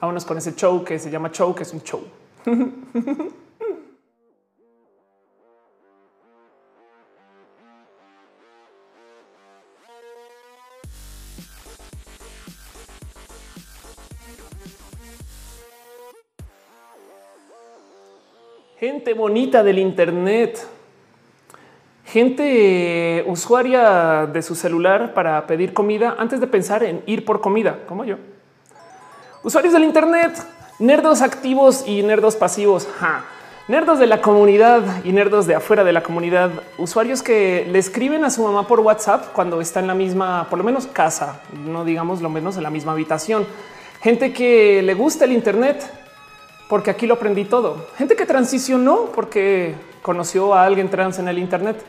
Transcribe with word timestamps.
Vámonos 0.00 0.24
con 0.24 0.38
ese 0.38 0.54
show 0.54 0.82
que 0.82 0.98
se 0.98 1.10
llama 1.10 1.30
show, 1.30 1.54
que 1.54 1.62
es 1.62 1.74
un 1.74 1.82
show. 1.82 2.02
Gente 18.78 19.12
bonita 19.12 19.62
del 19.62 19.78
Internet. 19.78 20.66
Gente 22.06 23.22
usuaria 23.26 24.26
de 24.26 24.40
su 24.40 24.54
celular 24.54 25.12
para 25.12 25.46
pedir 25.46 25.74
comida 25.74 26.16
antes 26.18 26.40
de 26.40 26.46
pensar 26.46 26.82
en 26.84 27.02
ir 27.04 27.26
por 27.26 27.42
comida, 27.42 27.80
como 27.86 28.06
yo. 28.06 28.16
Usuarios 29.42 29.72
del 29.72 29.84
Internet, 29.84 30.36
nerdos 30.78 31.22
activos 31.22 31.84
y 31.86 32.02
nerdos 32.02 32.36
pasivos. 32.36 32.86
Nerdos 33.68 33.98
de 33.98 34.06
la 34.06 34.20
comunidad 34.20 34.82
y 35.02 35.12
nerdos 35.12 35.46
de 35.46 35.54
afuera 35.54 35.82
de 35.82 35.94
la 35.94 36.02
comunidad. 36.02 36.50
Usuarios 36.76 37.22
que 37.22 37.66
le 37.70 37.78
escriben 37.78 38.22
a 38.24 38.30
su 38.30 38.42
mamá 38.42 38.66
por 38.66 38.80
WhatsApp 38.80 39.32
cuando 39.32 39.62
está 39.62 39.80
en 39.80 39.86
la 39.86 39.94
misma, 39.94 40.46
por 40.50 40.58
lo 40.58 40.64
menos 40.64 40.86
casa, 40.86 41.40
no 41.54 41.86
digamos 41.86 42.20
lo 42.20 42.28
menos 42.28 42.58
en 42.58 42.64
la 42.64 42.70
misma 42.70 42.92
habitación. 42.92 43.46
Gente 44.02 44.34
que 44.34 44.82
le 44.82 44.92
gusta 44.92 45.24
el 45.24 45.32
Internet 45.32 45.90
porque 46.68 46.90
aquí 46.90 47.06
lo 47.06 47.14
aprendí 47.14 47.46
todo. 47.46 47.86
Gente 47.96 48.16
que 48.16 48.26
transicionó 48.26 49.06
porque 49.06 49.74
conoció 50.02 50.52
a 50.52 50.66
alguien 50.66 50.90
trans 50.90 51.18
en 51.18 51.28
el 51.28 51.38
Internet, 51.38 51.82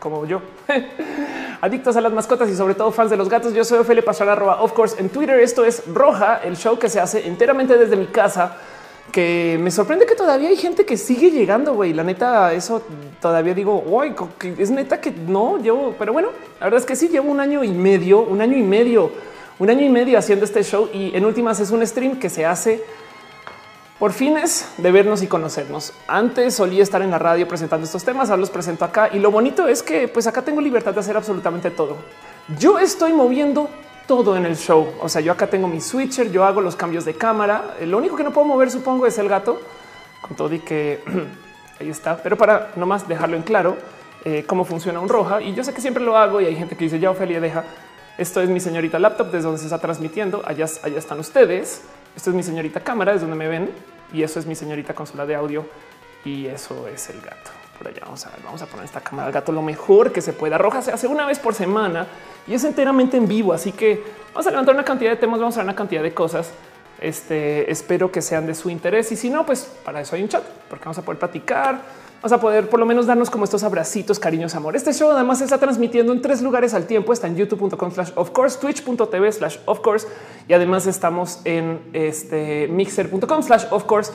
como 0.00 0.26
yo. 0.26 0.42
Adictos 1.60 1.96
a 1.96 2.00
las 2.00 2.12
mascotas 2.12 2.50
y 2.50 2.54
sobre 2.54 2.74
todo 2.74 2.92
fans 2.92 3.10
de 3.10 3.16
los 3.16 3.28
gatos. 3.28 3.54
Yo 3.54 3.64
soy 3.64 3.78
Ophelia 3.78 4.04
Pasar, 4.04 4.28
arroba 4.28 4.62
of 4.62 4.72
course 4.72 5.00
en 5.00 5.08
Twitter. 5.08 5.38
Esto 5.40 5.64
es 5.64 5.82
Roja, 5.86 6.40
el 6.44 6.56
show 6.56 6.78
que 6.78 6.88
se 6.88 7.00
hace 7.00 7.26
enteramente 7.26 7.78
desde 7.78 7.96
mi 7.96 8.06
casa. 8.06 8.56
Que 9.10 9.56
me 9.60 9.70
sorprende 9.70 10.04
que 10.04 10.14
todavía 10.14 10.48
hay 10.48 10.56
gente 10.56 10.84
que 10.84 10.96
sigue 10.96 11.30
llegando, 11.30 11.74
güey. 11.74 11.94
La 11.94 12.04
neta, 12.04 12.52
eso 12.52 12.82
todavía 13.20 13.54
digo, 13.54 13.82
uy, 13.86 14.14
es 14.58 14.70
neta 14.70 15.00
que 15.00 15.10
no 15.10 15.58
llevo, 15.58 15.94
pero 15.98 16.12
bueno, 16.12 16.28
la 16.60 16.66
verdad 16.66 16.80
es 16.80 16.86
que 16.86 16.96
sí 16.96 17.08
llevo 17.08 17.30
un 17.30 17.40
año 17.40 17.64
y 17.64 17.70
medio, 17.70 18.20
un 18.20 18.40
año 18.40 18.56
y 18.56 18.62
medio, 18.62 19.10
un 19.58 19.70
año 19.70 19.84
y 19.84 19.88
medio 19.88 20.18
haciendo 20.18 20.44
este 20.44 20.62
show 20.62 20.90
y 20.92 21.16
en 21.16 21.24
últimas 21.24 21.60
es 21.60 21.70
un 21.70 21.86
stream 21.86 22.18
que 22.18 22.28
se 22.28 22.44
hace 22.44 22.84
por 23.98 24.12
fines 24.12 24.68
de 24.76 24.92
vernos 24.92 25.22
y 25.22 25.26
conocernos. 25.26 25.92
Antes 26.06 26.54
solía 26.54 26.82
estar 26.82 27.00
en 27.02 27.10
la 27.10 27.18
radio 27.18 27.48
presentando 27.48 27.86
estos 27.86 28.04
temas, 28.04 28.28
ahora 28.28 28.40
los 28.40 28.50
presento 28.50 28.84
acá 28.84 29.08
y 29.12 29.18
lo 29.18 29.30
bonito 29.30 29.66
es 29.68 29.82
que 29.82 30.08
pues 30.08 30.26
acá 30.26 30.42
tengo 30.42 30.60
libertad 30.60 30.92
de 30.92 31.00
hacer 31.00 31.16
absolutamente 31.16 31.70
todo. 31.70 31.96
Yo 32.58 32.78
estoy 32.78 33.12
moviendo 33.12 33.68
todo 34.06 34.36
en 34.36 34.46
el 34.46 34.56
show. 34.56 34.92
O 35.00 35.08
sea, 35.08 35.20
yo 35.20 35.32
acá 35.32 35.46
tengo 35.46 35.68
mi 35.68 35.80
switcher, 35.80 36.30
yo 36.30 36.44
hago 36.44 36.60
los 36.60 36.76
cambios 36.76 37.04
de 37.04 37.14
cámara. 37.14 37.76
Lo 37.82 37.98
único 37.98 38.16
que 38.16 38.22
no 38.22 38.32
puedo 38.32 38.46
mover, 38.46 38.70
supongo, 38.70 39.06
es 39.06 39.18
el 39.18 39.28
gato 39.28 39.60
con 40.20 40.36
todo 40.36 40.54
y 40.54 40.60
que 40.60 41.02
ahí 41.80 41.88
está. 41.88 42.16
Pero 42.22 42.36
para 42.36 42.72
nomás 42.76 43.08
dejarlo 43.08 43.36
en 43.36 43.42
claro 43.42 43.76
eh, 44.24 44.44
cómo 44.46 44.64
funciona 44.64 45.00
un 45.00 45.08
roja. 45.08 45.42
Y 45.42 45.54
yo 45.54 45.64
sé 45.64 45.74
que 45.74 45.80
siempre 45.80 46.04
lo 46.04 46.16
hago 46.16 46.40
y 46.40 46.46
hay 46.46 46.54
gente 46.54 46.76
que 46.76 46.84
dice 46.84 46.98
ya 46.98 47.10
Ofelia 47.10 47.40
deja. 47.40 47.64
Esto 48.18 48.40
es 48.40 48.48
mi 48.48 48.60
señorita 48.60 48.98
laptop 48.98 49.26
desde 49.26 49.44
donde 49.44 49.58
se 49.58 49.66
está 49.66 49.78
transmitiendo. 49.78 50.42
Allá, 50.46 50.66
allá 50.82 50.98
están 50.98 51.18
ustedes. 51.18 51.82
Esto 52.16 52.30
es 52.30 52.36
mi 52.36 52.42
señorita 52.42 52.80
cámara, 52.80 53.12
es 53.12 53.20
donde 53.20 53.36
me 53.36 53.46
ven 53.46 53.70
y 54.10 54.22
eso 54.22 54.40
es 54.40 54.46
mi 54.46 54.54
señorita 54.54 54.94
consola 54.94 55.26
de 55.26 55.34
audio 55.34 55.66
y 56.24 56.46
eso 56.46 56.88
es 56.88 57.10
el 57.10 57.20
gato. 57.20 57.50
Por 57.76 57.88
allá 57.88 58.00
vamos 58.04 58.24
a 58.26 58.30
ver, 58.30 58.40
vamos 58.42 58.62
a 58.62 58.66
poner 58.66 58.86
esta 58.86 59.02
cámara 59.02 59.26
al 59.26 59.32
gato 59.34 59.52
lo 59.52 59.60
mejor 59.60 60.12
que 60.12 60.22
se 60.22 60.32
pueda. 60.32 60.56
Roja 60.56 60.80
se 60.80 60.90
hace 60.90 61.06
una 61.06 61.26
vez 61.26 61.38
por 61.38 61.54
semana 61.54 62.06
y 62.46 62.54
es 62.54 62.64
enteramente 62.64 63.18
en 63.18 63.28
vivo, 63.28 63.52
así 63.52 63.70
que 63.70 64.02
vamos 64.32 64.46
a 64.46 64.50
levantar 64.50 64.74
una 64.74 64.84
cantidad 64.84 65.10
de 65.10 65.18
temas, 65.18 65.38
vamos 65.40 65.56
a 65.56 65.58
ver 65.58 65.66
una 65.66 65.76
cantidad 65.76 66.02
de 66.02 66.14
cosas. 66.14 66.52
Este 66.98 67.70
espero 67.70 68.10
que 68.10 68.22
sean 68.22 68.46
de 68.46 68.54
su 68.54 68.70
interés 68.70 69.12
y 69.12 69.16
si 69.16 69.28
no, 69.28 69.44
pues 69.44 69.70
para 69.84 70.00
eso 70.00 70.16
hay 70.16 70.22
un 70.22 70.30
chat, 70.30 70.42
porque 70.70 70.86
vamos 70.86 70.96
a 70.96 71.02
poder 71.02 71.18
platicar 71.18 71.82
Vamos 72.26 72.38
a 72.38 72.40
poder 72.40 72.68
por 72.68 72.80
lo 72.80 72.86
menos 72.86 73.06
darnos 73.06 73.30
como 73.30 73.44
estos 73.44 73.62
abracitos, 73.62 74.18
cariños, 74.18 74.56
amor. 74.56 74.74
Este 74.74 74.92
show 74.92 75.12
además 75.12 75.38
se 75.38 75.44
está 75.44 75.58
transmitiendo 75.58 76.12
en 76.12 76.20
tres 76.20 76.42
lugares 76.42 76.74
al 76.74 76.84
tiempo. 76.88 77.12
Está 77.12 77.28
en 77.28 77.36
youtube.com 77.36 77.92
slash 77.92 78.10
of 78.16 78.32
course, 78.32 78.58
twitch.tv 78.58 79.30
slash 79.30 79.58
of 79.64 79.78
course 79.78 80.08
y 80.48 80.52
además 80.52 80.88
estamos 80.88 81.38
en 81.44 81.78
este 81.92 82.66
mixer.com 82.66 83.42
slash 83.44 83.66
of 83.70 83.84
course, 83.84 84.10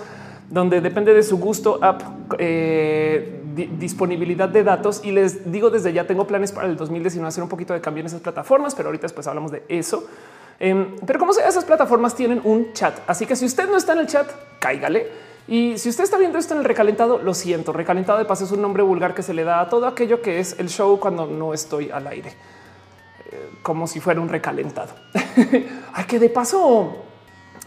donde 0.49 0.81
depende 0.81 1.13
de 1.13 1.23
su 1.23 1.37
gusto, 1.37 1.79
app, 1.81 2.01
eh, 2.37 3.41
disponibilidad 3.79 4.49
de 4.49 4.65
datos. 4.65 4.99
Y 5.05 5.11
les 5.11 5.49
digo 5.49 5.69
desde 5.69 5.93
ya 5.93 6.05
tengo 6.05 6.27
planes 6.27 6.51
para 6.51 6.67
el 6.67 6.75
2019 6.75 7.29
hacer 7.29 7.43
un 7.43 7.49
poquito 7.49 7.73
de 7.73 7.79
cambio 7.79 8.01
en 8.01 8.07
esas 8.07 8.19
plataformas, 8.19 8.75
pero 8.75 8.89
ahorita 8.89 9.03
después 9.03 9.25
hablamos 9.27 9.53
de 9.53 9.63
eso. 9.69 10.03
Em, 10.59 10.97
pero 11.07 11.17
como 11.17 11.31
sea, 11.31 11.47
esas 11.47 11.63
plataformas 11.63 12.13
tienen 12.13 12.41
un 12.43 12.73
chat. 12.73 12.93
Así 13.07 13.25
que 13.25 13.37
si 13.37 13.45
usted 13.45 13.69
no 13.69 13.77
está 13.77 13.93
en 13.93 13.99
el 13.99 14.07
chat, 14.07 14.27
cáigale 14.59 15.30
y 15.51 15.77
si 15.77 15.89
usted 15.89 16.05
está 16.05 16.17
viendo 16.17 16.37
esto 16.37 16.53
en 16.53 16.61
el 16.61 16.65
recalentado, 16.65 17.17
lo 17.17 17.33
siento. 17.33 17.73
Recalentado 17.73 18.17
de 18.17 18.23
paso 18.23 18.45
es 18.45 18.53
un 18.53 18.61
nombre 18.61 18.83
vulgar 18.83 19.13
que 19.13 19.21
se 19.21 19.33
le 19.33 19.43
da 19.43 19.59
a 19.59 19.67
todo 19.67 19.85
aquello 19.85 20.21
que 20.21 20.39
es 20.39 20.57
el 20.59 20.69
show 20.69 20.97
cuando 20.97 21.27
no 21.27 21.53
estoy 21.53 21.91
al 21.91 22.07
aire, 22.07 22.29
eh, 23.29 23.49
como 23.61 23.85
si 23.85 23.99
fuera 23.99 24.21
un 24.21 24.29
recalentado. 24.29 24.93
Ay, 25.93 26.05
que 26.07 26.19
de 26.19 26.29
paso 26.29 26.95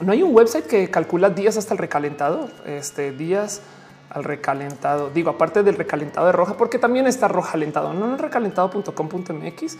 no 0.01 0.13
hay 0.13 0.23
un 0.23 0.35
website 0.35 0.67
que 0.67 0.91
calcula 0.91 1.29
días 1.29 1.59
hasta 1.59 1.75
el 1.75 1.79
recalentado. 1.79 2.49
Este 2.65 3.13
días 3.13 3.61
al 4.09 4.25
recalentado. 4.25 5.11
Digo, 5.11 5.29
aparte 5.29 5.63
del 5.63 5.77
recalentado 5.77 6.25
de 6.25 6.33
roja, 6.33 6.57
porque 6.57 6.79
también 6.79 7.07
está 7.07 7.29
roja 7.29 7.53
alentado, 7.53 7.93
no 7.93 8.15
en 8.15 8.19
recalentado.com.mx. 8.19 9.77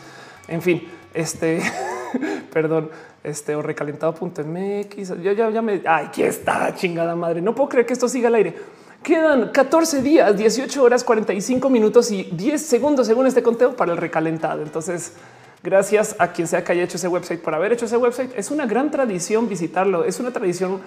En 0.49 0.61
fin, 0.61 0.91
este, 1.15 1.63
perdón, 2.53 2.91
este 3.23 3.55
o 3.57 3.63
recalentado.mx. 3.63 5.23
Ya, 5.23 5.33
ya, 5.33 5.51
ya 5.51 5.63
me. 5.63 5.81
Ay, 5.87 6.07
aquí 6.07 6.23
está 6.23 6.75
chingada 6.75 7.17
madre. 7.17 7.41
No 7.41 7.55
puedo 7.55 7.71
creer 7.71 7.87
que 7.87 7.95
esto 7.95 8.09
siga 8.09 8.29
al 8.29 8.35
aire. 8.35 8.55
Quedan 9.03 9.51
14 9.51 10.03
días, 10.03 10.37
18 10.37 10.83
horas, 10.83 11.05
45 11.05 11.69
minutos 11.69 12.11
y 12.11 12.25
10 12.25 12.61
segundos 12.61 13.07
según 13.07 13.27
este 13.27 13.43
conteo 13.43 13.77
para 13.77 13.93
el 13.93 13.99
recalentado. 13.99 14.63
Entonces, 14.63 15.13
gracias 15.63 16.17
a 16.19 16.33
quien 16.33 16.49
sea 16.49 16.65
que 16.65 16.73
haya 16.73 16.85
hecho 16.85 16.97
ese 16.97 17.09
website 17.09 17.41
por 17.41 17.55
haber 17.55 17.73
hecho 17.73 17.85
ese 17.85 17.99
website. 17.99 18.33
Es 18.35 18.51
una 18.51 18.65
gran 18.65 18.91
tradición 18.91 19.49
visitarlo. 19.49 20.05
Es 20.05 20.21
una 20.21 20.31
tradición 20.31 20.81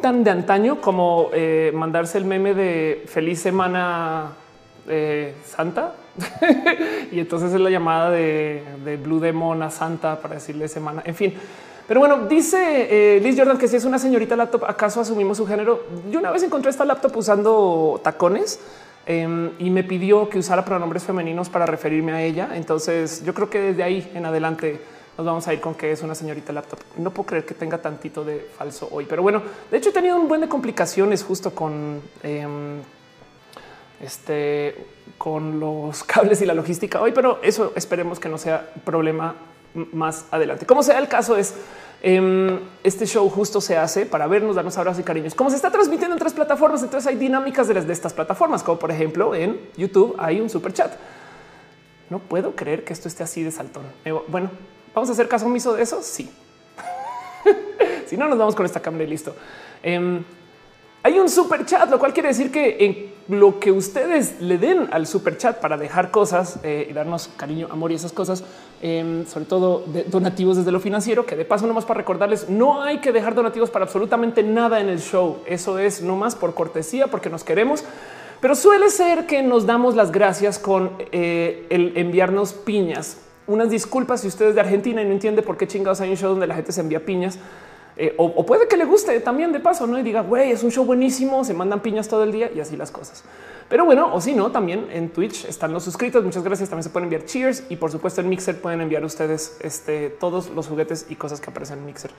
tan 0.00 0.22
de 0.22 0.30
antaño 0.30 0.80
como 0.80 1.30
eh, 1.32 1.72
mandarse 1.74 2.18
el 2.18 2.24
meme 2.24 2.54
de 2.54 3.04
feliz 3.06 3.40
semana 3.40 4.36
eh, 4.88 5.34
Santa. 5.44 5.94
y 7.12 7.18
entonces 7.18 7.52
es 7.52 7.60
la 7.60 7.70
llamada 7.70 8.10
de, 8.10 8.98
Blue 9.02 9.20
Demon 9.20 9.62
a 9.62 9.70
Santa 9.70 10.20
para 10.20 10.34
decirle 10.34 10.68
semana. 10.68 11.02
En 11.04 11.14
fin, 11.14 11.34
pero 11.86 12.00
bueno, 12.00 12.26
dice 12.28 13.16
eh, 13.16 13.20
Liz 13.20 13.36
Jordan 13.36 13.58
que 13.58 13.68
si 13.68 13.76
es 13.76 13.84
una 13.84 13.98
señorita 13.98 14.36
laptop, 14.36 14.64
¿acaso 14.64 15.00
asumimos 15.00 15.36
su 15.36 15.46
género? 15.46 15.84
Yo 16.10 16.20
una 16.20 16.30
vez 16.30 16.42
encontré 16.42 16.70
esta 16.70 16.84
laptop 16.84 17.16
usando 17.16 18.00
tacones 18.02 18.60
em, 19.06 19.50
y 19.58 19.70
me 19.70 19.84
pidió 19.84 20.28
que 20.28 20.38
usara 20.38 20.64
pronombres 20.64 21.02
femeninos 21.02 21.48
para 21.48 21.66
referirme 21.66 22.12
a 22.12 22.22
ella. 22.22 22.50
Entonces 22.54 23.24
yo 23.24 23.34
creo 23.34 23.50
que 23.50 23.60
desde 23.60 23.82
ahí 23.82 24.10
en 24.14 24.24
adelante 24.26 24.80
nos 25.16 25.26
vamos 25.26 25.46
a 25.46 25.54
ir 25.54 25.60
con 25.60 25.74
que 25.74 25.92
es 25.92 26.02
una 26.02 26.14
señorita 26.14 26.52
laptop. 26.52 26.78
No 26.96 27.10
puedo 27.10 27.26
creer 27.26 27.44
que 27.44 27.54
tenga 27.54 27.78
tantito 27.78 28.24
de 28.24 28.48
falso 28.56 28.88
hoy, 28.90 29.06
pero 29.08 29.22
bueno, 29.22 29.42
de 29.70 29.76
hecho 29.76 29.90
he 29.90 29.92
tenido 29.92 30.16
un 30.16 30.28
buen 30.28 30.40
de 30.40 30.48
complicaciones 30.48 31.22
justo 31.22 31.54
con 31.54 32.00
em, 32.22 32.80
este, 34.04 34.76
con 35.18 35.60
los 35.60 36.04
cables 36.04 36.40
y 36.42 36.46
la 36.46 36.54
logística 36.54 37.00
hoy, 37.00 37.12
pero 37.12 37.40
eso 37.42 37.72
esperemos 37.76 38.20
que 38.20 38.28
no 38.28 38.38
sea 38.38 38.72
problema 38.84 39.34
más 39.92 40.26
adelante. 40.30 40.66
Como 40.66 40.82
sea 40.82 40.98
el 40.98 41.08
caso 41.08 41.36
es 41.36 41.54
em, 42.02 42.60
este 42.82 43.06
show 43.06 43.28
justo 43.28 43.60
se 43.60 43.76
hace 43.76 44.06
para 44.06 44.26
vernos, 44.26 44.56
darnos 44.56 44.76
abrazos 44.78 45.00
y 45.00 45.04
cariños. 45.04 45.34
Como 45.34 45.50
se 45.50 45.56
está 45.56 45.70
transmitiendo 45.70 46.14
en 46.14 46.20
tres 46.20 46.32
plataformas, 46.32 46.82
entonces 46.82 47.08
hay 47.08 47.16
dinámicas 47.16 47.66
de, 47.66 47.74
las, 47.74 47.86
de 47.86 47.92
estas 47.92 48.12
plataformas, 48.12 48.62
como 48.62 48.78
por 48.78 48.90
ejemplo 48.90 49.34
en 49.34 49.60
YouTube 49.76 50.14
hay 50.18 50.40
un 50.40 50.48
super 50.50 50.72
chat. 50.72 50.92
No 52.10 52.18
puedo 52.18 52.54
creer 52.54 52.84
que 52.84 52.92
esto 52.92 53.08
esté 53.08 53.22
así 53.22 53.42
de 53.42 53.50
saltón. 53.50 53.84
Bueno, 54.28 54.50
vamos 54.94 55.08
a 55.08 55.12
hacer 55.12 55.26
caso 55.26 55.46
omiso 55.46 55.72
de 55.74 55.82
eso. 55.82 56.00
Sí. 56.02 56.30
si 58.06 58.16
no, 58.16 58.28
nos 58.28 58.38
vamos 58.38 58.54
con 58.54 58.66
esta 58.66 58.80
cámara 58.80 59.04
y 59.04 59.06
listo. 59.06 59.34
Em, 59.82 60.22
hay 61.04 61.18
un 61.20 61.28
super 61.28 61.66
chat, 61.66 61.90
lo 61.90 61.98
cual 61.98 62.14
quiere 62.14 62.30
decir 62.30 62.50
que 62.50 62.78
en 62.80 63.36
lo 63.36 63.60
que 63.60 63.70
ustedes 63.70 64.40
le 64.40 64.56
den 64.56 64.88
al 64.90 65.06
super 65.06 65.36
chat 65.36 65.60
para 65.60 65.76
dejar 65.76 66.10
cosas 66.10 66.58
eh, 66.62 66.86
y 66.88 66.94
darnos 66.94 67.28
cariño, 67.36 67.68
amor 67.70 67.92
y 67.92 67.96
esas 67.96 68.12
cosas, 68.12 68.42
em, 68.80 69.26
sobre 69.26 69.44
todo 69.44 69.84
donativos 70.06 70.56
desde 70.56 70.72
lo 70.72 70.80
financiero, 70.80 71.26
que 71.26 71.36
de 71.36 71.44
paso 71.44 71.66
nomás 71.66 71.84
para 71.84 71.98
recordarles, 71.98 72.48
no 72.48 72.82
hay 72.82 73.02
que 73.02 73.12
dejar 73.12 73.34
donativos 73.34 73.68
para 73.68 73.84
absolutamente 73.84 74.42
nada 74.42 74.80
en 74.80 74.88
el 74.88 74.98
show. 74.98 75.40
Eso 75.44 75.78
es 75.78 76.00
nomás 76.00 76.34
por 76.34 76.54
cortesía, 76.54 77.08
porque 77.08 77.28
nos 77.28 77.44
queremos. 77.44 77.84
Pero 78.40 78.54
suele 78.54 78.88
ser 78.88 79.26
que 79.26 79.42
nos 79.42 79.66
damos 79.66 79.96
las 79.96 80.10
gracias 80.10 80.58
con 80.58 80.92
eh, 81.12 81.66
el 81.68 81.98
enviarnos 81.98 82.54
piñas. 82.54 83.18
Unas 83.46 83.68
disculpas 83.68 84.22
si 84.22 84.28
ustedes 84.28 84.54
de 84.54 84.62
Argentina 84.62 85.02
y 85.02 85.04
no 85.04 85.12
entiende 85.12 85.42
por 85.42 85.58
qué 85.58 85.66
chingados 85.66 86.00
hay 86.00 86.08
un 86.08 86.16
show 86.16 86.30
donde 86.30 86.46
la 86.46 86.54
gente 86.54 86.72
se 86.72 86.80
envía 86.80 87.04
piñas 87.04 87.38
eh, 87.96 88.14
o, 88.18 88.44
puede 88.44 88.66
que 88.66 88.76
le 88.76 88.84
guste 88.84 89.20
también 89.20 89.52
de 89.52 89.60
paso, 89.60 89.86
no? 89.86 89.98
Y 89.98 90.02
diga, 90.02 90.22
güey, 90.22 90.50
es 90.50 90.64
un 90.64 90.70
show 90.70 90.84
buenísimo, 90.84 91.44
se 91.44 91.54
mandan 91.54 91.80
piñas 91.80 92.08
todo 92.08 92.24
el 92.24 92.32
día 92.32 92.50
y 92.52 92.60
así 92.60 92.76
las 92.76 92.90
cosas. 92.90 93.24
Pero 93.68 93.84
bueno, 93.84 94.12
o 94.12 94.20
si 94.20 94.34
no, 94.34 94.50
también 94.50 94.88
en 94.90 95.10
Twitch 95.10 95.44
están 95.44 95.72
los 95.72 95.84
suscritos. 95.84 96.22
Muchas 96.24 96.42
gracias. 96.42 96.68
También 96.68 96.84
se 96.84 96.90
pueden 96.90 97.04
enviar 97.04 97.24
cheers 97.24 97.64
y 97.68 97.76
por 97.76 97.90
supuesto 97.90 98.20
en 98.20 98.28
Mixer 98.28 98.60
pueden 98.60 98.80
enviar 98.80 99.04
ustedes 99.04 99.56
este, 99.60 100.10
todos 100.10 100.50
los 100.50 100.66
juguetes 100.66 101.06
y 101.08 101.16
cosas 101.16 101.40
que 101.40 101.50
aparecen 101.50 101.78
en 101.78 101.86
Mixer. 101.86 102.10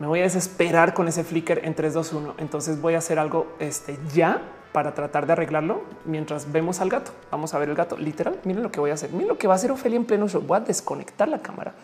me 0.00 0.06
voy 0.06 0.20
a 0.20 0.22
desesperar 0.22 0.92
con 0.92 1.08
ese 1.08 1.24
flicker 1.24 1.64
en 1.64 1.74
3, 1.74 1.94
2, 1.94 2.12
1. 2.12 2.34
Entonces 2.38 2.80
voy 2.80 2.94
a 2.94 2.98
hacer 2.98 3.18
algo 3.18 3.46
este, 3.58 3.98
ya 4.12 4.42
para 4.72 4.94
tratar 4.94 5.26
de 5.26 5.32
arreglarlo 5.32 5.82
mientras 6.04 6.50
vemos 6.52 6.80
al 6.80 6.88
gato. 6.88 7.12
Vamos 7.30 7.54
a 7.54 7.58
ver 7.58 7.68
el 7.68 7.74
gato 7.74 7.96
literal. 7.96 8.38
Miren 8.44 8.62
lo 8.62 8.70
que 8.70 8.80
voy 8.80 8.90
a 8.90 8.94
hacer. 8.94 9.10
Miren 9.12 9.28
lo 9.28 9.38
que 9.38 9.46
va 9.46 9.54
a 9.54 9.56
hacer 9.56 9.70
Ofelia 9.70 9.96
en 9.96 10.04
pleno 10.04 10.28
show. 10.28 10.42
Voy 10.42 10.58
a 10.58 10.60
desconectar 10.60 11.28
la 11.28 11.40
cámara, 11.40 11.74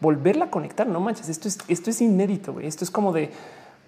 volverla 0.00 0.46
a 0.46 0.50
conectar. 0.50 0.86
No 0.86 1.00
manches, 1.00 1.28
esto 1.28 1.48
es, 1.48 1.58
esto 1.68 1.90
es 1.90 2.00
inédito. 2.00 2.58
Esto 2.60 2.84
es 2.84 2.90
como 2.90 3.12
de 3.12 3.30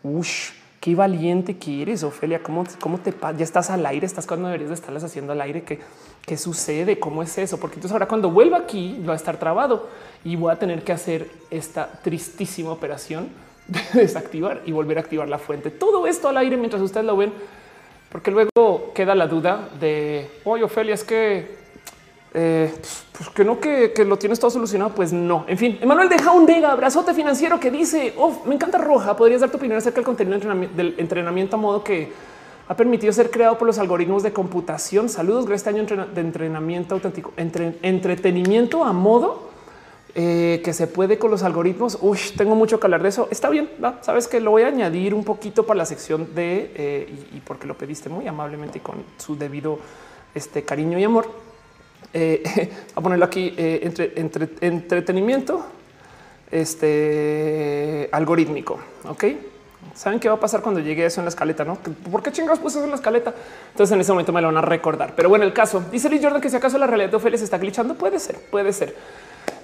ush, 0.02 0.50
qué 0.80 0.94
valiente 0.94 1.56
que 1.56 1.82
eres, 1.82 2.02
Ofelia. 2.02 2.42
¿Cómo, 2.42 2.64
cómo 2.80 2.98
te 2.98 3.12
ya 3.36 3.44
estás 3.44 3.70
al 3.70 3.84
aire? 3.86 4.06
Estás 4.06 4.26
cuando 4.26 4.48
deberías 4.48 4.70
de 4.70 4.74
estarlas 4.74 5.04
haciendo 5.04 5.32
al 5.32 5.40
aire. 5.40 5.62
¿Qué, 5.62 5.80
¿Qué 6.26 6.36
sucede? 6.36 6.98
¿Cómo 6.98 7.22
es 7.22 7.36
eso? 7.38 7.58
Porque 7.58 7.76
entonces 7.76 7.92
ahora 7.92 8.06
cuando 8.06 8.30
vuelva 8.30 8.58
aquí 8.58 9.02
va 9.06 9.14
a 9.14 9.16
estar 9.16 9.38
trabado 9.38 9.88
y 10.24 10.36
voy 10.36 10.52
a 10.52 10.56
tener 10.56 10.82
que 10.84 10.92
hacer 10.92 11.30
esta 11.50 11.86
tristísima 12.02 12.70
operación 12.70 13.28
de 13.66 13.80
desactivar 14.00 14.62
y 14.66 14.72
volver 14.72 14.98
a 14.98 15.00
activar 15.00 15.28
la 15.28 15.38
fuente. 15.38 15.70
Todo 15.70 16.06
esto 16.06 16.28
al 16.28 16.36
aire 16.36 16.56
mientras 16.56 16.82
ustedes 16.82 17.06
lo 17.06 17.16
ven, 17.16 17.32
porque 18.10 18.30
luego 18.30 18.92
queda 18.94 19.14
la 19.14 19.26
duda 19.26 19.68
de, 19.80 20.30
oye, 20.44 20.64
Ofelia, 20.64 20.94
es 20.94 21.04
que 21.04 21.63
eh, 22.34 22.74
pues 23.16 23.30
que 23.30 23.44
no, 23.44 23.60
que, 23.60 23.92
lo 24.04 24.18
tienes 24.18 24.40
todo 24.40 24.50
solucionado. 24.50 24.92
Pues 24.92 25.12
no. 25.12 25.44
En 25.46 25.56
fin, 25.56 25.78
Emanuel 25.80 26.08
de 26.08 26.18
Jaundega, 26.18 26.72
abrazote 26.72 27.14
financiero 27.14 27.60
que 27.60 27.70
dice: 27.70 28.12
oh, 28.18 28.42
Me 28.46 28.56
encanta 28.56 28.76
Roja. 28.76 29.16
Podrías 29.16 29.40
dar 29.40 29.50
tu 29.50 29.56
opinión 29.56 29.78
acerca 29.78 29.96
del 29.96 30.04
contenido 30.04 30.38
del 30.74 30.94
entrenamiento 30.98 31.56
a 31.56 31.60
modo 31.60 31.84
que 31.84 32.12
ha 32.66 32.76
permitido 32.76 33.12
ser 33.12 33.30
creado 33.30 33.56
por 33.56 33.66
los 33.66 33.78
algoritmos 33.78 34.22
de 34.22 34.32
computación. 34.32 35.08
Saludos, 35.08 35.46
gracias 35.46 35.68
este 35.68 35.94
año 35.94 36.06
de 36.06 36.20
entrenamiento 36.20 36.94
auténtico, 36.94 37.32
entre, 37.36 37.78
entretenimiento 37.82 38.84
a 38.84 38.92
modo 38.92 39.50
eh, 40.16 40.62
que 40.64 40.72
se 40.72 40.86
puede 40.86 41.18
con 41.18 41.30
los 41.30 41.42
algoritmos. 41.42 41.98
Uy, 42.00 42.18
tengo 42.36 42.56
mucho 42.56 42.80
que 42.80 42.86
hablar 42.86 43.02
de 43.02 43.10
eso. 43.10 43.28
Está 43.30 43.48
bien. 43.50 43.70
Sabes 44.00 44.26
que 44.26 44.40
lo 44.40 44.50
voy 44.50 44.62
a 44.62 44.68
añadir 44.68 45.14
un 45.14 45.24
poquito 45.24 45.66
para 45.66 45.78
la 45.78 45.86
sección 45.86 46.34
de 46.34 46.72
eh, 46.74 47.14
y, 47.32 47.40
porque 47.40 47.66
lo 47.66 47.76
pediste 47.76 48.08
muy 48.08 48.26
amablemente 48.26 48.78
y 48.78 48.80
con 48.80 49.04
su 49.18 49.36
debido 49.36 49.78
este 50.34 50.64
cariño 50.64 50.98
y 50.98 51.04
amor 51.04 51.43
eh, 52.14 52.70
a 52.94 53.00
ponerlo 53.00 53.24
aquí 53.24 53.52
eh, 53.56 53.80
entre, 53.82 54.12
entre, 54.16 54.48
entretenimiento 54.60 55.66
este 56.50 58.08
algorítmico. 58.12 58.78
Ok, 59.08 59.24
saben 59.94 60.20
qué 60.20 60.28
va 60.28 60.36
a 60.36 60.40
pasar 60.40 60.62
cuando 60.62 60.80
llegue 60.80 61.04
eso 61.04 61.20
en 61.20 61.24
la 61.24 61.30
escaleta, 61.30 61.64
no? 61.64 61.76
¿Por 62.10 62.22
qué 62.22 62.30
chingados 62.30 62.60
puse 62.60 62.78
eso 62.78 62.84
en 62.84 62.90
la 62.90 62.96
escaleta? 62.96 63.34
Entonces 63.72 63.92
en 63.92 64.00
ese 64.00 64.12
momento 64.12 64.32
me 64.32 64.40
lo 64.40 64.46
van 64.46 64.58
a 64.58 64.62
recordar. 64.62 65.14
Pero 65.16 65.28
bueno, 65.28 65.44
el 65.44 65.52
caso 65.52 65.84
dice 65.90 66.08
Lee 66.08 66.20
Jordan 66.22 66.40
que 66.40 66.48
si 66.48 66.56
acaso 66.56 66.78
la 66.78 66.86
realidad 66.86 67.10
de 67.10 67.16
Ophelia 67.16 67.38
se 67.38 67.44
está 67.44 67.58
glitchando, 67.58 67.94
puede 67.94 68.20
ser, 68.20 68.36
puede 68.50 68.72
ser. 68.72 68.94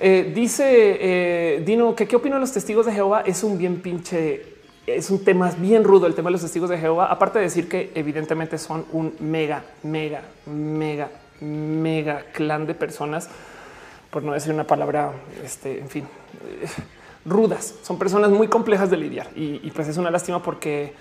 Eh, 0.00 0.32
dice 0.34 0.64
eh, 1.00 1.62
Dino 1.64 1.94
que 1.94 2.08
qué 2.08 2.16
opino 2.16 2.34
de 2.34 2.40
los 2.40 2.52
testigos 2.52 2.86
de 2.86 2.92
Jehová 2.92 3.22
es 3.24 3.44
un 3.44 3.56
bien 3.56 3.80
pinche, 3.80 4.56
es 4.86 5.10
un 5.10 5.24
tema 5.24 5.52
bien 5.56 5.84
rudo 5.84 6.06
el 6.06 6.14
tema 6.14 6.28
de 6.28 6.32
los 6.32 6.42
testigos 6.42 6.68
de 6.68 6.78
Jehová. 6.78 7.06
Aparte 7.06 7.38
de 7.38 7.44
decir 7.44 7.68
que 7.68 7.92
evidentemente 7.94 8.58
son 8.58 8.84
un 8.92 9.14
mega, 9.20 9.62
mega, 9.84 10.22
mega 10.46 11.08
mega 11.40 12.24
clan 12.32 12.66
de 12.66 12.74
personas, 12.74 13.28
por 14.10 14.22
no 14.22 14.32
decir 14.32 14.52
una 14.52 14.66
palabra, 14.66 15.12
este, 15.44 15.78
en 15.80 15.88
fin, 15.88 16.04
eh, 16.04 16.66
rudas. 17.24 17.74
Son 17.82 17.98
personas 17.98 18.30
muy 18.30 18.48
complejas 18.48 18.90
de 18.90 18.96
lidiar 18.96 19.28
y, 19.34 19.70
pues 19.70 19.88
es 19.88 19.96
una 19.96 20.10
lástima 20.10 20.42
porque 20.42 20.92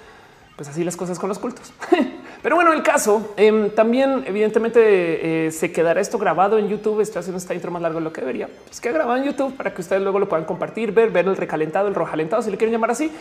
pues 0.56 0.68
así 0.68 0.84
las 0.84 0.98
cosas 0.98 1.18
con 1.18 1.30
los 1.30 1.40
cultos. 1.40 1.72
Pero 2.42 2.56
bueno, 2.56 2.74
el 2.74 2.84
caso 2.84 3.34
em, 3.38 3.70
también 3.70 4.24
evidentemente 4.28 5.48
eh, 5.48 5.52
se 5.52 5.72
quedará 5.72 6.02
esto 6.02 6.18
grabado 6.18 6.58
en 6.58 6.68
YouTube. 6.68 7.00
Estoy 7.00 7.22
haciendo 7.22 7.38
esta 7.38 7.54
intro 7.54 7.72
más 7.72 7.82
largo 7.82 8.00
de 8.00 8.04
lo 8.04 8.14
que 8.14 8.22
debería. 8.22 8.50
Pues 8.66 8.82
que 8.82 8.92
grabado 8.92 9.18
en 9.18 9.24
YouTube 9.24 9.56
para 9.56 9.74
que 9.74 9.82
ustedes 9.82 10.02
luego 10.02 10.20
lo 10.20 10.28
puedan 10.28 10.46
compartir, 10.46 10.92
ver, 10.92 11.12
ver 11.12 11.28
el 11.28 11.38
recalentado, 11.38 11.88
el 11.88 11.96
rojalentado, 11.96 12.42
si 12.42 12.52
le 12.52 12.58
quieren 12.58 12.74
llamar 12.74 12.92
así. 12.92 13.12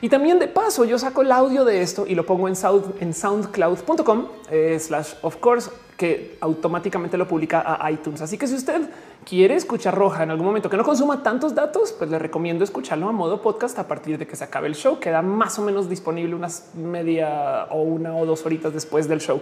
Y 0.00 0.08
también 0.08 0.38
de 0.38 0.48
paso, 0.48 0.84
yo 0.84 0.98
saco 0.98 1.22
el 1.22 1.32
audio 1.32 1.64
de 1.64 1.82
esto 1.82 2.04
y 2.06 2.14
lo 2.14 2.26
pongo 2.26 2.48
en, 2.48 2.56
sound, 2.56 3.00
en 3.00 3.14
soundcloud.com 3.14 4.26
eh, 4.50 4.78
slash 4.78 5.14
of 5.22 5.36
course, 5.36 5.70
que 5.96 6.36
automáticamente 6.40 7.16
lo 7.16 7.26
publica 7.28 7.78
a 7.80 7.90
iTunes. 7.90 8.20
Así 8.20 8.36
que 8.36 8.46
si 8.46 8.54
usted 8.54 8.82
quiere 9.24 9.54
escuchar 9.54 9.94
Roja 9.94 10.22
en 10.22 10.30
algún 10.30 10.46
momento 10.46 10.68
que 10.68 10.76
no 10.76 10.84
consuma 10.84 11.22
tantos 11.22 11.54
datos, 11.54 11.92
pues 11.92 12.10
le 12.10 12.18
recomiendo 12.18 12.64
escucharlo 12.64 13.08
a 13.08 13.12
modo 13.12 13.40
podcast 13.40 13.78
a 13.78 13.86
partir 13.86 14.18
de 14.18 14.26
que 14.26 14.36
se 14.36 14.44
acabe 14.44 14.66
el 14.66 14.74
show. 14.74 14.98
Queda 14.98 15.22
más 15.22 15.58
o 15.58 15.62
menos 15.62 15.88
disponible 15.88 16.34
unas 16.34 16.70
media 16.74 17.66
o 17.70 17.82
una 17.82 18.16
o 18.16 18.26
dos 18.26 18.44
horitas 18.44 18.72
después 18.72 19.08
del 19.08 19.20
show. 19.20 19.40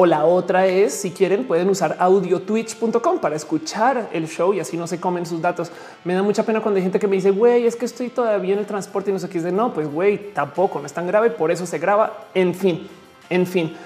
O 0.00 0.06
la 0.06 0.26
otra 0.26 0.68
es, 0.68 0.94
si 0.94 1.10
quieren, 1.10 1.44
pueden 1.44 1.68
usar 1.68 1.96
audiotwitch.com 1.98 3.18
para 3.18 3.34
escuchar 3.34 4.08
el 4.12 4.28
show 4.28 4.54
y 4.54 4.60
así 4.60 4.76
no 4.76 4.86
se 4.86 5.00
comen 5.00 5.26
sus 5.26 5.42
datos. 5.42 5.72
Me 6.04 6.14
da 6.14 6.22
mucha 6.22 6.44
pena 6.44 6.60
cuando 6.60 6.76
hay 6.76 6.84
gente 6.84 7.00
que 7.00 7.08
me 7.08 7.16
dice, 7.16 7.32
güey, 7.32 7.66
es 7.66 7.74
que 7.74 7.86
estoy 7.86 8.08
todavía 8.08 8.52
en 8.52 8.60
el 8.60 8.66
transporte 8.66 9.10
y 9.10 9.12
no 9.12 9.18
sé 9.18 9.28
qué. 9.28 9.38
Es 9.38 9.44
de 9.44 9.50
no, 9.50 9.74
pues 9.74 9.92
güey, 9.92 10.32
tampoco 10.32 10.78
no 10.78 10.86
es 10.86 10.92
tan 10.92 11.08
grave, 11.08 11.30
por 11.30 11.50
eso 11.50 11.66
se 11.66 11.80
graba. 11.80 12.28
En 12.32 12.54
fin, 12.54 12.86
en 13.28 13.44
fin. 13.44 13.76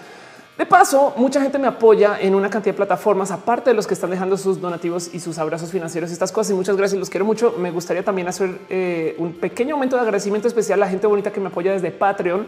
De 0.58 0.66
paso, 0.66 1.14
mucha 1.16 1.40
gente 1.40 1.58
me 1.58 1.66
apoya 1.66 2.20
en 2.20 2.34
una 2.34 2.50
cantidad 2.50 2.74
de 2.74 2.76
plataformas, 2.76 3.30
aparte 3.30 3.70
de 3.70 3.74
los 3.74 3.86
que 3.86 3.94
están 3.94 4.10
dejando 4.10 4.36
sus 4.36 4.60
donativos 4.60 5.14
y 5.14 5.18
sus 5.18 5.38
abrazos 5.38 5.70
financieros 5.70 6.10
y 6.10 6.12
estas 6.12 6.30
cosas. 6.30 6.50
Y 6.50 6.54
muchas 6.54 6.76
gracias, 6.76 6.98
los 6.98 7.08
quiero 7.08 7.24
mucho. 7.24 7.54
Me 7.56 7.70
gustaría 7.70 8.04
también 8.04 8.28
hacer 8.28 8.58
eh, 8.68 9.16
un 9.16 9.32
pequeño 9.32 9.76
momento 9.76 9.96
de 9.96 10.02
agradecimiento 10.02 10.46
especial 10.46 10.82
a 10.82 10.84
la 10.84 10.90
gente 10.90 11.06
bonita 11.06 11.32
que 11.32 11.40
me 11.40 11.48
apoya 11.48 11.72
desde 11.72 11.90
Patreon 11.90 12.46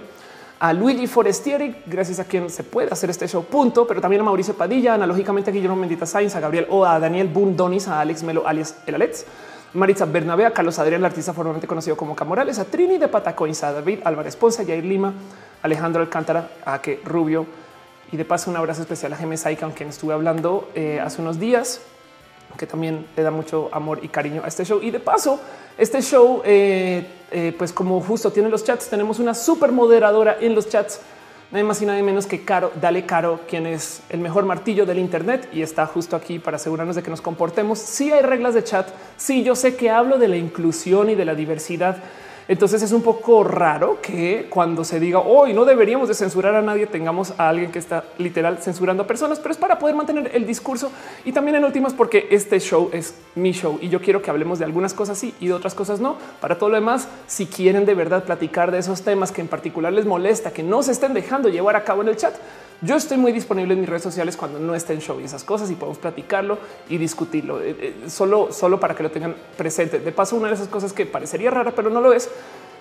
a 0.61 0.73
Luigi 0.73 1.07
Forestieri, 1.07 1.77
gracias 1.87 2.21
a 2.21 2.25
quien 2.25 2.49
se 2.49 2.63
puede 2.63 2.93
hacer 2.93 3.11
este 3.11 3.27
show, 3.27 3.45
punto, 3.45 3.87
pero 3.87 4.01
también 4.01 4.23
a 4.23 4.25
Mauricio 4.25 4.55
Padilla, 4.55 4.95
analógicamente 4.95 5.51
a 5.51 5.53
Guillermo 5.53 5.77
Mendita 5.77 6.07
Sainz, 6.07 6.35
a 6.37 6.41
Gabriel 6.41 6.67
o 6.71 6.85
a 6.85 6.99
Daniel 6.99 7.29
Bundonis, 7.29 7.89
a 7.89 8.01
Alex 8.01 8.23
Melo, 8.23 8.47
alias 8.47 8.77
El 8.87 8.95
Alex, 8.95 9.27
Maritza 9.75 10.05
Bernabé, 10.05 10.47
a 10.47 10.53
Carlos 10.53 10.79
Adrián, 10.79 11.01
el 11.01 11.07
artista 11.07 11.33
formalmente 11.33 11.67
conocido 11.67 11.97
como 11.97 12.15
Camorales, 12.15 12.59
a 12.59 12.65
Trini 12.65 12.99
de 12.99 13.09
Patacoins, 13.09 13.65
a 13.65 13.73
David 13.73 14.01
Álvarez 14.05 14.37
Ponce, 14.37 14.63
a 14.63 14.65
Jair 14.65 14.85
Lima, 14.85 15.13
Alejandro 15.63 16.01
Alcántara, 16.01 16.51
a 16.65 16.81
que 16.81 17.01
Rubio 17.05 17.47
y 18.13 18.17
de 18.17 18.25
paso 18.25 18.49
un 18.51 18.57
abrazo 18.57 18.83
especial 18.83 19.13
a 19.13 19.17
Jaime 19.17 19.37
Saika, 19.37 19.67
con 19.67 19.73
quien 19.73 19.89
estuve 19.89 20.15
hablando 20.15 20.71
eh, 20.77 21.01
hace 21.01 21.21
unos 21.21 21.41
días, 21.41 21.81
que 22.57 22.67
también 22.67 23.07
le 23.17 23.23
da 23.25 23.33
mucho 23.33 23.69
amor 23.73 23.99
y 24.03 24.09
cariño 24.09 24.43
a 24.45 24.47
este 24.49 24.65
show. 24.65 24.81
Y 24.81 24.93
de 24.93 25.01
paso, 25.01 25.41
este 25.77 26.01
show, 26.01 26.41
eh, 26.45 27.05
eh, 27.35 27.53
pues 27.59 27.73
como 27.73 28.01
justo 28.01 28.31
tiene 28.31 28.49
los 28.49 28.63
chats, 28.63 28.89
tenemos 28.89 29.19
una 29.19 29.35
super 29.35 29.73
moderadora 29.73 30.37
en 30.41 30.55
los 30.55 30.69
chats, 30.69 31.01
nada 31.51 31.65
más 31.65 31.83
y 31.83 31.87
nada 31.87 32.01
menos 32.01 32.27
que 32.27 32.45
Caro, 32.45 32.71
dale 32.81 33.07
Caro, 33.07 33.41
quien 33.49 33.67
es 33.67 34.03
el 34.09 34.21
mejor 34.21 34.45
martillo 34.45 34.87
del 34.87 35.01
Internet 35.01 35.49
y 35.53 35.63
está 35.63 35.85
justo 35.85 36.15
aquí 36.15 36.39
para 36.39 36.59
asegurarnos 36.59 36.95
de 36.95 37.03
que 37.03 37.11
nos 37.11 37.21
comportemos. 37.21 37.81
Si 37.81 38.13
hay 38.13 38.23
reglas 38.23 38.55
de 38.55 38.63
chat, 38.63 38.89
sí, 39.17 39.43
yo 39.43 39.57
sé 39.57 39.75
que 39.75 39.91
hablo 39.91 40.17
de 40.19 40.29
la 40.29 40.37
inclusión 40.37 41.11
y 41.11 41.17
de 41.17 41.25
la 41.25 41.35
diversidad 41.35 41.97
entonces 42.47 42.83
es 42.83 42.93
un 42.93 43.03
poco 43.03 43.43
raro 43.43 44.01
que 44.03 44.47
cuando 44.51 44.85
se 44.85 45.01
diga 45.01 45.21
hoy 45.21 45.55
no 45.55 45.65
deberíamos 45.65 46.09
de 46.09 46.15
censurar 46.15 46.55
a 46.55 46.63
nadie, 46.63 46.87
tengamos 46.87 47.33
a 47.39 47.49
alguien 47.49 47.73
que 47.73 47.79
está 47.79 48.05
literal 48.19 48.59
censurando 48.59 49.05
a 49.05 49.07
personas, 49.07 49.39
pero 49.39 49.53
es 49.53 49.59
para 49.59 49.79
poder 49.79 49.95
mantener 49.95 50.31
el 50.35 50.47
discurso 50.47 50.93
y 51.25 51.33
también 51.33 51.57
en 51.57 51.65
últimas 51.65 51.95
porque 51.95 52.29
este 52.31 52.61
show 52.61 52.91
es 52.93 53.15
mi 53.35 53.53
show 53.53 53.79
y 53.81 53.89
yo 53.89 54.01
quiero 54.01 54.21
que 54.21 54.31
hablemos 54.31 54.59
de 54.59 54.67
algunas 54.67 54.93
cosas 54.93 55.19
sí 55.19 55.35
y 55.41 55.47
de 55.47 55.55
otras 55.55 55.75
cosas 55.75 56.01
no. 56.01 56.17
Para 56.41 56.59
todo 56.59 56.69
lo 56.69 56.75
demás, 56.75 57.09
si 57.27 57.47
quieren 57.47 57.87
de 57.87 57.95
verdad 57.95 58.25
platicar 58.25 58.71
de 58.71 58.79
esos 58.79 59.03
temas 59.03 59.33
que 59.33 59.41
en 59.41 59.49
particular 59.49 59.93
les 59.93 60.05
molesta, 60.05 60.53
que 60.53 60.63
no 60.63 60.83
se 60.83 60.93
estén 60.93 61.15
dejando 61.15 61.49
llevar 61.49 61.77
a 61.77 61.85
cabo 61.85 62.03
en 62.03 62.09
el 62.09 62.17
chat, 62.17 62.35
yo 62.81 62.97
estoy 62.97 63.17
muy 63.17 63.33
disponible 63.33 63.75
en 63.75 63.81
mis 63.81 63.89
redes 63.89 64.03
sociales 64.03 64.37
cuando 64.37 64.59
no 64.59 64.75
esté 64.75 64.93
en 64.93 65.01
show 65.01 65.21
y 65.21 65.25
esas 65.25 65.45
cosas 65.45 65.71
y 65.71 65.75
podemos 65.75 65.99
platicarlo 65.99 66.59
y 66.89 66.99
discutirlo 66.99 67.61
eh, 67.61 67.77
eh, 67.81 67.95
solo, 68.09 68.53
solo 68.53 68.79
para 68.79 68.95
que 68.95 69.03
lo 69.03 69.11
tengan 69.11 69.35
presente. 69.57 69.99
De 70.01 70.13
paso, 70.13 70.37
una 70.37 70.49
de 70.49 70.55
esas 70.55 70.69
cosas 70.69 70.93
que 70.93 71.07
parecería 71.07 71.51
rara, 71.51 71.73
pero 71.75 71.91
no 71.91 72.01
lo 72.01 72.13
es, 72.13 72.29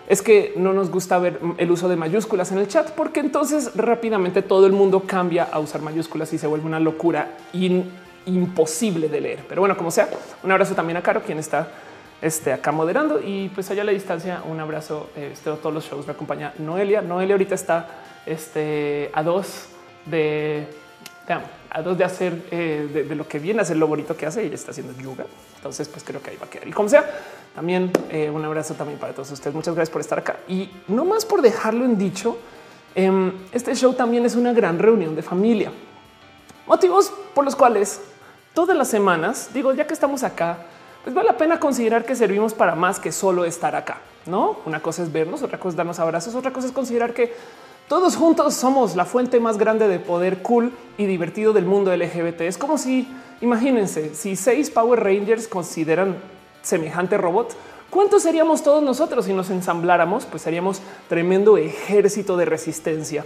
es 0.07 0.21
que 0.21 0.53
no 0.57 0.73
nos 0.73 0.89
gusta 0.89 1.17
ver 1.19 1.39
el 1.57 1.71
uso 1.71 1.87
de 1.87 1.95
mayúsculas 1.95 2.51
en 2.51 2.57
el 2.57 2.67
chat, 2.67 2.91
porque 2.91 3.19
entonces 3.21 3.71
rápidamente 3.75 4.41
todo 4.41 4.65
el 4.65 4.73
mundo 4.73 5.03
cambia 5.05 5.43
a 5.45 5.59
usar 5.59 5.81
mayúsculas 5.81 6.33
y 6.33 6.37
se 6.37 6.47
vuelve 6.47 6.65
una 6.65 6.79
locura 6.79 7.37
imposible 8.25 9.07
de 9.07 9.21
leer. 9.21 9.45
Pero 9.47 9.61
bueno, 9.61 9.77
como 9.77 9.91
sea, 9.91 10.09
un 10.43 10.51
abrazo 10.51 10.75
también 10.75 10.97
a 10.97 11.01
Caro, 11.01 11.21
quien 11.23 11.39
está 11.39 11.69
este, 12.21 12.53
acá 12.53 12.71
moderando 12.71 13.21
y 13.21 13.49
pues 13.49 13.69
allá 13.71 13.81
a 13.83 13.85
la 13.85 13.91
distancia 13.91 14.41
un 14.49 14.59
abrazo. 14.59 15.09
Este, 15.15 15.51
todos 15.51 15.73
los 15.73 15.85
shows 15.85 16.05
me 16.05 16.13
acompaña 16.13 16.53
Noelia. 16.57 17.01
Noelia 17.01 17.35
ahorita 17.35 17.55
está 17.55 17.87
este, 18.25 19.09
a 19.13 19.23
dos 19.23 19.69
de, 20.05 20.67
de 21.97 22.03
hacer 22.03 22.47
eh, 22.51 23.05
de, 23.07 23.15
lo 23.15 23.27
que 23.27 23.39
viene 23.39 23.61
a 23.61 23.65
ser 23.65 23.77
lo 23.77 23.87
bonito 23.87 24.15
que 24.15 24.25
hace. 24.25 24.45
y 24.45 24.53
está 24.53 24.71
haciendo 24.71 24.93
yoga. 25.01 25.25
Entonces, 25.55 25.87
pues 25.87 26.03
creo 26.03 26.21
que 26.21 26.31
ahí 26.31 26.37
va 26.37 26.45
a 26.45 26.49
quedar. 26.49 26.67
Y 26.67 26.71
como 26.71 26.89
sea, 26.89 27.05
también 27.55 27.91
eh, 28.09 28.29
un 28.29 28.43
abrazo 28.43 28.73
también 28.73 28.99
para 28.99 29.13
todos 29.13 29.31
ustedes. 29.31 29.55
Muchas 29.55 29.75
gracias 29.75 29.91
por 29.91 30.01
estar 30.01 30.19
acá. 30.19 30.37
Y 30.47 30.69
no 30.87 31.05
más 31.05 31.25
por 31.25 31.41
dejarlo 31.41 31.85
en 31.85 31.97
dicho, 31.97 32.37
em, 32.95 33.31
este 33.51 33.75
show 33.75 33.93
también 33.93 34.25
es 34.25 34.35
una 34.35 34.53
gran 34.53 34.79
reunión 34.79 35.15
de 35.15 35.21
familia. 35.21 35.71
Motivos 36.67 37.11
por 37.33 37.43
los 37.45 37.55
cuales 37.55 38.01
todas 38.53 38.77
las 38.77 38.87
semanas, 38.87 39.49
digo, 39.53 39.73
ya 39.73 39.87
que 39.87 39.93
estamos 39.93 40.23
acá, 40.23 40.57
pues 41.03 41.13
vale 41.13 41.27
la 41.27 41.37
pena 41.37 41.59
considerar 41.59 42.05
que 42.05 42.15
servimos 42.15 42.53
para 42.53 42.75
más 42.75 42.99
que 42.99 43.11
solo 43.11 43.43
estar 43.45 43.75
acá. 43.75 43.99
No, 44.25 44.59
una 44.65 44.81
cosa 44.81 45.03
es 45.03 45.11
vernos, 45.11 45.43
otra 45.43 45.57
cosa 45.57 45.69
es 45.69 45.75
darnos 45.75 45.99
abrazos, 45.99 46.33
otra 46.33 46.51
cosa 46.53 46.67
es 46.67 46.73
considerar 46.73 47.13
que 47.13 47.33
todos 47.87 48.15
juntos 48.15 48.53
somos 48.53 48.95
la 48.95 49.05
fuente 49.05 49.39
más 49.39 49.57
grande 49.57 49.87
de 49.87 49.99
poder 49.99 50.41
cool 50.41 50.71
y 50.97 51.05
divertido 51.05 51.53
del 51.53 51.65
mundo 51.65 51.95
LGBT. 51.95 52.41
Es 52.41 52.57
como 52.57 52.77
si, 52.77 53.07
imagínense, 53.41 54.15
si 54.15 54.35
seis 54.35 54.69
Power 54.69 55.03
Rangers 55.03 55.47
consideran 55.47 56.17
semejante 56.61 57.17
robot, 57.17 57.55
¿Cuántos 57.93 58.23
seríamos 58.23 58.63
todos 58.63 58.81
nosotros 58.81 59.25
si 59.25 59.33
nos 59.33 59.51
ensambláramos? 59.51 60.25
Pues 60.25 60.41
seríamos 60.41 60.81
tremendo 61.07 61.57
ejército 61.57 62.35
de 62.37 62.45
resistencia. 62.45 63.23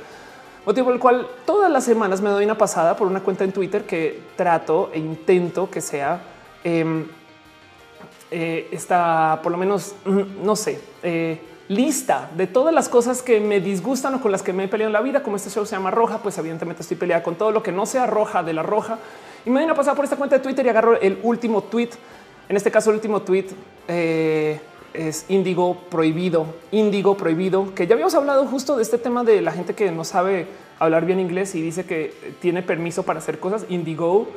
Motivo 0.66 0.88
por 0.88 0.94
el 0.94 1.00
cual 1.00 1.26
todas 1.46 1.72
las 1.72 1.86
semanas 1.86 2.20
me 2.20 2.30
doy 2.30 2.44
una 2.44 2.58
pasada 2.58 2.98
por 2.98 3.08
una 3.08 3.22
cuenta 3.22 3.46
en 3.46 3.54
Twitter 3.54 3.86
que 3.86 4.24
trato 4.36 4.90
e 4.94 5.00
intento 5.00 5.72
que 5.72 5.80
sea 5.80 6.20
eh, 6.66 7.06
eh, 8.30 8.68
esta, 8.70 9.40
por 9.42 9.54
lo 9.54 9.58
menos, 9.58 9.96
mm, 10.04 10.44
no 10.44 10.58
sé, 10.58 10.82
eh, 11.02 11.40
lista 11.70 12.30
de 12.36 12.48
todas 12.48 12.74
las 12.74 12.88
cosas 12.90 13.22
que 13.22 13.40
me 13.40 13.60
disgustan 13.60 14.16
o 14.16 14.22
con 14.22 14.32
las 14.32 14.42
que 14.42 14.54
me 14.54 14.66
he 14.66 14.68
peleado 14.68 14.90
en 14.90 14.94
la 14.94 15.02
vida. 15.02 15.24
Como 15.24 15.36
este 15.36 15.50
show 15.50 15.66
se 15.66 15.76
llama 15.76 15.92
Roja, 15.92 16.20
pues 16.20 16.38
evidentemente 16.38 16.82
estoy 16.82 16.98
peleada 16.98 17.24
con 17.24 17.36
todo 17.36 17.52
lo 17.52 17.62
que 17.64 17.72
no 17.72 17.86
sea 17.86 18.08
roja 18.08 18.44
de 18.44 18.54
la 18.54 18.64
roja. 18.64 19.00
Y 19.46 19.50
me 19.50 19.60
doy 19.60 19.66
una 19.66 19.76
pasada 19.76 19.96
por 19.96 20.06
esta 20.06 20.16
cuenta 20.16 20.38
de 20.38 20.44
Twitter 20.44 20.66
y 20.66 20.70
agarro 20.70 21.00
el 21.00 21.20
último 21.24 21.64
tweet. 21.64 21.90
En 22.50 22.56
este 22.56 22.72
caso, 22.72 22.90
el 22.90 22.96
último 22.96 23.22
tweet 23.22 23.48
eh, 23.88 24.60
es 24.94 25.26
índigo 25.30 25.78
prohibido, 25.90 26.46
índigo 26.72 27.18
prohibido, 27.18 27.74
que 27.76 27.88
ya 27.88 27.94
habíamos 27.94 28.16
hablado 28.16 28.46
justo 28.46 28.78
de 28.78 28.84
este 28.84 28.98
tema 28.98 29.24
de 29.24 29.42
la 29.42 29.52
gente 29.52 29.74
que 29.74 29.92
no 29.92 30.04
sabe 30.04 30.48
hablar 30.80 31.06
bien 31.06 31.20
inglés 31.20 31.56
y 31.56 31.62
dice 31.62 31.86
que 31.86 32.14
tiene 32.40 32.64
permiso 32.64 33.04
para 33.04 33.20
hacer 33.20 33.40
cosas. 33.40 33.66
Indigo 33.70 34.30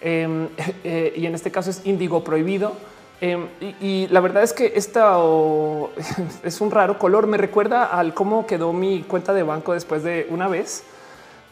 em, 0.00 0.48
y 0.84 1.26
en 1.26 1.34
este 1.34 1.50
caso 1.50 1.70
es 1.70 1.84
índigo 1.84 2.22
prohibido. 2.22 2.74
Em, 3.20 3.48
y, 3.80 4.06
la 4.08 4.20
verdad 4.20 4.42
es 4.42 4.54
que 4.54 4.72
esta 4.74 5.18
es 6.42 6.60
un 6.60 6.70
raro 6.70 6.98
color. 6.98 7.26
Me 7.26 7.36
recuerda 7.36 7.84
al 7.84 8.14
cómo 8.14 8.46
quedó 8.46 8.72
mi 8.72 9.02
cuenta 9.02 9.34
de 9.34 9.42
banco 9.42 9.74
después 9.74 10.02
de 10.02 10.26
una 10.30 10.48
vez 10.48 10.84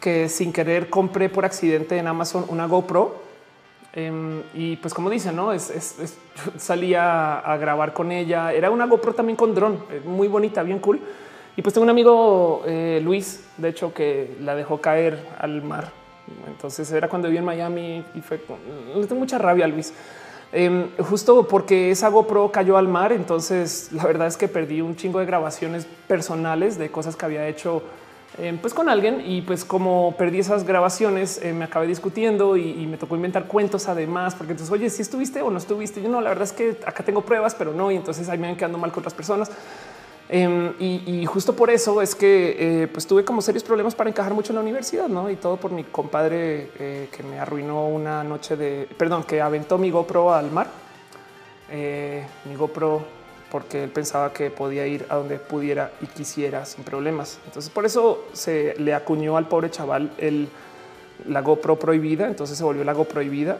que 0.00 0.28
sin 0.28 0.52
querer 0.52 0.88
compré 0.88 1.28
por 1.28 1.44
accidente 1.44 1.98
en 1.98 2.06
Amazon 2.06 2.46
una 2.48 2.66
GoPro. 2.66 3.28
Em, 3.92 4.42
y 4.54 4.76
pues 4.76 4.94
como 4.94 5.10
dicen, 5.10 5.36
no 5.36 5.52
es, 5.52 5.72
salía 6.56 7.38
a 7.38 7.56
grabar 7.58 7.92
con 7.92 8.12
ella. 8.12 8.52
Era 8.52 8.70
una 8.70 8.86
GoPro 8.86 9.14
también 9.14 9.36
con 9.36 9.54
dron, 9.54 9.84
eh, 9.90 10.00
muy 10.04 10.28
bonita, 10.28 10.62
bien 10.62 10.78
cool. 10.78 11.00
Y 11.56 11.62
pues 11.62 11.74
tengo 11.74 11.82
un 11.82 11.90
amigo 11.90 12.62
eh, 12.66 13.00
Luis, 13.02 13.44
de 13.56 13.70
hecho, 13.70 13.92
que 13.92 14.36
la 14.40 14.54
dejó 14.54 14.80
caer 14.80 15.18
al 15.38 15.62
mar. 15.62 15.90
Entonces 16.46 16.90
era 16.92 17.08
cuando 17.08 17.28
viví 17.28 17.38
en 17.38 17.44
Miami 17.44 18.04
y 18.14 18.20
fue 18.20 18.40
le 18.94 19.06
tengo 19.06 19.20
mucha 19.20 19.38
rabia 19.38 19.64
a 19.64 19.68
Luis 19.68 19.92
Em, 20.50 20.88
justo 20.98 21.46
porque 21.46 21.90
esa 21.90 22.08
GoPro 22.08 22.50
cayó 22.50 22.76
al 22.76 22.88
mar. 22.88 23.12
Entonces, 23.12 23.90
la 23.92 24.04
verdad 24.04 24.26
es 24.26 24.36
que 24.36 24.48
perdí 24.48 24.80
un 24.80 24.96
chingo 24.96 25.18
de 25.18 25.26
grabaciones 25.26 25.86
personales 26.06 26.78
de 26.78 26.90
cosas 26.90 27.16
que 27.16 27.26
había 27.26 27.46
hecho 27.46 27.82
em, 28.38 28.56
pues 28.58 28.72
con 28.72 28.88
alguien. 28.88 29.22
Y 29.24 29.42
pues 29.42 29.64
como 29.64 30.14
perdí 30.16 30.38
esas 30.38 30.64
grabaciones 30.64 31.40
eh, 31.42 31.52
me 31.52 31.64
acabé 31.64 31.86
discutiendo 31.86 32.56
y, 32.56 32.86
me 32.86 32.96
tocó 32.96 33.16
inventar 33.16 33.46
cuentos 33.46 33.88
además 33.88 34.34
porque 34.34 34.52
entonces 34.52 34.72
oye 34.72 34.88
si 34.88 35.02
estuviste 35.02 35.42
o 35.42 35.50
no 35.50 35.58
estuviste 35.58 36.00
yo 36.00 36.08
no 36.08 36.22
la 36.22 36.30
verdad 36.30 36.44
es 36.44 36.52
que 36.52 36.78
acá 36.86 37.04
tengo 37.04 37.20
pruebas 37.20 37.54
pero 37.54 37.74
no 37.74 37.90
y 37.90 37.96
entonces 37.96 38.28
ahí 38.30 38.38
me 38.38 38.46
van 38.46 38.56
quedando 38.56 38.78
mal 38.78 38.90
con 38.90 39.02
otras 39.02 39.12
personas 39.12 39.50
Em, 40.30 40.74
y, 40.78 41.24
justo 41.24 41.54
por 41.54 41.70
eso 41.70 42.02
es 42.02 42.14
que 42.14 42.82
eh, 42.82 42.88
pues 42.88 43.06
tuve 43.06 43.24
como 43.24 43.40
serios 43.40 43.64
problemas 43.64 43.94
para 43.94 44.10
encajar 44.10 44.34
mucho 44.34 44.52
en 44.52 44.56
la 44.56 44.60
universidad, 44.60 45.08
¿no? 45.08 45.30
Y 45.30 45.36
todo 45.36 45.56
por 45.56 45.70
mi 45.70 45.84
compadre 45.84 46.70
eh, 46.78 47.08
que 47.10 47.22
me 47.22 47.40
arruinó 47.40 47.86
una 47.88 48.22
noche 48.24 48.56
de, 48.56 48.86
perdón, 48.98 49.24
que 49.24 49.40
aventó 49.40 49.78
mi 49.78 49.90
GoPro 49.90 50.34
al 50.34 50.50
mar. 50.50 50.68
Eh, 51.70 52.26
mi 52.44 52.56
GoPro 52.56 53.02
porque 53.50 53.84
él 53.84 53.90
pensaba 53.90 54.30
que 54.34 54.50
podía 54.50 54.86
ir 54.86 55.06
a 55.08 55.16
donde 55.16 55.38
pudiera 55.38 55.92
y 56.02 56.06
quisiera 56.06 56.66
sin 56.66 56.84
problemas. 56.84 57.38
Entonces 57.46 57.70
por 57.70 57.86
eso 57.86 58.26
se 58.34 58.74
le 58.78 58.92
acuñó 58.92 59.38
al 59.38 59.48
pobre 59.48 59.70
chaval 59.70 60.12
el, 60.18 60.48
la 61.26 61.40
GoPro 61.40 61.78
prohibida, 61.78 62.26
entonces 62.26 62.58
se 62.58 62.64
volvió 62.64 62.84
la 62.84 62.92
GoPro 62.92 63.14
prohibida 63.14 63.58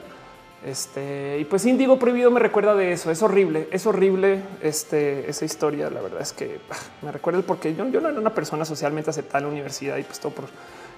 este 0.65 1.38
y 1.41 1.45
pues 1.45 1.65
Índigo 1.67 1.99
Prohibido 1.99 2.31
me 2.31 2.41
recuerda 2.41 2.75
de 2.75 2.93
eso. 2.93 3.11
Es 3.11 3.23
horrible, 3.23 3.69
es 3.71 3.87
horrible 3.87 4.43
este, 4.62 5.31
esa 5.31 5.45
historia. 5.45 5.88
La 5.91 6.00
verdad 6.00 6.21
es 6.21 6.33
que 6.33 6.61
ah, 6.71 6.77
me 7.03 7.12
recuerda 7.12 7.38
el 7.38 7.45
porque 7.45 7.75
yo, 7.75 7.87
yo 7.88 8.00
no 8.00 8.09
era 8.09 8.19
una 8.19 8.35
persona 8.35 8.65
socialmente 8.65 9.11
aceptada 9.11 9.38
en 9.38 9.45
la 9.45 9.53
universidad 9.53 9.97
y 9.97 10.03
pues 10.03 10.19
todo 10.19 10.33
por 10.33 10.47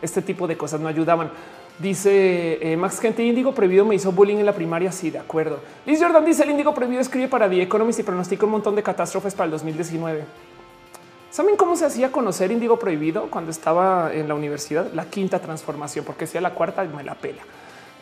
este 0.00 0.22
tipo 0.22 0.46
de 0.46 0.56
cosas 0.56 0.80
no 0.80 0.88
ayudaban. 0.88 1.30
Dice 1.78 2.58
eh, 2.60 2.76
Max 2.76 3.00
Gente 3.00 3.22
Índigo 3.22 3.54
Prohibido 3.54 3.84
me 3.84 3.94
hizo 3.94 4.12
bullying 4.12 4.36
en 4.36 4.46
la 4.46 4.54
primaria. 4.54 4.92
Sí, 4.92 5.10
de 5.10 5.18
acuerdo. 5.18 5.60
Liz 5.86 6.00
Jordan 6.00 6.24
dice 6.24 6.42
el 6.42 6.50
Índigo 6.50 6.74
Prohibido 6.74 7.00
escribe 7.00 7.28
para 7.28 7.48
The 7.48 7.62
Economist 7.62 8.00
y 8.00 8.02
pronostica 8.02 8.46
un 8.46 8.52
montón 8.52 8.76
de 8.76 8.82
catástrofes 8.82 9.34
para 9.34 9.46
el 9.46 9.50
2019. 9.52 10.24
¿Saben 11.30 11.56
cómo 11.56 11.76
se 11.76 11.84
hacía 11.84 12.10
conocer 12.10 12.50
Índigo 12.50 12.78
Prohibido 12.78 13.30
cuando 13.30 13.50
estaba 13.50 14.12
en 14.12 14.26
la 14.26 14.34
universidad? 14.34 14.92
La 14.92 15.04
quinta 15.04 15.38
transformación, 15.38 16.04
porque 16.04 16.26
si 16.26 16.36
a 16.36 16.40
la 16.40 16.54
cuarta 16.54 16.82
me 16.84 17.04
la 17.04 17.14
pela. 17.14 17.42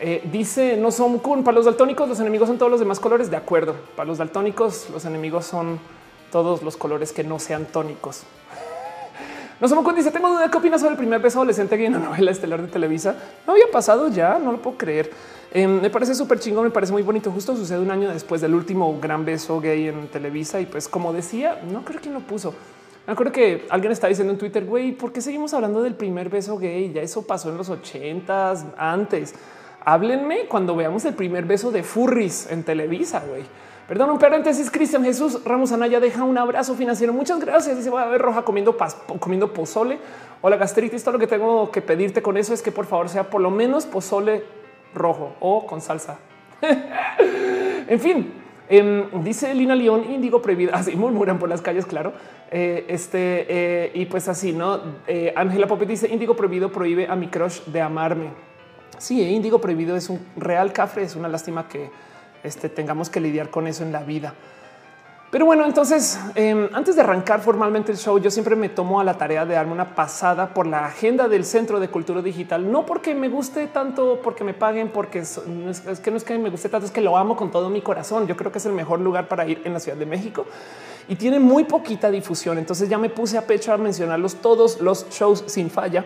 Eh, 0.01 0.21
dice 0.31 0.77
no 0.77 0.91
son 0.91 1.19
kun 1.19 1.43
para 1.43 1.55
los 1.55 1.65
daltónicos. 1.65 2.07
Los 2.07 2.19
enemigos 2.19 2.47
son 2.47 2.57
todos 2.57 2.71
los 2.71 2.79
demás 2.79 2.99
colores. 2.99 3.29
De 3.29 3.37
acuerdo. 3.37 3.75
Para 3.95 4.07
los 4.07 4.17
daltónicos, 4.17 4.89
los 4.91 5.05
enemigos 5.05 5.45
son 5.45 5.79
todos 6.31 6.63
los 6.63 6.77
colores 6.77 7.11
que 7.11 7.23
no 7.23 7.39
sean 7.39 7.65
tónicos. 7.65 8.23
No 9.59 9.67
somos 9.67 9.83
kun 9.83 9.93
dice 9.93 10.09
tengo 10.09 10.29
duda 10.29 10.49
qué 10.49 10.57
opinas 10.57 10.79
sobre 10.79 10.93
el 10.93 10.97
primer 10.97 11.19
beso 11.19 11.39
adolescente 11.39 11.75
gay 11.75 11.87
en 11.87 11.95
una 11.97 12.05
novela 12.05 12.31
estelar 12.31 12.61
de 12.61 12.69
Televisa. 12.69 13.13
No 13.45 13.51
había 13.51 13.65
pasado 13.69 14.07
ya, 14.07 14.39
no 14.39 14.53
lo 14.53 14.61
puedo 14.61 14.77
creer. 14.77 15.11
Em, 15.51 15.81
me 15.81 15.89
parece 15.89 16.15
súper 16.15 16.39
chingón, 16.39 16.63
me 16.63 16.69
parece 16.69 16.93
muy 16.93 17.01
bonito. 17.01 17.29
Justo 17.29 17.57
sucede 17.57 17.79
un 17.79 17.91
año 17.91 18.07
después 18.07 18.39
del 18.39 18.55
último 18.55 18.97
gran 19.01 19.25
beso 19.25 19.59
gay 19.59 19.89
en 19.89 20.07
Televisa 20.07 20.61
y 20.61 20.65
pues 20.65 20.87
como 20.87 21.11
decía, 21.11 21.61
no 21.69 21.83
creo 21.83 21.99
que 21.99 22.09
lo 22.09 22.21
puso. 22.21 22.53
Me 23.05 23.11
acuerdo 23.11 23.33
que 23.33 23.65
alguien 23.69 23.91
está 23.91 24.07
diciendo 24.07 24.31
en 24.31 24.39
Twitter, 24.39 24.63
güey, 24.63 24.93
¿por 24.93 25.11
qué 25.11 25.19
seguimos 25.19 25.53
hablando 25.53 25.81
del 25.81 25.95
primer 25.95 26.29
beso 26.29 26.57
gay? 26.57 26.93
Ya 26.93 27.01
eso 27.01 27.23
pasó 27.23 27.49
en 27.49 27.57
los 27.57 27.67
ochentas 27.69 28.65
antes 28.77 29.33
háblenme 29.93 30.45
cuando 30.47 30.75
veamos 30.75 31.03
el 31.05 31.15
primer 31.15 31.45
beso 31.45 31.71
de 31.71 31.83
Furris 31.83 32.47
en 32.51 32.63
Televisa, 32.63 33.23
güey. 33.27 33.43
Perdón, 33.87 34.11
un 34.11 34.19
paréntesis, 34.19 34.69
Cristian 34.69 35.03
Jesús 35.03 35.43
Ramos 35.43 35.71
Anaya 35.71 35.99
deja 35.99 36.23
un 36.23 36.37
abrazo 36.37 36.75
financiero. 36.75 37.11
Muchas 37.11 37.39
gracias. 37.39 37.75
Dice, 37.75 37.89
voy 37.89 38.03
a 38.03 38.05
ver 38.05 38.21
Roja 38.21 38.43
comiendo, 38.43 38.77
comiendo 39.19 39.51
pozole 39.51 39.97
o 40.41 40.49
la 40.49 40.57
gastritis. 40.57 41.03
Todo 41.03 41.13
lo 41.13 41.19
que 41.19 41.25
tengo 41.25 41.71
que 41.71 41.81
pedirte 41.81 42.21
con 42.21 42.37
eso 42.37 42.53
es 42.53 42.61
que 42.61 42.71
por 42.71 42.85
favor 42.85 43.09
sea 43.09 43.31
por 43.31 43.41
lo 43.41 43.49
menos 43.49 43.87
pozole 43.87 44.43
rojo 44.93 45.33
o 45.39 45.65
con 45.65 45.81
salsa. 45.81 46.19
en 47.87 47.99
fin, 47.99 48.31
em, 48.67 49.23
dice 49.23 49.55
Lina 49.55 49.73
León, 49.73 50.05
índigo 50.07 50.39
prohibido. 50.39 50.71
Así 50.75 50.95
murmuran 50.95 51.39
por 51.39 51.49
las 51.49 51.61
calles, 51.61 51.87
claro. 51.87 52.13
Eh, 52.51 52.85
este 52.89 53.47
eh, 53.49 53.91
y 53.95 54.05
pues 54.05 54.27
así, 54.27 54.53
no? 54.53 54.81
Eh, 55.07 55.33
Ángela 55.35 55.65
Popet 55.65 55.87
dice 55.87 56.07
índigo 56.11 56.35
prohibido 56.35 56.71
prohíbe 56.71 57.07
a 57.07 57.15
mi 57.15 57.27
crush 57.27 57.61
de 57.65 57.81
amarme. 57.81 58.48
Sí, 58.99 59.21
índigo 59.23 59.59
prohibido 59.59 59.95
es 59.95 60.09
un 60.09 60.19
real 60.35 60.71
cafre. 60.71 61.03
Es 61.03 61.15
una 61.15 61.27
lástima 61.27 61.67
que 61.67 61.89
este, 62.43 62.69
tengamos 62.69 63.09
que 63.09 63.19
lidiar 63.19 63.49
con 63.49 63.65
eso 63.65 63.83
en 63.83 63.91
la 63.91 64.03
vida. 64.03 64.35
Pero 65.31 65.45
bueno, 65.45 65.63
entonces 65.63 66.19
em, 66.33 66.69
antes 66.73 66.95
de 66.95 67.03
arrancar 67.03 67.41
formalmente 67.41 67.91
el 67.91 67.99
show, 67.99 68.17
yo 68.17 68.31
siempre 68.31 68.55
me 68.55 68.67
tomo 68.67 68.99
a 68.99 69.03
la 69.03 69.13
tarea 69.15 69.45
de 69.45 69.53
darme 69.53 69.73
una 69.73 69.93
pasada 69.93 70.55
por 70.55 70.65
la 70.65 70.87
agenda 70.87 71.27
del 71.27 71.45
Centro 71.45 71.79
de 71.79 71.87
Cultura 71.87 72.23
Digital, 72.23 72.71
no 72.71 72.83
porque 72.83 73.13
me 73.13 73.29
guste 73.29 73.67
tanto, 73.67 74.21
porque 74.23 74.43
me 74.43 74.55
paguen, 74.55 74.89
porque 74.89 75.19
es, 75.19 75.39
que 76.03 76.09
no 76.09 76.17
es 76.17 76.23
que 76.23 76.37
me 76.39 76.49
guste 76.49 76.67
tanto, 76.67 76.87
es 76.87 76.91
que 76.91 77.01
lo 77.01 77.15
amo 77.15 77.35
con 77.35 77.51
todo 77.51 77.69
mi 77.69 77.81
corazón. 77.81 78.25
Yo 78.25 78.35
creo 78.35 78.51
que 78.51 78.57
es 78.57 78.65
el 78.65 78.73
mejor 78.73 79.01
lugar 79.01 79.27
para 79.27 79.47
ir 79.47 79.61
en 79.65 79.73
la 79.73 79.79
Ciudad 79.79 79.99
de 79.99 80.07
México 80.07 80.47
y 81.07 81.15
tiene 81.15 81.39
muy 81.39 81.63
poquita 81.63 82.09
difusión. 82.09 82.57
Entonces 82.57 82.89
ya 82.89 82.97
me 82.97 83.09
puse 83.11 83.37
a 83.37 83.45
pecho 83.45 83.71
a 83.71 83.77
mencionarlos 83.77 84.37
todos 84.37 84.81
los 84.81 85.09
shows 85.09 85.43
sin 85.45 85.69
falla 85.69 86.05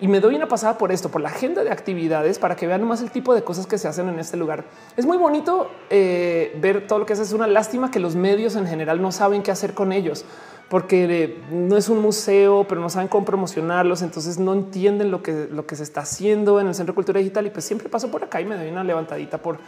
y 0.00 0.08
me 0.08 0.20
doy 0.20 0.34
una 0.34 0.48
pasada 0.48 0.76
por 0.76 0.90
esto, 0.90 1.08
por 1.08 1.20
la 1.20 1.28
agenda 1.28 1.62
de 1.62 1.70
actividades 1.70 2.38
para 2.38 2.56
que 2.56 2.66
vean 2.66 2.82
más 2.84 3.00
el 3.00 3.10
tipo 3.10 3.34
de 3.34 3.42
cosas 3.42 3.66
que 3.66 3.78
se 3.78 3.86
hacen 3.86 4.08
en 4.08 4.18
este 4.18 4.36
lugar. 4.36 4.64
Es 4.96 5.06
muy 5.06 5.16
bonito 5.16 5.70
eh, 5.88 6.56
ver 6.60 6.86
todo 6.86 6.98
lo 6.98 7.06
que 7.06 7.12
hace. 7.12 7.22
Es 7.22 7.32
una 7.32 7.46
lástima 7.46 7.90
que 7.90 8.00
los 8.00 8.16
medios 8.16 8.56
en 8.56 8.66
general 8.66 9.00
no 9.00 9.12
saben 9.12 9.42
qué 9.42 9.50
hacer 9.50 9.72
con 9.72 9.92
ellos 9.92 10.24
porque 10.68 11.04
eh, 11.04 11.38
no 11.50 11.76
es 11.76 11.88
un 11.88 12.00
museo, 12.00 12.66
pero 12.68 12.80
no 12.80 12.90
saben 12.90 13.06
cómo 13.06 13.24
promocionarlos. 13.24 14.02
Entonces 14.02 14.38
no 14.38 14.52
entienden 14.52 15.10
lo 15.10 15.22
que, 15.22 15.46
lo 15.50 15.66
que 15.66 15.76
se 15.76 15.84
está 15.84 16.00
haciendo 16.00 16.60
en 16.60 16.66
el 16.66 16.74
Centro 16.74 16.92
de 16.92 16.96
Cultura 16.96 17.20
Digital. 17.20 17.46
Y 17.46 17.50
pues 17.50 17.64
siempre 17.64 17.88
paso 17.88 18.10
por 18.10 18.24
acá 18.24 18.40
y 18.40 18.44
me 18.44 18.56
doy 18.56 18.68
una 18.68 18.82
levantadita 18.82 19.38
por 19.38 19.58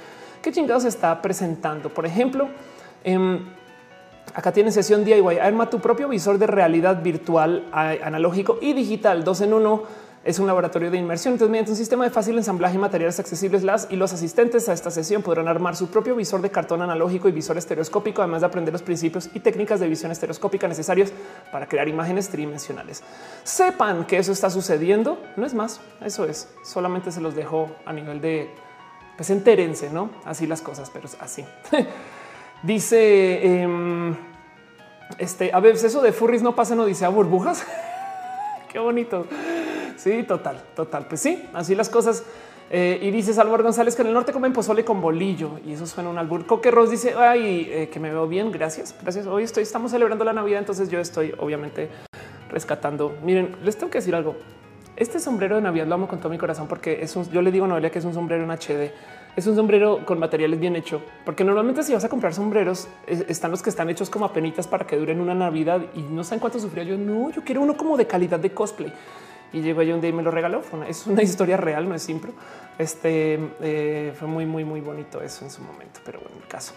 qué 0.43 0.51
chingados 0.51 0.83
se 0.83 0.89
está 0.89 1.23
presentando. 1.23 1.89
Por 1.91 2.05
ejemplo, 2.05 2.49
em, 3.05 3.41
Acá 4.35 4.53
tienes 4.53 4.75
sesión 4.75 5.05
DIY. 5.05 5.39
Arma 5.41 5.71
tu 5.71 5.81
propio 5.81 6.09
visor 6.09 6.37
de 6.37 6.47
realidad 6.47 7.03
virtual, 7.03 7.65
analógico 7.73 8.59
y 8.61 8.75
digital, 8.75 9.25
dos 9.25 9.41
en 9.41 9.55
uno 9.55 9.85
es 10.27 10.41
un 10.41 10.47
laboratorio 10.49 10.91
de 10.91 10.99
inmersión. 10.99 11.35
Entonces, 11.35 11.51
mediante 11.51 11.71
un 11.71 11.77
sistema 11.77 12.05
de 12.05 12.11
fácil 12.11 12.37
ensamblaje 12.37 12.75
y 12.75 12.79
materiales 12.79 13.21
accesibles, 13.21 13.63
las 13.63 13.87
y 13.91 13.97
los 13.97 14.13
asistentes 14.13 14.69
a 14.69 14.73
esta 14.73 14.91
sesión 14.91 15.23
podrán 15.23 15.47
armar 15.47 15.77
su 15.77 15.87
propio 15.87 16.17
visor 16.17 16.43
de 16.43 16.51
cartón 16.51 16.83
analógico 16.83 17.29
y 17.29 17.33
visor 17.33 17.57
estereoscópico, 17.57 18.23
además 18.23 18.41
de 18.41 18.49
aprender 18.49 18.73
los 18.73 18.83
principios 18.83 19.31
y 19.35 19.41
técnicas 19.41 19.79
de 19.79 19.89
visión 19.89 20.11
estereoscópica 20.11 20.67
necesarios 20.67 21.13
para 21.53 21.69
crear 21.69 21.89
imágenes 21.89 22.29
tridimensionales. 22.29 23.05
Sepan 23.45 24.05
que 24.05 24.19
eso 24.19 24.33
está 24.33 24.51
sucediendo. 24.51 25.23
No 25.37 25.47
es 25.47 25.55
más, 25.55 25.81
eso 26.05 26.25
es. 26.25 26.49
Solamente 26.65 27.13
se 27.13 27.21
los 27.21 27.37
dejo 27.37 27.71
a 27.85 27.93
nivel 27.93 28.21
de 28.21 28.51
pues 29.17 29.31
entérense, 29.31 29.91
no 29.91 30.11
así 30.25 30.47
las 30.49 30.61
cosas, 30.61 30.91
pero 30.91 31.07
es 31.07 31.17
así. 31.21 31.45
Dice 32.65 33.63
em, 33.63 34.17
este 35.19 35.53
a 35.53 35.61
veces 35.61 35.85
eso 35.85 36.03
de 36.03 36.11
furries 36.11 36.43
no 36.43 36.57
pasa, 36.57 36.75
no 36.75 36.85
dice 36.85 37.07
burbujas. 37.07 37.65
Qué 38.73 38.81
bonito. 38.81 39.27
Sí, 39.97 40.23
total, 40.23 40.63
total. 40.75 41.07
Pues 41.09 41.21
sí, 41.21 41.49
así 41.53 41.75
las 41.75 41.89
cosas. 41.89 42.25
Eh, 42.69 42.99
y 43.01 43.11
dice 43.13 43.33
Salvador 43.33 43.63
González 43.63 43.95
que 43.95 44.03
en 44.03 44.09
el 44.09 44.15
norte 44.15 44.33
comen 44.33 44.53
pozole 44.53 44.85
con 44.85 45.01
bolillo 45.01 45.61
y 45.65 45.73
eso 45.73 45.87
suena 45.87 46.11
un 46.11 46.19
albur. 46.19 46.47
Coque 46.47 46.73
Ross 46.73 46.91
dice 46.91 47.15
ay, 47.17 47.69
eh, 47.71 47.89
que 47.89 48.01
me 48.01 48.11
veo 48.11 48.27
bien. 48.27 48.51
Gracias. 48.51 48.95
Gracias. 49.01 49.27
Hoy 49.27 49.45
estoy, 49.45 49.63
estamos 49.63 49.91
celebrando 49.91 50.25
la 50.25 50.33
Navidad. 50.33 50.61
Entonces 50.61 50.89
yo 50.89 50.99
estoy 50.99 51.33
obviamente 51.39 51.89
rescatando. 52.51 53.17
Miren, 53.23 53.57
les 53.63 53.77
tengo 53.77 53.91
que 53.91 53.99
decir 53.99 54.15
algo. 54.15 54.37
Este 54.97 55.21
sombrero 55.21 55.57
de 55.57 55.63
Navidad 55.63 55.87
lo 55.87 55.95
amo 55.95 56.09
con 56.09 56.19
todo 56.21 56.31
mi 56.31 56.39
corazón 56.39 56.69
porque 56.69 57.03
es 57.03 57.15
un, 57.17 57.31
yo 57.31 57.43
le 57.43 57.53
digo 57.53 57.67
a 57.67 57.69
Noelia 57.69 57.91
que 57.91 57.99
es 57.99 58.05
un 58.05 58.15
sombrero 58.15 58.45
en 58.45 58.51
HD. 58.51 58.93
Es 59.37 59.47
un 59.47 59.55
sombrero 59.55 60.07
con 60.07 60.19
materiales 60.19 60.59
bien 60.59 60.77
hecho, 60.77 61.03
porque 61.27 61.45
normalmente 61.45 61.83
si 61.83 61.93
vas 61.93 62.03
a 62.05 62.09
comprar 62.09 62.33
sombreros 62.33 62.89
están 63.07 63.51
los 63.51 63.63
que 63.63 63.69
están 63.69 63.91
hechos 63.91 64.09
como 64.09 64.25
apenitas 64.25 64.67
para 64.67 64.87
que 64.87 64.97
duren 64.97 65.21
una 65.21 65.35
Navidad 65.35 65.83
y 65.95 66.01
no 66.01 66.25
saben 66.25 66.41
cuánto 66.41 66.59
sufría 66.59 66.85
yo. 66.85 66.97
No, 66.97 67.31
yo 67.31 67.45
quiero 67.45 67.61
uno 67.61 67.77
como 67.77 67.99
de 67.99 68.07
calidad 68.07 68.41
de 68.41 68.55
cosplay 68.55 68.91
y 69.53 69.61
llegó 69.61 69.83
yo 69.83 69.95
un 69.95 70.01
día 70.01 70.11
y 70.11 70.13
me 70.13 70.23
lo 70.23 70.31
regaló. 70.31 70.63
es 70.89 71.07
una 71.07 71.23
historia 71.23 71.57
real, 71.57 71.89
no 71.89 71.95
es 71.95 72.03
simple. 72.03 72.33
Este 72.79 73.39
eh, 73.61 74.13
fue 74.19 74.29
muy, 74.29 74.47
muy, 74.47 74.65
muy 74.65 74.81
bonito 74.81 75.21
eso 75.21 75.45
en 75.45 75.51
su 75.51 75.63
momento, 75.63 76.01
pero 76.05 76.21
bueno, 76.21 76.37
en 76.37 76.43
el 76.43 76.49
caso. 76.49 76.73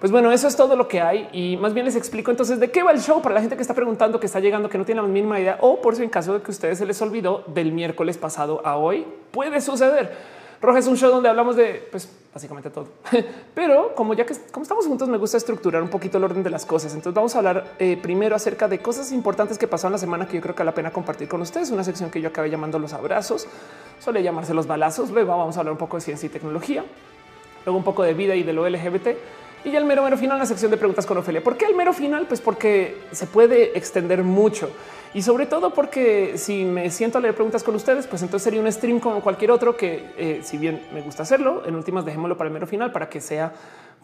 Pues 0.00 0.12
bueno, 0.12 0.32
eso 0.32 0.48
es 0.48 0.56
todo 0.56 0.76
lo 0.76 0.86
que 0.86 1.00
hay 1.00 1.28
y 1.32 1.56
más 1.56 1.72
bien 1.72 1.86
les 1.86 1.96
explico 1.96 2.30
entonces 2.30 2.60
de 2.60 2.70
qué 2.70 2.82
va 2.82 2.92
el 2.92 3.00
show 3.00 3.22
para 3.22 3.36
la 3.36 3.40
gente 3.40 3.56
que 3.56 3.62
está 3.62 3.72
preguntando, 3.72 4.20
que 4.20 4.26
está 4.26 4.38
llegando, 4.38 4.68
que 4.68 4.76
no 4.76 4.84
tiene 4.84 5.00
la 5.00 5.08
mínima 5.08 5.40
idea 5.40 5.56
o 5.62 5.80
por 5.80 5.96
si 5.96 6.02
en 6.02 6.10
caso 6.10 6.34
de 6.34 6.42
que 6.42 6.50
ustedes 6.50 6.76
se 6.76 6.84
les 6.84 7.00
olvidó 7.00 7.44
del 7.46 7.72
miércoles 7.72 8.18
pasado 8.18 8.60
a 8.66 8.76
hoy, 8.76 9.06
puede 9.30 9.62
suceder. 9.62 10.14
Roja 10.64 10.78
es 10.78 10.86
un 10.86 10.96
show 10.96 11.10
donde 11.10 11.28
hablamos 11.28 11.56
de 11.56 11.86
pues 11.90 12.08
básicamente 12.32 12.70
todo, 12.70 12.88
pero 13.54 13.94
como 13.94 14.14
ya 14.14 14.26
que 14.26 14.34
como 14.50 14.62
estamos 14.62 14.86
juntos, 14.86 15.08
me 15.08 15.18
gusta 15.18 15.36
estructurar 15.36 15.82
un 15.82 15.88
poquito 15.88 16.18
el 16.18 16.24
orden 16.24 16.42
de 16.42 16.50
las 16.50 16.66
cosas. 16.66 16.92
Entonces 16.94 17.14
vamos 17.14 17.34
a 17.34 17.38
hablar 17.38 17.74
eh, 17.78 17.96
primero 18.00 18.34
acerca 18.34 18.66
de 18.66 18.80
cosas 18.80 19.12
importantes 19.12 19.58
que 19.58 19.68
pasaron 19.68 19.92
la 19.92 19.98
semana 19.98 20.26
que 20.26 20.36
yo 20.36 20.40
creo 20.40 20.54
que 20.54 20.60
vale 20.60 20.70
la 20.70 20.74
pena 20.74 20.90
compartir 20.90 21.28
con 21.28 21.40
ustedes. 21.40 21.70
Una 21.70 21.84
sección 21.84 22.10
que 22.10 22.20
yo 22.20 22.28
acabé 22.28 22.50
llamando 22.50 22.78
los 22.78 22.92
abrazos, 22.92 23.46
suele 24.00 24.22
llamarse 24.22 24.52
los 24.54 24.66
balazos. 24.66 25.10
Luego 25.10 25.36
vamos 25.36 25.56
a 25.56 25.60
hablar 25.60 25.72
un 25.72 25.78
poco 25.78 25.96
de 25.96 26.00
ciencia 26.00 26.26
y 26.26 26.30
tecnología, 26.30 26.84
luego 27.64 27.78
un 27.78 27.84
poco 27.84 28.02
de 28.02 28.14
vida 28.14 28.34
y 28.34 28.42
de 28.42 28.52
lo 28.52 28.68
LGBT 28.68 29.08
y 29.64 29.70
ya 29.70 29.78
el 29.78 29.86
mero 29.86 30.02
mero 30.02 30.18
final, 30.18 30.38
la 30.38 30.44
sección 30.44 30.70
de 30.70 30.76
preguntas 30.76 31.06
con 31.06 31.16
Ofelia. 31.16 31.42
¿Por 31.42 31.56
qué 31.56 31.64
el 31.64 31.74
mero 31.74 31.94
final? 31.94 32.26
Pues 32.26 32.42
porque 32.42 32.98
se 33.12 33.26
puede 33.26 33.76
extender 33.78 34.22
mucho 34.22 34.70
y 35.14 35.22
sobre 35.22 35.46
todo 35.46 35.70
porque 35.70 36.36
si 36.36 36.64
me 36.64 36.90
siento 36.90 37.18
a 37.18 37.20
leer 37.20 37.34
preguntas 37.34 37.62
con 37.62 37.76
ustedes, 37.76 38.08
pues 38.08 38.20
entonces 38.22 38.42
sería 38.42 38.60
un 38.60 38.70
stream 38.70 38.98
como 38.98 39.22
cualquier 39.22 39.52
otro 39.52 39.76
que 39.76 40.12
eh, 40.18 40.40
si 40.42 40.58
bien 40.58 40.82
me 40.92 41.00
gusta 41.02 41.22
hacerlo, 41.22 41.62
en 41.64 41.76
últimas 41.76 42.04
dejémoslo 42.04 42.36
para 42.36 42.48
el 42.48 42.54
mero 42.54 42.66
final 42.66 42.90
para 42.90 43.08
que 43.08 43.20
sea 43.20 43.52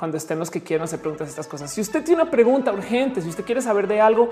cuando 0.00 0.16
estén 0.16 0.38
los 0.38 0.50
que 0.50 0.62
quieran 0.62 0.87
hacer 0.87 0.99
preguntas 0.99 1.28
estas 1.28 1.47
cosas. 1.47 1.71
Si 1.71 1.78
usted 1.78 2.02
tiene 2.02 2.23
una 2.23 2.30
pregunta 2.30 2.73
urgente, 2.73 3.21
si 3.21 3.28
usted 3.28 3.45
quiere 3.45 3.61
saber 3.61 3.87
de 3.87 4.00
algo 4.00 4.30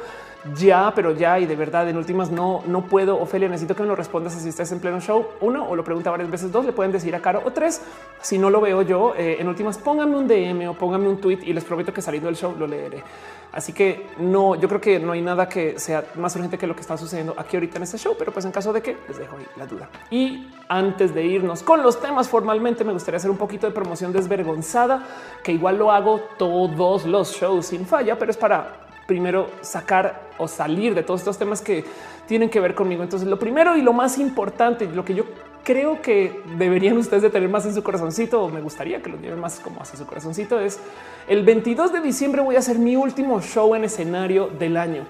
ya, 0.56 0.94
pero 0.94 1.12
ya 1.12 1.38
y 1.38 1.44
de 1.44 1.56
verdad 1.56 1.86
en 1.90 1.98
últimas 1.98 2.30
no, 2.30 2.62
no 2.66 2.86
puedo, 2.86 3.20
Ofelia, 3.20 3.50
necesito 3.50 3.76
que 3.76 3.82
me 3.82 3.88
lo 3.88 3.94
respondas 3.94 4.32
si 4.32 4.48
estás 4.48 4.72
en 4.72 4.80
pleno 4.80 4.98
show. 4.98 5.26
Uno 5.42 5.68
o 5.68 5.76
lo 5.76 5.84
pregunta 5.84 6.10
varias 6.10 6.30
veces, 6.30 6.50
dos 6.50 6.64
le 6.64 6.72
pueden 6.72 6.90
decir 6.90 7.14
a 7.14 7.20
Caro 7.20 7.42
o 7.44 7.52
tres. 7.52 7.82
Si 8.22 8.38
no 8.38 8.48
lo 8.48 8.62
veo 8.62 8.80
yo, 8.80 9.12
eh, 9.14 9.36
en 9.40 9.46
últimas 9.46 9.76
pónganme 9.76 10.16
un 10.16 10.26
DM 10.26 10.70
o 10.70 10.72
pónganme 10.72 11.06
un 11.06 11.20
tweet 11.20 11.40
y 11.42 11.52
les 11.52 11.64
prometo 11.64 11.92
que 11.92 12.00
saliendo 12.00 12.28
del 12.28 12.36
show 12.36 12.56
lo 12.58 12.66
leeré. 12.66 13.04
Así 13.52 13.74
que 13.74 14.06
no, 14.16 14.54
yo 14.54 14.68
creo 14.68 14.80
que 14.80 14.98
no 14.98 15.12
hay 15.12 15.20
nada 15.20 15.50
que 15.50 15.78
sea 15.78 16.02
más 16.14 16.34
urgente 16.34 16.56
que 16.56 16.66
lo 16.66 16.74
que 16.74 16.80
está 16.80 16.96
sucediendo 16.96 17.34
aquí 17.36 17.58
ahorita 17.58 17.76
en 17.76 17.82
este 17.82 17.98
show, 17.98 18.16
pero 18.18 18.32
pues 18.32 18.46
en 18.46 18.52
caso 18.52 18.72
de 18.72 18.80
que 18.80 18.96
les 19.06 19.18
dejo 19.18 19.36
ahí 19.36 19.46
la 19.56 19.66
duda. 19.66 19.90
Y 20.10 20.48
antes 20.68 21.14
de 21.14 21.24
irnos 21.24 21.62
con 21.62 21.82
los 21.82 22.00
temas 22.00 22.28
formalmente, 22.28 22.84
me 22.84 22.92
gustaría 22.92 23.16
hacer 23.16 23.30
un 23.30 23.36
poquito 23.36 23.66
de 23.66 23.72
promoción 23.72 24.12
desvergonzada, 24.12 25.02
que 25.42 25.52
igual 25.52 25.78
lo 25.78 25.90
hago 25.90 26.20
todos 26.38 27.06
los 27.06 27.34
shows 27.34 27.66
sin 27.66 27.86
falla, 27.86 28.18
pero 28.18 28.30
es 28.30 28.36
para 28.36 28.88
primero 29.06 29.48
sacar 29.62 30.28
o 30.36 30.46
salir 30.46 30.94
de 30.94 31.02
todos 31.02 31.20
estos 31.20 31.38
temas 31.38 31.62
que 31.62 31.84
tienen 32.26 32.50
que 32.50 32.60
ver 32.60 32.74
conmigo. 32.74 33.02
Entonces, 33.02 33.26
lo 33.26 33.38
primero 33.38 33.76
y 33.76 33.82
lo 33.82 33.94
más 33.94 34.18
importante, 34.18 34.86
lo 34.86 35.04
que 35.04 35.14
yo 35.14 35.24
creo 35.64 36.00
que 36.02 36.42
deberían 36.56 36.96
ustedes 36.98 37.22
de 37.22 37.30
tener 37.30 37.48
más 37.48 37.64
en 37.64 37.74
su 37.74 37.82
corazoncito, 37.82 38.42
o 38.42 38.48
me 38.48 38.60
gustaría 38.60 39.02
que 39.02 39.10
lo 39.10 39.18
lleven 39.18 39.40
más 39.40 39.60
como 39.60 39.80
hacia 39.80 39.98
su 39.98 40.06
corazoncito, 40.06 40.60
es 40.60 40.78
el 41.26 41.44
22 41.44 41.92
de 41.92 42.00
diciembre 42.00 42.42
voy 42.42 42.56
a 42.56 42.58
hacer 42.58 42.78
mi 42.78 42.96
último 42.96 43.40
show 43.40 43.74
en 43.74 43.84
escenario 43.84 44.48
del 44.58 44.76
año. 44.76 45.06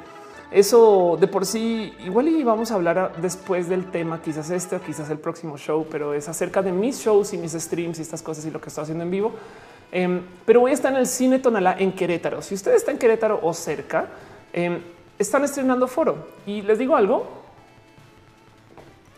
Eso 0.50 1.18
de 1.20 1.26
por 1.28 1.44
sí, 1.44 1.92
igual 2.06 2.28
y 2.28 2.42
vamos 2.42 2.70
a 2.70 2.76
hablar 2.76 3.12
después 3.20 3.68
del 3.68 3.90
tema, 3.90 4.22
quizás 4.22 4.48
este 4.48 4.76
o 4.76 4.80
quizás 4.80 5.10
el 5.10 5.18
próximo 5.18 5.58
show, 5.58 5.86
pero 5.90 6.14
es 6.14 6.26
acerca 6.26 6.62
de 6.62 6.72
mis 6.72 7.00
shows 7.00 7.34
y 7.34 7.38
mis 7.38 7.52
streams 7.52 7.98
y 7.98 8.02
estas 8.02 8.22
cosas 8.22 8.46
y 8.46 8.50
lo 8.50 8.58
que 8.58 8.70
estoy 8.70 8.82
haciendo 8.82 9.04
en 9.04 9.10
vivo. 9.10 9.32
Em, 9.92 10.22
pero 10.46 10.60
voy 10.60 10.70
a 10.70 10.74
estar 10.74 10.92
en 10.92 10.98
el 10.98 11.06
Cine 11.06 11.38
Tonalá 11.38 11.76
en 11.78 11.92
Querétaro. 11.92 12.40
Si 12.40 12.54
usted 12.54 12.74
está 12.74 12.90
en 12.90 12.98
Querétaro 12.98 13.40
o 13.42 13.52
cerca, 13.52 14.06
em, 14.52 14.80
están 15.18 15.44
estrenando 15.44 15.86
foro. 15.86 16.28
Y 16.46 16.62
les 16.62 16.78
digo 16.78 16.96
algo, 16.96 17.26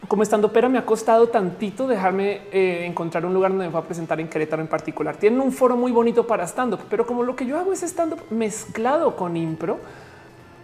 como 0.09 0.25
estando 0.25 0.53
pero 0.53 0.69
me 0.69 0.79
ha 0.79 0.85
costado 0.85 1.29
tantito 1.29 1.87
dejarme 1.87 2.43
eh, 2.51 2.85
encontrar 2.85 3.25
un 3.25 3.33
lugar 3.33 3.53
donde 3.53 3.67
me 3.67 3.73
va 3.73 3.79
a 3.79 3.85
presentar 3.85 4.19
en 4.21 4.29
Querétaro 4.29 4.63
en 4.63 4.69
particular. 4.69 5.17
Tienen 5.17 5.41
un 5.41 5.53
foro 5.53 5.77
muy 5.77 5.93
bonito 5.93 6.27
para 6.27 6.43
stand 6.45 6.75
up, 6.75 6.81
pero 6.91 7.07
como 7.07 7.23
lo 7.23 7.37
que 7.37 7.47
yo 7.47 7.57
hago 7.57 7.73
es 7.73 7.85
stand 7.85 8.15
up 8.15 8.21
mezclado 8.31 9.15
con 9.15 9.37
impro, 9.37 9.79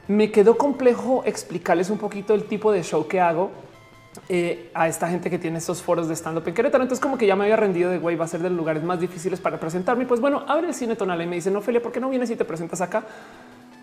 me 0.09 0.31
quedó 0.31 0.57
complejo 0.57 1.23
explicarles 1.25 1.91
un 1.91 1.99
poquito 1.99 2.35
el 2.35 2.45
tipo 2.45 2.73
de 2.73 2.83
show 2.83 3.07
que 3.07 3.21
hago 3.21 3.51
eh, 4.29 4.71
a 4.75 4.89
esta 4.89 5.09
gente 5.09 5.29
que 5.31 5.39
tiene 5.39 5.59
estos 5.59 5.83
foros 5.83 6.09
de 6.09 6.15
stand 6.15 6.39
up 6.39 6.45
en 6.47 6.55
Querétaro. 6.55 6.83
Entonces, 6.83 7.03
como 7.03 7.19
que 7.19 7.27
ya 7.27 7.37
me 7.37 7.45
había 7.45 7.57
rendido 7.57 7.91
de 7.91 7.99
güey, 7.99 8.17
va 8.17 8.25
a 8.25 8.29
ser 8.29 8.41
de 8.41 8.49
los 8.49 8.57
lugares 8.57 8.83
más 8.83 9.01
difíciles 9.01 9.41
para 9.41 9.61
presentarme. 9.61 10.07
Pues 10.07 10.21
bueno, 10.21 10.45
abre 10.47 10.69
el 10.69 10.75
cine 10.75 10.97
tonal 10.97 11.21
y 11.23 11.27
me 11.27 11.37
dice, 11.37 11.51
no, 11.51 11.59
Ophelia, 11.59 11.83
¿por 11.83 11.93
qué 11.93 12.01
no 12.01 12.09
vienes 12.09 12.31
y 12.31 12.37
te 12.37 12.45
presentas 12.45 12.81
acá? 12.81 13.05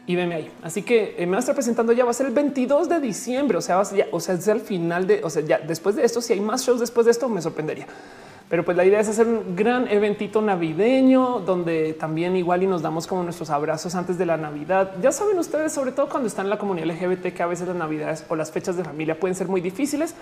y 0.05 0.15
veme 0.15 0.35
ahí. 0.35 0.51
Así 0.61 0.81
que 0.81 1.15
eh, 1.17 1.25
me 1.25 1.31
va 1.31 1.37
a 1.37 1.39
estar 1.39 1.55
presentando 1.55 1.93
ya 1.93 2.03
va 2.03 2.11
a 2.11 2.13
ser 2.13 2.27
el 2.27 2.33
22 2.33 2.89
de 2.89 2.99
diciembre. 2.99 3.57
O 3.57 3.61
sea, 3.61 3.79
o 3.79 4.19
sea, 4.19 4.35
es 4.35 4.47
el 4.47 4.59
final 4.59 5.07
de, 5.07 5.23
o 5.23 5.29
sea, 5.29 5.43
ya 5.43 5.59
después 5.59 5.95
de 5.95 6.03
esto, 6.03 6.21
si 6.21 6.33
hay 6.33 6.41
más 6.41 6.65
shows 6.65 6.79
después 6.79 7.05
de 7.05 7.11
esto, 7.11 7.29
me 7.29 7.41
sorprendería. 7.41 7.87
Pero 8.49 8.63
pues 8.63 8.77
la 8.77 8.85
idea 8.85 8.99
es 8.99 9.07
hacer 9.07 9.27
un 9.27 9.55
gran 9.55 9.87
eventito 9.87 10.41
navideño 10.41 11.39
donde 11.39 11.93
también 11.93 12.35
igual 12.35 12.61
y 12.63 12.67
nos 12.67 12.81
damos 12.81 13.07
como 13.07 13.23
nuestros 13.23 13.49
abrazos 13.49 13.95
antes 13.95 14.17
de 14.17 14.25
la 14.25 14.37
Navidad. 14.37 14.93
Ya 15.01 15.11
saben 15.11 15.39
ustedes, 15.39 15.71
sobre 15.71 15.91
todo 15.91 16.07
cuando 16.07 16.27
están 16.27 16.45
en 16.45 16.51
la 16.51 16.57
comunidad 16.57 16.87
LGBT, 16.87 17.33
que 17.33 17.43
a 17.43 17.47
veces 17.47 17.67
las 17.67 17.75
Navidades 17.75 18.25
o 18.29 18.35
las 18.35 18.51
fechas 18.51 18.77
de 18.77 18.83
familia 18.83 19.19
pueden 19.19 19.35
ser 19.35 19.47
muy 19.47 19.61
difíciles. 19.61 20.13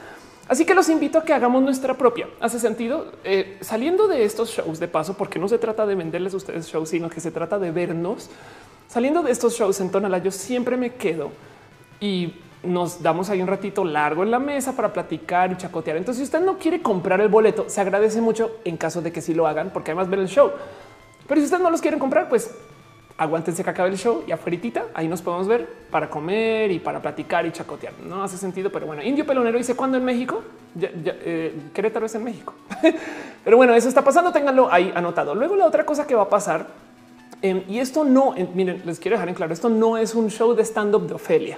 Así 0.47 0.65
que 0.65 0.73
los 0.73 0.89
invito 0.89 1.17
a 1.17 1.25
que 1.25 1.33
hagamos 1.33 1.61
nuestra 1.61 1.95
propia. 1.97 2.27
Hace 2.39 2.59
sentido 2.59 3.11
eh, 3.23 3.57
saliendo 3.61 4.07
de 4.07 4.23
estos 4.23 4.49
shows 4.49 4.79
de 4.79 4.87
paso, 4.87 5.15
porque 5.17 5.39
no 5.39 5.47
se 5.47 5.57
trata 5.57 5.85
de 5.85 5.95
venderles 5.95 6.33
a 6.33 6.37
ustedes 6.37 6.67
shows, 6.67 6.89
sino 6.89 7.09
que 7.09 7.19
se 7.19 7.31
trata 7.31 7.59
de 7.59 7.71
vernos 7.71 8.29
Saliendo 8.91 9.23
de 9.23 9.31
estos 9.31 9.57
shows 9.57 9.79
en 9.79 9.89
Tonala, 9.89 10.17
yo 10.17 10.31
siempre 10.31 10.75
me 10.75 10.95
quedo 10.95 11.31
y 12.01 12.33
nos 12.63 13.01
damos 13.01 13.29
ahí 13.29 13.41
un 13.41 13.47
ratito 13.47 13.83
largo 13.83 14.23
en 14.23 14.31
la 14.31 14.39
mesa 14.39 14.73
para 14.75 14.93
platicar 14.93 15.51
y 15.51 15.57
chacotear. 15.57 15.97
Entonces, 15.97 16.19
si 16.19 16.23
usted 16.23 16.45
no 16.45 16.57
quiere 16.57 16.81
comprar 16.81 17.21
el 17.21 17.29
boleto, 17.29 17.65
se 17.67 17.81
agradece 17.81 18.21
mucho 18.21 18.57
en 18.65 18.77
caso 18.77 19.01
de 19.01 19.11
que 19.11 19.21
sí 19.21 19.33
lo 19.33 19.47
hagan, 19.47 19.71
porque 19.71 19.91
además 19.91 20.09
ven 20.09 20.21
el 20.21 20.27
show. 20.27 20.51
Pero 21.27 21.39
si 21.39 21.45
ustedes 21.45 21.63
no 21.63 21.69
los 21.69 21.81
quieren 21.81 21.99
comprar, 21.99 22.29
pues 22.29 22.53
aguántense 23.17 23.63
que 23.63 23.69
acabe 23.69 23.89
el 23.89 23.97
show 23.97 24.23
y 24.25 24.31
afuera 24.31 24.85
ahí 24.95 25.07
nos 25.07 25.21
podemos 25.21 25.47
ver 25.47 25.67
para 25.91 26.09
comer 26.09 26.71
y 26.71 26.79
para 26.79 27.01
platicar 27.01 27.45
y 27.45 27.51
chacotear. 27.51 27.93
No 28.07 28.23
hace 28.23 28.37
sentido, 28.37 28.71
pero 28.71 28.87
bueno, 28.87 29.03
Indio 29.03 29.25
Pelonero 29.25 29.57
dice 29.57 29.75
cuándo 29.75 29.97
en 29.97 30.05
México. 30.05 30.41
Eh, 30.79 31.53
Querétaro 31.73 32.05
es 32.05 32.15
en 32.15 32.23
México. 32.23 32.53
pero 33.43 33.57
bueno, 33.57 33.73
eso 33.75 33.87
está 33.87 34.03
pasando. 34.03 34.31
Ténganlo 34.31 34.71
ahí 34.71 34.91
anotado. 34.95 35.35
Luego, 35.35 35.55
la 35.55 35.65
otra 35.65 35.85
cosa 35.85 36.07
que 36.07 36.15
va 36.15 36.23
a 36.23 36.29
pasar 36.29 36.67
Em, 37.41 37.63
y 37.67 37.79
esto 37.79 38.03
no, 38.03 38.35
miren, 38.53 38.83
les 38.85 38.99
quiero 38.99 39.15
dejar 39.15 39.29
en 39.29 39.35
claro, 39.35 39.51
esto 39.51 39.67
no 39.67 39.97
es 39.97 40.13
un 40.13 40.29
show 40.29 40.53
de 40.53 40.63
stand 40.63 40.93
up 40.93 41.07
de 41.07 41.15
Ofelia, 41.15 41.57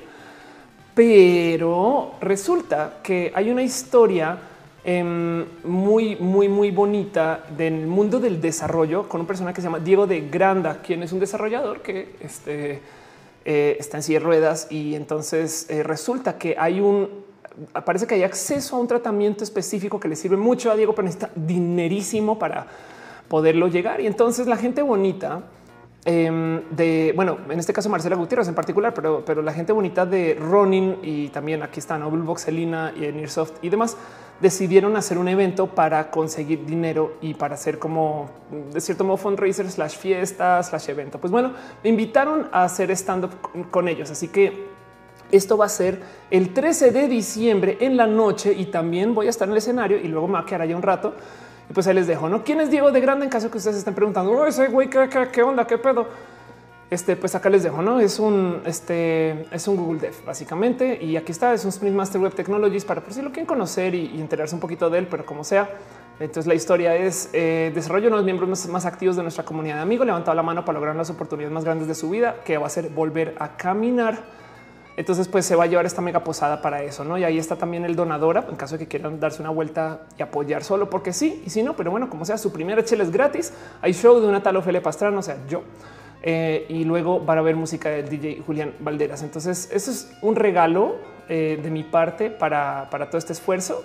pero 0.96 2.16
resulta 2.22 3.00
que 3.02 3.32
hay 3.34 3.50
una 3.50 3.64
historia 3.64 4.38
em, 4.84 5.46
muy, 5.64 6.16
muy, 6.18 6.50
muy 6.50 6.72
bonita 6.72 7.46
del 7.56 7.88
mundo 7.88 8.20
del 8.20 8.40
desarrollo 8.40 9.08
con 9.08 9.22
una 9.22 9.28
persona 9.28 9.54
que 9.54 9.62
se 9.62 9.68
llama 9.68 9.80
Diego 9.80 10.06
de 10.06 10.30
Granda, 10.30 10.82
quien 10.82 11.04
es 11.04 11.12
un 11.12 11.20
desarrollador 11.20 11.82
que 11.82 12.16
este, 12.20 12.82
eh, 13.46 13.78
está 13.80 13.98
en 13.98 14.04
silla 14.04 14.20
de 14.20 14.26
ruedas 14.26 14.68
y 14.70 14.96
entonces 14.96 15.68
eh, 15.70 15.84
resulta 15.84 16.38
que 16.38 16.56
hay 16.58 16.80
un 16.80 17.24
parece 17.86 18.08
que 18.08 18.16
hay 18.16 18.24
acceso 18.24 18.76
a 18.76 18.80
un 18.80 18.88
tratamiento 18.88 19.44
específico 19.44 20.00
que 20.00 20.08
le 20.08 20.16
sirve 20.16 20.38
mucho 20.38 20.72
a 20.72 20.76
Diego, 20.76 20.94
pero 20.94 21.06
necesita 21.06 21.32
dinerísimo 21.36 22.40
para 22.40 22.66
poderlo 23.28 23.68
llegar. 23.68 24.02
Y 24.02 24.08
entonces 24.08 24.48
la 24.48 24.58
gente 24.58 24.82
bonita 24.82 25.44
Em, 26.06 26.62
de, 26.70 27.14
bueno, 27.16 27.38
en 27.50 27.60
este 27.60 27.72
caso 27.72 27.90
Marcela 27.90 28.18
Gutiérrez 28.18 28.50
en 28.50 28.56
particular, 28.56 28.94
pero, 28.94 29.24
pero 29.26 29.42
la 29.42 29.54
gente 29.54 29.72
bonita 29.72 30.06
de 30.06 30.36
Ronin 30.36 30.98
y 31.02 31.30
también 31.30 31.64
aquí 31.64 31.80
están 31.80 32.04
Box, 32.26 32.50
Elina 32.50 32.94
y 32.96 33.00
Nearsoft 33.00 33.54
y 33.62 33.70
demás 33.70 33.96
decidieron 34.42 34.98
hacer 34.98 35.18
un 35.18 35.30
evento 35.30 35.68
para 35.68 36.12
conseguir 36.12 36.66
dinero 36.66 37.14
y 37.22 37.36
para 37.36 37.56
hacer 37.56 37.80
como 37.80 38.30
de 38.74 38.82
cierto 38.82 39.06
modo 39.06 39.16
fundraiser 39.16 39.70
slash 39.72 39.98
fiesta 39.98 40.62
slash 40.62 40.90
evento. 40.90 41.20
Pues 41.20 41.32
bueno, 41.32 41.54
me 41.82 41.90
invitaron 41.90 42.50
a 42.52 42.66
hacer 42.66 42.92
stand 42.92 43.24
up 43.26 43.70
con 43.72 43.88
ellos. 43.88 44.12
Así 44.12 44.28
que 44.28 44.68
esto 45.32 45.58
va 45.58 45.66
a 45.66 45.70
ser 45.70 46.02
el 46.30 46.54
13 46.54 46.92
de 46.92 47.08
diciembre 47.08 47.78
en 47.80 47.96
la 47.96 48.06
noche 48.06 48.54
y 48.54 48.66
también 48.66 49.16
voy 49.16 49.28
a 49.28 49.30
estar 49.30 49.48
en 49.48 49.54
el 49.54 49.60
escenario 49.60 49.98
y 49.98 50.10
luego 50.10 50.28
me 50.28 50.34
va 50.34 50.42
a 50.42 50.46
quedar 50.46 50.64
allá 50.64 50.76
un 50.76 50.84
rato 50.84 51.16
y 51.70 51.74
pues 51.74 51.88
ahí 51.88 51.94
les 51.94 52.08
dejo, 52.08 52.30
¿no? 52.30 52.44
¿Quién 52.44 52.60
es 52.60 52.70
Diego 52.70 52.92
de 52.92 53.00
Grande? 53.00 53.26
En 53.26 53.32
caso 53.32 53.50
que 53.50 53.58
ustedes 53.58 53.78
estén 53.78 53.94
preguntando, 53.94 54.46
ese 54.46 54.68
güey, 54.68 54.90
¿qué, 54.90 55.10
qué, 55.32 55.44
onda? 55.44 55.66
¿Qué 55.66 55.78
pedo? 55.78 56.08
Este, 56.90 57.16
pues 57.16 57.34
acá 57.34 57.50
les 57.50 57.64
dejo, 57.64 57.82
¿no? 57.82 58.00
Es 58.00 58.20
un, 58.20 58.62
este, 58.66 59.48
es 59.52 59.68
un 59.68 59.78
Google 59.78 60.00
Dev, 60.00 60.14
básicamente. 60.26 61.04
Y 61.04 61.18
aquí 61.18 61.32
está, 61.32 61.54
es 61.54 61.64
un 61.64 61.70
Sprint 61.70 61.96
Master 61.96 62.22
Web 62.22 62.36
Technologies 62.36 62.86
para 62.86 63.02
por 63.02 63.14
si 63.14 63.22
lo 63.22 63.30
quieren 63.30 63.48
conocer 63.48 63.96
y, 63.96 64.20
enterarse 64.20 64.54
un 64.54 64.62
poquito 64.62 64.90
de 64.90 65.00
él, 65.00 65.08
pero 65.10 65.26
como 65.26 65.44
sea, 65.44 65.70
Entonces 66.20 66.46
la 66.46 66.54
historia 66.54 66.96
es 66.96 67.30
eh, 67.34 67.72
desarrollo 67.74 68.06
de 68.06 68.18
los 68.18 68.24
miembros 68.24 68.68
más, 68.68 68.86
activos 68.86 69.16
de 69.16 69.24
nuestra 69.24 69.44
comunidad 69.44 69.78
de 69.78 69.82
amigos, 69.82 70.06
levantado 70.06 70.36
la 70.36 70.44
mano 70.44 70.64
para 70.64 70.78
lograr 70.78 70.96
las 70.96 71.10
oportunidades 71.10 71.52
más 71.52 71.64
grandes 71.64 71.88
de 71.88 71.96
su 71.96 72.10
vida, 72.10 72.36
que 72.46 72.58
va 72.58 72.68
a 72.68 72.70
ser 72.70 72.90
volver 72.90 73.36
a 73.40 73.58
caminar. 73.58 74.43
Entonces, 74.96 75.28
pues 75.28 75.46
se 75.46 75.56
va 75.56 75.64
a 75.64 75.68
llevar 75.68 75.86
esta 75.86 76.02
mega 76.02 76.24
posada 76.24 76.62
para 76.62 76.84
eso, 76.84 77.04
¿no? 77.04 77.18
Y 77.18 77.24
ahí 77.24 77.40
está 77.40 77.56
también 77.56 77.84
el 77.84 77.96
donadora, 77.96 78.46
en 78.48 78.56
caso 78.56 78.78
de 78.78 78.84
que 78.84 78.88
quieran 78.88 79.20
darse 79.20 79.42
una 79.42 79.50
vuelta 79.50 80.02
y 80.18 80.22
apoyar 80.22 80.64
solo 80.64 80.90
porque 80.90 81.14
sí, 81.14 81.42
y 81.46 81.50
si 81.50 81.64
no, 81.64 81.76
pero 81.76 81.90
bueno, 81.90 82.10
como 82.10 82.26
sea, 82.26 82.38
su 82.38 82.52
primera 82.52 82.84
chela 82.86 83.04
es 83.04 83.12
gratis. 83.12 83.54
Hay 83.82 83.94
show 83.94 84.20
de 84.20 84.28
una 84.28 84.44
tal 84.44 84.58
Ofelia 84.58 84.84
Pastrana, 84.84 85.18
o 85.18 85.24
sea, 85.24 85.38
yo. 85.48 85.64
Eh, 86.22 86.66
y 86.70 86.86
luego 86.86 87.20
van 87.20 87.40
a 87.40 87.42
ver 87.42 87.56
música 87.56 87.90
del 87.90 88.08
DJ 88.08 88.44
Julián 88.46 88.74
Valderas. 88.80 89.24
Entonces, 89.24 89.70
eso 89.74 89.92
es 89.92 90.12
un 90.22 90.36
regalo 90.36 90.96
eh, 91.28 91.60
de 91.62 91.70
mi 91.70 91.84
parte 91.84 92.30
para, 92.30 92.88
para 92.92 93.08
todo 93.08 93.18
este 93.18 93.34
esfuerzo. 93.34 93.84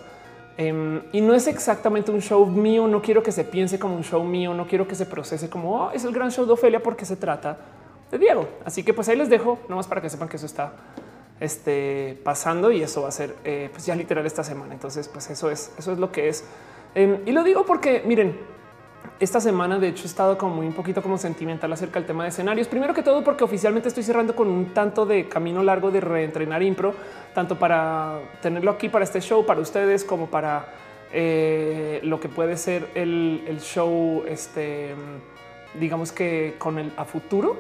Em, 0.56 1.02
y 1.12 1.20
no 1.20 1.34
es 1.34 1.46
exactamente 1.46 2.10
un 2.10 2.20
show 2.20 2.44
mío, 2.44 2.88
no 2.88 3.00
quiero 3.00 3.22
que 3.22 3.30
se 3.30 3.44
piense 3.44 3.78
como 3.78 3.94
un 3.94 4.02
show 4.02 4.24
mío, 4.24 4.54
no 4.54 4.66
quiero 4.66 4.88
que 4.88 4.96
se 4.96 5.06
procese 5.06 5.48
como 5.48 5.84
oh, 5.84 5.90
es 5.92 6.04
el 6.04 6.12
gran 6.12 6.32
show 6.32 6.44
de 6.44 6.52
Ofelia 6.52 6.82
porque 6.82 7.04
se 7.04 7.14
trata 7.14 7.56
de 8.10 8.18
Diego. 8.18 8.48
Así 8.64 8.82
que 8.82 8.94
pues 8.94 9.08
ahí 9.08 9.16
les 9.16 9.28
dejo, 9.28 9.58
nomás 9.68 9.86
para 9.86 10.00
que 10.00 10.10
sepan 10.10 10.28
que 10.28 10.36
eso 10.36 10.46
está 10.46 10.72
este, 11.40 12.18
pasando 12.24 12.70
y 12.72 12.82
eso 12.82 13.02
va 13.02 13.08
a 13.08 13.12
ser 13.12 13.34
eh, 13.44 13.68
pues 13.72 13.86
ya 13.86 13.94
literal 13.94 14.26
esta 14.26 14.44
semana. 14.44 14.74
Entonces 14.74 15.08
pues 15.08 15.30
eso 15.30 15.50
es, 15.50 15.72
eso 15.78 15.92
es 15.92 15.98
lo 15.98 16.12
que 16.12 16.28
es. 16.28 16.44
Em, 16.94 17.18
y 17.26 17.32
lo 17.32 17.42
digo 17.44 17.64
porque 17.66 18.02
miren, 18.06 18.36
esta 19.20 19.40
semana, 19.40 19.78
de 19.78 19.88
hecho, 19.88 20.04
he 20.04 20.06
estado 20.06 20.38
como 20.38 20.56
muy 20.56 20.66
un 20.66 20.72
poquito 20.72 21.02
como 21.02 21.18
sentimental 21.18 21.72
acerca 21.72 21.98
del 21.98 22.06
tema 22.06 22.22
de 22.22 22.28
escenarios. 22.28 22.68
Primero 22.68 22.94
que 22.94 23.02
todo, 23.02 23.24
porque 23.24 23.42
oficialmente 23.42 23.88
estoy 23.88 24.04
cerrando 24.04 24.36
con 24.36 24.48
un 24.48 24.66
tanto 24.72 25.06
de 25.06 25.28
camino 25.28 25.62
largo 25.62 25.90
de 25.90 26.00
reentrenar 26.00 26.62
impro, 26.62 26.94
tanto 27.34 27.58
para 27.58 28.20
tenerlo 28.40 28.70
aquí 28.70 28.88
para 28.88 29.04
este 29.04 29.20
show, 29.20 29.44
para 29.44 29.60
ustedes, 29.60 30.04
como 30.04 30.26
para 30.26 30.66
eh, 31.12 32.00
lo 32.04 32.20
que 32.20 32.28
puede 32.28 32.56
ser 32.56 32.88
el, 32.94 33.42
el 33.48 33.60
show, 33.60 34.24
este, 34.28 34.94
digamos 35.80 36.12
que 36.12 36.54
con 36.58 36.78
el 36.78 36.92
a 36.96 37.04
futuro 37.04 37.56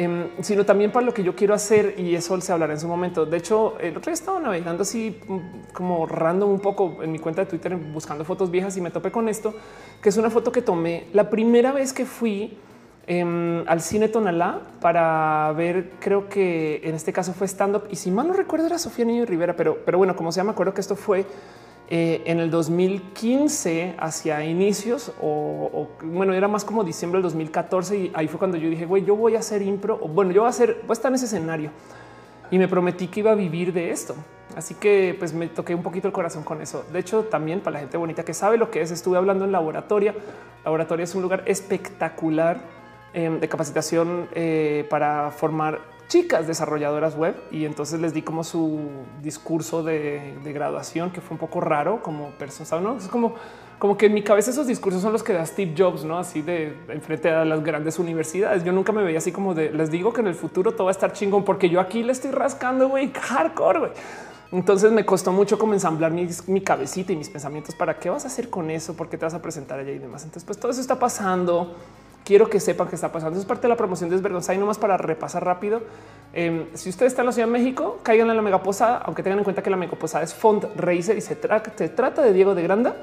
Em, 0.00 0.30
sino 0.40 0.64
también 0.64 0.90
para 0.92 1.04
lo 1.04 1.12
que 1.12 1.22
yo 1.22 1.36
quiero 1.36 1.52
hacer 1.52 1.96
y 1.98 2.14
eso 2.14 2.40
se 2.40 2.50
hablará 2.54 2.72
en 2.72 2.80
su 2.80 2.88
momento. 2.88 3.26
De 3.26 3.36
hecho, 3.36 3.78
el 3.78 3.98
otro 3.98 4.10
día 4.10 4.14
estaba 4.14 4.40
navegando 4.40 4.80
así 4.80 5.20
mm, 5.28 5.74
como 5.74 6.06
random 6.06 6.48
un 6.48 6.60
poco 6.60 7.02
en 7.02 7.12
mi 7.12 7.18
cuenta 7.18 7.42
de 7.42 7.50
Twitter 7.50 7.76
buscando 7.76 8.24
fotos 8.24 8.50
viejas 8.50 8.74
y 8.78 8.80
me 8.80 8.90
topé 8.90 9.10
con 9.10 9.28
esto, 9.28 9.52
que 10.00 10.08
es 10.08 10.16
una 10.16 10.30
foto 10.30 10.52
que 10.52 10.62
tomé 10.62 11.08
la 11.12 11.28
primera 11.28 11.70
vez 11.72 11.92
que 11.92 12.06
fui 12.06 12.56
em, 13.06 13.62
al 13.68 13.82
cine 13.82 14.08
Tonalá 14.08 14.62
para 14.80 15.52
ver, 15.52 15.90
creo 16.00 16.30
que 16.30 16.80
en 16.82 16.94
este 16.94 17.12
caso 17.12 17.34
fue 17.34 17.46
stand 17.46 17.76
up 17.76 17.82
y 17.90 17.96
si 17.96 18.10
mal 18.10 18.26
no 18.26 18.32
recuerdo 18.32 18.68
era 18.68 18.78
Sofía 18.78 19.04
Niño 19.04 19.26
Rivera, 19.26 19.54
pero, 19.54 19.80
pero 19.84 19.98
bueno, 19.98 20.16
como 20.16 20.32
sea, 20.32 20.44
me 20.44 20.52
acuerdo 20.52 20.72
que 20.72 20.80
esto 20.80 20.96
fue 20.96 21.26
eh, 21.92 22.22
en 22.26 22.38
el 22.38 22.52
2015 22.52 23.96
hacia 23.98 24.44
inicios 24.44 25.12
o, 25.20 25.88
bueno, 26.04 26.32
era 26.32 26.46
más 26.46 26.64
como 26.64 26.84
diciembre 26.84 27.18
del 27.18 27.24
2014 27.24 27.98
y 27.98 28.12
ahí 28.14 28.28
fue 28.28 28.38
cuando 28.38 28.56
yo 28.56 28.70
dije, 28.70 28.86
güey, 28.86 29.04
yo 29.04 29.16
voy 29.16 29.34
a 29.34 29.40
hacer 29.40 29.60
impro 29.60 29.98
o 30.00 30.06
bueno, 30.06 30.30
yo 30.30 30.42
voy 30.42 30.46
a 30.46 30.50
hacer, 30.50 30.82
voy 30.82 30.90
a 30.90 30.92
estar 30.92 31.10
en 31.10 31.16
ese 31.16 31.24
escenario 31.24 31.72
y 32.48 32.58
me 32.58 32.68
prometí 32.68 33.08
que 33.08 33.20
iba 33.20 33.32
a 33.32 33.34
vivir 33.34 33.72
de 33.72 33.90
esto. 33.90 34.14
Así 34.54 34.74
que 34.74 35.16
pues 35.18 35.32
me 35.32 35.48
toqué 35.48 35.74
un 35.74 35.82
poquito 35.82 36.06
el 36.06 36.12
corazón 36.12 36.44
con 36.44 36.62
eso. 36.62 36.84
De 36.92 37.00
hecho, 37.00 37.24
también 37.24 37.60
para 37.60 37.74
la 37.74 37.80
gente 37.80 37.96
bonita 37.96 38.24
que 38.24 38.34
sabe 38.34 38.56
lo 38.56 38.70
que 38.70 38.82
es, 38.82 38.92
estuve 38.92 39.16
hablando 39.16 39.44
en 39.44 39.50
laboratorio. 39.50 40.14
Laboratorio 40.64 41.02
es 41.02 41.14
un 41.16 41.22
lugar 41.22 41.42
espectacular 41.46 42.60
em, 43.12 43.40
de 43.40 43.48
capacitación 43.48 44.28
eh, 44.32 44.86
para 44.88 45.32
formar 45.32 45.80
chicas 46.10 46.48
desarrolladoras 46.48 47.16
web 47.16 47.36
y 47.52 47.64
entonces 47.64 48.00
les 48.00 48.12
di 48.12 48.22
como 48.22 48.42
su 48.42 48.80
discurso 49.22 49.84
de, 49.84 50.34
graduación 50.44 51.12
que 51.12 51.20
fue 51.20 51.36
un 51.36 51.38
poco 51.38 51.60
raro 51.60 52.02
como 52.02 52.30
persona, 52.32 52.82
¿no? 52.82 52.98
Es 52.98 53.06
como, 53.06 53.36
como 53.78 53.96
que 53.96 54.06
en 54.06 54.14
mi 54.14 54.22
cabeza 54.22 54.50
esos 54.50 54.66
discursos 54.66 55.00
son 55.02 55.12
los 55.12 55.22
que 55.22 55.32
da 55.32 55.46
Steve 55.46 55.72
Jobs, 55.78 56.04
¿no? 56.04 56.18
Así 56.18 56.42
de 56.42 56.76
enfrente 56.88 57.30
a 57.30 57.44
las 57.44 57.62
grandes 57.62 58.00
universidades. 58.00 58.64
Yo 58.64 58.72
nunca 58.72 58.90
me 58.90 59.04
veía 59.04 59.18
así 59.18 59.30
como 59.30 59.54
de, 59.54 59.70
les 59.70 59.92
digo 59.92 60.12
que 60.12 60.20
en 60.20 60.26
el 60.26 60.34
futuro 60.34 60.72
todo 60.72 60.86
va 60.86 60.90
a 60.90 60.98
estar 60.98 61.12
chingón 61.12 61.44
porque 61.44 61.70
yo 61.70 61.80
aquí 61.80 62.02
le 62.02 62.10
estoy 62.10 62.32
rascando, 62.32 62.88
güey, 62.88 63.12
hardcore. 63.14 63.92
Entonces 64.50 64.90
me 64.90 65.06
costó 65.06 65.30
mucho 65.30 65.60
como 65.60 65.74
ensamblar 65.74 66.10
mi, 66.10 66.60
cabecita 66.60 67.12
y 67.12 67.16
mis 67.16 67.28
pensamientos 67.28 67.76
para 67.76 68.00
qué 68.00 68.10
vas 68.10 68.24
a 68.24 68.26
hacer 68.26 68.50
con 68.50 68.68
eso, 68.68 68.94
por 68.94 69.08
qué 69.08 69.16
te 69.16 69.24
vas 69.24 69.34
a 69.34 69.40
presentar 69.40 69.78
allá 69.78 69.92
y 69.92 69.98
demás. 70.00 70.24
Entonces, 70.24 70.44
pues 70.44 70.58
todo 70.58 70.72
eso 70.72 70.80
está 70.80 70.98
pasando 70.98 71.76
quiero 72.30 72.48
que 72.48 72.60
sepan 72.60 72.86
que 72.86 72.94
está 72.94 73.10
pasando. 73.10 73.40
es 73.40 73.44
parte 73.44 73.62
de 73.62 73.70
la 73.70 73.76
promoción 73.76 74.08
de 74.08 74.14
Desvergonzada 74.14 74.54
y 74.54 74.58
nomás 74.58 74.78
para 74.78 74.96
repasar 74.96 75.44
rápido. 75.44 75.82
Em, 76.32 76.66
si 76.74 76.88
ustedes 76.88 77.10
están 77.10 77.24
en 77.24 77.26
la 77.26 77.32
Ciudad 77.32 77.48
de 77.48 77.52
México, 77.52 77.98
caigan 78.04 78.30
en 78.30 78.36
la 78.36 78.42
mega 78.42 78.62
posada, 78.62 78.98
aunque 78.98 79.24
tengan 79.24 79.38
en 79.38 79.42
cuenta 79.42 79.64
que 79.64 79.70
la 79.70 79.76
mega 79.76 79.98
posada 79.98 80.22
es 80.22 80.32
Font 80.32 80.64
Racer 80.76 81.18
y 81.18 81.22
se, 81.22 81.34
trata 81.34 82.22
de 82.22 82.32
Diego 82.32 82.54
de 82.54 82.62
Granda. 82.62 82.94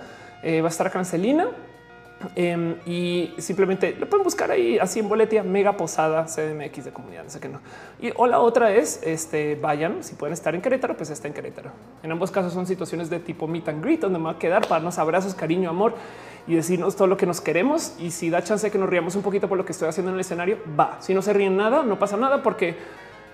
Eh, 0.44 0.62
va 0.62 0.70
a 0.70 0.72
estar 0.72 0.90
Cancelina 0.90 1.50
em, 2.38 2.78
y 2.86 3.34
simplemente 3.40 3.98
lo 4.00 4.08
pueden 4.08 4.24
buscar 4.24 4.50
ahí 4.50 4.80
así 4.80 5.02
en 5.02 5.10
boletia 5.10 5.44
mega 5.44 5.76
posada 5.76 6.24
CDMX 6.24 6.86
de 6.86 6.94
comunidad. 6.94 7.26
No 7.26 7.30
sé 7.30 7.42
qué 7.42 7.50
no. 7.50 7.60
Y 8.00 8.14
o 8.16 8.28
la 8.28 8.40
otra 8.40 8.72
es 8.72 9.02
este 9.04 9.56
vayan. 9.56 10.06
Si 10.06 10.16
pueden 10.16 10.32
estar 10.32 10.56
en 10.56 10.62
Querétaro, 10.62 10.96
pues 10.96 11.10
está 11.10 11.28
en 11.28 11.34
Querétaro. 11.34 11.72
En 12.02 12.14
ambos 12.14 12.32
casos 12.32 12.54
son 12.54 12.66
situaciones 12.66 13.10
de 13.10 13.20
tipo 13.20 13.46
meet 13.46 13.68
and 13.68 13.84
greet, 13.84 14.00
donde 14.00 14.20
me 14.20 14.26
va 14.26 14.32
a 14.32 14.40
quedar 14.40 14.62
para 14.62 14.76
darnos 14.76 14.98
abrazos, 14.98 15.36
cariño, 15.36 15.70
amor 15.70 15.96
y 16.48 16.56
decirnos 16.56 16.96
todo 16.96 17.08
lo 17.08 17.18
que 17.18 17.26
nos 17.26 17.42
queremos. 17.42 17.94
Y 18.00 18.12
si 18.12 18.30
da 18.30 18.44
chance 18.44 18.68
de 18.68 18.72
que 18.72 18.78
nos 18.78 18.90
riamos 18.90 19.16
un 19.16 19.22
poquito 19.22 19.48
por 19.48 19.58
lo 19.58 19.66
que 19.66 19.74
estoy 19.74 19.90
haciendo 19.90 20.12
en 20.12 20.16
el 20.16 20.22
escenario, 20.22 20.58
va. 20.80 20.98
Si 21.02 21.14
no 21.14 21.22
se 21.22 21.34
ríen 21.34 21.58
nada, 21.58 21.84
no 21.84 22.00
pasa 22.00 22.18
nada 22.18 22.42
porque 22.42 22.76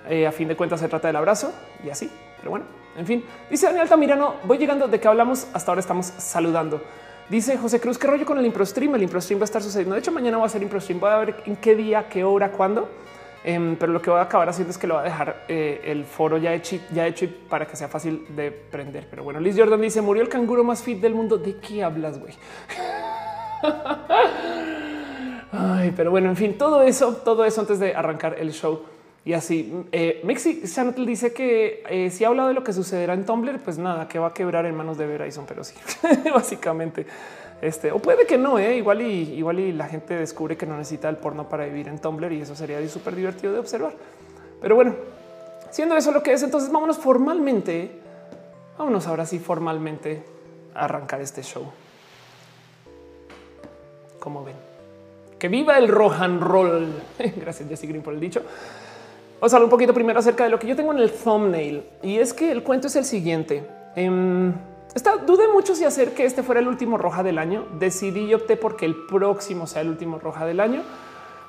eh, 0.09 0.27
a 0.27 0.31
fin 0.31 0.47
de 0.47 0.55
cuentas 0.55 0.79
se 0.79 0.87
trata 0.87 1.07
del 1.07 1.15
abrazo 1.15 1.53
y 1.83 1.89
así. 1.89 2.11
Pero 2.37 2.49
bueno, 2.49 2.65
en 2.97 3.05
fin, 3.05 3.23
dice 3.49 3.67
Daniel 3.67 3.83
Altamirano, 3.83 4.35
voy 4.43 4.57
llegando 4.57 4.87
de 4.87 4.99
qué 4.99 5.07
hablamos. 5.07 5.47
Hasta 5.53 5.71
ahora 5.71 5.79
estamos 5.79 6.07
saludando. 6.17 6.81
Dice 7.29 7.57
José 7.57 7.79
Cruz, 7.79 7.97
qué 7.97 8.07
rollo 8.07 8.25
con 8.25 8.37
el 8.37 8.45
impro 8.45 8.65
stream. 8.65 8.95
El 8.95 9.03
impro 9.03 9.21
stream 9.21 9.39
va 9.39 9.43
a 9.43 9.45
estar 9.45 9.61
sucediendo. 9.61 9.95
De 9.95 10.01
hecho, 10.01 10.11
mañana 10.11 10.37
va 10.37 10.45
a 10.45 10.49
ser 10.49 10.61
impro 10.61 10.81
stream. 10.81 10.99
Voy 10.99 11.09
a 11.09 11.17
ver 11.17 11.35
en 11.45 11.55
qué 11.55 11.75
día, 11.75 12.09
qué 12.09 12.23
hora, 12.23 12.51
cuándo. 12.51 12.89
Em, 13.43 13.75
pero 13.75 13.91
lo 13.91 14.01
que 14.01 14.09
voy 14.09 14.19
a 14.19 14.23
acabar 14.23 14.47
haciendo 14.47 14.71
es 14.71 14.77
que 14.77 14.87
lo 14.87 14.95
voy 14.95 15.01
a 15.01 15.05
dejar 15.05 15.45
eh, 15.47 15.81
el 15.85 16.05
foro 16.05 16.37
ya 16.37 16.53
hecho, 16.53 16.77
ya 16.93 17.05
hecho 17.05 17.27
para 17.49 17.67
que 17.67 17.75
sea 17.75 17.89
fácil 17.89 18.25
de 18.35 18.51
prender. 18.51 19.07
Pero 19.09 19.23
bueno, 19.23 19.39
Liz 19.39 19.57
Jordan 19.57 19.81
dice 19.81 20.01
murió 20.01 20.23
el 20.23 20.29
canguro 20.29 20.63
más 20.63 20.81
fit 20.81 21.01
del 21.01 21.13
mundo. 21.13 21.37
¿De 21.37 21.57
qué 21.57 21.83
hablas, 21.83 22.19
güey? 22.19 22.33
Pero 25.95 26.11
bueno, 26.11 26.29
en 26.29 26.35
fin, 26.35 26.57
todo 26.57 26.81
eso, 26.81 27.17
todo 27.23 27.45
eso 27.45 27.61
antes 27.61 27.79
de 27.79 27.93
arrancar 27.93 28.37
el 28.39 28.51
show. 28.51 28.81
Y 29.25 29.33
así, 29.33 29.85
eh, 29.91 30.21
Mexi 30.23 30.63
dice 31.05 31.33
que 31.33 31.83
eh, 31.89 32.09
si 32.09 32.25
ha 32.25 32.27
hablado 32.27 32.49
de 32.49 32.53
lo 32.53 32.63
que 32.63 32.73
sucederá 32.73 33.13
en 33.13 33.25
Tumblr, 33.25 33.59
pues 33.59 33.77
nada, 33.77 34.07
que 34.07 34.19
va 34.19 34.27
a 34.27 34.33
quebrar 34.33 34.65
en 34.65 34.75
manos 34.75 34.97
de 34.97 35.05
Verizon, 35.05 35.45
pero 35.47 35.63
sí, 35.63 35.75
básicamente. 36.33 37.05
Este, 37.63 37.93
o 37.93 37.99
puede 37.99 38.25
que 38.25 38.37
no, 38.37 38.59
eh, 38.59 38.75
igual 38.75 39.01
y 39.01 39.35
igual 39.35 39.57
y 39.57 39.71
la 39.71 39.87
gente 39.87 40.15
descubre 40.15 40.57
que 40.57 40.65
no 40.65 40.75
necesita 40.75 41.07
el 41.07 41.15
porno 41.15 41.47
para 41.47 41.63
vivir 41.63 41.87
en 41.87 41.97
Tumblr 41.97 42.33
y 42.33 42.41
eso 42.41 42.57
sería 42.57 42.85
súper 42.89 43.15
divertido 43.15 43.53
de 43.53 43.59
observar. 43.59 43.93
Pero 44.61 44.75
bueno, 44.75 44.95
siendo 45.71 45.95
eso 45.95 46.11
lo 46.11 46.21
que 46.21 46.33
es, 46.33 46.43
entonces 46.43 46.69
vámonos 46.69 46.97
formalmente, 46.97 47.89
vámonos 48.77 49.07
ahora 49.07 49.25
sí 49.25 49.39
formalmente 49.39 50.25
arrancar 50.73 51.21
este 51.21 51.41
show 51.41 51.71
como 54.19 54.43
ven. 54.43 54.57
Que 55.39 55.47
viva 55.47 55.77
el 55.77 55.87
rohan 55.87 56.41
roll. 56.41 57.01
Gracias, 57.37 57.69
Jesse 57.69 57.83
Green, 57.83 58.01
por 58.01 58.13
el 58.13 58.19
dicho. 58.19 58.41
Vamos 59.39 59.53
a 59.53 59.55
hablar 59.55 59.67
un 59.67 59.71
poquito 59.71 59.93
primero 59.93 60.19
acerca 60.19 60.43
de 60.43 60.49
lo 60.49 60.59
que 60.59 60.67
yo 60.67 60.75
tengo 60.75 60.91
en 60.91 60.99
el 60.99 61.13
thumbnail. 61.13 61.85
Y 62.01 62.17
es 62.17 62.33
que 62.33 62.51
el 62.51 62.61
cuento 62.61 62.87
es 62.87 62.97
el 62.97 63.05
siguiente. 63.05 63.65
Eh, 64.95 64.99
dudé 65.25 65.47
mucho 65.47 65.75
si 65.75 65.83
hacer 65.85 66.13
que 66.13 66.25
este 66.25 66.43
fuera 66.43 66.61
el 66.61 66.67
último 66.67 66.97
roja 66.97 67.23
del 67.23 67.37
año. 67.37 67.65
Decidí 67.79 68.21
y 68.21 68.33
opté 68.33 68.57
porque 68.57 68.85
el 68.85 68.95
próximo 68.95 69.67
sea 69.67 69.81
el 69.81 69.89
último 69.89 70.19
roja 70.19 70.45
del 70.45 70.59
año, 70.59 70.83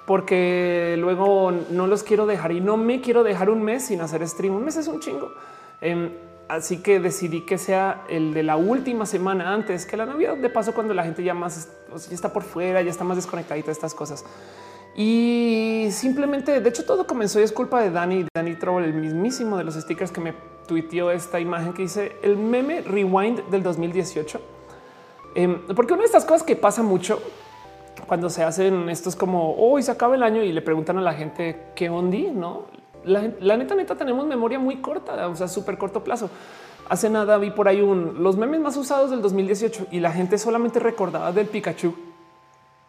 porque 0.07 0.97
luego 0.99 1.53
no 1.71 1.87
los 1.87 2.03
quiero 2.03 2.27
dejar 2.27 2.53
y 2.53 2.61
no 2.61 2.77
me 2.77 3.01
quiero 3.01 3.23
dejar 3.23 3.51
un 3.51 3.63
mes 3.63 3.87
sin 3.87 4.01
hacer 4.01 4.27
stream. 4.29 4.55
Un 4.55 4.65
mes 4.65 4.77
es 4.77 4.89
un 4.89 5.01
chingo. 5.01 5.33
Em, 5.81 6.11
Así 6.49 6.83
que 6.83 7.01
decidí 7.01 7.41
que 7.43 7.57
sea 7.57 8.05
el 8.09 8.35
de 8.35 8.43
la 8.43 8.57
última 8.57 9.07
semana 9.07 9.55
antes 9.55 9.87
que 9.87 9.97
la 9.97 10.05
Navidad. 10.05 10.37
De 10.37 10.51
paso, 10.51 10.75
cuando 10.75 10.93
la 10.93 11.03
gente 11.03 11.23
ya 11.25 11.33
más 11.33 11.69
ya 11.91 12.15
está 12.15 12.33
por 12.33 12.43
fuera, 12.43 12.83
ya 12.83 12.91
está 12.91 13.05
más 13.05 13.17
desconectada 13.17 13.57
y 13.59 13.63
todas 13.63 13.79
estas 13.79 13.95
cosas. 13.95 14.25
Y 14.95 15.89
simplemente, 15.91 16.61
de 16.61 16.69
hecho, 16.69 16.85
todo 16.85 17.07
comenzó 17.07 17.41
y 17.41 17.43
es 17.43 17.53
culpa 17.53 17.81
de 17.81 17.91
Dani, 17.91 18.27
Dani 18.35 18.57
Trouble, 18.57 18.87
el 18.87 18.95
mismísimo 18.95 19.57
de 19.57 19.65
los 19.65 19.75
stickers 19.75 20.13
que 20.13 20.21
me 20.21 20.35
tuiteó 20.67 21.11
esta 21.11 21.41
imagen 21.41 21.73
que 21.73 21.83
dice 21.83 22.17
el 22.23 22.37
meme 22.37 22.81
rewind 22.83 23.45
del 23.51 23.63
2018. 23.63 24.41
Em, 25.35 25.61
porque 25.75 25.93
una 25.93 26.03
de 26.03 26.07
estas 26.07 26.25
cosas 26.25 26.43
que 26.43 26.57
pasa 26.57 26.83
mucho 26.83 27.21
cuando 28.07 28.31
se 28.31 28.43
hacen 28.43 28.89
estos 28.89 29.17
como 29.17 29.55
hoy 29.57 29.83
se 29.83 29.91
acaba 29.91 30.15
el 30.15 30.23
año 30.23 30.43
y 30.43 30.53
le 30.53 30.63
preguntan 30.63 30.99
a 30.99 31.01
la 31.01 31.15
gente 31.15 31.69
qué 31.75 31.89
onda, 31.89 32.19
no? 32.33 32.67
la, 33.05 33.57
neta, 33.57 33.75
neta, 33.75 33.95
tenemos 33.95 34.27
memoria 34.27 34.59
muy 34.59 34.77
corta, 34.77 35.29
o 35.29 35.37
sea, 35.37 35.49
súper 35.49 35.79
corto 35.79 36.03
plazo. 36.03 36.31
Hace 36.89 37.09
nada 37.09 37.39
vi 37.39 37.51
por 37.51 37.69
ahí 37.69 37.81
un 37.81 38.23
los 38.23 38.37
memes 38.37 38.61
más 38.61 38.77
usados 38.77 39.11
del 39.11 39.23
2018 39.23 39.89
y 39.91 40.01
la 40.01 40.13
gente 40.13 40.37
solamente 40.37 40.79
recordaba 40.81 41.33
del 41.33 41.47
Pikachu 41.47 41.95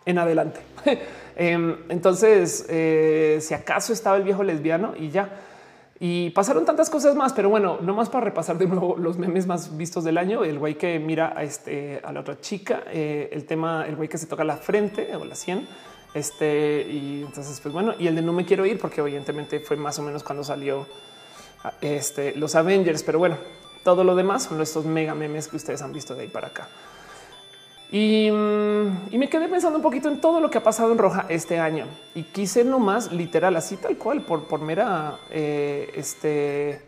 en 0.06 0.18
adelante. 0.18 0.60
Em, 1.38 1.76
entonces, 1.90 2.66
eh, 2.70 3.40
si 3.42 3.54
acaso 3.54 3.92
estaba 3.92 4.16
el 4.16 4.24
viejo 4.24 4.42
lesbiano 4.42 4.94
y 4.98 5.10
ya. 5.10 5.30
Y 6.00 6.32
pasaron 6.32 6.66
tantas 6.66 6.90
cosas 6.90 7.16
más, 7.16 7.32
pero 7.32 7.50
bueno, 7.50 7.78
no 7.82 7.94
más 7.94 8.10
para 8.10 8.26
repasar 8.26 8.58
de 8.58 8.68
nuevo 8.68 8.98
los 8.98 9.18
memes 9.18 9.48
más 9.48 9.78
vistos 9.78 10.04
del 10.04 10.18
año. 10.18 10.44
El 10.44 10.60
güey 10.60 10.78
que 10.78 11.00
mira 11.00 11.34
a 11.36 11.44
este 11.44 12.02
a 12.04 12.12
la 12.12 12.20
otra 12.20 12.40
chica, 12.42 12.84
eh, 12.88 13.30
el 13.32 13.46
tema, 13.46 13.86
el 13.88 13.96
güey 13.96 14.10
que 14.10 14.18
se 14.18 14.28
toca 14.28 14.44
la 14.44 14.58
frente 14.58 15.16
o 15.16 15.24
la 15.24 15.36
sien. 15.36 15.68
Este 16.14 16.86
y 16.90 17.24
entonces, 17.26 17.60
pues 17.62 17.74
bueno, 17.74 17.94
y 17.98 18.08
el 18.08 18.16
de 18.16 18.22
no 18.22 18.34
me 18.34 18.46
quiero 18.46 18.66
ir, 18.66 18.78
porque 18.78 19.02
evidentemente 19.02 19.62
fue 19.62 19.78
más 19.78 19.98
o 20.00 20.02
menos 20.02 20.24
cuando 20.24 20.44
salió 20.44 20.86
este, 21.80 22.36
los 22.36 22.56
Avengers. 22.56 23.04
Pero 23.04 23.20
bueno, 23.20 23.38
todo 23.84 24.04
lo 24.04 24.16
demás 24.16 24.44
son 24.44 24.62
estos 24.62 24.86
mega 24.86 25.16
memes 25.16 25.48
que 25.48 25.56
ustedes 25.56 25.82
han 25.82 25.94
visto 25.94 26.14
de 26.14 26.24
ahí 26.24 26.28
para 26.28 26.48
acá. 26.48 26.68
Mm, 27.92 29.14
y, 29.14 29.18
me 29.18 29.30
quedé 29.30 29.48
pensando 29.48 29.78
un 29.78 29.84
poquito 29.84 30.10
en 30.10 30.20
todo 30.20 30.40
lo 30.40 30.50
que 30.50 30.58
ha 30.58 30.64
pasado 30.64 30.92
en 30.92 30.98
Roja 30.98 31.26
este 31.30 31.60
año 31.60 31.86
y 32.14 32.24
quise 32.24 32.64
nomás 32.64 33.12
literal, 33.12 33.56
así 33.56 33.78
tal 33.78 33.98
cual, 33.98 34.22
por, 34.22 34.48
por 34.48 34.60
mera, 34.60 35.20
eh, 35.30 35.92
este, 35.96 36.82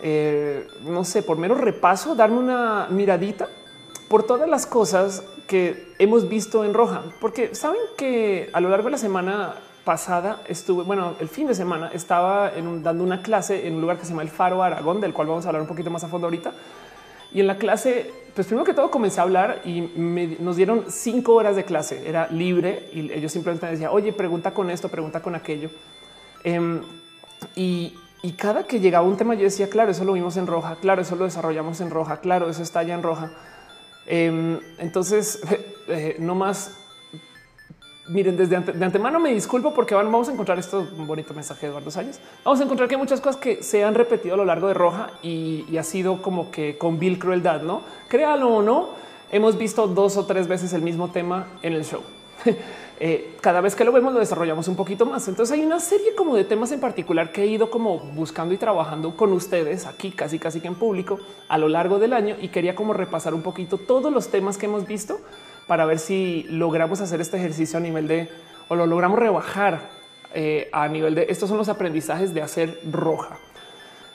eh, 0.00 0.66
no 0.84 1.04
sé, 1.04 1.22
por 1.22 1.38
mero 1.38 1.54
repaso, 1.54 2.14
darme 2.14 2.38
una 2.38 2.86
miradita 2.88 3.48
por 4.08 4.22
todas 4.22 4.48
las 4.48 4.66
cosas 4.66 5.22
que 5.46 5.92
hemos 5.98 6.28
visto 6.28 6.64
en 6.64 6.72
Roja, 6.72 7.02
porque 7.20 7.54
saben 7.54 7.80
que 7.96 8.48
a 8.52 8.60
lo 8.60 8.68
largo 8.68 8.86
de 8.86 8.92
la 8.92 8.98
semana 8.98 9.54
pasada 9.84 10.42
estuve, 10.46 10.84
bueno, 10.84 11.14
el 11.18 11.28
fin 11.28 11.46
de 11.48 11.54
semana 11.54 11.90
estaba 11.92 12.52
dando 12.52 13.02
una 13.02 13.22
clase 13.22 13.66
en 13.66 13.74
un 13.74 13.80
lugar 13.80 13.98
que 13.98 14.04
se 14.04 14.10
llama 14.10 14.22
el 14.22 14.28
Faro 14.28 14.62
Aragón, 14.62 15.00
del 15.00 15.12
cual 15.12 15.28
vamos 15.28 15.44
a 15.44 15.48
hablar 15.48 15.62
un 15.62 15.68
poquito 15.68 15.90
más 15.90 16.04
a 16.04 16.08
fondo 16.08 16.28
ahorita. 16.28 16.52
Y 17.34 17.40
en 17.40 17.46
la 17.46 17.56
clase, 17.56 18.10
pues 18.34 18.46
primero 18.46 18.64
que 18.64 18.74
todo 18.74 18.90
comencé 18.90 19.20
a 19.20 19.24
hablar 19.24 19.62
y 19.64 19.80
nos 20.40 20.56
dieron 20.56 20.86
cinco 20.88 21.34
horas 21.34 21.56
de 21.56 21.64
clase. 21.64 22.06
Era 22.06 22.28
libre 22.28 22.88
y 22.92 23.10
ellos 23.12 23.32
simplemente 23.32 23.66
decían, 23.66 23.90
oye, 23.92 24.12
pregunta 24.12 24.52
con 24.52 24.70
esto, 24.70 24.88
pregunta 24.88 25.20
con 25.20 25.34
aquello. 25.34 25.70
Em, 26.44 26.82
y, 27.54 27.94
cada 28.36 28.64
que 28.64 28.78
llegaba 28.80 29.06
un 29.06 29.16
tema, 29.16 29.34
yo 29.34 29.42
decía, 29.42 29.68
claro, 29.68 29.90
eso 29.90 30.04
lo 30.04 30.12
vimos 30.12 30.36
en 30.36 30.46
roja, 30.46 30.76
claro, 30.76 31.02
eso 31.02 31.16
lo 31.16 31.24
desarrollamos 31.24 31.80
en 31.80 31.90
roja, 31.90 32.20
claro, 32.20 32.48
eso 32.48 32.62
está 32.62 32.82
ya 32.82 32.94
en 32.94 33.02
roja. 33.02 33.32
Em, 34.06 34.60
entonces, 34.78 35.40
eh, 35.88 36.16
no 36.18 36.34
más 36.34 36.81
miren, 38.08 38.36
desde 38.36 38.60
de 38.60 38.84
antemano 38.84 39.20
me 39.20 39.32
disculpo 39.32 39.72
porque 39.72 39.94
vamos 39.94 40.28
a 40.28 40.32
encontrar 40.32 40.58
esto 40.58 40.86
un 40.96 41.06
bonito 41.06 41.34
mensaje 41.34 41.66
de 41.66 41.68
Eduardo 41.68 41.90
Salles. 41.90 42.20
Vamos 42.44 42.60
a 42.60 42.64
encontrar 42.64 42.88
que 42.88 42.94
hay 42.96 43.00
muchas 43.00 43.20
cosas 43.20 43.40
que 43.40 43.62
se 43.62 43.84
han 43.84 43.94
repetido 43.94 44.34
a 44.34 44.36
lo 44.36 44.44
largo 44.44 44.68
de 44.68 44.74
Roja 44.74 45.10
y, 45.22 45.76
ha 45.76 45.82
sido 45.82 46.22
como 46.22 46.50
que 46.50 46.78
con 46.78 46.98
vil 46.98 47.18
crueldad, 47.18 47.62
no 47.62 47.82
créalo 48.08 48.48
o 48.48 48.62
no. 48.62 48.90
Hemos 49.30 49.56
visto 49.56 49.86
dos 49.86 50.16
o 50.16 50.26
tres 50.26 50.46
veces 50.46 50.72
el 50.74 50.82
mismo 50.82 51.10
tema 51.10 51.46
en 51.62 51.72
el 51.74 51.84
show. 51.84 52.02
Eh, 53.04 53.34
cada 53.40 53.60
vez 53.60 53.74
que 53.74 53.82
lo 53.82 53.90
vemos 53.90 54.12
lo 54.12 54.20
desarrollamos 54.20 54.68
un 54.68 54.76
poquito 54.76 55.04
más. 55.06 55.26
Entonces 55.26 55.52
hay 55.52 55.66
una 55.66 55.80
serie 55.80 56.14
como 56.14 56.36
de 56.36 56.44
temas 56.44 56.70
en 56.70 56.78
particular 56.78 57.32
que 57.32 57.42
he 57.42 57.46
ido 57.46 57.68
como 57.68 57.98
buscando 57.98 58.54
y 58.54 58.58
trabajando 58.58 59.16
con 59.16 59.32
ustedes 59.32 59.86
aquí 59.86 60.12
casi 60.12 60.38
casi 60.38 60.60
que 60.60 60.68
en 60.68 60.76
público 60.76 61.18
a 61.48 61.58
lo 61.58 61.68
largo 61.68 61.98
del 61.98 62.12
año 62.12 62.36
y 62.40 62.50
quería 62.50 62.76
como 62.76 62.92
repasar 62.92 63.34
un 63.34 63.42
poquito 63.42 63.76
todos 63.76 64.12
los 64.12 64.28
temas 64.28 64.56
que 64.56 64.66
hemos 64.66 64.86
visto 64.86 65.18
para 65.66 65.86
ver 65.86 65.98
si 65.98 66.46
logramos 66.48 67.00
hacer 67.00 67.20
este 67.20 67.36
ejercicio 67.36 67.78
a 67.78 67.80
nivel 67.80 68.08
de 68.08 68.28
o 68.68 68.74
lo 68.74 68.86
logramos 68.86 69.18
rebajar 69.18 69.80
eh, 70.34 70.68
a 70.72 70.88
nivel 70.88 71.14
de 71.14 71.26
estos 71.28 71.48
son 71.48 71.58
los 71.58 71.68
aprendizajes 71.68 72.32
de 72.32 72.42
hacer 72.42 72.80
roja. 72.90 73.36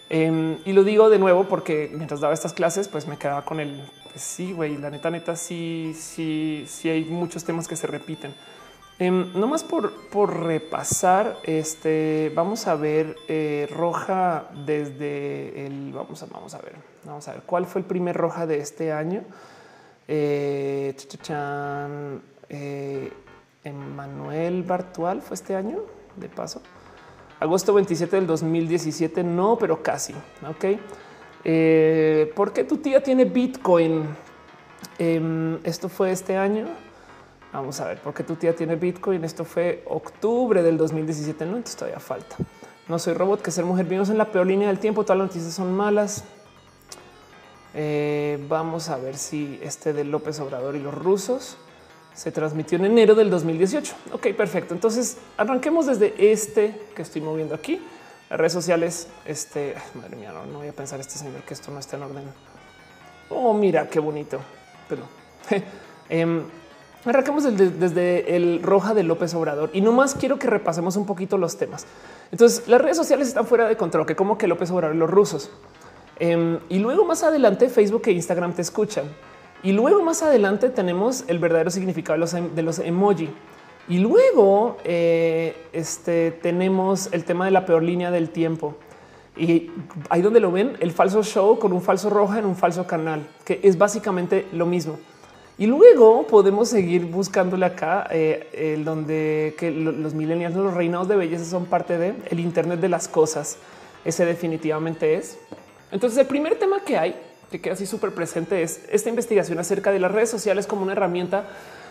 Em, 0.10 0.58
y 0.66 0.72
lo 0.74 0.84
digo 0.84 1.10
de 1.10 1.20
nuevo 1.20 1.44
porque 1.44 1.92
mientras 1.94 2.22
daba 2.22 2.34
estas 2.34 2.54
clases, 2.54 2.88
pues 2.88 3.08
me 3.08 3.18
quedaba 3.18 3.44
con 3.44 3.60
el 3.60 3.82
pues 4.12 4.22
sí, 4.22 4.52
güey, 4.52 4.78
la 4.78 4.90
neta, 4.90 5.12
neta, 5.12 5.36
sí, 5.36 5.94
sí, 5.96 6.66
sí 6.68 6.90
hay 6.90 7.06
muchos 7.06 7.44
temas 7.44 7.68
que 7.68 7.76
se 7.76 7.86
repiten. 7.88 8.34
Um, 9.00 9.40
no 9.40 9.46
más 9.46 9.64
por, 9.64 10.10
por 10.10 10.44
repasar, 10.44 11.38
este 11.44 12.32
vamos 12.34 12.66
a 12.66 12.74
ver 12.74 13.16
eh, 13.28 13.68
roja 13.70 14.50
desde 14.66 15.68
el 15.68 15.92
vamos 15.94 16.24
a, 16.24 16.26
vamos 16.26 16.56
a 16.56 16.58
ver, 16.58 16.74
vamos 17.04 17.28
a 17.28 17.34
ver 17.34 17.44
cuál 17.46 17.68
fue 17.68 17.82
el 17.82 17.86
primer 17.86 18.18
roja 18.18 18.48
de 18.48 18.58
este 18.58 18.92
año. 18.92 19.24
Eh, 20.08 20.96
eh, 22.50 23.12
Emmanuel 23.64 24.64
Bartual 24.64 25.22
fue 25.22 25.36
este 25.36 25.56
año 25.56 25.84
de 26.16 26.30
paso. 26.30 26.62
Agosto 27.40 27.74
27 27.74 28.16
del 28.16 28.28
2017. 28.28 29.24
No, 29.24 29.58
pero 29.58 29.84
casi. 29.84 30.14
Ok. 30.48 30.80
Eh, 31.44 32.32
¿Por 32.36 32.54
qué 32.54 32.64
tu 32.64 32.78
tía 32.78 33.04
tiene 33.04 33.26
Bitcoin? 33.26 34.06
Em, 34.98 35.60
esto 35.64 35.90
fue 35.90 36.12
este 36.12 36.38
año. 36.38 36.66
Vamos 37.54 37.80
a 37.80 37.88
ver 37.88 38.00
por 38.00 38.14
qué 38.14 38.24
tu 38.24 38.36
tía 38.36 38.56
tiene 38.56 38.76
Bitcoin. 38.76 39.24
Esto 39.24 39.46
fue 39.46 39.84
octubre 39.88 40.64
del 40.64 40.78
2017. 40.78 41.46
No, 41.46 41.58
entonces 41.58 41.76
todavía 41.76 42.00
falta. 42.00 42.36
No 42.88 42.98
soy 43.00 43.14
robot 43.14 43.42
que 43.42 43.52
ser 43.52 43.66
mujer. 43.66 43.86
Vivimos 43.86 44.10
en 44.10 44.18
la 44.18 44.26
peor 44.26 44.48
línea 44.48 44.70
del 44.70 44.80
tiempo. 44.80 45.04
Todas 45.04 45.20
las 45.20 45.28
noticias 45.28 45.54
son 45.54 45.76
malas. 45.76 46.24
Eh, 47.80 48.44
vamos 48.50 48.90
a 48.90 48.98
ver 48.98 49.16
si 49.18 49.60
este 49.62 49.94
de 49.94 50.04
López 50.04 50.40
Obrador 50.40 50.76
y 50.76 50.80
los 50.80 50.96
rusos 50.96 51.58
se 52.16 52.32
transmitió 52.32 52.80
en 52.80 52.86
enero 52.86 53.14
del 53.14 53.30
2018. 53.30 53.94
Ok, 54.14 54.30
perfecto. 54.36 54.74
Entonces 54.74 55.18
arranquemos 55.38 55.86
desde 55.86 56.32
este 56.32 56.76
que 56.96 57.04
estoy 57.04 57.22
moviendo 57.22 57.54
aquí. 57.54 57.80
Las 58.32 58.40
redes 58.40 58.54
sociales. 58.54 59.08
Este 59.26 59.76
madre 59.94 60.16
mía, 60.16 60.34
no, 60.52 60.58
voy 60.58 60.68
a 60.68 60.74
pensar 60.74 61.00
este 61.00 61.20
señor 61.20 61.44
que 61.44 61.54
esto 61.54 61.70
no 61.70 61.78
está 61.78 61.98
en 61.98 62.04
orden. 62.04 62.24
Oh, 63.30 63.54
mira 63.54 63.88
qué 63.88 64.00
bonito. 64.00 64.40
Pero 64.90 65.04
eh, 66.10 66.42
arranquemos 67.06 67.44
desde, 67.44 67.70
desde 67.70 68.36
el 68.36 68.64
roja 68.64 68.96
de 68.96 69.04
López 69.04 69.36
Obrador 69.36 69.70
y 69.72 69.82
no 69.82 69.92
más 69.92 70.16
quiero 70.16 70.40
que 70.40 70.48
repasemos 70.48 70.96
un 70.96 71.06
poquito 71.06 71.38
los 71.38 71.58
temas. 71.58 71.86
Entonces, 72.32 72.68
las 72.68 72.82
redes 72.82 72.98
sociales 72.98 73.28
están 73.28 73.46
fuera 73.46 73.68
de 73.68 73.78
control, 73.78 74.08
que 74.08 74.16
como 74.16 74.36
que 74.36 74.48
López 74.48 74.72
Obrador 74.72 74.96
y 74.96 74.98
los 75.00 75.12
rusos. 75.12 75.52
Em, 76.20 76.60
y 76.70 76.80
luego 76.80 77.06
más 77.06 77.24
adelante 77.24 77.70
Facebook 77.70 78.04
e 78.06 78.12
Instagram 78.12 78.54
te 78.54 78.62
escuchan. 78.62 79.06
Y 79.64 79.72
luego 79.72 80.04
más 80.04 80.24
adelante 80.24 80.70
tenemos 80.70 81.24
el 81.28 81.40
verdadero 81.40 81.70
significado 81.70 82.14
de 82.14 82.20
los, 82.20 82.34
em, 82.34 82.56
de 82.56 82.62
los 82.64 82.80
emoji. 82.80 83.30
Y 83.90 84.00
luego 84.00 84.78
eh, 84.84 85.56
este, 85.74 86.32
tenemos 86.32 87.10
el 87.12 87.24
tema 87.24 87.46
de 87.46 87.52
la 87.52 87.66
peor 87.66 87.84
línea 87.84 88.12
del 88.12 88.30
tiempo. 88.30 88.76
Y 89.36 89.72
ahí 90.10 90.22
donde 90.22 90.40
lo 90.40 90.52
ven, 90.52 90.76
el 90.80 90.92
falso 90.92 91.24
show 91.24 91.60
con 91.60 91.72
un 91.72 91.82
falso 91.82 92.10
roja 92.10 92.40
en 92.40 92.46
un 92.46 92.56
falso 92.56 92.88
canal, 92.88 93.28
que 93.46 93.60
es 93.64 93.78
básicamente 93.78 94.48
lo 94.52 94.66
mismo. 94.66 94.98
Y 95.60 95.68
luego 95.68 96.26
podemos 96.28 96.70
seguir 96.70 97.06
buscándole 97.06 97.66
acá, 97.66 98.08
eh, 98.12 98.82
donde 98.84 99.56
que 99.58 99.72
los 99.72 100.14
millennials, 100.14 100.56
los 100.56 100.74
reinados 100.74 101.08
de 101.08 101.16
belleza 101.16 101.46
son 101.46 101.66
parte 101.66 101.98
de 101.98 102.14
el 102.30 102.40
Internet 102.40 102.80
de 102.80 102.90
las 102.90 103.08
cosas. 103.08 103.58
Ese 104.06 104.26
definitivamente 104.26 105.16
es. 105.16 105.38
Entonces, 105.92 106.20
el 106.20 106.28
primer 106.28 106.60
tema 106.60 106.82
que 106.82 106.98
hay 106.98 107.16
que 107.52 107.62
queda 107.62 107.74
así 107.74 107.86
súper 107.86 108.12
presente 108.12 108.62
es 108.62 108.82
esta 108.90 109.10
investigación 109.10 109.60
acerca 109.60 109.92
de 109.92 110.00
las 110.00 110.12
redes 110.12 110.30
sociales 110.30 110.68
como 110.68 110.84
una 110.84 110.92
herramienta 110.92 111.46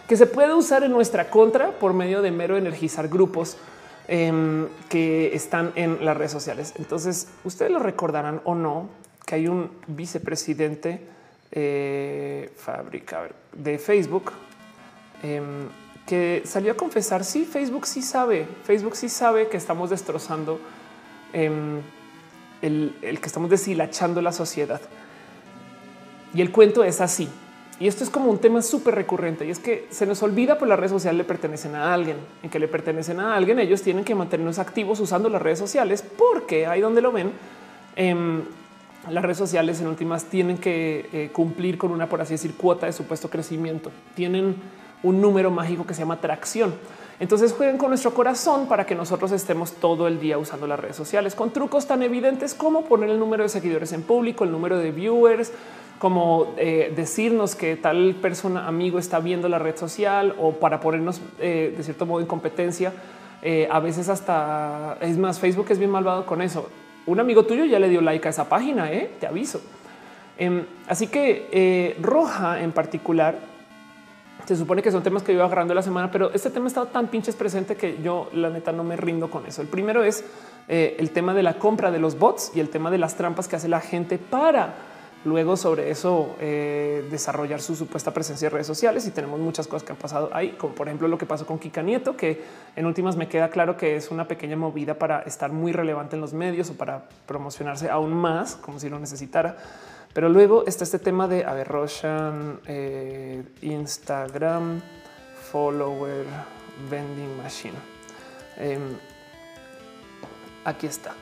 que 0.06 0.16
se 0.16 0.26
puede 0.26 0.54
usar 0.54 0.84
en 0.84 0.92
nuestra 0.92 1.30
contra 1.30 1.72
por 1.78 1.92
medio 1.92 2.22
de 2.22 2.30
mero 2.30 2.56
energizar 2.56 3.08
grupos 3.08 3.56
em, 4.06 4.68
que 4.88 5.34
están 5.34 5.72
en 5.74 6.04
las 6.04 6.16
redes 6.16 6.32
sociales. 6.32 6.74
Entonces, 6.76 7.28
ustedes 7.44 7.72
lo 7.72 7.78
recordarán 7.78 8.40
o 8.44 8.54
no 8.54 8.88
que 9.24 9.34
hay 9.34 9.48
un 9.48 9.70
vicepresidente 9.88 11.00
eh, 11.50 12.52
de 13.52 13.78
Facebook 13.78 14.32
em, 15.22 15.68
que 16.06 16.42
salió 16.44 16.72
a 16.72 16.76
confesar. 16.76 17.24
Sí, 17.24 17.44
Facebook 17.44 17.86
sí 17.86 18.02
sabe, 18.02 18.46
Facebook 18.62 18.94
sí 18.94 19.08
sabe 19.08 19.48
que 19.48 19.56
estamos 19.56 19.90
destrozando 19.90 20.60
el, 22.62 22.94
que 23.00 23.26
estamos 23.26 23.50
deshilachando 23.50 24.20
la 24.22 24.32
sociedad. 24.32 24.80
Y 26.34 26.40
el 26.40 26.50
cuento 26.50 26.84
es 26.84 27.00
así. 27.00 27.28
Y 27.78 27.88
esto 27.88 28.04
es 28.04 28.10
como 28.10 28.30
un 28.30 28.38
tema 28.38 28.62
súper 28.62 28.94
recurrente 28.94 29.44
y 29.44 29.50
es 29.50 29.58
que 29.58 29.86
se 29.90 30.06
nos 30.06 30.22
olvida 30.22 30.56
por 30.56 30.66
las 30.66 30.78
redes 30.78 30.92
sociales 30.92 31.18
le 31.18 31.24
pertenecen 31.24 31.74
a 31.74 31.92
alguien, 31.92 32.16
en 32.42 32.48
que 32.48 32.58
le 32.58 32.68
pertenecen 32.68 33.20
a 33.20 33.36
alguien. 33.36 33.58
Ellos 33.58 33.82
tienen 33.82 34.02
que 34.02 34.14
mantenernos 34.14 34.58
activos 34.58 34.98
usando 35.00 35.28
las 35.28 35.42
redes 35.42 35.58
sociales 35.58 36.02
porque 36.02 36.66
ahí 36.66 36.80
donde 36.80 37.02
lo 37.02 37.12
ven, 37.12 37.32
em, 37.96 38.42
las 39.10 39.22
redes 39.22 39.36
sociales 39.36 39.80
en 39.80 39.88
últimas 39.88 40.24
tienen 40.24 40.56
que 40.56 41.08
eh, 41.12 41.30
cumplir 41.32 41.76
con 41.76 41.90
una, 41.90 42.08
por 42.08 42.22
así 42.22 42.34
decir, 42.34 42.54
cuota 42.54 42.86
de 42.86 42.92
supuesto 42.92 43.28
crecimiento. 43.28 43.92
Tienen 44.14 44.56
un 45.02 45.20
número 45.20 45.50
mágico 45.50 45.86
que 45.86 45.92
se 45.92 46.00
llama 46.00 46.14
atracción. 46.14 46.74
Entonces 47.18 47.52
jueguen 47.52 47.78
con 47.78 47.88
nuestro 47.88 48.12
corazón 48.12 48.68
para 48.68 48.84
que 48.84 48.94
nosotros 48.94 49.32
estemos 49.32 49.72
todo 49.72 50.06
el 50.06 50.20
día 50.20 50.36
usando 50.36 50.66
las 50.66 50.78
redes 50.78 50.96
sociales 50.96 51.34
con 51.34 51.50
trucos 51.50 51.86
tan 51.86 52.02
evidentes 52.02 52.54
como 52.54 52.84
poner 52.84 53.08
el 53.08 53.18
número 53.18 53.42
de 53.42 53.48
seguidores 53.48 53.92
en 53.92 54.02
público, 54.02 54.44
el 54.44 54.52
número 54.52 54.78
de 54.78 54.92
viewers, 54.92 55.50
como 55.98 56.54
eh, 56.58 56.92
decirnos 56.94 57.54
que 57.54 57.76
tal 57.76 58.16
persona 58.20 58.66
amigo 58.66 58.98
está 58.98 59.18
viendo 59.20 59.48
la 59.48 59.58
red 59.58 59.76
social 59.76 60.34
o 60.38 60.52
para 60.52 60.78
ponernos 60.78 61.22
eh, 61.40 61.72
de 61.74 61.82
cierto 61.82 62.04
modo 62.04 62.20
en 62.20 62.26
competencia. 62.26 62.92
Eh, 63.40 63.66
a 63.70 63.80
veces 63.80 64.10
hasta 64.10 64.98
es 65.00 65.16
más, 65.16 65.40
Facebook 65.40 65.66
es 65.70 65.78
bien 65.78 65.90
malvado 65.90 66.26
con 66.26 66.42
eso. 66.42 66.68
Un 67.06 67.18
amigo 67.18 67.46
tuyo 67.46 67.64
ya 67.64 67.78
le 67.78 67.88
dio 67.88 68.02
like 68.02 68.26
a 68.28 68.30
esa 68.30 68.46
página, 68.46 68.90
te 69.20 69.26
aviso. 69.26 69.62
Em, 70.36 70.66
así 70.86 71.06
que 71.06 71.96
Roja 72.02 72.60
en 72.60 72.72
particular 72.72 73.55
se 74.44 74.56
supone 74.56 74.82
que 74.82 74.90
son 74.90 75.02
temas 75.02 75.22
que 75.22 75.32
yo 75.32 75.38
iba 75.38 75.46
agarrando 75.46 75.74
la 75.74 75.82
semana, 75.82 76.10
pero 76.10 76.30
este 76.32 76.50
tema 76.50 76.66
ha 76.66 76.68
estado 76.68 76.86
tan 76.86 77.08
pinches 77.08 77.34
presente 77.34 77.76
que 77.76 78.00
yo 78.02 78.28
la 78.32 78.50
neta 78.50 78.72
no 78.72 78.84
me 78.84 78.96
rindo 78.96 79.30
con 79.30 79.46
eso. 79.46 79.62
El 79.62 79.68
primero 79.68 80.04
es 80.04 80.24
eh, 80.68 80.96
el 80.98 81.10
tema 81.10 81.34
de 81.34 81.42
la 81.42 81.58
compra 81.58 81.90
de 81.90 81.98
los 81.98 82.18
bots 82.18 82.52
y 82.54 82.60
el 82.60 82.68
tema 82.68 82.90
de 82.90 82.98
las 82.98 83.16
trampas 83.16 83.48
que 83.48 83.56
hace 83.56 83.68
la 83.68 83.80
gente 83.80 84.18
para 84.18 84.74
luego 85.26 85.56
sobre 85.56 85.90
eso 85.90 86.36
eh, 86.40 87.06
desarrollar 87.10 87.60
su 87.60 87.74
supuesta 87.74 88.14
presencia 88.14 88.46
en 88.46 88.52
redes 88.52 88.66
sociales 88.66 89.06
y 89.06 89.10
tenemos 89.10 89.40
muchas 89.40 89.66
cosas 89.66 89.82
que 89.82 89.92
han 89.92 89.98
pasado 89.98 90.30
ahí, 90.32 90.52
como 90.52 90.74
por 90.74 90.86
ejemplo 90.86 91.08
lo 91.08 91.18
que 91.18 91.26
pasó 91.26 91.44
con 91.44 91.58
Kika 91.58 91.82
Nieto, 91.82 92.16
que 92.16 92.42
en 92.76 92.86
últimas 92.86 93.16
me 93.16 93.28
queda 93.28 93.50
claro 93.50 93.76
que 93.76 93.96
es 93.96 94.10
una 94.10 94.28
pequeña 94.28 94.56
movida 94.56 94.94
para 94.94 95.20
estar 95.22 95.50
muy 95.50 95.72
relevante 95.72 96.14
en 96.14 96.22
los 96.22 96.32
medios 96.32 96.70
o 96.70 96.74
para 96.74 97.02
promocionarse 97.26 97.90
aún 97.90 98.14
más, 98.14 98.54
como 98.56 98.78
si 98.78 98.88
lo 98.88 98.98
necesitara. 98.98 99.56
Pero 100.16 100.30
luego 100.30 100.64
está 100.66 100.82
este 100.84 100.98
tema 100.98 101.28
de, 101.28 101.44
a 101.44 101.54
eh, 102.68 103.42
Instagram, 103.60 104.80
follower, 105.52 106.24
vending 106.90 107.36
machine. 107.36 107.74
Em, 108.56 108.96
aquí 110.64 110.86
está. 110.86 111.12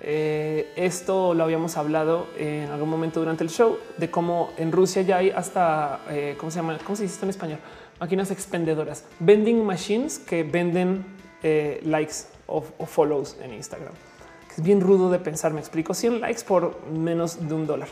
Eh, 0.00 0.72
esto 0.74 1.34
lo 1.34 1.44
habíamos 1.44 1.76
hablado 1.76 2.28
en 2.38 2.70
algún 2.70 2.88
momento 2.88 3.20
durante 3.20 3.44
el 3.44 3.50
show 3.50 3.76
de 3.98 4.10
cómo 4.10 4.54
en 4.56 4.72
Rusia 4.72 5.02
ya 5.02 5.18
hay 5.18 5.28
hasta, 5.28 6.00
eh, 6.08 6.34
¿cómo 6.38 6.50
se 6.50 6.60
llama? 6.60 6.78
¿Cómo 6.82 6.96
se 6.96 7.02
dice 7.02 7.16
esto 7.16 7.26
en 7.26 7.30
español? 7.30 7.58
Máquinas 8.00 8.30
expendedoras, 8.30 9.04
vending 9.18 9.62
machines 9.66 10.18
que 10.18 10.44
venden 10.44 11.04
likes 11.82 12.24
o, 12.46 12.64
o 12.78 12.86
follows 12.86 13.36
en 13.42 13.52
Instagram. 13.52 13.92
Es 14.56 14.62
bien 14.62 14.80
rudo 14.80 15.10
de 15.10 15.18
pensar, 15.18 15.52
me 15.52 15.60
explico, 15.60 15.92
100 15.92 16.22
likes 16.22 16.42
por 16.42 16.82
menos 16.86 17.46
de 17.46 17.54
un 17.54 17.66
dólar. 17.66 17.88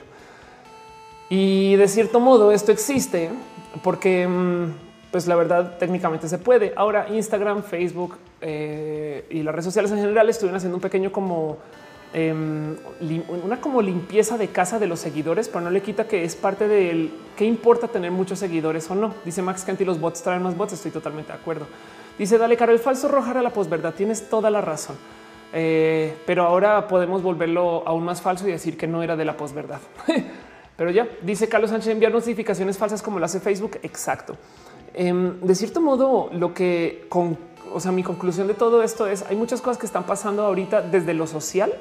Y 1.31 1.77
de 1.77 1.89
cierto 1.89 2.21
modo 2.21 2.53
esto 2.53 2.73
existe 2.73 3.31
porque 3.83 4.27
mm, 4.27 4.73
pues 5.11 5.27
la 5.27 5.37
verdad 5.37 5.79
técnicamente 5.79 6.29
se 6.29 6.39
puede. 6.39 6.73
Ahora 6.77 7.09
Instagram, 7.09 7.63
Facebook 7.63 8.17
eh, 8.41 9.27
y 9.31 9.43
las 9.43 9.55
redes 9.55 9.67
sociales 9.67 9.91
en 9.91 9.99
general 9.99 10.29
estuvieron 10.29 10.57
haciendo 10.57 10.77
un 10.77 10.81
pequeño 10.81 11.13
como 11.13 11.59
em, 12.13 12.77
una 13.43 13.61
como 13.61 13.83
limpieza 13.83 14.39
de 14.39 14.49
casa 14.49 14.79
de 14.79 14.87
los 14.87 15.01
seguidores, 15.01 15.49
pero 15.49 15.63
no 15.63 15.71
le 15.71 15.83
quita 15.83 16.07
que 16.07 16.25
es 16.25 16.35
parte 16.37 16.69
del 16.69 17.11
qué 17.37 17.45
importa 17.45 17.89
tener 17.89 18.11
muchos 18.11 18.39
seguidores 18.39 18.91
o 18.91 18.95
no. 18.95 19.15
Dice 19.25 19.43
Max 19.43 19.67
y 19.79 19.85
los 19.85 20.01
bots 20.01 20.23
traen 20.23 20.43
más 20.43 20.57
bots. 20.57 20.75
Estoy 20.75 20.91
totalmente 20.91 21.33
de 21.33 21.39
acuerdo. 21.39 21.67
Dice 22.19 22.39
dale 22.39 22.57
caro 22.57 22.73
el 22.73 22.79
falso 22.79 23.09
rojar 23.09 23.37
a 23.37 23.43
la 23.43 23.51
posverdad. 23.51 23.95
Tienes 23.95 24.29
toda 24.29 24.51
la 24.51 24.61
razón. 24.61 24.97
Eh, 25.53 26.15
pero 26.27 26.45
ahora 26.45 26.89
podemos 26.89 27.23
volverlo 27.23 27.83
aún 27.87 28.05
más 28.05 28.21
falso 28.21 28.47
y 28.47 28.53
decir 28.53 28.77
que 28.77 28.87
no 28.87 29.03
era 29.03 29.17
de 29.17 29.25
la 29.25 29.37
posverdad. 29.37 29.81
Pero 30.79 30.93
ya 30.93 31.09
dice 31.23 31.49
Carlos 31.49 31.71
Sánchez 31.71 31.89
enviar 31.89 32.13
notificaciones 32.13 32.79
falsas 32.79 33.03
como 33.03 33.19
lo 33.19 33.25
hace 33.25 33.41
Facebook. 33.41 33.81
Exacto. 33.83 34.37
Em, 34.95 35.41
de 35.41 35.55
cierto 35.57 35.81
modo, 35.81 36.31
lo 36.33 36.55
que 36.55 37.07
con, 37.09 37.37
o 37.75 37.81
sea, 37.81 37.91
mi 37.91 38.05
conclusión 38.05 38.47
de 38.47 38.55
todo 38.55 38.85
esto 38.85 39.09
es 39.09 39.25
hay 39.29 39.35
muchas 39.35 39.61
cosas 39.61 39.77
que 39.77 39.87
están 39.87 40.05
pasando 40.05 40.45
ahorita 40.45 40.81
desde 40.83 41.15
lo 41.15 41.27
social 41.27 41.75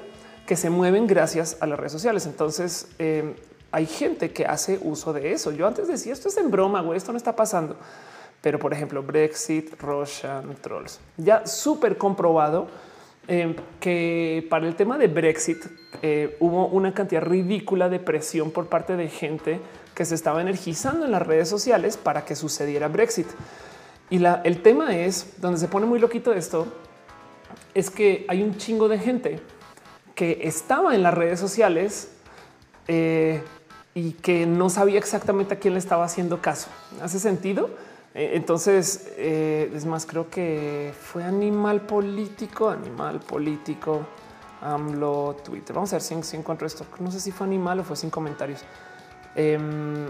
que 0.47 0.55
se 0.55 0.71
mueven 0.71 1.05
gracias 1.05 1.57
a 1.59 1.67
las 1.67 1.77
redes 1.77 1.91
sociales. 1.91 2.25
Entonces 2.25 2.87
em, 2.97 3.35
hay 3.71 3.85
gente 3.85 4.31
que 4.31 4.47
hace 4.47 4.79
uso 4.81 5.13
de 5.13 5.31
eso. 5.31 5.51
Yo 5.51 5.67
antes 5.67 5.87
decía 5.87 6.11
esto 6.11 6.29
es 6.29 6.37
en 6.37 6.49
broma, 6.49 6.81
güey, 6.81 6.97
esto 6.97 7.11
no 7.11 7.19
está 7.19 7.35
pasando. 7.35 7.75
Pero 8.41 8.57
por 8.57 8.73
ejemplo, 8.73 9.03
Brexit, 9.03 9.79
Russian 9.79 10.55
Trolls, 10.59 10.99
ya 11.17 11.45
súper 11.45 11.99
comprobado 11.99 12.67
em, 13.27 13.55
que 13.79 14.45
para 14.49 14.67
el 14.67 14.75
tema 14.75 14.97
de 14.97 15.07
Brexit 15.07 15.65
eh, 16.01 16.37
hubo 16.39 16.67
una 16.67 16.93
cantidad 16.93 17.21
ridícula 17.21 17.89
de 17.89 17.99
presión 17.99 18.51
por 18.51 18.67
parte 18.67 18.95
de 18.95 19.07
gente 19.07 19.59
que 19.93 20.05
se 20.05 20.15
estaba 20.15 20.41
energizando 20.41 21.05
en 21.05 21.11
las 21.11 21.25
redes 21.25 21.49
sociales 21.49 21.97
para 21.97 22.25
que 22.25 22.35
sucediera 22.35 22.87
Brexit. 22.87 23.27
Y 24.09 24.23
el 24.43 24.61
tema 24.61 24.95
es 24.95 25.41
donde 25.41 25.59
se 25.59 25.67
pone 25.67 25.85
muy 25.85 25.99
loquito 25.99 26.33
esto 26.33 26.67
es 27.73 27.89
que 27.89 28.25
hay 28.27 28.41
un 28.41 28.57
chingo 28.57 28.87
de 28.87 28.97
gente 28.97 29.39
que 30.15 30.39
estaba 30.43 30.95
en 30.95 31.03
las 31.03 31.13
redes 31.13 31.39
sociales 31.39 32.09
eh, 32.87 33.43
y 33.93 34.13
que 34.13 34.45
no 34.45 34.69
sabía 34.69 34.97
exactamente 34.97 35.53
a 35.53 35.59
quién 35.59 35.73
le 35.73 35.79
estaba 35.79 36.05
haciendo 36.05 36.41
caso. 36.41 36.69
¿Hace 37.01 37.19
sentido? 37.19 37.69
Eh, 38.17 38.31
entonces, 38.33 39.13
es 39.17 39.85
más, 39.85 40.05
creo 40.05 40.29
que 40.29 40.93
fue 40.99 41.23
animal 41.23 41.81
político, 41.81 42.69
animal 42.69 43.19
político. 43.19 44.01
AMLO 44.61 45.37
Twitter. 45.43 45.75
Vamos 45.75 45.93
a 45.93 45.97
ver 45.97 46.01
si, 46.01 46.21
si, 46.23 46.35
encuentro 46.35 46.65
esto. 46.65 46.85
No 46.99 47.11
sé 47.11 47.19
si 47.19 47.31
fue 47.31 47.45
animal 47.45 47.79
o 47.79 47.83
fue 47.83 47.95
sin 47.95 48.09
comentarios. 48.09 48.61
Em, 49.35 50.09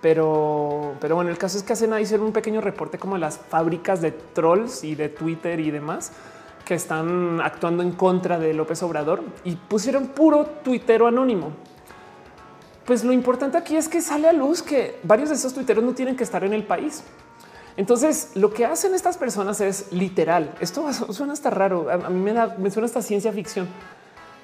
pero, 0.00 0.94
pero 1.00 1.14
bueno, 1.14 1.30
el 1.30 1.38
caso 1.38 1.58
es 1.58 1.62
que 1.62 1.72
hacen 1.72 1.92
ahí 1.92 2.06
un 2.14 2.32
pequeño 2.32 2.60
reporte 2.60 2.98
como 2.98 3.18
las 3.18 3.38
fábricas 3.38 4.00
de 4.00 4.12
trolls 4.12 4.82
y 4.82 4.94
de 4.94 5.08
Twitter 5.08 5.60
y 5.60 5.70
demás 5.70 6.12
que 6.64 6.74
están 6.74 7.40
actuando 7.40 7.84
en 7.84 7.92
contra 7.92 8.38
de 8.38 8.52
López 8.52 8.82
Obrador 8.82 9.22
y 9.44 9.54
pusieron 9.54 10.08
puro 10.08 10.46
tuitero 10.64 11.06
anónimo. 11.06 11.52
Pues 12.84 13.04
lo 13.04 13.12
importante 13.12 13.56
aquí 13.56 13.76
es 13.76 13.88
que 13.88 14.00
sale 14.00 14.28
a 14.28 14.32
luz 14.32 14.62
que 14.62 14.98
varios 15.04 15.28
de 15.28 15.36
esos 15.36 15.54
tuiteros 15.54 15.84
no 15.84 15.92
tienen 15.92 16.16
que 16.16 16.24
estar 16.24 16.42
en 16.42 16.52
el 16.52 16.64
país. 16.64 17.04
Entonces, 17.76 18.32
lo 18.34 18.52
que 18.52 18.64
hacen 18.64 18.94
estas 18.94 19.18
personas 19.18 19.60
es 19.60 19.92
literal. 19.92 20.54
Esto 20.60 20.92
suena 21.12 21.32
hasta 21.32 21.50
raro. 21.50 21.88
A 21.90 22.08
mí 22.10 22.20
me 22.20 22.32
da, 22.32 22.54
me 22.58 22.70
suena 22.70 22.86
hasta 22.86 23.02
ciencia 23.02 23.32
ficción, 23.32 23.68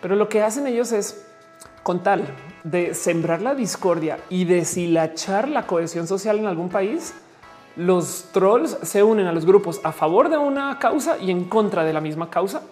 pero 0.01 0.17
lo 0.17 0.29
que 0.29 0.43
hacen 0.43 0.67
ellos 0.67 0.93
es 0.93 1.27
con 1.83 2.03
tal 2.03 2.27
de 2.63 2.95
sembrar 2.95 3.43
la 3.43 3.55
discordia 3.55 4.19
y 4.29 4.45
deshilachar 4.45 5.49
la 5.49 5.67
cohesión 5.67 6.07
social 6.07 6.39
en 6.39 6.47
algún 6.47 6.69
país. 6.69 7.15
Los 7.75 8.27
trolls 8.33 8.77
se 8.83 9.03
unen 9.03 9.27
a 9.27 9.33
los 9.33 9.47
grupos 9.47 9.81
a 9.83 9.93
favor 9.93 10.29
de 10.29 10.37
una 10.37 10.79
causa 10.79 11.19
y 11.19 11.31
en 11.31 11.45
contra 11.45 11.85
de 11.85 11.93
la 11.93 12.01
misma 12.01 12.29
causa 12.29 12.63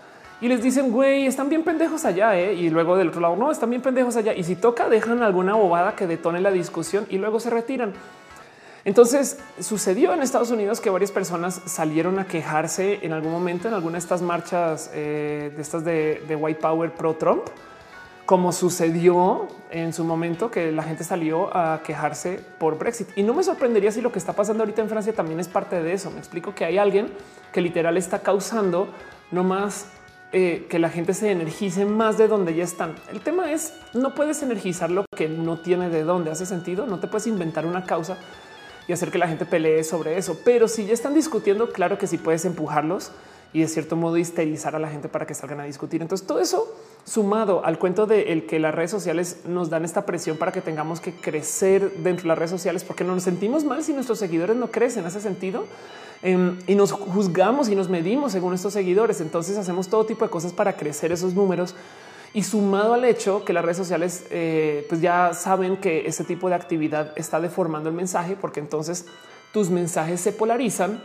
y 0.42 0.48
les 0.48 0.62
dicen, 0.62 0.90
güey, 0.90 1.26
están 1.26 1.50
bien 1.50 1.62
pendejos 1.62 2.04
allá. 2.06 2.38
¿eh? 2.38 2.54
Y 2.54 2.70
luego 2.70 2.96
del 2.96 3.08
otro 3.08 3.20
lado, 3.20 3.36
no, 3.36 3.50
están 3.50 3.68
bien 3.68 3.82
pendejos 3.82 4.16
allá. 4.16 4.32
Y 4.34 4.42
si 4.42 4.56
toca, 4.56 4.88
dejan 4.88 5.22
alguna 5.22 5.54
bobada 5.54 5.94
que 5.94 6.06
detone 6.06 6.40
la 6.40 6.50
discusión 6.50 7.06
y 7.10 7.18
luego 7.18 7.40
se 7.40 7.50
retiran. 7.50 7.92
Entonces 8.84 9.38
sucedió 9.60 10.14
en 10.14 10.22
Estados 10.22 10.50
Unidos 10.50 10.80
que 10.80 10.90
varias 10.90 11.12
personas 11.12 11.60
salieron 11.66 12.18
a 12.18 12.26
quejarse 12.26 13.00
en 13.02 13.12
algún 13.12 13.32
momento 13.32 13.68
en 13.68 13.74
alguna 13.74 13.94
de 13.94 13.98
estas 13.98 14.22
marchas 14.22 14.90
eh, 14.94 15.52
de 15.54 15.62
estas 15.62 15.84
de, 15.84 16.38
White 16.40 16.60
Power 16.60 16.92
pro 16.94 17.14
Trump, 17.14 17.42
como 18.24 18.52
sucedió 18.52 19.48
en 19.70 19.92
su 19.92 20.04
momento 20.04 20.50
que 20.50 20.72
la 20.72 20.82
gente 20.82 21.04
salió 21.04 21.54
a 21.54 21.82
quejarse 21.82 22.40
por 22.58 22.78
Brexit. 22.78 23.08
Y 23.16 23.22
no 23.22 23.34
me 23.34 23.42
sorprendería 23.42 23.92
si 23.92 24.00
lo 24.00 24.12
que 24.12 24.18
está 24.18 24.32
pasando 24.32 24.62
ahorita 24.62 24.80
en 24.80 24.88
Francia 24.88 25.12
también 25.12 25.40
es 25.40 25.48
parte 25.48 25.82
de 25.82 25.92
eso. 25.92 26.10
Me 26.10 26.18
explico 26.18 26.54
que 26.54 26.64
hay 26.64 26.78
alguien 26.78 27.08
que 27.52 27.60
literal 27.60 27.96
está 27.96 28.20
causando 28.20 28.88
no 29.30 29.44
más 29.44 29.86
eh, 30.32 30.68
que 30.70 30.78
la 30.78 30.90
gente 30.90 31.12
se 31.12 31.32
energice 31.32 31.84
más 31.84 32.16
de 32.16 32.28
donde 32.28 32.54
ya 32.54 32.62
están. 32.62 32.94
El 33.12 33.20
tema 33.20 33.50
es 33.50 33.74
no 33.94 34.14
puedes 34.14 34.42
energizar 34.42 34.90
lo 34.90 35.04
que 35.14 35.28
no 35.28 35.58
tiene 35.58 35.90
de 35.90 36.04
dónde 36.04 36.30
hace 36.30 36.46
sentido. 36.46 36.86
No 36.86 37.00
te 37.00 37.08
puedes 37.08 37.26
inventar 37.26 37.66
una 37.66 37.84
causa 37.84 38.16
y 38.88 38.92
hacer 38.92 39.10
que 39.10 39.18
la 39.18 39.28
gente 39.28 39.46
pelee 39.46 39.84
sobre 39.84 40.18
eso. 40.18 40.38
Pero 40.44 40.68
si 40.68 40.86
ya 40.86 40.92
están 40.92 41.14
discutiendo, 41.14 41.70
claro 41.72 41.98
que 41.98 42.06
sí 42.06 42.18
puedes 42.18 42.44
empujarlos 42.44 43.12
y 43.52 43.60
de 43.60 43.68
cierto 43.68 43.96
modo 43.96 44.16
histerizar 44.16 44.76
a 44.76 44.78
la 44.78 44.88
gente 44.88 45.08
para 45.08 45.26
que 45.26 45.34
salgan 45.34 45.60
a 45.60 45.64
discutir. 45.64 46.02
Entonces 46.02 46.26
todo 46.26 46.40
eso 46.40 46.72
sumado 47.04 47.64
al 47.64 47.78
cuento 47.78 48.06
de 48.06 48.32
el 48.32 48.46
que 48.46 48.60
las 48.60 48.74
redes 48.74 48.90
sociales 48.90 49.40
nos 49.46 49.70
dan 49.70 49.84
esta 49.84 50.06
presión 50.06 50.36
para 50.36 50.52
que 50.52 50.60
tengamos 50.60 51.00
que 51.00 51.12
crecer 51.12 51.92
dentro 51.98 52.24
de 52.24 52.28
las 52.28 52.38
redes 52.38 52.50
sociales 52.50 52.84
porque 52.84 53.04
no 53.04 53.14
nos 53.14 53.24
sentimos 53.24 53.64
mal 53.64 53.82
si 53.82 53.92
nuestros 53.92 54.18
seguidores 54.18 54.56
no 54.56 54.70
crecen. 54.70 55.04
Hace 55.04 55.20
sentido 55.20 55.64
em, 56.22 56.58
y 56.66 56.74
nos 56.74 56.92
juzgamos 56.92 57.68
y 57.68 57.74
nos 57.74 57.88
medimos 57.88 58.32
según 58.32 58.54
estos 58.54 58.72
seguidores. 58.72 59.20
Entonces 59.20 59.56
hacemos 59.56 59.88
todo 59.88 60.04
tipo 60.06 60.24
de 60.24 60.30
cosas 60.30 60.52
para 60.52 60.76
crecer 60.76 61.10
esos 61.10 61.34
números 61.34 61.74
y 62.32 62.42
sumado 62.42 62.94
al 62.94 63.04
hecho 63.04 63.44
que 63.44 63.52
las 63.52 63.64
redes 63.64 63.76
sociales 63.76 64.26
eh, 64.30 64.86
pues 64.88 65.00
ya 65.00 65.34
saben 65.34 65.76
que 65.78 66.06
ese 66.06 66.24
tipo 66.24 66.48
de 66.48 66.54
actividad 66.54 67.12
está 67.16 67.40
deformando 67.40 67.88
el 67.88 67.94
mensaje 67.94 68.36
porque 68.40 68.60
entonces 68.60 69.06
tus 69.52 69.68
mensajes 69.70 70.20
se 70.20 70.32
polarizan. 70.32 71.02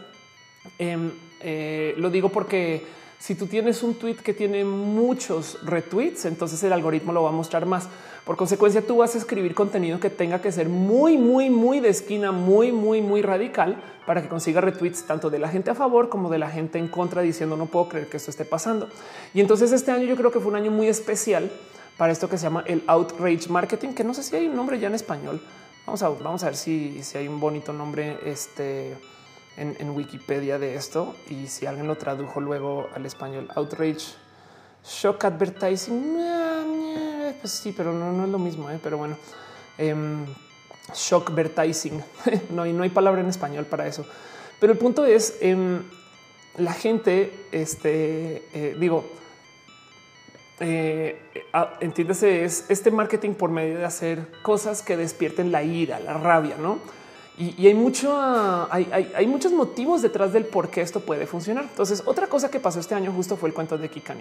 Em, 0.77 1.11
eh, 1.41 1.95
lo 1.97 2.09
digo 2.09 2.29
porque 2.29 2.85
si 3.17 3.33
tú 3.33 3.47
tienes 3.47 3.81
un 3.81 3.95
tweet 3.95 4.17
que 4.17 4.33
tiene 4.33 4.63
muchos 4.63 5.57
retweets, 5.65 6.25
entonces 6.25 6.61
el 6.63 6.73
algoritmo 6.73 7.11
lo 7.11 7.23
va 7.23 7.29
a 7.29 7.33
mostrar 7.33 7.65
más. 7.65 7.89
Por 8.25 8.37
consecuencia, 8.37 8.81
tú 8.81 8.97
vas 8.97 9.13
a 9.13 9.19
escribir 9.19 9.53
contenido 9.53 9.99
que 9.99 10.09
tenga 10.09 10.41
que 10.41 10.51
ser 10.51 10.67
muy, 10.67 11.15
muy, 11.15 11.51
muy 11.51 11.79
de 11.79 11.89
esquina, 11.89 12.31
muy, 12.31 12.71
muy, 12.71 12.99
muy 12.99 13.21
radical 13.21 13.79
para 14.07 14.23
que 14.23 14.27
consiga 14.27 14.61
retweets 14.61 15.05
tanto 15.05 15.29
de 15.29 15.37
la 15.37 15.47
gente 15.47 15.69
a 15.69 15.75
favor 15.75 16.09
como 16.09 16.31
de 16.31 16.39
la 16.39 16.49
gente 16.49 16.79
en 16.79 16.87
contra, 16.87 17.21
diciendo 17.21 17.55
no 17.55 17.67
puedo 17.67 17.87
creer 17.87 18.09
que 18.09 18.17
esto 18.17 18.31
esté 18.31 18.43
pasando. 18.43 18.89
Y 19.35 19.41
entonces 19.41 19.71
este 19.71 19.91
año 19.91 20.05
yo 20.05 20.15
creo 20.15 20.31
que 20.31 20.39
fue 20.39 20.49
un 20.49 20.55
año 20.55 20.71
muy 20.71 20.87
especial 20.87 21.51
para 21.97 22.11
esto 22.11 22.27
que 22.27 22.39
se 22.39 22.45
llama 22.45 22.63
el 22.65 22.83
outrage 22.87 23.47
marketing, 23.47 23.89
que 23.89 24.03
no 24.03 24.15
sé 24.15 24.23
si 24.23 24.35
hay 24.35 24.47
un 24.47 24.55
nombre 24.55 24.79
ya 24.79 24.87
en 24.87 24.95
español. 24.95 25.39
Vamos 25.85 26.01
a, 26.01 26.09
vamos 26.09 26.41
a 26.43 26.47
ver 26.47 26.55
si, 26.55 27.03
si 27.03 27.19
hay 27.19 27.27
un 27.27 27.39
bonito 27.39 27.73
nombre 27.73 28.17
este, 28.25 28.97
en, 29.55 29.75
en 29.77 29.91
Wikipedia 29.91 30.57
de 30.57 30.73
esto 30.73 31.15
y 31.29 31.45
si 31.45 31.67
alguien 31.67 31.85
lo 31.85 31.95
tradujo 31.95 32.41
luego 32.41 32.89
al 32.95 33.05
español. 33.05 33.49
Outrage 33.55 34.15
shock 34.85 35.25
advertising. 35.25 36.17
Pues 37.41 37.53
sí, 37.53 37.73
pero 37.75 37.93
no, 37.93 38.11
no 38.11 38.25
es 38.25 38.29
lo 38.29 38.39
mismo. 38.39 38.69
¿eh? 38.69 38.79
Pero 38.81 38.97
bueno, 38.97 39.17
em, 39.77 40.25
shockvertising. 40.93 42.03
no, 42.51 42.63
hay, 42.63 42.73
no 42.73 42.83
hay 42.83 42.89
palabra 42.89 43.21
en 43.21 43.27
español 43.27 43.65
para 43.65 43.87
eso. 43.87 44.05
Pero 44.59 44.73
el 44.73 44.79
punto 44.79 45.05
es, 45.05 45.37
em, 45.41 45.83
la 46.57 46.73
gente, 46.73 47.47
este, 47.51 48.47
eh, 48.53 48.75
digo, 48.79 49.03
eh, 50.59 51.19
entiéndase, 51.81 52.45
es 52.45 52.65
este 52.69 52.89
marketing 52.89 53.33
por 53.33 53.49
medio 53.49 53.77
de 53.77 53.85
hacer 53.85 54.31
cosas 54.41 54.81
que 54.81 54.95
despierten 54.95 55.51
la 55.51 55.63
ira, 55.63 55.99
la 55.99 56.13
rabia, 56.13 56.55
¿no? 56.57 56.79
Y, 57.37 57.67
hay 57.67 57.73
mucho, 57.73 58.17
hay, 58.71 59.11
hay, 59.13 59.27
muchos 59.27 59.51
motivos 59.51 60.01
detrás 60.01 60.31
del 60.31 60.45
por 60.45 60.69
qué 60.69 60.79
esto 60.79 61.01
puede 61.01 61.27
funcionar. 61.27 61.65
Entonces, 61.65 62.01
otra 62.05 62.27
cosa 62.27 62.49
que 62.49 62.61
pasó 62.61 62.79
este 62.79 62.95
año 62.95 63.11
justo 63.11 63.35
fue 63.35 63.49
el 63.49 63.53
cuento 63.53 63.77
de 63.77 63.89
Kika. 63.89 64.15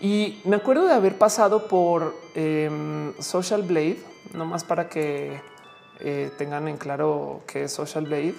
Y 0.00 0.40
me 0.44 0.56
acuerdo 0.56 0.86
de 0.86 0.94
haber 0.94 1.18
pasado 1.18 1.68
por 1.68 2.16
em, 2.34 3.12
Social 3.20 3.62
Blade, 3.62 3.98
nomás 4.32 4.64
para 4.64 4.88
que 4.88 5.40
eh, 6.00 6.30
tengan 6.38 6.68
en 6.68 6.78
claro 6.78 7.42
que 7.46 7.68
Social 7.68 8.06
Blade. 8.06 8.34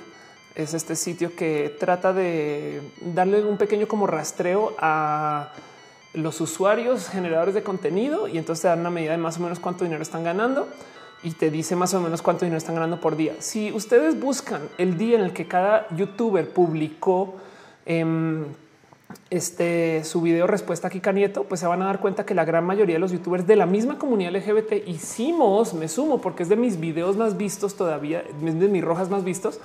Es 0.56 0.74
este 0.74 0.96
sitio 0.96 1.36
que 1.36 1.76
trata 1.80 2.14
de 2.14 2.82
darle 3.02 3.44
un 3.46 3.58
pequeño 3.58 3.88
como 3.88 4.08
rastreo 4.08 4.74
a 4.80 5.54
los 6.14 6.42
usuarios 6.42 7.08
generadores 7.08 7.54
de 7.54 7.64
contenido 7.64 8.28
y 8.28 8.38
entonces 8.38 8.64
te 8.64 8.68
dan 8.68 8.80
una 8.80 8.90
medida 8.90 9.12
de 9.12 9.18
más 9.18 9.38
o 9.38 9.42
menos 9.42 9.60
cuánto 9.60 9.86
dinero 9.86 10.02
están 10.02 10.24
ganando 10.24 10.68
y 11.24 11.32
te 11.32 11.52
dice 11.52 11.76
más 11.76 11.94
o 11.94 12.02
menos 12.02 12.22
cuánto 12.22 12.44
dinero 12.44 12.58
están 12.58 12.76
ganando 12.76 13.00
por 13.00 13.16
día. 13.16 13.36
Si 13.40 13.72
ustedes 13.72 14.20
buscan 14.20 14.68
el 14.78 14.98
día 14.98 15.18
en 15.18 15.24
el 15.24 15.32
que 15.32 15.48
cada 15.48 15.88
youtuber 15.96 16.50
publicó 16.50 17.36
em, 17.86 18.46
este 19.32 20.04
su 20.04 20.22
video 20.22 20.46
respuesta 20.46 20.90
a 20.90 20.92
Kika 20.92 21.12
Nieto, 21.14 21.46
pues 21.46 21.62
se 21.62 21.66
van 21.68 21.82
a 21.82 21.86
dar 21.86 22.00
cuenta 22.00 22.26
que 22.26 22.36
la 22.36 22.46
gran 22.46 22.66
mayoría 22.66 22.98
de 22.98 23.00
los 23.00 23.12
youtubers 23.12 23.48
de 23.48 23.56
la 23.56 23.66
misma 23.66 23.98
comunidad 23.98 24.36
LGBT 24.36 24.88
hicimos, 24.88 25.74
me 25.74 25.88
sumo 25.88 26.22
porque 26.22 26.44
es 26.44 26.50
de 26.50 26.58
mis 26.58 26.80
videos 26.80 27.18
más 27.18 27.38
vistos 27.38 27.76
todavía, 27.76 28.24
de 28.42 28.68
mis 28.68 28.84
rojas 28.84 29.10
más 29.10 29.24
vistos 29.24 29.60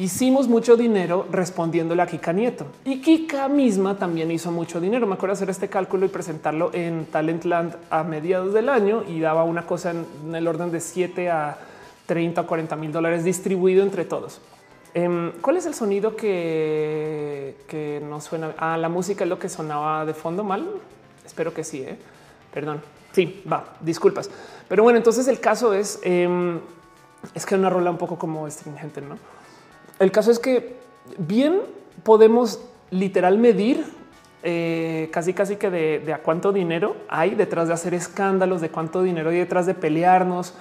hicimos 0.00 0.48
mucho 0.48 0.78
dinero 0.78 1.26
respondiéndole 1.30 2.00
a 2.00 2.06
Kika 2.06 2.32
Nieto 2.32 2.64
y 2.86 3.02
Kika 3.02 3.48
misma 3.48 3.98
también 3.98 4.30
hizo 4.30 4.50
mucho 4.50 4.80
dinero. 4.80 5.06
Me 5.06 5.14
acuerdo 5.14 5.34
hacer 5.34 5.50
este 5.50 5.68
cálculo 5.68 6.06
y 6.06 6.08
presentarlo 6.08 6.70
en 6.72 7.04
Talentland 7.06 7.76
a 7.90 8.02
mediados 8.02 8.54
del 8.54 8.70
año 8.70 9.04
y 9.06 9.20
daba 9.20 9.44
una 9.44 9.66
cosa 9.66 9.90
en 9.90 10.34
el 10.34 10.48
orden 10.48 10.70
de 10.70 10.80
7 10.80 11.28
a 11.28 11.58
30 12.06 12.40
o 12.40 12.46
40 12.46 12.76
mil 12.76 12.92
dólares 12.92 13.24
distribuido 13.24 13.82
entre 13.82 14.06
todos. 14.06 14.40
Em, 14.92 15.32
¿Cuál 15.40 15.56
es 15.56 15.66
el 15.66 15.74
sonido 15.74 16.16
que, 16.16 17.56
que 17.68 18.02
no 18.02 18.20
suena? 18.20 18.54
Ah, 18.58 18.76
la 18.76 18.88
música 18.88 19.24
es 19.24 19.30
lo 19.30 19.38
que 19.38 19.48
sonaba 19.48 20.04
de 20.04 20.14
fondo 20.14 20.42
mal. 20.42 20.68
Espero 21.24 21.54
que 21.54 21.64
sí. 21.64 21.82
¿eh? 21.82 21.96
Perdón. 22.52 22.82
Sí, 23.12 23.42
va. 23.50 23.76
Disculpas. 23.80 24.30
Pero 24.68 24.82
bueno, 24.82 24.96
entonces 24.96 25.28
el 25.28 25.40
caso 25.40 25.74
es, 25.74 26.00
em, 26.02 26.60
es 27.34 27.46
que 27.46 27.54
una 27.54 27.70
rola 27.70 27.90
un 27.90 27.98
poco 27.98 28.18
como 28.18 28.46
estringente, 28.46 29.00
no? 29.00 29.16
El 29.98 30.10
caso 30.10 30.30
es 30.30 30.38
que 30.38 30.76
bien 31.18 31.60
podemos 32.02 32.60
literal 32.90 33.38
medir 33.38 33.84
eh, 34.42 35.10
casi 35.12 35.34
casi 35.34 35.56
que 35.56 35.70
de, 35.70 36.12
a 36.14 36.22
cuánto 36.22 36.52
dinero 36.52 36.96
hay 37.08 37.34
detrás 37.34 37.68
de 37.68 37.74
hacer 37.74 37.92
escándalos, 37.92 38.62
de 38.62 38.70
cuánto 38.70 39.02
dinero 39.02 39.30
hay 39.30 39.38
detrás 39.38 39.66
de 39.66 39.74
pelearnos. 39.74 40.54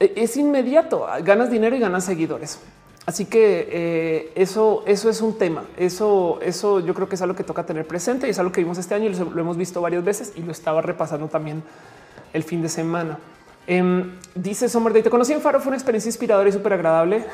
E, 0.00 0.12
es 0.16 0.36
inmediato, 0.36 1.06
ganas 1.22 1.50
dinero 1.50 1.76
y 1.76 1.78
ganas 1.78 2.04
seguidores. 2.04 2.60
Así 3.08 3.24
que 3.24 3.66
eh, 3.72 4.32
eso, 4.34 4.82
eso 4.84 5.08
es 5.08 5.22
un 5.22 5.38
tema. 5.38 5.64
Eso, 5.78 6.38
eso 6.42 6.80
yo 6.80 6.92
creo 6.92 7.08
que 7.08 7.14
es 7.14 7.22
algo 7.22 7.34
que 7.34 7.42
toca 7.42 7.64
tener 7.64 7.86
presente 7.86 8.26
y 8.26 8.30
es 8.32 8.38
algo 8.38 8.52
que 8.52 8.60
vimos 8.60 8.76
este 8.76 8.94
año 8.94 9.06
y 9.06 9.14
lo, 9.14 9.40
hemos 9.40 9.56
visto 9.56 9.80
varias 9.80 10.04
veces 10.04 10.34
y 10.36 10.42
lo 10.42 10.52
estaba 10.52 10.82
repasando 10.82 11.26
también 11.26 11.62
el 12.34 12.44
fin 12.44 12.60
de 12.60 12.68
semana. 12.68 13.18
Em, 13.66 14.14
dice 14.34 14.68
Summer 14.68 14.92
Day, 14.92 15.02
te 15.02 15.08
conocí 15.08 15.32
en 15.32 15.40
Faro, 15.40 15.58
fue 15.58 15.68
una 15.68 15.78
experiencia 15.78 16.10
inspiradora 16.10 16.50
y 16.50 16.52
súper 16.52 16.74
agradable. 16.74 17.24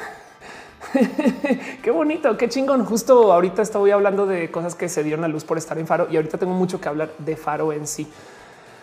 qué 1.82 1.90
bonito, 1.90 2.38
qué 2.38 2.48
chingón. 2.48 2.84
Justo 2.84 3.32
ahorita 3.32 3.62
estoy 3.62 3.90
hablando 3.90 4.26
de 4.26 4.52
cosas 4.52 4.76
que 4.76 4.88
se 4.88 5.02
dieron 5.02 5.24
a 5.24 5.28
luz 5.28 5.42
por 5.42 5.58
estar 5.58 5.76
en 5.76 5.88
Faro 5.88 6.06
y 6.08 6.14
ahorita 6.14 6.38
tengo 6.38 6.54
mucho 6.54 6.80
que 6.80 6.88
hablar 6.88 7.10
de 7.18 7.34
Faro 7.34 7.72
en 7.72 7.88
sí. 7.88 8.06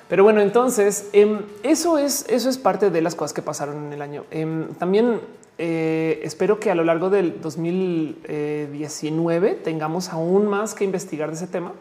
Pero 0.10 0.26
bueno, 0.26 0.42
entonces 0.42 1.08
em, 1.14 1.40
eso 1.64 1.98
es 1.98 2.26
eso 2.28 2.50
es 2.50 2.58
parte 2.58 2.90
de 2.90 3.02
las 3.02 3.16
cosas 3.16 3.32
que 3.32 3.42
pasaron 3.42 3.78
en 3.86 3.94
el 3.94 4.02
año. 4.02 4.26
Em, 4.30 4.74
también 4.74 5.22
eh, 5.64 6.22
espero 6.24 6.60
que 6.60 6.72
a 6.72 6.76
lo 6.76 6.84
largo 6.84 7.12
del 7.12 7.40
2019 7.40 9.60
tengamos 9.64 10.10
aún 10.10 10.48
más 10.48 10.74
que 10.74 10.84
investigar 10.84 11.30
de 11.30 11.36
ese 11.36 11.46
tema. 11.46 11.74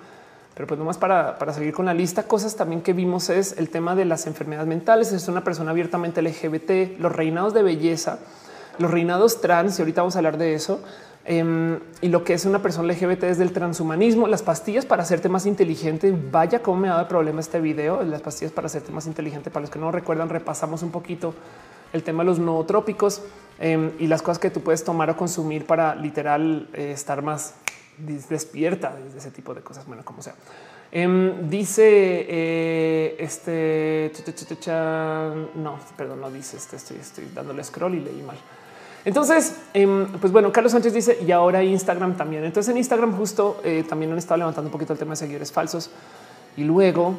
Pero 0.55 0.67
pues 0.67 0.79
nomás 0.79 0.99
para, 0.99 1.39
para 1.39 1.55
seguir 1.55 1.73
con 1.73 1.87
la 1.87 1.95
lista, 1.95 2.25
cosas 2.25 2.57
también 2.57 2.83
que 2.83 2.93
vimos 2.93 3.31
es 3.31 3.57
el 3.57 3.71
tema 3.71 3.95
de 3.95 4.05
las 4.05 4.27
enfermedades 4.27 4.69
mentales. 4.69 5.13
Es 5.13 5.29
una 5.29 5.43
persona 5.43 5.71
abiertamente 5.71 6.21
LGBT, 6.21 7.01
los 7.01 7.11
reinados 7.11 7.55
de 7.55 7.63
belleza 7.63 8.19
los 8.81 8.91
reinados 8.91 9.41
trans, 9.41 9.79
y 9.79 9.83
ahorita 9.83 10.01
vamos 10.01 10.17
a 10.17 10.19
hablar 10.19 10.39
de 10.39 10.55
eso, 10.55 10.81
em, 11.25 11.79
y 12.01 12.09
lo 12.09 12.25
que 12.25 12.33
es 12.33 12.47
una 12.47 12.63
persona 12.63 12.93
LGBT 12.93 13.27
desde 13.27 13.43
el 13.43 13.53
transhumanismo, 13.53 14.27
las 14.27 14.43
pastillas 14.43 14.87
para 14.87 15.03
hacerte 15.03 15.29
más 15.29 15.47
inteligente. 15.47 16.15
Vaya 16.33 16.63
cómo 16.63 16.81
me 16.81 16.89
ha 16.89 16.95
dado 16.95 17.09
problema 17.09 17.41
este 17.41 17.61
video, 17.61 18.03
las 18.03 18.23
pastillas 18.23 18.53
para 18.53 18.67
hacerte 18.67 18.91
más 18.91 19.07
inteligente. 19.07 19.51
Para 19.51 19.63
los 19.63 19.71
que 19.71 19.79
no 19.79 19.93
recuerdan, 19.93 20.31
repasamos 20.31 20.83
un 20.83 20.91
poquito 20.91 21.35
el 21.93 22.03
tema 22.03 22.23
de 22.23 22.29
los 22.29 22.39
nootrópicos 22.39 23.23
em, 23.59 23.93
y 23.99 24.07
las 24.07 24.23
cosas 24.23 24.39
que 24.39 24.51
tú 24.51 24.61
puedes 24.61 24.85
tomar 24.85 25.11
o 25.11 25.17
consumir 25.17 25.67
para 25.67 25.95
literal 25.95 26.69
eh, 26.73 26.93
estar 26.93 27.23
más 27.23 27.55
despierta 27.99 28.95
de 28.95 29.19
ese 29.19 29.31
tipo 29.31 29.55
de 29.55 29.61
cosas. 29.61 29.87
Bueno, 29.87 30.05
como 30.05 30.23
sea. 30.23 30.35
Em, 30.93 31.49
dice 31.49 32.27
eh, 32.29 33.17
este 33.21 34.11
no, 35.55 35.79
perdón, 35.97 36.21
no 36.21 36.31
dice 36.31 36.57
este. 36.57 36.77
Estoy, 36.77 36.97
estoy 36.97 37.29
dándole 37.35 37.63
scroll 37.63 37.95
y 37.95 38.01
leí 38.01 38.23
mal. 38.23 38.37
Entonces, 39.05 39.57
em, 39.73 40.07
pues 40.21 40.33
bueno, 40.33 40.53
Carlos 40.53 40.73
Sánchez 40.73 40.93
dice 40.93 41.19
y 41.27 41.31
ahora 41.31 41.63
Instagram 41.63 42.17
también. 42.17 42.45
Entonces 42.45 42.71
en 42.71 42.79
Instagram 42.79 43.17
justo 43.17 43.61
eh, 43.65 43.85
también 43.89 44.13
han 44.13 44.19
estado 44.19 44.39
levantando 44.39 44.69
un 44.69 44.73
poquito 44.73 44.93
el 44.93 44.99
tema 44.99 45.13
de 45.13 45.17
seguidores 45.17 45.53
falsos. 45.53 45.91
Y 46.57 46.65
luego 46.65 47.15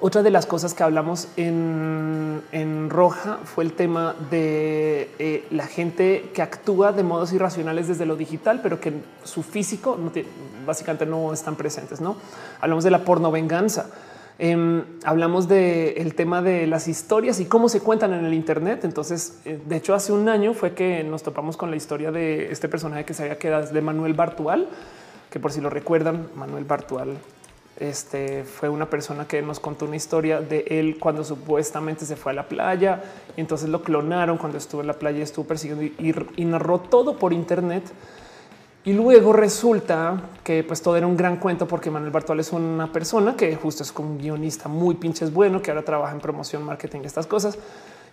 otra 0.00 0.22
de 0.22 0.30
las 0.30 0.46
cosas 0.46 0.74
que 0.74 0.82
hablamos 0.82 1.28
en, 1.36 2.88
roja 2.88 3.38
fue 3.44 3.64
el 3.64 3.72
tema 3.72 4.14
de 4.30 5.10
eh, 5.18 5.46
la 5.50 5.66
gente 5.66 6.30
que 6.32 6.40
actúa 6.40 6.92
de 6.92 7.02
modos 7.02 7.32
irracionales 7.32 7.88
desde 7.88 8.06
lo 8.06 8.16
digital, 8.16 8.60
pero 8.62 8.80
que 8.80 8.92
su 9.24 9.42
físico 9.42 9.98
no 10.00 10.10
básicamente 10.66 11.06
no 11.06 11.32
están 11.32 11.56
presentes. 11.56 12.00
No 12.00 12.16
hablamos 12.60 12.84
de 12.84 12.90
la 12.90 13.04
porno 13.04 13.30
venganza 13.30 13.86
Em, 14.40 14.84
hablamos 15.02 15.48
del 15.48 16.14
tema 16.14 16.42
de 16.42 16.68
las 16.68 16.86
historias 16.86 17.40
y 17.40 17.46
cómo 17.46 17.68
se 17.68 17.80
cuentan 17.80 18.12
en 18.12 18.24
el 18.24 18.34
Internet. 18.34 18.84
Entonces, 18.84 19.40
eh, 19.44 19.60
de 19.64 19.76
hecho, 19.76 19.94
hace 19.94 20.12
un 20.12 20.28
año 20.28 20.54
fue 20.54 20.74
que 20.74 21.02
nos 21.02 21.24
topamos 21.24 21.56
con 21.56 21.70
la 21.70 21.76
historia 21.76 22.12
de 22.12 22.52
este 22.52 22.68
personaje 22.68 23.04
que 23.04 23.14
se 23.14 23.24
había 23.24 23.38
quedado 23.38 23.66
de 23.66 23.80
Manuel 23.80 24.14
Bartual, 24.14 24.68
que 25.28 25.40
por 25.40 25.50
si 25.50 25.60
lo 25.60 25.70
recuerdan, 25.70 26.28
Manuel 26.36 26.64
Bartual 26.64 27.18
este 27.78 28.44
fue 28.44 28.68
una 28.68 28.90
persona 28.90 29.26
que 29.28 29.40
nos 29.40 29.60
contó 29.60 29.84
una 29.84 29.96
historia 29.96 30.40
de 30.40 30.64
él 30.68 30.98
cuando 30.98 31.22
supuestamente 31.22 32.04
se 32.06 32.16
fue 32.16 32.32
a 32.32 32.34
la 32.34 32.48
playa. 32.48 33.02
Entonces 33.36 33.68
lo 33.68 33.82
clonaron 33.82 34.36
cuando 34.36 34.58
estuvo 34.58 34.80
en 34.80 34.88
la 34.88 34.94
playa, 34.94 35.22
estuvo 35.22 35.46
persiguiendo 35.46 35.84
y 35.84 36.44
narró 36.44 36.80
todo 36.80 37.16
por 37.16 37.32
Internet. 37.32 37.84
Y 38.84 38.94
luego 38.94 39.32
resulta 39.32 40.20
que 40.42 40.64
pues 40.64 40.80
todo 40.82 40.96
era 40.96 41.06
un 41.06 41.16
gran 41.16 41.36
cuento 41.36 41.68
porque 41.68 41.90
Manuel 41.90 42.10
Bartual 42.10 42.40
es 42.40 42.52
una 42.52 42.90
persona 42.90 43.36
que 43.36 43.54
justo 43.54 43.82
es 43.82 43.92
un 43.96 44.18
guionista 44.18 44.68
muy 44.68 44.94
pinches 44.94 45.32
bueno, 45.32 45.60
que 45.60 45.70
ahora 45.70 45.84
trabaja 45.84 46.12
en 46.12 46.20
promoción, 46.20 46.62
marketing, 46.62 47.00
estas 47.04 47.26
cosas. 47.26 47.58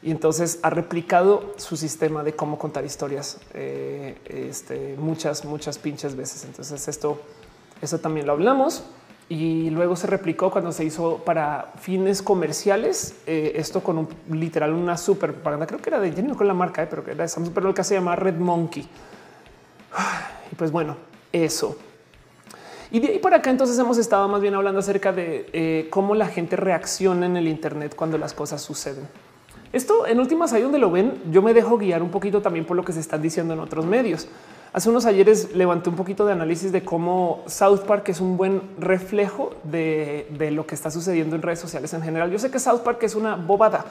Y 0.03 0.11
entonces 0.11 0.59
ha 0.61 0.69
replicado 0.69 1.53
su 1.57 1.77
sistema 1.77 2.23
de 2.23 2.35
cómo 2.35 2.59
contar 2.59 2.85
historias 2.85 3.39
eh, 3.53 4.17
este, 4.25 4.95
muchas, 4.99 5.45
muchas 5.45 5.77
pinches 5.79 6.15
veces. 6.15 6.43
Entonces 6.43 6.87
esto, 6.87 7.19
eso 7.81 7.99
también 7.99 8.27
lo 8.27 8.33
hablamos 8.33 8.83
y 9.27 9.71
luego 9.71 9.95
se 9.95 10.05
replicó 10.05 10.51
cuando 10.51 10.71
se 10.71 10.85
hizo 10.85 11.17
para 11.17 11.73
fines 11.79 12.21
comerciales. 12.21 13.15
Eh, 13.25 13.53
esto 13.55 13.81
con 13.81 13.97
un 13.97 14.07
literal, 14.29 14.73
una 14.73 14.97
super 14.97 15.33
propaganda. 15.33 15.65
Creo 15.65 15.81
que 15.81 15.89
era 15.89 15.99
de 15.99 16.11
Jenny 16.11 16.33
con 16.33 16.47
la 16.47 16.53
marca, 16.53 16.83
eh, 16.83 16.87
pero 16.87 17.03
que 17.03 17.11
era 17.11 17.27
Samsung, 17.27 17.53
pero 17.53 17.67
lo 17.67 17.73
que 17.73 17.83
se 17.83 17.95
llama 17.95 18.15
Red 18.15 18.35
Monkey. 18.35 18.87
Y 20.51 20.53
pues 20.53 20.71
bueno, 20.71 20.95
eso. 21.31 21.75
Y 22.91 22.99
de 22.99 23.07
ahí 23.07 23.19
para 23.19 23.37
acá 23.37 23.49
entonces 23.49 23.79
hemos 23.79 23.97
estado 23.97 24.27
más 24.27 24.41
bien 24.41 24.53
hablando 24.53 24.79
acerca 24.79 25.11
de 25.11 25.49
eh, 25.53 25.87
cómo 25.89 26.13
la 26.13 26.27
gente 26.27 26.55
reacciona 26.55 27.25
en 27.25 27.35
el 27.35 27.47
Internet 27.47 27.95
cuando 27.95 28.19
las 28.19 28.33
cosas 28.33 28.61
suceden. 28.61 29.07
Esto 29.73 30.05
en 30.05 30.19
últimas 30.19 30.53
ahí 30.53 30.61
donde 30.61 30.77
lo 30.77 30.91
ven, 30.91 31.19
yo 31.31 31.41
me 31.41 31.55
dejo 31.55 31.79
guiar 31.79 32.03
un 32.03 32.11
poquito 32.11 32.43
también 32.43 32.63
por 32.65 32.77
lo 32.77 32.85
que 32.85 32.93
se 32.93 32.99
están 32.99 33.23
diciendo 33.23 33.55
en 33.55 33.59
otros 33.59 33.87
medios. 33.87 34.27
Hace 34.75 34.89
unos 34.89 35.05
ayeres 35.05 35.55
levanté 35.55 35.89
un 35.89 35.95
poquito 35.95 36.25
de 36.25 36.33
análisis 36.33 36.73
de 36.73 36.83
cómo 36.83 37.45
South 37.45 37.85
Park 37.87 38.09
es 38.09 38.19
un 38.19 38.35
buen 38.35 38.61
reflejo 38.77 39.55
de, 39.63 40.27
lo 40.51 40.67
que 40.67 40.75
está 40.75 40.91
sucediendo 40.91 41.37
en 41.37 41.43
redes 41.43 41.59
sociales 41.59 41.93
en 41.93 42.01
general. 42.01 42.29
Yo 42.29 42.37
sé 42.39 42.51
que 42.51 42.59
South 42.59 42.81
Park 42.81 43.01
es 43.03 43.15
una 43.15 43.37
bobada, 43.37 43.85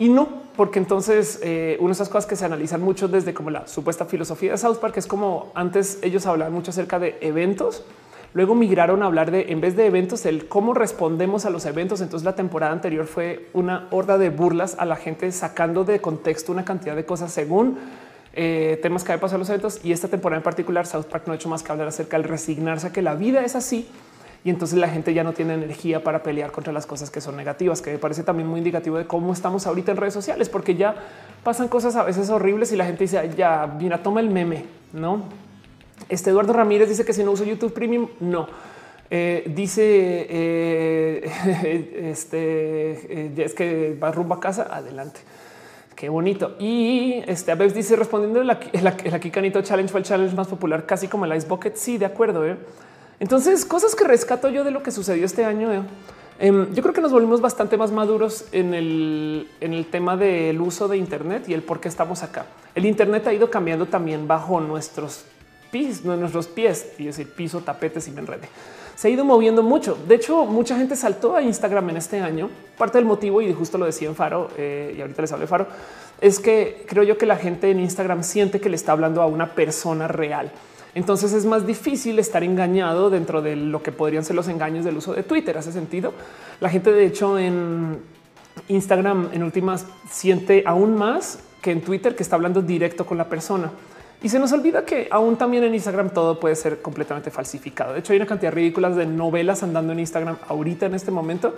y 0.00 0.08
no, 0.08 0.28
porque 0.56 0.80
entonces 0.80 1.38
eh, 1.44 1.76
una 1.78 1.90
de 1.90 1.92
esas 1.92 2.08
cosas 2.08 2.26
que 2.26 2.34
se 2.34 2.44
analizan 2.44 2.82
mucho 2.82 3.06
desde 3.06 3.32
como 3.32 3.50
la 3.50 3.68
supuesta 3.68 4.04
filosofía 4.04 4.50
de 4.50 4.58
South 4.58 4.78
Park 4.78 4.96
es 4.96 5.06
como 5.06 5.52
antes 5.54 6.00
ellos 6.02 6.26
hablaban 6.26 6.54
mucho 6.54 6.72
acerca 6.72 6.98
de 6.98 7.16
eventos, 7.20 7.84
Luego 8.32 8.54
migraron 8.54 9.02
a 9.02 9.06
hablar 9.06 9.32
de, 9.32 9.50
en 9.50 9.60
vez 9.60 9.74
de 9.74 9.86
eventos, 9.86 10.24
el 10.24 10.46
cómo 10.46 10.72
respondemos 10.72 11.46
a 11.46 11.50
los 11.50 11.66
eventos. 11.66 12.00
Entonces 12.00 12.24
la 12.24 12.36
temporada 12.36 12.70
anterior 12.70 13.06
fue 13.08 13.48
una 13.54 13.88
horda 13.90 14.18
de 14.18 14.30
burlas 14.30 14.76
a 14.78 14.84
la 14.84 14.94
gente 14.94 15.32
sacando 15.32 15.82
de 15.82 16.00
contexto 16.00 16.52
una 16.52 16.64
cantidad 16.64 16.94
de 16.94 17.04
cosas 17.04 17.32
según 17.32 17.76
eh, 18.32 18.78
temas 18.82 19.04
que 19.04 19.12
había 19.12 19.20
pasado 19.20 19.38
los 19.38 19.48
eventos. 19.48 19.80
Y 19.84 19.92
esta 19.92 20.08
temporada 20.08 20.38
en 20.38 20.44
particular, 20.44 20.86
South 20.86 21.04
Park 21.04 21.24
no 21.26 21.32
ha 21.32 21.36
hecho 21.36 21.48
más 21.48 21.62
que 21.62 21.72
hablar 21.72 21.88
acerca 21.88 22.16
del 22.16 22.28
resignarse 22.28 22.88
a 22.88 22.92
que 22.92 23.02
la 23.02 23.14
vida 23.14 23.44
es 23.44 23.56
así. 23.56 23.88
Y 24.42 24.50
entonces 24.50 24.78
la 24.78 24.88
gente 24.88 25.12
ya 25.12 25.22
no 25.22 25.34
tiene 25.34 25.54
energía 25.54 26.02
para 26.02 26.22
pelear 26.22 26.50
contra 26.50 26.72
las 26.72 26.86
cosas 26.86 27.10
que 27.10 27.20
son 27.20 27.36
negativas, 27.36 27.82
que 27.82 27.92
me 27.92 27.98
parece 27.98 28.22
también 28.22 28.48
muy 28.48 28.58
indicativo 28.58 28.96
de 28.96 29.06
cómo 29.06 29.32
estamos 29.34 29.66
ahorita 29.66 29.90
en 29.90 29.98
redes 29.98 30.14
sociales, 30.14 30.48
porque 30.48 30.76
ya 30.76 30.94
pasan 31.44 31.68
cosas 31.68 31.94
a 31.96 32.04
veces 32.04 32.30
horribles 32.30 32.72
y 32.72 32.76
la 32.76 32.86
gente 32.86 33.04
dice, 33.04 33.30
ya, 33.36 33.66
mira, 33.78 34.02
toma 34.02 34.20
el 34.20 34.30
meme, 34.30 34.64
¿no? 34.94 35.24
Este 36.08 36.30
Eduardo 36.30 36.54
Ramírez 36.54 36.88
dice 36.88 37.04
que 37.04 37.12
si 37.12 37.22
no 37.22 37.32
uso 37.32 37.44
YouTube 37.44 37.74
Premium, 37.74 38.08
no. 38.20 38.48
Eh, 39.10 39.44
dice 39.54 40.26
eh, 40.30 41.30
este 42.10 43.42
es 43.42 43.54
que 43.54 43.98
va 44.02 44.10
rumbo 44.12 44.34
a 44.34 44.40
casa. 44.40 44.68
Adelante. 44.70 45.20
Qué 46.00 46.08
bonito. 46.08 46.56
Y 46.58 47.22
este 47.26 47.52
a 47.52 47.56
veces 47.56 47.74
dice 47.74 47.94
respondiendo 47.94 48.40
el, 48.40 48.48
aquí 48.48 49.30
Canito 49.30 49.60
Challenge 49.60 49.90
fue 49.90 50.00
el 50.00 50.06
challenge 50.06 50.34
más 50.34 50.48
popular, 50.48 50.86
casi 50.86 51.08
como 51.08 51.26
el 51.26 51.36
Ice 51.36 51.46
Bucket. 51.46 51.76
Sí, 51.76 51.98
de 51.98 52.06
acuerdo. 52.06 52.42
Entonces, 53.18 53.66
cosas 53.66 53.94
que 53.94 54.04
rescato 54.04 54.48
yo 54.48 54.64
de 54.64 54.70
lo 54.70 54.82
que 54.82 54.92
sucedió 54.92 55.26
este 55.26 55.44
año. 55.44 55.84
Em, 56.38 56.72
yo 56.72 56.82
creo 56.82 56.94
que 56.94 57.02
nos 57.02 57.12
volvimos 57.12 57.42
bastante 57.42 57.76
más 57.76 57.92
maduros 57.92 58.46
en 58.52 58.72
el, 58.72 59.46
en 59.60 59.74
el 59.74 59.90
tema 59.90 60.16
del 60.16 60.58
uso 60.62 60.88
de 60.88 60.96
Internet 60.96 61.46
y 61.48 61.52
el 61.52 61.62
por 61.62 61.80
qué 61.80 61.88
estamos 61.88 62.22
acá. 62.22 62.46
El 62.74 62.86
Internet 62.86 63.26
ha 63.26 63.34
ido 63.34 63.50
cambiando 63.50 63.84
también 63.84 64.26
bajo 64.26 64.58
nuestros 64.58 65.26
pies, 65.70 66.02
nuestros 66.02 66.46
pies, 66.46 66.94
y 66.96 67.04
decir 67.04 67.30
piso, 67.30 67.60
tapetes 67.60 68.08
y 68.08 68.12
me 68.12 68.20
enrede. 68.20 68.48
Se 69.00 69.08
ha 69.08 69.10
ido 69.10 69.24
moviendo 69.24 69.62
mucho. 69.62 69.96
De 70.06 70.16
hecho, 70.16 70.44
mucha 70.44 70.76
gente 70.76 70.94
saltó 70.94 71.34
a 71.34 71.40
Instagram 71.40 71.88
en 71.88 71.96
este 71.96 72.20
año. 72.20 72.50
Parte 72.76 72.98
del 72.98 73.06
motivo, 73.06 73.40
y 73.40 73.50
justo 73.54 73.78
lo 73.78 73.86
decía 73.86 74.06
en 74.08 74.14
Faro, 74.14 74.50
eh, 74.58 74.94
y 74.94 75.00
ahorita 75.00 75.22
les 75.22 75.32
hablo 75.32 75.44
de 75.44 75.46
Faro, 75.46 75.68
es 76.20 76.38
que 76.38 76.84
creo 76.86 77.02
yo 77.02 77.16
que 77.16 77.24
la 77.24 77.36
gente 77.36 77.70
en 77.70 77.80
Instagram 77.80 78.22
siente 78.22 78.60
que 78.60 78.68
le 78.68 78.76
está 78.76 78.92
hablando 78.92 79.22
a 79.22 79.26
una 79.26 79.54
persona 79.54 80.06
real. 80.06 80.52
Entonces 80.94 81.32
es 81.32 81.46
más 81.46 81.66
difícil 81.66 82.18
estar 82.18 82.44
engañado 82.44 83.08
dentro 83.08 83.40
de 83.40 83.56
lo 83.56 83.82
que 83.82 83.90
podrían 83.90 84.22
ser 84.22 84.36
los 84.36 84.48
engaños 84.48 84.84
del 84.84 84.98
uso 84.98 85.14
de 85.14 85.22
Twitter. 85.22 85.56
Hace 85.56 85.72
sentido. 85.72 86.12
La 86.60 86.68
gente, 86.68 86.92
de 86.92 87.06
hecho, 87.06 87.38
en 87.38 88.00
Instagram 88.68 89.30
en 89.32 89.42
últimas 89.42 89.86
siente 90.10 90.62
aún 90.66 90.94
más 90.94 91.38
que 91.62 91.70
en 91.70 91.80
Twitter 91.80 92.14
que 92.14 92.22
está 92.22 92.36
hablando 92.36 92.60
directo 92.60 93.06
con 93.06 93.16
la 93.16 93.30
persona. 93.30 93.70
Y 94.22 94.28
se 94.28 94.38
nos 94.38 94.52
olvida 94.52 94.84
que 94.84 95.08
aún 95.10 95.36
también 95.36 95.64
en 95.64 95.74
Instagram 95.74 96.10
todo 96.10 96.38
puede 96.38 96.54
ser 96.54 96.82
completamente 96.82 97.30
falsificado. 97.30 97.94
De 97.94 98.00
hecho, 98.00 98.12
hay 98.12 98.18
una 98.18 98.26
cantidad 98.26 98.52
ridículas 98.52 98.94
de 98.94 99.06
novelas 99.06 99.62
andando 99.62 99.92
en 99.92 100.00
Instagram 100.00 100.36
ahorita 100.48 100.86
en 100.86 100.94
este 100.94 101.10
momento 101.10 101.54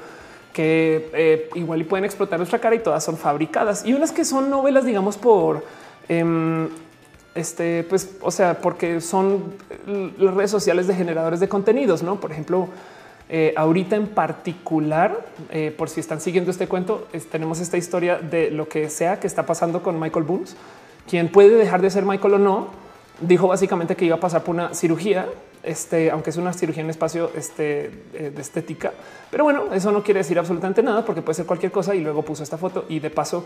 que 0.52 1.10
eh, 1.12 1.50
igual 1.54 1.80
y 1.80 1.84
pueden 1.84 2.04
explotar 2.04 2.38
nuestra 2.38 2.58
cara 2.60 2.76
y 2.76 2.78
todas 2.78 3.02
son 3.02 3.16
fabricadas. 3.16 3.84
Y 3.84 3.94
unas 3.94 4.12
que 4.12 4.24
son 4.24 4.48
novelas, 4.48 4.84
digamos, 4.84 5.16
por 5.16 5.64
em, 6.08 6.68
este, 7.34 7.84
pues, 7.84 8.16
o 8.20 8.30
sea, 8.30 8.60
porque 8.60 9.00
son 9.00 9.54
las 10.18 10.34
redes 10.34 10.50
sociales 10.50 10.86
de 10.86 10.94
generadores 10.94 11.40
de 11.40 11.48
contenidos, 11.48 12.02
no? 12.02 12.20
Por 12.20 12.30
ejemplo, 12.30 12.68
eh, 13.28 13.54
ahorita 13.56 13.96
en 13.96 14.08
particular, 14.08 15.24
eh, 15.50 15.74
por 15.76 15.88
si 15.88 16.00
están 16.00 16.20
siguiendo 16.20 16.50
este 16.50 16.68
cuento, 16.68 17.08
tenemos 17.30 17.60
esta 17.60 17.78
historia 17.78 18.18
de 18.18 18.50
lo 18.50 18.68
que 18.68 18.90
sea 18.90 19.18
que 19.18 19.26
está 19.26 19.46
pasando 19.46 19.82
con 19.82 19.98
Michael 19.98 20.24
Boones 20.24 20.54
quien 21.08 21.28
puede 21.30 21.56
dejar 21.56 21.82
de 21.82 21.90
ser 21.90 22.04
Michael 22.04 22.34
o 22.34 22.38
no, 22.38 22.68
dijo 23.20 23.48
básicamente 23.48 23.96
que 23.96 24.04
iba 24.04 24.16
a 24.16 24.20
pasar 24.20 24.42
por 24.42 24.54
una 24.54 24.74
cirugía, 24.74 25.26
este, 25.62 26.10
aunque 26.10 26.30
es 26.30 26.36
una 26.36 26.52
cirugía 26.52 26.82
en 26.82 26.90
espacio 26.90 27.30
este, 27.36 27.86
eh, 28.14 28.32
de 28.34 28.42
estética. 28.42 28.92
Pero 29.30 29.44
bueno, 29.44 29.72
eso 29.72 29.92
no 29.92 30.02
quiere 30.02 30.18
decir 30.18 30.38
absolutamente 30.38 30.82
nada 30.82 31.04
porque 31.04 31.22
puede 31.22 31.36
ser 31.36 31.46
cualquier 31.46 31.70
cosa 31.70 31.94
y 31.94 32.00
luego 32.00 32.22
puso 32.22 32.42
esta 32.42 32.58
foto 32.58 32.86
y 32.88 32.98
de 32.98 33.10
paso 33.10 33.44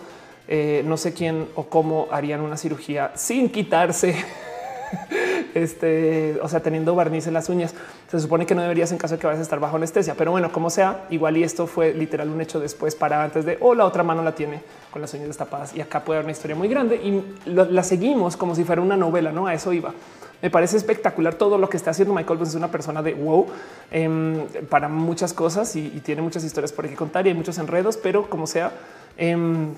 eh, 0.48 0.82
no 0.86 0.96
sé 0.96 1.12
quién 1.12 1.48
o 1.54 1.64
cómo 1.64 2.08
harían 2.10 2.40
una 2.40 2.56
cirugía 2.56 3.12
sin 3.16 3.50
quitarse 3.50 4.14
este, 5.56 6.38
o 6.42 6.48
sea, 6.48 6.60
teniendo 6.60 6.94
barniz 6.94 7.26
en 7.26 7.34
las 7.34 7.48
uñas. 7.48 7.74
Se 8.10 8.20
supone 8.20 8.44
que 8.44 8.54
no 8.54 8.60
deberías 8.60 8.92
en 8.92 8.98
caso 8.98 9.14
de 9.14 9.20
que 9.20 9.26
vayas 9.26 9.40
a 9.40 9.42
estar 9.42 9.58
bajo 9.58 9.76
anestesia, 9.76 10.14
pero 10.14 10.30
bueno, 10.30 10.52
como 10.52 10.68
sea, 10.68 11.06
igual 11.08 11.36
y 11.38 11.44
esto 11.44 11.66
fue 11.66 11.94
literal 11.94 12.28
un 12.28 12.40
hecho 12.40 12.60
después 12.60 12.94
para 12.94 13.24
antes 13.24 13.46
de 13.46 13.56
o 13.60 13.74
la 13.74 13.86
otra 13.86 14.02
mano 14.02 14.22
la 14.22 14.34
tiene 14.34 14.60
con 14.90 15.00
las 15.00 15.14
uñas 15.14 15.28
destapadas 15.28 15.74
y 15.74 15.80
acá 15.80 16.04
puede 16.04 16.18
haber 16.18 16.26
una 16.26 16.32
historia 16.32 16.56
muy 16.56 16.68
grande 16.68 16.96
y 16.96 17.24
la 17.46 17.82
seguimos 17.82 18.36
como 18.36 18.54
si 18.54 18.64
fuera 18.64 18.82
una 18.82 18.96
novela, 18.96 19.32
no 19.32 19.46
a 19.46 19.54
eso 19.54 19.72
iba. 19.72 19.94
Me 20.42 20.50
parece 20.50 20.76
espectacular 20.76 21.34
todo 21.34 21.56
lo 21.56 21.70
que 21.70 21.78
está 21.78 21.92
haciendo 21.92 22.12
Michael 22.12 22.42
es 22.42 22.54
una 22.54 22.70
persona 22.70 23.02
de 23.02 23.14
wow 23.14 23.46
em, 23.90 24.46
para 24.68 24.88
muchas 24.88 25.32
cosas 25.32 25.74
y, 25.76 25.88
tiene 26.04 26.20
muchas 26.20 26.44
historias 26.44 26.72
por 26.72 26.84
aquí 26.84 26.94
contar 26.94 27.26
y 27.26 27.30
hay 27.30 27.34
muchos 27.34 27.56
enredos, 27.56 27.96
pero 27.96 28.28
como 28.28 28.46
sea, 28.46 28.72
em, 29.16 29.70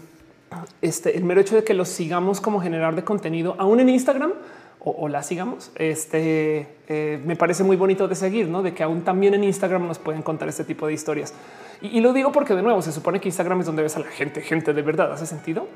este, 0.83 1.17
el 1.17 1.25
mero 1.25 1.41
hecho 1.41 1.55
de 1.55 1.63
que 1.63 1.75
los 1.75 1.89
sigamos 1.89 2.41
como 2.41 2.61
generar 2.61 2.97
de 2.97 3.05
contenido 3.05 3.55
aún 3.59 3.79
en 3.79 3.89
Instagram 3.89 4.33
o, 4.81 5.09
la 5.09 5.23
sigamos. 5.23 5.71
Este 5.75 6.67
eh, 6.89 7.21
me 7.25 7.37
parece 7.37 7.65
muy 7.65 7.77
bonito 7.77 8.09
de 8.09 8.15
seguir, 8.15 8.49
no 8.49 8.63
de 8.63 8.75
que 8.75 8.83
aún 8.83 9.03
también 9.03 9.35
en 9.35 9.45
Instagram 9.45 9.87
nos 9.87 9.99
pueden 9.99 10.23
contar 10.23 10.49
este 10.49 10.65
tipo 10.65 10.87
de 10.87 10.93
historias. 10.93 11.35
Y, 11.81 12.01
lo 12.01 12.13
digo 12.13 12.33
porque 12.33 12.55
de 12.55 12.63
nuevo 12.63 12.83
se 12.83 12.93
supone 12.93 13.21
que 13.21 13.29
Instagram 13.29 13.61
es 13.61 13.67
donde 13.67 13.83
ves 13.83 13.97
a 13.97 14.01
la 14.01 14.07
gente, 14.07 14.41
gente 14.41 14.73
de 14.73 14.83
verdad. 14.83 15.13
Hace 15.13 15.27
sentido. 15.27 15.67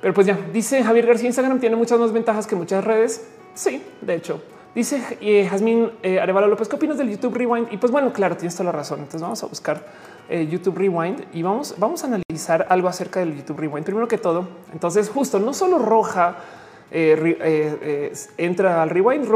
Pero 0.00 0.14
pues 0.14 0.26
ya 0.26 0.38
dice 0.52 0.82
Javier 0.82 1.06
García, 1.06 1.26
Instagram 1.28 1.60
tiene 1.60 1.76
muchas 1.76 1.98
más 1.98 2.12
ventajas 2.12 2.46
que 2.46 2.56
muchas 2.56 2.84
redes. 2.84 3.26
Sí, 3.54 3.82
de 4.00 4.14
hecho, 4.14 4.42
dice 4.74 5.02
eh, 5.20 5.46
Jazmín 5.48 5.90
eh, 6.02 6.20
Arevalo 6.20 6.48
López. 6.48 6.68
¿Qué 6.68 6.76
opinas 6.76 6.98
del 6.98 7.10
YouTube 7.10 7.34
Rewind? 7.34 7.72
Y 7.72 7.76
pues 7.76 7.90
bueno, 7.90 8.12
claro, 8.12 8.36
tienes 8.36 8.54
toda 8.54 8.66
la 8.66 8.72
razón. 8.72 8.98
Entonces 9.00 9.22
vamos 9.22 9.42
a 9.42 9.46
buscar 9.46 9.84
eh, 10.28 10.46
YouTube 10.50 10.76
Rewind 10.76 11.24
y 11.32 11.42
vamos, 11.42 11.74
vamos 11.78 12.02
a 12.02 12.08
analizar 12.08 12.66
algo 12.68 12.88
acerca 12.88 13.20
del 13.20 13.36
YouTube 13.36 13.60
Rewind. 13.60 13.84
Primero 13.84 14.08
que 14.08 14.18
todo, 14.18 14.48
entonces 14.72 15.08
justo 15.08 15.38
no 15.38 15.54
solo 15.54 15.78
roja 15.78 16.36
eh, 16.90 17.36
eh, 17.40 18.12
entra 18.38 18.82
al 18.82 18.90
rewind. 18.90 19.26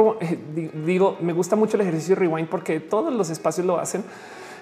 digo, 0.84 1.16
me 1.20 1.32
gusta 1.32 1.56
mucho 1.56 1.76
el 1.76 1.82
ejercicio 1.82 2.14
rewind 2.14 2.48
porque 2.48 2.80
todos 2.80 3.12
los 3.12 3.30
espacios 3.30 3.66
lo 3.66 3.78
hacen. 3.78 4.04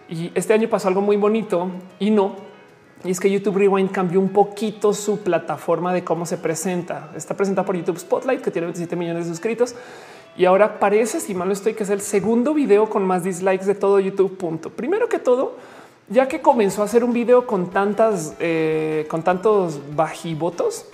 Y 0.09 0.33
este 0.35 0.55
año 0.55 0.69
pasó 0.69 0.89
algo 0.89 1.03
muy 1.03 1.17
bonito 1.17 1.69
y 1.99 2.11
no. 2.11 2.49
Y 3.05 3.11
es 3.11 3.21
que 3.21 3.31
YouTube 3.31 3.59
Rewind 3.59 3.93
cambió 3.93 4.19
un 4.19 4.31
poquito 4.31 4.93
su 4.93 5.21
plataforma 5.21 5.93
de 5.93 6.03
cómo 6.03 6.27
se 6.27 6.37
presenta. 6.37 7.11
Está 7.15 7.37
presentada 7.37 7.65
por 7.65 7.77
YouTube 7.77 7.99
Spotlight, 7.99 8.41
que 8.41 8.51
tiene 8.51 8.67
27 8.67 8.97
millones 8.97 9.27
de 9.27 9.31
suscritos. 9.31 9.77
Y 10.37 10.47
ahora 10.47 10.79
parece, 10.81 11.21
si 11.21 11.35
mal 11.35 11.49
no 11.49 11.55
estoy, 11.55 11.75
que 11.75 11.85
es 11.85 11.91
el 11.91 12.01
segundo 12.01 12.55
video 12.55 12.89
con 12.89 13.07
más 13.07 13.23
dislikes 13.23 13.67
de 13.67 13.75
todo 13.75 14.01
YouTube. 14.01 14.37
Punto. 14.37 14.71
Primero 14.71 15.09
que 15.09 15.19
todo, 15.19 15.57
ya 16.09 16.27
que 16.27 16.41
comenzó 16.41 16.83
a 16.83 16.87
hacer 16.87 17.05
un 17.05 17.13
video 17.13 17.47
con 17.47 17.71
tantas, 17.71 18.35
eh, 18.41 19.07
con 19.09 19.23
tantos 19.23 19.81
bajivotos, 19.95 20.87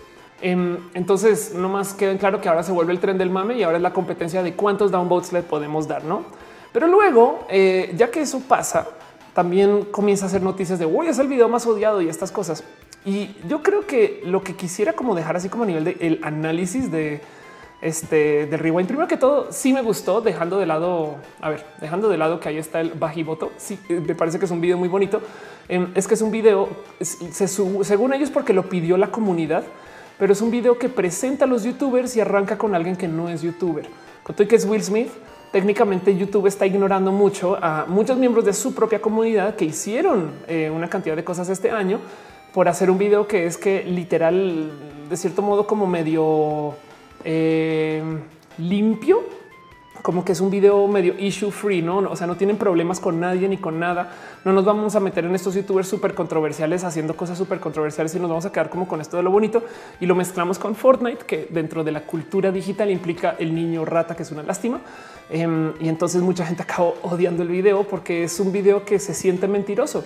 entonces, 0.51 1.55
no 1.55 1.71
más 1.71 1.95
queda 1.95 2.17
claro 2.19 2.41
que 2.41 2.51
ahora 2.51 2.63
se 2.63 2.71
vuelve 2.71 2.93
el 2.93 3.01
tren 3.01 3.17
del 3.17 3.31
mame 3.31 3.57
y 3.57 3.63
ahora 3.63 3.79
es 3.79 3.83
la 3.83 3.95
competencia 3.95 4.43
de 4.43 4.55
cuántos 4.55 4.91
downvotes 4.91 5.33
le 5.33 5.43
podemos 5.43 5.89
dar, 5.89 6.05
no? 6.05 6.25
Pero 6.71 6.87
luego, 6.87 7.47
eh, 7.49 7.95
ya 7.97 8.11
que 8.11 8.21
eso 8.21 8.41
pasa, 8.41 8.87
también 9.33 9.87
comienza 9.91 10.27
a 10.27 10.29
hacer 10.29 10.43
noticias 10.43 10.79
de 10.79 10.85
hoy 10.85 11.07
es 11.07 11.19
el 11.19 11.29
video 11.29 11.49
más 11.49 11.67
odiado 11.67 12.03
y 12.03 12.09
estas 12.09 12.31
cosas. 12.31 12.63
Y 13.07 13.37
yo 13.49 13.63
creo 13.63 13.87
que 13.87 14.23
lo 14.25 14.43
que 14.43 14.55
quisiera 14.55 14.93
como 14.93 15.15
dejar 15.15 15.37
así 15.37 15.49
como 15.49 15.65
a 15.65 15.67
nivel 15.67 15.85
de 15.85 16.21
análisis 16.23 16.91
de 16.91 17.23
este 17.81 18.47
del 18.47 18.59
rewind. 18.59 18.87
Primero 18.87 19.09
que 19.09 19.17
todo, 19.17 19.51
sí 19.51 19.73
me 19.73 19.83
gustó 19.83 20.21
dejando 20.21 20.59
de 20.59 20.67
lado, 20.67 21.17
a 21.41 21.51
ver, 21.51 21.65
dejando 21.81 22.09
de 22.09 22.17
lado 22.17 22.41
que 22.41 22.49
ahí 22.49 22.59
está 22.59 22.81
el 22.81 22.91
bajivoto. 22.91 23.53
Sí, 23.57 23.79
eh, 23.89 24.01
me 24.07 24.15
parece 24.15 24.39
que 24.39 24.45
es 24.45 24.51
un 24.51 24.61
video 24.61 24.77
muy 24.77 24.89
bonito. 24.89 25.21
Em, 25.69 25.91
es 25.95 26.07
que 26.07 26.15
es 26.15 26.23
un 26.23 26.31
video, 26.31 26.69
se, 27.01 27.49
según 27.49 28.13
ellos, 28.15 28.31
porque 28.31 28.53
lo 28.53 28.69
pidió 28.69 28.97
la 28.97 29.11
comunidad 29.11 29.65
pero 30.25 30.33
es 30.33 30.41
un 30.41 30.51
video 30.51 30.79
que 30.79 30.89
presenta 30.89 31.45
a 31.45 31.47
los 31.47 31.65
youtubers 31.65 32.17
y 32.17 32.21
arranca 32.23 32.57
con 32.57 32.75
alguien 32.75 32.97
que 32.97 33.07
no 33.07 33.29
es 33.29 33.43
youtuber. 33.43 33.87
Con 34.23 34.35
que 34.35 34.57
es 34.57 34.65
Will 34.65 34.83
Smith, 34.83 35.11
técnicamente 35.53 36.17
YouTube 36.17 36.47
está 36.47 36.65
ignorando 36.65 37.13
mucho 37.13 37.59
a 37.61 37.85
muchos 37.87 38.17
miembros 38.17 38.47
de 38.47 38.55
su 38.55 38.75
propia 38.75 39.03
comunidad 39.03 39.55
que 39.55 39.67
hicieron 39.67 40.31
eh, 40.49 40.71
una 40.75 40.89
cantidad 40.89 41.15
de 41.15 41.25
cosas 41.25 41.51
este 41.51 41.71
año 41.71 42.01
por 42.55 42.69
hacer 42.69 42.91
un 42.91 42.97
video 42.97 43.29
que 43.29 43.45
es 43.45 43.59
que 43.59 43.85
literal, 43.85 44.73
de 45.11 45.17
cierto 45.19 45.43
modo, 45.43 45.67
como 45.67 45.87
medio 45.87 46.75
eh, 47.23 48.03
limpio 48.57 49.25
como 50.05 50.23
que 50.23 50.33
es 50.33 50.41
un 50.43 50.51
video 50.51 50.87
medio 50.87 51.15
issue 51.19 51.51
free, 51.51 51.81
no? 51.81 51.97
O 51.97 52.15
sea, 52.15 52.27
no 52.27 52.37
tienen 52.37 52.59
problemas 52.59 53.01
con 53.01 53.19
nadie 53.19 53.49
ni 53.49 53.57
con 53.57 53.81
nada. 53.81 54.13
No 54.45 54.53
nos 54.53 54.63
vamos 54.63 54.95
a 54.95 55.01
meter 55.01 55.25
en 55.25 55.35
estos 55.35 55.55
youtubers 55.55 55.89
súper 55.89 56.13
controversiales 56.13 56.85
haciendo 56.85 57.17
cosas 57.17 57.39
súper 57.39 57.59
controversiales 57.59 58.15
y 58.15 58.19
nos 58.21 58.29
vamos 58.29 58.45
a 58.45 58.53
quedar 58.53 58.69
como 58.69 58.87
con 58.87 59.01
esto 59.01 59.17
de 59.17 59.23
lo 59.23 59.31
bonito 59.31 59.63
y 60.01 60.05
lo 60.05 60.15
mezclamos 60.15 60.59
con 60.59 60.75
Fortnite, 60.75 61.25
que 61.25 61.49
dentro 61.49 61.83
de 61.83 61.93
la 61.93 62.03
cultura 62.03 62.53
digital 62.53 62.91
implica 62.91 63.35
el 63.39 63.55
niño 63.55 63.87
rata, 63.87 64.15
que 64.15 64.25
es 64.25 64.31
una 64.31 64.43
lástima. 64.43 64.83
Em, 65.31 65.73
y 65.81 65.89
entonces 65.89 66.21
mucha 66.21 66.45
gente 66.45 66.63
acabó 66.65 66.97
odiando 67.01 67.43
el 67.43 67.49
video 67.49 67.85
porque 67.85 68.25
es 68.25 68.39
un 68.41 68.53
video 68.53 68.85
que 68.85 68.99
se 68.99 69.15
siente 69.15 69.49
mentiroso. 69.49 70.05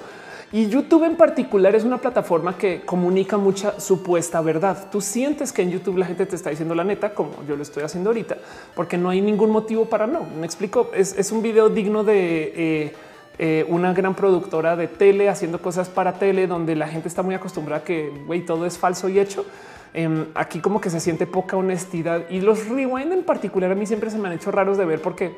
Y 0.51 0.68
YouTube 0.68 1.05
en 1.05 1.16
particular 1.16 1.74
es 1.74 1.84
una 1.84 1.99
plataforma 1.99 2.57
que 2.57 2.80
comunica 2.80 3.36
mucha 3.36 3.78
supuesta 3.78 4.40
verdad. 4.40 4.88
Tú 4.90 5.03
sientes 5.03 5.53
que 5.53 5.61
en 5.61 5.70
YouTube 5.70 5.99
la 5.99 6.07
gente 6.07 6.24
te 6.24 6.36
está 6.36 6.49
diciendo 6.49 6.74
la 6.74 6.84
neta, 6.84 7.12
como 7.12 7.44
yo 7.46 7.55
lo 7.55 7.62
estoy 7.62 7.82
haciendo 7.82 8.09
ahorita, 8.09 8.38
porque 8.74 8.96
no 8.96 9.11
hay 9.11 9.20
ningún 9.20 9.51
motivo 9.51 9.84
para 9.84 10.07
no. 10.07 10.24
Me 10.40 10.46
explico. 10.46 10.90
Es, 10.94 11.30
un 11.32 11.42
video 11.42 11.68
digno 11.68 12.03
de 12.03 12.53
eh, 12.57 12.94
eh, 13.38 13.66
una 13.68 13.92
gran 13.92 14.14
productora 14.14 14.74
de 14.74 14.88
tele 14.88 15.28
haciendo 15.28 15.61
cosas 15.61 15.90
para 15.90 16.14
tele, 16.14 16.46
donde 16.46 16.74
la 16.76 16.88
gente 16.88 17.09
está 17.09 17.22
muy 17.22 17.34
acostumbrada 17.34 17.82
a 17.82 17.84
que 17.84 18.11
todo 18.46 18.64
es 18.64 18.78
falso 18.78 19.11
y 19.11 19.20
hecho. 19.20 19.44
Em, 19.92 20.26
aquí 20.34 20.61
como 20.61 20.80
que 20.80 20.88
se 20.88 21.01
siente 21.01 21.26
poca 21.26 21.57
honestidad 21.57 22.28
y 22.28 22.40
los 22.40 22.68
rewind 22.68 23.11
en 23.11 23.22
particular 23.22 23.72
a 23.72 23.74
mí 23.74 23.86
siempre 23.86 24.11
se 24.11 24.18
me 24.18 24.28
han 24.28 24.34
hecho 24.34 24.51
raros 24.51 24.76
de 24.76 24.84
ver 24.84 25.01
porque 25.01 25.34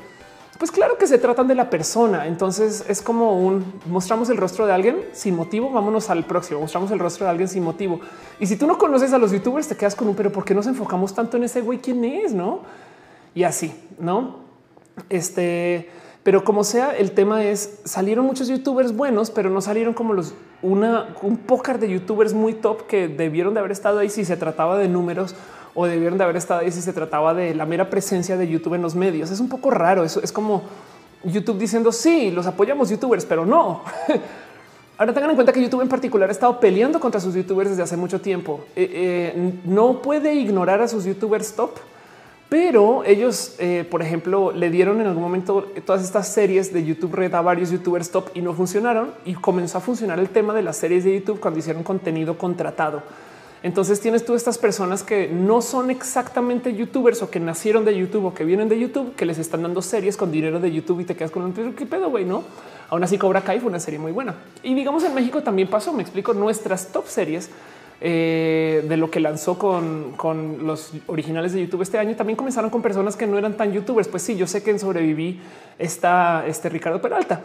pues 0.61 0.69
claro 0.69 0.95
que 0.95 1.07
se 1.07 1.17
tratan 1.17 1.47
de 1.47 1.55
la 1.55 1.71
persona. 1.71 2.27
Entonces 2.27 2.85
es 2.87 3.01
como 3.01 3.39
un 3.39 3.65
mostramos 3.87 4.29
el 4.29 4.37
rostro 4.37 4.67
de 4.67 4.71
alguien 4.71 5.05
sin 5.11 5.35
motivo. 5.35 5.71
Vámonos 5.71 6.11
al 6.11 6.23
próximo. 6.23 6.59
Mostramos 6.59 6.91
el 6.91 6.99
rostro 6.99 7.25
de 7.25 7.31
alguien 7.31 7.47
sin 7.47 7.63
motivo. 7.63 7.99
Y 8.39 8.45
si 8.45 8.57
tú 8.57 8.67
no 8.67 8.77
conoces 8.77 9.11
a 9.11 9.17
los 9.17 9.31
youtubers, 9.31 9.67
te 9.67 9.75
quedas 9.75 9.95
con 9.95 10.07
un 10.07 10.13
pero 10.13 10.31
¿por 10.31 10.45
qué 10.45 10.53
nos 10.53 10.67
enfocamos 10.67 11.15
tanto 11.15 11.35
en 11.37 11.45
ese 11.45 11.61
güey? 11.61 11.79
¿Quién 11.79 12.05
es? 12.05 12.35
No? 12.35 12.59
Y 13.33 13.41
así, 13.41 13.73
no? 13.97 14.35
Este, 15.09 15.89
pero 16.21 16.43
como 16.43 16.63
sea, 16.63 16.95
el 16.95 17.13
tema 17.13 17.43
es 17.43 17.79
salieron 17.83 18.27
muchos 18.27 18.47
youtubers 18.47 18.95
buenos, 18.95 19.31
pero 19.31 19.49
no 19.49 19.61
salieron 19.61 19.95
como 19.95 20.13
los 20.13 20.35
una 20.61 21.15
un 21.23 21.37
pócar 21.37 21.79
de 21.79 21.89
youtubers 21.89 22.35
muy 22.35 22.53
top 22.53 22.85
que 22.85 23.07
debieron 23.07 23.55
de 23.55 23.61
haber 23.61 23.71
estado 23.71 23.97
ahí 23.97 24.11
si 24.11 24.25
se 24.25 24.37
trataba 24.37 24.77
de 24.77 24.89
números 24.89 25.33
o 25.73 25.85
debieron 25.85 26.17
de 26.17 26.23
haber 26.23 26.37
estado 26.37 26.61
ahí 26.61 26.71
si 26.71 26.81
se 26.81 26.93
trataba 26.93 27.33
de 27.33 27.55
la 27.55 27.65
mera 27.65 27.89
presencia 27.89 28.37
de 28.37 28.47
YouTube 28.47 28.73
en 28.73 28.81
los 28.81 28.95
medios. 28.95 29.31
Es 29.31 29.39
un 29.39 29.49
poco 29.49 29.71
raro. 29.71 30.03
Eso 30.03 30.21
es 30.21 30.31
como 30.31 30.63
YouTube 31.23 31.57
diciendo 31.57 31.91
sí, 31.91 32.31
los 32.31 32.47
apoyamos 32.47 32.89
youtubers, 32.89 33.25
pero 33.25 33.45
no. 33.45 33.83
Ahora 34.97 35.13
tengan 35.13 35.31
en 35.31 35.35
cuenta 35.35 35.51
que 35.51 35.61
YouTube 35.61 35.81
en 35.81 35.89
particular 35.89 36.29
ha 36.29 36.31
estado 36.31 36.59
peleando 36.59 36.99
contra 36.99 37.19
sus 37.19 37.33
youtubers 37.33 37.71
desde 37.71 37.81
hace 37.81 37.97
mucho 37.97 38.21
tiempo. 38.21 38.65
Eh, 38.75 39.33
eh, 39.35 39.53
no 39.65 40.01
puede 40.01 40.35
ignorar 40.35 40.79
a 40.81 40.87
sus 40.87 41.05
youtubers 41.05 41.53
top, 41.53 41.71
pero 42.49 43.03
ellos, 43.03 43.55
eh, 43.57 43.83
por 43.89 44.03
ejemplo, 44.03 44.51
le 44.51 44.69
dieron 44.69 45.01
en 45.01 45.07
algún 45.07 45.23
momento 45.23 45.71
todas 45.85 46.03
estas 46.03 46.27
series 46.27 46.71
de 46.71 46.85
YouTube 46.85 47.15
Red 47.15 47.33
a 47.33 47.41
varios 47.41 47.71
youtubers 47.71 48.11
top 48.11 48.29
y 48.35 48.41
no 48.41 48.53
funcionaron. 48.53 49.11
Y 49.25 49.33
comenzó 49.33 49.79
a 49.79 49.81
funcionar 49.81 50.19
el 50.19 50.29
tema 50.29 50.53
de 50.53 50.61
las 50.61 50.77
series 50.77 51.03
de 51.03 51.15
YouTube 51.19 51.39
cuando 51.39 51.59
hicieron 51.59 51.81
contenido 51.81 52.37
contratado. 52.37 53.01
Entonces 53.63 53.99
tienes 53.99 54.25
tú 54.25 54.33
estas 54.33 54.57
personas 54.57 55.03
que 55.03 55.27
no 55.27 55.61
son 55.61 55.91
exactamente 55.91 56.73
youtubers 56.73 57.21
o 57.21 57.29
que 57.29 57.39
nacieron 57.39 57.85
de 57.85 57.95
YouTube 57.95 58.25
o 58.25 58.33
que 58.33 58.43
vienen 58.43 58.69
de 58.69 58.79
YouTube, 58.79 59.13
que 59.15 59.25
les 59.25 59.37
están 59.37 59.61
dando 59.61 59.83
series 59.83 60.17
con 60.17 60.31
dinero 60.31 60.59
de 60.59 60.71
YouTube 60.71 61.01
y 61.01 61.05
te 61.05 61.15
quedas 61.15 61.29
con 61.29 61.43
un 61.43 61.53
qué 61.73 61.85
pedo, 61.85 62.09
güey, 62.09 62.25
no? 62.25 62.43
Aún 62.89 63.03
así 63.03 63.17
Cobra 63.19 63.41
Kai 63.41 63.59
fue 63.59 63.69
una 63.69 63.79
serie 63.79 63.99
muy 63.99 64.11
buena. 64.11 64.35
Y 64.63 64.73
digamos 64.73 65.03
en 65.03 65.13
México 65.13 65.43
también 65.43 65.67
pasó, 65.67 65.93
me 65.93 66.01
explico, 66.01 66.33
nuestras 66.33 66.87
top 66.87 67.05
series 67.07 67.51
eh, 68.01 68.83
de 68.89 68.97
lo 68.97 69.11
que 69.11 69.19
lanzó 69.19 69.59
con, 69.59 70.13
con, 70.17 70.65
los 70.65 70.91
originales 71.05 71.53
de 71.53 71.61
YouTube 71.61 71.83
este 71.83 71.99
año 71.99 72.15
también 72.15 72.35
comenzaron 72.35 72.71
con 72.71 72.81
personas 72.81 73.15
que 73.15 73.27
no 73.27 73.37
eran 73.37 73.57
tan 73.57 73.71
youtubers. 73.71 74.07
Pues 74.07 74.23
sí, 74.23 74.35
yo 74.35 74.47
sé 74.47 74.63
que 74.63 74.71
en 74.71 74.79
sobreviví 74.79 75.39
está 75.77 76.47
este 76.47 76.67
Ricardo 76.67 76.99
Peralta 76.99 77.41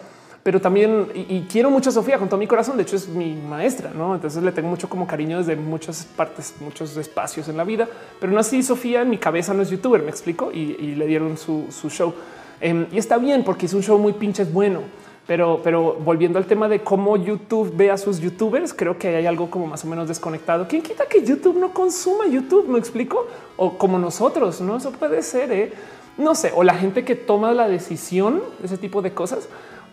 pero 0.46 0.60
también 0.60 1.08
y, 1.12 1.40
quiero 1.50 1.72
mucho 1.72 1.90
a 1.90 1.92
Sofía 1.92 2.18
con 2.18 2.28
todo 2.28 2.38
mi 2.38 2.46
corazón. 2.46 2.76
De 2.76 2.84
hecho, 2.84 2.94
es 2.94 3.08
mi 3.08 3.34
maestra, 3.34 3.90
no? 3.92 4.14
Entonces 4.14 4.40
le 4.44 4.52
tengo 4.52 4.68
mucho 4.68 4.88
como 4.88 5.04
cariño 5.04 5.38
desde 5.38 5.56
muchas 5.56 6.04
partes, 6.04 6.54
muchos 6.60 6.96
espacios 6.96 7.48
en 7.48 7.56
la 7.56 7.64
vida. 7.64 7.88
Pero 8.20 8.32
no 8.32 8.38
así, 8.38 8.62
Sofía 8.62 9.02
en 9.02 9.10
mi 9.10 9.18
cabeza 9.18 9.52
no 9.54 9.62
es 9.62 9.70
youtuber, 9.70 10.02
me 10.02 10.10
explico 10.10 10.52
y, 10.52 10.94
le 10.94 11.04
dieron 11.08 11.36
su, 11.36 11.66
show 11.90 12.14
em, 12.60 12.86
y 12.92 12.98
está 12.98 13.18
bien 13.18 13.42
porque 13.42 13.66
es 13.66 13.74
un 13.74 13.82
show 13.82 13.98
muy 13.98 14.12
pinches 14.12 14.52
bueno. 14.52 14.82
Pero, 15.26 15.60
pero 15.64 15.94
volviendo 15.94 16.38
al 16.38 16.46
tema 16.46 16.68
de 16.68 16.78
cómo 16.78 17.16
YouTube 17.16 17.72
ve 17.74 17.90
a 17.90 17.96
sus 17.96 18.20
youtubers, 18.20 18.72
creo 18.72 18.96
que 18.96 19.16
hay 19.16 19.26
algo 19.26 19.50
como 19.50 19.66
más 19.66 19.84
o 19.84 19.88
menos 19.88 20.06
desconectado. 20.06 20.68
¿Quién 20.68 20.80
quita 20.80 21.06
que 21.06 21.24
YouTube 21.24 21.58
no 21.58 21.74
consuma 21.74 22.28
YouTube? 22.28 22.68
¿Me 22.68 22.78
explico? 22.78 23.26
O 23.56 23.76
como 23.76 23.98
nosotros, 23.98 24.60
no? 24.60 24.76
Eso 24.76 24.92
puede 24.92 25.22
ser, 25.22 25.50
¿eh? 25.50 25.72
no 26.18 26.36
sé, 26.36 26.52
o 26.54 26.62
la 26.62 26.74
gente 26.74 27.04
que 27.04 27.16
toma 27.16 27.52
la 27.52 27.68
decisión, 27.68 28.42
ese 28.62 28.78
tipo 28.78 29.02
de 29.02 29.12
cosas 29.12 29.48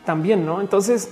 también, 0.05 0.45
¿no? 0.45 0.61
Entonces, 0.61 1.09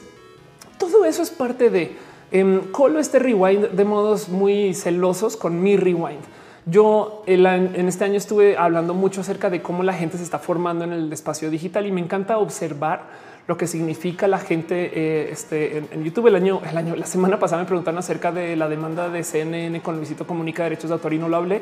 todo 0.77 1.05
eso 1.05 1.21
es 1.21 1.29
parte 1.29 1.69
de 1.69 1.95
em, 2.31 2.71
colo 2.71 2.99
este 2.99 3.19
rewind 3.19 3.69
de 3.69 3.85
modos 3.85 4.29
muy 4.29 4.73
celosos 4.73 5.37
con 5.37 5.61
mi 5.61 5.77
rewind. 5.77 6.21
Yo 6.65 7.23
en 7.25 7.87
este 7.87 8.05
año 8.05 8.17
estuve 8.17 8.55
hablando 8.55 8.93
mucho 8.93 9.21
acerca 9.21 9.49
de 9.49 9.63
cómo 9.63 9.81
la 9.81 9.93
gente 9.93 10.17
se 10.17 10.23
está 10.23 10.37
formando 10.37 10.85
en 10.85 10.93
el 10.93 11.11
espacio 11.11 11.49
digital 11.49 11.87
y 11.87 11.91
me 11.91 12.01
encanta 12.01 12.37
observar 12.37 13.31
lo 13.47 13.57
que 13.57 13.65
significa 13.65 14.27
la 14.27 14.37
gente 14.37 14.91
eh, 14.93 15.29
este, 15.31 15.79
en, 15.79 16.03
YouTube. 16.03 16.27
El 16.27 16.35
año, 16.35 16.61
el 16.69 16.77
año, 16.77 16.95
la 16.95 17.07
semana 17.07 17.39
pasada 17.39 17.63
me 17.63 17.67
preguntaron 17.67 17.97
acerca 17.97 18.31
de 18.31 18.55
la 18.55 18.69
demanda 18.69 19.09
de 19.09 19.23
CNN 19.23 19.81
con 19.81 19.97
Luisito 19.97 20.27
Comunica 20.27 20.63
Derechos 20.63 20.89
de 20.89 20.93
Autor 20.93 21.13
y 21.13 21.17
no 21.17 21.27
lo 21.27 21.37
hablé 21.37 21.61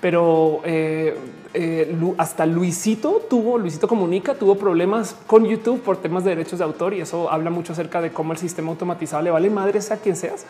pero 0.00 0.60
eh, 0.64 1.16
eh, 1.54 1.96
hasta 2.18 2.46
Luisito 2.46 3.22
tuvo, 3.28 3.58
Luisito 3.58 3.88
Comunica, 3.88 4.34
tuvo 4.34 4.56
problemas 4.56 5.16
con 5.26 5.44
YouTube 5.44 5.80
por 5.82 5.96
temas 5.96 6.24
de 6.24 6.30
derechos 6.30 6.58
de 6.58 6.64
autor 6.64 6.94
y 6.94 7.00
eso 7.00 7.30
habla 7.30 7.50
mucho 7.50 7.72
acerca 7.72 8.00
de 8.00 8.10
cómo 8.10 8.32
el 8.32 8.38
sistema 8.38 8.70
automatizado 8.70 9.22
le 9.22 9.30
vale 9.30 9.50
madre 9.50 9.80
a 9.90 9.96
quien 9.96 10.16
seas. 10.16 10.44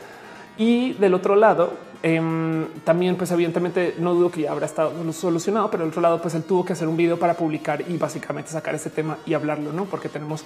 Y 0.58 0.94
del 0.94 1.14
otro 1.14 1.36
lado, 1.36 1.72
em, 2.02 2.66
también, 2.84 3.16
pues 3.16 3.30
evidentemente 3.30 3.94
no 3.98 4.12
dudo 4.14 4.30
que 4.30 4.42
ya 4.42 4.50
habrá 4.50 4.66
estado 4.66 4.92
solucionado, 5.12 5.70
pero 5.70 5.84
del 5.84 5.90
otro 5.90 6.02
lado, 6.02 6.20
pues 6.20 6.34
él 6.34 6.42
tuvo 6.42 6.64
que 6.64 6.72
hacer 6.72 6.88
un 6.88 6.96
video 6.96 7.16
para 7.16 7.34
publicar 7.34 7.84
y 7.88 7.96
básicamente 7.96 8.50
sacar 8.50 8.74
ese 8.74 8.90
tema 8.90 9.18
y 9.24 9.34
hablarlo, 9.34 9.72
no? 9.72 9.84
Porque 9.84 10.08
tenemos 10.08 10.44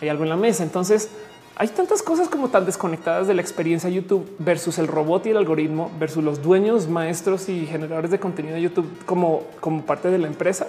hay 0.00 0.08
algo 0.08 0.24
en 0.24 0.30
la 0.30 0.36
mesa. 0.36 0.62
Entonces, 0.62 1.08
hay 1.56 1.68
tantas 1.68 2.02
cosas 2.02 2.28
como 2.28 2.48
tan 2.48 2.66
desconectadas 2.66 3.28
de 3.28 3.34
la 3.34 3.40
experiencia 3.40 3.88
YouTube 3.88 4.28
versus 4.38 4.78
el 4.78 4.88
robot 4.88 5.26
y 5.26 5.30
el 5.30 5.36
algoritmo 5.36 5.90
versus 6.00 6.24
los 6.24 6.42
dueños, 6.42 6.88
maestros 6.88 7.48
y 7.48 7.66
generadores 7.66 8.10
de 8.10 8.18
contenido 8.18 8.56
de 8.56 8.62
YouTube 8.62 8.88
como, 9.06 9.42
como 9.60 9.82
parte 9.82 10.10
de 10.10 10.18
la 10.18 10.26
empresa 10.26 10.66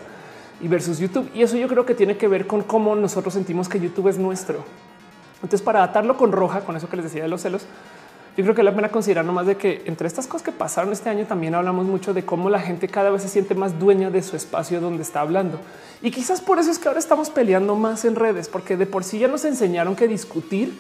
y 0.62 0.68
versus 0.68 1.00
YouTube. 1.00 1.30
Y 1.34 1.42
eso 1.42 1.58
yo 1.58 1.68
creo 1.68 1.86
que 1.86 1.96
tiene 1.96 2.18
que 2.18 2.28
ver 2.28 2.46
con 2.46 2.62
cómo 2.62 2.96
nosotros 2.96 3.34
sentimos 3.34 3.68
que 3.68 3.80
YouTube 3.80 4.10
es 4.10 4.20
nuestro. 4.20 4.64
Entonces, 5.36 5.62
para 5.62 5.84
atarlo 5.84 6.18
con 6.18 6.32
roja, 6.32 6.62
con 6.62 6.76
eso 6.76 6.88
que 6.88 6.98
les 6.98 7.06
decía 7.06 7.24
de 7.24 7.30
los 7.30 7.42
celos, 7.42 7.66
yo 8.38 8.44
creo 8.44 8.56
que 8.56 8.64
la 8.64 8.76
pena 8.76 8.90
considerar 8.90 9.24
nomás 9.24 9.46
de 9.46 9.56
que 9.56 9.84
entre 9.86 10.08
estas 10.08 10.28
cosas 10.28 10.44
que 10.44 10.52
pasaron 10.52 10.92
este 10.92 11.10
año 11.10 11.26
también 11.26 11.56
hablamos 11.56 11.86
mucho 11.86 12.14
de 12.14 12.26
cómo 12.26 12.50
la 12.50 12.60
gente 12.60 12.90
cada 12.90 13.10
vez 13.10 13.22
se 13.22 13.30
siente 13.30 13.56
más 13.56 13.80
dueña 13.80 14.10
de 14.10 14.22
su 14.22 14.36
espacio 14.36 14.82
donde 14.82 15.04
está 15.04 15.22
hablando. 15.22 15.60
Y 16.02 16.12
quizás 16.12 16.42
por 16.42 16.60
eso 16.60 16.70
es 16.70 16.78
que 16.78 16.88
ahora 16.88 17.00
estamos 17.00 17.30
peleando 17.30 17.76
más 17.76 18.04
en 18.04 18.16
redes, 18.16 18.50
porque 18.50 18.76
de 18.76 18.86
por 18.86 19.06
sí 19.06 19.20
ya 19.20 19.30
nos 19.30 19.46
enseñaron 19.46 19.96
que 19.96 20.08
discutir 20.08 20.78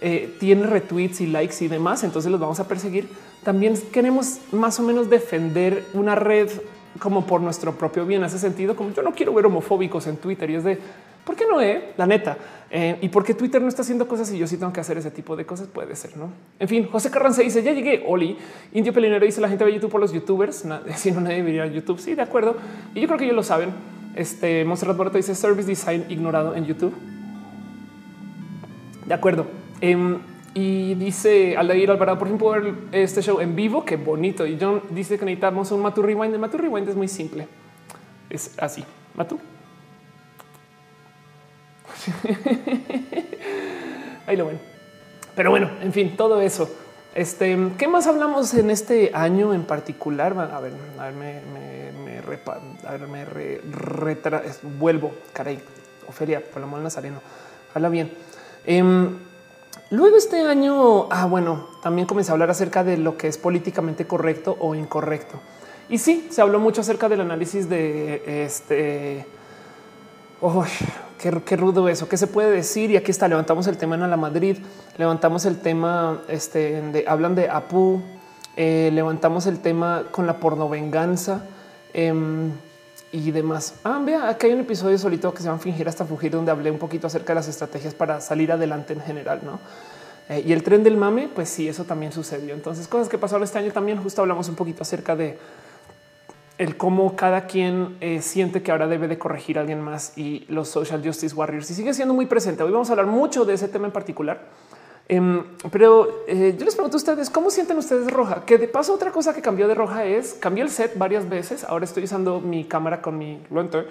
eh, 0.00 0.36
tiene 0.38 0.66
retweets 0.66 1.20
y 1.20 1.26
likes 1.26 1.64
y 1.64 1.68
demás, 1.68 2.04
entonces 2.04 2.30
los 2.30 2.40
vamos 2.40 2.60
a 2.60 2.68
perseguir. 2.68 3.08
También 3.42 3.76
queremos 3.92 4.38
más 4.52 4.78
o 4.78 4.82
menos 4.82 5.10
defender 5.10 5.86
una 5.94 6.14
red 6.14 6.50
como 6.98 7.26
por 7.26 7.40
nuestro 7.40 7.76
propio 7.76 8.06
bien. 8.06 8.22
Hace 8.22 8.38
sentido 8.38 8.76
como 8.76 8.90
yo 8.90 9.02
no 9.02 9.12
quiero 9.12 9.34
ver 9.34 9.46
homofóbicos 9.46 10.06
en 10.06 10.16
Twitter 10.16 10.50
y 10.50 10.54
es 10.56 10.64
de 10.64 10.78
¿Por 11.24 11.36
qué 11.36 11.44
no? 11.48 11.60
Eh? 11.60 11.92
La 11.96 12.06
neta. 12.06 12.36
Eh, 12.70 12.96
y 13.02 13.08
porque 13.10 13.34
Twitter 13.34 13.60
no 13.60 13.68
está 13.68 13.82
haciendo 13.82 14.08
cosas 14.08 14.32
y 14.32 14.38
yo 14.38 14.46
sí 14.46 14.56
tengo 14.56 14.72
que 14.72 14.80
hacer 14.80 14.96
ese 14.96 15.10
tipo 15.10 15.36
de 15.36 15.44
cosas, 15.44 15.68
puede 15.68 15.94
ser, 15.94 16.16
¿no? 16.16 16.30
En 16.58 16.68
fin, 16.68 16.88
José 16.90 17.10
Carranza 17.10 17.42
dice, 17.42 17.62
ya 17.62 17.72
llegué, 17.72 18.02
Oli. 18.06 18.36
Indio 18.72 18.92
Pelinero 18.92 19.24
dice, 19.24 19.40
la 19.40 19.48
gente 19.48 19.64
ve 19.64 19.74
YouTube 19.74 19.90
por 19.90 20.00
los 20.00 20.12
youtubers, 20.12 20.64
si 20.96 21.12
no 21.12 21.20
nadie 21.20 21.42
vería 21.42 21.66
YouTube. 21.66 22.00
Sí, 22.00 22.14
de 22.14 22.22
acuerdo. 22.22 22.56
Y 22.94 23.00
yo 23.00 23.06
creo 23.06 23.18
que 23.18 23.24
ellos 23.24 23.36
lo 23.36 23.42
saben. 23.42 23.70
Este 24.16 24.64
Monserrat 24.64 24.96
Borto 24.96 25.16
dice, 25.16 25.34
Service 25.34 25.68
Design 25.68 26.06
ignorado 26.08 26.54
en 26.54 26.64
YouTube. 26.64 26.94
De 29.06 29.14
acuerdo. 29.14 29.46
Em, 29.80 30.18
y 30.54 30.94
dice 30.94 31.56
Aldair 31.56 31.90
Alvarado, 31.90 32.18
por 32.18 32.28
ejemplo, 32.28 32.50
ver 32.50 32.74
este 32.92 33.22
show 33.22 33.40
en 33.40 33.54
vivo, 33.54 33.84
qué 33.84 33.96
bonito. 33.96 34.46
Y 34.46 34.58
John 34.60 34.82
dice 34.90 35.18
que 35.18 35.24
necesitamos 35.24 35.70
un 35.72 35.82
Matu 35.82 36.02
Rewind. 36.02 36.34
El 36.34 36.40
Matu 36.40 36.58
Rewind 36.58 36.88
es 36.88 36.96
muy 36.96 37.08
simple. 37.08 37.48
Es 38.30 38.54
así. 38.58 38.84
Matu. 39.14 39.38
Ahí 44.26 44.36
lo 44.36 44.46
ven. 44.46 44.60
Pero 45.34 45.50
bueno, 45.50 45.70
en 45.80 45.92
fin, 45.92 46.16
todo 46.16 46.40
eso. 46.40 46.68
Este, 47.14 47.58
¿qué 47.76 47.88
más 47.88 48.06
hablamos 48.06 48.54
en 48.54 48.70
este 48.70 49.10
año 49.14 49.52
en 49.52 49.64
particular? 49.64 50.32
A 50.32 50.60
ver, 50.60 50.72
a 50.98 51.10
ver, 51.10 51.14
me, 51.14 51.40
me, 51.52 52.18
a 52.86 52.92
ver, 52.92 53.08
me 53.08 53.24
retra, 53.24 54.42
vuelvo, 54.78 55.12
caray, 55.32 55.60
Ofelia, 56.08 56.42
lo 56.54 56.66
Nazareno, 56.78 57.20
habla 57.74 57.88
bien. 57.90 58.12
Em, 58.64 59.18
luego 59.90 60.16
este 60.16 60.40
año, 60.40 61.08
ah, 61.10 61.26
bueno, 61.26 61.68
también 61.82 62.06
comencé 62.06 62.30
a 62.30 62.34
hablar 62.34 62.50
acerca 62.50 62.82
de 62.82 62.96
lo 62.96 63.18
que 63.18 63.28
es 63.28 63.36
políticamente 63.36 64.06
correcto 64.06 64.56
o 64.58 64.74
incorrecto. 64.74 65.38
Y 65.90 65.98
sí, 65.98 66.28
se 66.30 66.40
habló 66.40 66.60
mucho 66.60 66.80
acerca 66.80 67.08
del 67.10 67.20
análisis 67.20 67.68
de 67.68 68.44
este 68.44 69.26
Oh, 70.44 70.66
qué, 71.22 71.56
rudo 71.56 71.88
eso. 71.88 72.08
¿Qué 72.08 72.16
se 72.16 72.26
puede 72.26 72.50
decir? 72.50 72.90
Y 72.90 72.96
aquí 72.96 73.10
está. 73.10 73.28
Levantamos 73.28 73.66
el 73.66 73.76
tema 73.76 73.94
en 73.94 74.10
la 74.10 74.16
Madrid, 74.16 74.58
levantamos 74.98 75.44
el 75.44 75.58
tema. 75.58 76.22
Este 76.28 76.82
de, 76.82 77.04
hablan 77.06 77.34
de 77.34 77.48
Apu, 77.48 78.02
eh, 78.56 78.90
levantamos 78.92 79.46
el 79.46 79.60
tema 79.60 80.04
con 80.10 80.26
la 80.26 80.38
pornovenganza 80.38 81.44
em, 81.94 82.50
y 83.12 83.30
demás. 83.30 83.74
Ah, 83.84 84.00
vea, 84.04 84.28
aquí 84.28 84.46
hay 84.46 84.52
un 84.52 84.60
episodio 84.60 84.98
solito 84.98 85.32
que 85.32 85.42
se 85.42 85.48
va 85.48 85.54
a 85.54 85.58
fingir 85.58 85.88
hasta 85.88 86.04
fugir, 86.04 86.32
donde 86.32 86.50
hablé 86.50 86.70
un 86.70 86.78
poquito 86.78 87.06
acerca 87.06 87.32
de 87.32 87.36
las 87.36 87.48
estrategias 87.48 87.94
para 87.94 88.20
salir 88.20 88.50
adelante 88.50 88.92
en 88.92 89.00
general. 89.00 89.40
No 89.44 89.60
Eh, 90.28 90.42
y 90.46 90.52
el 90.52 90.62
tren 90.62 90.82
del 90.82 90.96
mame, 90.96 91.28
pues 91.32 91.48
sí, 91.48 91.68
eso 91.68 91.84
también 91.84 92.12
sucedió. 92.12 92.54
Entonces, 92.54 92.88
cosas 92.88 93.08
que 93.08 93.18
pasaron 93.18 93.44
este 93.44 93.58
año 93.58 93.72
también, 93.72 94.02
justo 94.02 94.22
hablamos 94.22 94.48
un 94.48 94.54
poquito 94.54 94.82
acerca 94.82 95.14
de 95.16 95.36
el 96.62 96.76
cómo 96.76 97.16
cada 97.16 97.46
quien 97.46 97.96
eh, 98.00 98.22
siente 98.22 98.62
que 98.62 98.70
ahora 98.70 98.86
debe 98.86 99.08
de 99.08 99.18
corregir 99.18 99.58
a 99.58 99.62
alguien 99.62 99.80
más 99.80 100.16
y 100.16 100.44
los 100.48 100.68
social 100.68 101.02
justice 101.04 101.34
warriors 101.34 101.70
y 101.70 101.74
sigue 101.74 101.92
siendo 101.92 102.14
muy 102.14 102.26
presente. 102.26 102.62
Hoy 102.62 102.70
vamos 102.70 102.88
a 102.88 102.92
hablar 102.92 103.06
mucho 103.06 103.44
de 103.44 103.54
ese 103.54 103.68
tema 103.68 103.86
en 103.86 103.92
particular. 103.92 104.40
Em, 105.08 105.42
pero 105.72 106.24
eh, 106.28 106.54
yo 106.56 106.64
les 106.64 106.74
pregunto 106.74 106.96
a 106.96 106.98
ustedes 106.98 107.28
cómo 107.30 107.50
sienten 107.50 107.76
ustedes 107.76 108.10
roja, 108.10 108.44
que 108.46 108.58
de 108.58 108.68
paso 108.68 108.94
otra 108.94 109.10
cosa 109.10 109.34
que 109.34 109.42
cambió 109.42 109.66
de 109.66 109.74
roja 109.74 110.04
es 110.04 110.34
cambié 110.34 110.62
el 110.62 110.70
set 110.70 110.96
varias 110.96 111.28
veces. 111.28 111.64
Ahora 111.64 111.84
estoy 111.84 112.04
usando 112.04 112.40
mi 112.40 112.64
cámara 112.64 113.02
con 113.02 113.18
mi 113.18 113.42
lente 113.50 113.84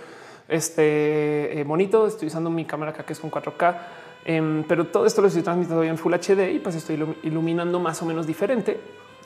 este 0.47 1.63
bonito. 1.67 2.07
Estoy 2.07 2.29
usando 2.29 2.49
mi 2.49 2.65
cámara 2.65 2.93
que 2.93 3.13
es 3.13 3.19
con 3.19 3.29
4K 3.29 3.75
Em, 4.23 4.63
pero 4.63 4.85
todo 4.87 5.05
esto 5.05 5.21
lo 5.21 5.27
estoy 5.27 5.41
transmitiendo 5.41 5.83
en 5.83 5.97
Full 5.97 6.13
HD 6.13 6.53
y 6.53 6.59
pues 6.59 6.75
estoy 6.75 7.03
iluminando 7.23 7.79
más 7.79 8.01
o 8.01 8.05
menos 8.05 8.27
diferente 8.27 8.79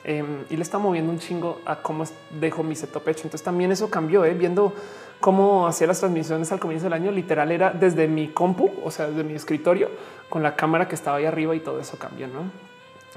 em, 0.06 0.44
y 0.48 0.56
le 0.56 0.62
está 0.62 0.78
moviendo 0.78 1.12
un 1.12 1.18
chingo 1.18 1.60
a 1.66 1.76
cómo 1.82 2.04
dejo 2.30 2.62
mi 2.62 2.74
setup 2.74 3.06
hecho. 3.08 3.24
Entonces 3.24 3.42
también 3.42 3.72
eso 3.72 3.90
cambió, 3.90 4.24
¿eh? 4.24 4.32
viendo 4.32 4.72
cómo 5.20 5.66
hacía 5.66 5.86
las 5.86 6.00
transmisiones 6.00 6.50
al 6.52 6.60
comienzo 6.60 6.86
del 6.86 6.94
año. 6.94 7.10
Literal 7.10 7.52
era 7.52 7.70
desde 7.70 8.08
mi 8.08 8.28
compu, 8.28 8.70
o 8.82 8.90
sea, 8.90 9.08
desde 9.08 9.24
mi 9.24 9.34
escritorio 9.34 9.90
con 10.28 10.42
la 10.42 10.56
cámara 10.56 10.88
que 10.88 10.94
estaba 10.94 11.18
ahí 11.18 11.26
arriba 11.26 11.54
y 11.54 11.60
todo 11.60 11.80
eso 11.80 11.98
cambió. 11.98 12.26
No 12.28 12.66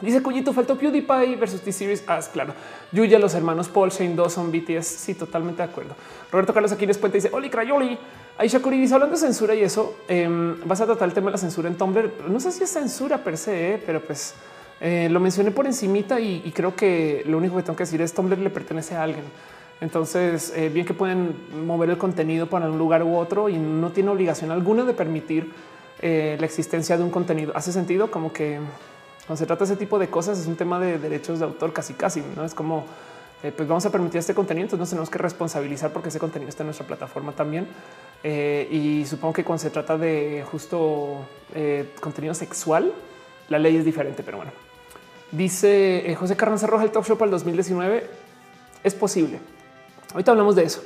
dice 0.02 0.22
Cuyito, 0.22 0.54
faltó 0.54 0.78
PewDiePie 0.78 1.36
versus 1.36 1.62
T-Series. 1.62 2.04
Ah, 2.08 2.20
claro. 2.32 2.54
Yuya, 2.92 3.20
los 3.20 3.34
hermanos 3.34 3.68
Paul, 3.68 3.90
Shane 3.90 4.16
Dawson, 4.16 4.52
BTS. 4.52 4.86
Sí, 4.86 5.14
totalmente 5.16 5.62
de 5.62 5.70
acuerdo. 5.70 5.96
Roberto 6.32 6.54
Carlos 6.54 6.72
aquí 6.72 6.86
Puente 6.88 7.18
dice 7.18 7.30
Oli 7.32 7.50
Crayoli. 7.50 7.98
Aisha 8.38 8.62
Kuri 8.62 8.80
dice 8.80 8.94
hablando 8.94 9.16
de 9.16 9.22
censura 9.22 9.54
y 9.54 9.64
eso 9.64 9.98
em, 10.08 10.58
vas 10.66 10.80
a 10.80 10.86
tratar 10.86 11.10
el 11.10 11.14
tema 11.14 11.28
de 11.28 11.34
la 11.34 11.38
censura 11.38 11.68
en 11.68 11.76
Tumblr. 11.76 12.30
No 12.30 12.40
sé 12.40 12.52
si 12.52 12.64
es 12.64 12.70
censura 12.70 13.18
per 13.18 13.38
se, 13.38 13.74
eh, 13.74 13.84
pero 13.86 14.02
pues 14.02 14.34
eh, 14.82 15.08
lo 15.10 15.20
mencioné 15.20 15.52
por 15.52 15.66
encimita 15.66 16.20
y, 16.20 16.52
creo 16.56 16.76
que 16.76 17.24
lo 17.26 17.38
único 17.38 17.58
que 17.58 17.64
tengo 17.64 17.76
que 17.76 17.84
decir 17.84 18.02
es 18.02 18.14
Tumblr 18.14 18.38
le 18.38 18.50
pertenece 18.50 18.96
a 18.96 19.04
alguien. 19.04 19.26
Entonces, 19.82 20.54
eh, 20.56 20.70
bien 20.70 20.86
que 20.86 20.94
pueden 20.94 21.36
mover 21.66 21.90
el 21.90 21.98
contenido 21.98 22.48
para 22.48 22.70
un 22.70 22.78
lugar 22.78 23.04
u 23.04 23.16
otro 23.16 23.50
y 23.50 23.58
no 23.58 23.92
tiene 23.92 24.10
obligación 24.10 24.52
alguna 24.52 24.84
de 24.84 24.94
permitir 24.94 25.52
la 26.02 26.46
existencia 26.46 26.98
de 26.98 27.04
un 27.04 27.10
contenido. 27.10 27.52
Hace 27.56 27.74
sentido 27.74 28.10
como 28.10 28.32
que 28.32 28.58
cuando 29.28 29.38
se 29.38 29.46
trata 29.46 29.66
de 29.66 29.74
ese 29.74 29.76
tipo 29.76 30.00
de 30.00 30.08
cosas 30.08 30.40
es 30.40 30.48
un 30.48 30.56
tema 30.56 30.80
de 30.80 30.98
derechos 30.98 31.40
de 31.40 31.46
autor 31.46 31.74
casi 31.74 31.94
casi, 31.94 32.24
no 32.38 32.46
es 32.46 32.54
como 32.54 32.86
pues 33.42 33.68
vamos 33.68 33.86
a 33.86 33.90
permitir 33.90 34.20
este 34.20 34.34
contenido, 34.34 34.64
entonces 34.64 34.80
nos 34.80 34.90
tenemos 34.90 35.10
que 35.10 35.18
responsabilizar 35.18 35.92
porque 35.92 36.08
ese 36.08 36.20
contenido 36.20 36.50
está 36.50 36.64
en 36.64 36.68
nuestra 36.68 36.88
plataforma 36.88 37.34
también. 37.34 37.68
Eh, 38.24 38.68
y 38.70 39.06
supongo 39.06 39.34
que 39.34 39.44
cuando 39.44 39.62
se 39.62 39.70
trata 39.70 39.98
de 39.98 40.44
justo 40.50 41.26
eh, 41.54 41.94
contenido 42.02 42.34
sexual, 42.34 42.92
la 43.48 43.60
ley 43.60 43.78
es 43.78 43.86
diferente, 43.86 44.24
pero 44.24 44.38
bueno. 44.38 44.69
Dice 45.32 46.10
eh, 46.10 46.16
José 46.16 46.36
Carranza 46.36 46.68
Roja, 46.68 46.84
el 46.84 46.92
talk 46.92 47.06
show 47.06 47.18
para 47.18 47.28
el 47.28 47.32
2019 47.32 48.10
es 48.84 48.94
posible. 48.96 49.40
Ahorita 50.14 50.32
hablamos 50.32 50.56
de 50.56 50.64
eso. 50.64 50.82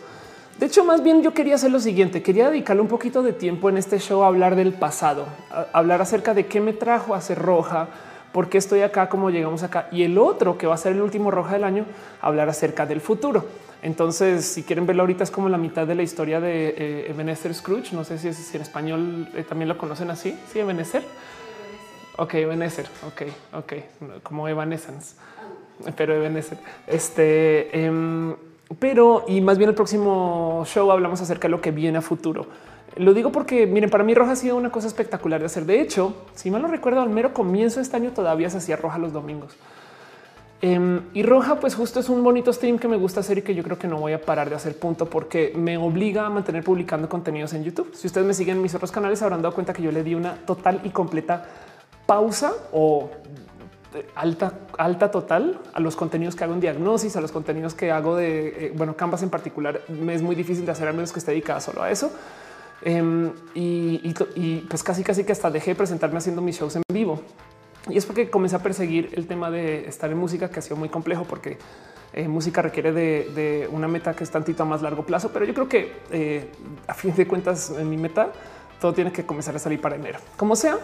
De 0.60 0.68
hecho, 0.68 0.84
más 0.84 1.02
bien 1.02 1.24
yo 1.24 1.34
quería 1.34 1.56
hacer 1.56 1.72
lo 1.72 1.80
siguiente. 1.80 2.22
Quería 2.22 2.50
dedicarle 2.50 2.82
un 2.82 2.88
poquito 2.88 3.24
de 3.24 3.34
tiempo 3.34 3.70
en 3.70 3.78
este 3.78 4.00
show 4.00 4.24
a 4.24 4.28
hablar 4.28 4.56
del 4.56 4.74
pasado, 4.74 5.26
a 5.52 5.68
hablar 5.74 6.02
acerca 6.02 6.34
de 6.34 6.46
qué 6.46 6.62
me 6.62 6.74
trajo 6.74 7.16
a 7.16 7.22
ser 7.22 7.40
roja, 7.40 7.88
por 8.32 8.50
qué 8.50 8.58
estoy 8.58 8.82
acá, 8.82 9.10
cómo 9.10 9.30
llegamos 9.30 9.64
acá. 9.64 9.88
Y 9.92 10.04
el 10.04 10.18
otro 10.18 10.58
que 10.58 10.68
va 10.68 10.76
a 10.76 10.78
ser 10.78 10.92
el 10.92 11.02
último 11.02 11.32
roja 11.32 11.54
del 11.54 11.64
año, 11.64 11.86
hablar 12.22 12.50
acerca 12.50 12.86
del 12.86 13.02
futuro. 13.02 13.46
Entonces, 13.82 14.46
si 14.46 14.64
quieren 14.64 14.86
verlo 14.86 15.04
ahorita, 15.04 15.24
es 15.24 15.32
como 15.32 15.50
la 15.50 15.58
mitad 15.58 15.88
de 15.88 15.96
la 15.96 16.04
historia 16.04 16.40
de 16.40 16.70
eh, 16.70 17.10
Ebenezer 17.10 17.54
Scrooge. 17.54 17.94
No 17.94 18.04
sé 18.04 18.18
si, 18.18 18.30
es, 18.30 18.56
en 18.56 18.62
español 18.62 19.28
eh, 19.36 19.44
también 19.44 19.68
lo 19.70 19.78
conocen 19.78 20.10
así. 20.10 20.38
Sí, 20.52 20.60
Ebenezer. 20.60 21.04
Ok, 22.18 22.36
Ebenezer. 22.36 22.86
Ok, 23.08 23.22
ok, 23.54 23.74
como 24.22 24.48
Evanescence, 24.48 25.16
pero 25.98 26.16
Ebenezer. 26.16 26.60
Este, 26.86 27.86
em, 27.86 28.36
pero 28.80 29.26
y 29.28 29.42
más 29.42 29.58
bien 29.58 29.70
el 29.70 29.76
próximo 29.76 30.64
show 30.66 30.92
hablamos 30.92 31.22
acerca 31.22 31.48
de 31.48 31.52
lo 31.52 31.62
que 31.62 31.72
viene 31.72 31.98
a 31.98 32.02
futuro. 32.02 32.46
Lo 32.98 33.16
digo 33.16 33.32
porque 33.32 33.66
miren, 33.66 33.90
para 33.90 34.04
mí 34.04 34.14
roja 34.14 34.34
ha 34.34 34.36
sido 34.36 34.56
una 34.56 34.72
cosa 34.72 34.88
espectacular 34.88 35.40
de 35.40 35.48
hacer. 35.48 35.66
De 35.66 35.82
hecho, 35.82 36.16
si 36.36 36.52
mal 36.52 36.62
no 36.62 36.68
recuerdo, 36.68 37.02
al 37.02 37.10
mero 37.10 37.34
comienzo 37.34 37.78
de 37.78 37.84
este 37.84 37.98
año 37.98 38.12
todavía 38.12 38.50
se 38.52 38.58
hacía 38.58 38.76
roja 38.76 39.00
los 39.00 39.12
domingos. 39.12 39.56
Em, 40.62 41.02
y 41.14 41.24
Roja, 41.24 41.60
pues 41.60 41.76
justo 41.76 42.00
es 42.00 42.08
un 42.08 42.24
bonito 42.24 42.54
stream 42.54 42.80
que 42.80 42.88
me 42.88 42.96
gusta 42.96 43.20
hacer 43.20 43.40
y 43.40 43.42
que 43.42 43.54
yo 43.54 43.64
creo 43.64 43.78
que 43.78 43.86
no 43.90 43.98
voy 43.98 44.14
a 44.14 44.22
parar 44.22 44.50
de 44.50 44.56
hacer 44.56 44.80
punto 44.80 45.10
porque 45.10 45.52
me 45.58 45.78
obliga 45.78 46.26
a 46.26 46.30
mantener 46.30 46.64
publicando 46.64 47.10
contenidos 47.10 47.52
en 47.52 47.66
YouTube. 47.66 47.94
Si 47.94 48.08
ustedes 48.08 48.26
me 48.26 48.34
siguen 48.34 48.56
en 48.56 48.62
mis 48.62 48.74
otros 48.74 48.90
canales, 48.90 49.22
habrán 49.22 49.42
dado 49.42 49.54
cuenta 49.54 49.74
que 49.74 49.82
yo 49.82 49.92
le 49.92 50.06
di 50.06 50.16
una 50.16 50.36
total 50.46 50.80
y 50.86 50.92
completa 50.92 51.50
pausa 52.14 52.54
o 52.72 53.10
alta, 54.14 54.54
alta 54.78 55.10
total 55.10 55.60
a 55.74 55.80
los 55.80 55.96
contenidos 55.96 56.36
que 56.36 56.44
hago 56.44 56.54
en 56.54 56.60
diagnosis, 56.60 57.16
a 57.16 57.22
los 57.22 57.32
contenidos 57.32 57.74
que 57.74 57.92
hago 57.92 58.16
de, 58.16 58.68
eh, 58.68 58.74
bueno, 58.76 58.96
Canvas 58.96 59.24
en 59.24 59.32
particular. 59.32 59.82
Me 59.88 60.14
es 60.14 60.22
muy 60.22 60.36
difícil 60.36 60.64
de 60.64 60.72
hacer 60.74 60.88
a 60.88 60.94
menos 60.94 61.12
que 61.12 61.18
esté 61.18 61.32
dedicada 61.32 61.60
solo 61.60 61.82
a 61.82 61.90
eso. 61.90 62.12
Em, 62.84 63.32
y, 63.56 64.14
pues 64.70 64.84
casi, 64.84 65.04
casi 65.04 65.24
que 65.24 65.32
hasta 65.32 65.50
dejé 65.50 65.72
de 65.72 65.76
presentarme 65.76 66.20
haciendo 66.20 66.44
mis 66.44 66.60
shows 66.60 66.76
en 66.76 66.84
vivo. 66.94 67.20
Y 67.90 67.98
es 67.98 68.06
porque 68.06 68.30
comencé 68.30 68.58
a 68.58 68.60
perseguir 68.60 69.10
el 69.14 69.26
tema 69.26 69.50
de 69.50 69.88
estar 69.88 70.12
en 70.12 70.18
música, 70.20 70.52
que 70.52 70.60
ha 70.60 70.62
sido 70.62 70.76
muy 70.76 70.90
complejo 70.90 71.24
porque 71.24 71.58
eh, 72.14 72.28
música 72.28 72.62
requiere 72.62 72.92
de, 72.92 73.68
una 73.72 73.88
meta 73.88 74.16
que 74.16 74.24
es 74.24 74.30
tantito 74.30 74.62
a 74.62 74.68
más 74.68 74.84
largo 74.84 75.04
plazo, 75.04 75.32
pero 75.34 75.46
yo 75.46 75.54
creo 75.56 75.68
que 75.68 75.92
eh, 76.12 76.48
a 76.86 76.94
fin 76.94 77.16
de 77.16 77.26
cuentas 77.26 77.72
en 77.72 77.90
mi 77.90 77.98
meta 77.98 78.32
todo 78.80 78.94
tiene 78.94 79.12
que 79.12 79.26
comenzar 79.26 79.56
a 79.56 79.60
salir 79.60 79.82
para 79.82 79.96
enero. 79.96 80.20
Como 80.38 80.56
sea, 80.56 80.78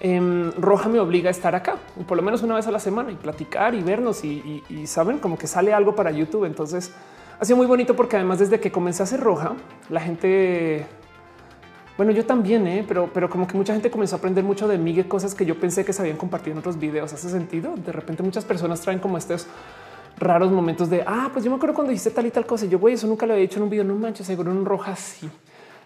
em, 0.00 0.50
Roja 0.52 0.88
me 0.88 1.00
obliga 1.00 1.28
a 1.28 1.30
estar 1.30 1.54
acá 1.54 1.76
por 2.06 2.16
lo 2.16 2.22
menos 2.22 2.42
una 2.42 2.56
vez 2.56 2.66
a 2.66 2.70
la 2.70 2.80
semana 2.80 3.12
y 3.12 3.14
platicar 3.14 3.74
y 3.74 3.82
vernos 3.82 4.24
y, 4.24 4.62
saben 4.86 5.18
como 5.18 5.38
que 5.38 5.46
sale 5.46 5.72
algo 5.72 5.94
para 5.94 6.10
YouTube. 6.10 6.44
Entonces 6.44 6.92
ha 7.38 7.44
sido 7.44 7.56
muy 7.56 7.66
bonito 7.66 7.96
porque 7.96 8.16
además 8.16 8.38
desde 8.38 8.60
que 8.60 8.70
comencé 8.70 9.02
a 9.02 9.04
hacer 9.04 9.20
Roja, 9.20 9.52
la 9.90 10.00
gente 10.00 10.86
bueno, 11.96 12.10
yo 12.10 12.26
también, 12.26 12.66
¿eh? 12.66 12.84
pero, 12.86 13.08
pero 13.14 13.30
como 13.30 13.46
que 13.46 13.56
mucha 13.56 13.72
gente 13.72 13.88
comenzó 13.88 14.16
a 14.16 14.18
aprender 14.18 14.42
mucho 14.42 14.66
de 14.66 14.78
mí, 14.78 15.04
cosas 15.04 15.32
que 15.32 15.46
yo 15.46 15.60
pensé 15.60 15.84
que 15.84 15.92
se 15.92 16.02
habían 16.02 16.16
compartido 16.16 16.52
en 16.52 16.58
otros 16.58 16.76
videos. 16.76 17.12
Hace 17.12 17.28
sentido. 17.28 17.74
De 17.76 17.92
repente 17.92 18.22
muchas 18.24 18.44
personas 18.44 18.80
traen 18.80 18.98
como 18.98 19.16
estos 19.16 19.46
raros 20.16 20.50
momentos 20.50 20.90
de 20.90 21.02
ah, 21.06 21.30
pues 21.32 21.44
yo 21.44 21.50
me 21.50 21.56
acuerdo 21.56 21.74
cuando 21.74 21.92
hice 21.92 22.10
tal 22.10 22.26
y 22.26 22.32
tal 22.32 22.46
cosa. 22.46 22.66
Y 22.66 22.68
yo, 22.68 22.80
güey, 22.80 22.94
eso 22.94 23.06
nunca 23.06 23.26
lo 23.26 23.34
había 23.34 23.44
hecho 23.44 23.58
en 23.58 23.64
un 23.64 23.70
video. 23.70 23.84
No 23.84 23.94
manches, 23.94 24.26
seguro 24.26 24.50
en 24.50 24.58
un 24.58 24.64
roja 24.64 24.92
así. 24.92 25.30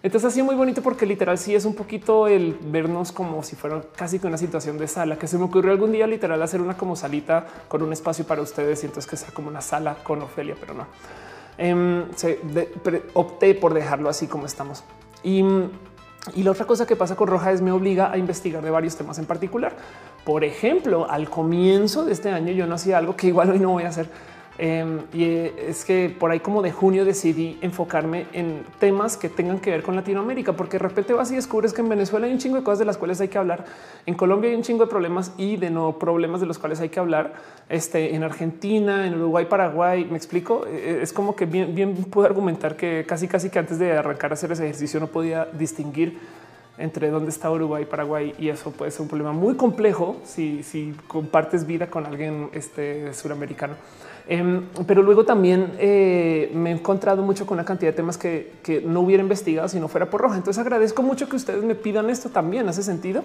Entonces 0.01 0.33
sido 0.33 0.45
muy 0.45 0.55
bonito 0.55 0.81
porque 0.81 1.05
literal 1.05 1.37
sí 1.37 1.55
es 1.55 1.65
un 1.65 1.75
poquito 1.75 2.27
el 2.27 2.57
vernos 2.61 3.11
como 3.11 3.43
si 3.43 3.55
fuera 3.55 3.81
casi 3.95 4.19
que 4.19 4.27
una 4.27 4.37
situación 4.37 4.77
de 4.77 4.87
sala 4.87 5.17
que 5.17 5.27
se 5.27 5.37
me 5.37 5.43
ocurrió 5.43 5.71
algún 5.71 5.91
día 5.91 6.07
literal 6.07 6.41
hacer 6.41 6.61
una 6.61 6.77
como 6.77 6.95
salita 6.95 7.45
con 7.67 7.83
un 7.83 7.91
espacio 7.91 8.25
para 8.25 8.41
ustedes 8.41 8.81
y 8.83 8.85
entonces 8.85 9.09
que 9.09 9.17
sea 9.17 9.31
como 9.33 9.49
una 9.49 9.61
sala 9.61 9.95
con 10.03 10.21
Ofelia, 10.21 10.55
pero 10.59 10.73
no. 10.73 10.87
Em, 11.57 12.05
opté 13.13 13.53
por 13.55 13.73
dejarlo 13.73 14.09
así 14.09 14.27
como 14.27 14.45
estamos. 14.45 14.83
Y 15.21 15.43
y 16.35 16.43
la 16.43 16.51
otra 16.51 16.65
cosa 16.65 16.85
que 16.85 16.95
pasa 16.95 17.15
con 17.15 17.27
Roja 17.27 17.51
es 17.51 17.61
me 17.61 17.71
obliga 17.71 18.11
a 18.11 18.17
investigar 18.17 18.63
de 18.63 18.69
varios 18.69 18.95
temas 18.95 19.17
en 19.19 19.25
particular. 19.25 19.75
Por 20.25 20.43
ejemplo, 20.43 21.09
al 21.09 21.29
comienzo 21.29 22.05
de 22.05 22.11
este 22.11 22.29
año 22.29 22.51
yo 22.51 22.67
no 22.67 22.75
hacía 22.75 22.97
algo 22.97 23.15
que 23.15 23.27
igual 23.27 23.49
hoy 23.49 23.59
no 23.59 23.69
voy 23.69 23.83
a 23.83 23.89
hacer, 23.89 24.09
Em, 24.61 25.03
y 25.13 25.23
eh, 25.23 25.67
es 25.69 25.85
que 25.85 26.13
por 26.19 26.31
ahí 26.31 26.41
como 26.41 26.61
de 26.61 26.73
junio 26.73 27.05
decidí 27.05 27.57
enfocarme 27.61 28.27
en 28.33 28.65
temas 28.77 29.15
que 29.15 29.29
tengan 29.29 29.59
que 29.59 29.71
ver 29.71 29.83
con 29.83 29.95
Latinoamérica, 29.95 30.51
porque 30.51 30.77
de 30.77 30.79
repente 30.79 31.13
vas 31.13 31.31
y 31.31 31.35
descubres 31.35 31.71
que 31.71 31.79
en 31.79 31.87
Venezuela 31.87 32.27
hay 32.27 32.33
un 32.33 32.39
chingo 32.39 32.57
de 32.57 32.63
cosas 32.63 32.79
de 32.79 32.85
las 32.85 32.97
cuales 32.97 33.21
hay 33.21 33.29
que 33.29 33.37
hablar. 33.37 33.63
En 34.05 34.15
Colombia 34.15 34.49
hay 34.49 34.57
un 34.57 34.63
chingo 34.63 34.83
de 34.83 34.89
problemas 34.89 35.31
y 35.37 35.55
de 35.55 35.69
no 35.69 35.97
problemas 35.97 36.41
de 36.41 36.47
los 36.47 36.59
cuales 36.59 36.81
hay 36.81 36.89
que 36.89 36.99
hablar. 36.99 37.35
Este 37.69 38.13
en 38.13 38.23
Argentina, 38.23 39.07
en 39.07 39.13
Uruguay, 39.13 39.45
Paraguay. 39.45 40.03
Me 40.03 40.17
explico. 40.17 40.65
Eh, 40.67 40.71
eh, 40.73 40.99
es 41.03 41.13
como 41.13 41.37
que 41.37 41.45
bien, 41.45 41.73
bien 41.73 41.95
puedo 41.95 42.27
argumentar 42.27 42.75
que 42.75 43.05
casi, 43.07 43.29
casi 43.29 43.49
que 43.49 43.59
antes 43.59 43.79
de 43.79 43.93
arrancar 43.93 44.31
a 44.31 44.33
hacer 44.33 44.51
ese 44.51 44.65
ejercicio 44.65 44.99
no 44.99 45.07
podía 45.07 45.45
distinguir 45.53 46.19
entre 46.77 47.09
dónde 47.09 47.29
está 47.29 47.49
Uruguay 47.49 47.85
Paraguay 47.85 48.33
y 48.39 48.49
eso 48.49 48.71
puede 48.71 48.91
ser 48.91 49.01
un 49.01 49.07
problema 49.07 49.31
muy 49.31 49.55
complejo 49.55 50.17
si, 50.25 50.63
si 50.63 50.93
compartes 51.07 51.65
vida 51.65 51.87
con 51.87 52.05
alguien 52.05 52.49
este, 52.51 53.13
suramericano. 53.13 53.75
Em, 54.31 54.67
pero 54.85 55.01
luego 55.01 55.25
también 55.25 55.73
eh, 55.79 56.51
me 56.53 56.69
he 56.69 56.73
encontrado 56.73 57.23
mucho 57.23 57.47
con 57.47 57.55
una 57.55 57.65
cantidad 57.65 57.91
de 57.91 57.95
temas 57.95 58.15
que, 58.15 58.83
no 58.85 58.99
hubiera 58.99 59.23
investigado 59.23 59.67
si 59.67 59.79
no 59.79 59.87
fuera 59.87 60.07
por 60.07 60.21
roja. 60.21 60.37
Entonces 60.37 60.61
agradezco 60.61 61.01
mucho 61.01 61.27
que 61.27 61.35
ustedes 61.35 61.63
me 61.63 61.73
pidan 61.73 62.11
esto 62.11 62.29
también. 62.29 62.69
Hace 62.69 62.83
sentido, 62.83 63.23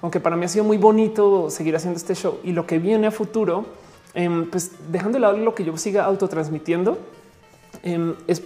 aunque 0.00 0.20
para 0.20 0.34
mí 0.36 0.46
ha 0.46 0.48
sido 0.48 0.64
muy 0.64 0.78
bonito 0.78 1.50
seguir 1.50 1.76
haciendo 1.76 1.98
este 1.98 2.14
show 2.14 2.38
y 2.42 2.52
lo 2.52 2.66
que 2.66 2.78
viene 2.78 3.08
a 3.08 3.10
futuro, 3.10 3.66
em, 4.14 4.48
pues 4.48 4.70
dejando 4.90 5.16
de 5.16 5.20
lado 5.20 5.36
lo 5.36 5.54
que 5.54 5.64
yo 5.64 5.76
siga 5.76 6.06
autotransmitiendo, 6.06 6.96
em, 7.82 8.14
es 8.26 8.42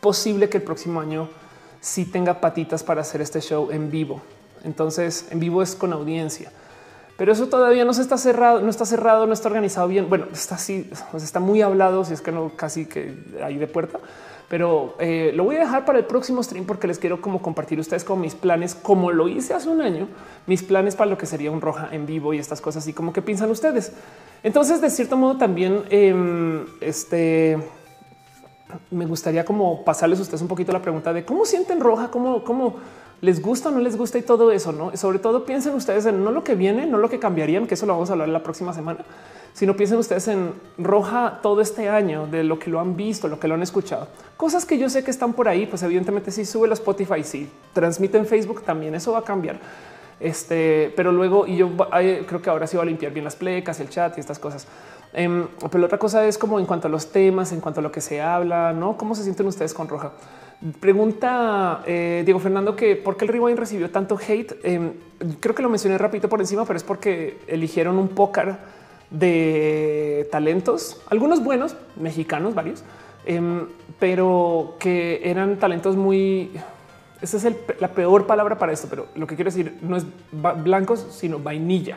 posible 0.00 0.48
que 0.48 0.56
el 0.56 0.64
próximo 0.64 1.00
año 1.00 1.28
sí 1.80 2.06
tenga 2.06 2.40
patitas 2.40 2.82
para 2.82 3.02
hacer 3.02 3.20
este 3.20 3.40
show 3.40 3.70
en 3.70 3.88
vivo. 3.92 4.20
Entonces 4.64 5.28
en 5.30 5.38
vivo 5.38 5.62
es 5.62 5.76
con 5.76 5.92
audiencia 5.92 6.50
pero 7.20 7.32
eso 7.32 7.48
todavía 7.48 7.84
no 7.84 7.92
se 7.92 8.00
está 8.00 8.16
cerrado, 8.16 8.62
no 8.62 8.70
está 8.70 8.86
cerrado, 8.86 9.26
no 9.26 9.34
está 9.34 9.48
organizado 9.48 9.86
bien. 9.88 10.08
Bueno, 10.08 10.24
está 10.32 10.54
así, 10.54 10.90
está 11.14 11.38
muy 11.38 11.60
hablado, 11.60 12.02
si 12.02 12.14
es 12.14 12.22
que 12.22 12.32
no 12.32 12.52
casi 12.56 12.86
que 12.86 13.14
hay 13.44 13.58
de 13.58 13.66
puerta, 13.66 13.98
pero 14.48 14.94
eh, 14.98 15.30
lo 15.34 15.44
voy 15.44 15.56
a 15.56 15.58
dejar 15.58 15.84
para 15.84 15.98
el 15.98 16.06
próximo 16.06 16.42
stream 16.42 16.64
porque 16.64 16.86
les 16.86 16.98
quiero 16.98 17.20
como 17.20 17.42
compartir 17.42 17.78
ustedes 17.78 18.04
con 18.04 18.22
mis 18.22 18.34
planes, 18.34 18.74
como 18.74 19.12
lo 19.12 19.28
hice 19.28 19.52
hace 19.52 19.68
un 19.68 19.82
año, 19.82 20.08
mis 20.46 20.62
planes 20.62 20.96
para 20.96 21.10
lo 21.10 21.18
que 21.18 21.26
sería 21.26 21.50
un 21.50 21.60
roja 21.60 21.90
en 21.92 22.06
vivo 22.06 22.32
y 22.32 22.38
estas 22.38 22.62
cosas 22.62 22.88
y 22.88 22.94
como 22.94 23.12
que 23.12 23.20
piensan 23.20 23.50
ustedes. 23.50 23.92
Entonces, 24.42 24.80
de 24.80 24.88
cierto 24.88 25.18
modo, 25.18 25.36
también 25.36 25.82
em, 25.90 26.64
este 26.80 27.58
me 28.90 29.04
gustaría 29.04 29.44
como 29.44 29.84
pasarles 29.84 30.20
a 30.20 30.22
ustedes 30.22 30.40
un 30.40 30.48
poquito 30.48 30.72
la 30.72 30.80
pregunta 30.80 31.12
de 31.12 31.22
cómo 31.22 31.44
sienten 31.44 31.80
roja, 31.80 32.10
cómo, 32.10 32.44
cómo 32.44 32.76
les 33.20 33.42
gusta 33.42 33.68
o 33.68 33.72
no 33.72 33.80
les 33.80 33.96
gusta 33.96 34.18
y 34.18 34.22
todo 34.22 34.50
eso, 34.52 34.72
no? 34.72 34.96
Sobre 34.96 35.18
todo 35.18 35.44
piensen 35.44 35.74
ustedes 35.74 36.06
en 36.06 36.24
no 36.24 36.30
lo 36.30 36.44
que 36.44 36.54
viene, 36.54 36.86
no 36.86 36.98
lo 36.98 37.08
que 37.08 37.18
cambiarían, 37.18 37.66
que 37.66 37.74
eso 37.74 37.86
lo 37.86 37.92
vamos 37.92 38.10
a 38.10 38.12
hablar 38.12 38.28
la 38.28 38.42
próxima 38.42 38.72
semana, 38.72 39.04
si 39.52 39.66
no 39.66 39.76
piensen 39.76 39.98
ustedes 39.98 40.28
en 40.28 40.54
roja 40.78 41.40
todo 41.42 41.60
este 41.60 41.88
año 41.88 42.26
de 42.26 42.44
lo 42.44 42.58
que 42.58 42.70
lo 42.70 42.80
han 42.80 42.96
visto, 42.96 43.28
lo 43.28 43.40
que 43.40 43.48
lo 43.48 43.54
han 43.54 43.62
escuchado, 43.62 44.08
cosas 44.36 44.64
que 44.64 44.78
yo 44.78 44.88
sé 44.88 45.04
que 45.04 45.10
están 45.10 45.32
por 45.32 45.48
ahí. 45.48 45.66
Pues 45.66 45.82
evidentemente, 45.82 46.30
si 46.30 46.44
sube 46.44 46.68
la 46.68 46.74
Spotify, 46.74 47.24
si 47.24 47.48
transmite 47.72 48.16
en 48.16 48.26
Facebook, 48.26 48.62
también 48.62 48.94
eso 48.94 49.12
va 49.12 49.18
a 49.18 49.24
cambiar. 49.24 49.58
Este, 50.20 50.92
pero 50.96 51.12
luego, 51.12 51.46
y 51.46 51.56
yo 51.56 51.70
creo 52.26 52.42
que 52.42 52.50
ahora 52.50 52.66
sí 52.66 52.76
va 52.76 52.82
a 52.82 52.86
limpiar 52.86 53.12
bien 53.12 53.24
las 53.24 53.36
plecas, 53.36 53.80
el 53.80 53.88
chat 53.88 54.16
y 54.18 54.20
estas 54.20 54.38
cosas. 54.38 54.66
Em, 55.12 55.48
pero 55.70 55.84
otra 55.84 55.98
cosa 55.98 56.24
es 56.26 56.38
como 56.38 56.60
en 56.60 56.66
cuanto 56.66 56.86
a 56.86 56.90
los 56.90 57.10
temas, 57.10 57.52
en 57.52 57.60
cuanto 57.60 57.80
a 57.80 57.82
lo 57.82 57.90
que 57.90 58.00
se 58.00 58.20
habla, 58.20 58.72
no 58.72 58.96
cómo 58.96 59.14
se 59.14 59.24
sienten 59.24 59.46
ustedes 59.46 59.74
con 59.74 59.88
roja. 59.88 60.12
Pregunta 60.78 61.82
eh, 61.86 62.20
Diego 62.22 62.38
Fernando 62.38 62.76
que 62.76 62.94
por 62.94 63.16
qué 63.16 63.24
el 63.24 63.30
rewind 63.30 63.58
recibió 63.58 63.90
tanto 63.90 64.18
hate. 64.18 64.52
Em, 64.62 64.92
creo 65.40 65.54
que 65.54 65.62
lo 65.62 65.70
mencioné 65.70 65.96
rápido 65.96 66.28
por 66.28 66.40
encima, 66.40 66.66
pero 66.66 66.76
es 66.76 66.84
porque 66.84 67.38
eligieron 67.46 67.96
un 67.96 68.08
póker 68.08 68.56
de 69.10 70.28
talentos, 70.30 71.00
algunos 71.08 71.42
buenos, 71.42 71.76
mexicanos, 71.96 72.54
varios, 72.54 72.84
em, 73.24 73.68
pero 73.98 74.76
que 74.78 75.22
eran 75.24 75.58
talentos 75.58 75.96
muy... 75.96 76.50
Esa 77.22 77.38
es 77.38 77.56
la 77.80 77.88
peor 77.88 78.26
palabra 78.26 78.58
para 78.58 78.72
esto, 78.72 78.86
pero 78.88 79.06
lo 79.14 79.26
que 79.26 79.36
quiero 79.36 79.50
decir 79.50 79.78
no 79.80 79.96
es 79.96 80.04
blancos, 80.62 81.06
sino 81.10 81.38
vainilla. 81.38 81.96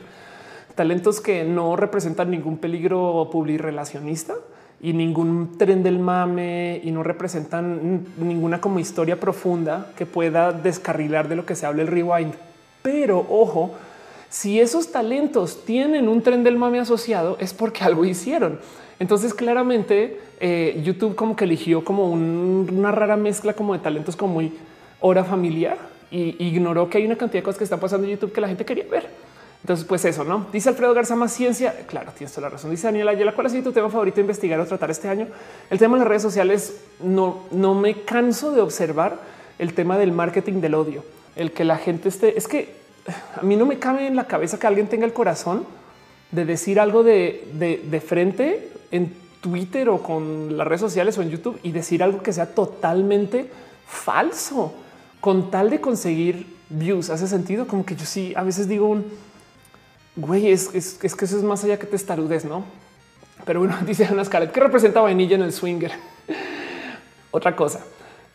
Talentos 0.76 1.20
que 1.20 1.44
no 1.44 1.76
representan 1.76 2.32
ningún 2.32 2.58
peligro 2.58 3.30
relacionista 3.58 4.36
y 4.84 4.92
ningún 4.92 5.58
tren 5.58 5.82
del 5.82 5.98
mame 5.98 6.82
y 6.84 6.92
no 6.92 7.04
representan 7.04 8.06
ninguna 8.18 8.60
como 8.60 8.80
historia 8.80 9.18
profunda 9.18 9.94
que 9.96 10.06
pueda 10.06 10.52
descarrilar 10.52 11.30
de 11.30 11.38
lo 11.38 11.46
que 11.46 11.56
se 11.56 11.66
habla 11.66 11.84
el 11.84 11.88
rewind. 11.88 12.34
Pero 12.82 13.26
ojo, 13.30 13.72
si 14.30 14.60
esos 14.60 14.92
talentos 14.92 15.64
tienen 15.64 16.10
un 16.10 16.22
tren 16.22 16.44
del 16.44 16.58
mame 16.58 16.82
asociado 16.82 17.38
es 17.40 17.54
porque 17.54 17.86
algo 17.86 18.04
hicieron. 18.04 18.60
Entonces 19.00 19.34
claramente 19.34 20.20
eh, 20.42 20.82
YouTube 20.84 21.16
como 21.16 21.38
que 21.38 21.46
eligió 21.46 21.86
como 21.86 22.12
una 22.12 22.92
rara 22.92 23.16
mezcla 23.16 23.54
como 23.54 23.72
de 23.72 23.80
talentos 23.80 24.18
como 24.18 24.34
muy 24.34 24.52
hora 25.00 25.24
familiar 25.24 25.78
y 26.12 26.36
ignoró 26.46 26.90
que 26.90 26.98
hay 26.98 27.06
una 27.06 27.16
cantidad 27.16 27.40
de 27.40 27.44
cosas 27.44 27.58
que 27.58 27.64
están 27.64 27.80
pasando 27.80 28.06
en 28.06 28.16
YouTube 28.16 28.34
que 28.34 28.42
la 28.42 28.50
gente 28.50 28.66
quería 28.66 28.86
ver. 28.92 29.08
Entonces, 29.64 29.86
pues 29.86 30.04
eso, 30.04 30.26
¿no? 30.26 30.48
Dice 30.52 30.68
Alfredo 30.68 30.94
Garza 30.94 31.16
más 31.16 31.32
ciencia. 31.32 31.74
Claro, 31.88 32.12
tienes 32.18 32.34
toda 32.34 32.50
la 32.50 32.56
razón. 32.56 32.70
Dice 32.72 32.88
Daniela 32.88 33.12
Ayala, 33.12 33.34
¿cuál 33.34 33.48
ha 33.48 33.50
sido 33.50 33.64
tu 33.64 33.72
tema 33.72 33.90
favorito 33.90 34.20
investigar 34.20 34.60
o 34.60 34.66
tratar 34.66 34.92
este 34.92 35.08
año? 35.08 35.28
El 35.70 35.80
tema 35.80 35.96
de 35.96 36.00
las 36.00 36.08
redes 36.10 36.22
sociales, 36.22 36.82
no, 37.02 37.44
no 37.52 37.74
me 37.74 38.02
canso 38.02 38.52
de 38.52 38.60
observar 38.60 39.20
el 39.60 39.74
tema 39.74 39.98
del 39.98 40.12
marketing 40.12 40.60
del 40.60 40.76
odio. 40.76 41.06
El 41.38 41.54
que 41.54 41.64
la 41.64 41.78
gente 41.78 42.10
esté, 42.10 42.38
es 42.38 42.50
que 42.50 42.76
a 43.36 43.42
mí 43.42 43.56
no 43.56 43.66
me 43.66 43.80
cabe 43.80 44.06
en 44.06 44.18
la 44.18 44.28
cabeza 44.28 44.60
que 44.60 44.68
alguien 44.68 44.88
tenga 44.88 45.06
el 45.06 45.14
corazón 45.14 45.66
de 46.32 46.46
decir 46.46 46.80
algo 46.80 47.04
de, 47.04 48.04
frente 48.06 48.70
en 48.92 49.14
Twitter 49.40 49.88
o 49.88 50.02
con 50.02 50.58
las 50.58 50.68
redes 50.68 50.82
sociales 50.82 51.18
o 51.18 51.22
en 51.22 51.30
YouTube 51.30 51.60
y 51.64 51.72
decir 51.72 52.04
algo 52.04 52.22
que 52.22 52.34
sea 52.34 52.54
totalmente 52.54 53.50
falso 53.88 54.74
con 55.22 55.52
tal 55.52 55.70
de 55.70 55.80
conseguir 55.80 56.48
views. 56.70 57.10
Hace 57.10 57.28
sentido 57.28 57.68
como 57.68 57.86
que 57.86 57.96
yo 57.96 58.06
sí 58.06 58.34
a 58.36 58.44
veces 58.44 58.68
digo 58.68 58.88
un 58.88 59.06
güey, 60.16 60.52
es, 60.52 60.70
que 60.70 61.08
eso 61.08 61.38
es 61.38 61.44
más 61.44 61.64
allá 61.64 61.78
que 61.78 61.88
te 61.88 61.96
estarudes, 61.96 62.46
no? 62.46 62.64
Pero 63.46 63.60
bueno, 63.60 63.76
dice 63.86 64.06
Ana 64.06 64.24
Scarlett 64.24 64.52
que 64.52 64.60
representa 64.60 65.02
vainilla 65.02 65.36
en 65.36 65.44
el 65.44 65.54
swinger. 65.54 65.92
Otra 67.32 67.56
cosa. 67.56 67.82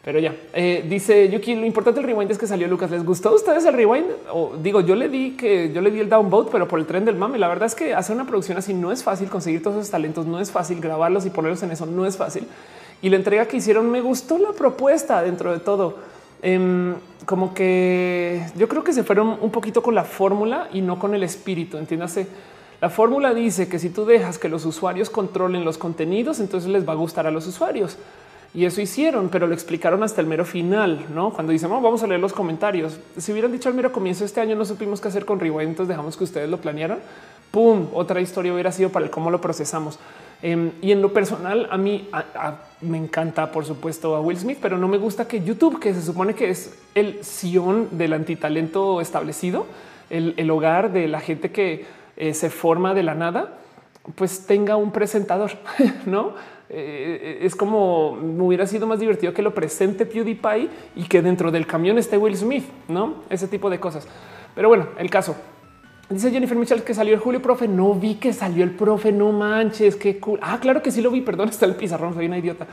Pero 0.05 0.21
ya 0.21 0.35
eh, 0.55 0.87
dice 0.89 1.29
Yuki, 1.29 1.55
lo 1.55 1.67
importante 1.67 2.01
del 2.01 2.09
rewind 2.09 2.31
es 2.31 2.39
que 2.39 2.47
salió 2.47 2.67
Lucas. 2.67 2.91
¿Les 2.91 3.05
gustó 3.05 3.31
a 3.31 3.35
ustedes 3.35 3.65
el 3.67 3.75
rewind? 3.75 4.07
O 4.33 4.57
digo, 4.57 4.81
yo 4.81 4.95
le 4.95 5.09
di 5.09 5.37
que 5.37 5.71
yo 5.73 5.81
le 5.81 5.91
di 5.91 6.01
el 6.01 6.09
downvote, 6.09 6.51
pero 6.51 6.67
por 6.67 6.79
el 6.79 6.87
tren 6.87 7.05
del 7.05 7.17
mame. 7.17 7.39
La 7.39 7.49
verdad 7.49 7.67
es 7.67 7.75
que 7.75 7.95
hacer 7.95 8.15
una 8.15 8.27
producción 8.27 8.57
así 8.57 8.73
no 8.73 8.91
es 8.91 9.03
fácil 9.03 9.29
conseguir 9.29 9.63
todos 9.63 9.77
esos 9.77 9.91
talentos, 9.91 10.25
no 10.25 10.41
es 10.41 10.51
fácil 10.51 10.81
grabarlos 10.81 11.27
y 11.27 11.31
ponerlos 11.31 11.63
en 11.63 11.73
eso, 11.73 11.85
no 11.85 12.07
es 12.07 12.17
fácil. 12.17 12.47
Y 13.03 13.11
la 13.11 13.17
entrega 13.17 13.47
que 13.47 13.59
hicieron 13.59 13.91
me 13.91 14.01
gustó 14.01 14.39
la 14.39 14.53
propuesta 14.53 15.23
dentro 15.23 15.53
de 15.53 15.59
todo. 15.59 15.97
Em, 16.43 16.95
como 17.27 17.53
que 17.53 18.47
yo 18.57 18.69
creo 18.69 18.85
que 18.85 18.93
se 18.93 19.05
fueron 19.05 19.39
un 19.41 19.51
poquito 19.51 19.83
con 19.83 19.95
la 19.95 20.05
fórmula 20.05 20.69
y 20.73 20.81
no 20.81 20.99
con 20.99 21.15
el 21.15 21.23
espíritu. 21.23 21.77
Entiéndase. 21.77 22.27
La 22.81 22.91
fórmula 22.91 23.35
dice 23.35 23.69
que 23.69 23.79
si 23.81 23.91
tú 23.91 24.05
dejas 24.05 24.39
que 24.39 24.49
los 24.49 24.65
usuarios 24.65 25.11
controlen 25.11 25.65
los 25.65 25.79
contenidos, 25.79 26.39
entonces 26.39 26.71
les 26.71 26.89
va 26.89 26.93
a 26.93 26.97
gustar 26.97 27.27
a 27.27 27.31
los 27.33 27.47
usuarios. 27.47 27.99
Y 28.55 28.65
eso 28.65 28.81
hicieron, 28.81 29.29
pero 29.29 29.47
lo 29.47 29.53
explicaron 29.53 30.03
hasta 30.03 30.21
el 30.21 30.27
mero 30.27 30.45
final, 30.45 31.05
¿no? 31.15 31.31
Cuando 31.33 31.53
dicen, 31.53 31.71
vamos 31.71 32.03
a 32.03 32.07
leer 32.07 32.21
los 32.21 32.33
comentarios. 32.33 32.99
Si 33.17 33.33
hubieran 33.33 33.53
dicho 33.53 33.69
al 33.69 33.75
mero 33.75 33.93
comienzo 33.93 34.25
este 34.25 34.41
año 34.41 34.57
no 34.57 34.65
supimos 34.65 35.01
qué 35.01 35.09
hacer 35.09 35.27
con 35.27 35.39
Rewind, 35.39 35.77
dejamos 35.77 36.17
que 36.17 36.25
ustedes 36.25 36.49
lo 36.49 36.59
planearan. 36.59 37.01
¡Pum! 37.51 37.89
Otra 37.93 38.21
historia 38.21 38.53
hubiera 38.53 38.73
sido 38.73 38.91
para 38.91 39.05
el 39.05 39.11
cómo 39.11 39.31
lo 39.31 39.41
procesamos. 39.41 39.99
Em, 40.41 40.71
y 40.81 40.93
en 40.93 41.03
lo 41.03 41.13
personal, 41.13 41.67
a 41.71 41.77
mí 41.77 42.09
me 42.81 42.97
encanta, 42.97 43.51
por 43.51 43.65
supuesto, 43.65 44.15
a 44.15 44.21
Will 44.21 44.39
Smith, 44.39 44.59
pero 44.63 44.79
no 44.79 44.87
me 44.87 44.97
gusta 44.97 45.27
que 45.27 45.43
YouTube, 45.43 45.81
que 45.81 45.93
se 45.93 46.03
supone 46.03 46.35
que 46.35 46.51
es 46.51 46.79
el 46.95 47.25
Sion 47.25 47.89
del 47.99 48.13
antitalento 48.13 49.01
establecido, 49.01 49.67
el, 50.11 50.51
hogar 50.51 50.93
de 50.93 51.09
la 51.09 51.21
gente 51.21 51.51
que 51.51 51.87
eh, 52.17 52.35
se 52.35 52.51
forma 52.51 52.95
de 52.95 53.03
la 53.03 53.15
nada, 53.15 53.59
pues 54.15 54.47
tenga 54.47 54.77
un 54.77 54.93
presentador, 54.93 55.51
¿no? 56.07 56.35
Eh, 56.71 57.41
es 57.43 57.57
como 57.57 58.15
me 58.15 58.43
hubiera 58.43 58.67
sido 58.67 58.87
más 58.87 59.01
divertido 59.01 59.33
que 59.33 59.41
lo 59.41 59.55
presente 59.55 60.05
PewDiePie 60.05 60.69
y 60.97 61.05
que 61.05 61.23
dentro 61.23 61.51
del 61.51 61.67
camión 61.67 61.97
esté 61.97 62.19
Will 62.19 62.37
Smith, 62.37 62.65
no 62.89 63.23
ese 63.31 63.49
tipo 63.49 63.71
de 63.71 63.81
cosas. 63.81 64.07
Pero 64.55 64.69
bueno, 64.69 64.89
el 64.99 65.11
caso 65.11 65.35
Dice 66.11 66.31
Jennifer 66.31 66.57
Mitchell 66.57 66.83
que 66.83 66.95
salió 66.95 67.13
el 67.13 67.21
Julio 67.21 67.43
profe. 67.43 67.69
No 67.69 67.93
vi 67.93 68.15
que 68.15 68.33
salió 68.33 68.65
el 68.65 68.71
profe. 68.71 69.13
No 69.13 69.31
manches, 69.31 69.95
qué 69.95 70.19
cool. 70.19 70.39
Ah, 70.43 70.59
claro 70.59 70.83
que 70.83 70.91
sí 70.91 71.03
lo 71.03 71.11
vi. 71.11 71.21
Perdón, 71.21 71.49
está 71.51 71.67
el 71.67 71.75
pizarrón. 71.75 72.15
Soy 72.15 72.27
una 72.27 72.39
idiota. 72.39 72.67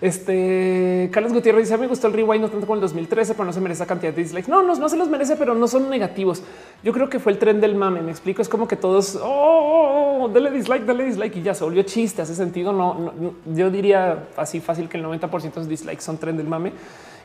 Este 0.00 1.10
Carlos 1.12 1.34
Gutiérrez 1.34 1.64
dice: 1.64 1.76
Me 1.76 1.86
gustó 1.86 2.06
el 2.06 2.14
rewind, 2.14 2.40
no 2.40 2.48
tanto 2.48 2.66
como 2.66 2.76
el 2.76 2.80
2013, 2.80 3.34
pero 3.34 3.44
no 3.44 3.52
se 3.52 3.60
merece 3.60 3.82
esa 3.82 3.86
cantidad 3.86 4.14
de 4.14 4.22
dislikes. 4.22 4.50
No, 4.50 4.62
no, 4.62 4.74
no 4.74 4.88
se 4.88 4.96
los 4.96 5.10
merece, 5.10 5.36
pero 5.36 5.54
no 5.54 5.68
son 5.68 5.90
negativos. 5.90 6.42
Yo 6.82 6.94
creo 6.94 7.10
que 7.10 7.18
fue 7.18 7.32
el 7.32 7.38
tren 7.38 7.60
del 7.60 7.74
mame. 7.74 8.00
Me 8.00 8.10
explico. 8.10 8.40
Es 8.40 8.48
como 8.48 8.66
que 8.66 8.76
todos 8.76 9.16
oh, 9.16 9.22
oh, 9.22 10.22
oh 10.24 10.28
dale 10.28 10.50
dislike, 10.50 10.86
dale 10.86 11.04
dislike 11.04 11.36
y 11.36 11.42
ya 11.42 11.52
se 11.52 11.64
volvió 11.64 11.82
chiste. 11.82 12.22
Hace 12.22 12.34
sentido. 12.34 12.72
No, 12.72 13.12
yo 13.54 13.70
diría 13.70 14.28
así 14.38 14.60
fácil 14.60 14.88
que 14.88 14.96
el 14.96 15.02
90 15.02 15.26
de 15.26 15.52
los 15.56 15.68
dislikes 15.68 16.00
son 16.00 16.16
tren 16.16 16.38
del 16.38 16.46
mame 16.46 16.72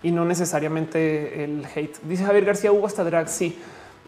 y 0.02 0.12
no 0.12 0.26
necesariamente 0.26 1.46
el 1.46 1.66
hate. 1.74 1.96
Dice 2.04 2.26
Javier 2.26 2.44
García 2.44 2.74
Hugo 2.74 2.88
hasta 2.88 3.06
drag. 3.06 3.30
Sí. 3.30 3.58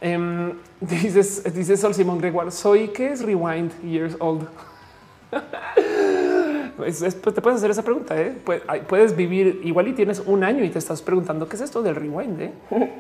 Um, 0.02 0.54
dices, 0.82 1.44
dice 1.54 1.78
Sol 1.78 1.94
Simón 1.94 2.20
Gregoire, 2.20 2.52
soy 2.52 2.90
que 2.90 3.12
es 3.12 3.22
rewind 3.24 3.72
years 3.82 4.16
old. 4.20 4.48
pues, 6.78 7.00
te 7.00 7.42
puedes 7.42 7.58
hacer 7.58 7.72
esa 7.72 7.84
pregunta. 7.84 8.20
¿eh? 8.20 8.36
Puedes 8.88 9.16
vivir 9.16 9.62
igual 9.64 9.88
y 9.88 9.94
tienes 9.94 10.20
un 10.20 10.44
año 10.44 10.64
y 10.64 10.70
te 10.70 10.80
estás 10.80 11.02
preguntando 11.02 11.48
qué 11.48 11.56
es 11.56 11.62
esto 11.62 11.82
del 11.82 11.96
rewind. 11.96 12.42
Eh? 12.42 12.54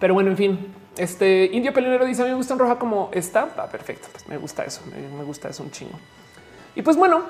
Pero 0.00 0.14
bueno, 0.14 0.30
en 0.30 0.36
fin, 0.36 0.58
este 0.96 1.50
indio 1.52 1.72
peleonero 1.72 2.04
dice: 2.04 2.24
me 2.24 2.34
gusta 2.34 2.54
en 2.54 2.60
roja 2.60 2.78
como. 2.78 3.10
Ah, 3.34 3.68
perfecto. 3.70 4.08
Pues 4.12 4.28
me 4.28 4.36
gusta 4.36 4.64
eso. 4.64 4.82
Me, 4.90 5.16
me 5.16 5.24
gusta 5.24 5.48
eso 5.48 5.62
un 5.62 5.70
chingo. 5.70 5.98
Y 6.74 6.82
pues 6.82 6.96
bueno, 6.96 7.22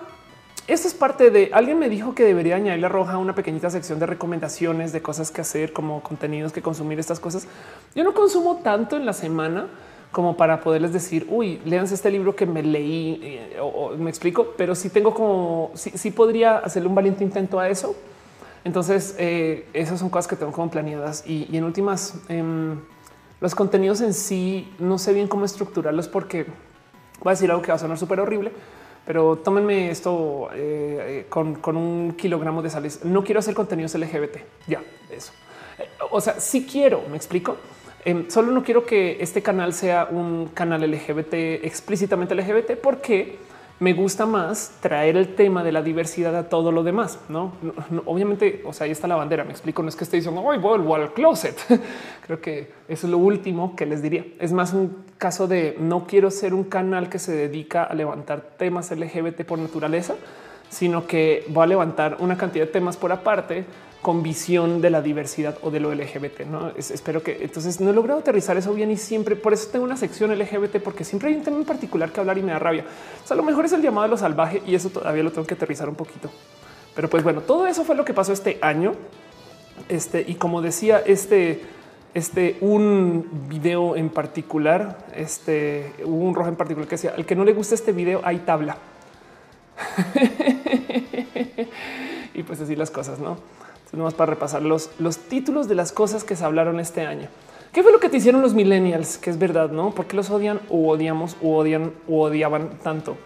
esto 0.68 0.88
es 0.88 0.94
parte 0.94 1.30
de 1.30 1.50
alguien 1.52 1.78
me 1.78 1.88
dijo 1.88 2.14
que 2.14 2.24
debería 2.24 2.57
añadirle 2.57 2.86
a 2.86 2.88
roja 2.88 3.18
una 3.18 3.36
pequeñita 3.36 3.70
sección 3.70 4.00
de 4.00 4.07
recomendaciones 4.07 4.92
de 4.92 5.00
cosas 5.00 5.30
que 5.30 5.40
hacer, 5.40 5.72
como 5.72 6.02
contenidos 6.02 6.52
que 6.52 6.61
consumir, 6.61 6.98
estas 6.98 7.20
cosas. 7.20 7.46
Yo 7.94 8.02
no 8.02 8.14
consumo 8.14 8.57
tanto 8.64 8.96
en 8.96 9.07
la 9.07 9.12
semana 9.12 9.68
como 10.11 10.36
para 10.36 10.61
poderles 10.61 10.92
decir, 10.92 11.26
uy, 11.30 11.61
léanse 11.64 11.94
este 11.94 12.11
libro 12.11 12.34
que 12.34 12.46
me 12.46 12.62
leí 12.62 13.20
eh, 13.22 13.59
o, 13.61 13.90
me 13.90 14.11
explico, 14.11 14.54
pero 14.57 14.74
sí 14.74 14.90
tengo 14.90 15.14
como 15.14 15.70
sí, 15.74 16.11
podría 16.11 16.59
hacerle 16.59 16.88
un 16.88 16.94
valiente 16.94 17.22
intento 17.22 17.61
a 17.61 17.68
eso. 17.68 17.94
Entonces, 18.64 19.14
eh, 19.18 19.68
esas 19.72 20.00
son 20.00 20.11
cosas 20.11 20.26
que 20.26 20.34
tengo 20.34 20.50
como 20.50 20.68
planeadas 20.68 21.22
y, 21.26 21.57
en 21.57 21.62
últimas, 21.62 22.14
em, 22.28 22.80
los 23.40 23.54
contenidos 23.54 24.00
en 24.00 24.14
sí 24.14 24.72
no 24.80 24.98
sé 24.98 25.12
bien 25.12 25.28
cómo 25.28 25.44
estructurarlos 25.44 26.09
porque 26.09 26.46
voy 27.22 27.30
a 27.30 27.34
decir 27.34 27.50
algo 27.50 27.62
que 27.62 27.68
va 27.68 27.76
a 27.76 27.78
sonar 27.78 27.98
súper 27.98 28.18
horrible 28.18 28.50
pero 29.07 29.36
tómenme 29.36 29.90
esto 29.90 30.50
eh, 30.52 31.22
eh, 31.22 31.26
con, 31.28 31.76
un 31.76 32.14
kilogramo 32.18 32.61
de 32.61 32.68
sales. 32.68 33.04
No 33.04 33.22
quiero 33.22 33.38
hacer 33.38 33.54
contenidos 33.54 33.94
LGBT. 33.94 34.38
Ya, 34.66 34.82
eso. 35.11 35.32
Eh, 35.78 35.88
o 36.11 36.20
sea, 36.20 36.40
si 36.40 36.66
quiero, 36.66 37.02
me 37.09 37.16
explico. 37.16 37.57
Em, 38.04 38.28
solo 38.28 38.50
no 38.50 38.64
quiero 38.64 38.84
que 38.84 39.18
este 39.20 39.42
canal 39.42 39.72
sea 39.72 40.09
un 40.11 40.50
canal 40.52 40.90
LGBT 40.90 41.34
explícitamente 41.64 42.34
LGBT 42.34 42.72
porque 42.82 43.38
me 43.78 43.92
gusta 43.92 44.26
más 44.26 44.72
traer 44.80 45.16
el 45.16 45.34
tema 45.34 45.62
de 45.62 45.70
la 45.70 45.82
diversidad 45.82 46.34
a 46.34 46.48
todo 46.48 46.72
lo 46.72 46.82
demás. 46.82 47.20
No, 47.28 47.52
obviamente, 48.07 48.62
o 48.64 48.72
sea, 48.72 48.86
ahí 48.86 48.90
está 48.90 49.07
la 49.07 49.16
bandera. 49.16 49.44
Me 49.44 49.52
explico. 49.52 49.82
No 49.82 49.88
es 49.88 49.96
que 49.96 50.04
esté 50.04 50.16
diciendo 50.16 50.40
hoy 50.40 50.59
vuelvo 50.59 50.94
al 50.94 51.12
closet. 51.12 51.57
Creo 52.27 52.41
que 52.41 52.72
eso 52.89 53.07
es 53.07 53.11
lo 53.11 53.18
último 53.18 53.77
que 53.77 53.87
les 53.87 54.03
diría. 54.03 54.24
Es 54.41 54.53
más 54.53 54.72
un 54.72 55.05
caso 55.16 55.47
de 55.47 55.77
no 55.79 56.07
quiero 56.07 56.31
ser 56.31 56.55
un 56.55 56.64
canal 56.64 57.09
que 57.09 57.20
se 57.20 57.33
dedica 57.33 57.85
a 57.85 57.95
levantar 57.95 58.41
temas 58.59 58.91
LGBT 58.91 59.45
por 59.45 59.59
naturaleza, 59.59 60.16
sino 60.68 61.07
que 61.07 61.45
voy 61.49 61.62
a 61.62 61.66
levantar 61.66 62.16
una 62.18 62.37
cantidad 62.37 62.66
de 62.66 62.72
temas 62.72 62.97
por 62.97 63.12
aparte 63.12 63.64
con 64.03 64.22
visión 64.22 64.81
de 64.81 64.91
la 64.91 65.03
diversidad 65.03 65.59
o 65.62 65.70
de 65.70 65.81
lo 65.81 65.95
LGBT. 65.95 66.41
No 66.51 66.70
espero 66.77 67.22
que 67.22 67.39
entonces 67.43 67.81
no 67.81 67.91
he 67.91 67.93
logrado 67.93 68.20
aterrizar 68.20 68.57
eso 68.57 68.72
bien 68.74 68.91
y 68.91 68.97
siempre 68.97 69.37
por 69.37 69.53
eso 69.53 69.68
tengo 69.70 69.85
una 69.85 69.97
sección 69.97 70.37
LGBT, 70.37 70.77
porque 70.77 71.05
siempre 71.05 71.29
hay 71.29 71.37
un 71.37 71.43
tema 71.43 71.57
en 71.57 71.64
particular 71.64 72.12
que 72.12 72.20
hablar 72.20 72.39
y 72.39 72.43
me 72.43 72.53
da 72.53 72.59
rabia. 72.59 72.85
A 73.29 73.35
lo 73.35 73.43
mejor 73.43 73.64
es 73.64 73.72
el 73.72 73.83
llamado 73.83 74.05
a 74.05 74.09
lo 74.09 74.16
salvaje 74.16 74.62
y 74.66 74.74
eso 74.74 74.91
todavía 74.91 75.22
lo 75.22 75.33
tengo 75.33 75.47
que 75.47 75.55
aterrizar 75.55 75.89
un 75.89 75.95
poquito. 75.95 76.31
Pero 76.95 77.11
pues 77.11 77.22
bueno, 77.22 77.41
todo 77.41 77.66
eso 77.66 77.85
fue 77.85 77.97
lo 77.97 78.05
que 78.05 78.14
pasó 78.14 78.33
este 78.33 78.59
año. 78.62 78.95
Este 79.89 80.24
y 80.27 80.35
como 80.35 80.62
decía, 80.62 81.03
este, 81.05 81.62
este, 82.16 82.56
un 82.62 83.28
video 83.46 83.94
en 83.94 84.08
particular, 84.08 85.04
este, 85.14 85.92
un 86.02 86.34
rojo 86.34 86.48
en 86.48 86.56
particular 86.56 86.88
que 86.88 86.94
decía 86.94 87.12
al 87.14 87.26
que 87.26 87.36
no 87.36 87.44
le 87.44 87.52
gusta 87.52 87.74
este 87.74 87.92
video, 87.92 88.22
hay 88.24 88.38
tabla. 88.38 88.78
y 92.32 92.42
pues 92.42 92.58
así 92.58 92.74
las 92.74 92.90
cosas, 92.90 93.18
no? 93.18 93.36
Nomás 93.92 94.14
para 94.14 94.30
repasar 94.30 94.62
los, 94.62 94.92
los 94.98 95.18
títulos 95.18 95.68
de 95.68 95.74
las 95.74 95.92
cosas 95.92 96.24
que 96.24 96.36
se 96.36 96.44
hablaron 96.46 96.80
este 96.80 97.06
año. 97.06 97.28
¿Qué 97.70 97.82
fue 97.82 97.92
lo 97.92 98.00
que 98.00 98.08
te 98.08 98.16
hicieron 98.16 98.40
los 98.40 98.54
millennials? 98.54 99.18
Que 99.18 99.28
es 99.28 99.38
verdad, 99.38 99.70
¿no? 99.70 99.90
¿Por 99.90 100.06
qué 100.06 100.16
los 100.16 100.30
odian 100.30 100.60
o 100.70 100.88
odiamos 100.88 101.36
o 101.42 101.54
odian 101.54 101.92
o 102.08 102.22
odiaban 102.22 102.78
tanto? 102.82 103.18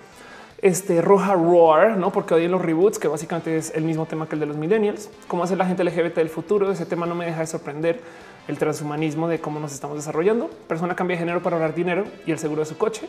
Este 0.62 1.00
Roja 1.00 1.34
Roar, 1.34 1.96
¿no? 1.96 2.10
Porque 2.10 2.34
odian 2.34 2.50
los 2.50 2.60
reboots, 2.60 2.98
que 2.98 3.06
básicamente 3.06 3.56
es 3.56 3.72
el 3.72 3.84
mismo 3.84 4.06
tema 4.06 4.28
que 4.28 4.34
el 4.34 4.40
de 4.40 4.46
los 4.46 4.56
millennials. 4.56 5.10
¿Cómo 5.28 5.44
hace 5.44 5.54
la 5.54 5.66
gente 5.66 5.84
LGBT 5.84 6.16
del 6.16 6.28
futuro? 6.28 6.72
Ese 6.72 6.86
tema 6.86 7.06
no 7.06 7.14
me 7.14 7.26
deja 7.26 7.38
de 7.38 7.46
sorprender. 7.46 8.00
El 8.48 8.58
transhumanismo 8.58 9.28
de 9.28 9.40
cómo 9.40 9.60
nos 9.60 9.72
estamos 9.72 9.96
desarrollando. 9.96 10.48
Persona 10.68 10.96
cambia 10.96 11.16
de 11.16 11.20
género 11.20 11.42
para 11.42 11.56
ahorrar 11.56 11.74
dinero 11.74 12.04
y 12.26 12.32
el 12.32 12.38
seguro 12.38 12.60
de 12.60 12.66
su 12.66 12.76
coche. 12.76 13.08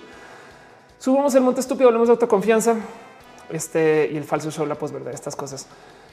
Subamos 1.00 1.34
el 1.36 1.42
monte 1.42 1.62
estúpido, 1.62 1.88
hablemos 1.88 2.08
de 2.08 2.14
autoconfianza. 2.14 2.76
Este 3.50 4.10
y 4.12 4.18
el 4.18 4.24
falso 4.24 4.52
show, 4.52 4.66
la 4.66 4.76
posverdad, 4.76 5.14
estas 5.14 5.36
cosas. 5.36 5.68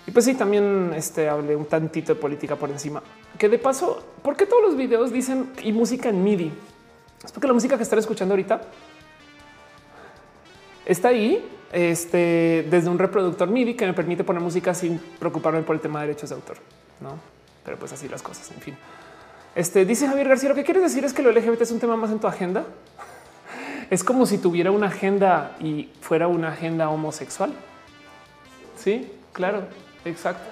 Y 0.07 0.11
pues 0.11 0.25
sí, 0.25 0.35
también 0.35 0.93
este, 0.97 1.29
hablé 1.29 1.55
un 1.55 1.67
tantito 1.67 2.15
de 2.15 2.21
política 2.21 2.57
por 2.57 2.71
encima. 2.71 3.03
Que 3.39 3.49
de 3.49 3.59
paso, 3.59 4.03
¿por 4.23 4.37
qué 4.37 4.47
todos 4.47 4.63
los 4.63 4.77
videos 4.77 5.13
dicen 5.13 5.53
y 5.63 5.73
música 5.73 6.09
en 6.09 6.25
MIDI? 6.25 6.51
Es 7.23 7.31
porque 7.31 7.47
la 7.47 7.53
música 7.53 7.77
que 7.77 7.83
están 7.83 7.99
escuchando 7.99 8.33
ahorita 8.33 8.63
está 10.87 11.09
ahí 11.09 11.47
este, 11.73 12.67
desde 12.71 12.89
un 12.89 12.99
reproductor 12.99 13.49
MIDI 13.49 13.75
que 13.75 13.87
me 13.87 13.93
permite 13.93 14.25
poner 14.25 14.43
música 14.43 14.73
sin 14.73 14.99
preocuparme 15.19 15.61
por 15.63 15.77
el 15.77 15.83
tema 15.83 16.01
de 16.01 16.07
derechos 16.07 16.31
de 16.31 16.37
autor. 16.37 16.57
No, 17.01 17.19
pero 17.65 17.79
pues 17.79 17.93
así 17.93 18.09
las 18.09 18.23
cosas. 18.23 18.51
En 18.53 18.61
fin, 18.61 18.77
este 19.59 19.85
dice 19.85 20.07
Javier 20.07 20.29
García. 20.29 20.49
Lo 20.49 20.55
que 20.55 20.63
quieres 20.63 20.85
decir 20.85 21.05
es 21.05 21.13
que 21.13 21.21
lo 21.21 21.33
LGBT 21.33 21.63
es 21.63 21.73
un 21.73 21.81
tema 21.81 21.97
más 21.97 22.11
en 22.11 22.21
tu 22.21 22.27
agenda. 22.27 22.65
Es 23.91 24.05
como 24.05 24.27
si 24.27 24.37
tuviera 24.37 24.71
una 24.71 24.89
agenda 24.89 25.57
y 25.61 25.89
fuera 26.03 26.29
una 26.29 26.51
agenda 26.51 26.91
homosexual. 26.91 27.51
Sí, 28.77 29.11
claro. 29.33 29.63
Exacto. 30.05 30.45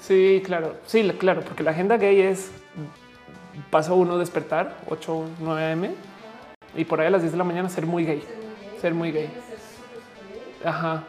Sí, 0.00 0.42
claro. 0.44 0.74
Sí, 0.84 1.08
claro, 1.18 1.42
porque 1.42 1.62
la 1.62 1.70
agenda 1.70 1.98
gay 1.98 2.20
es 2.20 2.50
paso 3.70 3.94
uno 3.94 4.18
despertar 4.18 4.76
8, 4.88 5.24
9 5.38 5.72
m 5.72 5.90
y 6.76 6.84
por 6.84 7.00
ahí 7.00 7.06
a 7.06 7.10
las 7.10 7.22
10 7.22 7.30
de 7.30 7.38
la 7.38 7.44
mañana 7.44 7.68
ser 7.68 7.86
muy 7.86 8.04
gay. 8.04 8.24
Ser 8.80 8.92
muy 8.92 9.12
gay. 9.12 9.30
Ajá. 10.64 11.04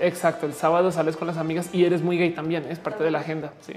Exacto. 0.00 0.46
El 0.46 0.54
sábado 0.54 0.92
sales 0.92 1.16
con 1.16 1.26
las 1.26 1.36
amigas 1.36 1.68
y 1.72 1.84
eres 1.84 2.00
muy 2.00 2.16
gay 2.16 2.30
también. 2.30 2.64
Es 2.70 2.78
parte 2.78 3.02
de 3.02 3.10
la 3.10 3.18
agenda. 3.18 3.52
Sí. 3.60 3.74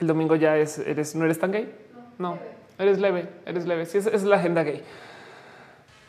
El 0.00 0.06
domingo 0.06 0.36
ya 0.36 0.56
es, 0.56 0.78
eres, 0.78 1.14
no 1.14 1.24
eres 1.24 1.38
tan 1.38 1.52
gay. 1.52 1.72
No, 2.18 2.38
eres 2.78 2.98
leve, 3.00 3.28
eres 3.46 3.66
leve. 3.66 3.86
Sí, 3.86 3.98
es 3.98 4.22
la 4.24 4.36
agenda 4.36 4.62
gay. 4.62 4.82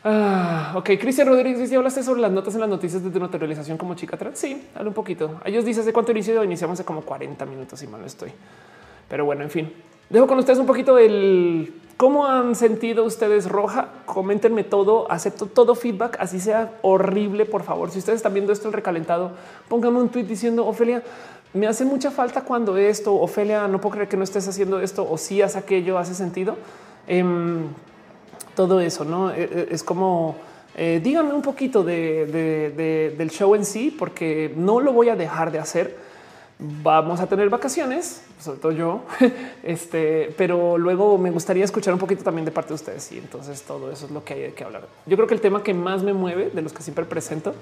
Ah, 0.08 0.72
ok, 0.76 0.90
Cristian 1.00 1.26
Rodríguez 1.26 1.58
dice: 1.58 1.74
Hablaste 1.74 2.04
sobre 2.04 2.20
las 2.20 2.30
notas 2.30 2.54
en 2.54 2.60
las 2.60 2.70
noticias 2.70 3.02
de 3.02 3.18
naturalización 3.18 3.76
como 3.76 3.96
chica 3.96 4.16
trans. 4.16 4.38
Sí, 4.38 4.68
hablo 4.76 4.90
un 4.90 4.94
poquito. 4.94 5.40
Ellos 5.44 5.64
dicen 5.64 5.82
hace 5.82 5.92
cuánto 5.92 6.12
inicio. 6.12 6.44
Iniciamos 6.44 6.78
hace 6.78 6.84
como 6.84 7.02
40 7.02 7.44
minutos 7.44 7.82
y 7.82 7.88
mal 7.88 8.02
no 8.02 8.06
estoy. 8.06 8.30
Pero 9.08 9.24
bueno, 9.24 9.42
en 9.42 9.50
fin, 9.50 9.72
dejo 10.08 10.28
con 10.28 10.38
ustedes 10.38 10.60
un 10.60 10.66
poquito 10.66 10.96
el 10.96 11.74
cómo 11.96 12.24
han 12.24 12.54
sentido 12.54 13.02
ustedes 13.02 13.48
roja. 13.48 13.88
Coméntenme 14.04 14.62
todo. 14.62 15.10
Acepto 15.10 15.46
todo 15.46 15.74
feedback, 15.74 16.18
así 16.20 16.38
sea 16.38 16.74
horrible. 16.82 17.44
Por 17.44 17.64
favor, 17.64 17.90
si 17.90 17.98
ustedes 17.98 18.18
están 18.18 18.32
viendo 18.32 18.52
esto 18.52 18.68
el 18.68 18.74
recalentado, 18.74 19.32
pónganme 19.68 19.98
un 19.98 20.08
tweet 20.08 20.22
diciendo 20.24 20.68
Ofelia. 20.68 21.02
Me 21.56 21.66
hace 21.66 21.86
mucha 21.86 22.10
falta 22.10 22.42
cuando 22.42 22.76
esto, 22.76 23.14
Ofelia, 23.14 23.66
no 23.66 23.80
puedo 23.80 23.94
creer 23.94 24.08
que 24.08 24.16
no 24.18 24.24
estés 24.24 24.46
haciendo 24.46 24.78
esto 24.80 25.10
o 25.10 25.16
si 25.16 25.40
hace 25.40 25.58
aquello, 25.58 25.96
hace 25.96 26.14
sentido. 26.14 26.56
Em, 27.08 27.68
todo 28.54 28.78
eso, 28.80 29.06
¿no? 29.06 29.30
Eh, 29.30 29.48
eh, 29.50 29.68
es 29.70 29.82
como, 29.82 30.36
eh, 30.76 31.00
díganme 31.02 31.32
un 31.32 31.40
poquito 31.40 31.82
de, 31.82 33.14
del 33.16 33.30
show 33.30 33.54
en 33.54 33.64
sí, 33.64 33.94
porque 33.96 34.52
no 34.54 34.80
lo 34.80 34.92
voy 34.92 35.08
a 35.08 35.16
dejar 35.16 35.50
de 35.50 35.58
hacer. 35.58 35.96
Vamos 36.58 37.20
a 37.20 37.26
tener 37.26 37.48
vacaciones, 37.48 38.22
sobre 38.38 38.58
todo 38.58 38.72
yo, 38.72 39.02
este, 39.62 40.34
pero 40.36 40.76
luego 40.76 41.16
me 41.16 41.30
gustaría 41.30 41.64
escuchar 41.64 41.94
un 41.94 42.00
poquito 42.00 42.22
también 42.22 42.44
de 42.44 42.50
parte 42.50 42.68
de 42.68 42.74
ustedes. 42.74 43.12
Y 43.12 43.18
entonces 43.18 43.62
todo 43.62 43.90
eso 43.90 44.04
es 44.04 44.12
lo 44.12 44.22
que 44.24 44.34
hay 44.34 44.52
que 44.52 44.64
hablar. 44.64 44.86
Yo 45.06 45.16
creo 45.16 45.26
que 45.26 45.34
el 45.34 45.40
tema 45.40 45.62
que 45.62 45.72
más 45.72 46.02
me 46.02 46.12
mueve 46.12 46.50
de 46.52 46.60
los 46.60 46.74
que 46.74 46.82
siempre 46.82 47.06
presento 47.06 47.54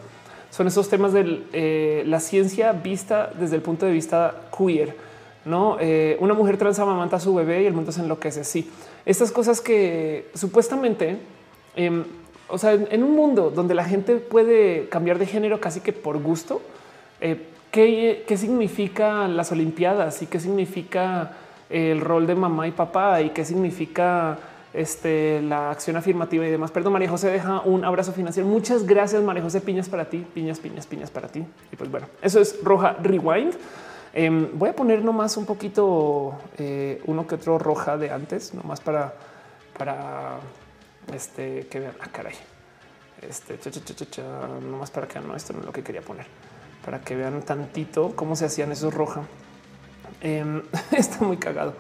son 0.55 0.69
esos 0.69 0.89
temas 0.89 1.13
de 1.13 2.05
la 2.07 2.21
ciencia 2.21 2.71
vista 2.71 3.29
desde 3.37 3.57
el 3.57 3.63
punto 3.63 3.87
de 3.87 3.93
vista 3.93 4.35
queer. 4.57 4.97
No 5.45 5.79
una 6.21 6.35
mujer 6.35 6.59
trans 6.59 6.79
amamanta 6.79 7.17
a 7.17 7.21
su 7.21 7.35
bebé 7.35 7.65
y 7.65 7.67
el 7.67 7.73
mundo 7.73 7.91
se 7.91 8.03
enloquece. 8.03 8.45
Sí, 8.45 8.71
estas 9.05 9.33
cosas 9.33 9.61
que 9.61 10.31
supuestamente, 10.35 11.19
em, 11.75 12.05
o 12.47 12.57
sea, 12.57 12.75
en, 12.75 13.03
un 13.03 13.17
mundo 13.17 13.51
donde 13.51 13.75
la 13.75 13.85
gente 13.85 14.15
puede 14.17 14.89
cambiar 14.91 15.19
de 15.19 15.27
género 15.27 15.61
casi 15.61 15.81
que 15.81 15.93
por 15.93 16.19
gusto, 16.23 16.63
eh, 17.21 17.49
¿qué, 17.73 18.23
¿qué, 18.29 18.37
significa 18.37 19.27
las 19.27 19.51
Olimpiadas 19.51 20.23
y 20.23 20.27
qué 20.27 20.39
significa 20.39 21.33
el 21.69 22.01
rol 22.01 22.29
de 22.29 22.37
mamá 22.37 22.69
y 22.69 22.71
papá 22.71 23.23
y 23.23 23.31
qué 23.31 23.45
significa 23.45 24.39
este, 24.75 25.41
la 25.41 25.71
acción 25.71 25.97
afirmativa 25.97 26.47
y 26.47 26.51
demás. 26.51 26.71
Perdón, 26.71 26.93
María 26.93 27.09
José 27.09 27.31
deja 27.31 27.61
un 27.61 27.85
abrazo 27.85 28.13
financiero. 28.13 28.49
Muchas 28.49 28.85
gracias, 28.85 29.23
María 29.23 29.43
José. 29.43 29.61
Piñas 29.61 29.89
para 29.89 30.05
ti, 30.07 30.27
piñas, 30.35 30.59
piñas, 30.59 30.87
piñas 30.87 31.11
para 31.11 31.29
ti. 31.29 31.47
Y 31.73 31.77
pues 31.77 31.91
bueno, 31.91 32.09
eso 32.21 32.41
es 32.41 32.59
Roja 32.63 32.97
Rewind. 33.01 33.55
Em, 34.13 34.49
voy 34.59 34.69
a 34.69 34.77
poner 34.77 35.03
nomás 35.03 35.37
un 35.37 35.47
poquito 35.47 36.39
eh, 36.59 37.01
uno 37.07 37.27
que 37.27 37.37
otro 37.37 37.59
roja 37.59 37.97
de 37.97 38.11
antes, 38.11 38.55
nomás 38.55 38.81
para, 38.81 39.15
para 39.79 40.39
este 41.13 41.67
que 41.69 41.81
vean. 41.81 41.95
Ah, 42.01 42.09
caray. 42.13 42.35
Este 43.23 43.59
cha, 43.59 43.71
cha, 43.71 44.07
cha, 44.11 44.23
para 44.93 45.09
que 45.09 45.19
no, 45.21 45.35
esto 45.35 45.53
no 45.55 45.61
es 45.61 45.67
lo 45.67 45.73
que 45.73 45.83
quería 45.83 46.03
poner, 46.03 46.27
para 46.85 47.01
que 47.01 47.17
vean 47.17 47.43
tantito 47.43 48.13
cómo 48.15 48.37
se 48.37 48.45
hacían 48.45 48.71
esos 48.71 48.93
roja. 48.93 49.23
Em, 50.21 50.63
está 50.93 51.25
muy 51.25 51.37
cagado 51.37 51.75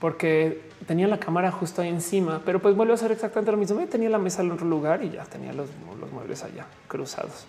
porque 0.00 0.69
tenía 0.86 1.06
la 1.08 1.18
cámara 1.18 1.50
justo 1.50 1.82
ahí 1.82 1.88
encima, 1.88 2.42
pero 2.44 2.60
pues 2.60 2.74
vuelvo 2.74 2.92
a 2.92 2.96
hacer 2.96 3.12
exactamente 3.12 3.52
lo 3.52 3.58
mismo. 3.58 3.80
Tenía 3.86 4.10
la 4.10 4.18
mesa 4.18 4.42
en 4.42 4.50
otro 4.50 4.66
lugar 4.66 5.02
y 5.02 5.10
ya 5.10 5.24
tenía 5.24 5.52
los, 5.52 5.68
muebles 6.12 6.42
allá 6.42 6.66
cruzados. 6.88 7.46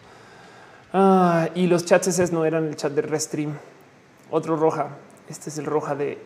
Ah, 0.93 1.49
y 1.55 1.67
los 1.67 1.85
chats 1.85 2.31
no 2.31 2.45
eran 2.45 2.67
el 2.67 2.75
chat 2.75 2.91
de 2.91 3.01
Restream. 3.01 3.57
Otro 4.29 4.55
roja. 4.55 4.89
Este 5.29 5.49
es 5.49 5.57
el 5.57 5.65
roja 5.65 5.95
de. 5.95 6.17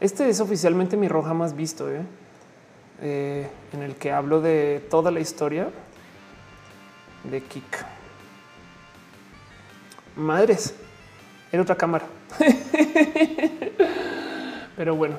Este 0.00 0.28
es 0.28 0.40
oficialmente 0.40 0.96
mi 0.96 1.08
roja 1.08 1.34
más 1.34 1.56
visto, 1.56 1.90
¿eh? 1.90 2.02
Eh, 3.02 3.46
en 3.72 3.82
el 3.82 3.96
que 3.96 4.12
hablo 4.12 4.40
de 4.40 4.86
toda 4.90 5.10
la 5.10 5.20
historia 5.20 5.68
de 7.24 7.42
Kik. 7.42 7.84
Madres, 10.16 10.74
era 11.52 11.62
otra 11.62 11.76
cámara. 11.76 12.06
Pero 14.76 14.94
bueno, 14.94 15.16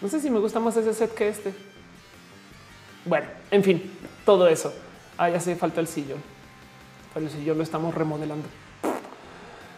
no 0.00 0.08
sé 0.08 0.20
si 0.20 0.30
me 0.30 0.38
gusta 0.38 0.60
más 0.60 0.76
ese 0.76 0.94
set 0.94 1.14
que 1.14 1.28
este. 1.28 1.54
Bueno, 3.04 3.26
en 3.50 3.64
fin, 3.64 3.90
todo 4.24 4.48
eso. 4.48 4.72
Ah, 5.16 5.30
ya 5.30 5.38
hace 5.38 5.56
falta 5.56 5.80
el 5.80 5.88
sillón 5.88 6.22
pero 7.18 7.28
si 7.28 7.44
yo 7.44 7.54
lo 7.54 7.62
estamos 7.62 7.94
remodelando. 7.94 8.46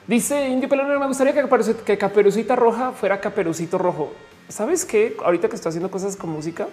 Dice 0.07 0.49
Indio 0.49 0.69
Pelonero, 0.69 0.99
me 0.99 1.07
gustaría 1.07 1.33
que, 1.33 1.99
Caperucita 1.99 2.57
Roja 2.57 2.93
fuera 2.93 3.21
Caperucito 3.21 3.79
Rojo. 3.79 4.13
¿Sabes 4.49 4.85
qué? 4.85 5.17
Ahorita 5.25 5.49
que 5.49 5.57
estoy 5.57 5.71
haciendo 5.71 5.91
cosas 5.91 6.17
con 6.17 6.31
música, 6.31 6.69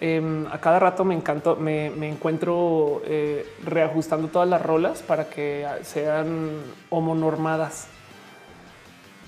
em, 0.00 0.46
a 0.46 0.60
cada 0.60 0.78
rato 0.78 1.04
me 1.04 1.14
encantó, 1.14 1.56
me, 1.56 1.86
encuentro 2.08 3.02
eh, 3.06 3.46
reajustando 3.64 4.28
todas 4.28 4.48
las 4.48 4.60
rolas 4.60 5.02
para 5.02 5.28
que 5.28 5.66
sean 5.82 6.60
homonormadas. 6.90 7.88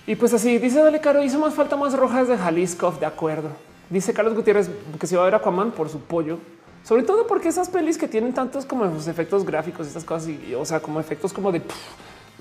Y 0.06 0.16
pues 0.16 0.34
así 0.34 0.58
dice 0.58 0.82
Dale 0.82 1.00
Caro, 1.00 1.22
hizo 1.22 1.38
más 1.38 1.54
falta 1.54 1.76
más 1.76 1.96
rojas 1.96 2.28
de 2.28 2.36
Jalisco, 2.36 2.92
de 2.98 3.06
acuerdo. 3.06 3.50
Dice 3.90 4.12
Carlos 4.12 4.34
Gutiérrez 4.34 4.70
que 4.98 5.06
si 5.06 5.14
va 5.14 5.22
a 5.22 5.24
ver 5.26 5.34
Aquaman 5.34 5.72
por 5.72 5.88
su 5.88 6.00
pollo. 6.00 6.38
Sobre 6.82 7.02
todo 7.02 7.26
porque 7.26 7.48
esas 7.48 7.68
pelis 7.68 7.98
que 7.98 8.08
tienen 8.08 8.32
tantos 8.32 8.64
como 8.64 8.86
efectos 8.86 9.44
gráficos, 9.44 9.86
estas 9.86 10.04
cosas, 10.04 10.28
y, 10.28 10.54
o 10.54 10.64
sea, 10.64 10.80
como 10.80 10.98
efectos 10.98 11.32
como 11.32 11.52
de 11.52 11.60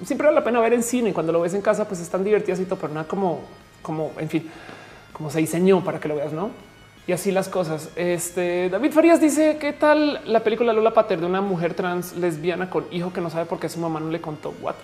siempre 0.06 0.28
vale 0.28 0.40
la 0.40 0.44
pena 0.44 0.62
ver 0.62 0.74
en 0.74 0.84
cine. 0.84 1.14
Cuando 1.14 1.34
lo 1.34 1.42
ves 1.42 1.54
en 1.54 1.62
casa, 1.62 1.88
pues 1.88 2.00
están 2.00 2.24
divertidas 2.24 2.60
y 2.60 2.66
todo, 2.66 2.80
pero 2.80 2.94
nada 2.94 3.08
como, 3.08 3.42
como, 3.82 4.12
en 4.18 4.30
fin, 4.30 4.50
como 5.12 5.30
se 5.30 5.40
diseñó 5.40 5.84
para 5.84 6.00
que 6.00 6.08
lo 6.08 6.16
veas, 6.16 6.32
no? 6.32 6.52
Y 7.06 7.12
así 7.12 7.32
las 7.32 7.50
cosas. 7.50 7.90
Este 7.96 8.70
David 8.70 8.92
Farías 8.92 9.20
dice: 9.20 9.58
¿Qué 9.60 9.74
tal 9.74 10.22
la 10.26 10.42
película 10.42 10.74
Lola 10.74 10.94
Pater 10.94 11.20
de 11.20 11.26
una 11.26 11.42
mujer 11.42 11.74
trans 11.74 12.16
lesbiana 12.16 12.70
con 12.70 12.86
hijo 12.92 13.12
que 13.12 13.20
no 13.20 13.30
sabe 13.30 13.46
por 13.46 13.60
qué 13.60 13.68
su 13.68 13.80
mamá 13.80 14.00
no 14.00 14.10
le 14.10 14.22
contó? 14.22 14.54
What? 14.62 14.76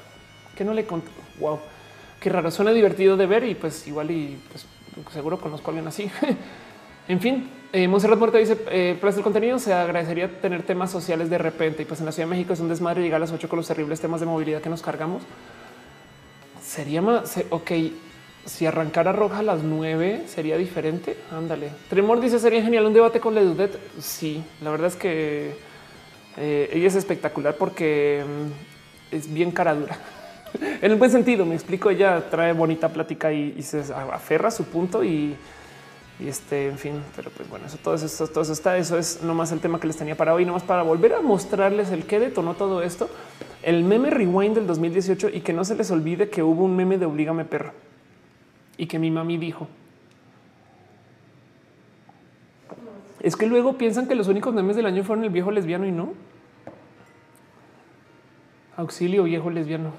Que 0.57 0.65
no 0.65 0.73
le 0.73 0.85
contó? 0.85 1.11
Wow, 1.39 1.59
qué 2.25 2.31
raro. 2.31 2.49
Suena 2.49 2.71
divertido 2.71 3.17
de 3.17 3.27
ver 3.27 3.43
y 3.43 3.53
pues 3.53 3.85
igual 3.85 4.09
y 4.09 4.39
pues 4.49 4.65
seguro 5.13 5.39
conozco 5.39 5.69
a 5.69 5.71
alguien 5.71 5.87
así. 5.87 6.09
en 7.07 7.21
fin, 7.21 7.47
eh, 7.71 7.87
Monserrat 7.87 8.17
Muerto 8.17 8.39
dice: 8.39 8.57
eh, 8.71 8.97
Plaza 8.99 9.17
del 9.17 9.23
contenido 9.23 9.59
se 9.59 9.71
agradecería 9.71 10.41
tener 10.41 10.63
temas 10.63 10.89
sociales 10.89 11.29
de 11.29 11.37
repente. 11.37 11.83
Y 11.83 11.85
pues 11.85 11.99
en 11.99 12.07
la 12.07 12.11
Ciudad 12.11 12.27
de 12.27 12.31
México 12.31 12.53
es 12.53 12.59
un 12.59 12.67
desmadre 12.67 13.03
llegar 13.03 13.17
a 13.17 13.19
las 13.19 13.31
8 13.31 13.47
con 13.47 13.57
los 13.57 13.67
terribles 13.67 14.01
temas 14.01 14.21
de 14.21 14.25
movilidad 14.25 14.59
que 14.59 14.69
nos 14.69 14.81
cargamos. 14.81 15.21
Sería 16.63 17.03
más 17.03 17.39
ok 17.51 17.71
si 18.43 18.65
arrancara 18.65 19.11
roja 19.11 19.39
a 19.39 19.43
las 19.43 19.61
nueve 19.61 20.23
sería 20.25 20.57
diferente. 20.57 21.17
Ándale. 21.31 21.69
Tremor 21.91 22.21
dice 22.21 22.39
sería 22.39 22.63
genial 22.63 22.87
un 22.87 22.93
debate 22.93 23.19
con 23.19 23.35
Ledudet. 23.35 23.77
Sí, 23.99 24.43
la 24.63 24.71
verdad 24.71 24.87
es 24.87 24.95
que 24.95 25.53
eh, 26.37 26.69
ella 26.73 26.87
es 26.87 26.95
espectacular 26.95 27.55
porque 27.55 28.25
mm, 28.25 29.15
es 29.15 29.31
bien 29.31 29.51
cara 29.51 29.75
dura. 29.75 29.99
en 30.61 30.91
el 30.91 30.97
buen 30.97 31.11
sentido, 31.11 31.45
me 31.45 31.55
explico. 31.55 31.89
Ella 31.89 32.29
trae 32.29 32.53
bonita 32.53 32.89
plática 32.89 33.31
y, 33.31 33.61
se 33.61 33.83
aferra 34.11 34.49
a 34.49 34.51
su 34.51 34.65
punto 34.65 35.03
y, 35.03 35.35
este, 36.19 36.67
en 36.67 36.77
fin, 36.77 36.93
pero 37.15 37.29
pues 37.29 37.49
bueno, 37.49 37.65
eso 37.65 37.77
todo 37.77 37.95
eso, 37.95 38.27
todo 38.27 38.43
eso 38.43 38.53
está. 38.53 38.77
Eso 38.77 38.97
es 38.97 39.21
nomás 39.21 39.51
el 39.51 39.59
tema 39.59 39.79
que 39.79 39.87
les 39.87 39.97
tenía 39.97 40.15
para 40.15 40.33
hoy, 40.33 40.45
nomás 40.45 40.63
para 40.63 40.83
volver 40.83 41.13
a 41.13 41.21
mostrarles 41.21 41.91
el 41.91 42.05
que 42.05 42.19
detonó 42.19 42.53
todo 42.53 42.81
esto. 42.81 43.09
El 43.63 43.83
meme 43.83 44.09
rewind 44.09 44.55
del 44.55 44.67
2018 44.67 45.29
y 45.29 45.41
que 45.41 45.53
no 45.53 45.65
se 45.65 45.75
les 45.75 45.89
olvide 45.91 46.29
que 46.29 46.43
hubo 46.43 46.63
un 46.63 46.75
meme 46.75 46.97
de 46.97 47.05
Oblígame 47.05 47.45
perro 47.45 47.73
y 48.77 48.87
que 48.87 48.99
mi 48.99 49.11
mami 49.11 49.37
dijo. 49.37 49.67
Es 53.25 53.35
que 53.35 53.47
luego 53.47 53.73
piensan 53.73 54.07
que 54.07 54.13
los 54.13 54.27
únicos 54.27 54.53
memes 54.53 54.75
del 54.75 54.85
año 54.85 55.03
fueron 55.03 55.23
el 55.23 55.31
viejo 55.31 55.49
lesbiano 55.49 55.87
y 55.87 55.91
no. 55.91 56.13
Auxilio 58.77 59.23
viejo 59.23 59.49
lesbiano. 59.49 59.93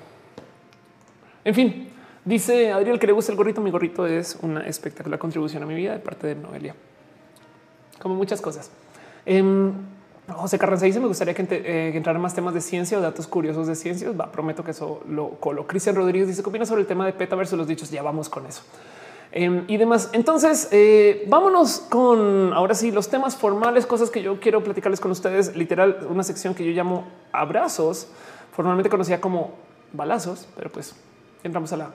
En 1.47 1.55
fin, 1.55 1.89
dice 2.25 2.73
Adriel 2.73 2.99
que 2.99 3.07
le 3.07 3.13
gusta 3.13 3.31
el 3.31 3.39
gorrito. 3.39 3.61
Mi 3.61 3.71
gorrito 3.71 4.05
es 4.05 4.37
una 4.43 4.67
espectacular 4.67 5.17
contribución 5.17 5.63
a 5.63 5.67
mi 5.67 5.77
vida 5.77 5.93
de 5.93 6.01
parte 6.01 6.27
de 6.27 6.35
Noelia. 6.35 6.75
Como 8.03 8.17
muchas 8.17 8.41
cosas. 8.41 8.69
Em, 9.25 9.73
José 10.29 10.59
Carranza 10.59 10.87
dice: 10.87 10.99
Me 10.99 11.07
gustaría 11.07 11.35
que, 11.35 11.47
eh, 11.49 11.93
entraran 11.95 12.21
más 12.21 12.35
temas 12.35 12.53
de 12.53 12.61
ciencia 12.61 12.99
o 12.99 13.01
datos 13.01 13.29
curiosos 13.29 13.69
de 13.69 13.77
ciencias. 13.77 14.19
Va, 14.19 14.33
prometo 14.33 14.65
que 14.65 14.73
eso 14.73 15.05
lo 15.09 15.39
colo. 15.39 15.69
Cristian 15.69 15.95
Rodríguez 15.95 16.27
dice: 16.27 16.43
¿Qué 16.43 16.49
opinas 16.49 16.67
sobre 16.67 16.81
el 16.81 16.89
tema 16.89 17.07
de 17.07 17.13
PETA 17.13 17.37
versus 17.37 17.57
los 17.57 17.69
dichos? 17.69 17.93
Ya 17.93 18.03
vamos 18.03 18.29
con 18.29 18.45
eso 18.45 18.63
em, 19.31 19.63
y 19.69 19.77
demás. 19.77 20.11
Entonces, 20.15 20.69
eh, 20.73 21.27
vámonos 21.29 21.79
con 21.79 22.53
ahora 22.55 22.75
sí 22.75 22.91
los 22.91 23.09
temas 23.09 23.37
formales, 23.37 23.87
cosas 23.87 24.11
que 24.11 24.21
yo 24.21 24.41
quiero 24.41 24.65
platicarles 24.65 24.99
con 24.99 25.13
ustedes. 25.13 25.55
Literal, 25.55 26.09
una 26.11 26.25
sección 26.25 26.57
que 26.57 26.65
yo 26.65 26.73
llamo 26.73 27.05
abrazos, 27.31 28.09
formalmente 28.51 28.91
conocida 28.91 29.21
como 29.21 29.53
balazos, 29.93 30.49
pero 30.57 30.71
pues 30.71 30.97
entramos 31.47 31.73
a 31.73 31.77
la 31.77 31.91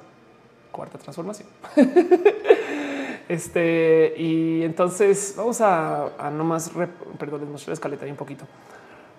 cuarta 0.71 0.97
transformación. 0.97 1.47
Este 3.29 4.13
y 4.17 4.61
entonces 4.63 5.35
vamos 5.37 5.61
a, 5.61 6.07
a 6.17 6.29
nomás, 6.29 6.69
perdón, 7.17 7.47
les 7.53 7.65
la 7.65 7.73
escaleta 7.73 8.03
ahí 8.03 8.11
un 8.11 8.17
poquito. 8.17 8.43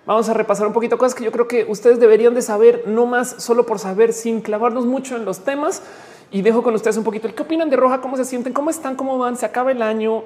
Vamos 0.05 0.29
a 0.29 0.35
repasar 0.35 0.67
un 0.67 0.75
poquito 0.75 0.99
cosas 0.99 1.15
que 1.15 1.25
yo 1.25 1.33
creo 1.33 1.49
que 1.49 1.65
ustedes 1.67 1.99
deberían 1.99 2.35
de 2.35 2.43
saber, 2.43 2.85
no 2.87 3.07
más 3.07 3.37
solo 3.39 3.65
por 3.65 3.79
saber, 3.79 4.13
sin 4.13 4.43
clavarnos 4.43 4.85
mucho 4.85 5.17
en 5.17 5.25
los 5.25 5.45
temas. 5.45 5.83
Y 6.31 6.43
dejo 6.43 6.63
con 6.63 6.75
ustedes 6.75 6.97
un 6.97 7.05
poquito 7.05 7.33
qué 7.35 7.43
opinan 7.43 7.71
de 7.71 7.77
Roja, 7.77 8.01
cómo 8.01 8.17
se 8.17 8.25
sienten, 8.25 8.53
cómo 8.53 8.69
están, 8.69 8.97
cómo 8.97 9.17
van, 9.17 9.37
se 9.37 9.47
acaba 9.47 9.71
el 9.71 9.81
año, 9.81 10.25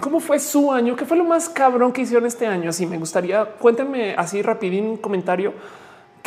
cómo 0.00 0.18
fue 0.18 0.38
su 0.38 0.72
año, 0.72 0.96
qué 0.96 1.04
fue 1.04 1.16
lo 1.16 1.24
más 1.24 1.48
cabrón 1.48 1.92
que 1.92 2.02
hicieron 2.02 2.26
este 2.26 2.46
año. 2.46 2.70
Así 2.70 2.86
me 2.86 2.98
gustaría, 2.98 3.44
cuéntenme 3.44 4.14
así 4.14 4.40
rapidín 4.40 4.86
un 4.86 4.96
comentario 4.96 5.52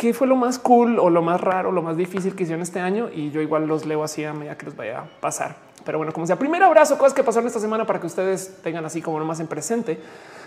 qué 0.00 0.14
fue 0.14 0.26
lo 0.26 0.34
más 0.34 0.58
cool 0.58 0.98
o 0.98 1.10
lo 1.10 1.20
más 1.20 1.38
raro, 1.38 1.72
lo 1.72 1.82
más 1.82 1.94
difícil 1.94 2.34
que 2.34 2.44
hicieron 2.44 2.62
este 2.62 2.80
año. 2.80 3.10
Y 3.14 3.30
yo 3.32 3.42
igual 3.42 3.66
los 3.66 3.84
leo 3.84 4.02
así 4.02 4.24
a 4.24 4.32
medida 4.32 4.56
que 4.56 4.64
los 4.64 4.74
vaya 4.74 5.00
a 5.00 5.04
pasar. 5.20 5.56
Pero 5.84 5.98
bueno, 5.98 6.10
como 6.10 6.26
sea, 6.26 6.38
primer 6.38 6.62
abrazo, 6.62 6.96
cosas 6.96 7.12
que 7.12 7.22
pasaron 7.22 7.46
esta 7.46 7.60
semana 7.60 7.84
para 7.84 8.00
que 8.00 8.06
ustedes 8.06 8.62
tengan 8.62 8.82
así 8.86 9.02
como 9.02 9.22
más 9.26 9.40
en 9.40 9.46
presente. 9.46 10.00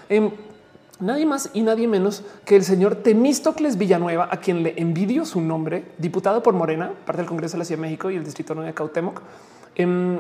Em, 0.09 0.31
nadie 0.99 1.27
más 1.27 1.51
y 1.53 1.61
nadie 1.61 1.87
menos 1.87 2.23
que 2.45 2.55
el 2.55 2.63
señor 2.63 2.95
Temístocles 2.95 3.77
Villanueva, 3.77 4.27
a 4.31 4.37
quien 4.37 4.63
le 4.63 4.73
envidio 4.75 5.23
su 5.23 5.39
nombre, 5.39 5.85
diputado 5.99 6.41
por 6.41 6.55
Morena, 6.55 6.91
parte 7.05 7.21
del 7.21 7.29
Congreso 7.29 7.51
de 7.51 7.59
la 7.59 7.65
Ciudad 7.65 7.77
de 7.77 7.87
México 7.89 8.09
y 8.09 8.15
el 8.15 8.23
Distrito 8.23 8.55
9 8.55 8.69
de 8.69 8.73
Cautemoc. 8.73 9.21
Em, 9.75 10.17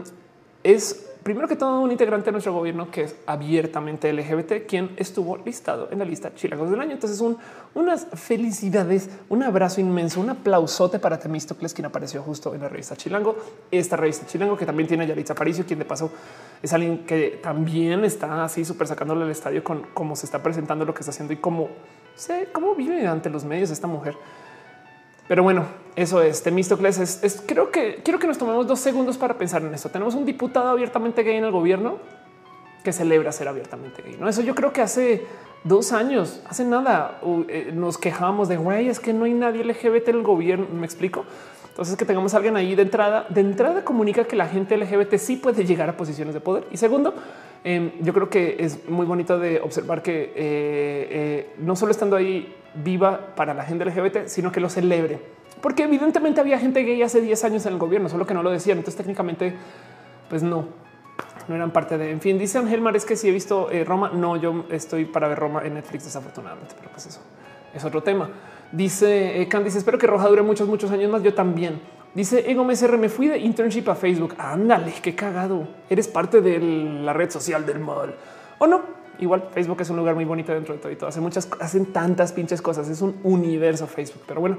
es 0.63 1.09
primero 1.23 1.47
que 1.47 1.55
todo 1.55 1.79
un 1.79 1.91
integrante 1.91 2.25
de 2.25 2.33
nuestro 2.33 2.53
gobierno 2.53 2.91
que 2.91 3.03
es 3.03 3.15
abiertamente 3.25 4.11
LGBT, 4.11 4.65
quien 4.67 4.91
estuvo 4.97 5.37
listado 5.37 5.87
en 5.91 5.99
la 5.99 6.05
lista 6.05 6.35
Chilangos 6.35 6.69
del 6.69 6.79
año. 6.79 6.91
Entonces, 6.91 7.19
un, 7.21 7.37
unas 7.73 8.07
felicidades, 8.13 9.09
un 9.29 9.41
abrazo 9.43 9.81
inmenso, 9.81 10.19
un 10.19 10.29
aplausote 10.29 10.99
para 10.99 11.17
Temístocles, 11.19 11.73
quien 11.73 11.85
apareció 11.85 12.21
justo 12.21 12.53
en 12.53 12.61
la 12.61 12.69
revista 12.69 12.95
Chilango. 12.95 13.37
Esta 13.71 13.95
revista 13.95 14.27
Chilango 14.27 14.57
que 14.57 14.65
también 14.65 14.87
tiene 14.87 15.05
a 15.05 15.07
Yalitza 15.07 15.33
Aparicio, 15.33 15.65
quien 15.65 15.79
de 15.79 15.85
paso 15.85 16.11
es 16.61 16.73
alguien 16.73 17.05
que 17.05 17.39
también 17.41 18.03
está 18.05 18.43
así 18.43 18.65
súper 18.65 18.87
sacándole 18.87 19.23
al 19.23 19.31
estadio 19.31 19.63
con 19.63 19.87
cómo 19.93 20.15
se 20.15 20.25
está 20.25 20.43
presentando 20.43 20.85
lo 20.85 20.93
que 20.93 20.99
está 20.99 21.11
haciendo 21.11 21.33
y 21.33 21.37
cómo, 21.37 21.69
sé, 22.15 22.49
cómo 22.51 22.75
vive 22.75 23.07
ante 23.07 23.29
los 23.29 23.45
medios 23.45 23.71
esta 23.71 23.87
mujer. 23.87 24.15
Pero 25.27 25.43
bueno, 25.43 25.65
eso 25.95 26.21
es 26.21 26.43
Temístocles. 26.43 26.99
Es, 26.99 27.43
creo 27.45 27.71
que 27.71 28.01
quiero 28.03 28.19
que 28.19 28.27
nos 28.27 28.37
tomemos 28.37 28.67
dos 28.67 28.79
segundos 28.79 29.17
para 29.17 29.37
pensar 29.37 29.61
en 29.61 29.73
esto. 29.73 29.89
Tenemos 29.89 30.15
un 30.15 30.25
diputado 30.25 30.69
abiertamente 30.69 31.23
gay 31.23 31.37
en 31.37 31.45
el 31.45 31.51
gobierno 31.51 31.97
que 32.83 32.91
celebra 32.91 33.31
ser 33.31 33.47
abiertamente 33.47 34.01
gay. 34.01 34.17
No, 34.19 34.27
eso 34.27 34.41
yo 34.41 34.55
creo 34.55 34.73
que 34.73 34.81
hace 34.81 35.25
dos 35.63 35.93
años, 35.93 36.41
hace 36.49 36.65
nada, 36.65 37.21
eh, 37.47 37.71
nos 37.73 37.97
quejábamos 37.97 38.49
de 38.49 38.57
güey, 38.57 38.89
es 38.89 38.99
que 38.99 39.13
no 39.13 39.23
hay 39.23 39.33
nadie 39.33 39.63
LGBT 39.63 40.09
en 40.09 40.15
el 40.17 40.23
gobierno. 40.23 40.67
Me 40.73 40.85
explico. 40.85 41.25
Entonces, 41.73 41.95
que 41.95 42.05
tengamos 42.05 42.35
a 42.35 42.37
alguien 42.37 42.55
ahí 42.55 42.75
de 42.75 42.83
entrada, 42.83 43.25
de 43.29 43.41
entrada 43.41 43.83
comunica 43.83 44.25
que 44.25 44.35
la 44.35 44.45
gente 44.45 44.77
LGBT 44.77 45.15
sí 45.15 45.37
puede 45.37 45.65
llegar 45.65 45.89
a 45.89 45.97
posiciones 45.97 46.35
de 46.35 46.39
poder. 46.39 46.67
Y 46.69 46.77
segundo, 46.77 47.15
em, 47.63 47.93
yo 47.99 48.13
creo 48.13 48.29
que 48.29 48.57
es 48.59 48.87
muy 48.87 49.07
bonito 49.07 49.39
de 49.39 49.59
observar 49.59 50.03
que 50.03 50.21
eh, 50.21 50.31
eh, 50.35 51.53
no 51.57 51.75
solo 51.75 51.89
estando 51.89 52.15
ahí 52.15 52.55
viva 52.75 53.33
para 53.35 53.55
la 53.55 53.63
gente 53.63 53.85
LGBT, 53.85 54.27
sino 54.27 54.51
que 54.51 54.59
lo 54.59 54.69
celebre. 54.69 55.19
Porque 55.61 55.81
evidentemente 55.81 56.39
había 56.39 56.59
gente 56.59 56.83
gay 56.83 57.01
hace 57.01 57.21
10 57.21 57.43
años 57.43 57.65
en 57.65 57.73
el 57.73 57.79
gobierno, 57.79 58.07
solo 58.07 58.27
que 58.27 58.35
no 58.35 58.43
lo 58.43 58.51
decían. 58.51 58.77
Entonces 58.77 58.97
técnicamente, 58.97 59.55
pues 60.29 60.43
no, 60.43 60.67
no 61.47 61.55
eran 61.55 61.71
parte 61.71 61.97
de. 61.97 62.11
En 62.11 62.21
fin, 62.21 62.37
dice 62.37 62.59
Ángel 62.59 62.81
Mares 62.81 63.03
que 63.03 63.15
si 63.15 63.29
he 63.29 63.31
visto 63.31 63.71
eh, 63.71 63.83
Roma. 63.83 64.11
No, 64.13 64.35
yo 64.37 64.65
estoy 64.69 65.05
para 65.05 65.27
ver 65.27 65.39
Roma 65.39 65.63
en 65.65 65.73
Netflix, 65.73 66.03
desafortunadamente, 66.03 66.75
pero 66.77 66.91
pues 66.91 67.07
eso 67.07 67.19
es 67.73 67.83
otro 67.83 68.03
tema. 68.03 68.29
Dice 68.73 69.39
eh, 69.39 69.47
Candice, 69.47 69.77
espero 69.77 69.99
que 69.99 70.07
Roja 70.07 70.27
dure 70.27 70.41
muchos, 70.41 70.67
muchos 70.67 70.89
años 70.89 71.11
más. 71.11 71.21
Yo 71.21 71.35
también. 71.35 71.79
Dice 72.15 72.49
Ego 72.49 72.63
MSR, 72.63 72.97
me 72.97 73.07
fui 73.07 73.27
de 73.27 73.37
internship 73.37 73.87
a 73.87 73.95
Facebook. 73.95 74.33
Ándale, 74.39 74.93
qué 74.99 75.13
cagado. 75.13 75.67
Eres 75.89 76.07
parte 76.07 76.41
de 76.41 76.59
la 76.59 77.13
red 77.13 77.29
social 77.29 77.65
del 77.67 77.79
mal. 77.79 78.15
¿O 78.57 78.65
no? 78.65 79.03
igual 79.19 79.49
Facebook 79.53 79.79
es 79.79 79.89
un 79.91 79.97
lugar 79.97 80.15
muy 80.15 80.25
bonito 80.25 80.51
dentro 80.51 80.73
de 80.73 80.79
todo 80.79 80.91
y 80.91 80.95
todo. 80.95 81.07
Hace 81.07 81.21
muchas, 81.21 81.47
hacen 81.59 81.93
tantas 81.93 82.33
pinches 82.33 82.63
cosas. 82.63 82.89
Es 82.89 83.01
un 83.01 83.19
universo 83.23 83.85
Facebook. 83.85 84.23
Pero 84.27 84.41
bueno, 84.41 84.57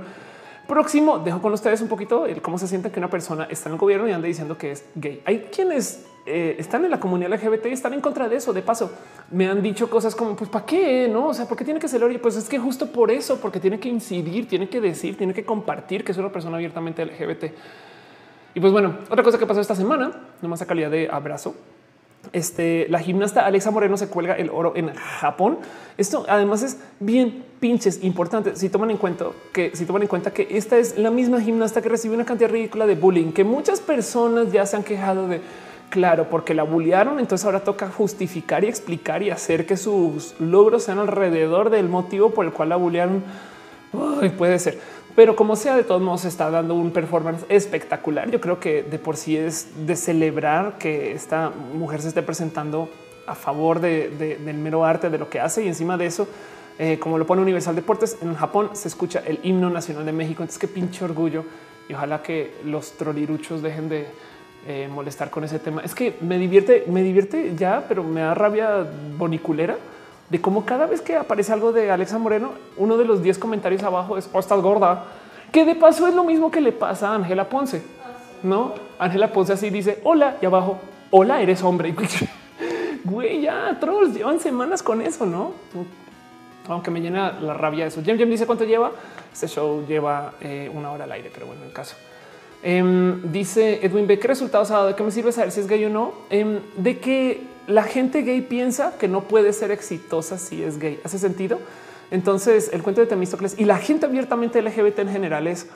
próximo 0.69 1.19
dejo 1.19 1.43
con 1.43 1.53
ustedes 1.53 1.81
un 1.81 1.89
poquito 1.89 2.27
el 2.27 2.41
cómo 2.41 2.57
se 2.57 2.69
siente 2.69 2.93
que 2.93 3.01
una 3.01 3.11
persona 3.11 3.49
está 3.51 3.69
en 3.69 3.75
el 3.75 3.79
gobierno 3.81 4.09
y 4.09 4.12
anda 4.12 4.29
diciendo 4.29 4.57
que 4.57 4.71
es 4.71 4.85
gay. 4.95 5.23
Hay 5.25 5.49
quienes 5.53 6.07
eh, 6.27 6.57
están 6.59 6.85
en 6.85 6.91
la 6.91 6.99
comunidad 6.99 7.33
LGBT 7.33 7.66
y 7.66 7.72
están 7.72 7.93
en 7.93 8.01
contra 8.01 8.29
de 8.29 8.37
eso. 8.37 8.53
De 8.53 8.62
paso, 8.62 8.93
me 9.31 9.47
han 9.47 9.62
dicho 9.62 9.91
cosas 9.91 10.14
como 10.14 10.35
pues 10.35 10.49
para 10.49 10.64
qué 10.64 11.09
no? 11.09 11.29
O 11.29 11.35
sea, 11.35 11.47
por 11.47 11.57
qué 11.57 11.64
tiene 11.64 11.81
que 11.81 11.89
ser 11.89 12.03
y 12.11 12.18
pues 12.18 12.37
es 12.37 12.49
que 12.49 12.59
justo 12.59 12.87
por 12.91 13.11
eso, 13.11 13.40
porque 13.40 13.61
tiene 13.61 13.78
que 13.78 13.89
incidir, 13.89 14.48
tiene 14.48 14.69
que 14.69 14.81
decir, 14.81 15.16
tiene 15.16 15.35
que 15.35 15.44
compartir 15.44 16.05
que 16.05 16.12
es 16.12 16.19
una 16.19 16.31
persona 16.31 16.57
abiertamente 16.57 17.05
LGBT. 17.05 17.44
Y 18.55 18.61
pues 18.61 18.73
bueno, 18.73 18.98
otra 19.11 19.23
cosa 19.23 19.39
que 19.39 19.47
pasó 19.47 19.61
esta 19.61 19.74
semana, 19.74 20.12
nomás 20.40 20.62
a 20.62 20.66
calidad 20.66 20.90
de 20.90 21.09
abrazo, 21.11 21.55
este, 22.32 22.86
la 22.89 23.01
gimnasta 23.01 23.44
Alexa 23.44 23.70
Moreno 23.70 23.97
se 23.97 24.09
cuelga 24.09 24.35
el 24.35 24.51
oro 24.51 24.73
en 24.77 24.94
Japón. 24.94 25.59
Esto 25.98 26.24
además 26.28 26.62
es 26.62 26.78
bien 27.01 27.44
pinches 27.61 28.03
importante. 28.03 28.57
Si 28.57 28.69
toman 28.69 28.90
en 28.90 28.97
cuenta 28.97 29.27
que 29.53 29.74
si 29.74 29.85
toman 29.85 30.03
en 30.03 30.09
cuenta 30.09 30.32
que 30.32 30.48
esta 30.51 30.78
es 30.78 30.97
la 30.98 31.11
misma 31.11 31.40
gimnasta 31.40 31.82
que 31.82 31.89
recibe 31.89 32.15
una 32.15 32.24
cantidad 32.24 32.51
ridícula 32.51 32.86
de 32.86 32.94
bullying, 32.94 33.32
que 33.32 33.44
muchas 33.44 33.81
personas 33.81 34.53
ya 34.53 34.65
se 34.66 34.77
han 34.77 34.85
quejado 34.85 35.28
de 35.28 35.40
claro, 35.95 36.29
porque 36.29 36.55
la 36.55 36.65
bullearon. 36.65 37.21
Entonces 37.21 37.45
ahora 37.45 37.61
toca 37.61 37.89
justificar 37.89 38.65
y 38.65 38.66
explicar 38.66 39.23
y 39.23 39.31
hacer 39.31 39.65
que 39.65 39.77
sus 39.77 40.35
logros 40.41 40.83
sean 40.83 40.99
alrededor 40.99 41.71
del 41.71 41.89
motivo 41.89 42.31
por 42.31 42.45
el 42.45 42.53
cual 42.53 42.71
la 42.71 42.77
bullearon. 42.77 43.23
puede 44.37 44.59
ser. 44.59 44.81
Pero 45.15 45.37
como 45.37 45.55
sea, 45.55 45.77
de 45.77 45.85
todos 45.85 46.03
modos 46.03 46.25
está 46.25 46.51
dando 46.51 46.75
un 46.75 46.91
performance 46.91 47.47
espectacular. 47.49 48.29
Yo 48.29 48.41
creo 48.41 48.59
que 48.59 48.83
de 48.83 48.99
por 48.99 49.16
sí 49.16 49.37
es 49.37 49.87
de 49.87 49.95
celebrar 49.95 50.79
que 50.79 51.12
esta 51.12 51.53
mujer 51.73 52.03
se 52.03 52.09
esté 52.09 52.23
presentando 52.23 52.89
a 53.29 53.37
favor 53.37 53.79
del 53.79 54.55
mero 54.57 54.85
arte 54.85 55.11
de 55.11 55.19
lo 55.19 55.31
que 55.31 55.39
hace 55.39 55.62
y 55.62 55.69
encima 55.69 55.97
de 55.97 56.07
eso, 56.07 56.27
eh, 56.81 56.99
como 56.99 57.19
lo 57.19 57.25
pone 57.25 57.41
Universal 57.41 57.77
Deportes, 57.77 58.19
en 58.21 58.35
Japón 58.35 58.71
se 58.73 58.89
escucha 58.89 59.23
el 59.25 59.39
himno 59.45 59.71
nacional 59.71 60.05
de 60.05 60.12
México. 60.12 60.43
Entonces, 60.43 60.59
qué 60.59 60.66
pinche 60.66 61.05
orgullo 61.05 61.45
y 61.89 61.95
ojalá 61.95 62.21
que 62.21 62.53
los 62.65 62.97
troliruchos 62.97 63.62
dejen 63.62 63.89
de 63.89 64.09
eh, 64.66 64.89
molestar 64.91 65.31
con 65.31 65.45
ese 65.45 65.59
tema. 65.59 65.82
Es 65.82 65.95
que 65.95 66.16
me 66.20 66.39
divierte, 66.39 66.85
me 66.89 67.03
divierte 67.03 67.55
ya, 67.57 67.85
pero 67.89 68.03
me 68.03 68.20
da 68.20 68.35
rabia 68.35 68.86
boniculera 69.19 69.77
de 70.31 70.41
cómo 70.41 70.65
cada 70.65 70.86
vez 70.86 71.01
que 71.01 71.16
aparece 71.16 71.53
algo 71.53 71.73
de 71.73 71.91
Alexa 71.91 72.19
Moreno, 72.19 72.53
uno 72.77 72.97
de 72.97 73.05
los 73.05 73.23
10 73.23 73.39
comentarios 73.39 73.82
abajo 73.82 74.16
es, 74.16 74.28
oh, 74.32 74.39
estás 74.39 74.61
gorda, 74.61 75.05
que 75.53 75.65
de 75.65 75.74
paso 75.74 76.09
es 76.09 76.15
lo 76.15 76.24
mismo 76.24 76.51
que 76.51 76.61
le 76.61 76.73
pasa 76.73 77.11
a 77.11 77.15
Ángela 77.15 77.49
Ponce. 77.49 77.82
No, 78.43 78.74
Ángela 78.99 79.32
Ponce 79.32 79.53
así 79.53 79.70
dice, 79.70 80.01
hola, 80.03 80.36
y 80.41 80.47
abajo, 80.47 80.78
hola, 81.11 81.41
eres 81.41 81.62
hombre. 81.62 81.95
Güey, 83.05 83.43
ya, 83.43 83.77
trolls, 83.78 84.15
llevan 84.15 84.41
semanas 84.41 84.82
con 84.82 85.03
eso, 85.03 85.27
¿no? 85.27 85.53
Aunque 86.69 86.91
me 86.91 87.03
llena 87.03 87.32
la 87.32 87.53
rabia 87.53 87.85
eso. 87.85 88.03
Jem 88.03 88.16
Jem 88.16 88.31
dice 88.31 88.47
cuánto 88.47 88.65
lleva. 88.65 88.93
Este 89.31 89.47
show 89.47 89.85
lleva 89.86 90.32
eh, 90.41 90.70
una 90.73 90.91
hora 90.91 91.05
al 91.05 91.12
aire, 91.12 91.31
pero 91.32 91.45
bueno, 91.45 91.61
en 91.61 91.69
el 91.69 91.74
caso. 91.74 91.97
Em, 92.66 93.31
dice 93.31 93.85
Edwin 93.85 94.07
B. 94.07 94.19
¿Qué 94.19 94.27
resultados 94.27 94.70
ha 94.70 94.74
dado? 94.74 94.86
¿De 94.89 94.95
qué 94.95 95.03
me 95.03 95.11
sirve 95.11 95.32
saber 95.32 95.53
si 95.53 95.61
es 95.61 95.66
gay 95.66 95.85
o 95.85 95.91
no? 95.91 96.15
Em, 96.31 96.61
de 96.78 96.99
que 96.99 97.43
la 97.66 97.82
gente 97.82 98.23
gay 98.23 98.41
piensa 98.41 98.97
que 98.99 99.07
no 99.07 99.24
puede 99.24 99.53
ser 99.53 99.70
exitosa 99.70 100.39
si 100.39 100.62
es 100.62 100.78
gay. 100.78 100.99
¿Hace 101.05 101.19
sentido? 101.19 101.59
Entonces, 102.11 102.70
el 102.73 102.82
cuento 102.82 103.03
de 103.03 103.07
Temístocles 103.07 103.57
y 103.59 103.66
la 103.66 103.77
gente 103.77 104.07
abiertamente 104.07 104.62
LGBT 104.62 105.01
en 105.01 105.09
general 105.11 105.47
es 105.47 105.69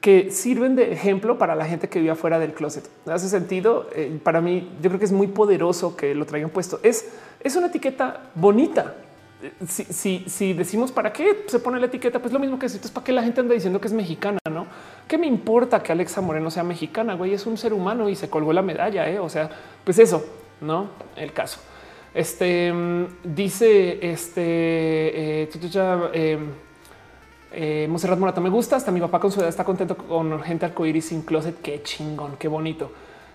que 0.00 0.30
sirven 0.30 0.74
de 0.74 0.92
ejemplo 0.92 1.36
para 1.36 1.54
la 1.54 1.66
gente 1.66 1.90
que 1.90 1.98
vive 1.98 2.12
afuera 2.12 2.38
del 2.38 2.54
closet. 2.54 2.88
Hace 3.06 3.28
sentido. 3.28 3.88
Eh, 3.94 4.18
para 4.24 4.40
mí, 4.40 4.70
yo 4.80 4.88
creo 4.88 4.98
que 4.98 5.04
es 5.04 5.12
muy 5.12 5.26
poderoso 5.26 5.96
que 5.96 6.14
lo 6.14 6.24
traigan 6.24 6.48
puesto. 6.48 6.80
Es, 6.82 7.10
es 7.40 7.56
una 7.56 7.66
etiqueta 7.66 8.30
bonita. 8.34 8.94
Si, 9.66 10.24
si, 10.28 10.52
decimos 10.54 10.92
para 10.92 11.12
qué 11.12 11.44
se 11.46 11.58
pone 11.58 11.78
la 11.78 11.86
etiqueta, 11.86 12.20
pues 12.20 12.32
lo 12.32 12.38
mismo 12.38 12.58
que 12.58 12.66
es 12.66 12.78
para 12.90 13.04
que 13.04 13.12
la 13.12 13.22
gente 13.22 13.40
anda 13.40 13.54
diciendo 13.54 13.80
que 13.80 13.88
es 13.88 13.92
mexicana, 13.92 14.38
no? 14.50 14.66
¿Qué 15.12 15.18
me 15.18 15.26
importa 15.26 15.82
que 15.82 15.92
Alexa 15.92 16.22
Moreno 16.22 16.50
sea 16.50 16.62
mexicana? 16.62 17.12
Güey, 17.12 17.34
es 17.34 17.44
un 17.44 17.58
ser 17.58 17.74
humano 17.74 18.08
y 18.08 18.16
se 18.16 18.30
colgó 18.30 18.50
la 18.54 18.62
medalla. 18.62 19.06
¿eh? 19.10 19.18
O 19.18 19.28
sea, 19.28 19.50
pues 19.84 19.98
eso, 19.98 20.24
no 20.62 20.88
el 21.16 21.34
caso. 21.34 21.60
Este 22.14 22.72
mm, 22.72 23.04
dice 23.22 24.10
este 24.10 24.42
eh, 24.42 25.50
eh, 25.52 26.38
eh, 27.52 27.86
Monserrat 27.90 28.18
Morata. 28.18 28.40
Me 28.40 28.48
gusta. 28.48 28.76
Hasta 28.76 28.90
mi 28.90 29.00
papá 29.00 29.20
con 29.20 29.30
su 29.30 29.40
edad 29.40 29.50
está 29.50 29.64
contento 29.64 29.98
con 29.98 30.42
gente 30.42 30.64
arcoíris 30.64 31.04
sin 31.04 31.20
closet. 31.20 31.60
Qué 31.60 31.82
chingón, 31.82 32.36
qué 32.38 32.48
bonito. 32.48 32.90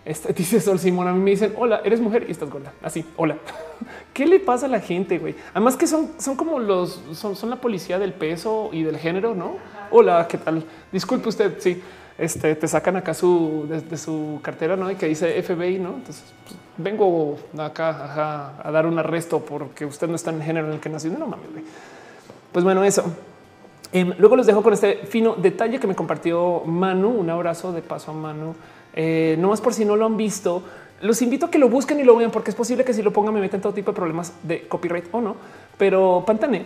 Este, 0.07 0.31
dice 0.37 0.61
Sol 0.61 0.79
Simón. 0.79 1.07
A 1.07 1.13
mí 1.13 1.19
me 1.19 1.31
dicen 1.31 1.53
hola, 1.57 1.81
eres 1.83 1.99
mujer 1.99 2.25
y 2.27 2.31
estás 2.31 2.49
gorda. 2.49 2.71
Así, 2.81 3.05
hola. 3.17 3.37
¿Qué 4.13 4.25
le 4.25 4.39
pasa 4.39 4.65
a 4.65 4.69
la 4.69 4.79
gente? 4.79 5.19
güey? 5.19 5.35
Además 5.53 5.75
que 5.75 5.85
son, 5.85 6.11
son 6.17 6.35
como 6.35 6.59
los 6.59 7.01
son, 7.13 7.35
son 7.35 7.49
la 7.49 7.57
policía 7.57 7.99
del 7.99 8.13
peso 8.13 8.69
y 8.71 8.83
del 8.83 8.97
género, 8.97 9.35
no? 9.35 9.57
Hola, 9.91 10.25
¿qué 10.27 10.37
tal? 10.37 10.63
Disculpe 10.91 11.29
usted. 11.29 11.57
Sí, 11.59 11.81
este 12.17 12.55
te 12.55 12.67
sacan 12.67 12.95
acá 12.95 13.13
su 13.13 13.67
de, 13.69 13.97
su 13.97 14.39
cartera, 14.41 14.75
no? 14.75 14.89
Y 14.89 14.95
que 14.95 15.07
dice 15.07 15.41
FBI, 15.43 15.79
no? 15.79 15.95
Entonces 15.95 16.23
pues, 16.45 16.55
vengo 16.77 17.37
acá 17.57 18.55
a 18.63 18.71
dar 18.71 18.85
un 18.85 18.97
arresto 18.97 19.41
porque 19.41 19.85
usted 19.85 20.07
no 20.07 20.15
está 20.15 20.31
en 20.31 20.37
el 20.37 20.43
género 20.43 20.67
en 20.67 20.73
el 20.73 20.79
que 20.79 20.89
nació. 20.89 21.11
No 21.11 21.27
mames. 21.27 21.51
Güey. 21.51 21.63
Pues 22.53 22.63
bueno, 22.63 22.83
eso. 22.83 23.03
Em, 23.91 24.13
luego 24.17 24.35
los 24.35 24.45
dejo 24.45 24.61
con 24.61 24.73
este 24.73 24.97
fino 25.05 25.35
detalle 25.35 25.79
que 25.79 25.87
me 25.87 25.95
compartió 25.95 26.61
Manu. 26.65 27.09
Un 27.09 27.29
abrazo 27.29 27.71
de 27.71 27.81
paso 27.81 28.11
a 28.11 28.13
Manu. 28.13 28.55
Eh, 28.99 29.35
no 29.37 29.49
más 29.49 29.61
por 29.61 29.75
si 29.75 29.85
no 29.85 29.95
lo 29.95 30.07
han 30.07 30.17
visto, 30.17 30.63
los 31.01 31.21
invito 31.21 31.45
a 31.45 31.51
que 31.51 31.59
lo 31.59 31.69
busquen 31.69 31.99
y 31.99 32.03
lo 32.03 32.15
vean, 32.15 32.31
porque 32.31 32.49
es 32.49 32.55
posible 32.55 32.83
que 32.83 32.95
si 32.95 33.03
lo 33.03 33.13
pongan 33.13 33.31
me 33.31 33.39
meten 33.39 33.61
todo 33.61 33.71
tipo 33.71 33.91
de 33.91 33.95
problemas 33.95 34.33
de 34.41 34.67
copyright 34.67 35.05
o 35.11 35.21
no. 35.21 35.35
Pero 35.77 36.23
Pantane 36.25 36.65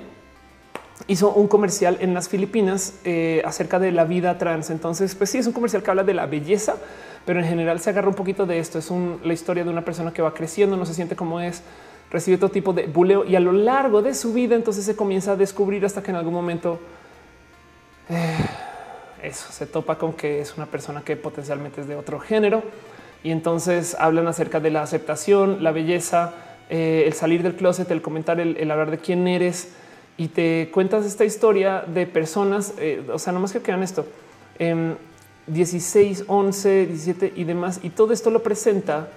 hizo 1.08 1.34
un 1.34 1.50
comercial 1.50 1.98
en 2.00 2.14
las 2.14 2.30
Filipinas 2.30 3.00
eh, 3.04 3.42
acerca 3.44 3.80
de 3.80 3.92
la 3.92 4.06
vida 4.06 4.38
trans. 4.38 4.70
Entonces, 4.70 5.14
pues 5.14 5.30
sí, 5.30 5.40
es 5.40 5.48
un 5.48 5.52
comercial 5.52 5.84
que 5.84 5.90
habla 5.90 6.06
de 6.06 6.14
la 6.14 6.26
belleza, 6.26 6.78
pero 7.26 7.42
en 7.42 7.46
general 7.46 7.82
se 7.82 7.90
agarra 7.90 8.08
un 8.08 8.16
poquito 8.16 8.46
de 8.46 8.60
esto. 8.60 8.80
Es 8.80 8.90
la 9.26 9.34
historia 9.34 9.66
de 9.66 9.70
una 9.70 9.84
persona 9.84 10.14
que 10.14 10.22
va 10.22 10.34
creciendo, 10.34 10.78
no 10.78 10.86
se 10.86 10.94
siente 10.94 11.18
como 11.18 11.42
es, 11.42 11.64
recibe 12.12 12.38
todo 12.38 12.50
tipo 12.50 12.72
de 12.72 12.86
buleo 12.88 13.26
y 13.26 13.36
a 13.36 13.42
lo 13.42 13.52
largo 13.52 14.02
de 14.02 14.14
su 14.14 14.32
vida, 14.32 14.56
entonces 14.56 14.86
se 14.86 14.96
comienza 14.96 15.34
a 15.34 15.36
descubrir 15.36 15.84
hasta 15.86 16.02
que 16.02 16.12
en 16.12 16.18
algún 16.18 16.34
momento 16.34 16.80
eh, 18.08 18.38
eso 19.24 19.52
se 19.52 19.66
topa 19.66 19.98
con 19.98 20.14
que 20.14 20.42
es 20.42 20.58
una 20.58 20.66
persona 20.66 21.02
que 21.04 21.16
potencialmente 21.16 21.82
es 21.82 21.88
de 21.88 21.96
otro 21.96 22.20
género 22.20 22.64
y 23.24 23.32
entonces 23.32 23.96
hablan 24.00 24.28
acerca 24.28 24.60
de 24.60 24.72
la 24.72 24.82
aceptación, 24.82 25.64
la 25.64 25.72
belleza, 25.72 26.34
eh, 26.70 27.04
el 27.06 27.14
salir 27.14 27.44
del 27.44 27.56
closet, 27.56 27.90
el 27.92 28.02
comentar, 28.02 28.40
el, 28.40 28.72
hablar 28.72 28.92
de 28.92 28.98
quién 28.98 29.28
eres 29.28 29.70
y 30.18 30.30
te 30.30 30.70
cuentas 30.74 31.06
esta 31.06 31.26
historia 31.26 31.84
de 31.86 32.08
personas. 32.08 32.74
Eh, 32.78 33.04
o 33.12 33.20
sea, 33.20 33.34
nomás 33.34 33.54
que 33.54 33.62
quedan 33.62 33.84
esto 33.84 34.06
16, 35.48 36.26
11, 36.28 36.86
17 36.88 37.34
y 37.36 37.44
demás. 37.44 37.80
Y 37.84 37.90
todo 37.90 38.14
esto 38.14 38.30
lo 38.30 38.44
presenta 38.44 39.10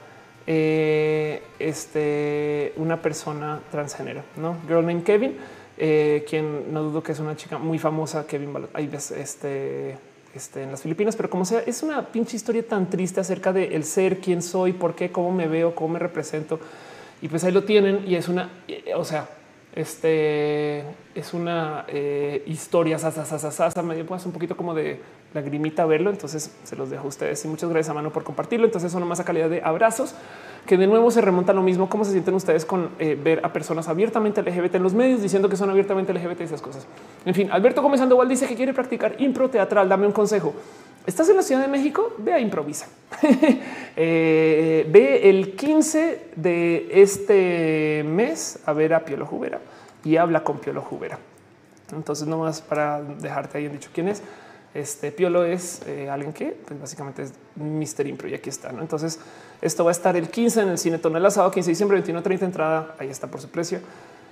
eh, 0.47 1.43
este, 1.59 2.73
una 2.77 3.01
persona 3.01 3.61
transgénero, 3.71 4.23
no 4.37 4.57
girl 4.67 4.85
named 4.85 5.05
Kevin, 5.05 5.37
quien 5.77 6.73
no 6.73 6.83
dudo 6.83 7.03
que 7.03 7.13
es 7.13 7.21
una 7.21 7.37
chica 7.37 7.59
muy 7.59 7.79
famosa. 7.79 8.27
Kevin, 8.27 8.53
ahí 8.75 8.87
ves 8.87 9.11
este 9.11 9.97
este, 10.35 10.65
en 10.65 10.73
las 10.73 10.83
Filipinas, 10.83 11.15
pero 11.15 11.31
como 11.31 11.45
sea, 11.45 11.61
es 11.61 11.83
una 11.83 12.09
pinche 12.09 12.37
historia 12.37 12.67
tan 12.67 12.91
triste 12.91 13.21
acerca 13.21 13.53
de 13.53 13.77
el 13.77 13.85
ser, 13.85 14.19
quién 14.19 14.43
soy, 14.43 14.73
por 14.73 14.97
qué, 14.97 15.13
cómo 15.13 15.31
me 15.31 15.47
veo, 15.47 15.75
cómo 15.75 15.95
me 15.95 16.01
represento. 16.01 16.59
Y 17.23 17.29
pues 17.29 17.45
ahí 17.45 17.53
lo 17.53 17.63
tienen 17.63 18.05
y 18.07 18.17
es 18.17 18.29
una, 18.29 18.51
eh, 18.67 18.93
o 18.97 19.05
sea, 19.05 19.29
este 19.75 20.85
es 21.15 21.33
una 21.33 21.85
eh, 21.89 22.43
historia 22.47 22.99
sasa, 22.99 23.83
me 23.83 23.95
dio 23.95 24.07
pues 24.07 24.27
un 24.27 24.33
poquito 24.33 24.57
como 24.57 24.75
de 24.75 25.01
lagrimita 25.35 25.85
verlo. 25.85 26.11
Entonces 26.11 26.51
se 26.63 26.77
los 26.77 26.89
dejo 26.89 27.05
a 27.05 27.09
ustedes 27.09 27.45
y 27.45 27.49
muchas 27.49 27.69
gracias 27.69 27.91
a 27.91 27.95
mano 27.95 28.11
por 28.11 28.25
compartirlo. 28.25 28.67
Entonces 28.67 28.91
son 28.91 29.07
más 29.07 29.21
a 29.21 29.25
calidad 29.25 29.51
de 29.51 29.61
abrazos 29.63 30.15
que 30.67 30.79
de 30.79 30.87
nuevo 30.87 31.11
se 31.11 31.21
remonta 31.21 31.53
a 31.53 31.55
lo 31.55 31.63
mismo. 31.63 31.89
¿Cómo 31.89 32.05
se 32.05 32.13
sienten 32.13 32.35
ustedes 32.35 32.65
con 32.65 32.91
eh, 32.99 33.19
ver 33.23 33.41
a 33.45 33.53
personas 33.53 33.89
abiertamente 33.89 34.41
LGBT 34.41 34.77
en 34.77 34.83
los 34.83 34.95
medios 34.95 35.21
diciendo 35.21 35.49
que 35.49 35.57
son 35.57 35.69
abiertamente 35.69 36.15
LGBT 36.15 36.41
y 36.41 36.45
esas 36.45 36.63
cosas? 36.63 36.87
En 37.27 37.35
fin, 37.35 37.51
Alberto 37.53 37.83
Gómez 37.83 38.01
Sandoval 38.01 38.29
dice 38.29 38.47
que 38.47 38.55
quiere 38.55 38.73
practicar 38.73 39.17
impro 39.19 39.51
teatral. 39.51 39.89
Dame 39.89 40.07
un 40.07 40.13
consejo. 40.13 40.55
¿Estás 41.07 41.29
en 41.29 41.37
la 41.37 41.43
Ciudad 41.43 41.61
de 41.61 41.69
México? 41.69 42.15
Ve 42.19 42.33
a 42.33 42.41
improvisa. 42.41 42.87
Eh, 43.97 44.89
ve 44.91 45.31
el 45.31 45.55
15 45.55 46.31
de 46.35 46.89
este 46.91 48.03
mes 48.05 48.59
a 48.67 48.73
ver 48.73 48.93
a 48.93 49.05
Piolo 49.05 49.25
Jubera 49.25 49.61
y 50.03 50.17
habla 50.17 50.43
con 50.43 50.59
Piolo 50.59 50.83
Jubera. 50.83 51.21
Entonces, 51.93 52.27
nomás 52.27 52.61
para 52.61 53.01
dejarte 53.01 53.59
ahí 53.59 53.67
en 53.67 53.73
dicho 53.73 53.91
quién 53.95 54.09
es. 54.09 54.21
Este 54.75 55.13
Piolo 55.13 55.45
es 55.45 55.83
eh, 55.87 56.11
alguien 56.11 56.33
que 56.33 56.57
pues, 56.67 56.81
básicamente 56.81 57.23
es 57.23 57.33
Mr. 57.55 58.07
Impro 58.09 58.29
y 58.29 58.35
aquí 58.35 58.51
está. 58.51 58.73
¿no? 58.73 58.83
Entonces, 58.83 59.21
esto 59.63 59.85
va 59.85 59.91
a 59.91 59.93
estar 59.93 60.17
el 60.17 60.29
15 60.29 60.63
en 60.63 60.69
el 60.69 60.79
Cine 60.79 60.99
Tonel 60.99 61.31
sábado 61.31 61.53
15 61.53 61.67
de 61.69 61.73
diciembre, 61.73 61.95
21 61.97 62.23
30 62.23 62.45
entrada. 62.45 62.95
Ahí 62.99 63.09
está 63.09 63.29
por 63.29 63.41
su 63.41 63.49
precio. 63.49 63.79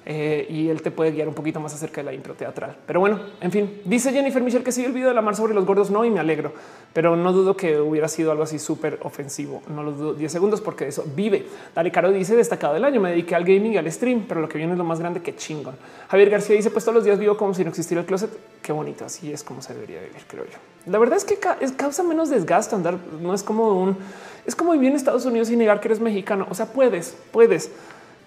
Eh, 0.05 0.47
y 0.51 0.69
él 0.69 0.83
te 0.83 0.91
puede 0.91 1.12
guiar 1.12 1.29
un 1.29 1.35
poquito 1.35 1.61
más 1.61 1.73
acerca 1.74 2.01
de 2.01 2.07
la 2.07 2.12
impro 2.12 2.35
teatral. 2.35 2.77
Pero 2.87 2.99
bueno, 2.99 3.20
en 3.41 3.53
fin, 3.53 3.81
dice 3.85 4.12
Jennifer 4.12 4.43
Michel 4.43 4.65
que 4.65 4.73
sigue 4.73 4.89
el 4.89 4.93
video 4.93 5.09
de 5.09 5.15
la 5.15 5.23
mar 5.23 5.37
sobre 5.37 5.55
los 5.55 5.65
gordos. 5.65 5.91
No, 5.91 6.05
y 6.05 6.11
me 6.11 6.19
alegro, 6.19 6.53
pero 6.93 7.15
no 7.15 7.33
dudo 7.33 7.57
que 7.57 7.79
hubiera 7.79 8.09
sido 8.09 8.33
algo 8.33 8.43
así 8.43 8.59
súper 8.59 8.99
ofensivo. 9.03 9.62
No 9.69 9.85
lo 9.85 9.93
dudo 9.93 10.15
10 10.15 10.33
segundos 10.33 10.61
porque 10.61 10.89
eso 10.89 11.05
vive. 11.15 11.47
Dale 11.74 11.93
Caro 11.93 12.11
dice 12.11 12.35
destacado 12.35 12.74
del 12.74 12.85
año. 12.85 13.01
Me 13.01 13.11
dediqué 13.11 13.37
al 13.37 13.45
gaming 13.45 13.74
y 13.74 13.77
al 13.77 13.91
stream, 13.93 14.24
pero 14.27 14.41
lo 14.41 14.49
que 14.49 14.59
viene 14.59 14.73
es 14.73 14.79
lo 14.79 14.85
más 14.85 14.99
grande 14.99 15.20
que 15.23 15.37
chingón. 15.37 15.77
Javier 16.09 16.31
García 16.31 16.57
dice: 16.57 16.70
Pues 16.70 16.85
todos 16.85 16.97
los 16.97 17.05
días 17.05 17.19
vivo 17.19 17.37
como 17.37 17.55
si 17.55 17.62
no 17.62 17.70
existiera 17.70 18.01
el 18.01 18.07
closet. 18.07 18.31
Qué 18.61 18.73
bonito. 18.73 19.05
Así 19.05 19.33
es 19.33 19.45
como 19.45 19.62
se 19.62 19.73
debería 19.73 20.01
vivir, 20.01 20.23
creo 20.27 20.45
yo. 20.45 20.59
La 20.91 20.99
verdad 20.99 21.16
es 21.16 21.24
que 21.24 21.39
causa 21.77 22.03
menos 22.03 22.29
desgaste 22.29 22.74
andar. 22.74 22.97
No 23.20 23.35
es 23.35 23.45
como 23.45 23.81
un, 23.81 23.97
es 24.45 24.57
como 24.57 24.73
vivir 24.73 24.91
en 24.91 24.97
Estados 24.97 25.24
Unidos 25.27 25.49
y 25.51 25.57
negar 25.57 25.81
que 25.81 25.87
eres 25.87 26.01
mexicano. 26.01 26.49
O 26.51 26.55
sea, 26.55 26.66
puedes, 26.66 27.16
puedes, 27.31 27.70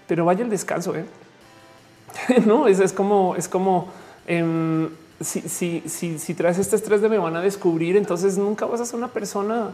pero 0.06 0.24
vaya 0.24 0.42
el 0.42 0.48
descanso. 0.48 0.96
¿eh? 0.96 1.04
no 2.46 2.66
es, 2.66 2.80
es 2.80 2.92
como, 2.92 3.34
es 3.36 3.48
como 3.48 3.88
em, 4.26 4.88
si, 5.20 5.42
si, 5.42 5.82
si, 5.86 6.18
si, 6.18 6.34
traes 6.34 6.58
este 6.58 6.76
estrés 6.76 7.00
de 7.00 7.08
me 7.08 7.18
van 7.18 7.36
a 7.36 7.40
descubrir, 7.40 7.96
entonces 7.96 8.38
nunca 8.38 8.66
vas 8.66 8.80
a 8.80 8.86
ser 8.86 8.96
una 8.96 9.08
persona 9.08 9.70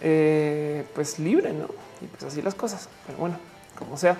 eh, 0.00 0.84
pues 0.94 1.18
libre, 1.18 1.52
no? 1.52 1.66
Y 2.00 2.06
pues 2.06 2.24
así 2.24 2.42
las 2.42 2.54
cosas. 2.54 2.88
Pero 3.06 3.18
bueno, 3.18 3.36
como 3.78 3.96
sea. 3.96 4.16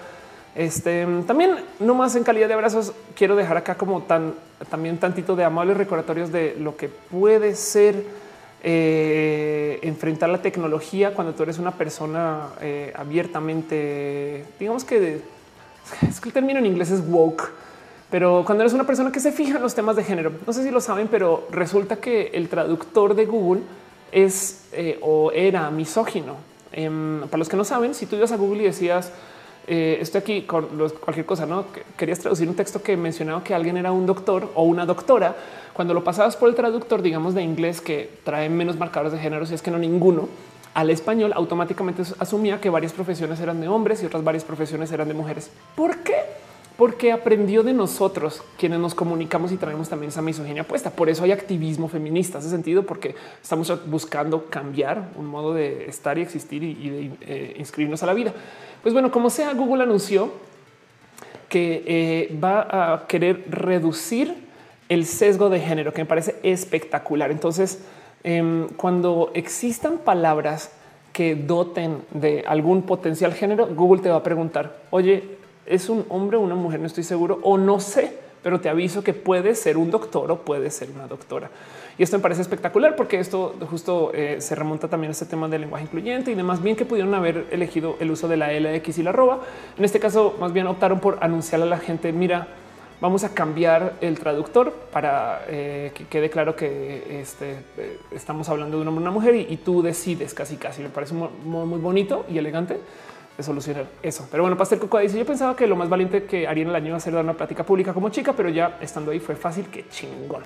Este 0.55 1.07
también, 1.27 1.57
no 1.81 1.95
más 1.95 2.15
en 2.15 2.25
calidad 2.25 2.47
de 2.47 2.55
abrazos, 2.55 2.93
quiero 3.17 3.37
dejar 3.37 3.57
acá 3.57 3.77
como 3.77 4.03
tan 4.03 4.35
también 4.69 4.99
tantito 4.99 5.35
de 5.35 5.45
amables 5.45 5.79
recordatorios 5.79 6.31
de 6.31 6.57
lo 6.59 6.77
que 6.77 6.89
puede 6.89 7.55
ser 7.55 8.05
eh, 8.63 9.81
enfrentar 9.83 10.29
la 10.29 10.43
tecnología 10.43 11.15
cuando 11.15 11.35
tú 11.35 11.43
eres 11.43 11.59
una 11.59 11.73
persona 11.73 12.51
eh, 12.61 12.93
abiertamente, 12.95 14.45
digamos 14.61 14.85
que 14.85 15.23
es 16.01 16.21
que 16.21 16.29
el 16.29 16.33
término 16.33 16.59
en 16.59 16.67
inglés 16.67 16.91
es 16.91 17.03
woke, 17.07 17.53
pero 18.11 18.43
cuando 18.45 18.63
eres 18.63 18.73
una 18.73 18.85
persona 18.85 19.11
que 19.11 19.21
se 19.21 19.33
fija 19.33 19.57
en 19.57 19.63
los 19.63 19.75
temas 19.75 19.97
de 19.97 20.05
género, 20.05 20.33
no 20.47 20.53
sé 20.53 20.63
si 20.63 20.71
lo 20.71 20.81
saben, 20.81 21.09
pero 21.09 21.47
resulta 21.51 21.97
que 21.97 22.31
el 22.35 22.49
traductor 22.49 23.15
de 23.15 23.27
Google 23.27 23.63
es 24.11 24.67
eh, 24.73 24.99
o 25.01 25.33
era 25.33 25.71
misógino. 25.71 26.37
Em, 26.73 27.21
para 27.23 27.39
los 27.39 27.49
que 27.49 27.57
no 27.57 27.65
saben, 27.65 27.95
si 27.95 28.07
tú 28.07 28.17
ibas 28.17 28.33
a 28.33 28.37
Google 28.37 28.63
y 28.63 28.67
decías 28.67 29.13
eh, 29.67 29.99
estoy 30.01 30.21
aquí 30.21 30.43
con 30.43 30.67
cualquier 31.01 31.25
cosa, 31.25 31.47
no 31.47 31.67
querías 31.97 32.19
traducir 32.19 32.49
un 32.49 32.57
texto 32.57 32.83
que 32.83 32.97
mencionaba 32.97 33.45
que 33.45 33.55
alguien 33.55 33.77
era 33.77 33.93
un 33.93 34.07
doctor 34.07 34.51
o 34.55 34.65
una 34.65 34.87
doctora. 34.87 35.37
Cuando 35.73 35.95
lo 35.95 36.03
pasabas 36.03 36.37
por 36.37 36.49
el 36.49 36.55
traductor, 36.55 37.01
digamos 37.01 37.35
de 37.35 37.43
inglés, 37.43 37.81
que 37.81 38.11
trae 38.25 38.49
menos 38.49 38.77
marcadores 38.77 39.13
de 39.13 39.19
género, 39.19 39.47
si 39.47 39.55
es 39.55 39.63
que 39.63 39.71
no 39.71 39.79
ninguno, 39.79 40.29
al 40.75 40.91
español 40.91 41.33
automáticamente 41.35 42.03
asumía 42.19 42.61
que 42.61 42.71
varias 42.71 42.93
profesiones 42.93 43.41
eran 43.41 43.61
de 43.61 43.69
hombres 43.69 44.03
y 44.03 44.07
otras 44.07 44.25
varias 44.25 44.45
profesiones 44.45 44.91
eran 44.93 45.09
de 45.09 45.15
mujeres. 45.15 45.51
¿Por 45.75 45.99
qué? 45.99 46.17
Porque 46.77 47.13
aprendió 47.13 47.63
de 47.63 47.75
nosotros 47.75 48.43
quienes 48.59 48.79
nos 48.79 48.95
comunicamos 48.95 49.53
y 49.53 49.57
traemos 49.57 49.89
también 49.89 50.09
esa 50.09 50.23
misoginia 50.23 50.65
puesta. 50.67 50.91
Por 50.91 51.11
eso 51.11 51.25
hay 51.25 51.33
activismo 51.33 51.89
feminista, 51.89 52.39
ese 52.39 52.49
sentido, 52.49 52.85
porque 52.85 53.15
estamos 53.43 53.71
buscando 53.87 54.47
cambiar 54.47 55.11
un 55.17 55.27
modo 55.27 55.53
de 55.53 55.87
estar 55.87 56.17
y 56.17 56.23
existir 56.23 56.63
y, 56.63 56.89
de 56.89 57.11
eh, 57.21 57.57
inscribirnos 57.59 58.03
a 58.03 58.07
la 58.07 58.15
vida. 58.15 58.33
Pues 58.83 58.95
bueno, 58.95 59.11
como 59.11 59.29
sea, 59.29 59.53
Google 59.53 59.83
anunció 59.83 60.33
que 61.51 61.85
eh, 61.87 62.39
va 62.43 62.95
a 62.95 63.07
querer 63.07 63.45
reducir 63.51 64.35
el 64.89 65.05
sesgo 65.05 65.51
de 65.51 65.61
género, 65.61 65.93
que 65.93 66.03
me 66.03 66.07
parece 66.07 66.37
espectacular. 66.43 67.31
Entonces, 67.31 67.81
em, 68.25 68.69
cuando 68.77 69.31
existan 69.35 69.99
palabras 69.99 70.73
que 71.13 71.35
doten 71.35 72.03
de 72.11 72.45
algún 72.47 72.83
potencial 72.83 73.35
género, 73.35 73.67
Google 73.67 74.01
te 74.01 74.09
va 74.09 74.17
a 74.17 74.23
preguntar, 74.23 74.77
oye, 74.91 75.37
¿es 75.67 75.89
un 75.89 76.05
hombre 76.09 76.37
o 76.37 76.41
una 76.41 76.55
mujer? 76.55 76.81
No 76.81 76.87
estoy 76.87 77.05
seguro 77.05 77.39
o 77.43 77.59
no 77.59 77.81
sé, 77.81 78.17
pero 78.43 78.61
te 78.61 78.69
aviso 78.69 79.05
que 79.05 79.13
puede 79.13 79.55
ser 79.55 79.77
un 79.77 79.91
doctor 79.91 80.31
o 80.31 80.39
puede 80.41 80.71
ser 80.71 80.91
una 80.91 81.07
doctora. 81.07 81.51
Y 81.99 82.03
esto 82.03 82.17
me 82.17 82.23
parece 82.23 82.41
espectacular 82.41 82.97
porque 82.97 83.21
esto 83.21 83.55
justo 83.71 84.11
eh, 84.15 84.37
se 84.41 84.55
remonta 84.55 84.89
también 84.89 85.11
a 85.11 85.13
este 85.13 85.27
tema 85.27 85.49
del 85.49 85.61
lenguaje 85.61 85.85
incluyente 85.85 86.33
y 86.33 86.35
demás 86.35 86.63
bien 86.63 86.75
que 86.75 86.87
pudieron 86.87 87.15
haber 87.15 87.47
elegido 87.51 87.97
el 88.01 88.11
uso 88.11 88.29
de 88.29 88.39
la 88.39 88.53
LX 88.53 88.99
y 88.99 89.03
la 89.03 89.11
arroba. 89.11 89.41
En 89.77 89.85
este 89.85 90.01
caso, 90.01 90.35
más 90.41 90.53
bien 90.53 90.67
optaron 90.67 91.01
por 91.01 91.19
anunciarle 91.21 91.67
a 91.67 91.69
la 91.69 91.79
gente, 91.79 92.13
mira, 92.13 92.49
vamos 93.03 93.25
a 93.25 93.35
cambiar 93.35 93.95
el 94.01 94.17
traductor 94.21 94.73
para 94.93 95.45
eh, 95.49 95.91
que 95.93 96.07
quede 96.07 96.31
claro 96.31 96.55
que 96.55 97.21
este, 97.21 97.59
eh, 97.77 97.99
estamos 98.13 98.49
hablando 98.49 98.77
de 98.77 98.83
un 98.83 98.89
hombre 98.89 99.03
una 99.03 99.11
mujer 99.11 99.35
y, 99.35 99.57
tú 99.57 99.83
decides 99.83 100.33
casi 100.33 100.57
casi. 100.57 100.83
Me 100.83 100.89
parece 100.89 101.13
muy, 101.13 101.29
muy 101.45 101.81
bonito 101.81 102.25
y 102.29 102.39
elegante 102.39 102.79
de 103.37 103.43
solucionar 103.43 103.87
eso. 104.05 104.29
Pero 104.31 104.45
bueno, 104.45 104.57
Pastel 104.57 104.79
Cocoa 104.79 105.01
dice: 105.01 105.19
Yo 105.19 105.27
pensaba 105.27 105.57
que 105.57 105.67
lo 105.67 105.75
más 105.75 105.89
valiente 105.89 106.25
que 106.25 106.47
haría 106.47 106.63
en 106.63 106.69
el 106.69 106.77
año 106.77 106.89
iba 106.89 106.97
a 106.97 107.01
ser 107.01 107.13
dar 107.13 107.25
una 107.25 107.35
plática 107.35 107.67
pública 107.67 107.93
como 107.93 108.09
chica, 108.09 108.35
pero 108.35 108.49
ya 108.49 108.79
estando 108.81 109.11
ahí 109.11 109.19
fue 109.19 109.35
fácil. 109.35 109.67
que 109.67 109.89
chingón. 109.89 110.45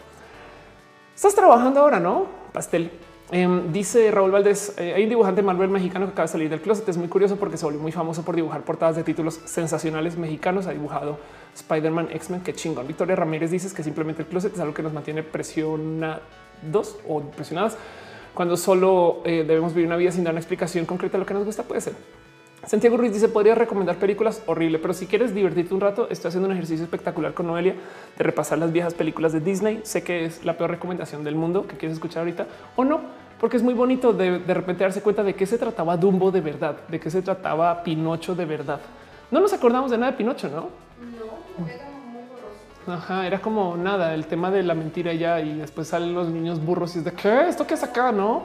Estás 1.14 1.34
trabajando 1.34 1.80
ahora, 1.80 2.00
no? 2.00 2.26
Pastel. 2.54 2.90
Em, 3.32 3.72
dice 3.72 4.10
Raúl 4.12 4.30
Valdés, 4.30 4.78
eh, 4.78 4.94
hay 4.94 5.02
un 5.02 5.08
dibujante 5.08 5.42
Marvel 5.42 5.68
mexicano 5.68 6.06
que 6.06 6.12
acaba 6.12 6.26
de 6.26 6.32
salir 6.32 6.48
del 6.48 6.62
closet. 6.62 6.88
Es 6.88 6.96
muy 6.96 7.08
curioso 7.08 7.36
porque 7.36 7.58
se 7.58 7.66
volvió 7.66 7.80
muy 7.80 7.92
famoso 7.92 8.24
por 8.24 8.34
dibujar 8.34 8.62
portadas 8.62 8.96
de 8.96 9.02
títulos 9.02 9.40
sensacionales 9.44 10.16
mexicanos. 10.16 10.66
Ha 10.66 10.70
dibujado 10.70 11.18
Spider-Man, 11.56 12.08
X-Men, 12.12 12.42
que 12.42 12.54
chingón. 12.54 12.86
Victoria 12.86 13.16
Ramírez 13.16 13.50
dice 13.50 13.74
que 13.74 13.82
simplemente 13.82 14.22
el 14.22 14.28
closet 14.28 14.54
es 14.54 14.60
algo 14.60 14.74
que 14.74 14.82
nos 14.82 14.92
mantiene 14.92 15.22
presionados 15.22 16.20
o 17.08 17.20
presionadas 17.20 17.76
cuando 18.34 18.56
solo 18.56 19.22
eh, 19.24 19.44
debemos 19.46 19.74
vivir 19.74 19.88
una 19.88 19.96
vida 19.96 20.12
sin 20.12 20.22
dar 20.22 20.32
una 20.32 20.40
explicación 20.40 20.84
concreta 20.84 21.14
de 21.14 21.20
lo 21.20 21.26
que 21.26 21.34
nos 21.34 21.44
gusta. 21.44 21.62
Puede 21.62 21.80
ser. 21.80 21.94
Santiago 22.66 22.96
Ruiz 22.96 23.12
dice 23.12 23.28
podría 23.28 23.54
recomendar 23.54 23.96
películas 23.96 24.42
horrible, 24.46 24.78
pero 24.78 24.92
si 24.92 25.06
quieres 25.06 25.34
divertirte 25.34 25.72
un 25.72 25.80
rato, 25.80 26.08
estoy 26.10 26.28
haciendo 26.28 26.48
un 26.48 26.52
ejercicio 26.52 26.84
espectacular 26.84 27.32
con 27.32 27.46
Noelia 27.46 27.74
de 28.18 28.24
repasar 28.24 28.58
las 28.58 28.72
viejas 28.72 28.92
películas 28.92 29.32
de 29.32 29.40
Disney. 29.40 29.80
Sé 29.84 30.02
que 30.02 30.24
es 30.24 30.44
la 30.44 30.58
peor 30.58 30.70
recomendación 30.70 31.22
del 31.22 31.36
mundo 31.36 31.66
que 31.66 31.76
quieres 31.76 31.96
escuchar 31.96 32.20
ahorita 32.20 32.46
o 32.74 32.84
no, 32.84 33.00
porque 33.38 33.56
es 33.56 33.62
muy 33.62 33.74
bonito 33.74 34.12
de, 34.12 34.40
de 34.40 34.54
repente 34.54 34.82
darse 34.82 35.00
cuenta 35.00 35.22
de 35.22 35.34
qué 35.34 35.46
se 35.46 35.58
trataba 35.58 35.96
Dumbo 35.96 36.30
de 36.30 36.40
verdad, 36.40 36.76
de 36.88 36.98
qué 36.98 37.08
se 37.08 37.22
trataba 37.22 37.82
Pinocho 37.84 38.34
de 38.34 38.44
verdad. 38.44 38.80
No 39.30 39.40
nos 39.40 39.52
acordamos 39.52 39.90
de 39.90 39.98
nada 39.98 40.12
de 40.12 40.18
Pinocho, 40.18 40.48
no? 40.48 40.85
Ajá, 42.86 43.26
era 43.26 43.40
como 43.40 43.76
nada, 43.76 44.14
el 44.14 44.26
tema 44.26 44.50
de 44.50 44.62
la 44.62 44.74
mentira 44.74 45.12
ya 45.12 45.40
y 45.40 45.58
después 45.58 45.88
salen 45.88 46.14
los 46.14 46.28
niños 46.28 46.64
burros 46.64 46.94
y 46.94 47.00
es 47.00 47.04
de 47.04 47.12
qué 47.12 47.48
esto 47.48 47.66
que 47.66 47.74
es 47.74 47.82
acá, 47.82 48.12
no? 48.12 48.44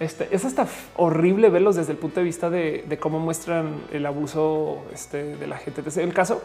Este, 0.00 0.28
es 0.34 0.44
hasta 0.44 0.66
horrible 0.96 1.48
verlos 1.50 1.76
desde 1.76 1.92
el 1.92 1.98
punto 1.98 2.20
de 2.20 2.24
vista 2.24 2.50
de, 2.50 2.98
cómo 3.00 3.18
muestran 3.18 3.82
el 3.92 4.04
abuso 4.06 4.84
este, 4.92 5.36
de 5.36 5.46
la 5.46 5.56
gente. 5.56 5.80
Entonces, 5.80 6.02
en 6.02 6.08
el 6.08 6.14
caso, 6.14 6.42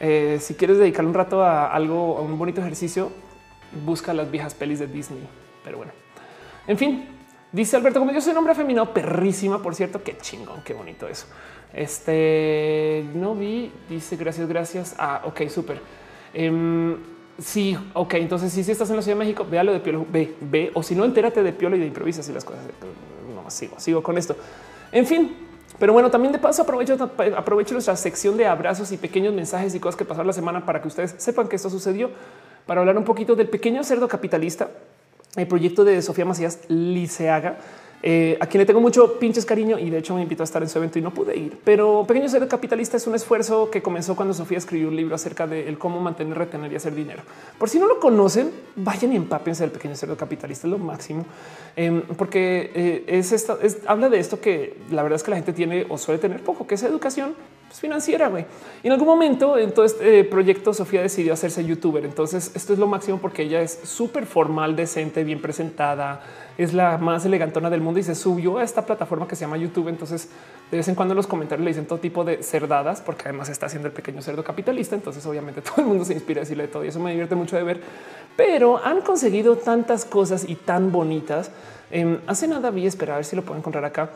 eh, 0.00 0.38
si 0.40 0.54
quieres 0.54 0.78
dedicar 0.78 1.04
un 1.04 1.14
rato 1.14 1.42
a 1.42 1.72
algo, 1.72 2.18
a 2.18 2.20
un 2.20 2.38
bonito 2.38 2.60
ejercicio, 2.60 3.10
busca 3.84 4.14
las 4.14 4.30
viejas 4.30 4.54
pelis 4.54 4.78
de 4.78 4.86
Disney. 4.86 5.26
Pero 5.64 5.78
bueno, 5.78 5.92
en 6.66 6.78
fin, 6.78 7.08
dice 7.52 7.76
Alberto, 7.76 7.98
como 7.98 8.12
yo 8.12 8.20
soy 8.20 8.32
un 8.32 8.38
hombre 8.38 8.52
afeminado, 8.52 8.92
perrísima, 8.92 9.62
por 9.62 9.74
cierto, 9.74 10.02
qué 10.02 10.16
chingón, 10.18 10.62
qué 10.62 10.72
bonito 10.74 11.08
eso. 11.08 11.26
Este 11.72 13.04
no 13.14 13.34
vi, 13.34 13.70
dice 13.88 14.16
gracias, 14.16 14.48
gracias. 14.48 14.94
Ah, 14.98 15.22
ok, 15.24 15.48
súper. 15.48 15.80
Em, 16.32 16.96
Sí, 17.38 17.78
ok. 17.94 18.14
Entonces, 18.14 18.52
si, 18.52 18.64
si 18.64 18.72
estás 18.72 18.90
en 18.90 18.96
la 18.96 19.02
Ciudad 19.02 19.16
de 19.16 19.24
México, 19.24 19.46
véalo 19.48 19.72
de 19.72 19.78
Piolo, 19.78 20.04
ve, 20.10 20.34
ve, 20.40 20.72
o 20.74 20.82
si 20.82 20.96
no, 20.96 21.04
entérate 21.04 21.42
de 21.42 21.52
Piolo 21.52 21.76
y 21.76 21.78
de 21.78 21.86
improvisas 21.86 22.28
y 22.28 22.32
las 22.32 22.44
cosas. 22.44 22.62
No 23.32 23.48
sigo, 23.48 23.78
sigo 23.78 24.02
con 24.02 24.18
esto. 24.18 24.36
En 24.90 25.06
fin, 25.06 25.36
pero 25.78 25.92
bueno, 25.92 26.10
también 26.10 26.32
de 26.32 26.40
paso 26.40 26.62
aprovecho, 26.62 26.96
aprovecho 27.36 27.74
nuestra 27.74 27.94
sección 27.94 28.36
de 28.36 28.46
abrazos 28.46 28.90
y 28.90 28.96
pequeños 28.96 29.32
mensajes 29.34 29.74
y 29.74 29.80
cosas 29.80 29.96
que 29.96 30.04
pasaron 30.04 30.26
la 30.26 30.32
semana 30.32 30.66
para 30.66 30.82
que 30.82 30.88
ustedes 30.88 31.14
sepan 31.18 31.46
que 31.46 31.54
esto 31.56 31.70
sucedió, 31.70 32.10
para 32.66 32.80
hablar 32.80 32.98
un 32.98 33.04
poquito 33.04 33.36
del 33.36 33.48
pequeño 33.48 33.84
cerdo 33.84 34.08
capitalista, 34.08 34.70
el 35.36 35.46
proyecto 35.46 35.84
de 35.84 36.02
Sofía 36.02 36.24
Macías 36.24 36.58
Liceaga 36.68 37.58
eh, 38.02 38.38
a 38.40 38.46
quien 38.46 38.60
le 38.60 38.66
tengo 38.66 38.80
mucho 38.80 39.18
pinches 39.18 39.44
cariño 39.44 39.78
y 39.78 39.90
de 39.90 39.98
hecho 39.98 40.14
me 40.14 40.22
invitó 40.22 40.42
a 40.42 40.44
estar 40.44 40.62
en 40.62 40.68
su 40.68 40.78
evento 40.78 40.98
y 40.98 41.02
no 41.02 41.12
pude 41.12 41.36
ir. 41.36 41.58
Pero 41.64 42.04
Pequeño 42.06 42.28
Ser 42.28 42.46
Capitalista 42.46 42.96
es 42.96 43.06
un 43.06 43.14
esfuerzo 43.14 43.70
que 43.70 43.82
comenzó 43.82 44.14
cuando 44.14 44.34
Sofía 44.34 44.58
escribió 44.58 44.88
un 44.88 44.96
libro 44.96 45.14
acerca 45.14 45.46
de 45.46 45.74
cómo 45.78 46.00
mantener, 46.00 46.38
retener 46.38 46.72
y 46.72 46.76
hacer 46.76 46.94
dinero. 46.94 47.22
Por 47.58 47.68
si 47.68 47.78
no 47.78 47.86
lo 47.86 47.98
conocen, 47.98 48.50
vayan 48.76 49.12
y 49.12 49.16
empápense 49.16 49.64
del 49.64 49.72
Pequeño 49.72 49.96
Cerdo 49.96 50.16
Capitalista, 50.16 50.66
es 50.66 50.70
lo 50.70 50.78
máximo, 50.78 51.26
em, 51.74 52.02
porque 52.16 52.70
eh, 52.74 53.04
es, 53.06 53.32
esta, 53.32 53.58
es 53.62 53.78
habla 53.86 54.08
de 54.08 54.18
esto 54.18 54.40
que 54.40 54.76
la 54.90 55.02
verdad 55.02 55.16
es 55.16 55.22
que 55.22 55.30
la 55.30 55.36
gente 55.36 55.52
tiene 55.52 55.86
o 55.88 55.98
suele 55.98 56.20
tener 56.20 56.42
poco, 56.42 56.66
que 56.66 56.76
es 56.76 56.82
educación 56.82 57.34
pues, 57.68 57.80
financiera. 57.80 58.28
güey. 58.28 58.44
Y 58.82 58.88
en 58.88 58.92
algún 58.92 59.06
momento 59.06 59.56
en 59.56 59.72
todo 59.72 59.84
este 59.84 60.24
proyecto, 60.24 60.74
Sofía 60.74 61.02
decidió 61.02 61.32
hacerse 61.32 61.64
youtuber. 61.64 62.04
Entonces, 62.04 62.50
esto 62.54 62.72
es 62.72 62.78
lo 62.78 62.86
máximo 62.86 63.18
porque 63.18 63.42
ella 63.42 63.62
es 63.62 63.78
súper 63.84 64.26
formal, 64.26 64.74
decente, 64.74 65.22
bien 65.22 65.40
presentada 65.40 66.20
es 66.58 66.74
la 66.74 66.98
más 66.98 67.24
elegantona 67.24 67.70
del 67.70 67.80
mundo 67.80 68.00
y 68.00 68.02
se 68.02 68.16
subió 68.16 68.58
a 68.58 68.64
esta 68.64 68.84
plataforma 68.84 69.28
que 69.28 69.36
se 69.36 69.42
llama 69.42 69.56
YouTube. 69.56 69.86
Entonces, 69.86 70.28
de 70.72 70.76
vez 70.76 70.88
en 70.88 70.96
cuando 70.96 71.14
los 71.14 71.28
comentarios 71.28 71.64
le 71.64 71.70
dicen 71.70 71.86
todo 71.86 72.00
tipo 72.00 72.24
de 72.24 72.42
cerdadas, 72.42 73.00
porque 73.00 73.22
además 73.28 73.48
está 73.48 73.66
haciendo 73.66 73.86
el 73.86 73.94
pequeño 73.94 74.20
cerdo 74.22 74.42
capitalista. 74.42 74.96
Entonces, 74.96 75.24
obviamente, 75.24 75.62
todo 75.62 75.76
el 75.78 75.86
mundo 75.86 76.04
se 76.04 76.14
inspira 76.14 76.40
a 76.40 76.42
decirle 76.42 76.66
todo 76.66 76.84
y 76.84 76.88
eso 76.88 76.98
me 76.98 77.12
divierte 77.12 77.36
mucho 77.36 77.56
de 77.56 77.62
ver. 77.62 77.80
Pero 78.36 78.84
han 78.84 79.02
conseguido 79.02 79.56
tantas 79.56 80.04
cosas 80.04 80.48
y 80.48 80.56
tan 80.56 80.90
bonitas. 80.90 81.52
Em, 81.92 82.18
hace 82.26 82.48
nada 82.48 82.70
vi 82.70 82.86
esperar 82.86 83.14
a 83.14 83.16
ver 83.18 83.24
si 83.24 83.36
lo 83.36 83.42
puedo 83.42 83.56
encontrar 83.56 83.84
acá. 83.84 84.10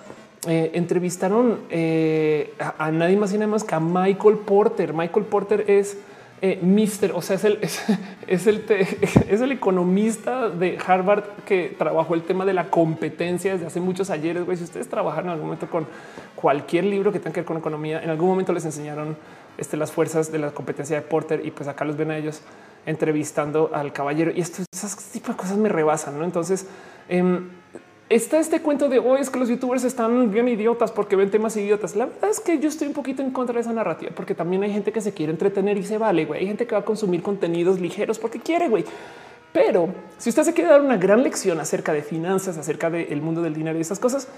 Eh, 0.49 0.73
entrevistaron 0.75 1.61
eh, 1.71 2.53
a, 2.59 2.91
nadie 2.91 3.17
más 3.17 3.33
y 3.33 3.35
nada 3.35 3.47
más 3.47 3.63
que 3.63 3.77
a 3.77 3.81
Michael 3.81 4.39
Porter. 4.39 4.93
Michael 4.93 5.27
Porter 5.27 5.65
es 5.71 5.97
eh, 6.41 6.59
Mister, 6.61 7.13
o 7.13 7.23
sea, 7.23 7.37
es 7.37 7.45
el, 7.45 7.59
es, 8.27 8.47
el, 8.49 8.65
es 9.29 9.41
el 9.41 9.53
economista 9.53 10.49
de 10.49 10.79
Harvard 10.85 11.23
que 11.47 11.77
trabajó 11.79 12.15
el 12.15 12.25
tema 12.25 12.45
de 12.45 12.55
la 12.55 12.71
competencia 12.71 13.53
desde 13.53 13.67
hace 13.67 13.79
muchos 13.79 14.11
ayeres. 14.11 14.45
Si 14.59 14.65
ustedes 14.65 14.89
trabajaron 14.89 15.27
en 15.27 15.33
algún 15.35 15.47
momento 15.47 15.71
con 15.71 15.87
cualquier 16.35 16.87
libro 16.87 17.13
que 17.13 17.21
tenga 17.21 17.35
que 17.35 17.41
ver 17.43 17.47
con 17.47 17.59
economía, 17.59 18.03
en 18.03 18.11
algún 18.11 18.29
momento 18.29 18.53
les 18.53 18.65
enseñaron 18.65 19.17
este, 19.59 19.77
las 19.77 19.93
fuerzas 19.93 20.33
de 20.33 20.41
la 20.41 20.51
competencia 20.51 20.97
de 20.97 21.03
Porter 21.03 21.47
y 21.47 21.53
pues 21.53 21.69
acá 21.69 21.85
los 21.85 21.97
ven 21.97 22.11
a 22.11 22.19
ellos 22.19 22.43
entrevistando 22.85 23.71
al 23.73 23.93
caballero 23.93 24.33
y 24.35 24.41
esto, 24.41 24.65
esas 24.73 24.97
tipo 24.97 25.31
de 25.31 25.37
cosas 25.37 25.57
me 25.57 25.69
rebasan. 25.69 26.19
¿no? 26.19 26.25
Entonces, 26.25 26.67
eh, 27.09 27.23
está 28.15 28.39
este 28.39 28.61
cuento 28.61 28.89
de 28.89 28.99
hoy 28.99 29.21
es 29.21 29.31
que 29.31 29.39
los 29.39 29.49
youtubers 29.49 29.85
están 29.85 30.31
bien 30.31 30.49
idiotas 30.49 30.93
porque 30.93 31.17
ven 31.17 31.31
temas 31.31 31.57
idiotas. 31.57 31.97
La 31.97 32.07
verdad 32.07 32.31
es 32.31 32.41
que 32.41 32.59
yo 32.59 32.69
estoy 32.69 32.89
un 32.89 32.95
poquito 32.95 33.23
en 33.23 33.31
contra 33.31 33.55
de 33.55 33.61
esa 33.61 33.73
narrativa 33.73 34.13
porque 34.15 34.35
también 34.35 34.63
hay 34.63 34.73
gente 34.73 34.93
que 34.93 35.01
se 35.01 35.13
quiere 35.13 35.33
entretener 35.33 35.79
y 35.79 35.83
se 35.83 35.99
vale. 35.99 36.25
Güey. 36.27 36.41
Hay 36.41 36.47
gente 36.47 36.67
que 36.67 36.75
va 36.75 36.83
a 36.83 36.85
consumir 36.85 37.23
contenidos 37.23 37.81
ligeros 37.81 38.19
porque 38.19 38.39
quiere. 38.39 38.69
Güey. 38.69 38.85
Pero 39.53 39.89
si 40.19 40.31
usted 40.31 40.43
se 40.45 40.53
quiere 40.53 40.71
dar 40.71 40.81
una 40.81 40.97
gran 40.97 41.23
lección 41.23 41.61
acerca 41.61 41.93
de 41.93 42.03
finanzas, 42.03 42.57
acerca 42.59 42.91
del 42.91 43.21
mundo 43.21 43.43
del 43.43 43.55
dinero 43.55 43.79
y 43.79 43.83
esas 43.83 43.99
cosas, 43.99 44.29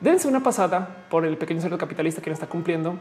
dense 0.00 0.28
una 0.28 0.42
pasada 0.42 1.04
por 1.08 1.24
el 1.24 1.36
pequeño 1.36 1.60
cerdo 1.60 1.78
capitalista 1.78 2.20
que 2.20 2.30
está 2.30 2.46
cumpliendo 2.46 2.96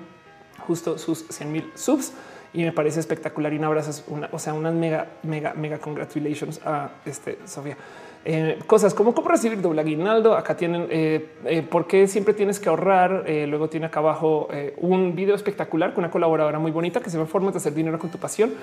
justo 0.67 0.97
sus 0.97 1.25
100 1.29 1.51
mil 1.51 1.71
subs 1.75 2.13
y 2.53 2.63
me 2.63 2.71
parece 2.71 2.99
espectacular 2.99 3.53
y 3.53 3.57
un 3.57 3.65
abrazo, 3.65 4.03
una, 4.07 4.29
o 4.31 4.39
sea, 4.39 4.53
unas 4.53 4.73
mega, 4.73 5.07
mega, 5.23 5.53
mega 5.53 5.77
congratulations 5.77 6.61
a 6.65 6.89
este 7.05 7.39
Sofía. 7.45 7.77
Eh, 8.25 8.57
cosas 8.65 8.95
como 8.95 9.13
cómo 9.13 9.29
recibir 9.29 9.61
doble 9.61 9.81
aguinaldo. 9.81 10.35
Acá 10.35 10.57
tienen 10.57 10.87
eh, 10.89 11.27
eh, 11.45 11.61
por 11.61 11.85
qué 11.87 12.07
siempre 12.07 12.33
tienes 12.33 12.59
que 12.59 12.69
ahorrar. 12.69 13.25
luego 13.47 13.69
tiene 13.69 13.85
acá 13.85 13.99
abajo 13.99 14.49
un 14.77 15.15
video 15.15 15.35
espectacular 15.35 15.93
con 15.93 16.03
una 16.03 16.11
colaboradora 16.11 16.59
muy 16.59 16.71
bonita 16.71 16.99
que 16.99 17.09
se 17.09 17.17
llama 17.17 17.29
Formas 17.29 17.53
de 17.53 17.59
hacer 17.59 17.73
dinero 17.73 17.99
con 17.99 18.09
tu 18.09 18.17
pasión. 18.17 18.53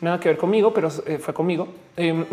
Nada 0.00 0.18
que 0.18 0.30
ver 0.30 0.38
conmigo, 0.38 0.72
pero 0.72 0.90
fue 0.90 1.34
conmigo. 1.34 1.68
Em, 1.96 2.24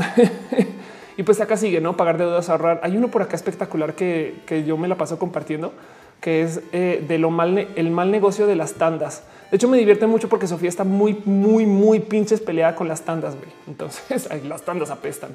y 1.18 1.24
pues 1.24 1.42
acá 1.42 1.58
sigue, 1.58 1.82
no 1.82 1.98
pagar 1.98 2.18
deudas, 2.18 2.50
ahorrar. 2.50 2.80
Hay 2.84 2.96
uno 2.96 3.10
por 3.10 3.22
acá 3.22 3.36
espectacular 3.36 3.94
que, 3.94 4.36
que 4.46 4.64
yo 4.64 4.78
me 4.78 4.88
la 4.88 4.96
paso 4.96 5.20
compartiendo 5.20 5.74
que 6.22 6.42
es 6.42 6.62
eh, 6.72 7.04
de 7.08 7.18
lo 7.18 7.30
mal, 7.30 7.68
el 7.76 7.92
mal 7.92 8.12
negocio 8.12 8.48
de 8.48 8.56
las 8.56 8.74
tandas. 8.74 9.24
De 9.52 9.58
hecho, 9.58 9.68
me 9.68 9.78
divierte 9.78 10.08
mucho 10.08 10.28
porque 10.28 10.48
Sofía 10.48 10.70
está 10.70 10.84
muy, 10.84 11.22
muy, 11.26 11.66
muy 11.66 12.00
pinches 12.00 12.42
peleada 12.42 12.76
con 12.76 12.88
las 12.88 13.02
tandas. 13.02 13.36
Güey. 13.36 13.50
Entonces, 13.68 14.28
las 14.44 14.64
tandas 14.64 14.90
apestan. 14.90 15.32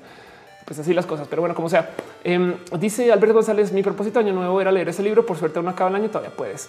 Pues 0.64 0.78
así 0.78 0.94
las 0.94 1.06
cosas, 1.06 1.26
pero 1.28 1.42
bueno, 1.42 1.54
como 1.54 1.68
sea. 1.68 1.90
Em, 2.24 2.54
dice 2.78 3.12
Alberto 3.12 3.34
González: 3.34 3.72
Mi 3.72 3.82
propósito 3.82 4.18
año 4.18 4.32
nuevo 4.32 4.60
era 4.60 4.70
leer 4.72 4.88
ese 4.88 5.02
libro. 5.02 5.26
Por 5.26 5.36
suerte, 5.36 5.60
no 5.62 5.70
acaba 5.70 5.90
el 5.90 5.96
año, 5.96 6.08
todavía 6.08 6.30
puedes. 6.34 6.68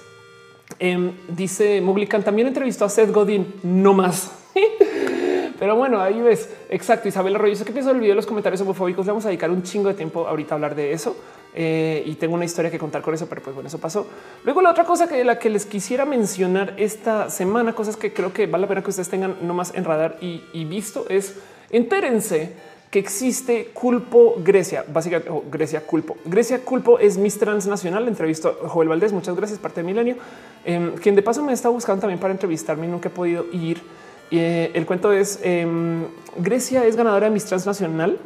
Em, 0.79 1.11
dice 1.27 1.81
Muglican 1.81 2.23
también 2.23 2.47
entrevistó 2.47 2.85
a 2.85 2.89
Seth 2.89 3.11
Godin, 3.11 3.55
no 3.63 3.93
más. 3.93 4.31
Pero 5.59 5.75
bueno, 5.75 6.01
ahí 6.01 6.19
ves. 6.21 6.49
Exacto. 6.69 7.07
Isabel 7.07 7.35
Arroyo, 7.35 7.63
¿qué 7.63 7.71
pienso 7.71 7.89
del 7.89 7.99
video 7.99 8.11
de 8.11 8.15
los 8.15 8.25
comentarios 8.25 8.61
homofóbicos? 8.61 9.05
Le 9.05 9.11
vamos 9.11 9.25
a 9.25 9.29
dedicar 9.29 9.49
un 9.49 9.63
chingo 9.63 9.87
de 9.87 9.93
tiempo 9.93 10.27
ahorita 10.27 10.53
a 10.53 10.55
hablar 10.55 10.75
de 10.75 10.91
eso. 10.91 11.15
Eh, 11.55 12.03
y 12.05 12.15
tengo 12.15 12.33
una 12.33 12.45
historia 12.45 12.71
que 12.71 12.79
contar 12.79 13.01
con 13.03 13.13
eso, 13.13 13.27
pero 13.29 13.41
pues 13.41 13.53
bueno, 13.53 13.67
eso 13.67 13.77
pasó. 13.77 14.07
Luego 14.43 14.61
la 14.61 14.71
otra 14.71 14.85
cosa 14.85 15.07
que 15.07 15.23
la 15.23 15.37
que 15.37 15.49
les 15.49 15.65
quisiera 15.65 16.03
mencionar 16.03 16.73
esta 16.77 17.29
semana, 17.29 17.73
cosas 17.73 17.95
que 17.95 18.11
creo 18.11 18.33
que 18.33 18.47
vale 18.47 18.63
la 18.63 18.67
pena 18.67 18.81
que 18.81 18.89
ustedes 18.89 19.09
tengan 19.09 19.37
nomás 19.41 19.73
en 19.75 19.85
radar 19.85 20.17
y, 20.19 20.43
y 20.51 20.65
visto 20.65 21.05
es 21.09 21.35
entérense 21.69 22.55
que 22.93 22.99
existe 22.99 23.71
Culpo 23.73 24.35
Grecia, 24.37 24.85
básicamente 24.87 25.31
Grecia 25.49 25.81
Culpo. 25.81 26.15
Grecia 26.25 26.63
Culpo 26.63 26.99
es 26.99 27.17
Miss 27.17 27.39
Transnacional. 27.39 28.07
Entrevistó 28.07 28.55
a 28.63 28.69
Joel 28.69 28.87
Valdés. 28.87 29.11
Muchas 29.11 29.35
gracias, 29.35 29.57
parte 29.57 29.81
de 29.81 29.87
Milenio, 29.87 30.17
eh, 30.63 30.93
quien 31.01 31.15
de 31.15 31.23
paso 31.23 31.41
me 31.41 31.53
está 31.53 31.69
buscando 31.69 32.01
también 32.01 32.19
para 32.19 32.33
entrevistarme. 32.33 32.87
Nunca 32.87 33.09
he 33.09 33.11
podido 33.11 33.47
ir 33.51 33.81
eh, 34.29 34.69
el 34.75 34.85
cuento 34.85 35.11
es 35.11 35.39
em, 35.41 36.05
Grecia 36.37 36.85
es 36.85 36.95
ganadora 36.95 37.25
de 37.25 37.33
Miss 37.33 37.45
Transnacional, 37.45 38.19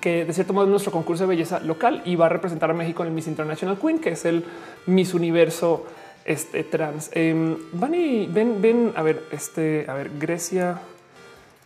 que 0.00 0.24
de 0.24 0.32
cierto 0.32 0.54
modo 0.54 0.64
es 0.64 0.70
nuestro 0.70 0.90
concurso 0.90 1.24
de 1.24 1.28
belleza 1.28 1.60
local 1.60 2.00
y 2.06 2.16
va 2.16 2.26
a 2.26 2.28
representar 2.30 2.70
a 2.70 2.74
México 2.74 3.02
en 3.02 3.08
el 3.08 3.14
Miss 3.14 3.26
International 3.26 3.78
Queen, 3.78 3.98
que 3.98 4.12
es 4.12 4.24
el 4.24 4.42
Miss 4.86 5.12
Universo 5.12 5.84
este, 6.24 6.64
trans. 6.64 7.10
Em, 7.12 7.58
van 7.74 7.94
y 7.94 8.26
ven, 8.26 8.62
ven 8.62 8.94
a 8.96 9.02
ver, 9.02 9.22
este, 9.32 9.84
a 9.86 9.92
ver, 9.92 10.12
Grecia. 10.18 10.80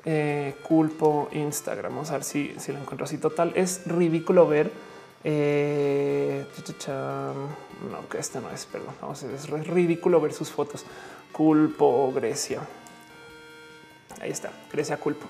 Eh, 0.08 0.54
culpo 0.62 1.28
Instagram. 1.32 1.92
Vamos 1.92 2.10
a 2.10 2.14
ver 2.14 2.22
si, 2.22 2.54
si 2.58 2.72
lo 2.72 2.78
encuentro 2.78 3.04
así. 3.04 3.18
Total, 3.18 3.52
es 3.56 3.82
ridículo 3.86 4.46
ver. 4.46 4.70
Eh, 5.24 6.46
no, 7.90 8.08
que 8.08 8.18
este 8.18 8.40
no 8.40 8.48
es, 8.50 8.66
perdón. 8.66 8.94
Vamos 9.00 9.24
ver, 9.24 9.34
es 9.34 9.66
ridículo 9.66 10.20
ver 10.20 10.32
sus 10.32 10.50
fotos. 10.50 10.86
Culpo 11.32 12.12
Grecia. 12.14 12.60
Ahí 14.20 14.30
está, 14.30 14.52
Grecia 14.72 14.96
culpo. 14.96 15.26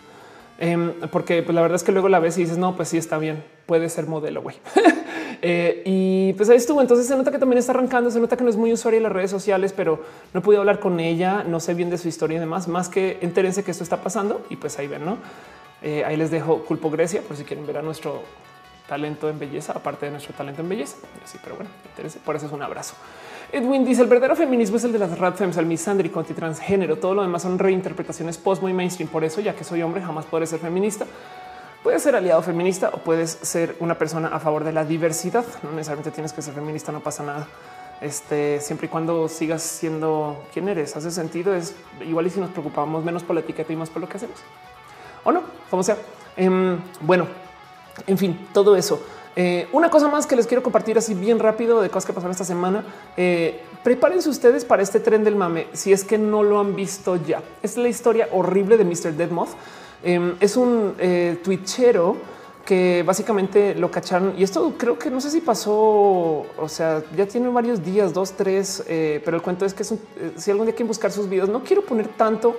Em, 0.58 0.92
porque 1.10 1.42
pues, 1.42 1.54
la 1.54 1.60
verdad 1.60 1.76
es 1.76 1.82
que 1.82 1.92
luego 1.92 2.08
la 2.08 2.18
ves 2.18 2.38
y 2.38 2.42
dices, 2.42 2.58
no, 2.58 2.76
pues 2.76 2.88
sí 2.88 2.96
está 2.96 3.18
bien, 3.18 3.44
puede 3.66 3.88
ser 3.88 4.06
modelo, 4.06 4.42
güey. 4.42 4.56
Eh, 5.42 5.82
y 5.84 6.32
pues 6.32 6.48
ahí 6.48 6.56
estuvo. 6.56 6.80
Entonces 6.80 7.06
se 7.06 7.14
nota 7.14 7.30
que 7.30 7.38
también 7.38 7.58
está 7.58 7.72
arrancando, 7.72 8.10
se 8.10 8.18
nota 8.18 8.38
que 8.38 8.42
no 8.42 8.48
es 8.48 8.56
muy 8.56 8.72
usuaria 8.72 8.96
en 8.96 9.02
las 9.02 9.12
redes 9.12 9.30
sociales, 9.30 9.74
pero 9.76 10.02
no 10.32 10.40
pude 10.40 10.56
hablar 10.56 10.80
con 10.80 10.98
ella, 10.98 11.44
no 11.46 11.60
sé 11.60 11.74
bien 11.74 11.90
de 11.90 11.98
su 11.98 12.08
historia 12.08 12.38
y 12.38 12.40
demás, 12.40 12.68
más 12.68 12.88
que 12.88 13.18
entérense 13.20 13.62
que 13.62 13.70
esto 13.70 13.84
está 13.84 14.02
pasando 14.02 14.44
y 14.48 14.56
pues 14.56 14.78
ahí 14.78 14.86
ven, 14.86 15.04
¿no? 15.04 15.18
Eh, 15.82 16.04
ahí 16.06 16.16
les 16.16 16.30
dejo 16.30 16.64
Culpo 16.64 16.90
Grecia 16.90 17.20
por 17.20 17.36
si 17.36 17.44
quieren 17.44 17.66
ver 17.66 17.76
a 17.76 17.82
nuestro 17.82 18.22
talento 18.88 19.28
en 19.28 19.38
belleza, 19.38 19.72
aparte 19.72 20.06
de 20.06 20.12
nuestro 20.12 20.34
talento 20.34 20.62
en 20.62 20.68
belleza. 20.68 20.96
Sí, 21.24 21.38
pero 21.42 21.56
bueno, 21.56 21.70
interese. 21.90 22.18
Por 22.24 22.34
eso 22.34 22.46
es 22.46 22.52
un 22.52 22.62
abrazo. 22.62 22.94
Edwin 23.52 23.84
dice 23.84 24.02
el 24.02 24.08
verdadero 24.08 24.36
feminismo 24.36 24.76
es 24.76 24.84
el 24.84 24.92
de 24.92 24.98
las 24.98 25.18
radfems, 25.18 25.56
el 25.56 25.66
misandrico, 25.66 26.22
transgénero. 26.24 26.96
Todo 26.96 27.14
lo 27.14 27.22
demás 27.22 27.42
son 27.42 27.58
reinterpretaciones 27.58 28.38
post 28.38 28.62
muy 28.62 28.72
mainstream. 28.72 29.08
Por 29.08 29.24
eso, 29.24 29.40
ya 29.40 29.54
que 29.54 29.64
soy 29.64 29.82
hombre, 29.82 30.02
jamás 30.02 30.26
podré 30.26 30.46
ser 30.46 30.60
feminista. 30.60 31.06
Puedes 31.82 32.02
ser 32.02 32.16
aliado 32.16 32.42
feminista 32.42 32.90
o 32.92 32.98
puedes 32.98 33.30
ser 33.30 33.76
una 33.78 33.96
persona 33.96 34.28
a 34.28 34.40
favor 34.40 34.64
de 34.64 34.72
la 34.72 34.84
diversidad. 34.84 35.44
No 35.62 35.70
necesariamente 35.70 36.10
tienes 36.10 36.32
que 36.32 36.42
ser 36.42 36.54
feminista, 36.54 36.90
no 36.90 37.00
pasa 37.00 37.22
nada. 37.22 37.46
Este 38.00 38.60
siempre 38.60 38.86
y 38.86 38.90
cuando 38.90 39.28
sigas 39.28 39.62
siendo 39.62 40.44
quien 40.52 40.68
eres, 40.68 40.96
hace 40.96 41.10
sentido. 41.10 41.54
Es 41.54 41.74
igual 42.06 42.26
y 42.26 42.30
si 42.30 42.40
nos 42.40 42.50
preocupamos 42.50 43.04
menos 43.04 43.22
por 43.22 43.34
la 43.34 43.40
etiqueta 43.40 43.72
y 43.72 43.76
más 43.76 43.88
por 43.88 44.02
lo 44.02 44.08
que 44.08 44.16
hacemos 44.16 44.38
o 45.26 45.32
no, 45.32 45.42
como 45.68 45.82
sea. 45.82 45.98
Em, 46.36 46.78
bueno, 47.00 47.26
en 48.06 48.16
fin, 48.16 48.48
todo 48.54 48.76
eso. 48.76 49.04
Eh, 49.38 49.68
una 49.72 49.90
cosa 49.90 50.08
más 50.08 50.26
que 50.26 50.34
les 50.34 50.46
quiero 50.46 50.62
compartir 50.62 50.96
así 50.96 51.12
bien 51.12 51.38
rápido 51.38 51.82
de 51.82 51.90
cosas 51.90 52.06
que 52.06 52.14
pasaron 52.14 52.32
esta 52.32 52.44
semana. 52.44 52.82
Eh, 53.18 53.60
prepárense 53.84 54.30
ustedes 54.30 54.64
para 54.64 54.82
este 54.82 54.98
tren 54.98 55.24
del 55.24 55.36
mame 55.36 55.66
si 55.74 55.92
es 55.92 56.04
que 56.04 56.16
no 56.16 56.42
lo 56.42 56.58
han 56.58 56.74
visto 56.74 57.16
ya. 57.16 57.42
Es 57.62 57.76
la 57.76 57.88
historia 57.88 58.28
horrible 58.32 58.78
de 58.78 58.84
Mr. 58.84 59.12
Deadmoth. 59.12 59.50
Em, 60.02 60.36
es 60.40 60.56
un 60.56 60.94
eh, 60.98 61.38
twitchero 61.44 62.16
que 62.64 63.04
básicamente 63.06 63.74
lo 63.74 63.90
cacharon 63.90 64.34
y 64.36 64.42
esto 64.42 64.74
creo 64.76 64.98
que 64.98 65.10
no 65.10 65.20
sé 65.20 65.30
si 65.30 65.40
pasó, 65.40 65.72
o 65.72 66.68
sea, 66.68 67.04
ya 67.14 67.26
tiene 67.26 67.48
varios 67.48 67.84
días, 67.84 68.12
dos, 68.12 68.32
tres, 68.32 68.82
pero 69.24 69.36
el 69.36 69.42
cuento 69.42 69.64
es 69.64 69.72
que 69.72 69.84
si 69.84 70.50
algún 70.50 70.66
día 70.66 70.74
quieren 70.74 70.88
buscar 70.88 71.12
sus 71.12 71.28
videos, 71.28 71.48
no 71.48 71.62
quiero 71.62 71.82
poner 71.82 72.08
tanto 72.08 72.56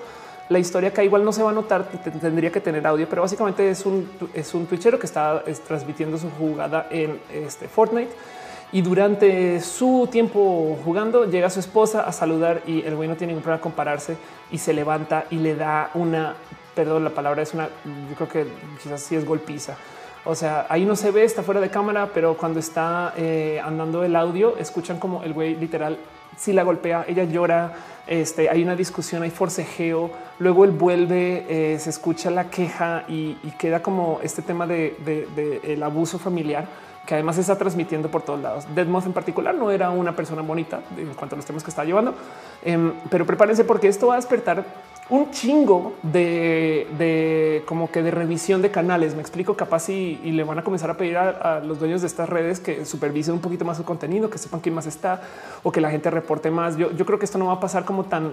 la 0.49 0.59
historia 0.59 0.93
que 0.93 1.03
igual 1.03 1.25
no 1.25 1.33
se 1.33 1.43
va 1.43 1.49
a 1.49 1.53
notar, 1.53 1.85
tendría 2.21 2.51
que 2.51 2.61
tener 2.61 2.85
audio, 2.87 3.07
pero 3.09 3.21
básicamente 3.21 3.69
es 3.69 3.85
un, 3.85 4.09
es 4.33 4.53
un 4.53 4.65
twitchero 4.65 4.97
que 4.97 5.05
está 5.05 5.43
transmitiendo 5.67 6.17
su 6.17 6.29
jugada 6.31 6.87
en 6.89 7.19
este 7.31 7.67
Fortnite. 7.67 8.11
Y 8.71 8.81
durante 8.81 9.61
su 9.61 10.09
tiempo 10.11 10.77
jugando 10.83 11.25
llega 11.25 11.49
su 11.49 11.59
esposa 11.59 12.01
a 12.01 12.11
saludar 12.11 12.61
y 12.67 12.81
el 12.85 12.95
güey 12.95 13.07
no 13.07 13.15
tiene 13.15 13.31
ningún 13.31 13.43
problema 13.43 13.61
compararse 13.61 14.17
y 14.51 14.57
se 14.57 14.73
levanta 14.73 15.25
y 15.29 15.37
le 15.37 15.55
da 15.55 15.89
una, 15.93 16.35
perdón, 16.75 17.05
la 17.05 17.11
palabra 17.11 17.41
es 17.43 17.53
una, 17.53 17.69
yo 18.09 18.15
creo 18.15 18.27
que 18.27 18.47
quizás 18.83 19.01
sí 19.01 19.15
es 19.15 19.25
golpiza. 19.25 19.77
O 20.25 20.35
sea, 20.35 20.65
ahí 20.69 20.85
no 20.85 20.97
se 20.97 21.11
ve, 21.11 21.23
está 21.23 21.43
fuera 21.43 21.61
de 21.61 21.69
cámara, 21.69 22.09
pero 22.13 22.35
cuando 22.35 22.59
está 22.59 23.13
eh, 23.15 23.61
andando 23.63 24.03
el 24.03 24.13
audio, 24.17 24.57
escuchan 24.57 24.99
como 24.99 25.23
el 25.23 25.31
güey 25.31 25.55
literal 25.55 25.97
si 26.37 26.53
la 26.53 26.63
golpea, 26.63 27.05
ella 27.07 27.23
llora, 27.23 27.73
este, 28.07 28.49
hay 28.49 28.63
una 28.63 28.75
discusión, 28.75 29.23
hay 29.23 29.29
forcejeo, 29.29 30.09
luego 30.39 30.65
él 30.65 30.71
vuelve, 30.71 31.45
eh, 31.49 31.79
se 31.79 31.89
escucha 31.89 32.29
la 32.29 32.49
queja 32.49 33.03
y, 33.07 33.35
queda 33.57 33.81
como 33.81 34.19
este 34.23 34.41
tema 34.41 34.67
de, 34.67 35.59
el 35.63 35.84
abuso 35.84 36.19
familiar 36.19 36.67
que 37.05 37.13
además 37.13 37.38
está 37.38 37.57
transmitiendo 37.57 38.11
por 38.11 38.21
todos 38.21 38.41
lados. 38.41 38.67
Deadmoth 38.75 39.05
en 39.05 39.13
particular 39.13 39.55
no 39.55 39.71
era 39.71 39.89
una 39.89 40.15
persona 40.15 40.41
bonita 40.41 40.81
en 40.97 41.13
cuanto 41.13 41.35
a 41.35 41.38
los 41.38 41.45
temas 41.45 41.63
que 41.63 41.69
está 41.69 41.85
llevando, 41.85 42.13
em, 42.63 42.93
pero 43.09 43.25
prepárense 43.25 43.63
porque 43.63 43.88
esto 43.88 44.07
va 44.07 44.15
a 44.15 44.17
despertar 44.17 44.65
un 45.09 45.31
chingo 45.31 45.93
de, 46.03 47.63
como 47.65 47.89
que 47.89 48.03
de 48.03 48.11
revisión 48.11 48.61
de 48.61 48.71
canales. 48.71 49.15
Me 49.15 49.21
explico 49.21 49.55
capaz 49.55 49.89
y, 49.89 50.17
le 50.31 50.43
van 50.43 50.59
a 50.59 50.63
comenzar 50.63 50.89
a 50.89 50.97
pedir 50.97 51.17
a, 51.17 51.61
los 51.61 51.79
dueños 51.79 52.01
de 52.01 52.07
estas 52.07 52.27
redes 52.29 52.59
que 52.59 52.85
supervisen 52.85 53.34
un 53.34 53.41
poquito 53.41 53.65
más 53.65 53.77
su 53.77 53.84
contenido, 53.84 54.29
que 54.29 54.38
sepan 54.38 54.59
quién 54.59 54.75
más 54.75 54.88
está 54.88 55.21
o 55.63 55.71
que 55.71 55.81
la 55.81 55.89
gente 55.89 56.09
reporte 56.09 56.51
más. 56.51 56.77
Yo, 56.77 56.91
yo 56.91 57.05
creo 57.05 57.19
que 57.19 57.25
esto 57.25 57.38
no 57.38 57.47
va 57.47 57.53
a 57.53 57.59
pasar 57.59 57.85
como 57.85 58.03
tan 58.03 58.31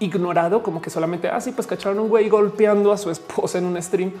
ignorado 0.00 0.62
como 0.62 0.82
que 0.82 0.90
solamente 0.90 1.28
así, 1.28 1.50
ah, 1.50 1.52
pues 1.56 1.66
cacharon 1.66 1.98
un 1.98 2.08
güey 2.08 2.28
golpeando 2.28 2.92
a 2.92 2.98
su 2.98 3.10
esposa 3.10 3.58
en 3.58 3.64
un 3.64 3.82
stream 3.82 4.12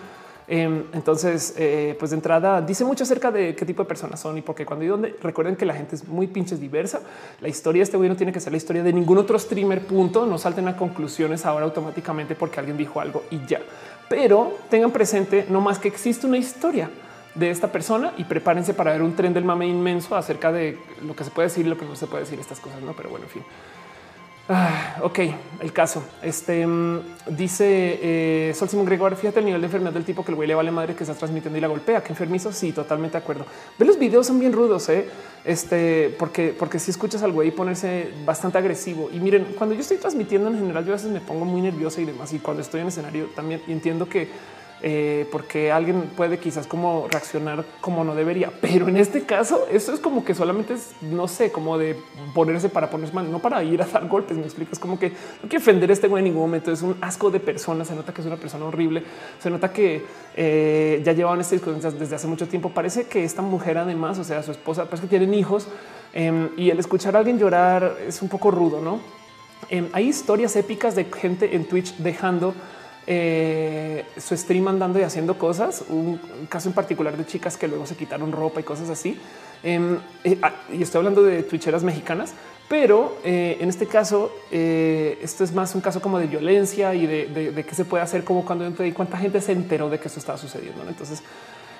entonces, 0.50 1.54
eh, 1.58 1.94
pues 1.98 2.10
de 2.10 2.16
entrada 2.16 2.62
dice 2.62 2.82
mucho 2.82 3.04
acerca 3.04 3.30
de 3.30 3.54
qué 3.54 3.66
tipo 3.66 3.82
de 3.82 3.88
personas 3.88 4.18
son 4.18 4.38
y 4.38 4.40
porque 4.40 4.64
cuando 4.64 4.84
y 4.84 4.88
dónde 4.88 5.14
recuerden 5.22 5.56
que 5.56 5.66
la 5.66 5.74
gente 5.74 5.94
es 5.94 6.08
muy 6.08 6.26
pinches 6.26 6.58
diversa. 6.58 7.00
La 7.40 7.48
historia 7.48 7.80
de 7.80 7.84
este 7.84 7.96
güey 7.98 8.08
no 8.08 8.16
tiene 8.16 8.32
que 8.32 8.40
ser 8.40 8.52
la 8.52 8.56
historia 8.56 8.82
de 8.82 8.92
ningún 8.92 9.18
otro 9.18 9.38
streamer. 9.38 9.86
Punto. 9.86 10.24
No 10.24 10.38
salten 10.38 10.66
a 10.68 10.76
conclusiones 10.76 11.44
ahora 11.44 11.66
automáticamente 11.66 12.34
porque 12.34 12.60
alguien 12.60 12.78
dijo 12.78 12.98
algo 12.98 13.24
y 13.30 13.44
ya. 13.46 13.60
Pero 14.08 14.56
tengan 14.70 14.90
presente 14.90 15.44
no 15.50 15.60
más 15.60 15.78
que 15.78 15.88
existe 15.88 16.26
una 16.26 16.38
historia 16.38 16.88
de 17.34 17.50
esta 17.50 17.70
persona 17.70 18.14
y 18.16 18.24
prepárense 18.24 18.72
para 18.72 18.92
ver 18.92 19.02
un 19.02 19.14
tren 19.14 19.34
del 19.34 19.44
mame 19.44 19.66
inmenso 19.66 20.16
acerca 20.16 20.50
de 20.50 20.78
lo 21.06 21.14
que 21.14 21.24
se 21.24 21.30
puede 21.30 21.48
decir 21.48 21.66
lo 21.66 21.76
que 21.76 21.84
no 21.84 21.94
se 21.94 22.06
puede 22.06 22.24
decir 22.24 22.40
estas 22.40 22.58
cosas. 22.58 22.80
No, 22.80 22.94
pero 22.94 23.10
bueno, 23.10 23.26
en 23.26 23.30
fin. 23.30 23.42
Ah, 24.50 24.96
ok, 25.02 25.18
el 25.60 25.74
caso. 25.74 26.02
Este 26.22 26.66
mm, 26.66 27.00
dice 27.28 27.98
eh, 28.00 28.54
Sol 28.54 28.68
Simón 28.70 28.86
Gregor. 28.86 29.14
Fíjate 29.14 29.40
el 29.40 29.44
nivel 29.44 29.60
de 29.60 29.66
enfermedad 29.66 29.92
del 29.92 30.06
tipo 30.06 30.24
que 30.24 30.32
el 30.32 30.36
güey 30.36 30.48
le 30.48 30.54
vale 30.54 30.70
madre 30.70 30.94
que 30.94 31.04
estás 31.04 31.18
transmitiendo 31.18 31.58
y 31.58 31.60
la 31.60 31.68
golpea. 31.68 32.02
Que 32.02 32.14
enfermizo. 32.14 32.50
Sí, 32.50 32.72
totalmente 32.72 33.18
de 33.18 33.22
acuerdo. 33.22 33.44
Ve 33.78 33.84
los 33.84 33.98
videos 33.98 34.26
son 34.26 34.40
bien 34.40 34.54
rudos, 34.54 34.88
eh? 34.88 35.06
este, 35.44 36.14
porque, 36.18 36.54
porque 36.58 36.78
si 36.78 36.90
escuchas 36.90 37.22
al 37.22 37.32
güey 37.32 37.50
ponerse 37.50 38.10
bastante 38.24 38.56
agresivo. 38.56 39.10
Y 39.12 39.20
miren, 39.20 39.54
cuando 39.58 39.74
yo 39.74 39.82
estoy 39.82 39.98
transmitiendo 39.98 40.48
en 40.48 40.58
general, 40.58 40.82
yo 40.84 40.92
a 40.92 40.96
veces 40.96 41.10
me 41.10 41.20
pongo 41.20 41.44
muy 41.44 41.60
nerviosa 41.60 42.00
y 42.00 42.06
demás. 42.06 42.32
Y 42.32 42.38
cuando 42.38 42.62
estoy 42.62 42.80
en 42.80 42.88
escenario 42.88 43.26
también 43.36 43.60
entiendo 43.68 44.08
que 44.08 44.28
eh, 44.80 45.26
porque 45.32 45.72
alguien 45.72 46.02
puede 46.16 46.38
quizás 46.38 46.68
como 46.68 47.08
reaccionar 47.10 47.64
como 47.80 48.04
no 48.04 48.14
debería. 48.14 48.52
Pero 48.60 48.88
en 48.88 48.96
este 48.96 49.24
caso, 49.24 49.66
eso 49.70 49.92
es 49.92 50.00
como 50.00 50.24
que 50.24 50.34
solamente 50.34 50.74
es, 50.74 50.92
no 51.00 51.26
sé, 51.26 51.50
como 51.50 51.78
de 51.78 51.96
ponerse 52.34 52.68
para 52.68 52.88
ponerse 52.88 53.14
mal, 53.14 53.30
no 53.30 53.40
para 53.40 53.62
ir 53.64 53.82
a 53.82 53.86
dar 53.86 54.06
golpes. 54.06 54.36
Me 54.36 54.44
explico. 54.44 54.72
Es 54.72 54.78
como 54.78 54.98
que 54.98 55.10
no 55.10 55.48
quiero 55.48 55.58
ofender 55.58 55.90
a 55.90 55.92
este 55.92 56.08
güey 56.08 56.20
en 56.20 56.26
ningún 56.26 56.42
momento. 56.42 56.70
Es 56.70 56.82
un 56.82 56.96
asco 57.00 57.30
de 57.30 57.40
persona. 57.40 57.84
Se 57.84 57.94
nota 57.94 58.12
que 58.12 58.20
es 58.20 58.26
una 58.26 58.36
persona 58.36 58.66
horrible. 58.66 59.02
Se 59.40 59.50
nota 59.50 59.72
que 59.72 60.04
eh, 60.36 61.02
ya 61.04 61.12
llevaban 61.12 61.40
esta 61.40 61.56
discusión 61.56 61.98
desde 61.98 62.14
hace 62.14 62.26
mucho 62.26 62.46
tiempo. 62.46 62.70
Parece 62.70 63.06
que 63.06 63.24
esta 63.24 63.42
mujer, 63.42 63.78
además, 63.78 64.18
o 64.18 64.24
sea, 64.24 64.42
su 64.42 64.52
esposa, 64.52 64.84
parece 64.84 65.02
que 65.02 65.08
tienen 65.08 65.34
hijos 65.34 65.66
em, 66.12 66.50
y 66.56 66.70
el 66.70 66.78
escuchar 66.78 67.16
a 67.16 67.18
alguien 67.18 67.38
llorar 67.38 67.96
es 68.06 68.22
un 68.22 68.28
poco 68.28 68.50
rudo, 68.50 68.80
no? 68.80 69.00
Em, 69.70 69.88
hay 69.92 70.08
historias 70.08 70.54
épicas 70.56 70.94
de 70.94 71.04
gente 71.04 71.54
en 71.54 71.64
Twitch 71.66 71.96
dejando 71.96 72.54
eh, 73.10 74.04
su 74.18 74.36
stream 74.36 74.68
andando 74.68 74.98
y 74.98 75.02
haciendo 75.02 75.38
cosas. 75.38 75.82
Un, 75.88 76.20
caso 76.50 76.68
en 76.68 76.74
particular 76.74 77.16
de 77.16 77.24
chicas 77.24 77.56
que 77.56 77.66
luego 77.66 77.86
se 77.86 77.96
quitaron 77.96 78.32
ropa 78.32 78.60
y 78.60 78.64
cosas 78.64 78.90
así. 78.90 79.18
Em, 79.62 79.96
eh, 80.24 80.38
ah, 80.42 80.52
y 80.70 80.82
estoy 80.82 80.98
hablando 80.98 81.22
de 81.22 81.42
twitcheras 81.42 81.82
mexicanas, 81.82 82.34
pero 82.68 83.16
eh, 83.24 83.56
en 83.60 83.70
este 83.70 83.86
caso, 83.86 84.30
esto 84.50 85.42
es 85.42 85.54
más 85.54 85.74
un 85.74 85.80
caso 85.80 86.02
como 86.02 86.18
de 86.18 86.26
violencia 86.26 86.94
y 86.94 87.06
de, 87.06 87.64
qué 87.66 87.74
se 87.74 87.86
puede 87.86 88.02
hacer, 88.02 88.24
como 88.24 88.44
cuando 88.44 88.70
cuánta 88.94 89.16
gente 89.16 89.40
se 89.40 89.52
enteró 89.52 89.88
de 89.88 89.98
que 89.98 90.08
esto 90.08 90.20
estaba 90.20 90.36
sucediendo. 90.36 90.84
Entonces, 90.86 91.22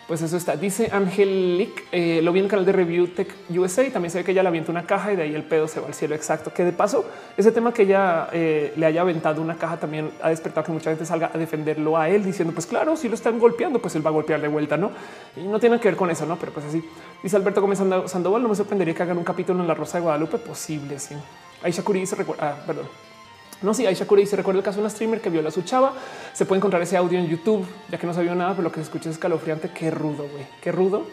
pues 0.09 0.23
eso 0.23 0.39
está. 0.39 0.57
Dice 0.57 0.89
Angelic, 0.91 1.85
eh, 1.93 2.21
lo 2.23 2.33
vi 2.33 2.39
en 2.39 2.47
el 2.47 2.51
canal 2.51 2.65
de 2.65 2.73
Review 2.73 3.09
Tech 3.09 3.29
USA 3.51 3.85
y 3.85 3.91
también 3.91 4.11
se 4.11 4.17
ve 4.17 4.25
que 4.25 4.33
ella 4.33 4.43
le 4.43 4.49
avienta 4.49 4.73
una 4.73 4.87
caja 4.87 5.13
y 5.13 5.17
de 5.17 5.25
ahí 5.25 5.35
el 5.35 5.45
pedo 5.45 5.69
se 5.69 5.81
va 5.81 5.87
al 5.87 5.93
cielo 5.93 6.15
exacto. 6.15 6.51
Que 6.51 6.65
de 6.65 6.73
paso, 6.73 7.05
ese 7.37 7.53
tema 7.53 7.75
que 7.75 7.83
ella 7.83 8.31
eh, 8.33 8.73
le 8.75 8.87
haya 8.87 9.03
aventado 9.03 9.43
una 9.43 9.57
caja 9.57 9.77
también 9.77 10.11
ha 10.23 10.31
despertado 10.31 10.65
que 10.65 10.73
mucha 10.73 10.89
gente 10.89 11.05
salga 11.05 11.31
a 11.33 11.37
defenderlo 11.37 11.99
a 11.99 12.09
él 12.09 12.25
diciendo, 12.25 12.55
pues 12.55 12.65
claro, 12.65 12.97
si 12.97 13.07
lo 13.07 13.17
están 13.17 13.39
golpeando, 13.39 13.81
pues 13.81 13.97
él 13.97 14.07
va 14.07 14.09
a 14.09 14.15
golpear 14.15 14.41
de 14.41 14.49
vuelta, 14.49 14.79
no? 14.79 14.93
Y 15.37 15.43
no 15.43 15.61
tiene 15.61 15.79
que 15.79 15.89
ver 15.89 15.97
con 15.97 16.09
eso, 16.09 16.25
no? 16.25 16.37
Pero 16.37 16.53
pues 16.53 16.65
así 16.65 16.83
dice 17.23 17.37
Alberto 17.37 17.61
Gómez 17.61 17.79
Sandoval. 17.79 18.43
No 18.43 18.49
me 18.49 18.57
sorprendería 18.57 18.95
que 18.95 19.03
hagan 19.03 19.19
un 19.19 19.25
capítulo 19.25 19.61
en 19.61 19.69
la 19.69 19.75
Rosa 19.75 19.99
de 19.99 20.05
Guadalupe. 20.05 20.39
Posible. 20.39 20.99
Sí. 20.99 21.15
Aisha 21.63 21.83
Curi 21.83 22.07
se 22.07 22.17
recuerda. 22.17 22.57
Ah, 22.57 22.65
perdón. 22.67 22.87
No, 23.61 23.75
sí, 23.75 23.87
Aisha 23.87 24.07
Curi 24.07 24.25
se 24.25 24.37
recuerda 24.37 24.59
el 24.59 24.65
caso 24.65 24.77
de 24.77 24.83
una 24.83 24.91
streamer 24.91 25.21
que 25.21 25.31
viola 25.31 25.49
a 25.49 25.53
su 25.53 25.63
chava. 25.63 25.93
Se 26.33 26.47
puede 26.47 26.59
encontrar 26.59 26.81
ese 26.83 26.97
audio 26.97 27.19
en 27.19 27.27
YouTube, 27.27 27.67
ya 27.91 27.99
que 27.99 28.07
no 28.07 28.15
sabía 28.15 28.35
nada, 28.35 28.53
pero 28.53 28.65
lo 28.65 28.71
que 28.71 28.77
se 28.77 28.83
escucha 28.83 29.09
es 29.09 29.17
escalofriante. 29.17 29.71
Qué 29.71 29.91
rudo, 29.91 30.29
güey, 30.33 30.47
qué 30.63 30.71
rudo. 30.71 31.05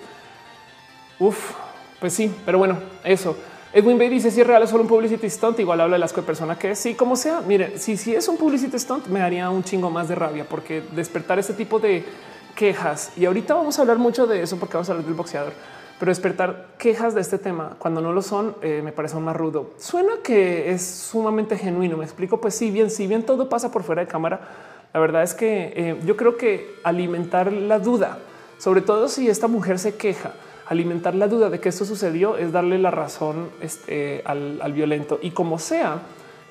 Uf, 1.18 1.54
pues 2.00 2.14
sí, 2.14 2.34
pero 2.46 2.60
bueno, 2.60 2.78
eso. 3.04 3.36
Edwin 3.74 3.98
Bay 3.98 4.10
dice 4.10 4.32
si 4.32 4.40
es 4.40 4.48
real 4.48 4.64
es 4.64 4.70
solo 4.70 4.84
un 4.84 4.90
publicity 4.90 5.30
stunt. 5.30 5.60
Igual 5.60 5.82
habla 5.82 5.96
de 5.96 6.00
la 6.00 6.08
persona 6.08 6.58
que 6.58 6.72
es. 6.72 6.80
Sí, 6.80 6.94
como 6.94 7.16
sea. 7.16 7.42
Mire, 7.42 7.78
si, 7.78 7.98
si 7.98 8.14
es 8.14 8.28
un 8.28 8.38
publicity 8.38 8.78
stunt, 8.78 9.08
me 9.08 9.20
daría 9.20 9.50
un 9.50 9.64
chingo 9.64 9.90
más 9.90 10.08
de 10.08 10.16
rabia 10.16 10.46
porque 10.48 10.82
despertar 10.92 11.40
ese 11.40 11.54
tipo 11.54 11.80
de 11.80 12.06
quejas. 12.56 13.12
Y 13.18 13.26
ahorita 13.26 13.56
vamos 13.56 13.78
a 13.78 13.82
hablar 13.82 13.98
mucho 13.98 14.28
de 14.28 14.42
eso 14.42 14.58
porque 14.58 14.76
vamos 14.76 14.88
a 14.90 14.94
hablar 14.94 15.06
del 15.06 15.16
boxeador 15.16 15.54
pero 16.00 16.12
despertar 16.12 16.76
quejas 16.78 17.16
de 17.16 17.22
este 17.22 17.38
tema 17.38 17.76
cuando 17.80 18.02
no 18.02 18.12
lo 18.12 18.22
son 18.22 18.56
eh, 18.62 18.82
me 18.84 18.92
parece 18.92 19.16
aún 19.16 19.24
más 19.24 19.36
rudo. 19.36 19.72
Suena 19.78 20.14
que 20.24 20.72
es 20.72 20.86
sumamente 20.86 21.58
genuino. 21.58 21.98
Me 21.98 22.04
explico. 22.04 22.42
Pues 22.42 22.56
sí, 22.56 22.70
bien, 22.70 22.90
si 22.90 23.08
bien 23.08 23.24
todo 23.24 23.48
pasa 23.48 23.72
por 23.72 23.84
fuera 23.84 24.02
de 24.02 24.08
cámara, 24.08 24.42
la 24.94 25.00
verdad 25.00 25.24
es 25.24 25.34
que 25.34 25.74
eh, 25.76 26.00
yo 26.06 26.18
creo 26.18 26.38
que 26.38 26.76
alimentar 26.84 27.52
la 27.52 27.80
duda, 27.80 28.20
sobre 28.58 28.82
todo 28.82 29.08
si 29.08 29.30
esta 29.30 29.48
mujer 29.48 29.80
se 29.80 29.96
queja, 29.96 30.34
alimentar 30.68 31.16
la 31.16 31.28
duda 31.28 31.50
de 31.50 31.60
que 31.60 31.70
esto 31.70 31.86
sucedió 31.86 32.38
es 32.38 32.52
darle 32.52 32.78
la 32.78 32.92
razón 32.92 33.50
este, 33.62 34.22
al, 34.26 34.74
violento 34.74 35.20
y 35.22 35.32
como 35.32 35.60
sea. 35.60 36.00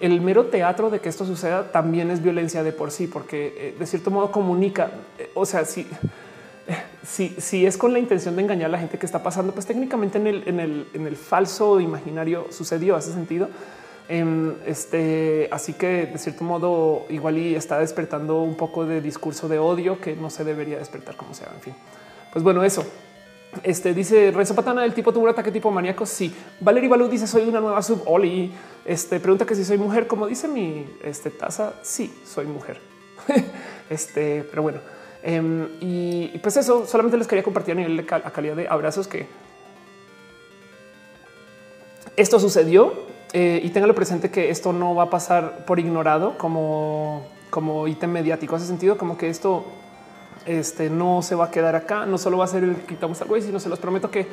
El 0.01 0.21
mero 0.21 0.47
teatro 0.47 0.91
de 0.91 1.01
que 1.01 1.09
esto 1.09 1.25
suceda 1.25 1.71
también 1.71 2.11
es 2.11 2.23
violencia 2.23 2.63
de 2.63 2.73
por 2.73 2.91
sí, 2.91 3.07
porque 3.07 3.55
eh, 3.57 3.77
de 3.79 3.87
cierto 3.87 4.11
modo 4.11 4.31
comunica. 4.33 4.91
o 5.35 5.47
sea, 5.47 5.65
si 5.65 5.87
si, 7.05 7.67
es 7.67 7.77
con 7.77 7.93
la 7.93 7.99
intención 7.99 8.35
de 8.37 8.43
engañar 8.43 8.67
a 8.67 8.73
la 8.73 8.79
gente 8.79 8.99
que 8.99 9.07
está 9.07 9.23
pasando, 9.23 9.53
pues 9.53 9.67
técnicamente 9.67 10.19
en 10.19 10.61
el, 11.07 11.17
falso 11.17 11.81
imaginario 11.81 12.47
sucedió 12.51 12.97
ese 12.97 13.13
sentido. 13.13 13.49
Em, 14.09 14.55
este, 14.67 15.49
así 15.51 15.73
que 15.73 16.07
de 16.07 16.19
cierto 16.19 16.45
modo 16.45 17.07
igual 17.09 17.39
y 17.39 17.55
está 17.55 17.79
despertando 17.79 18.43
un 18.43 18.55
poco 18.55 18.85
de 18.85 19.01
discurso 19.01 19.49
de 19.49 19.59
odio 19.59 19.99
que 19.99 20.15
no 20.15 20.29
se 20.29 20.45
debería 20.45 20.79
despertar 20.79 21.17
como 21.17 21.35
sea. 21.35 21.51
En 21.55 21.61
fin, 21.61 21.75
pues 22.33 22.43
bueno, 22.43 22.63
eso. 22.65 22.85
Este 23.63 23.95
dice 23.95 24.33
Rezo 24.33 24.55
Patana 24.55 24.83
del 24.83 24.93
tipo 24.95 25.13
tuvo 25.13 25.25
un 25.25 25.31
ataque 25.31 25.53
tipo 25.53 25.71
maníaco. 25.71 26.05
Sí, 26.05 26.35
Valerie 26.61 26.89
Balú 26.89 27.09
dice 27.09 27.27
soy 27.27 27.49
una 27.49 27.61
nueva 27.61 27.83
sub 27.83 28.03
Oli. 28.07 28.53
Este 28.85 29.21
pregunta 29.21 29.47
que 29.47 29.55
si 29.55 29.65
soy 29.65 29.79
mujer, 29.79 30.07
como 30.07 30.27
dice 30.27 30.49
mi 30.49 30.85
este, 31.03 31.31
taza. 31.31 31.75
Sí, 31.83 32.13
soy 32.27 32.47
mujer. 32.47 32.81
este, 33.91 34.45
pero 34.51 34.63
bueno, 34.63 34.81
Em, 35.27 35.69
y, 35.81 36.39
pues 36.43 36.59
eso 36.59 36.85
solamente 36.87 37.17
les 37.17 37.27
quería 37.27 37.43
compartir 37.43 37.73
a 37.73 37.77
nivel 37.77 37.97
de 37.97 38.05
calidad 38.05 38.57
de 38.57 38.69
abrazos 38.69 39.09
que 39.09 39.27
esto 42.15 42.39
sucedió 42.39 42.93
eh, 43.33 43.59
y 43.65 43.71
ténganlo 43.71 43.95
presente 43.95 44.31
que 44.31 44.51
esto 44.51 44.75
no 44.75 44.95
va 44.95 45.05
a 45.05 45.11
pasar 45.11 45.65
por 45.65 45.81
ignorado 45.81 46.37
como, 46.37 47.27
como 47.49 47.89
ítem 47.89 48.11
mediático. 48.11 48.55
Hace 48.55 48.67
sentido 48.67 48.99
como 48.99 49.17
que 49.17 49.31
esto 49.31 49.65
este, 50.45 50.91
no 50.91 51.23
se 51.23 51.35
va 51.35 51.47
a 51.47 51.51
quedar 51.51 51.75
acá, 51.75 52.05
no 52.05 52.19
solo 52.19 52.37
va 52.37 52.45
a 52.45 52.49
ser 52.49 52.63
el 52.63 52.77
quitamos 52.83 53.19
al 53.23 53.29
güey, 53.29 53.41
sino 53.41 53.59
se 53.59 53.71
los 53.71 53.79
prometo 53.79 54.11
que 54.11 54.27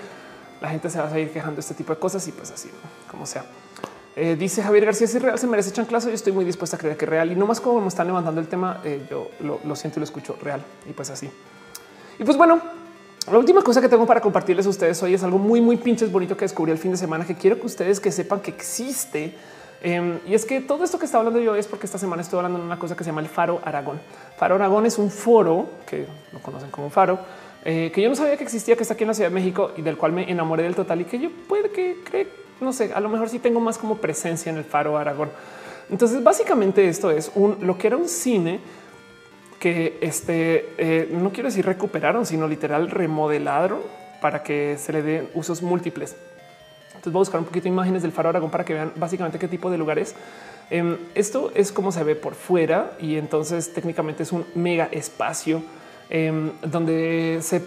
la 0.60 0.70
gente 0.70 0.90
se 0.90 1.00
va 1.00 1.08
a 1.08 1.10
seguir 1.10 1.32
quejando 1.32 1.56
de 1.56 1.62
este 1.62 1.74
tipo 1.74 1.94
de 1.94 2.00
cosas 2.00 2.28
y 2.28 2.34
pues 2.34 2.52
así, 2.52 2.70
como 3.10 3.26
sea. 3.26 3.46
Eh, 4.16 4.36
dice 4.38 4.62
Javier 4.62 4.86
García, 4.86 5.08
si 5.08 5.18
es 5.18 5.24
real, 5.24 5.40
se 5.40 5.48
merece 5.48 5.72
chanclazo. 5.72 6.10
Yo 6.10 6.16
estoy 6.16 6.34
muy 6.34 6.44
dispuesta 6.44 6.76
a 6.76 6.80
creer 6.80 6.98
que 6.98 7.06
es 7.06 7.10
real 7.10 7.32
y 7.32 7.36
no 7.36 7.46
más 7.46 7.62
como 7.62 7.80
me 7.80 7.88
están 7.88 8.08
levantando 8.08 8.42
el 8.42 8.48
tema. 8.48 8.82
Eh, 8.84 9.06
yo 9.10 9.30
lo, 9.40 9.76
siento 9.76 10.00
y 10.00 10.02
lo 10.02 10.04
escucho 10.04 10.38
real 10.42 10.62
y 10.90 10.94
pues 10.94 11.10
así. 11.10 11.30
Y 12.20 12.24
pues 12.24 12.38
bueno, 12.38 12.62
la 13.32 13.38
última 13.38 13.62
cosa 13.62 13.80
que 13.80 13.88
tengo 13.88 14.06
para 14.06 14.20
compartirles 14.20 14.66
a 14.66 14.70
ustedes 14.70 15.02
hoy 15.02 15.14
es 15.14 15.24
algo 15.24 15.38
muy, 15.38 15.62
muy 15.62 15.78
pinches 15.78 16.12
bonito 16.12 16.36
que 16.36 16.46
descubrí 16.46 16.72
el 16.72 16.78
fin 16.78 16.92
de 16.92 16.98
semana 16.98 17.26
que 17.26 17.36
quiero 17.36 17.60
que 17.60 17.66
ustedes 17.66 18.00
que 18.00 18.12
sepan 18.12 18.42
que 18.42 18.52
existe. 18.52 19.36
Em, 19.84 20.20
y 20.28 20.36
es 20.36 20.46
que 20.46 20.62
todo 20.62 20.84
esto 20.84 21.00
que 21.00 21.06
está 21.06 21.18
hablando 21.18 21.40
yo 21.40 21.56
es 21.56 21.66
porque 21.66 21.88
esta 21.88 21.98
semana 21.98 22.22
estoy 22.22 22.38
hablando 22.38 22.60
de 22.60 22.66
una 22.66 22.78
cosa 22.78 22.96
que 22.96 23.04
se 23.04 23.10
llama 23.10 23.22
el 23.22 23.28
Faro 23.28 23.62
Aragón. 23.64 24.00
Faro 24.38 24.56
Aragón 24.56 24.86
es 24.86 24.98
un 25.00 25.10
foro 25.10 25.70
que 25.88 26.06
lo 26.32 26.40
conocen 26.40 26.70
como 26.70 26.90
faro, 26.90 27.18
eh, 27.64 27.92
que 27.94 28.02
yo 28.02 28.10
no 28.10 28.16
sabía 28.16 28.38
que 28.38 28.44
existía, 28.44 28.76
que 28.76 28.84
está 28.84 28.94
aquí 28.94 29.06
en 29.06 29.08
la 29.08 29.14
Ciudad 29.16 29.30
de 29.30 29.34
México 29.34 29.72
y 29.78 29.82
del 29.82 29.98
cual 29.98 30.12
me 30.12 30.30
enamoré 30.30 30.64
del 30.64 30.76
total 30.76 31.02
y 31.02 31.06
que 31.06 31.18
yo 31.18 31.30
puede 31.48 31.72
que 31.72 31.98
cree 32.04 32.28
no 32.62 32.74
sé, 32.74 32.92
a 32.94 33.00
lo 33.00 33.10
mejor 33.10 33.30
sí 33.30 33.40
tengo 33.40 33.60
más 33.60 33.78
como 33.78 33.98
presencia 33.98 34.50
en 34.50 34.58
el 34.58 34.64
faro 34.64 34.98
Aragón. 34.98 35.30
Entonces, 35.90 36.24
básicamente 36.24 36.88
esto 36.88 37.12
es 37.12 37.32
un 37.36 37.58
lo 37.62 37.78
que 37.78 37.88
era 37.88 37.98
un 37.98 38.08
cine 38.08 38.60
que 39.60 40.00
este 40.02 40.74
eh, 40.78 41.10
no 41.12 41.32
quiero 41.32 41.50
decir 41.50 41.66
recuperaron, 41.66 42.26
sino 42.26 42.48
literal 42.48 42.90
remodelaron 42.90 43.80
para 44.22 44.42
que 44.42 44.78
se 44.78 44.92
le 44.94 45.02
den 45.02 45.30
usos 45.34 45.62
múltiples. 45.62 46.16
Entonces 46.88 47.14
voy 47.14 47.20
a 47.20 47.24
buscar 47.24 47.40
un 47.40 47.46
poquito 47.46 47.64
de 47.64 47.70
imágenes 47.70 48.02
del 48.02 48.12
faro 48.12 48.30
Aragón 48.30 48.52
para 48.52 48.64
que 48.64 48.74
vean 48.74 48.94
básicamente 48.96 49.38
qué 49.38 49.48
tipo 49.48 49.70
de 49.70 49.78
lugares. 49.78 50.16
Em, 50.70 50.98
esto 51.16 51.52
es 51.54 51.72
como 51.72 51.92
se 51.92 52.04
ve 52.04 52.16
por 52.16 52.36
fuera 52.36 52.94
y 53.00 53.18
entonces 53.18 53.74
técnicamente 53.74 54.24
es 54.24 54.32
un 54.32 54.46
mega 54.56 54.88
espacio 54.92 55.64
em, 56.10 56.52
donde 56.62 57.40
se 57.42 57.62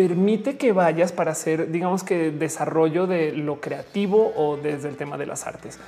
permite 0.00 0.56
que 0.56 0.72
vayas 0.72 1.12
para 1.12 1.32
hacer, 1.32 1.70
digamos 1.70 2.04
que 2.04 2.30
desarrollo 2.30 3.06
de 3.06 3.32
lo 3.32 3.60
creativo 3.60 4.32
o 4.34 4.56
desde 4.56 4.88
el 4.88 4.96
tema 4.96 5.18
de 5.18 5.26
las 5.26 5.46
artes. 5.46 5.78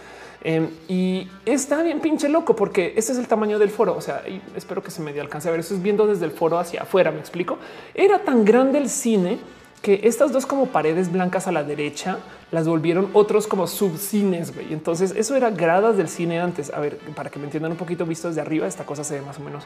Em, 0.44 0.68
y 0.86 1.30
está 1.46 1.82
bien 1.82 2.00
pinche 2.00 2.28
loco 2.28 2.54
porque 2.54 2.92
este 2.94 3.12
es 3.12 3.18
el 3.18 3.26
tamaño 3.26 3.58
del 3.58 3.70
foro. 3.70 3.96
O 3.96 4.02
sea, 4.02 4.22
espero 4.54 4.82
que 4.82 4.90
se 4.90 5.00
me 5.00 5.18
alcance 5.18 5.48
a 5.48 5.50
ver. 5.50 5.60
Eso 5.60 5.72
es 5.72 5.82
viendo 5.82 6.06
desde 6.06 6.26
el 6.26 6.30
foro 6.30 6.58
hacia 6.58 6.82
afuera. 6.82 7.10
Me 7.10 7.20
explico. 7.20 7.56
Era 7.94 8.18
tan 8.18 8.44
grande 8.44 8.76
el 8.76 8.90
cine 8.90 9.38
que 9.80 10.00
estas 10.04 10.30
dos 10.30 10.44
como 10.44 10.66
paredes 10.66 11.10
blancas 11.10 11.46
a 11.48 11.52
la 11.52 11.64
derecha 11.64 12.18
las 12.50 12.68
volvieron 12.68 13.08
otros 13.14 13.46
como 13.46 13.66
subcines. 13.66 14.52
Y 14.68 14.74
entonces 14.74 15.14
eso 15.16 15.34
era 15.36 15.48
gradas 15.48 15.96
del 15.96 16.08
cine 16.10 16.38
antes. 16.38 16.70
A 16.70 16.80
ver, 16.80 16.98
para 17.16 17.30
que 17.30 17.38
me 17.38 17.46
entiendan 17.46 17.72
un 17.72 17.78
poquito 17.78 18.04
visto 18.04 18.28
desde 18.28 18.42
arriba, 18.42 18.66
esta 18.66 18.84
cosa 18.84 19.04
se 19.04 19.14
ve 19.14 19.22
más 19.22 19.38
o 19.38 19.42
menos 19.42 19.64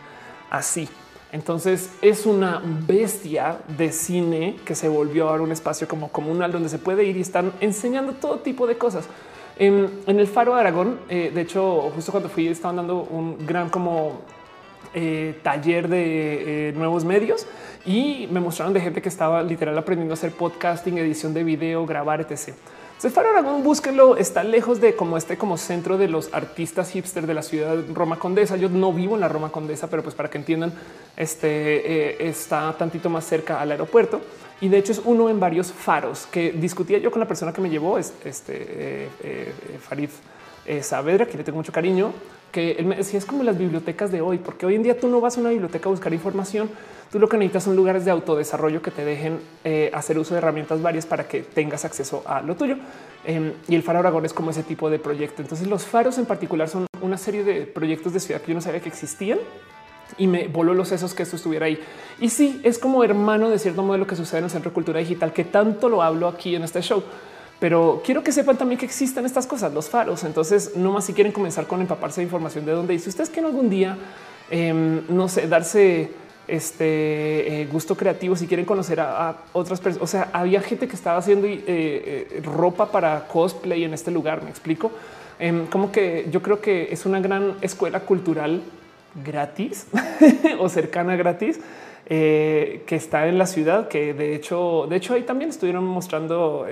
así. 0.51 0.89
Entonces 1.33 1.91
es 2.03 2.25
una 2.25 2.63
bestia 2.65 3.59
de 3.77 3.93
cine 3.93 4.57
que 4.65 4.75
se 4.75 4.89
volvió 4.89 5.29
ahora 5.29 5.43
un 5.43 5.53
espacio 5.53 5.89
como 5.89 6.09
comunal 6.09 6.53
donde 6.53 6.69
se 6.69 6.79
puede 6.79 7.05
ir 7.05 7.17
y 7.17 7.21
están 7.21 7.53
enseñando 7.61 8.13
todo 8.13 8.39
tipo 8.39 8.67
de 8.67 8.79
cosas. 8.79 9.09
En, 9.59 9.91
el 10.07 10.27
Faro 10.27 10.55
de 10.55 10.61
Aragón, 10.61 10.99
eh, 11.09 11.33
de 11.35 11.41
hecho, 11.41 11.91
justo 11.95 12.13
cuando 12.13 12.29
fui, 12.29 12.47
estaban 12.47 12.77
dando 12.77 13.03
un 13.03 13.47
gran 13.47 13.71
como 13.71 14.21
eh, 14.95 15.39
taller 15.43 15.89
de 15.89 16.69
eh, 16.69 16.73
nuevos 16.73 17.05
medios 17.05 17.47
y 17.85 18.29
me 18.31 18.41
mostraron 18.41 18.73
de 18.73 18.81
gente 18.81 19.03
que 19.03 19.09
estaba 19.09 19.43
literal 19.43 19.77
aprendiendo 19.77 20.13
a 20.13 20.17
hacer 20.17 20.33
podcasting, 20.33 20.99
edición 20.99 21.35
de 21.35 21.45
video, 21.45 21.87
grabar, 21.87 22.21
etc. 22.21 22.55
Se 22.99 23.11
Faro 23.11 23.29
Aragón, 23.29 23.63
búsquenlo. 23.63 24.17
Está 24.17 24.43
lejos 24.43 24.81
de 24.81 24.97
como 24.97 25.19
este 25.19 25.37
como 25.37 25.59
centro 25.59 25.99
de 25.99 26.09
los 26.09 26.33
artistas 26.33 26.91
hipster 26.91 27.27
de 27.27 27.35
la 27.35 27.43
ciudad 27.43 27.77
Roma 27.93 28.19
Condesa. 28.19 28.57
Yo 28.57 28.71
no 28.71 28.91
vivo 28.91 29.17
en 29.17 29.21
la 29.21 29.29
Roma 29.29 29.53
Condesa, 29.53 29.91
pero 29.91 30.03
pues 30.03 30.15
para 30.15 30.31
que 30.31 30.39
entiendan, 30.39 30.73
este 31.15 31.49
eh, 31.51 32.29
está 32.29 32.75
tantito 32.79 33.11
más 33.11 33.27
cerca 33.27 33.61
al 33.61 33.71
aeropuerto 33.71 34.23
y 34.63 34.71
de 34.71 34.79
hecho 34.79 34.93
es 34.93 35.03
uno 35.05 35.29
en 35.29 35.39
varios 35.39 35.71
faros 35.73 36.27
que 36.31 36.53
discutía 36.53 36.97
yo 36.97 37.11
con 37.11 37.21
la 37.21 37.29
persona 37.29 37.53
que 37.53 37.61
me 37.61 37.69
llevó, 37.69 37.99
este 37.99 38.17
eh, 38.25 39.09
eh, 39.23 39.53
Farid 39.87 40.09
Saavedra, 40.81 41.27
que 41.27 41.37
le 41.37 41.45
tengo 41.45 41.59
mucho 41.59 41.73
cariño, 41.73 42.15
que 42.51 42.73
él 42.73 42.87
me 42.87 42.97
decía 42.97 43.19
es 43.19 43.27
como 43.27 43.43
las 43.43 43.59
bibliotecas 43.59 44.11
de 44.11 44.23
hoy, 44.23 44.39
porque 44.39 44.65
hoy 44.65 44.75
en 44.75 44.83
día 44.83 44.99
tú 44.99 45.07
no 45.09 45.21
vas 45.21 45.37
a 45.37 45.41
una 45.41 45.51
biblioteca 45.51 45.91
a 45.91 45.93
buscar 45.93 46.15
información, 46.15 46.71
Tú 47.11 47.19
lo 47.19 47.29
que 47.29 47.37
necesitas 47.37 47.65
son 47.65 47.77
lugares 47.77 48.05
de 48.05 48.11
autodesarrollo 48.11 48.83
que 48.83 48.91
te 48.91 49.05
dejen 49.05 49.39
eh, 49.65 49.91
hacer 49.95 50.19
uso 50.19 50.35
de 50.35 50.39
herramientas 50.39 50.83
varias 50.83 51.07
para 51.07 51.29
que 51.29 51.43
tengas 51.43 51.85
acceso 51.85 52.23
a 52.27 52.43
lo 52.43 52.57
tuyo. 52.57 52.77
Em, 53.25 53.53
y 53.69 53.77
el 53.77 53.83
Faro 53.83 54.01
Aragón 54.01 54.25
es 54.25 54.33
como 54.33 54.51
ese 54.51 54.63
tipo 54.63 54.91
de 54.91 54.99
proyecto. 54.99 55.43
Entonces 55.43 55.69
los 55.69 55.85
faros 55.85 56.19
en 56.19 56.27
particular 56.27 56.69
son 56.69 56.87
una 57.01 57.17
serie 57.17 57.45
de 57.45 57.63
proyectos 57.67 58.13
de 58.13 58.21
ciudad 58.21 58.41
que 58.41 58.49
yo 58.49 58.55
no 58.55 58.61
sabía 58.61 58.81
que 58.81 58.89
existían 58.89 59.39
y 60.19 60.27
me 60.27 60.49
voló 60.49 60.75
los 60.75 60.89
sesos 60.89 61.15
que 61.15 61.23
esto 61.23 61.37
estuviera 61.37 61.67
ahí. 61.67 61.79
Y 62.21 62.29
sí, 62.29 62.61
es 62.65 62.79
como 62.79 63.05
hermano 63.05 63.51
de 63.51 63.59
cierto 63.59 63.83
modo 63.83 63.99
lo 63.99 64.07
que 64.07 64.17
sucede 64.17 64.39
en 64.39 64.45
el 64.45 64.51
Centro 64.51 64.71
de 64.71 64.75
Cultura 64.75 65.01
Digital, 65.01 65.33
que 65.33 65.45
tanto 65.45 65.89
lo 65.89 66.03
hablo 66.03 66.29
aquí 66.29 66.55
en 66.55 66.63
este 66.63 66.81
show. 66.81 67.03
Pero 67.59 68.03
quiero 68.05 68.23
que 68.23 68.33
sepan 68.33 68.57
también 68.59 68.79
que 68.79 68.85
existen 68.85 69.25
estas 69.25 69.47
cosas, 69.47 69.73
los 69.73 69.89
faros. 69.89 70.25
Entonces, 70.25 70.77
no 70.77 70.93
más 70.93 71.05
si 71.05 71.15
quieren 71.15 71.33
comenzar 71.33 71.67
con 71.67 71.81
empaparse 71.81 72.21
de 72.21 72.25
información 72.25 72.67
de 72.67 72.73
dónde. 72.73 72.95
Y 72.95 72.99
si 72.99 73.09
ustedes 73.09 73.31
quieren 73.31 73.47
algún 73.47 73.71
día 73.71 73.97
em, 74.51 75.03
no 75.09 75.29
sé, 75.29 75.49
darse 75.49 76.11
este 76.49 77.61
eh, 77.63 77.67
gusto 77.67 77.97
creativo, 77.97 78.37
si 78.37 78.47
quieren 78.47 78.67
conocer 78.67 79.01
a, 79.01 79.37
otras 79.53 79.81
personas. 79.81 80.05
O 80.05 80.07
sea, 80.07 80.31
había 80.33 80.61
gente 80.61 80.89
que 80.89 80.95
estaba 80.95 81.19
haciendo 81.19 81.47
eh, 81.47 81.63
eh, 81.67 82.41
ropa 82.45 82.91
para 82.91 83.27
cosplay 83.27 83.85
en 83.85 83.95
este 83.95 84.11
lugar. 84.11 84.43
Me 84.43 84.51
explico. 84.51 84.91
Em, 85.39 85.67
como 85.67 85.93
que 85.93 86.27
yo 86.31 86.41
creo 86.43 86.61
que 86.61 86.89
es 86.91 87.05
una 87.05 87.21
gran 87.21 87.55
escuela 87.61 88.01
cultural 88.01 88.63
gratis 89.25 89.87
o 90.59 90.69
cercana 90.69 91.17
gratis 91.17 91.61
que 92.09 92.85
está 92.89 93.27
en 93.27 93.37
la 93.37 93.47
ciudad, 93.47 93.89
que 93.89 94.15
de 94.15 94.37
hecho, 94.37 94.87
de 94.89 94.95
hecho 94.95 95.15
ahí 95.15 95.23
también 95.23 95.51
estuvieron 95.51 95.85
mostrando 95.85 96.65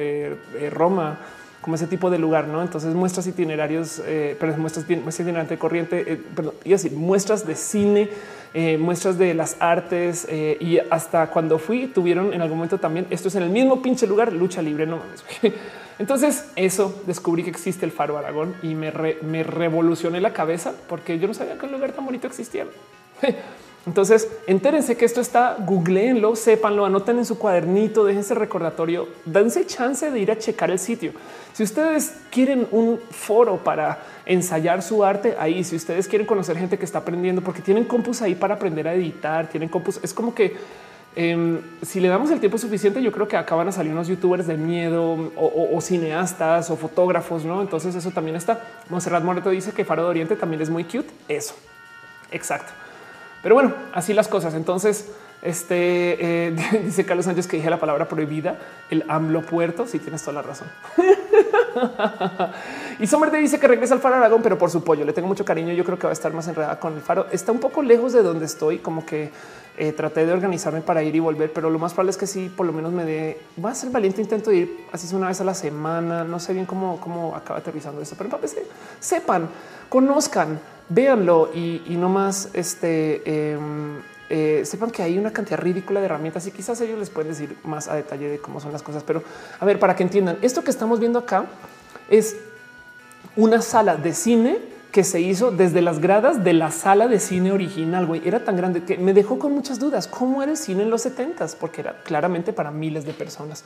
Roma 0.71 1.19
como 1.65 1.77
ese 1.77 1.87
tipo 1.87 2.11
de 2.11 2.19
lugar, 2.19 2.47
¿no? 2.47 2.61
Entonces 2.61 2.95
muestras 2.95 3.27
itinerarios, 3.27 4.03
pero 4.39 4.55
muestras, 4.59 4.87
muestras 4.87 5.21
itinerante 5.21 5.57
corriente, 5.57 6.21
perdón, 6.37 6.53
y 6.63 6.75
así 6.75 6.91
muestras 6.91 7.47
de 7.47 7.57
cine, 7.57 8.11
eh, 8.57 8.79
muestras 8.79 9.19
de 9.19 9.35
las 9.35 9.57
artes 9.59 10.29
eh, 10.31 10.57
y 10.61 10.79
hasta 10.79 11.29
cuando 11.31 11.59
fui 11.59 11.89
tuvieron 11.89 12.33
en 12.33 12.41
algún 12.41 12.59
momento 12.59 12.79
también 12.79 13.05
esto 13.11 13.27
es 13.27 13.35
en 13.35 13.43
el 13.43 13.51
mismo 13.51 13.83
pinche 13.83 14.07
lugar 14.07 14.33
lucha 14.33 14.63
libre. 14.63 14.87
No 14.87 14.99
mames. 14.99 15.25
Entonces 15.99 16.45
eso 16.55 17.03
descubrí 17.05 17.43
que 17.43 17.51
existe 17.51 17.85
el 17.85 17.91
Faro 17.91 18.17
Aragón 18.17 18.55
y 18.63 18.77
me, 18.77 18.93
me 19.23 19.43
revolucioné 19.43 20.21
la 20.21 20.33
cabeza 20.33 20.73
porque 20.89 21.19
yo 21.19 21.27
no 21.27 21.35
sabía 21.35 21.59
que 21.59 21.67
un 21.67 21.73
lugar 21.73 21.91
tan 21.93 22.07
bonito 22.07 22.29
existía. 22.29 22.67
Entonces, 23.87 24.29
entérense 24.47 24.97
que 24.97 25.05
esto 25.05 25.21
está, 25.21 25.57
googleenlo, 25.59 26.37
sépanlo, 26.37 26.87
anoten 26.87 27.19
en 27.19 27.27
su 27.27 27.39
cuadernito, 27.39 28.05
déjense 28.05 28.35
recordatorio, 28.35 29.09
dense 29.27 29.67
chance 29.67 30.11
de 30.11 30.19
ir 30.19 30.31
a 30.31 30.39
checar 30.39 30.71
el 30.71 30.79
sitio. 30.79 31.13
Si 31.53 31.63
ustedes 31.63 32.17
quieren 32.31 32.67
un 32.71 32.99
foro 33.11 33.59
para 33.59 34.03
ensayar 34.25 34.83
su 34.83 35.05
arte 35.05 35.37
ahí, 35.39 35.63
si 35.65 35.77
ustedes 35.77 36.09
quieren 36.09 36.27
conocer 36.27 36.57
gente 36.57 36.79
que 36.79 36.85
está 36.87 37.01
aprendiendo, 37.01 37.43
porque 37.43 37.61
tienen 37.61 37.85
compus 37.85 38.23
ahí 38.23 38.35
para 38.35 38.55
aprender 38.55 38.89
a 38.89 38.95
editar, 38.95 39.49
tienen 39.49 39.69
compus, 39.69 40.01
es 40.03 40.15
como 40.15 40.35
que 40.35 40.57
em, 41.15 41.61
si 41.83 42.01
le 42.01 42.09
damos 42.09 42.31
el 42.31 42.41
tiempo 42.41 42.57
suficiente, 42.57 43.03
yo 43.03 43.13
creo 43.13 43.29
que 43.29 43.37
acaban 43.37 43.69
a 43.69 43.73
salir 43.73 43.93
unos 43.93 44.09
youtubers 44.09 44.47
de 44.47 44.57
miedo 44.57 45.31
o, 45.37 45.81
cineastas 45.83 46.71
o 46.71 46.77
fotógrafos, 46.77 47.45
¿no? 47.45 47.61
Entonces 47.61 47.95
eso 47.95 48.11
también 48.13 48.35
está. 48.35 48.65
Monserrat 48.89 49.23
Moreto 49.23 49.51
dice 49.51 49.73
que 49.73 49.85
Faro 49.85 50.05
de 50.05 50.09
Oriente 50.09 50.37
también 50.37 50.63
es 50.63 50.71
muy 50.71 50.85
cute. 50.85 51.11
Eso, 51.29 51.55
exacto. 52.33 52.73
Pero 53.45 53.55
bueno, 53.55 53.75
así 53.93 54.15
las 54.15 54.27
cosas. 54.27 54.55
Entonces, 54.55 55.11
este 55.43 56.49
eh, 56.49 56.57
dice 56.85 57.05
Carlos 57.05 57.27
Sánchez 57.27 57.47
que 57.47 57.59
dije 57.59 57.69
la 57.69 57.79
palabra 57.79 58.09
prohibida, 58.09 58.59
el 58.91 59.05
AMLO 59.07 59.43
puerto. 59.43 59.85
Si 59.85 59.93
sí, 59.93 59.99
tienes 59.99 60.23
toda 60.23 60.33
la 60.33 60.43
razón. 60.43 60.67
y 62.99 63.07
Sommer 63.07 63.31
te 63.31 63.37
dice 63.37 63.61
que 63.61 63.69
regresa 63.69 63.93
al 63.93 64.01
Faro 64.01 64.17
Aragón, 64.17 64.41
pero 64.43 64.57
por 64.57 64.71
su 64.71 64.83
pollo 64.83 65.05
le 65.05 65.13
tengo 65.13 65.29
mucho 65.29 65.45
cariño. 65.45 65.75
Yo 65.75 65.85
creo 65.85 65.99
que 65.99 66.07
va 66.07 66.11
a 66.11 66.15
estar 66.15 66.33
más 66.33 66.49
enredada 66.49 66.81
con 66.81 66.95
el 66.95 67.03
faro. 67.03 67.27
Está 67.31 67.53
un 67.53 67.61
poco 67.61 67.83
lejos 67.83 68.15
de 68.15 68.23
donde 68.23 68.47
estoy, 68.47 68.79
como 68.79 69.05
que 69.05 69.31
eh, 69.77 69.93
traté 69.93 70.25
de 70.25 70.33
organizarme 70.33 70.81
para 70.81 71.03
ir 71.03 71.15
y 71.15 71.21
volver, 71.21 71.53
pero 71.53 71.69
lo 71.69 71.79
más 71.79 71.93
probable 71.93 72.13
es 72.13 72.17
que 72.17 72.27
sí, 72.27 72.49
por 72.49 72.65
lo 72.65 72.73
menos 72.73 72.95
me 72.95 73.05
dé. 73.05 73.39
Va 73.63 73.73
a 73.73 73.75
ser 73.75 73.91
valiente 73.91 74.23
intento 74.23 74.49
de 74.49 74.57
ir 74.57 74.87
así 74.91 75.07
es 75.07 75.13
una 75.13 75.29
vez 75.29 75.39
a 75.43 75.45
la 75.45 75.55
semana. 75.55 76.25
No 76.25 76.41
sé 76.41 76.55
bien 76.55 76.65
cómo, 76.65 76.99
cómo 76.99 77.37
acaba 77.37 77.59
aterrizando 77.59 78.01
esto, 78.01 78.15
pero 78.17 78.31
para 78.31 78.49
sepan, 79.01 79.51
conozcan 79.91 80.59
véanlo 80.89 81.51
y, 81.55 81.83
no 81.99 82.09
más 82.09 82.51
este 82.53 83.53
em, 83.53 84.01
eh, 84.31 84.63
sepan 84.65 84.91
que 84.91 85.03
hay 85.03 85.19
una 85.19 85.33
cantidad 85.33 85.59
ridícula 85.59 86.01
de 86.01 86.07
herramientas 86.07 86.47
y 86.47 86.51
quizás 86.51 86.81
ellos 86.81 86.99
les 86.99 87.11
pueden 87.11 87.31
decir 87.33 87.57
más 87.65 87.89
a 87.89 87.95
detalle 87.95 88.29
de 88.29 88.39
cómo 88.39 88.61
son 88.61 88.73
las 88.73 88.83
cosas. 88.83 89.03
Pero 89.03 89.23
a 89.61 89.65
ver, 89.65 89.79
para 89.79 89.95
que 89.95 90.03
entiendan, 90.03 90.39
esto 90.43 90.65
que 90.65 90.71
estamos 90.71 91.01
viendo 91.01 91.19
acá 91.19 91.47
es 92.09 92.37
una 93.37 93.63
sala 93.63 93.97
de 93.97 94.15
cine 94.15 94.59
que 94.93 95.03
se 95.03 95.21
hizo 95.21 95.51
desde 95.51 95.83
las 95.83 95.99
gradas 95.99 96.45
de 96.45 96.53
la 96.53 96.71
sala 96.71 97.09
de 97.09 97.19
cine 97.19 97.51
original. 97.51 98.07
Güey, 98.07 98.23
era 98.25 98.45
tan 98.45 98.57
grande 98.57 98.85
que 98.85 98.97
me 98.97 99.13
dejó 99.13 99.41
con 99.41 99.53
muchas 99.53 99.81
dudas. 99.81 100.07
¿Cómo 100.07 100.41
era 100.43 100.53
el 100.53 100.57
cine 100.57 100.85
en 100.85 100.91
los 100.91 101.03
70 101.03 101.47
Porque 101.59 101.81
era 101.81 102.01
claramente 102.05 102.53
para 102.53 102.71
miles 102.71 103.05
de 103.05 103.13
personas. 103.13 103.65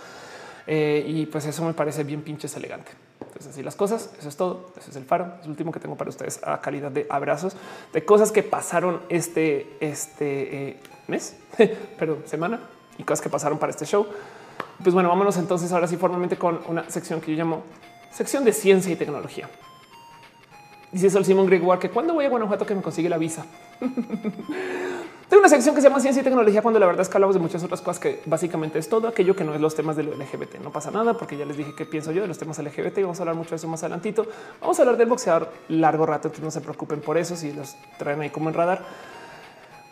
Eh, 0.71 1.03
y 1.09 1.25
pues 1.27 1.47
eso 1.47 1.65
me 1.65 1.73
parece 1.73 2.05
bien 2.05 2.21
pinches 2.21 2.55
elegante. 2.55 2.93
Entonces 3.21 3.53
así 3.53 3.63
las 3.63 3.75
cosas. 3.75 4.11
Eso 4.19 4.29
es 4.29 4.37
todo. 4.37 4.73
Eso 4.79 4.91
es 4.91 4.97
el 4.97 5.05
faro. 5.05 5.33
Es 5.39 5.45
el 5.45 5.51
último 5.51 5.73
que 5.73 5.81
tengo 5.81 5.97
para 5.97 6.11
ustedes 6.11 6.41
a 6.45 6.61
calidad 6.61 6.91
de 6.91 7.07
abrazos 7.09 7.57
de 7.93 8.05
cosas 8.05 8.31
que 8.31 8.43
pasaron 8.43 9.01
este, 9.09 9.77
este 9.81 10.69
eh, 10.69 10.77
mes, 11.07 11.37
perdón, 11.99 12.23
semana 12.27 12.61
y 12.99 13.03
cosas 13.03 13.23
que 13.23 13.31
pasaron 13.31 13.59
para 13.59 13.71
este 13.71 13.87
show. 13.87 14.07
Pues 14.83 14.95
bueno, 14.95 15.09
vámonos 15.09 15.39
entonces 15.39 15.73
ahora 15.73 15.89
sí 15.89 15.97
formalmente 15.97 16.37
con 16.37 16.61
una 16.69 16.89
sección 16.91 17.21
que 17.21 17.33
yo 17.33 17.39
llamo 17.39 17.63
sección 18.11 18.45
de 18.45 18.53
ciencia 18.53 18.93
y 18.93 18.97
tecnología. 18.97 19.49
Dice 20.93 21.17
el 21.19 21.25
Simón 21.25 21.47
Gregoire 21.47 21.81
que 21.81 21.91
cuando 21.91 22.15
voy 22.15 22.27
a 22.27 22.29
Guanajuato 22.29 22.67
que 22.67 22.75
me 22.75 22.83
consigue 22.83 23.09
la 23.09 23.19
visa. 23.19 23.47
Tengo 25.29 25.43
una 25.43 25.51
sección 25.51 25.75
que 25.75 25.83
se 25.83 25.89
llama 25.89 26.01
ciencia 26.01 26.23
y 26.23 26.25
tecnología 26.25 26.63
cuando 26.63 26.81
la 26.81 26.87
verdad 26.87 27.03
es 27.03 27.09
que 27.11 27.17
hablamos 27.19 27.35
de 27.35 27.41
muchas 27.41 27.63
otras 27.63 27.83
cosas 27.83 28.01
que 28.01 28.23
básicamente 28.25 28.79
es 28.79 28.89
todo 28.89 29.09
aquello 29.09 29.37
que 29.37 29.45
no 29.45 29.55
es 29.55 29.61
los 29.61 29.75
temas 29.75 29.95
del 29.95 30.09
LGBT. 30.19 30.55
No 30.65 30.73
pasa 30.73 30.91
nada 30.91 31.19
porque 31.19 31.37
ya 31.37 31.45
les 31.45 31.59
dije 31.59 31.75
qué 31.77 31.85
pienso 31.85 32.13
yo 32.13 32.23
de 32.23 32.29
los 32.29 32.39
temas 32.39 32.59
LGBT 32.59 32.97
y 32.97 33.03
vamos 33.03 33.19
a 33.21 33.25
hablar 33.25 33.37
mucho 33.37 33.51
de 33.51 33.57
eso 33.57 33.69
más 33.69 33.83
adelantito. 33.83 34.27
Vamos 34.59 34.79
a 34.79 34.83
hablar 34.83 34.97
del 34.97 35.07
boxeador 35.07 35.53
largo 35.69 36.07
rato, 36.07 36.29
entonces 36.29 36.45
no 36.45 36.51
se 36.51 36.63
preocupen 36.63 37.03
por 37.03 37.19
eso 37.19 37.37
si 37.37 37.53
los 37.53 37.77
traen 37.99 38.23
ahí 38.23 38.31
como 38.31 38.49
en 38.49 38.55
radar. 38.55 38.87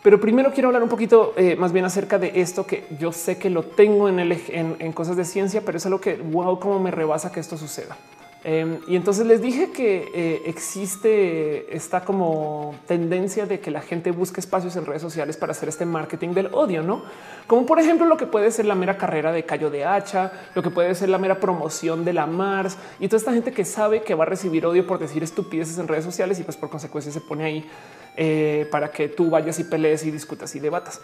Pero 0.01 0.19
primero 0.19 0.51
quiero 0.51 0.69
hablar 0.69 0.81
un 0.81 0.89
poquito 0.89 1.33
eh, 1.37 1.55
más 1.55 1.71
bien 1.71 1.85
acerca 1.85 2.17
de 2.17 2.31
esto 2.41 2.65
que 2.65 2.87
yo 2.99 3.11
sé 3.11 3.37
que 3.37 3.51
lo 3.51 3.61
tengo 3.61 4.09
en, 4.09 4.19
en 4.19 4.91
cosas 4.91 5.17
de 5.17 5.23
ciencia, 5.25 5.61
pero 5.63 5.77
es 5.77 5.85
algo 5.85 6.01
que 6.01 6.15
wow, 6.15 6.59
cómo 6.59 6.79
me 6.79 6.89
rebasa 6.89 7.31
que 7.31 7.39
esto 7.39 7.57
suceda. 7.57 7.95
Em, 8.49 8.79
y 8.87 8.95
entonces 8.95 9.25
les 9.27 9.41
dije 9.41 9.71
que 9.71 10.09
eh, 10.13 10.43
existe 10.45 11.75
esta 11.75 12.05
como 12.05 12.75
tendencia 12.87 13.45
de 13.45 13.59
que 13.59 13.71
la 13.71 13.81
gente 13.81 14.11
busque 14.11 14.39
espacios 14.39 14.77
en 14.77 14.85
redes 14.85 15.01
sociales 15.01 15.35
para 15.35 15.51
hacer 15.51 15.67
este 15.67 15.85
marketing 15.85 16.29
del 16.29 16.47
odio, 16.53 16.81
no 16.81 17.03
como 17.45 17.65
por 17.65 17.77
ejemplo 17.77 18.05
lo 18.05 18.15
que 18.15 18.25
puede 18.25 18.49
ser 18.51 18.63
la 18.63 18.73
mera 18.73 18.97
carrera 18.97 19.33
de 19.33 19.43
Cayo 19.43 19.69
de 19.69 19.83
Hacha, 19.83 20.31
lo 20.55 20.63
que 20.63 20.69
puede 20.69 20.95
ser 20.95 21.09
la 21.09 21.17
mera 21.17 21.41
promoción 21.41 22.05
de 22.05 22.13
la 22.13 22.25
Mars 22.25 22.77
y 23.01 23.09
toda 23.09 23.17
esta 23.17 23.33
gente 23.33 23.51
que 23.51 23.65
sabe 23.65 24.03
que 24.03 24.15
va 24.15 24.23
a 24.23 24.27
recibir 24.27 24.65
odio 24.65 24.87
por 24.87 24.97
decir 24.97 25.23
estupideces 25.23 25.77
en 25.77 25.89
redes 25.89 26.05
sociales 26.05 26.39
y 26.39 26.43
pues 26.43 26.55
por 26.55 26.69
consecuencia 26.69 27.11
se 27.11 27.19
pone 27.19 27.43
ahí 27.43 27.69
eh, 28.15 28.65
para 28.71 28.91
que 28.91 29.09
tú 29.09 29.29
vayas 29.29 29.59
y 29.59 29.65
pelees 29.65 30.05
y 30.05 30.11
discutas 30.11 30.55
y 30.55 30.61
debatas. 30.61 31.01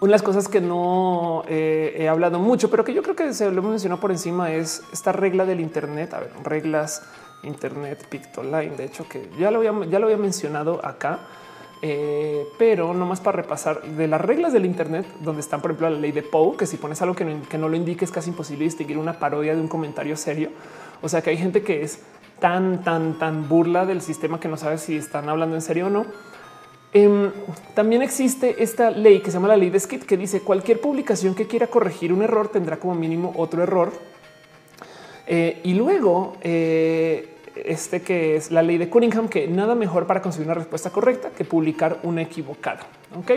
Una 0.00 0.10
de 0.10 0.12
las 0.12 0.22
cosas 0.22 0.48
que 0.48 0.60
no 0.60 1.42
eh, 1.48 1.96
he 1.98 2.08
hablado 2.08 2.38
mucho, 2.38 2.70
pero 2.70 2.84
que 2.84 2.94
yo 2.94 3.02
creo 3.02 3.16
que 3.16 3.32
se 3.32 3.50
lo 3.50 3.62
mencionado 3.62 4.00
por 4.00 4.10
encima 4.12 4.52
es 4.52 4.82
esta 4.92 5.12
regla 5.12 5.44
del 5.44 5.60
Internet. 5.60 6.14
A 6.14 6.20
ver, 6.20 6.30
reglas 6.44 7.02
Internet 7.42 8.06
Pictoline. 8.08 8.76
De 8.76 8.84
hecho, 8.84 9.08
que 9.08 9.28
ya 9.38 9.50
lo 9.50 9.58
había, 9.58 9.72
ya 9.86 9.98
lo 9.98 10.06
había 10.06 10.18
mencionado 10.18 10.84
acá, 10.84 11.20
eh, 11.82 12.46
pero 12.58 12.92
no 12.94 13.06
más 13.06 13.20
para 13.20 13.38
repasar 13.38 13.82
de 13.82 14.06
las 14.06 14.20
reglas 14.20 14.52
del 14.52 14.66
Internet, 14.66 15.06
donde 15.20 15.40
están, 15.40 15.60
por 15.60 15.70
ejemplo, 15.70 15.90
la 15.90 15.98
ley 15.98 16.12
de 16.12 16.22
Poe, 16.22 16.56
que 16.56 16.66
si 16.66 16.76
pones 16.76 17.00
algo 17.02 17.16
que 17.16 17.24
no, 17.24 17.48
que 17.48 17.58
no 17.58 17.68
lo 17.68 17.76
indique 17.76 18.04
es 18.04 18.12
casi 18.12 18.30
imposible 18.30 18.64
distinguir 18.64 18.98
una 18.98 19.18
parodia 19.18 19.54
de 19.54 19.60
un 19.60 19.68
comentario 19.68 20.16
serio. 20.16 20.50
O 21.00 21.08
sea 21.08 21.22
que 21.22 21.30
hay 21.30 21.38
gente 21.38 21.62
que 21.62 21.82
es 21.82 22.02
tan, 22.38 22.84
tan, 22.84 23.18
tan 23.18 23.48
burla 23.48 23.86
del 23.86 24.02
sistema 24.02 24.38
que 24.38 24.48
no 24.48 24.56
sabe 24.56 24.78
si 24.78 24.96
están 24.96 25.28
hablando 25.28 25.56
en 25.56 25.62
serio 25.62 25.86
o 25.86 25.90
no 25.90 26.06
Em, 26.92 27.30
también 27.74 28.00
existe 28.00 28.62
esta 28.62 28.90
ley 28.90 29.20
que 29.20 29.30
se 29.30 29.36
llama 29.36 29.48
la 29.48 29.56
ley 29.56 29.68
de 29.68 29.78
Skid 29.78 30.04
que 30.04 30.16
dice 30.16 30.40
cualquier 30.40 30.80
publicación 30.80 31.34
que 31.34 31.46
quiera 31.46 31.66
corregir 31.66 32.12
un 32.12 32.22
error 32.22 32.48
tendrá 32.48 32.78
como 32.78 32.94
mínimo 32.94 33.34
otro 33.36 33.62
error. 33.62 33.92
Eh, 35.26 35.60
y 35.64 35.74
luego 35.74 36.36
eh, 36.40 37.36
este 37.54 38.00
que 38.00 38.36
es 38.36 38.50
la 38.50 38.62
ley 38.62 38.78
de 38.78 38.88
Cunningham, 38.88 39.28
que 39.28 39.46
nada 39.46 39.74
mejor 39.74 40.06
para 40.06 40.22
conseguir 40.22 40.46
una 40.46 40.54
respuesta 40.54 40.90
correcta 40.90 41.30
que 41.30 41.44
publicar 41.44 41.98
una 42.04 42.22
equivocada. 42.22 42.80
Ok, 43.18 43.32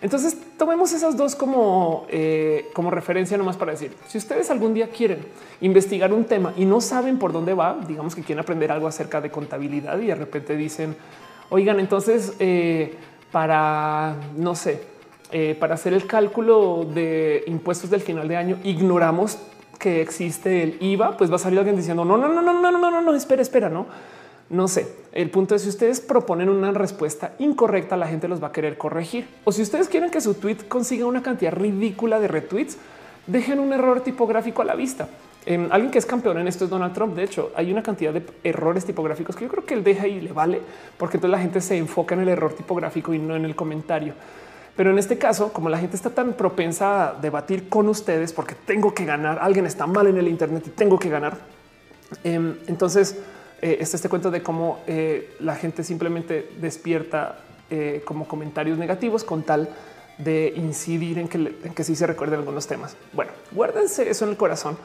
entonces 0.00 0.36
tomemos 0.56 0.92
esas 0.92 1.16
dos 1.16 1.34
como, 1.34 2.06
eh, 2.08 2.68
como 2.72 2.90
referencia 2.90 3.36
nomás 3.36 3.56
para 3.56 3.72
decir 3.72 3.92
si 4.06 4.18
ustedes 4.18 4.50
algún 4.50 4.74
día 4.74 4.90
quieren 4.90 5.18
investigar 5.60 6.12
un 6.12 6.24
tema 6.24 6.52
y 6.56 6.64
no 6.64 6.80
saben 6.80 7.18
por 7.18 7.32
dónde 7.32 7.54
va, 7.54 7.78
digamos 7.88 8.14
que 8.14 8.22
quieren 8.22 8.40
aprender 8.40 8.70
algo 8.70 8.86
acerca 8.86 9.20
de 9.20 9.30
contabilidad 9.30 9.98
y 9.98 10.06
de 10.06 10.14
repente 10.14 10.56
dicen 10.56 10.94
Oigan, 11.50 11.80
entonces 11.80 12.34
eh, 12.38 12.94
para 13.32 14.16
no 14.36 14.54
sé, 14.54 14.82
eh, 15.32 15.56
para 15.58 15.74
hacer 15.74 15.92
el 15.92 16.06
cálculo 16.06 16.84
de 16.84 17.44
impuestos 17.46 17.90
del 17.90 18.00
final 18.00 18.28
de 18.28 18.36
año, 18.36 18.58
ignoramos 18.64 19.38
que 19.78 20.00
existe 20.00 20.62
el 20.62 20.78
IVA, 20.80 21.16
pues 21.16 21.30
va 21.30 21.36
a 21.36 21.38
salir 21.38 21.58
alguien 21.58 21.76
diciendo 21.76 22.04
no, 22.04 22.16
no, 22.16 22.28
no, 22.28 22.42
no, 22.42 22.52
no, 22.52 22.70
no, 22.70 22.90
no, 22.90 23.00
no, 23.00 23.14
espera, 23.14 23.42
espera, 23.42 23.68
no. 23.68 23.86
No 24.48 24.68
sé. 24.68 24.86
El 25.12 25.30
punto 25.30 25.56
es 25.56 25.62
si 25.62 25.68
ustedes 25.68 26.00
proponen 26.00 26.48
una 26.48 26.70
respuesta 26.70 27.32
incorrecta, 27.38 27.96
la 27.96 28.06
gente 28.06 28.28
los 28.28 28.40
va 28.40 28.48
a 28.48 28.52
querer 28.52 28.78
corregir. 28.78 29.26
O 29.44 29.50
si 29.50 29.62
ustedes 29.62 29.88
quieren 29.88 30.10
que 30.10 30.20
su 30.20 30.34
tweet 30.34 30.58
consiga 30.68 31.06
una 31.06 31.22
cantidad 31.22 31.52
ridícula 31.52 32.20
de 32.20 32.28
retweets, 32.28 32.78
dejen 33.26 33.58
un 33.58 33.72
error 33.72 34.02
tipográfico 34.02 34.62
a 34.62 34.64
la 34.64 34.76
vista. 34.76 35.08
Em, 35.48 35.68
alguien 35.70 35.92
que 35.92 35.98
es 35.98 36.06
campeón 36.06 36.38
en 36.38 36.48
esto 36.48 36.64
es 36.64 36.70
Donald 36.70 36.92
Trump. 36.92 37.14
De 37.14 37.22
hecho, 37.22 37.52
hay 37.54 37.70
una 37.70 37.80
cantidad 37.80 38.12
de 38.12 38.26
errores 38.42 38.84
tipográficos 38.84 39.36
que 39.36 39.44
yo 39.44 39.50
creo 39.50 39.64
que 39.64 39.74
él 39.74 39.84
deja 39.84 40.08
y 40.08 40.20
le 40.20 40.32
vale, 40.32 40.60
porque 40.98 41.18
entonces 41.18 41.30
la 41.30 41.40
gente 41.40 41.60
se 41.60 41.76
enfoca 41.76 42.16
en 42.16 42.22
el 42.22 42.28
error 42.28 42.52
tipográfico 42.52 43.14
y 43.14 43.20
no 43.20 43.36
en 43.36 43.44
el 43.44 43.54
comentario. 43.54 44.14
Pero 44.76 44.90
en 44.90 44.98
este 44.98 45.16
caso, 45.18 45.52
como 45.52 45.68
la 45.68 45.78
gente 45.78 45.94
está 45.94 46.10
tan 46.10 46.32
propensa 46.32 47.10
a 47.10 47.14
debatir 47.14 47.68
con 47.68 47.88
ustedes 47.88 48.32
porque 48.32 48.56
tengo 48.66 48.92
que 48.92 49.04
ganar, 49.04 49.38
alguien 49.40 49.66
está 49.66 49.86
mal 49.86 50.08
en 50.08 50.18
el 50.18 50.26
Internet 50.26 50.64
y 50.66 50.70
tengo 50.70 50.98
que 50.98 51.08
ganar. 51.08 51.38
Em, 52.24 52.56
entonces, 52.66 53.16
eh, 53.62 53.78
está 53.80 53.96
este 53.96 54.08
cuento 54.08 54.32
de 54.32 54.42
cómo 54.42 54.80
eh, 54.88 55.34
la 55.38 55.54
gente 55.54 55.84
simplemente 55.84 56.50
despierta 56.60 57.38
eh, 57.70 58.02
como 58.04 58.26
comentarios 58.26 58.78
negativos 58.78 59.22
con 59.22 59.44
tal 59.44 59.68
de 60.18 60.52
incidir 60.56 61.18
en 61.18 61.28
que, 61.28 61.38
en 61.38 61.72
que 61.72 61.84
sí 61.84 61.94
se 61.94 62.06
recuerden 62.06 62.40
algunos 62.40 62.66
temas. 62.66 62.96
Bueno, 63.12 63.30
guárdense 63.52 64.10
eso 64.10 64.24
en 64.24 64.32
el 64.32 64.36
corazón 64.36 64.76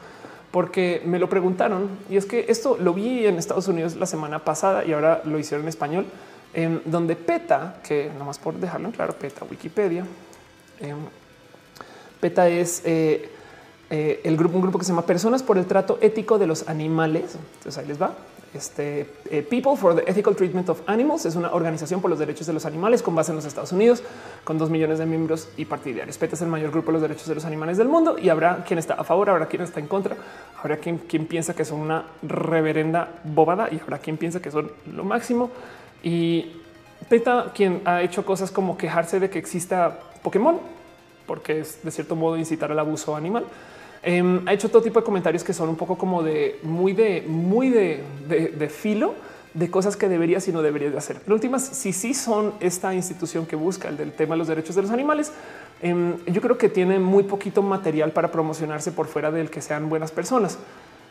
porque 0.52 1.02
me 1.04 1.18
lo 1.18 1.28
preguntaron 1.28 1.88
y 2.08 2.16
es 2.16 2.26
que 2.26 2.44
esto 2.48 2.76
lo 2.78 2.94
vi 2.94 3.26
en 3.26 3.38
Estados 3.38 3.66
Unidos 3.66 3.96
la 3.96 4.06
semana 4.06 4.38
pasada 4.44 4.84
y 4.84 4.92
ahora 4.92 5.22
lo 5.24 5.38
hicieron 5.38 5.64
en 5.64 5.68
español, 5.68 6.06
en 6.54 6.82
donde 6.84 7.16
PETA, 7.16 7.80
que 7.82 8.10
nomás 8.18 8.38
por 8.38 8.54
dejarlo 8.54 8.88
en 8.88 8.92
claro, 8.92 9.14
PETA, 9.14 9.46
Wikipedia, 9.50 10.04
em, 10.78 10.98
PETA 12.20 12.48
es 12.48 12.82
eh, 12.84 13.30
eh, 13.90 14.20
el 14.24 14.36
grupo, 14.36 14.56
un 14.56 14.62
grupo 14.62 14.78
que 14.78 14.84
se 14.84 14.92
llama 14.92 15.06
Personas 15.06 15.42
por 15.42 15.56
el 15.58 15.66
Trato 15.66 15.98
Ético 16.00 16.38
de 16.38 16.46
los 16.46 16.68
Animales. 16.68 17.36
Entonces 17.56 17.78
ahí 17.78 17.88
les 17.88 18.00
va. 18.00 18.14
Este 18.54 19.06
eh, 19.30 19.42
People 19.42 19.76
for 19.76 19.96
the 19.96 20.10
Ethical 20.10 20.36
Treatment 20.36 20.68
of 20.68 20.82
Animals 20.86 21.24
es 21.24 21.36
una 21.36 21.52
organización 21.52 22.02
por 22.02 22.10
los 22.10 22.18
derechos 22.18 22.46
de 22.46 22.52
los 22.52 22.66
animales 22.66 23.02
con 23.02 23.14
base 23.14 23.32
en 23.32 23.36
los 23.36 23.46
Estados 23.46 23.72
Unidos, 23.72 24.02
con 24.44 24.58
dos 24.58 24.68
millones 24.68 24.98
de 24.98 25.06
miembros 25.06 25.48
y 25.56 25.64
partidarios. 25.64 26.18
PETA 26.18 26.34
es 26.34 26.42
el 26.42 26.48
mayor 26.48 26.70
grupo 26.70 26.88
de 26.88 26.92
los 26.92 27.02
derechos 27.02 27.26
de 27.28 27.34
los 27.34 27.46
animales 27.46 27.78
del 27.78 27.88
mundo 27.88 28.18
y 28.18 28.28
habrá 28.28 28.62
quien 28.64 28.78
está 28.78 28.94
a 28.94 29.04
favor, 29.04 29.30
habrá 29.30 29.46
quien 29.46 29.62
está 29.62 29.80
en 29.80 29.86
contra, 29.86 30.16
habrá 30.60 30.76
quien, 30.76 30.98
quien 30.98 31.26
piensa 31.26 31.54
que 31.54 31.64
son 31.64 31.80
una 31.80 32.04
reverenda 32.22 33.08
bobada 33.24 33.68
y 33.72 33.80
habrá 33.80 33.98
quien 33.98 34.18
piensa 34.18 34.42
que 34.42 34.50
son 34.50 34.70
lo 34.94 35.04
máximo. 35.04 35.50
Y 36.02 36.52
PETA, 37.08 37.52
quien 37.54 37.80
ha 37.86 38.02
hecho 38.02 38.24
cosas 38.26 38.50
como 38.50 38.76
quejarse 38.76 39.18
de 39.18 39.30
que 39.30 39.38
exista 39.38 39.98
Pokémon, 40.22 40.60
porque 41.26 41.60
es 41.60 41.82
de 41.82 41.90
cierto 41.90 42.16
modo 42.16 42.36
incitar 42.36 42.70
al 42.70 42.78
abuso 42.78 43.16
animal. 43.16 43.46
Em, 44.02 44.46
ha 44.48 44.52
hecho 44.52 44.68
todo 44.68 44.82
tipo 44.82 44.98
de 44.98 45.04
comentarios 45.04 45.44
que 45.44 45.52
son 45.52 45.68
un 45.68 45.76
poco 45.76 45.96
como 45.96 46.24
de 46.24 46.58
muy 46.64 46.92
de 46.92 47.22
muy 47.24 47.70
de, 47.70 48.02
de, 48.26 48.68
filo 48.68 49.14
de 49.54 49.70
cosas 49.70 49.96
que 49.96 50.08
deberías 50.08 50.48
y 50.48 50.52
no 50.52 50.60
deberías 50.60 50.90
de 50.90 50.98
hacer. 50.98 51.20
Pero 51.24 51.34
últimas, 51.34 51.62
si 51.62 51.92
sí 51.92 52.12
son 52.12 52.54
esta 52.58 52.94
institución 52.94 53.46
que 53.46 53.54
busca 53.54 53.88
el 53.88 53.96
del 53.96 54.12
tema 54.12 54.34
de 54.34 54.38
los 54.38 54.48
derechos 54.48 54.74
de 54.74 54.82
los 54.82 54.90
animales, 54.90 55.32
em, 55.82 56.16
yo 56.26 56.40
creo 56.40 56.58
que 56.58 56.68
tiene 56.68 56.98
muy 56.98 57.22
poquito 57.22 57.62
material 57.62 58.10
para 58.10 58.32
promocionarse 58.32 58.90
por 58.90 59.06
fuera 59.06 59.30
del 59.30 59.50
que 59.50 59.60
sean 59.60 59.88
buenas 59.88 60.10
personas. 60.10 60.58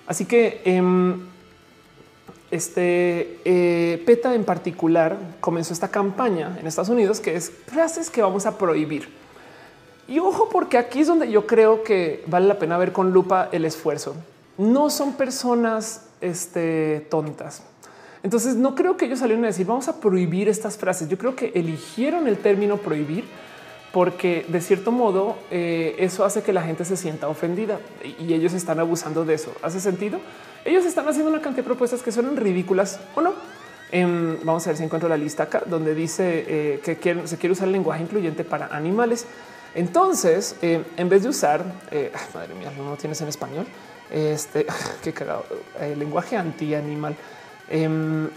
Así 0.05 0.25
que 0.25 0.61
em, 0.65 1.21
este 2.49 3.39
eh, 3.45 4.03
PETA 4.05 4.35
en 4.35 4.43
particular 4.43 5.17
comenzó 5.39 5.71
esta 5.71 5.87
campaña 5.87 6.57
en 6.59 6.67
Estados 6.67 6.89
Unidos 6.89 7.21
que 7.21 7.35
es 7.35 7.49
frases 7.67 8.09
que 8.09 8.21
vamos 8.21 8.45
a 8.45 8.57
prohibir. 8.57 9.20
Y 10.11 10.19
ojo, 10.19 10.49
porque 10.49 10.77
aquí 10.77 10.99
es 10.99 11.07
donde 11.07 11.31
yo 11.31 11.47
creo 11.47 11.83
que 11.83 12.21
vale 12.27 12.45
la 12.45 12.59
pena 12.59 12.77
ver 12.77 12.91
con 12.91 13.13
lupa 13.13 13.47
el 13.53 13.63
esfuerzo. 13.63 14.13
No 14.57 14.89
son 14.89 15.13
personas 15.13 16.01
este, 16.19 17.07
tontas. 17.09 17.63
Entonces 18.21 18.55
no 18.57 18.75
creo 18.75 18.97
que 18.97 19.05
ellos 19.05 19.19
salieron 19.19 19.45
a 19.45 19.47
decir 19.47 19.65
vamos 19.65 19.87
a 19.87 20.01
prohibir 20.01 20.49
estas 20.49 20.75
frases. 20.75 21.07
Yo 21.07 21.17
creo 21.17 21.37
que 21.37 21.53
eligieron 21.55 22.27
el 22.27 22.37
término 22.37 22.75
prohibir 22.75 23.23
porque 23.93 24.45
de 24.49 24.59
cierto 24.59 24.91
modo 24.91 25.37
eh, 25.49 25.95
eso 25.99 26.25
hace 26.25 26.43
que 26.43 26.51
la 26.51 26.61
gente 26.61 26.83
se 26.83 26.97
sienta 26.97 27.29
ofendida 27.29 27.79
y 28.19 28.33
ellos 28.33 28.51
están 28.51 28.81
abusando 28.81 29.23
de 29.23 29.35
eso. 29.35 29.53
¿Hace 29.61 29.79
sentido? 29.79 30.19
Ellos 30.65 30.83
están 30.83 31.07
haciendo 31.07 31.31
una 31.31 31.39
cantidad 31.39 31.63
de 31.63 31.67
propuestas 31.69 32.01
que 32.01 32.11
son 32.11 32.35
ridículas 32.35 32.99
o 33.15 33.21
no. 33.21 33.33
Em, 33.93 34.37
vamos 34.43 34.67
a 34.67 34.71
ver 34.71 34.77
si 34.77 34.83
encuentro 34.83 35.07
la 35.07 35.17
lista 35.17 35.43
acá 35.43 35.63
donde 35.65 35.95
dice 35.95 36.45
eh, 36.47 36.81
que 36.83 36.95
se 37.25 37.37
quiere 37.37 37.53
usar 37.53 37.67
el 37.67 37.71
lenguaje 37.71 38.03
incluyente 38.03 38.43
para 38.43 38.67
animales. 38.67 39.25
Entonces, 39.73 40.55
eh, 40.61 40.83
en 40.97 41.09
vez 41.09 41.23
de 41.23 41.29
usar, 41.29 41.63
eh, 41.91 42.11
madre 42.33 42.53
mía, 42.55 42.71
no 42.77 42.89
lo 42.89 42.97
tienes 42.97 43.21
en 43.21 43.27
español, 43.27 43.65
este, 44.11 44.65
qué 45.03 45.13
cagado, 45.13 45.45
el 45.79 45.97
lenguaje 45.99 46.35
anti-animal. 46.35 47.15
Em, 47.69 48.29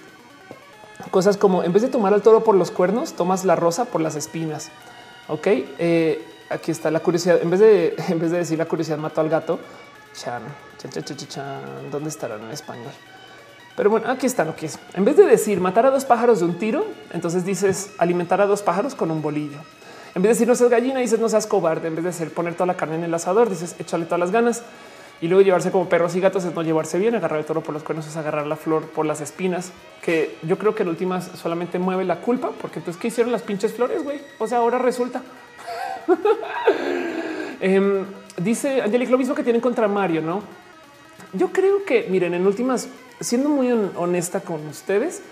cosas 1.11 1.37
como, 1.37 1.65
en 1.65 1.73
vez 1.73 1.83
de 1.83 1.89
tomar 1.89 2.15
al 2.15 2.23
toro 2.23 2.45
por 2.45 2.55
los 2.55 2.71
cuernos, 2.71 3.15
tomas 3.15 3.45
la 3.45 3.57
rosa 3.57 3.87
por 3.87 4.01
las 4.01 4.15
espinas. 4.15 4.71
Ok, 5.29 5.47
eh, 5.47 6.25
aquí 6.51 6.71
está 6.71 6.91
la 6.91 7.01
curiosidad. 7.01 7.41
En 7.43 7.51
vez 7.51 7.61
de, 7.61 7.97
en 8.09 8.19
vez 8.19 8.31
de 8.31 8.39
decir 8.39 8.59
la 8.59 8.67
curiosidad 8.67 8.99
mató 8.99 9.21
al 9.21 9.29
gato, 9.29 9.59
chan, 10.15 10.43
chan, 10.79 10.91
chan, 10.91 11.05
chan, 11.05 11.29
chan, 11.29 11.91
¿dónde 11.91 12.11
estarán 12.11 12.43
en 12.43 12.51
español? 12.51 12.93
Pero 13.77 13.91
bueno, 13.91 14.09
aquí 14.09 14.27
está 14.27 14.45
lo 14.45 14.55
que 14.55 14.67
es. 14.67 14.79
En 14.95 15.05
vez 15.05 15.17
de 15.17 15.25
decir 15.25 15.61
matar 15.61 15.85
a 15.87 15.91
dos 15.91 16.05
pájaros 16.05 16.39
de 16.39 16.45
un 16.45 16.59
tiro, 16.59 16.87
entonces 17.13 17.45
dices 17.45 17.91
alimentar 17.99 18.41
a 18.41 18.47
dos 18.47 18.63
pájaros 18.63 18.95
con 18.95 19.11
un 19.11 19.21
bolillo. 19.21 19.59
En 20.15 20.23
vez 20.23 20.31
de 20.31 20.35
decir 20.35 20.49
no 20.49 20.55
seas 20.55 20.71
gallina, 20.71 21.01
dices 21.01 21.19
no 21.19 21.29
seas 21.29 21.47
cobarde. 21.47 21.89
En 21.89 21.97
vez 21.97 22.05
de 22.05 22.13
ser 22.13 22.31
poner 22.31 22.55
toda 22.55 22.67
la 22.67 22.77
carne 22.77 22.97
en 22.97 23.05
el 23.05 23.15
asador, 23.15 23.51
dices 23.51 23.77
échale 23.79 24.05
todas 24.05 24.21
las 24.21 24.31
ganas 24.31 24.63
y 25.21 25.29
luego 25.29 25.43
llevarse 25.43 25.71
como 25.71 25.89
perros 25.89 26.15
y 26.17 26.21
gatos 26.21 26.45
es 26.45 26.55
no 26.55 26.63
llevarse 26.63 26.99
bien. 26.99 27.15
Agarrar 27.15 27.39
el 27.39 27.47
toro 27.47 27.63
por 27.63 27.73
los 27.73 27.83
cuernos 27.83 28.07
es 28.07 28.17
agarrar 28.17 28.47
la 28.47 28.57
flor 28.57 28.89
por 28.89 29.07
las 29.07 29.21
espinas, 29.21 29.73
que 30.03 30.37
yo 30.43 30.59
creo 30.59 30.75
que 30.75 30.83
en 30.83 30.91
últimas 30.91 31.31
solamente 31.35 31.79
mueve 31.79 32.05
la 32.05 32.21
culpa, 32.21 32.51
porque 32.61 32.79
entonces 32.79 33.01
qué 33.01 33.09
hicieron 33.09 33.33
las 33.33 33.43
pinches 33.43 33.73
flores, 33.75 34.05
güey. 34.05 34.21
O 34.39 34.47
sea, 34.47 34.59
ahora 34.59 34.79
resulta. 34.79 35.23
eh, 37.61 38.05
dice 38.37 38.83
Angelic 38.83 39.11
lo 39.11 39.19
mismo 39.19 39.35
que 39.35 39.43
tienen 39.43 39.63
contra 39.63 39.89
Mario, 39.89 40.21
no? 40.21 40.43
Yo 41.33 41.51
creo 41.51 41.85
que 41.85 42.07
miren, 42.09 42.35
en 42.35 42.47
últimas, 42.47 42.89
siendo 43.19 43.49
muy 43.49 43.73
honesta 43.73 44.41
con 44.41 44.67
ustedes, 44.69 45.23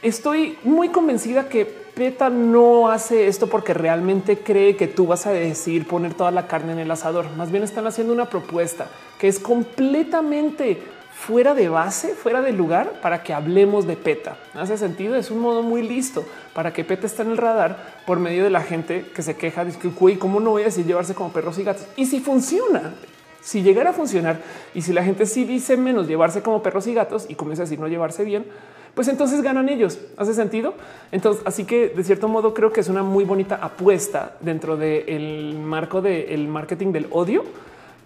estoy 0.00 0.58
muy 0.64 0.88
convencida 0.88 1.48
que 1.48 1.81
PETA 1.94 2.30
no 2.30 2.88
hace 2.88 3.26
esto 3.26 3.48
porque 3.48 3.74
realmente 3.74 4.38
cree 4.38 4.76
que 4.76 4.88
tú 4.88 5.06
vas 5.06 5.26
a 5.26 5.32
decir 5.32 5.86
poner 5.86 6.14
toda 6.14 6.30
la 6.30 6.46
carne 6.46 6.72
en 6.72 6.78
el 6.78 6.90
asador. 6.90 7.26
Más 7.36 7.50
bien 7.50 7.62
están 7.62 7.86
haciendo 7.86 8.14
una 8.14 8.30
propuesta 8.30 8.86
que 9.18 9.28
es 9.28 9.38
completamente 9.38 10.80
fuera 11.14 11.54
de 11.54 11.68
base, 11.68 12.14
fuera 12.14 12.40
de 12.40 12.52
lugar 12.52 13.00
para 13.02 13.22
que 13.22 13.34
hablemos 13.34 13.86
de 13.86 13.96
PETA. 13.96 14.38
Hace 14.54 14.78
sentido, 14.78 15.16
es 15.16 15.30
un 15.30 15.40
modo 15.40 15.62
muy 15.62 15.82
listo 15.82 16.24
para 16.54 16.72
que 16.72 16.82
PETA 16.82 17.06
esté 17.06 17.22
en 17.22 17.32
el 17.32 17.36
radar 17.36 17.76
por 18.06 18.18
medio 18.18 18.42
de 18.42 18.50
la 18.50 18.62
gente 18.62 19.04
que 19.14 19.22
se 19.22 19.36
queja 19.36 19.64
de 19.64 19.72
que, 19.72 20.18
¿cómo 20.18 20.40
no 20.40 20.50
voy 20.50 20.62
a 20.62 20.66
decir 20.66 20.86
llevarse 20.86 21.14
como 21.14 21.30
perros 21.30 21.58
y 21.58 21.64
gatos? 21.64 21.86
Y 21.96 22.06
si 22.06 22.20
funciona, 22.20 22.94
si 23.42 23.62
llegara 23.62 23.90
a 23.90 23.92
funcionar 23.92 24.40
y 24.74 24.82
si 24.82 24.92
la 24.92 25.04
gente 25.04 25.26
sí 25.26 25.44
dice 25.44 25.76
menos 25.76 26.08
llevarse 26.08 26.42
como 26.42 26.62
perros 26.62 26.86
y 26.86 26.94
gatos 26.94 27.26
y 27.28 27.34
comienza 27.34 27.62
a 27.62 27.66
decir 27.66 27.78
no 27.78 27.88
llevarse 27.88 28.24
bien, 28.24 28.46
pues 28.94 29.08
entonces 29.08 29.42
ganan 29.42 29.68
ellos. 29.68 29.98
¿Hace 30.16 30.34
sentido? 30.34 30.74
Entonces, 31.10 31.42
así 31.46 31.64
que 31.64 31.88
de 31.88 32.04
cierto 32.04 32.28
modo 32.28 32.52
creo 32.52 32.72
que 32.72 32.80
es 32.80 32.88
una 32.88 33.02
muy 33.02 33.24
bonita 33.24 33.56
apuesta 33.56 34.36
dentro 34.40 34.76
del 34.76 35.58
marco 35.58 36.02
del 36.02 36.48
marketing 36.48 36.92
del 36.92 37.06
odio 37.10 37.44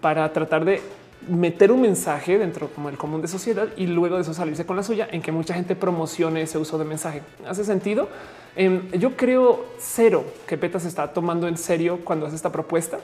para 0.01 0.31
tratar 0.31 0.63
de 0.63 0.81
meter 1.27 1.71
un 1.71 1.81
mensaje 1.81 2.37
dentro 2.37 2.69
como 2.69 2.89
el 2.89 2.97
común 2.97 3.21
de 3.21 3.27
sociedad 3.27 3.67
y 3.75 3.87
luego 3.87 4.15
de 4.15 4.21
eso 4.21 4.33
salirse 4.33 4.65
con 4.65 4.77
la 4.77 4.83
suya 4.83 5.07
en 5.11 5.21
que 5.21 5.31
mucha 5.31 5.53
gente 5.53 5.75
promocione 5.75 6.43
ese 6.43 6.57
uso 6.57 6.77
de 6.77 6.85
mensaje. 6.85 7.21
¿Hace 7.45 7.65
sentido? 7.65 8.07
Em, 8.55 8.89
yo 8.91 9.15
creo 9.17 9.65
cero 9.77 10.23
que 10.47 10.57
PETA 10.57 10.79
se 10.79 10.87
está 10.87 11.11
tomando 11.11 11.47
en 11.47 11.57
serio 11.57 11.99
cuando 12.03 12.27
hace 12.27 12.35
esta 12.35 12.51
propuesta, 12.51 12.99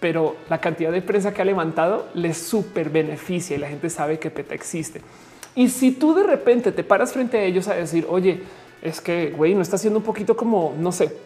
pero 0.00 0.36
la 0.48 0.60
cantidad 0.60 0.92
de 0.92 1.02
prensa 1.02 1.34
que 1.34 1.42
ha 1.42 1.44
levantado 1.44 2.06
les 2.14 2.38
súper 2.38 2.90
beneficia 2.90 3.56
y 3.56 3.60
la 3.60 3.68
gente 3.68 3.90
sabe 3.90 4.18
que 4.18 4.30
PETA 4.30 4.54
existe. 4.54 5.02
Y 5.58 5.70
si 5.70 5.90
tú 5.90 6.14
de 6.14 6.22
repente 6.22 6.70
te 6.70 6.84
paras 6.84 7.12
frente 7.12 7.36
a 7.36 7.42
ellos 7.42 7.66
a 7.66 7.74
decir, 7.74 8.06
oye, 8.08 8.42
es 8.80 9.00
que 9.00 9.30
güey, 9.36 9.56
no 9.56 9.62
está 9.62 9.74
haciendo 9.74 9.98
un 9.98 10.04
poquito 10.04 10.36
como 10.36 10.72
no 10.78 10.92
sé, 10.92 11.16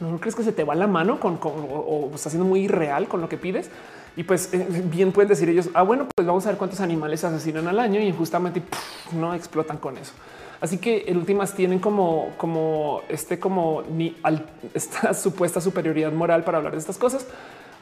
no 0.00 0.20
crees 0.20 0.34
que 0.34 0.42
se 0.42 0.52
te 0.52 0.64
va 0.64 0.74
la 0.74 0.86
mano 0.86 1.18
con, 1.18 1.38
o, 1.42 2.10
está 2.14 2.28
siendo 2.28 2.46
muy 2.46 2.64
irreal 2.64 3.08
con 3.08 3.22
lo 3.22 3.28
que 3.30 3.38
pides. 3.38 3.70
Y 4.18 4.24
pues 4.24 4.52
eh, 4.52 4.82
bien 4.84 5.12
pueden 5.12 5.30
decir 5.30 5.48
ellos, 5.48 5.70
ah, 5.72 5.82
bueno, 5.82 6.06
pues 6.14 6.26
vamos 6.26 6.44
a 6.44 6.50
ver 6.50 6.58
cuántos 6.58 6.80
animales 6.80 7.24
asesinan 7.24 7.66
al 7.66 7.80
año 7.80 8.00
y 8.00 8.12
justamente 8.12 8.62
no 9.12 9.32
explotan 9.32 9.78
con 9.78 9.96
eso. 9.96 10.12
Así 10.60 10.76
que 10.76 11.04
en 11.06 11.16
últimas 11.16 11.54
tienen 11.54 11.78
como, 11.78 12.34
como 12.36 13.00
este, 13.08 13.38
como 13.38 13.82
ni 13.96 14.14
esta 14.74 15.14
supuesta 15.14 15.62
superioridad 15.62 16.12
moral 16.12 16.44
para 16.44 16.58
hablar 16.58 16.74
de 16.74 16.80
estas 16.80 16.98
cosas 16.98 17.26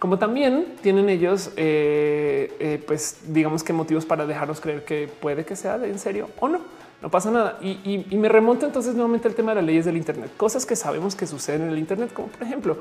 como 0.03 0.19
también 0.19 0.66
tienen 0.83 1.09
ellos, 1.09 1.53
eh, 1.57 2.53
eh, 2.59 2.83
pues 2.85 3.20
digamos 3.29 3.62
que 3.62 3.73
motivos 3.73 4.05
para 4.05 4.27
dejarnos 4.27 4.61
creer 4.61 4.85
que 4.85 5.07
puede 5.07 5.45
que 5.45 5.55
sea 5.55 5.79
de 5.79 5.91
en 5.91 6.01
serio 6.01 6.29
o 6.41 6.49
no. 6.49 6.59
No 7.01 7.09
pasa 7.09 7.31
nada. 7.31 7.61
Y, 7.62 8.05
me 8.16 8.29
remonto 8.29 8.66
entonces 8.66 8.97
nuevamente 8.97 9.29
al 9.29 9.37
tema 9.37 9.53
de 9.53 9.57
las 9.61 9.65
leyes 9.65 9.85
del 9.85 9.97
Internet, 9.97 10.33
cosas 10.37 10.66
que 10.66 10.74
sabemos 10.74 11.15
que 11.15 11.29
suceden 11.29 11.62
en 11.62 11.69
el 11.69 11.79
Internet, 11.79 12.12
como 12.12 12.27
por 12.27 12.43
ejemplo, 12.43 12.79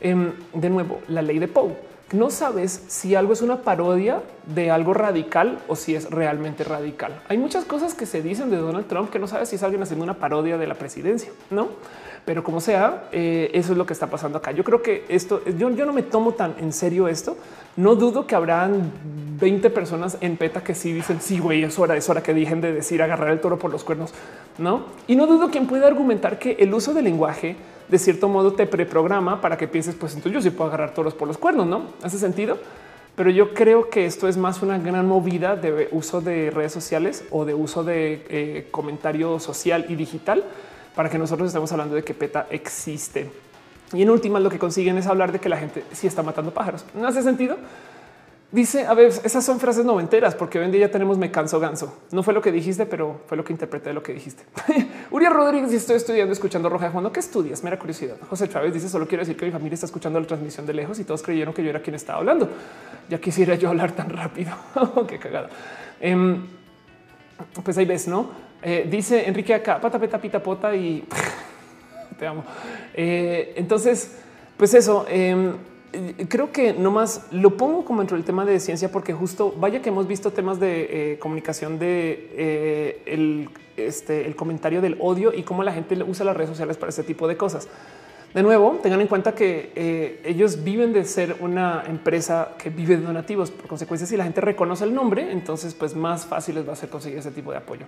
em, 0.00 0.32
de 0.54 0.70
nuevo, 0.70 1.00
la 1.08 1.20
ley 1.20 1.38
de 1.38 1.46
Poe. 1.46 1.76
No 2.12 2.30
sabes 2.30 2.84
si 2.88 3.16
algo 3.16 3.34
es 3.34 3.42
una 3.42 3.60
parodia 3.60 4.22
de 4.46 4.70
algo 4.70 4.94
radical 4.94 5.58
o 5.68 5.76
si 5.76 5.94
es 5.94 6.10
realmente 6.10 6.64
radical. 6.64 7.22
Hay 7.28 7.36
muchas 7.36 7.66
cosas 7.66 7.92
que 7.92 8.06
se 8.06 8.22
dicen 8.22 8.48
de 8.48 8.56
Donald 8.56 8.86
Trump 8.86 9.10
que 9.10 9.18
no 9.18 9.26
sabes 9.26 9.50
si 9.50 9.56
es 9.56 9.62
alguien 9.62 9.82
haciendo 9.82 10.04
una 10.04 10.14
parodia 10.14 10.56
de 10.56 10.66
la 10.66 10.74
presidencia, 10.76 11.32
no? 11.50 11.68
Pero 12.24 12.44
como 12.44 12.60
sea, 12.60 13.08
eh, 13.10 13.50
eso 13.52 13.72
es 13.72 13.78
lo 13.78 13.84
que 13.84 13.92
está 13.92 14.06
pasando 14.08 14.38
acá. 14.38 14.52
Yo 14.52 14.62
creo 14.62 14.80
que 14.80 15.04
esto, 15.08 15.42
yo, 15.58 15.70
yo 15.70 15.84
no 15.84 15.92
me 15.92 16.02
tomo 16.02 16.32
tan 16.32 16.54
en 16.60 16.72
serio 16.72 17.08
esto. 17.08 17.36
No 17.76 17.96
dudo 17.96 18.26
que 18.26 18.36
habrán 18.36 18.92
20 19.40 19.70
personas 19.70 20.18
en 20.20 20.36
PETA 20.36 20.62
que 20.62 20.74
sí 20.74 20.92
dicen, 20.92 21.20
sí, 21.20 21.38
güey, 21.38 21.64
es 21.64 21.78
hora, 21.78 21.96
es 21.96 22.08
hora 22.08 22.22
que 22.22 22.32
dejen 22.32 22.60
de 22.60 22.72
decir 22.72 23.02
agarrar 23.02 23.30
el 23.30 23.40
toro 23.40 23.58
por 23.58 23.72
los 23.72 23.82
cuernos, 23.82 24.12
¿no? 24.58 24.84
Y 25.08 25.16
no 25.16 25.26
dudo 25.26 25.50
quien 25.50 25.66
pueda 25.66 25.86
argumentar 25.86 26.38
que 26.38 26.52
el 26.60 26.72
uso 26.72 26.94
del 26.94 27.04
lenguaje 27.04 27.56
de 27.88 27.98
cierto 27.98 28.28
modo 28.28 28.52
te 28.52 28.66
preprograma 28.66 29.40
para 29.40 29.58
que 29.58 29.66
pienses, 29.66 29.94
pues 29.94 30.14
entonces 30.14 30.32
yo 30.32 30.42
sí 30.42 30.50
puedo 30.50 30.68
agarrar 30.68 30.94
toros 30.94 31.14
por 31.14 31.26
los 31.28 31.38
cuernos, 31.38 31.66
¿no? 31.66 31.86
¿Hace 32.02 32.18
sentido? 32.18 32.58
Pero 33.16 33.30
yo 33.30 33.52
creo 33.52 33.90
que 33.90 34.06
esto 34.06 34.28
es 34.28 34.36
más 34.36 34.62
una 34.62 34.78
gran 34.78 35.06
movida 35.06 35.56
de 35.56 35.88
uso 35.92 36.20
de 36.20 36.50
redes 36.50 36.72
sociales 36.72 37.24
o 37.30 37.44
de 37.44 37.52
uso 37.52 37.84
de 37.84 38.24
eh, 38.30 38.68
comentario 38.70 39.38
social 39.38 39.86
y 39.88 39.96
digital 39.96 40.44
para 40.94 41.08
que 41.08 41.18
nosotros 41.18 41.48
estemos 41.48 41.70
hablando 41.72 41.94
de 41.94 42.02
que 42.02 42.14
PETA 42.14 42.46
existe. 42.50 43.30
Y 43.92 44.02
en 44.02 44.10
última, 44.10 44.40
lo 44.40 44.50
que 44.50 44.58
consiguen 44.58 44.96
es 44.98 45.06
hablar 45.06 45.32
de 45.32 45.38
que 45.38 45.48
la 45.48 45.56
gente 45.56 45.84
sí 45.92 46.06
está 46.06 46.22
matando 46.22 46.52
pájaros. 46.52 46.84
¿No 46.94 47.06
hace 47.06 47.22
sentido? 47.22 47.58
Dice, 48.52 48.84
a 48.84 48.92
ver, 48.92 49.06
esas 49.06 49.42
son 49.42 49.58
frases 49.58 49.82
noventeras, 49.82 50.34
porque 50.34 50.58
hoy 50.58 50.66
en 50.66 50.72
día 50.72 50.90
tenemos 50.90 51.16
me 51.16 51.30
canso 51.30 51.58
ganso. 51.58 51.96
No 52.10 52.22
fue 52.22 52.34
lo 52.34 52.42
que 52.42 52.52
dijiste, 52.52 52.84
pero 52.84 53.22
fue 53.26 53.38
lo 53.38 53.44
que 53.44 53.52
interpreté 53.54 53.88
de 53.88 53.94
lo 53.94 54.02
que 54.02 54.12
dijiste. 54.12 54.44
Uria 55.10 55.30
Rodríguez, 55.30 55.72
estoy 55.72 55.96
estudiando, 55.96 56.34
escuchando 56.34 56.68
Roja 56.68 56.86
de 56.86 56.92
Juan. 56.92 57.10
¿Qué 57.10 57.20
estudias? 57.20 57.64
Mera 57.64 57.78
curiosidad. 57.78 58.16
José 58.28 58.50
Chávez 58.50 58.74
dice, 58.74 58.90
solo 58.90 59.08
quiero 59.08 59.22
decir 59.22 59.38
que 59.38 59.46
mi 59.46 59.52
familia 59.52 59.74
está 59.74 59.86
escuchando 59.86 60.20
la 60.20 60.26
transmisión 60.26 60.66
de 60.66 60.74
lejos 60.74 60.98
y 60.98 61.04
todos 61.04 61.22
creyeron 61.22 61.54
que 61.54 61.64
yo 61.64 61.70
era 61.70 61.80
quien 61.80 61.96
estaba 61.96 62.18
hablando. 62.18 62.50
Ya 63.08 63.18
quisiera 63.18 63.54
yo 63.54 63.70
hablar 63.70 63.92
tan 63.92 64.10
rápido. 64.10 64.52
Qué 65.08 65.18
cagada. 65.18 65.48
Em, 65.98 66.46
pues 67.64 67.78
ahí 67.78 67.86
ves, 67.86 68.06
¿no? 68.06 68.51
Eh, 68.62 68.86
dice 68.88 69.26
Enrique 69.26 69.52
acá, 69.52 69.80
pata, 69.80 69.98
peta, 69.98 70.20
pita, 70.20 70.42
pota 70.42 70.74
y 70.74 71.04
te 72.18 72.26
amo. 72.26 72.44
Eh, 72.94 73.54
entonces, 73.56 74.18
pues 74.56 74.72
eso, 74.74 75.04
em, 75.08 75.54
creo 76.28 76.52
que 76.52 76.72
nomás 76.72 77.26
lo 77.32 77.56
pongo 77.56 77.84
como 77.84 78.00
dentro 78.00 78.16
del 78.16 78.24
tema 78.24 78.44
de 78.44 78.60
ciencia, 78.60 78.90
porque 78.90 79.12
justo 79.12 79.52
vaya 79.58 79.82
que 79.82 79.88
hemos 79.88 80.06
visto 80.06 80.30
temas 80.30 80.60
de 80.60 81.12
eh, 81.12 81.18
comunicación 81.18 81.78
de 81.78 83.02
el, 83.06 83.50
este, 83.76 84.26
el 84.26 84.36
comentario 84.36 84.80
del 84.80 84.96
odio 85.00 85.34
y 85.34 85.42
cómo 85.42 85.64
la 85.64 85.72
gente 85.72 86.00
usa 86.04 86.24
las 86.24 86.36
redes 86.36 86.50
sociales 86.50 86.76
para 86.76 86.90
ese 86.90 87.02
tipo 87.02 87.26
de 87.26 87.36
cosas. 87.36 87.68
De 88.34 88.42
nuevo, 88.42 88.80
tengan 88.82 89.02
en 89.02 89.08
cuenta 89.08 89.34
que 89.34 89.72
eh, 89.74 90.22
ellos 90.24 90.64
viven 90.64 90.94
de 90.94 91.04
ser 91.04 91.36
una 91.40 91.84
empresa 91.86 92.52
que 92.56 92.70
vive 92.70 92.96
de 92.96 93.02
donativos. 93.02 93.50
Por 93.50 93.66
consecuencia, 93.66 94.06
si 94.06 94.16
la 94.16 94.24
gente 94.24 94.40
reconoce 94.40 94.84
el 94.84 94.94
nombre, 94.94 95.30
entonces 95.30 95.74
pues 95.74 95.94
más 95.94 96.24
fácil 96.24 96.54
les 96.54 96.66
va 96.66 96.72
a 96.72 96.76
ser 96.76 96.88
conseguir 96.88 97.18
ese 97.18 97.30
tipo 97.30 97.50
de 97.50 97.58
apoyo. 97.58 97.84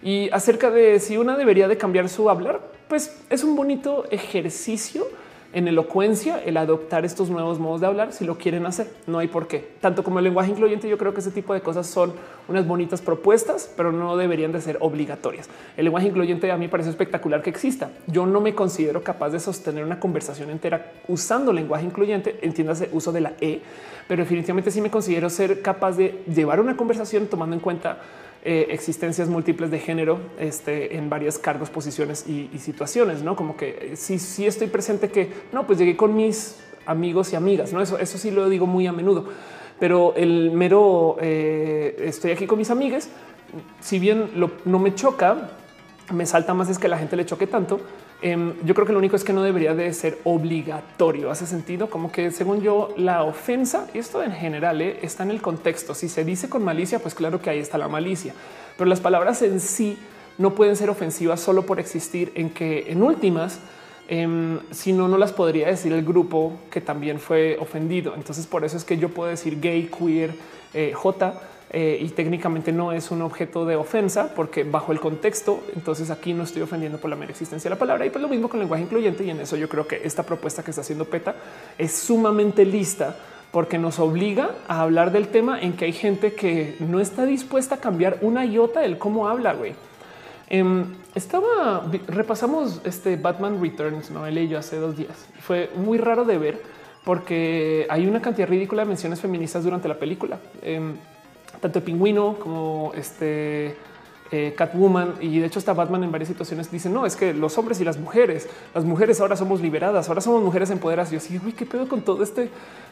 Y 0.00 0.30
acerca 0.30 0.70
de 0.70 1.00
si 1.00 1.16
una 1.16 1.36
debería 1.36 1.66
de 1.66 1.76
cambiar 1.76 2.08
su 2.08 2.30
hablar, 2.30 2.60
pues 2.88 3.20
es 3.30 3.42
un 3.42 3.56
bonito 3.56 4.04
ejercicio 4.12 5.08
en 5.52 5.66
elocuencia 5.66 6.40
el 6.44 6.56
adoptar 6.56 7.04
estos 7.04 7.30
nuevos 7.30 7.58
modos 7.58 7.80
de 7.80 7.86
hablar 7.86 8.12
si 8.12 8.24
lo 8.24 8.38
quieren 8.38 8.66
hacer. 8.66 8.90
No 9.06 9.18
hay 9.18 9.28
por 9.28 9.48
qué. 9.48 9.68
Tanto 9.80 10.04
como 10.04 10.18
el 10.18 10.24
lenguaje 10.24 10.50
incluyente, 10.50 10.88
yo 10.88 10.96
creo 10.96 11.12
que 11.12 11.20
ese 11.20 11.30
tipo 11.30 11.54
de 11.54 11.60
cosas 11.60 11.86
son 11.86 12.12
unas 12.48 12.66
bonitas 12.66 13.00
propuestas, 13.00 13.72
pero 13.76 13.92
no 13.92 14.16
deberían 14.16 14.52
de 14.52 14.60
ser 14.60 14.78
obligatorias. 14.80 15.48
El 15.76 15.84
lenguaje 15.84 16.08
incluyente 16.08 16.50
a 16.50 16.56
mí 16.56 16.68
parece 16.68 16.90
espectacular 16.90 17.42
que 17.42 17.50
exista. 17.50 17.90
Yo 18.06 18.26
no 18.26 18.40
me 18.40 18.54
considero 18.54 19.02
capaz 19.02 19.30
de 19.30 19.40
sostener 19.40 19.84
una 19.84 19.98
conversación 19.98 20.50
entera 20.50 20.92
usando 21.08 21.52
lenguaje 21.52 21.84
incluyente, 21.84 22.38
entiéndase 22.42 22.88
uso 22.92 23.12
de 23.12 23.20
la 23.20 23.32
E, 23.40 23.60
pero 24.06 24.22
definitivamente 24.22 24.70
sí 24.70 24.80
me 24.80 24.90
considero 24.90 25.30
ser 25.30 25.62
capaz 25.62 25.96
de 25.96 26.22
llevar 26.32 26.60
una 26.60 26.76
conversación 26.76 27.26
tomando 27.26 27.54
en 27.54 27.60
cuenta 27.60 27.98
eh, 28.42 28.68
existencias 28.70 29.28
múltiples 29.28 29.70
de 29.70 29.78
género 29.78 30.18
este, 30.38 30.96
en 30.96 31.10
varios 31.10 31.38
cargos, 31.38 31.68
posiciones 31.68 32.26
y, 32.26 32.48
situaciones, 32.58 33.22
no 33.22 33.36
como 33.36 33.56
que 33.56 33.92
si 33.96 34.18
sí, 34.18 34.46
estoy 34.46 34.68
presente 34.68 35.10
que 35.10 35.30
no, 35.52 35.66
pues 35.66 35.78
llegué 35.78 35.96
con 35.96 36.16
mis 36.16 36.56
amigos 36.86 37.32
y 37.32 37.36
amigas, 37.36 37.72
no 37.72 37.82
eso, 37.82 37.98
eso 37.98 38.16
sí 38.16 38.30
lo 38.30 38.48
digo 38.48 38.66
muy 38.66 38.86
a 38.86 38.92
menudo, 38.92 39.26
pero 39.78 40.14
el 40.16 40.52
mero 40.52 41.18
eh, 41.20 41.96
estoy 42.04 42.30
aquí 42.30 42.46
con 42.46 42.58
mis 42.58 42.70
amigas, 42.70 43.10
si 43.80 43.98
bien 43.98 44.30
no 44.64 44.78
me 44.78 44.94
choca, 44.94 45.50
me 46.10 46.24
salta 46.24 46.54
más 46.54 46.70
es 46.70 46.78
que 46.78 46.88
la 46.88 46.96
gente 46.96 47.16
le 47.16 47.26
choque 47.26 47.46
tanto 47.46 47.80
Em, 48.22 48.52
yo 48.64 48.74
creo 48.74 48.86
que 48.86 48.92
lo 48.92 48.98
único 48.98 49.16
es 49.16 49.24
que 49.24 49.32
no 49.32 49.42
debería 49.42 49.74
de 49.74 49.92
ser 49.94 50.18
obligatorio. 50.24 51.30
Hace 51.30 51.46
sentido 51.46 51.88
como 51.88 52.12
que 52.12 52.30
según 52.30 52.60
yo 52.60 52.92
la 52.98 53.22
ofensa 53.22 53.88
y 53.94 53.98
esto 53.98 54.22
en 54.22 54.32
general 54.32 54.82
eh, 54.82 54.98
está 55.02 55.22
en 55.22 55.30
el 55.30 55.40
contexto. 55.40 55.94
Si 55.94 56.08
se 56.08 56.24
dice 56.24 56.48
con 56.50 56.62
malicia, 56.62 56.98
pues 56.98 57.14
claro 57.14 57.40
que 57.40 57.48
ahí 57.48 57.58
está 57.58 57.78
la 57.78 57.88
malicia, 57.88 58.34
pero 58.76 58.88
las 58.88 59.00
palabras 59.00 59.40
en 59.40 59.58
sí 59.58 59.98
no 60.36 60.54
pueden 60.54 60.76
ser 60.76 60.90
ofensivas 60.90 61.40
solo 61.40 61.64
por 61.64 61.80
existir 61.80 62.32
en 62.34 62.50
que 62.50 62.90
en 62.92 63.02
últimas, 63.02 63.60
em, 64.08 64.58
si 64.70 64.92
no, 64.92 65.08
no 65.08 65.16
las 65.16 65.32
podría 65.32 65.68
decir 65.68 65.92
el 65.92 66.04
grupo 66.04 66.52
que 66.70 66.82
también 66.82 67.20
fue 67.20 67.56
ofendido. 67.58 68.14
Entonces 68.14 68.46
por 68.46 68.64
eso 68.64 68.76
es 68.76 68.84
que 68.84 68.98
yo 68.98 69.08
puedo 69.08 69.30
decir 69.30 69.60
gay, 69.60 69.90
queer, 69.98 70.34
eh, 70.74 70.92
J 70.94 71.40
eh, 71.72 71.98
y 72.00 72.08
técnicamente 72.08 72.72
no 72.72 72.90
es 72.90 73.12
un 73.12 73.22
objeto 73.22 73.64
de 73.64 73.76
ofensa 73.76 74.34
porque 74.34 74.64
bajo 74.64 74.90
el 74.90 74.98
contexto, 74.98 75.62
entonces 75.76 76.10
aquí 76.10 76.34
no 76.34 76.42
estoy 76.42 76.62
ofendiendo 76.62 76.98
por 76.98 77.10
la 77.10 77.16
mera 77.16 77.30
existencia 77.30 77.68
de 77.68 77.76
la 77.76 77.78
palabra. 77.78 78.04
Y 78.04 78.10
pues 78.10 78.20
lo 78.20 78.28
mismo 78.28 78.48
con 78.48 78.58
lenguaje 78.58 78.82
incluyente 78.82 79.22
y 79.22 79.30
en 79.30 79.40
eso 79.40 79.56
yo 79.56 79.68
creo 79.68 79.86
que 79.86 80.00
esta 80.02 80.24
propuesta 80.24 80.64
que 80.64 80.72
está 80.72 80.80
haciendo 80.80 81.04
PETA 81.04 81.36
es 81.78 81.92
sumamente 81.92 82.64
lista 82.64 83.16
porque 83.52 83.78
nos 83.78 84.00
obliga 84.00 84.50
a 84.66 84.82
hablar 84.82 85.12
del 85.12 85.28
tema 85.28 85.60
en 85.60 85.74
que 85.74 85.84
hay 85.84 85.92
gente 85.92 86.34
que 86.34 86.76
no 86.80 87.00
está 87.00 87.24
dispuesta 87.24 87.76
a 87.76 87.78
cambiar 87.78 88.18
una 88.20 88.44
iota 88.44 88.80
del 88.80 88.98
cómo 88.98 89.28
habla, 89.28 89.54
güey. 89.54 89.74
Em, 90.48 90.86
estaba 91.14 91.88
repasamos 92.08 92.80
este 92.84 93.14
Batman 93.14 93.60
Returns, 93.62 94.10
no 94.10 94.28
leí 94.28 94.48
yo 94.48 94.58
hace 94.58 94.76
dos 94.76 94.96
días. 94.96 95.28
Fue 95.40 95.70
muy 95.76 95.98
raro 95.98 96.24
de 96.24 96.38
ver 96.38 96.62
porque 97.04 97.86
hay 97.88 98.06
una 98.06 98.20
cantidad 98.20 98.48
ridícula 98.48 98.82
de 98.82 98.88
menciones 98.88 99.20
feministas 99.20 99.62
durante 99.62 99.86
la 99.86 99.98
película. 99.98 100.38
Em, 100.62 100.96
tanto 101.60 101.78
el 101.78 101.84
pingüino 101.84 102.36
como 102.38 102.92
este 102.94 103.76
eh, 104.32 104.54
Catwoman 104.56 105.14
y 105.20 105.40
de 105.40 105.46
hecho 105.46 105.58
está 105.58 105.72
Batman 105.72 106.04
en 106.04 106.12
varias 106.12 106.28
situaciones 106.28 106.70
dicen 106.70 106.94
no 106.94 107.04
es 107.04 107.16
que 107.16 107.34
los 107.34 107.58
hombres 107.58 107.80
y 107.80 107.84
las 107.84 107.98
mujeres, 107.98 108.48
las 108.72 108.84
mujeres 108.84 109.20
ahora 109.20 109.34
somos 109.34 109.60
liberadas, 109.60 110.08
ahora 110.08 110.20
somos 110.20 110.40
mujeres 110.42 110.70
empoderadas. 110.70 111.10
Yo 111.10 111.18
sí, 111.18 111.40
uy, 111.44 111.52
qué 111.52 111.66
pedo 111.66 111.88
con 111.88 112.02
todo 112.02 112.22
este 112.22 112.48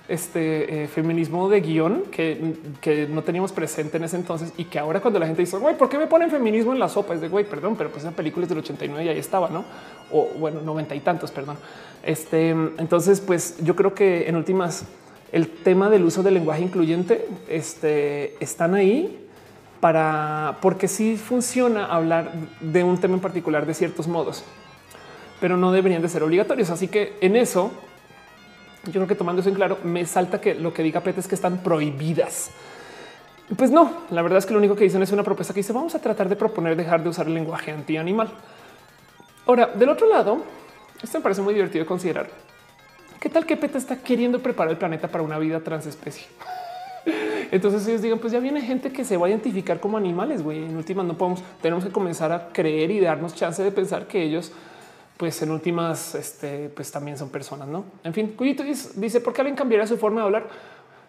este 0.08 0.84
eh, 0.84 0.88
feminismo 0.88 1.48
de 1.48 1.60
guion 1.60 2.04
que, 2.10 2.54
que, 2.80 3.06
no 3.06 3.22
teníamos 3.22 3.52
presente 3.52 3.98
en 3.98 4.04
ese 4.04 4.16
entonces 4.16 4.54
y 4.56 4.64
que 4.64 4.78
ahora 4.78 5.00
cuando 5.00 5.20
la 5.20 5.26
gente 5.26 5.42
dice, 5.42 5.58
güey, 5.58 5.76
¿por 5.76 5.90
qué 5.90 5.98
me 5.98 6.06
ponen 6.06 6.30
feminismo 6.30 6.72
en 6.72 6.78
la 6.78 6.88
sopa? 6.88 7.14
Es 7.14 7.20
de 7.20 7.28
güey, 7.28 7.44
perdón, 7.44 7.76
pero 7.76 7.90
pues 7.90 8.04
esa 8.04 8.16
película 8.16 8.44
es 8.44 8.48
del 8.48 8.58
89 8.58 9.04
y 9.04 9.08
ahí 9.08 9.18
estaba, 9.18 9.50
no? 9.50 9.64
O 10.10 10.28
bueno, 10.38 10.60
noventa 10.62 10.94
y 10.94 11.00
tantos, 11.00 11.30
perdón. 11.30 11.56
Este 12.02 12.50
entonces, 12.50 13.20
pues 13.20 13.58
yo 13.62 13.76
creo 13.76 13.94
que 13.94 14.28
en 14.28 14.34
últimas 14.34 14.86
el 15.32 15.48
tema 15.48 15.90
del 15.90 16.04
uso 16.04 16.22
del 16.22 16.34
lenguaje 16.34 16.62
incluyente 16.62 17.26
este, 17.48 18.42
están 18.42 18.74
ahí 18.74 19.26
para 19.80 20.56
porque 20.60 20.88
sí 20.88 21.16
funciona 21.16 21.86
hablar 21.86 22.32
de 22.60 22.82
un 22.82 22.98
tema 22.98 23.14
en 23.14 23.20
particular 23.20 23.66
de 23.66 23.74
ciertos 23.74 24.08
modos, 24.08 24.44
pero 25.40 25.56
no 25.56 25.70
deberían 25.70 26.02
de 26.02 26.08
ser 26.08 26.22
obligatorios. 26.22 26.70
Así 26.70 26.88
que 26.88 27.16
en 27.20 27.36
eso, 27.36 27.70
yo 28.86 28.92
creo 28.92 29.06
que 29.06 29.14
tomando 29.14 29.40
eso 29.40 29.50
en 29.50 29.54
claro, 29.54 29.78
me 29.84 30.04
salta 30.06 30.40
que 30.40 30.54
lo 30.54 30.72
que 30.72 30.82
diga 30.82 31.00
Pete 31.00 31.20
es 31.20 31.28
que 31.28 31.34
están 31.34 31.58
prohibidas. 31.58 32.50
Pues 33.56 33.70
no, 33.70 34.02
la 34.10 34.20
verdad 34.20 34.38
es 34.38 34.46
que 34.46 34.52
lo 34.52 34.58
único 34.58 34.76
que 34.76 34.84
dicen 34.84 35.02
es 35.02 35.12
una 35.12 35.22
propuesta 35.22 35.54
que 35.54 35.60
dice 35.60 35.72
vamos 35.72 35.94
a 35.94 36.00
tratar 36.00 36.28
de 36.28 36.36
proponer 36.36 36.76
dejar 36.76 37.02
de 37.02 37.08
usar 37.08 37.26
el 37.26 37.34
lenguaje 37.34 37.70
anti 37.70 37.96
animal. 37.96 38.30
Ahora, 39.46 39.68
del 39.68 39.88
otro 39.88 40.06
lado, 40.06 40.42
esto 41.02 41.18
me 41.18 41.22
parece 41.22 41.40
muy 41.40 41.54
divertido 41.54 41.84
de 41.84 41.86
considerar 41.86 42.47
¿Qué 43.20 43.28
tal 43.28 43.46
que 43.46 43.56
PETA 43.56 43.78
está 43.78 43.96
queriendo 43.96 44.40
preparar 44.40 44.70
el 44.70 44.78
planeta 44.78 45.08
para 45.08 45.24
una 45.24 45.38
vida 45.38 45.58
transespecie? 45.60 46.26
Entonces 47.50 47.86
ellos 47.88 48.02
digan, 48.02 48.18
pues 48.20 48.32
ya 48.32 48.38
viene 48.38 48.60
gente 48.60 48.92
que 48.92 49.04
se 49.04 49.16
va 49.16 49.26
a 49.26 49.30
identificar 49.30 49.80
como 49.80 49.96
animales, 49.96 50.42
güey. 50.42 50.64
En 50.64 50.76
últimas 50.76 51.04
no 51.04 51.16
podemos, 51.16 51.42
tenemos 51.60 51.84
que 51.84 51.90
comenzar 51.90 52.30
a 52.30 52.48
creer 52.52 52.90
y 52.92 53.00
darnos 53.00 53.34
chance 53.34 53.62
de 53.62 53.72
pensar 53.72 54.06
que 54.06 54.22
ellos, 54.22 54.52
pues 55.16 55.42
en 55.42 55.50
últimas, 55.50 56.14
este, 56.14 56.68
pues 56.68 56.92
también 56.92 57.18
son 57.18 57.30
personas, 57.30 57.66
¿no? 57.66 57.84
En 58.04 58.14
fin, 58.14 58.34
Cuyito 58.36 58.62
dice, 58.62 59.20
¿por 59.20 59.32
qué 59.32 59.40
alguien 59.40 59.56
cambiará 59.56 59.86
su 59.86 59.96
forma 59.96 60.20
de 60.20 60.26
hablar? 60.26 60.48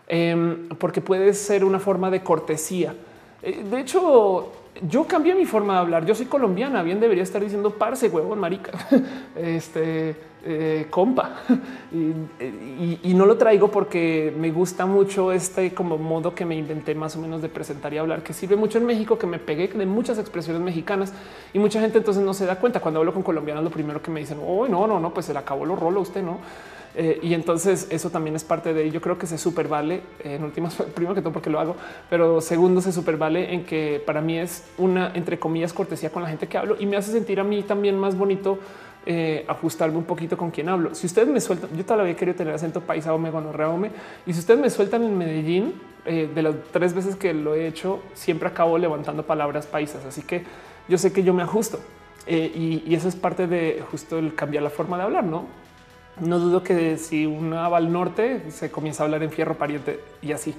Em, 0.08 0.70
porque 0.70 1.02
puede 1.02 1.34
ser 1.36 1.64
una 1.64 1.80
forma 1.80 2.10
de 2.10 2.24
cortesía. 2.24 2.96
Eh, 3.44 3.64
de 3.70 3.80
hecho, 3.80 4.52
yo 4.90 5.06
cambié 5.06 5.36
mi 5.36 5.46
forma 5.46 5.74
de 5.74 5.80
hablar. 5.80 6.06
Yo 6.08 6.16
soy 6.16 6.26
colombiana, 6.26 6.82
bien 6.82 7.00
debería 7.00 7.22
estar 7.22 7.42
diciendo 7.42 7.76
parce, 7.78 8.08
huevón, 8.08 8.40
marica, 8.40 8.72
este 9.36 10.29
eh, 10.46 10.88
compa. 10.90 11.42
Y, 11.92 13.14
no 13.16 13.26
lo 13.26 13.38
traigo 13.38 13.70
porque 13.70 14.34
me 14.38 14.52
gusta 14.52 14.86
mucho 14.86 15.32
este 15.32 15.74
como 15.74 15.98
modo 15.98 16.36
que 16.36 16.46
me 16.46 16.56
inventé 16.56 16.94
más 16.94 17.16
o 17.16 17.20
menos 17.20 17.42
de 17.42 17.50
presentar 17.50 17.94
y 17.94 17.98
hablar, 17.98 18.22
que 18.22 18.32
sirve 18.32 18.56
mucho 18.56 18.78
en 18.78 18.86
México, 18.86 19.18
que 19.18 19.26
me 19.26 19.40
pegué 19.40 19.68
de 19.68 19.86
muchas 19.86 20.20
expresiones 20.20 20.62
mexicanas 20.62 21.12
y 21.52 21.60
mucha 21.60 21.82
gente 21.82 21.98
entonces 21.98 22.24
no 22.24 22.34
se 22.34 22.46
da 22.46 22.58
cuenta. 22.58 22.80
Cuando 22.80 23.00
hablo 23.00 23.14
con 23.14 23.24
colombianos, 23.24 23.64
lo 23.64 23.72
primero 23.72 24.02
que 24.02 24.12
me 24.12 24.20
dicen, 24.20 24.38
oh, 24.46 24.68
no, 24.68 24.88
no, 24.88 25.00
no, 25.00 25.14
pues 25.14 25.26
se 25.26 25.34
le 25.34 25.40
acabó 25.40 25.66
lo 25.66 25.76
rolo 25.76 26.02
usted, 26.02 26.22
no? 26.22 26.38
Eh, 26.96 27.20
y 27.22 27.34
entonces 27.34 27.88
eso 27.92 28.10
también 28.10 28.36
es 28.36 28.44
parte 28.44 28.74
de 28.74 28.90
yo 28.90 29.00
creo 29.00 29.18
que 29.18 29.28
se 29.28 29.38
super 29.38 29.68
vale 29.68 30.02
en 30.24 30.44
últimas, 30.44 30.76
primero 30.96 31.14
que 31.14 31.22
todo 31.22 31.34
porque 31.34 31.50
lo 31.50 31.60
hago, 31.60 31.76
pero 32.10 32.42
segundo 32.42 32.82
se 32.82 32.92
super 32.92 33.18
vale 33.18 33.54
en 33.54 33.64
que 33.64 34.02
para 34.06 34.22
mí 34.22 34.40
es 34.40 34.64
una 34.78 35.12
entre 35.14 35.38
comillas 35.38 35.72
cortesía 35.72 36.10
con 36.10 36.24
la 36.24 36.30
gente 36.30 36.48
que 36.48 36.58
hablo 36.58 36.76
y 36.80 36.86
me 36.86 36.98
hace 36.98 37.12
sentir 37.12 37.40
a 37.40 37.44
mí 37.44 37.62
también 37.64 37.98
más 37.98 38.18
bonito 38.18 38.60
eh, 39.12 39.44
ajustarme 39.48 39.98
un 39.98 40.04
poquito 40.04 40.38
con 40.38 40.52
quien 40.52 40.70
hablo. 40.70 40.94
Si 40.94 41.08
ustedes 41.08 41.28
me 41.28 41.42
sueltan, 41.42 41.72
yo 41.76 41.84
todavía 41.84 42.16
querido 42.16 42.38
tener 42.38 42.54
acento 42.54 42.82
paisa 42.82 43.12
o 43.12 43.18
me 43.18 43.32
y 44.28 44.34
si 44.34 44.40
ustedes 44.40 44.60
me 44.60 44.70
sueltan 44.70 45.02
en 45.02 45.18
Medellín, 45.18 45.74
eh, 46.06 46.30
de 46.32 46.44
las 46.44 46.54
tres 46.72 46.94
veces 46.94 47.16
que 47.16 47.34
lo 47.34 47.56
he 47.56 47.66
hecho, 47.66 48.04
siempre 48.14 48.48
acabo 48.48 48.78
levantando 48.78 49.24
palabras 49.26 49.66
paisas. 49.66 50.06
Así 50.06 50.22
que 50.22 50.44
yo 50.88 51.00
sé 51.00 51.12
que 51.12 51.24
yo 51.24 51.34
me 51.34 51.42
ajusto 51.42 51.80
y, 52.28 52.84
y, 52.86 52.94
eso 52.94 53.08
es 53.08 53.16
parte 53.16 53.48
de 53.48 53.84
justo 53.90 54.20
el 54.20 54.36
cambiar 54.36 54.62
la 54.62 54.70
forma 54.70 54.96
de 54.98 55.04
hablar, 55.06 55.24
no? 55.24 55.48
No 56.20 56.38
dudo 56.38 56.62
que 56.62 56.98
si 56.98 57.26
uno 57.26 57.56
va 57.72 57.78
al 57.78 57.92
norte 57.92 58.52
se 58.52 58.70
comienza 58.70 59.02
a 59.02 59.06
hablar 59.06 59.24
en 59.24 59.32
fierro 59.32 59.58
pariente 59.58 60.02
y 60.22 60.34
así. 60.34 60.54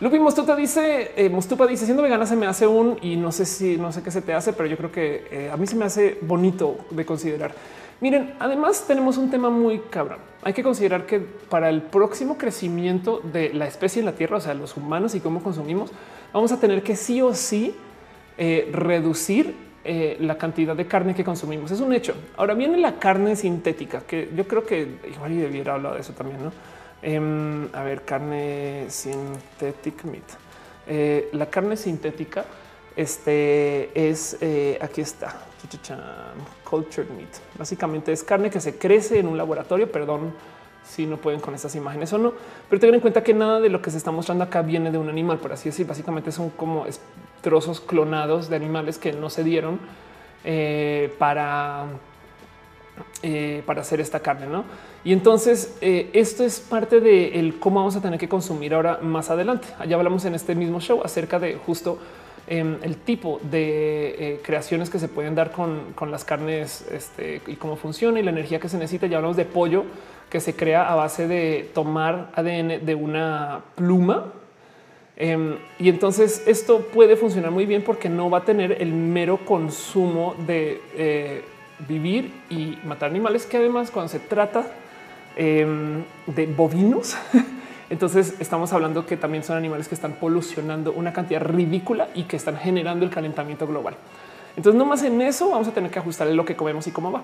Lupi 0.00 0.18
Mostupa 0.18 0.56
dice, 0.56 1.12
eh, 1.16 1.28
Mostupa 1.28 1.68
dice, 1.68 1.84
siendo 1.84 2.02
vegana 2.02 2.26
se 2.26 2.34
me 2.34 2.46
hace 2.46 2.66
un, 2.66 2.98
y 3.00 3.14
no 3.16 3.30
sé 3.30 3.46
si, 3.46 3.76
no 3.76 3.92
sé 3.92 4.02
qué 4.02 4.10
se 4.10 4.22
te 4.22 4.34
hace, 4.34 4.52
pero 4.52 4.68
yo 4.68 4.76
creo 4.76 4.90
que 4.90 5.28
eh, 5.30 5.50
a 5.52 5.56
mí 5.56 5.68
se 5.68 5.76
me 5.76 5.84
hace 5.84 6.18
bonito 6.20 6.78
de 6.90 7.06
considerar. 7.06 7.54
Miren, 8.00 8.34
además 8.40 8.86
tenemos 8.88 9.16
un 9.18 9.30
tema 9.30 9.50
muy 9.50 9.78
cabrón. 9.90 10.18
Hay 10.42 10.52
que 10.52 10.64
considerar 10.64 11.06
que 11.06 11.20
para 11.20 11.70
el 11.70 11.80
próximo 11.80 12.36
crecimiento 12.36 13.20
de 13.32 13.54
la 13.54 13.68
especie 13.68 14.00
en 14.00 14.06
la 14.06 14.12
Tierra, 14.12 14.38
o 14.38 14.40
sea, 14.40 14.52
los 14.52 14.76
humanos 14.76 15.14
y 15.14 15.20
cómo 15.20 15.42
consumimos, 15.42 15.92
vamos 16.32 16.50
a 16.50 16.58
tener 16.58 16.82
que 16.82 16.96
sí 16.96 17.22
o 17.22 17.32
sí 17.32 17.74
eh, 18.36 18.68
reducir 18.72 19.54
eh, 19.84 20.16
la 20.20 20.36
cantidad 20.36 20.74
de 20.74 20.86
carne 20.86 21.14
que 21.14 21.22
consumimos. 21.22 21.70
Es 21.70 21.80
un 21.80 21.92
hecho. 21.92 22.14
Ahora 22.36 22.54
viene 22.54 22.78
la 22.78 22.98
carne 22.98 23.36
sintética, 23.36 24.00
que 24.00 24.28
yo 24.34 24.48
creo 24.48 24.66
que 24.66 24.98
igual 25.14 25.38
debiera 25.38 25.74
hablar 25.74 25.94
de 25.94 26.00
eso 26.00 26.12
también, 26.14 26.42
¿no? 26.42 26.73
Em, 27.06 27.68
a 27.74 27.82
ver, 27.82 28.02
carne 28.02 28.86
sintética. 28.88 30.08
Eh, 30.86 31.28
la 31.32 31.46
carne 31.46 31.76
sintética 31.76 32.44
este 32.96 33.90
es 34.08 34.38
aquí 34.80 35.00
está 35.00 35.42
cultured 36.68 37.10
meat. 37.10 37.28
Básicamente 37.58 38.12
es 38.12 38.22
carne 38.22 38.48
que 38.50 38.60
se 38.60 38.78
crece 38.78 39.18
en 39.18 39.28
un 39.28 39.36
laboratorio. 39.36 39.90
Perdón 39.90 40.32
si 40.84 41.06
no 41.06 41.16
pueden 41.16 41.40
con 41.40 41.54
estas 41.54 41.74
imágenes 41.74 42.12
o 42.12 42.18
no, 42.18 42.32
pero 42.68 42.78
tengan 42.80 42.96
en 42.96 43.00
cuenta 43.00 43.22
que 43.22 43.34
nada 43.34 43.60
de 43.60 43.70
lo 43.70 43.80
que 43.80 43.90
se 43.90 43.96
está 43.96 44.10
mostrando 44.10 44.44
acá 44.44 44.62
viene 44.62 44.90
de 44.90 44.98
un 44.98 45.08
animal, 45.08 45.38
por 45.38 45.52
así 45.52 45.70
decir. 45.70 45.86
Básicamente 45.86 46.30
son 46.30 46.50
como 46.50 46.86
trozos 47.40 47.80
clonados 47.80 48.48
de 48.48 48.56
animales 48.56 48.98
que 48.98 49.12
no 49.12 49.30
se 49.30 49.44
dieron 49.44 49.80
eh, 50.44 51.14
para 51.18 51.86
eh, 53.22 53.62
para 53.66 53.80
hacer 53.80 54.00
esta 54.00 54.20
carne, 54.20 54.46
¿no? 54.46 54.64
Y 55.04 55.12
entonces 55.12 55.76
eh, 55.80 56.10
esto 56.12 56.44
es 56.44 56.60
parte 56.60 57.00
de 57.00 57.54
cómo 57.58 57.76
vamos 57.76 57.96
a 57.96 58.00
tener 58.00 58.18
que 58.18 58.28
consumir 58.28 58.74
ahora 58.74 58.98
más 59.02 59.30
adelante. 59.30 59.68
Allá 59.78 59.96
hablamos 59.96 60.24
en 60.24 60.34
este 60.34 60.54
mismo 60.54 60.80
show 60.80 61.00
acerca 61.04 61.38
de 61.38 61.54
justo 61.54 61.98
em, 62.46 62.76
el 62.82 62.96
tipo 62.96 63.40
de 63.42 64.40
creaciones 64.44 64.90
que 64.90 64.98
se 64.98 65.08
pueden 65.08 65.34
dar 65.34 65.50
con, 65.52 65.94
las 66.10 66.24
carnes 66.24 66.86
este, 66.90 67.40
y 67.46 67.56
cómo 67.56 67.76
funciona 67.76 68.20
y 68.20 68.22
la 68.22 68.30
energía 68.30 68.60
que 68.60 68.68
se 68.68 68.76
necesita. 68.76 69.06
Ya 69.06 69.16
hablamos 69.16 69.36
de 69.36 69.44
pollo 69.44 69.84
que 70.30 70.40
se 70.40 70.54
crea 70.54 70.90
a 70.90 70.94
base 70.94 71.28
de 71.28 71.70
tomar 71.74 72.30
ADN 72.34 72.84
de 72.84 72.94
una 72.94 73.60
pluma. 73.76 74.32
Em, 75.16 75.56
y 75.78 75.88
entonces 75.88 76.42
esto 76.46 76.80
puede 76.92 77.16
funcionar 77.16 77.52
muy 77.52 77.66
bien 77.66 77.84
porque 77.84 78.08
no 78.08 78.28
va 78.30 78.38
a 78.38 78.44
tener 78.44 78.82
el 78.82 78.92
mero 78.92 79.44
consumo 79.44 80.34
de 80.44 80.80
eh, 80.96 81.44
vivir 81.88 82.32
y 82.50 82.78
matar 82.84 83.10
animales, 83.10 83.46
que 83.46 83.56
además 83.56 83.90
cuando 83.90 84.08
se 84.08 84.20
trata 84.20 84.66
em, 85.36 86.02
de 86.26 86.46
bovinos, 86.46 87.16
entonces 87.90 88.34
estamos 88.40 88.72
hablando 88.72 89.06
que 89.06 89.16
también 89.16 89.44
son 89.44 89.56
animales 89.56 89.88
que 89.88 89.94
están 89.94 90.12
polucionando 90.12 90.92
una 90.92 91.12
cantidad 91.12 91.40
ridícula 91.42 92.08
y 92.14 92.24
que 92.24 92.36
están 92.36 92.56
generando 92.56 93.04
el 93.04 93.10
calentamiento 93.10 93.66
global. 93.66 93.96
Entonces, 94.56 94.78
no 94.78 94.84
más 94.84 95.02
en 95.02 95.20
eso 95.20 95.50
vamos 95.50 95.66
a 95.66 95.72
tener 95.72 95.90
que 95.90 95.98
ajustar 95.98 96.28
lo 96.28 96.44
que 96.44 96.54
comemos 96.54 96.86
y 96.86 96.92
cómo 96.92 97.10
va 97.10 97.22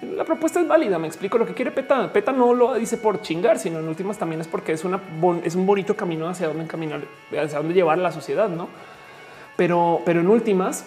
la 0.00 0.24
propuesta 0.24 0.60
es 0.60 0.68
válida. 0.68 0.98
Me 0.98 1.06
explico 1.06 1.38
lo 1.38 1.46
que 1.46 1.54
quiere 1.54 1.70
PETA. 1.70 2.12
PETA 2.12 2.32
no 2.32 2.54
lo 2.54 2.74
dice 2.74 2.96
por 2.96 3.20
chingar, 3.20 3.58
sino 3.58 3.78
en 3.78 3.88
últimas 3.88 4.18
también 4.18 4.40
es 4.40 4.48
porque 4.48 4.72
es 4.72 4.84
una 4.84 5.00
un 5.20 5.66
bonito 5.66 5.94
camino 5.94 6.28
hacia 6.28 6.48
dónde 6.48 6.64
encaminar, 6.64 7.02
hacia 7.30 7.58
dónde 7.58 7.74
llevar 7.74 7.98
la 7.98 8.12
sociedad, 8.12 8.48
no? 8.48 8.68
Pero, 9.56 10.00
pero 10.04 10.20
en 10.20 10.28
últimas, 10.28 10.86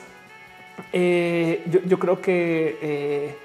eh, 0.94 1.64
yo, 1.86 2.00
creo 2.00 2.22
que 2.22 2.78
eh, 2.82 3.38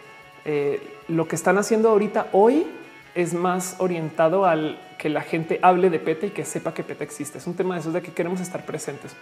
eh, 0.45 0.81
lo 1.09 1.27
que 1.29 1.37
están 1.37 1.59
haciendo 1.59 1.91
ahorita 1.91 2.29
hoy 2.33 2.67
es 3.15 3.35
más 3.35 3.77
orientado 3.79 4.47
al 4.47 4.79
que 4.99 5.09
la 5.09 5.23
gente 5.23 5.59
hable 5.63 5.91
de 5.91 5.99
PETA 5.99 6.27
y 6.27 6.31
que 6.31 6.45
sepa 6.45 6.75
que 6.75 6.85
PETA 6.85 7.05
existe. 7.05 7.39
Es 7.39 7.47
un 7.47 7.55
tema 7.55 7.75
de 7.75 7.81
esos 7.81 7.93
de 7.93 8.03
que 8.03 8.13
queremos 8.13 8.41
estar 8.41 8.65
presentes. 8.65 9.17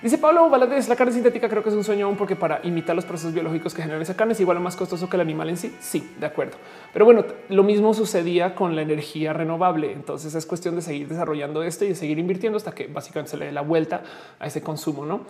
Dice 0.00 0.16
Pablo 0.16 0.48
Valadez, 0.48 0.88
la 0.88 0.94
carne 0.94 1.12
sintética 1.12 1.48
creo 1.48 1.64
que 1.64 1.70
es 1.70 1.74
un 1.74 1.82
sueño 1.82 2.06
aún 2.06 2.16
porque 2.16 2.36
para 2.36 2.60
imitar 2.62 2.94
los 2.94 3.04
procesos 3.04 3.34
biológicos 3.34 3.74
que 3.74 3.82
generan 3.82 4.00
esa 4.00 4.16
carne 4.16 4.32
es 4.32 4.38
igual 4.38 4.56
o 4.56 4.60
más 4.60 4.76
costoso 4.76 5.10
que 5.10 5.16
el 5.16 5.22
animal 5.22 5.48
en 5.48 5.56
sí. 5.56 5.74
Sí, 5.80 6.14
de 6.20 6.24
acuerdo. 6.24 6.56
Pero 6.92 7.04
bueno, 7.04 7.24
lo 7.48 7.64
mismo 7.64 7.92
sucedía 7.94 8.54
con 8.54 8.76
la 8.76 8.82
energía 8.82 9.32
renovable. 9.32 9.92
Entonces 9.92 10.36
es 10.36 10.46
cuestión 10.46 10.76
de 10.76 10.82
seguir 10.82 11.08
desarrollando 11.08 11.64
esto 11.64 11.84
y 11.84 11.88
de 11.88 11.94
seguir 11.96 12.20
invirtiendo 12.20 12.56
hasta 12.56 12.70
que 12.70 12.86
básicamente 12.86 13.32
se 13.32 13.38
le 13.38 13.46
dé 13.46 13.52
la 13.52 13.62
vuelta 13.62 14.02
a 14.38 14.46
ese 14.46 14.62
consumo, 14.62 15.04
¿no? 15.04 15.22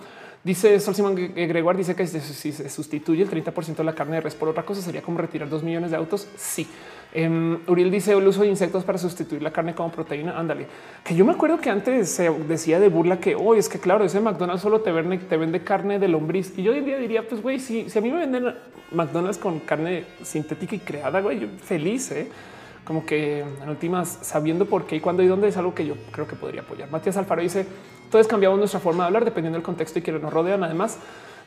Dice 0.44 0.78
Sol 0.78 0.94
Simón 0.94 1.16
Gregoire, 1.16 1.76
dice 1.76 1.96
que 1.96 2.06
si 2.06 2.52
se 2.52 2.68
sustituye 2.68 3.22
el 3.22 3.30
30% 3.30 3.76
de 3.76 3.84
la 3.84 3.94
carne 3.94 4.16
de 4.16 4.20
res 4.22 4.34
por 4.34 4.48
otra 4.48 4.64
cosa 4.64 4.80
sería 4.80 5.02
como 5.02 5.18
retirar 5.18 5.48
dos 5.48 5.62
millones 5.62 5.90
de 5.90 5.96
autos. 5.96 6.28
Sí. 6.36 6.66
Um, 7.14 7.58
Uriel 7.66 7.90
dice 7.90 8.12
el 8.12 8.26
uso 8.26 8.42
de 8.42 8.48
insectos 8.48 8.84
para 8.84 8.98
sustituir 8.98 9.42
la 9.42 9.50
carne 9.50 9.74
como 9.74 9.90
proteína. 9.90 10.38
Ándale, 10.38 10.66
que 11.04 11.14
yo 11.14 11.24
me 11.24 11.32
acuerdo 11.32 11.58
que 11.58 11.70
antes 11.70 12.10
se 12.10 12.30
decía 12.30 12.78
de 12.78 12.88
burla 12.88 13.18
que 13.18 13.34
hoy 13.34 13.58
es 13.58 13.68
que 13.68 13.78
claro, 13.78 14.04
ese 14.04 14.20
McDonald's 14.20 14.62
solo 14.62 14.80
te 14.80 14.92
vende, 14.92 15.18
te 15.18 15.36
vende 15.36 15.64
carne 15.64 15.98
de 15.98 16.06
lombriz. 16.06 16.52
Y 16.56 16.62
yo 16.62 16.72
hoy 16.72 16.78
en 16.78 16.84
día 16.84 16.98
diría, 16.98 17.26
pues 17.26 17.42
güey, 17.42 17.58
si, 17.58 17.90
si 17.90 17.98
a 17.98 18.02
mí 18.02 18.10
me 18.10 18.18
venden 18.18 18.54
McDonald's 18.92 19.38
con 19.38 19.58
carne 19.60 20.04
sintética 20.22 20.76
y 20.76 20.78
creada, 20.78 21.20
güey, 21.20 21.40
yo 21.40 21.48
feliz, 21.62 22.12
¿eh? 22.12 22.28
como 22.84 23.04
que 23.04 23.40
en 23.40 23.68
últimas 23.68 24.18
sabiendo 24.22 24.64
por 24.64 24.86
qué 24.86 24.96
y 24.96 25.00
cuándo 25.00 25.22
y 25.22 25.26
dónde 25.26 25.48
es 25.48 25.56
algo 25.58 25.74
que 25.74 25.86
yo 25.86 25.94
creo 26.10 26.26
que 26.26 26.36
podría 26.36 26.62
apoyar. 26.62 26.90
Matías 26.90 27.18
Alfaro 27.18 27.42
dice 27.42 27.66
todos 28.10 28.26
cambiamos 28.26 28.58
nuestra 28.58 28.80
forma 28.80 29.04
de 29.04 29.08
hablar 29.08 29.24
dependiendo 29.24 29.56
del 29.56 29.64
contexto 29.64 29.98
y 29.98 30.02
quienes 30.02 30.22
nos 30.22 30.32
rodean. 30.32 30.62
Además 30.64 30.98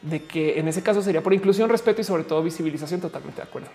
de 0.02 0.24
que 0.24 0.60
en 0.60 0.68
ese 0.68 0.82
caso 0.82 1.02
sería 1.02 1.22
por 1.22 1.34
inclusión, 1.34 1.70
respeto 1.70 2.02
y 2.02 2.04
sobre 2.04 2.24
todo 2.24 2.44
visibilización. 2.44 3.02
Totalmente 3.02 3.42
de 3.42 3.48
acuerdo. 3.48 3.70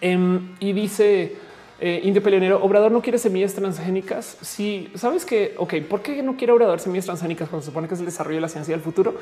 Em, 0.00 0.54
y 0.60 0.72
dice 0.72 1.36
eh, 1.80 2.00
Indio 2.02 2.22
Peleonero, 2.22 2.62
Obrador 2.62 2.90
no 2.90 3.00
quiere 3.00 3.18
semillas 3.18 3.54
transgénicas. 3.54 4.36
Si 4.42 4.90
sabes 4.94 5.24
que, 5.24 5.54
ok, 5.56 5.74
¿por 5.88 6.02
qué 6.02 6.22
no 6.22 6.36
quiere 6.36 6.52
Obrador 6.52 6.80
semillas 6.80 7.04
transgénicas 7.04 7.48
cuando 7.48 7.62
se 7.62 7.70
supone 7.70 7.86
que 7.86 7.94
es 7.94 8.00
el 8.00 8.06
desarrollo 8.06 8.36
de 8.36 8.42
la 8.42 8.48
ciencia 8.48 8.74
del 8.74 8.82
futuro? 8.82 9.14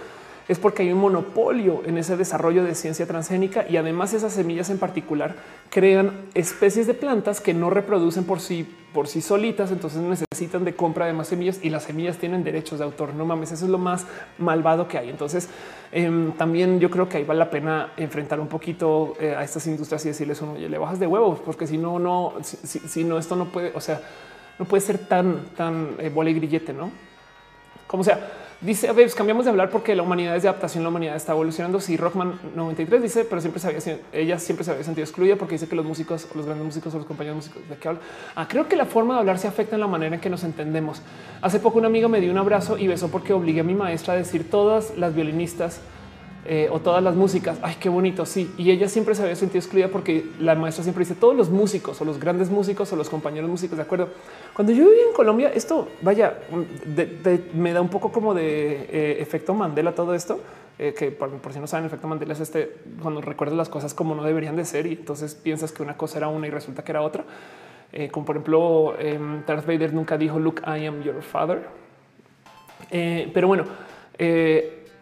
Es 0.48 0.58
porque 0.58 0.84
hay 0.84 0.92
un 0.92 1.00
monopolio 1.00 1.82
en 1.86 1.98
ese 1.98 2.16
desarrollo 2.16 2.62
de 2.62 2.74
ciencia 2.74 3.06
transgénica 3.06 3.66
y 3.68 3.76
además 3.76 4.12
esas 4.12 4.32
semillas 4.32 4.70
en 4.70 4.78
particular 4.78 5.34
crean 5.70 6.12
especies 6.34 6.86
de 6.86 6.94
plantas 6.94 7.40
que 7.40 7.52
no 7.52 7.68
reproducen 7.70 8.24
por 8.24 8.40
sí 8.40 8.66
por 8.96 9.08
sí 9.08 9.20
solitas, 9.20 9.70
entonces 9.72 10.00
necesitan 10.00 10.64
de 10.64 10.74
compra 10.74 11.04
de 11.04 11.12
más 11.12 11.28
semillas 11.28 11.60
y 11.62 11.68
las 11.68 11.82
semillas 11.82 12.16
tienen 12.16 12.42
derechos 12.42 12.78
de 12.78 12.86
autor. 12.86 13.12
No 13.12 13.26
mames, 13.26 13.52
eso 13.52 13.66
es 13.66 13.70
lo 13.70 13.76
más 13.76 14.06
malvado 14.38 14.88
que 14.88 14.96
hay. 14.96 15.10
Entonces, 15.10 15.50
em, 15.92 16.32
también 16.32 16.80
yo 16.80 16.88
creo 16.88 17.06
que 17.06 17.18
ahí 17.18 17.24
vale 17.24 17.40
la 17.40 17.50
pena 17.50 17.92
enfrentar 17.98 18.40
un 18.40 18.48
poquito 18.48 19.12
eh, 19.20 19.34
a 19.36 19.44
estas 19.44 19.66
industrias 19.66 20.02
y 20.06 20.08
decirles, 20.08 20.40
oye, 20.40 20.70
le 20.70 20.78
bajas 20.78 20.98
de 20.98 21.06
huevos, 21.06 21.40
porque 21.40 21.66
si 21.66 21.76
no, 21.76 21.98
no, 21.98 22.36
si, 22.42 23.04
no, 23.04 23.18
esto 23.18 23.36
no 23.36 23.44
puede, 23.52 23.70
o 23.74 23.82
sea, 23.82 24.00
no 24.58 24.64
puede 24.64 24.80
ser 24.80 24.96
tan, 24.96 25.44
tan 25.54 25.96
eh, 25.98 26.08
bola 26.08 26.30
y 26.30 26.34
grillete, 26.34 26.72
no? 26.72 26.90
Como 27.86 28.02
sea, 28.02 28.45
Dice, 28.62 28.88
a 28.88 28.92
ver, 28.92 29.12
cambiamos 29.12 29.44
de 29.44 29.50
hablar 29.50 29.68
porque 29.68 29.94
la 29.94 30.02
humanidad 30.02 30.34
es 30.34 30.42
de 30.42 30.48
adaptación, 30.48 30.82
la 30.82 30.88
humanidad 30.88 31.14
está 31.14 31.32
evolucionando. 31.32 31.78
Si 31.78 31.98
Rockman 31.98 32.40
93 32.54 33.02
dice, 33.02 33.24
pero 33.24 33.42
siempre 33.42 33.60
se 33.60 33.68
había, 33.68 34.00
ella 34.14 34.38
siempre 34.38 34.64
se 34.64 34.70
había 34.70 34.82
sentido 34.82 35.04
excluida 35.04 35.36
porque 35.36 35.56
dice 35.56 35.68
que 35.68 35.76
los 35.76 35.84
músicos, 35.84 36.26
los 36.34 36.46
grandes 36.46 36.64
músicos 36.64 36.94
o 36.94 36.96
los 36.96 37.06
compañeros 37.06 37.36
músicos 37.36 37.68
de 37.68 37.76
qué 37.76 37.88
hablan. 37.88 38.02
Ah, 38.34 38.48
creo 38.48 38.66
que 38.66 38.74
la 38.74 38.86
forma 38.86 39.12
de 39.12 39.20
hablar 39.20 39.38
se 39.38 39.46
afecta 39.46 39.76
en 39.76 39.80
la 39.80 39.86
manera 39.86 40.14
en 40.14 40.22
que 40.22 40.30
nos 40.30 40.42
entendemos. 40.42 41.02
Hace 41.42 41.60
poco 41.60 41.78
una 41.78 41.88
amiga 41.88 42.08
me 42.08 42.18
dio 42.18 42.30
un 42.30 42.38
abrazo 42.38 42.78
y 42.78 42.86
besó 42.86 43.08
porque 43.08 43.34
obligué 43.34 43.60
a 43.60 43.64
mi 43.64 43.74
maestra 43.74 44.14
a 44.14 44.16
decir 44.16 44.50
todas 44.50 44.96
las 44.96 45.14
violinistas 45.14 45.80
eh, 46.48 46.68
o 46.70 46.78
todas 46.78 47.02
las 47.02 47.16
músicas. 47.16 47.58
Ay, 47.60 47.76
qué 47.80 47.88
bonito. 47.88 48.24
Sí. 48.24 48.54
Y 48.56 48.70
ella 48.70 48.88
siempre 48.88 49.16
se 49.16 49.22
había 49.22 49.34
sentido 49.34 49.58
excluida 49.58 49.88
porque 49.88 50.24
la 50.38 50.54
maestra 50.54 50.84
siempre 50.84 51.04
dice 51.04 51.16
todos 51.16 51.34
los 51.34 51.50
músicos 51.50 52.00
o 52.00 52.04
los 52.04 52.20
grandes 52.20 52.50
músicos 52.50 52.92
o 52.92 52.96
los 52.96 53.08
compañeros 53.08 53.50
músicos. 53.50 53.76
De 53.76 53.82
acuerdo. 53.82 54.10
Cuando 54.54 54.72
yo 54.72 54.88
vivía 54.88 55.04
en 55.08 55.12
Colombia, 55.12 55.50
esto 55.52 55.88
vaya, 56.02 56.38
me 57.54 57.72
da 57.72 57.80
un 57.80 57.88
poco 57.88 58.12
como 58.12 58.32
de 58.32 58.86
eh, 58.90 59.16
efecto 59.20 59.54
Mandela 59.54 59.92
todo 59.92 60.14
esto. 60.14 60.40
Eh, 60.78 60.94
que 60.96 61.10
por, 61.10 61.30
si 61.52 61.58
no 61.58 61.66
saben, 61.66 61.86
efecto 61.86 62.06
Mandela 62.06 62.34
es 62.34 62.40
este 62.40 62.76
cuando 63.02 63.20
recuerdas 63.20 63.56
las 63.56 63.68
cosas 63.68 63.92
como 63.92 64.14
no 64.14 64.22
deberían 64.22 64.56
de 64.56 64.64
ser 64.64 64.86
y 64.86 64.92
entonces 64.92 65.34
piensas 65.34 65.72
que 65.72 65.82
una 65.82 65.96
cosa 65.96 66.18
era 66.18 66.28
una 66.28 66.46
y 66.46 66.50
resulta 66.50 66.84
que 66.84 66.92
era 66.92 67.02
otra. 67.02 67.24
como 68.12 68.24
por 68.24 68.36
ejemplo, 68.36 68.94
em, 68.98 69.44
Darth 69.46 69.66
Vader 69.66 69.92
nunca 69.92 70.16
dijo 70.16 70.38
Look, 70.38 70.60
I 70.66 70.86
am 70.86 71.02
your 71.02 71.22
father. 71.22 71.66
pero 72.88 73.48
bueno, 73.48 73.64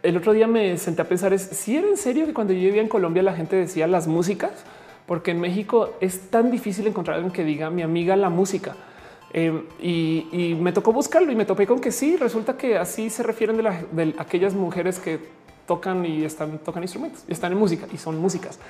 el 0.05 0.19
otro 0.19 0.33
día 0.33 0.47
me 0.47 0.77
senté 0.77 1.03
a 1.03 1.09
pensar 1.09 1.33
es 1.33 1.43
si 1.43 1.77
era 1.77 1.89
en 1.89 1.97
serio 1.97 2.27
que 2.27 2.35
cuando 2.35 2.53
yo 2.53 2.61
vivía 2.61 2.83
en 2.83 2.89
Colombia 2.89 3.23
la 3.23 3.33
gente 3.33 3.57
decía 3.57 3.87
las 3.87 4.07
músicas, 4.07 4.53
porque 5.07 5.31
en 5.31 5.41
México 5.41 5.95
es 6.01 6.31
tan 6.31 6.51
difícil 6.51 6.87
encontrar 6.87 7.17
alguien 7.17 7.33
que 7.33 7.43
diga 7.43 7.71
mi 7.71 7.83
amiga 7.83 8.15
la 8.15 8.29
música. 8.29 8.77
Em, 9.33 9.65
y, 9.81 10.57
me 10.61 10.73
tocó 10.73 10.93
buscarlo 10.93 11.33
y 11.33 11.35
me 11.35 11.45
topé 11.45 11.67
con 11.67 11.81
que 11.81 11.91
sí, 11.91 12.17
resulta 12.17 12.57
que 12.57 12.77
así 12.77 13.11
se 13.11 13.23
refieren 13.23 13.57
de, 13.57 14.15
aquellas 14.19 14.55
mujeres 14.55 14.99
que 15.01 15.19
tocan 15.67 16.05
y 16.07 16.25
están 16.25 16.59
tocan 16.59 16.83
instrumentos, 16.83 17.25
y 17.27 17.33
están 17.33 17.53
en 17.53 17.59
música 17.59 17.87
y 17.93 17.97
son 17.97 18.19
músicas. 18.19 18.61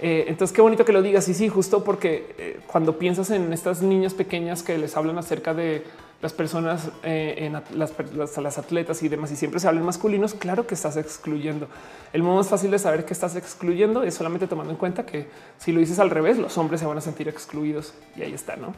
Eh, 0.00 0.26
entonces, 0.28 0.54
qué 0.54 0.62
bonito 0.62 0.84
que 0.84 0.92
lo 0.92 1.02
digas. 1.02 1.28
Y 1.28 1.34
sí, 1.34 1.48
justo 1.48 1.84
porque 1.84 2.34
eh, 2.38 2.60
cuando 2.66 2.98
piensas 2.98 3.30
en 3.30 3.52
estas 3.52 3.82
niñas 3.82 4.14
pequeñas 4.14 4.62
que 4.62 4.76
les 4.78 4.96
hablan 4.96 5.18
acerca 5.18 5.54
de 5.54 5.84
las 6.22 6.32
personas 6.32 6.88
eh, 7.02 7.34
en 7.38 7.52
las, 7.52 8.58
atletas 8.58 9.02
y 9.02 9.08
demás, 9.08 9.32
y 9.32 9.36
siempre 9.36 9.58
se 9.58 9.66
hablan 9.66 9.84
masculinos, 9.84 10.34
claro 10.34 10.68
que 10.68 10.74
estás 10.74 10.96
excluyendo. 10.96 11.66
El 12.12 12.22
modo 12.22 12.36
más 12.36 12.48
fácil 12.48 12.70
de 12.70 12.78
saber 12.78 13.04
que 13.04 13.12
estás 13.12 13.34
excluyendo 13.34 14.04
es 14.04 14.14
solamente 14.14 14.46
tomando 14.46 14.70
en 14.70 14.78
cuenta 14.78 15.04
que 15.04 15.26
si 15.58 15.72
lo 15.72 15.80
dices 15.80 15.98
al 15.98 16.10
revés, 16.10 16.38
los 16.38 16.56
hombres 16.58 16.80
se 16.80 16.86
van 16.86 16.96
a 16.96 17.00
sentir 17.00 17.28
excluidos 17.28 17.92
y 18.16 18.22
ahí 18.22 18.32
está, 18.32 18.54
¿no? 18.54 18.72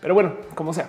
Pero 0.00 0.14
bueno, 0.14 0.34
como 0.54 0.72
sea. 0.72 0.88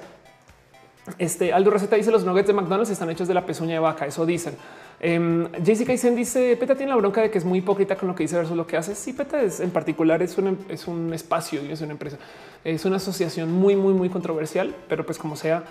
Este 1.18 1.54
Aldo 1.54 1.72
Receta 1.72 1.96
dice 1.96 2.12
los 2.12 2.24
nuggets 2.24 2.48
de 2.48 2.54
McDonald's 2.54 2.90
están 2.90 3.10
hechos 3.10 3.28
de 3.28 3.34
la 3.34 3.46
pezuña 3.46 3.74
de 3.74 3.80
vaca. 3.80 4.06
Eso 4.06 4.26
dicen. 4.26 4.56
Um, 5.04 5.52
Jessica 5.64 5.92
dice 5.92 6.56
Peta 6.58 6.74
tiene 6.74 6.92
la 6.92 6.96
bronca 6.96 7.22
de 7.22 7.30
que 7.30 7.38
es 7.38 7.44
muy 7.46 7.60
hipócrita 7.60 7.96
con 7.96 8.08
lo 8.08 8.16
que 8.16 8.24
dice 8.24 8.38
versus 8.38 8.56
lo 8.56 8.66
que 8.66 8.78
hace. 8.78 8.96
Sí, 8.96 9.14
Peta 9.14 9.42
es 9.42 9.60
en 9.60 9.72
particular 9.72 10.22
es 10.22 10.38
un, 10.38 10.66
es 10.70 10.88
un 10.88 11.14
espacio 11.14 11.64
y 11.64 11.72
es 11.72 11.82
una 11.82 11.92
empresa, 11.92 12.18
es 12.64 12.86
una 12.86 12.96
asociación 12.96 13.52
muy, 13.52 13.76
muy, 13.76 13.94
muy 13.94 14.10
controversial, 14.10 14.74
pero 14.88 15.06
pues 15.06 15.18
como 15.18 15.36
sea, 15.36 15.64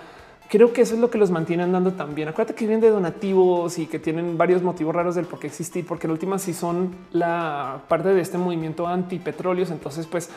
creo 0.49 0.73
que 0.73 0.83
eso 0.83 0.95
es 0.95 1.01
lo 1.01 1.11
que 1.11 1.19
los 1.19 1.31
mantiene 1.31 1.63
andando 1.63 1.93
también. 1.93 2.29
Acuérdate 2.29 2.55
que 2.55 2.67
vienen 2.67 2.81
de 2.81 2.91
donativos 2.91 3.79
y 3.79 3.87
que 3.87 3.99
tienen 3.99 4.37
varios 4.39 4.63
motivos 4.63 4.95
raros 4.95 5.15
del 5.15 5.27
por 5.27 5.39
qué 5.39 5.47
existir, 5.47 5.87
porque 5.87 6.07
en 6.07 6.13
última 6.13 6.39
sí 6.39 6.55
son 6.55 6.95
la 7.13 7.83
parte 7.89 8.11
de 8.11 8.21
este 8.21 8.39
movimiento 8.39 8.87
anti 8.87 9.19
petróleos. 9.19 9.71
Entonces, 9.71 10.07
pues 10.07 10.31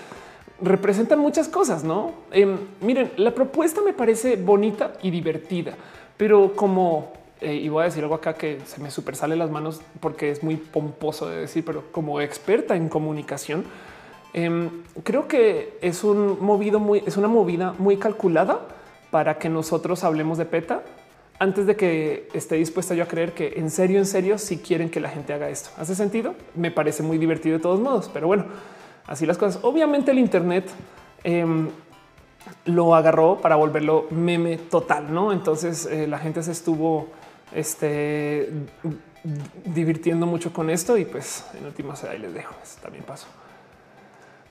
representan 0.61 1.19
muchas 1.19 1.47
cosas, 1.47 1.84
¿no? 1.84 2.13
Eh, 2.31 2.47
miren, 2.81 3.11
la 3.17 3.31
propuesta 3.31 3.81
me 3.81 3.93
parece 3.93 4.38
bonita 4.38 4.93
y 5.03 5.11
divertida, 5.11 5.75
pero 6.15 6.53
como, 6.55 7.13
eh, 7.41 7.53
y 7.53 7.69
voy 7.69 7.84
a 7.84 7.85
decir 7.85 8.01
algo 8.01 8.15
acá 8.15 8.34
que 8.34 8.59
se 8.65 8.81
me 8.81 8.89
super 8.89 9.15
sale 9.15 9.35
las 9.35 9.51
manos 9.51 9.81
porque 9.99 10.31
es 10.31 10.43
muy 10.43 10.55
pomposo 10.55 11.29
de 11.29 11.41
decir, 11.41 11.63
pero 11.63 11.84
como 11.91 12.21
experta 12.21 12.75
en 12.75 12.89
comunicación, 12.89 13.65
eh, 14.34 14.69
creo 15.03 15.27
que 15.27 15.77
es 15.81 16.03
un 16.03 16.38
movido 16.41 16.79
muy, 16.79 17.03
es 17.05 17.17
una 17.17 17.27
movida 17.27 17.75
muy 17.77 17.97
calculada 17.97 18.76
para 19.18 19.39
que 19.39 19.49
nosotros 19.49 20.03
hablemos 20.03 20.38
de 20.38 20.45
PETA 20.45 20.84
antes 21.39 21.65
de 21.65 21.76
que 21.76 22.30
esté 22.35 22.53
dispuesta 22.53 22.94
yo 22.94 23.03
a 23.03 23.07
creer 23.07 23.34
que 23.34 23.56
en 23.57 23.72
serio, 23.72 23.98
en 23.98 24.06
serio, 24.06 24.38
si 24.38 24.60
quieren 24.60 24.91
que 24.91 24.99
la 24.99 25.10
gente 25.10 25.34
haga 25.34 25.49
esto. 25.49 25.72
¿Hace 25.76 25.95
sentido? 25.95 26.35
Me 26.53 26.69
parece 26.69 27.02
muy 27.02 27.18
divertido 27.18 27.57
de 27.57 27.64
todos 27.64 27.80
modos, 27.80 28.11
pero 28.14 28.27
bueno, 28.27 28.45
así 29.07 29.26
las 29.26 29.39
cosas. 29.39 29.64
Obviamente 29.64 30.11
el 30.11 30.19
Internet 30.19 30.69
eh, 31.23 31.44
lo 32.65 32.94
agarró 32.94 33.39
para 33.39 33.56
volverlo 33.56 34.06
meme 34.11 34.57
total, 34.57 35.11
¿no? 35.11 35.34
Entonces 35.34 35.88
eh, 35.88 36.06
la 36.06 36.19
gente 36.19 36.44
se 36.44 36.52
estuvo 36.52 37.07
este, 37.56 38.52
divirtiendo 39.65 40.27
mucho 40.27 40.53
con 40.53 40.69
esto 40.69 40.95
y 40.95 41.06
pues 41.06 41.44
en 41.57 41.65
últimas 41.65 42.03
ahí 42.03 42.19
les 42.19 42.35
dejo, 42.35 42.53
Eso 42.61 42.80
también 42.84 43.03
pasó. 43.03 43.26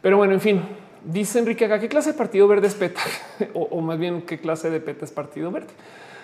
Pero 0.03 0.17
bueno, 0.17 0.35
en 0.35 0.41
fin, 0.41 0.61
dice 1.05 1.39
Enrique 1.39 1.64
acá, 1.64 1.78
¿qué 1.78 1.89
clase 1.89 2.12
de 2.12 2.18
partido 2.18 2.48
verde 2.48 2.66
es 2.66 2.74
PETA? 2.74 3.01
o, 3.55 3.81
más 3.81 3.98
bien, 3.98 4.23
¿qué 4.23 4.39
clase 4.39 4.70
de 4.70 4.81
PETA 4.81 5.05
es 5.05 5.12
partido 5.12 5.51
verde? 5.51 5.68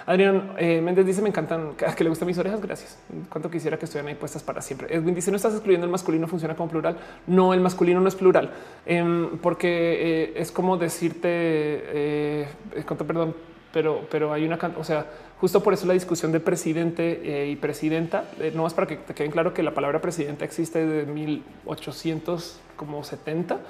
Adrián 0.06 0.54
eh, 0.58 0.80
Méndez 0.80 1.06
dice: 1.06 1.22
Me 1.22 1.28
encantan 1.28 1.74
que 1.74 2.04
le 2.04 2.10
gustan 2.10 2.26
mis 2.26 2.38
orejas. 2.38 2.60
Gracias. 2.60 2.98
Cuánto 3.28 3.50
quisiera 3.50 3.78
que 3.78 3.84
estuvieran 3.84 4.08
ahí 4.08 4.14
puestas 4.14 4.42
para 4.42 4.60
siempre. 4.60 4.94
Edwin 4.94 5.14
dice: 5.14 5.30
No 5.30 5.36
estás 5.36 5.54
excluyendo 5.54 5.86
el 5.86 5.92
masculino, 5.92 6.26
funciona 6.26 6.56
como 6.56 6.70
plural. 6.70 6.96
No, 7.26 7.54
el 7.54 7.60
masculino 7.60 8.00
no 8.00 8.08
es 8.08 8.14
plural, 8.14 8.50
eh, 8.86 9.28
porque 9.40 9.68
eh, 9.68 10.32
es 10.36 10.50
como 10.50 10.76
decirte, 10.76 11.28
eh, 11.30 12.48
cuánto 12.86 13.06
perdón, 13.06 13.34
pero, 13.72 14.06
pero 14.10 14.32
hay 14.32 14.44
una, 14.44 14.58
o 14.76 14.84
sea, 14.84 15.06
justo 15.40 15.62
por 15.62 15.74
eso 15.74 15.86
la 15.86 15.94
discusión 15.94 16.32
de 16.32 16.40
presidente 16.40 17.46
y 17.48 17.56
presidenta, 17.56 18.24
no 18.54 18.66
es 18.66 18.74
para 18.74 18.86
que 18.86 18.96
te 18.96 19.14
queden 19.14 19.30
claro 19.30 19.54
que 19.54 19.62
la 19.62 19.72
palabra 19.72 20.00
presidenta 20.00 20.44
existe 20.44 20.84
de 20.84 21.06
1870 21.06 23.60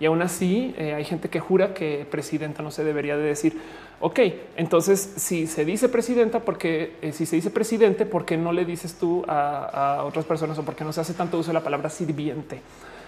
y 0.00 0.06
aún 0.06 0.22
así 0.22 0.74
eh, 0.76 0.94
hay 0.94 1.04
gente 1.04 1.28
que 1.28 1.40
jura 1.40 1.74
que 1.74 2.06
presidenta 2.10 2.62
no 2.62 2.70
se 2.70 2.84
debería 2.84 3.16
de 3.16 3.24
decir. 3.24 3.60
Ok, 4.00 4.20
entonces 4.56 5.14
si 5.16 5.46
se 5.46 5.64
dice 5.64 5.88
presidenta, 5.88 6.40
porque 6.40 6.96
eh, 7.00 7.12
si 7.12 7.26
se 7.26 7.36
dice 7.36 7.50
presidente, 7.50 8.04
¿por 8.04 8.24
qué 8.24 8.36
no 8.36 8.52
le 8.52 8.64
dices 8.64 8.94
tú 8.94 9.24
a, 9.28 10.02
otras 10.04 10.24
personas 10.24 10.58
o 10.58 10.62
por 10.62 10.74
qué 10.74 10.84
no 10.84 10.92
se 10.92 11.00
hace 11.00 11.14
tanto 11.14 11.38
uso 11.38 11.50
de 11.50 11.54
la 11.54 11.62
palabra 11.62 11.88
sirviente? 11.90 12.60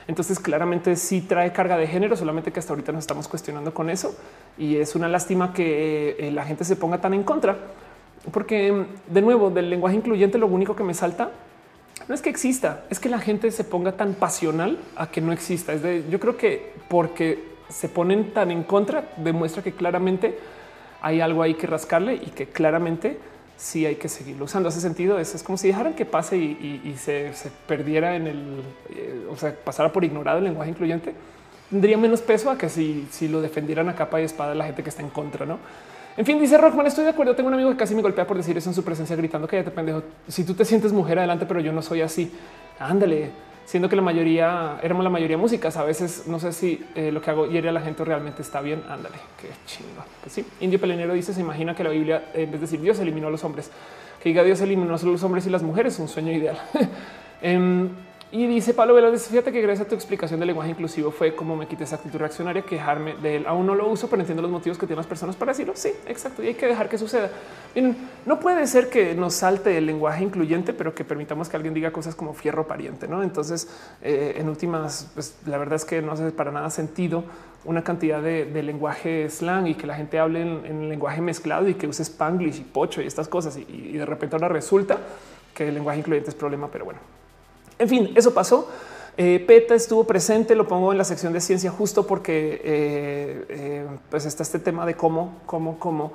Entonces 0.09 0.39
claramente 0.39 0.95
sí 0.95 1.21
trae 1.21 1.53
carga 1.53 1.77
de 1.77 1.89
género, 1.89 2.17
solamente 2.17 2.53
que 2.53 2.61
hasta 2.61 2.73
ahorita 2.73 2.93
nos 2.93 3.01
estamos 3.01 3.27
cuestionando 3.27 3.75
con 3.75 3.91
eso 3.91 4.17
y 4.57 4.77
es 4.77 4.95
una 4.95 5.09
lástima 5.09 5.53
que 5.53 6.17
eh, 6.19 6.31
la 6.31 6.45
gente 6.45 6.65
se 6.65 6.77
ponga 6.77 7.01
tan 7.01 7.13
en 7.13 7.25
contra, 7.25 7.57
porque 8.33 8.87
de 9.09 9.21
nuevo 9.21 9.51
del 9.51 9.69
lenguaje 9.69 9.97
incluyente 9.97 10.39
lo 10.39 10.47
único 10.47 10.77
que 10.77 10.85
me 10.85 10.95
salta 10.95 11.31
no 12.09 12.14
es 12.14 12.23
que 12.23 12.31
exista, 12.31 12.85
es 12.90 13.01
que 13.01 13.09
la 13.09 13.18
gente 13.18 13.51
se 13.51 13.64
ponga 13.64 13.93
tan 13.93 14.14
pasional 14.14 14.78
a 14.97 15.10
que 15.10 15.20
no 15.20 15.32
exista. 15.32 15.73
Es 15.73 15.82
de 15.82 16.05
yo 16.10 16.20
creo 16.20 16.36
que 16.36 16.73
porque 16.89 17.56
se 17.68 17.89
ponen 17.89 18.32
tan 18.32 18.51
en 18.51 18.62
contra, 18.62 19.09
demuestra 19.16 19.62
que 19.62 19.73
claramente 19.73 20.39
hay 21.02 21.20
algo 21.20 21.43
ahí 21.43 21.55
que 21.55 21.66
rascarle 21.66 22.14
y 22.14 22.31
que 22.31 22.47
claramente 22.47 23.18
sí 23.56 23.86
hay 23.86 23.97
que 23.97 24.09
seguirlo 24.09 24.44
usando. 24.44 24.68
Hace 24.68 24.81
sentido. 24.81 25.18
Es, 25.18 25.43
como 25.43 25.59
si 25.59 25.68
dejaran 25.68 25.94
que 25.94 26.05
pase 26.05 26.36
y, 26.36 26.94
se, 26.98 27.32
perdiera 27.66 28.14
en 28.14 28.27
el, 28.27 28.62
eh, 28.90 29.27
o 29.31 29.36
sea, 29.36 29.55
pasara 29.55 29.93
por 29.93 30.05
ignorado 30.05 30.39
el 30.39 30.44
lenguaje 30.44 30.70
incluyente. 30.70 31.14
Tendría 31.70 31.97
menos 31.97 32.20
peso 32.20 32.51
a 32.51 32.56
que 32.56 32.68
si, 32.68 33.09
si 33.10 33.27
lo 33.27 33.40
defendieran 33.40 33.89
a 33.89 33.97
capa 33.97 34.20
y 34.20 34.24
espada 34.24 34.55
la 34.55 34.66
gente 34.66 34.85
que 34.85 34.90
está 34.90 35.02
en 35.02 35.10
contra, 35.10 35.44
no? 35.47 35.59
En 36.17 36.25
fin, 36.25 36.41
dice 36.41 36.57
Rockman, 36.57 36.87
estoy 36.87 37.05
de 37.05 37.11
acuerdo. 37.11 37.35
Tengo 37.35 37.49
un 37.49 37.55
amigo 37.55 37.71
que 37.71 37.77
casi 37.77 37.95
me 37.95 38.01
golpea 38.01 38.27
por 38.27 38.39
decir 38.39 38.57
eso 38.57 38.71
en 38.71 38.75
su 38.75 38.83
presencia, 38.83 39.15
gritando 39.17 39.47
que 39.47 39.57
ya 39.57 39.65
te 39.65 39.71
pendejo. 39.71 40.03
Si 40.29 40.45
tú 40.45 40.55
te 40.55 40.65
sientes 40.65 40.93
mujer 40.93 41.19
adelante, 41.19 41.45
pero 41.45 41.61
yo 41.61 41.73
no 41.73 41.83
soy 41.83 42.01
así. 42.01 42.33
Ándale, 42.79 43.31
siendo 43.67 43.89
que 43.89 43.97
la 43.97 44.03
mayoría 44.03 44.79
éramos 44.83 45.05
la 45.05 45.11
mayoría 45.11 45.37
músicas. 45.37 45.77
A 45.77 45.85
veces 45.85 46.27
no 46.27 46.39
sé 46.39 46.53
si 46.53 46.83
eh, 46.95 47.13
lo 47.13 47.21
que 47.21 47.31
hago 47.31 47.47
hiere 47.47 47.69
a 47.69 47.73
la 47.73 47.83
gente 47.83 48.03
realmente 48.03 48.41
está 48.41 48.63
bien. 48.63 48.83
Ándale, 48.89 49.17
qué 49.41 49.49
chingo. 49.67 50.05
Pues 50.23 50.33
sí, 50.33 50.47
Indio 50.61 50.81
Pelenero 50.81 51.13
dice: 51.13 51.35
Se 51.35 51.41
imagina 51.41 51.75
que 51.75 51.85
la 51.85 51.91
Biblia, 51.91 52.31
en 52.33 52.51
vez 52.51 52.61
de 52.61 52.67
decir 52.67 52.81
Dios 52.81 52.99
eliminó 52.99 53.27
a 53.27 53.31
los 53.31 53.45
hombres, 53.45 53.71
que 54.23 54.31
diga 54.31 54.43
Dios 54.43 54.61
eliminó 54.63 54.97
solo 54.97 55.13
los 55.13 55.23
hombres 55.23 55.47
y 55.47 55.51
las 55.51 55.63
mujeres, 55.63 55.99
un 55.99 56.09
sueño 56.09 56.33
ideal. 56.33 56.59
um, 57.43 57.91
y 58.32 58.47
dice 58.48 58.74
Pablo 58.74 58.94
Veloz, 58.94 59.28
fíjate 59.28 59.53
que 59.53 59.62
gracias 59.62 59.86
a 59.86 59.89
tu 59.89 59.94
explicación 59.94 60.40
del 60.40 60.48
lenguaje 60.48 60.70
inclusivo 60.70 61.12
fue 61.12 61.36
como 61.36 61.55
me 61.55 61.69
quité 61.69 61.85
esa 61.85 61.94
actitud 61.94 62.19
reaccionaria, 62.19 62.62
quejarme 62.62 63.15
de 63.15 63.36
él. 63.36 63.47
Aún 63.47 63.66
no 63.66 63.74
lo 63.77 63.89
uso, 63.89 64.11
pero 64.11 64.20
entiendo 64.20 64.43
los 64.43 64.51
motivos 64.51 64.77
que 64.78 64.85
tienen 64.85 64.98
las 64.98 65.07
personas 65.07 65.36
para 65.36 65.53
decirlo. 65.53 65.74
Sí, 65.77 65.93
exacto. 66.07 66.43
Y 66.43 66.48
hay 66.48 66.55
que 66.55 66.66
dejar 66.66 66.89
que 66.89 66.98
suceda. 66.98 67.31
No 68.27 68.40
puede 68.40 68.66
ser 68.66 68.90
que 68.90 69.15
nos 69.15 69.35
salte 69.35 69.78
el 69.78 69.86
lenguaje 69.86 70.24
incluyente, 70.24 70.73
pero 70.73 70.93
que 70.93 71.05
permitamos 71.05 71.48
que 71.48 71.57
alguien 71.57 71.73
diga 71.73 71.93
cosas 71.93 72.16
como 72.16 72.35
fierro 72.35 72.66
pariente. 72.66 73.07
No, 73.07 73.23
entonces, 73.23 73.69
eh, 74.03 74.35
en 74.39 74.48
últimas, 74.48 75.09
pues 75.15 75.36
la 75.47 75.57
verdad 75.57 75.77
es 75.77 75.85
que 75.85 76.03
no 76.03 76.11
hace 76.11 76.32
para 76.32 76.51
nada 76.51 76.69
sentido 76.70 77.23
una 77.65 77.85
cantidad 77.85 78.20
de, 78.20 78.62
lenguaje 78.62 79.31
slang 79.31 79.69
y 79.69 79.74
que 79.77 79.86
la 79.86 79.94
gente 79.94 80.19
hable 80.19 80.43
en, 80.43 80.66
en, 80.66 80.89
lenguaje 80.89 81.20
mezclado 81.20 81.69
y 81.69 81.74
que 81.74 81.86
use 81.86 82.03
spanglish 82.03 82.59
y 82.59 82.65
pocho 82.65 83.01
y 83.01 83.07
estas 83.07 83.28
cosas. 83.28 83.57
Y, 83.57 83.66
y 83.69 83.93
de 83.97 84.07
repente 84.07 84.35
ahora 84.35 84.48
resulta 84.48 84.98
que 85.55 85.69
el 85.69 85.74
lenguaje 85.74 86.01
incluyente 86.01 86.31
es 86.31 86.35
problema, 86.35 86.69
pero 86.70 86.85
bueno. 86.85 87.16
En 87.78 87.89
fin, 87.89 88.12
eso 88.15 88.32
pasó. 88.32 88.69
Eh, 89.19 89.43
PETA 89.47 89.74
estuvo 89.74 90.05
presente, 90.05 90.55
lo 90.55 90.69
pongo 90.69 90.93
en 90.93 90.98
la 90.98 91.05
sección 91.05 91.32
de 91.32 91.40
ciencia 91.40 91.70
justo 91.70 92.07
porque 92.07 92.61
eh, 92.62 93.44
eh, 93.48 93.86
pues 94.11 94.27
está 94.27 94.43
este 94.43 94.59
tema 94.59 94.85
de 94.85 94.94
cómo, 94.94 95.39
cómo, 95.47 95.78
cómo 95.78 96.12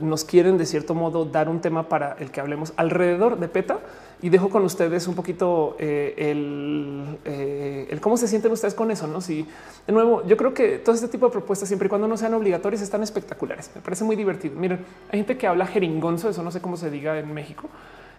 nos 0.00 0.24
quieren 0.24 0.58
de 0.58 0.66
cierto 0.66 0.92
modo 0.92 1.24
dar 1.24 1.48
un 1.48 1.60
tema 1.60 1.88
para 1.88 2.16
el 2.18 2.32
que 2.32 2.40
hablemos 2.40 2.72
alrededor 2.76 3.38
de 3.38 3.46
PETA 3.46 3.78
y 4.22 4.28
dejo 4.28 4.48
con 4.48 4.64
ustedes 4.64 5.06
un 5.06 5.14
poquito 5.14 5.76
el, 5.78 7.18
el, 7.24 8.00
cómo 8.00 8.16
se 8.16 8.26
sienten 8.26 8.50
ustedes 8.50 8.74
con 8.74 8.90
eso. 8.90 9.06
No, 9.06 9.20
si 9.20 9.46
de 9.86 9.92
nuevo, 9.92 10.26
yo 10.26 10.36
creo 10.36 10.52
que 10.52 10.78
todo 10.78 10.96
este 10.96 11.06
tipo 11.06 11.26
de 11.26 11.32
propuestas, 11.32 11.68
siempre 11.68 11.86
y 11.86 11.90
cuando 11.90 12.08
no 12.08 12.16
sean 12.16 12.34
obligatorias, 12.34 12.82
están 12.82 13.04
espectaculares. 13.04 13.70
Me 13.72 13.80
parece 13.80 14.02
muy 14.02 14.16
divertido. 14.16 14.58
Miren, 14.58 14.84
hay 15.12 15.20
gente 15.20 15.36
que 15.36 15.46
habla 15.46 15.64
jeringonzo, 15.64 16.28
eso 16.28 16.42
no 16.42 16.50
sé 16.50 16.60
cómo 16.60 16.76
se 16.76 16.90
diga 16.90 17.16
en 17.16 17.32
México. 17.32 17.68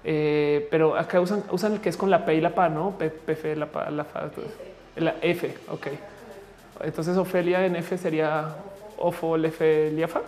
Eh, 0.04 0.68
pero 0.72 0.98
acá 0.98 1.20
usan, 1.20 1.44
usan 1.52 1.74
el 1.74 1.82
que 1.82 1.90
es 1.90 1.98
con 1.98 2.10
la 2.10 2.26
P 2.26 2.36
y 2.36 2.42
la 2.42 2.56
PA, 2.56 2.70
no 2.70 2.98
P, 2.98 3.10
PF, 3.10 3.56
la 3.56 3.66
PA, 3.66 3.90
la 3.92 4.04
FA, 4.04 4.30
la 4.98 5.16
F. 5.22 5.54
Ok. 5.70 5.88
Entonces, 6.82 7.18
Ofelia 7.18 7.66
en 7.66 7.76
F 7.76 7.98
sería 7.98 8.56
Ofo, 8.98 9.36
Lefe, 9.38 9.92
Liafa. 9.92 10.22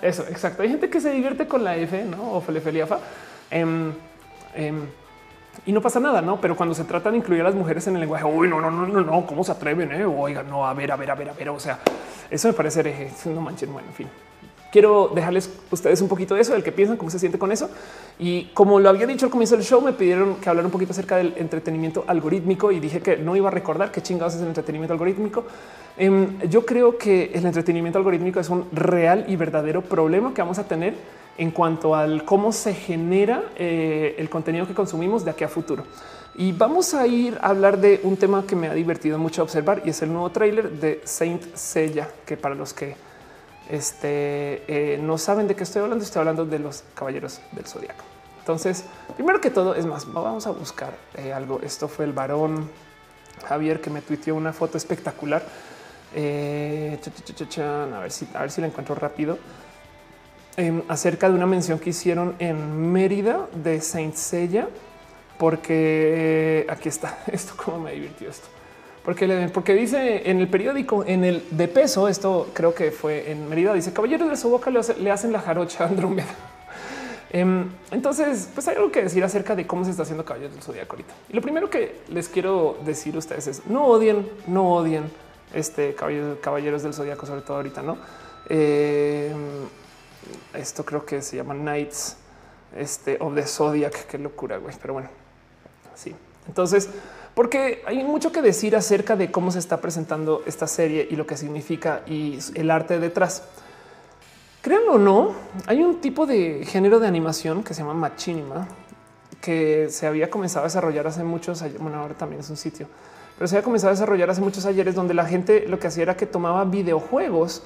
Eso, 0.00 0.22
exacto. 0.28 0.62
Hay 0.62 0.70
gente 0.70 0.88
que 0.88 1.00
se 1.00 1.10
divierte 1.10 1.46
con 1.46 1.62
la 1.62 1.76
F, 1.76 2.04
no 2.04 2.32
Ofo, 2.32 2.52
Lefe, 2.52 2.72
Liafa. 2.72 2.98
Um, 3.52 3.88
um, 3.88 4.86
y 5.66 5.72
no 5.72 5.80
pasa 5.80 6.00
nada, 6.00 6.22
no? 6.22 6.40
Pero 6.40 6.56
cuando 6.56 6.74
se 6.74 6.84
trata 6.84 7.10
de 7.10 7.18
incluir 7.18 7.42
a 7.42 7.44
las 7.44 7.54
mujeres 7.54 7.86
en 7.86 7.94
el 7.94 8.00
lenguaje, 8.00 8.24
uy, 8.24 8.48
no, 8.48 8.60
no, 8.60 8.70
no, 8.70 8.86
no, 8.86 9.00
no, 9.02 9.26
cómo 9.26 9.44
se 9.44 9.52
atreven? 9.52 9.92
Eh? 9.92 10.04
Oiga, 10.04 10.42
no, 10.42 10.66
a 10.66 10.72
ver, 10.72 10.90
a 10.90 10.96
ver, 10.96 11.10
a 11.10 11.14
ver, 11.14 11.28
a 11.28 11.32
ver. 11.32 11.48
O 11.50 11.60
sea, 11.60 11.78
eso 12.30 12.48
me 12.48 12.54
parece 12.54 12.80
hereje. 12.80 13.10
No 13.26 13.42
manchen. 13.42 13.72
Bueno, 13.72 13.88
en 13.88 13.94
fin 13.94 14.08
quiero 14.74 15.08
dejarles 15.14 15.48
ustedes 15.70 16.00
un 16.00 16.08
poquito 16.08 16.34
de 16.34 16.40
eso, 16.40 16.52
del 16.52 16.64
que 16.64 16.72
piensan, 16.72 16.96
cómo 16.96 17.08
se 17.08 17.20
siente 17.20 17.38
con 17.38 17.52
eso. 17.52 17.70
Y 18.18 18.46
como 18.54 18.80
lo 18.80 18.88
había 18.88 19.06
dicho 19.06 19.24
al 19.24 19.30
comienzo 19.30 19.54
del 19.54 19.64
show, 19.64 19.80
me 19.80 19.92
pidieron 19.92 20.34
que 20.40 20.48
hablara 20.48 20.66
un 20.66 20.72
poquito 20.72 20.90
acerca 20.90 21.16
del 21.16 21.32
entretenimiento 21.36 22.02
algorítmico 22.08 22.72
y 22.72 22.80
dije 22.80 23.00
que 23.00 23.16
no 23.16 23.36
iba 23.36 23.46
a 23.46 23.52
recordar 23.52 23.92
qué 23.92 24.02
chingados 24.02 24.34
es 24.34 24.40
el 24.40 24.48
entretenimiento 24.48 24.92
algorítmico. 24.92 25.44
Eh, 25.96 26.26
yo 26.50 26.66
creo 26.66 26.98
que 26.98 27.30
el 27.32 27.46
entretenimiento 27.46 28.00
algorítmico 28.00 28.40
es 28.40 28.48
un 28.48 28.66
real 28.72 29.26
y 29.28 29.36
verdadero 29.36 29.80
problema 29.80 30.34
que 30.34 30.42
vamos 30.42 30.58
a 30.58 30.66
tener 30.66 30.94
en 31.38 31.52
cuanto 31.52 31.94
al 31.94 32.24
cómo 32.24 32.50
se 32.50 32.74
genera 32.74 33.44
eh, 33.54 34.16
el 34.18 34.28
contenido 34.28 34.66
que 34.66 34.74
consumimos 34.74 35.24
de 35.24 35.30
aquí 35.30 35.44
a 35.44 35.48
futuro. 35.48 35.84
Y 36.34 36.50
vamos 36.50 36.94
a 36.94 37.06
ir 37.06 37.38
a 37.40 37.50
hablar 37.50 37.78
de 37.78 38.00
un 38.02 38.16
tema 38.16 38.44
que 38.44 38.56
me 38.56 38.66
ha 38.66 38.74
divertido 38.74 39.20
mucho 39.20 39.40
observar 39.40 39.82
y 39.84 39.90
es 39.90 40.02
el 40.02 40.12
nuevo 40.12 40.30
tráiler 40.30 40.68
de 40.68 41.00
Saint 41.04 41.54
Seiya, 41.54 42.08
que 42.26 42.36
para 42.36 42.56
los 42.56 42.74
que 42.74 42.96
este, 43.68 44.62
eh, 44.68 44.98
no 45.00 45.16
saben 45.18 45.48
de 45.48 45.56
qué 45.56 45.62
estoy 45.62 45.82
hablando, 45.82 46.04
estoy 46.04 46.20
hablando 46.20 46.44
de 46.44 46.58
los 46.58 46.84
caballeros 46.94 47.40
del 47.52 47.66
zodiaco. 47.66 48.04
Entonces, 48.40 48.84
primero 49.14 49.40
que 49.40 49.50
todo, 49.50 49.74
es 49.74 49.86
más, 49.86 50.10
vamos 50.12 50.46
a 50.46 50.50
buscar 50.50 50.94
eh, 51.16 51.32
algo. 51.32 51.60
Esto 51.62 51.88
fue 51.88 52.04
el 52.04 52.12
varón 52.12 52.70
Javier 53.46 53.80
que 53.80 53.88
me 53.88 54.02
tuiteó 54.02 54.34
una 54.34 54.52
foto 54.52 54.76
espectacular. 54.76 55.42
Eh, 56.14 57.00
a 57.58 57.98
ver 58.00 58.12
si, 58.12 58.28
a 58.34 58.40
ver 58.40 58.50
si 58.50 58.60
la 58.60 58.66
encuentro 58.66 58.94
rápido. 58.94 59.38
em, 60.56 60.82
acerca 60.88 61.28
de 61.28 61.34
una 61.34 61.46
mención 61.46 61.78
que 61.78 61.90
hicieron 61.90 62.36
en 62.38 62.92
Mérida 62.92 63.48
de 63.54 63.80
Saint 63.80 64.14
Seiya, 64.14 64.68
porque 65.38 66.66
aquí 66.68 66.88
está 66.88 67.18
esto, 67.32 67.54
cómo 67.56 67.80
me 67.80 67.92
divirtió 67.92 68.28
esto. 68.28 68.53
Porque, 69.04 69.50
porque 69.52 69.74
dice 69.74 70.30
en 70.30 70.40
el 70.40 70.48
periódico, 70.48 71.04
en 71.06 71.24
el 71.24 71.44
de 71.50 71.68
peso, 71.68 72.08
esto 72.08 72.48
creo 72.54 72.74
que 72.74 72.90
fue 72.90 73.30
en 73.30 73.48
Mérida, 73.50 73.74
dice 73.74 73.92
caballeros 73.92 74.30
de 74.30 74.36
su 74.36 74.48
boca 74.48 74.70
le, 74.70 75.10
hacen 75.10 75.32
la 75.32 75.40
jarocha 75.40 75.84
Andrómeda. 75.84 76.26
Em, 77.30 77.68
entonces, 77.90 78.48
pues 78.54 78.68
hay 78.68 78.76
algo 78.76 78.92
que 78.92 79.02
decir 79.02 79.24
acerca 79.24 79.56
de 79.56 79.66
cómo 79.66 79.84
se 79.84 79.90
está 79.90 80.04
haciendo 80.04 80.24
Caballeros 80.24 80.54
del 80.54 80.62
Zodíaco 80.62 80.92
ahorita. 80.92 81.14
Y 81.28 81.32
lo 81.32 81.42
primero 81.42 81.68
que 81.68 82.00
les 82.06 82.28
quiero 82.28 82.78
decir 82.84 83.16
a 83.16 83.18
ustedes 83.18 83.48
es 83.48 83.66
no 83.66 83.86
odien, 83.86 84.28
no 84.46 84.72
odien 84.72 85.10
este 85.52 85.96
Caballeros, 85.96 86.84
del 86.84 86.94
Zodíaco, 86.94 87.26
sobre 87.26 87.40
todo 87.40 87.56
ahorita, 87.56 87.82
no? 87.82 87.98
Em, 88.48 89.66
esto 90.54 90.84
creo 90.84 91.04
que 91.04 91.22
se 91.22 91.36
llama 91.36 91.54
Knights 91.54 92.18
este, 92.76 93.16
of 93.18 93.34
the 93.34 93.44
Zodiac. 93.44 94.06
Qué 94.06 94.16
locura, 94.16 94.58
güey. 94.58 94.76
Pero 94.80 94.94
bueno, 94.94 95.08
sí. 95.96 96.14
Entonces, 96.46 96.88
porque 97.34 97.82
hay 97.86 98.04
mucho 98.04 98.32
que 98.32 98.42
decir 98.42 98.76
acerca 98.76 99.16
de 99.16 99.30
cómo 99.30 99.50
se 99.50 99.58
está 99.58 99.80
presentando 99.80 100.42
esta 100.46 100.66
serie 100.66 101.06
y 101.10 101.16
lo 101.16 101.26
que 101.26 101.36
significa 101.36 102.02
y 102.06 102.38
el 102.54 102.70
arte 102.70 102.98
detrás. 102.98 103.42
Créanlo 104.62 104.94
o 104.94 104.98
no, 104.98 105.32
hay 105.66 105.82
un 105.82 106.00
tipo 106.00 106.26
de 106.26 106.64
género 106.64 107.00
de 107.00 107.06
animación 107.06 107.62
que 107.62 107.74
se 107.74 107.82
llama 107.82 107.94
machinima 107.94 108.66
que 109.40 109.88
se 109.90 110.06
había 110.06 110.30
comenzado 110.30 110.64
a 110.64 110.68
desarrollar 110.68 111.06
hace 111.06 111.22
muchos 111.22 111.60
años. 111.60 111.78
Bueno, 111.78 111.98
ahora 111.98 112.14
también 112.14 112.40
es 112.40 112.48
un 112.48 112.56
sitio, 112.56 112.86
pero 113.36 113.46
se 113.46 113.56
había 113.56 113.64
comenzado 113.64 113.90
a 113.90 113.94
desarrollar 113.94 114.30
hace 114.30 114.40
muchos 114.40 114.64
ayeres 114.64 114.94
donde 114.94 115.12
la 115.12 115.26
gente 115.26 115.68
lo 115.68 115.78
que 115.78 115.88
hacía 115.88 116.04
era 116.04 116.16
que 116.16 116.24
tomaba 116.24 116.64
videojuegos 116.64 117.62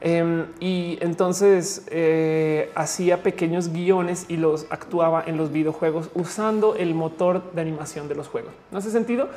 em, 0.00 0.46
y 0.60 0.98
entonces 1.00 1.86
eh, 1.90 2.70
hacía 2.74 3.22
pequeños 3.22 3.72
guiones 3.72 4.26
y 4.28 4.36
los 4.36 4.66
actuaba 4.70 5.24
en 5.26 5.36
los 5.36 5.52
videojuegos 5.52 6.10
usando 6.14 6.74
el 6.76 6.94
motor 6.94 7.52
de 7.52 7.60
animación 7.60 8.08
de 8.08 8.14
los 8.14 8.28
juegos. 8.28 8.52
¿No 8.70 8.78
hace 8.78 8.90
sentido? 8.90 9.28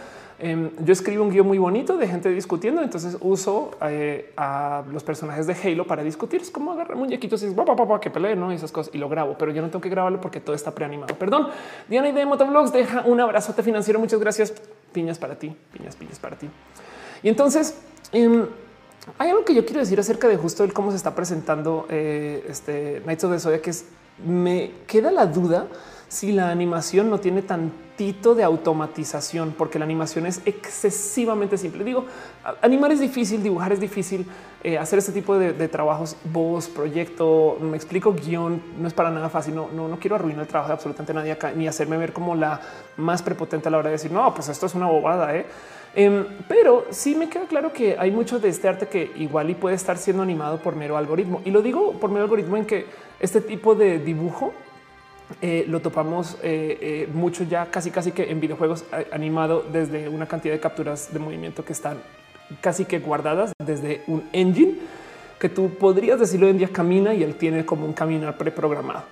Em, 0.43 0.71
yo 0.83 0.91
escribo 0.91 1.23
un 1.23 1.29
guion 1.29 1.45
muy 1.45 1.59
bonito 1.59 1.97
de 1.97 2.07
gente 2.07 2.27
discutiendo, 2.29 2.81
entonces 2.81 3.15
uso 3.21 3.71
eh, 3.83 4.33
a 4.35 4.83
los 4.91 5.03
personajes 5.03 5.45
de 5.45 5.53
Halo 5.53 5.85
para 5.85 6.03
discutir. 6.03 6.41
Es 6.41 6.49
como 6.49 6.71
agarrar 6.71 6.97
muñequitos 6.97 7.43
y 7.43 7.51
papá, 7.51 7.75
papá, 7.75 7.99
que 7.99 8.09
peleen, 8.09 8.39
¿no? 8.39 8.51
esas 8.51 8.71
cosas 8.71 8.91
y 8.95 8.97
lo 8.97 9.07
grabo, 9.07 9.35
pero 9.37 9.51
yo 9.51 9.61
no 9.61 9.69
tengo 9.69 9.81
que 9.81 9.89
grabarlo 9.89 10.19
porque 10.19 10.39
todo 10.39 10.55
está 10.55 10.73
preanimado. 10.73 11.13
Perdón. 11.15 11.49
Diana 11.87 12.09
y 12.09 12.11
de 12.11 12.25
Motovlogs 12.25 12.73
deja 12.73 13.03
un 13.05 13.19
abrazote 13.19 13.61
financiero. 13.61 13.99
Muchas 13.99 14.19
gracias. 14.19 14.51
Piñas 14.91 15.19
para 15.19 15.35
ti, 15.35 15.55
piñas, 15.73 15.95
piñas 15.95 16.17
para 16.17 16.35
ti. 16.35 16.49
Y 17.21 17.29
entonces 17.29 17.79
em, 18.11 18.47
hay 19.17 19.29
algo 19.29 19.45
que 19.45 19.53
yo 19.53 19.65
quiero 19.65 19.79
decir 19.79 19.99
acerca 19.99 20.27
de 20.27 20.37
justo 20.37 20.63
el 20.63 20.73
cómo 20.73 20.91
se 20.91 20.97
está 20.97 21.15
presentando 21.15 21.87
eh, 21.89 22.45
este 22.47 23.01
Nights 23.05 23.23
of 23.23 23.31
the 23.31 23.39
Zodiac, 23.39 23.61
que 23.61 23.69
es 23.71 23.85
me 24.25 24.71
queda 24.87 25.11
la 25.11 25.25
duda 25.25 25.67
si 26.07 26.33
la 26.33 26.51
animación 26.51 27.09
no 27.09 27.21
tiene 27.21 27.41
tantito 27.41 28.35
de 28.35 28.43
automatización, 28.43 29.55
porque 29.57 29.79
la 29.79 29.85
animación 29.85 30.25
es 30.25 30.41
excesivamente 30.43 31.57
simple. 31.57 31.85
Digo, 31.85 32.05
animar 32.61 32.91
es 32.91 32.99
difícil, 32.99 33.41
dibujar 33.41 33.71
es 33.71 33.79
difícil, 33.79 34.25
eh, 34.61 34.77
hacer 34.77 34.99
este 34.99 35.13
tipo 35.13 35.39
de, 35.39 35.67
trabajos, 35.69 36.17
voz, 36.25 36.67
proyecto, 36.67 37.57
me 37.61 37.77
explico, 37.77 38.13
guion, 38.13 38.61
no 38.77 38.89
es 38.89 38.93
para 38.93 39.09
nada 39.09 39.29
fácil. 39.29 39.55
No, 39.55 39.69
no, 39.73 39.87
no 39.87 39.99
quiero 39.99 40.17
arruinar 40.17 40.41
el 40.41 40.47
trabajo 40.49 40.67
de 40.67 40.73
absolutamente 40.73 41.13
nadie 41.13 41.31
acá, 41.31 41.53
ni 41.55 41.65
hacerme 41.65 41.95
ver 41.95 42.11
como 42.11 42.35
la 42.35 42.59
más 42.97 43.21
prepotente 43.21 43.69
a 43.69 43.71
la 43.71 43.77
hora 43.77 43.87
de 43.87 43.93
decir, 43.93 44.11
no, 44.11 44.33
pues 44.33 44.49
esto 44.49 44.65
es 44.65 44.75
una 44.75 44.87
bobada. 44.87 45.33
¿eh? 45.33 45.45
Em, 45.93 46.25
pero 46.47 46.85
sí 46.89 47.15
me 47.15 47.27
queda 47.27 47.45
claro 47.47 47.73
que 47.73 47.97
hay 47.99 48.11
mucho 48.11 48.39
de 48.39 48.47
este 48.47 48.67
arte 48.67 48.87
que 48.87 49.11
igual 49.17 49.49
y 49.49 49.55
puede 49.55 49.75
estar 49.75 49.97
siendo 49.97 50.23
animado 50.23 50.57
por 50.59 50.75
mero 50.75 50.95
algoritmo. 50.97 51.41
Y 51.43 51.51
lo 51.51 51.61
digo 51.61 51.93
por 51.93 52.09
mero 52.09 52.23
algoritmo 52.23 52.57
en 52.57 52.65
que 52.65 52.85
este 53.19 53.41
tipo 53.41 53.75
de 53.75 53.99
dibujo 53.99 54.53
eh, 55.41 55.65
lo 55.67 55.79
topamos 55.81 56.37
eh, 56.43 56.77
eh, 56.81 57.09
mucho 57.13 57.43
ya 57.43 57.67
casi 57.67 57.89
casi 57.89 58.11
que 58.11 58.29
en 58.29 58.41
videojuegos 58.41 58.83
animado 59.13 59.63
desde 59.71 60.09
una 60.09 60.25
cantidad 60.25 60.53
de 60.53 60.59
capturas 60.59 61.13
de 61.13 61.19
movimiento 61.19 61.63
que 61.63 61.71
están 61.71 61.99
casi 62.59 62.83
que 62.83 62.99
guardadas 62.99 63.53
desde 63.63 64.03
un 64.07 64.27
engine 64.33 64.75
que 65.39 65.47
tú 65.47 65.69
podrías 65.75 66.19
decirlo 66.19 66.47
en 66.49 66.57
día 66.57 66.67
camina 66.67 67.13
y 67.13 67.23
él 67.23 67.35
tiene 67.35 67.65
como 67.65 67.85
un 67.85 67.93
caminar 67.93 68.37
preprogramado. 68.37 69.03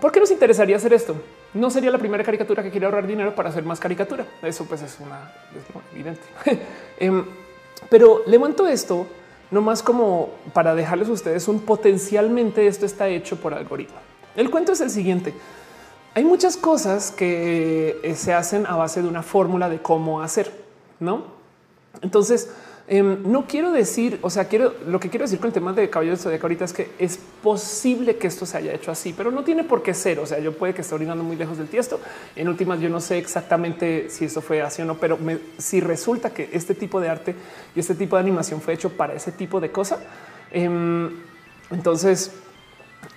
¿Por 0.00 0.10
qué 0.10 0.20
nos 0.20 0.30
interesaría 0.30 0.76
hacer 0.76 0.92
esto? 0.92 1.14
No 1.54 1.70
sería 1.70 1.90
la 1.90 1.98
primera 1.98 2.24
caricatura 2.24 2.62
que 2.62 2.70
quiere 2.70 2.86
ahorrar 2.86 3.06
dinero 3.06 3.34
para 3.34 3.50
hacer 3.50 3.64
más 3.64 3.78
caricatura. 3.78 4.26
Eso 4.42 4.64
pues 4.64 4.82
es 4.82 4.98
una 5.00 5.32
evidente. 5.92 6.22
Em, 6.98 7.24
pero 7.88 8.22
levanto 8.26 8.66
esto 8.66 9.06
no 9.50 9.60
más 9.60 9.82
como 9.82 10.30
para 10.54 10.74
dejarles 10.74 11.08
a 11.08 11.12
ustedes 11.12 11.46
un 11.48 11.60
potencialmente 11.60 12.66
esto 12.66 12.86
está 12.86 13.08
hecho 13.08 13.36
por 13.36 13.52
algoritmo. 13.52 13.96
El 14.34 14.50
cuento 14.50 14.72
es 14.72 14.80
el 14.80 14.90
siguiente. 14.90 15.34
Hay 16.14 16.24
muchas 16.24 16.56
cosas 16.56 17.10
que 17.10 18.00
eh, 18.02 18.14
se 18.14 18.32
hacen 18.32 18.66
a 18.66 18.76
base 18.76 19.02
de 19.02 19.08
una 19.08 19.22
fórmula 19.22 19.68
de 19.68 19.80
cómo 19.80 20.22
hacer, 20.22 20.50
¿no? 21.00 21.24
Entonces, 22.00 22.50
Em, 22.94 23.22
no 23.24 23.46
quiero 23.46 23.72
decir, 23.72 24.18
o 24.20 24.28
sea, 24.28 24.48
quiero 24.48 24.74
lo 24.86 25.00
que 25.00 25.08
quiero 25.08 25.24
decir 25.24 25.38
con 25.38 25.46
el 25.46 25.54
tema 25.54 25.72
de 25.72 25.88
caballo 25.88 26.14
de 26.14 26.36
ahorita 26.36 26.66
es 26.66 26.74
que 26.74 26.90
es 26.98 27.18
posible 27.42 28.16
que 28.16 28.26
esto 28.26 28.44
se 28.44 28.58
haya 28.58 28.74
hecho 28.74 28.90
así, 28.90 29.14
pero 29.16 29.30
no 29.30 29.44
tiene 29.44 29.64
por 29.64 29.82
qué 29.82 29.94
ser. 29.94 30.18
O 30.18 30.26
sea, 30.26 30.38
yo 30.40 30.52
puede 30.52 30.74
que 30.74 30.82
esté 30.82 30.94
orinando 30.94 31.24
muy 31.24 31.36
lejos 31.36 31.56
del 31.56 31.68
tiesto. 31.68 31.98
En 32.36 32.48
últimas, 32.48 32.80
yo 32.80 32.90
no 32.90 33.00
sé 33.00 33.16
exactamente 33.16 34.10
si 34.10 34.26
eso 34.26 34.42
fue 34.42 34.60
así 34.60 34.82
o 34.82 34.84
no, 34.84 34.98
pero 34.98 35.18
si 35.56 35.80
resulta 35.80 36.34
que 36.34 36.50
este 36.52 36.74
tipo 36.74 37.00
de 37.00 37.08
arte 37.08 37.34
y 37.74 37.80
este 37.80 37.94
tipo 37.94 38.16
de 38.16 38.20
animación 38.20 38.60
fue 38.60 38.74
hecho 38.74 38.90
para 38.90 39.14
ese 39.14 39.32
tipo 39.32 39.58
de 39.58 39.72
cosa, 39.72 39.98
em, 40.50 41.08
entonces 41.70 42.30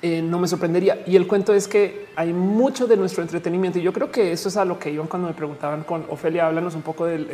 eh, 0.01 0.21
no 0.21 0.39
me 0.39 0.47
sorprendería. 0.47 1.03
Y 1.05 1.17
el 1.17 1.27
cuento 1.27 1.53
es 1.53 1.67
que 1.67 2.05
hay 2.15 2.31
mucho 2.31 2.87
de 2.87 2.95
nuestro 2.95 3.23
entretenimiento 3.23 3.77
y 3.79 3.81
yo 3.81 3.91
creo 3.91 4.09
que 4.09 4.31
eso 4.31 4.47
es 4.47 4.55
a 4.55 4.63
lo 4.63 4.79
que 4.79 4.89
iban 4.89 5.07
cuando 5.07 5.27
me 5.27 5.33
preguntaban 5.33 5.83
con 5.83 6.05
Ofelia, 6.09 6.47
háblanos 6.47 6.75
un 6.75 6.81
poco 6.81 7.05
del 7.05 7.27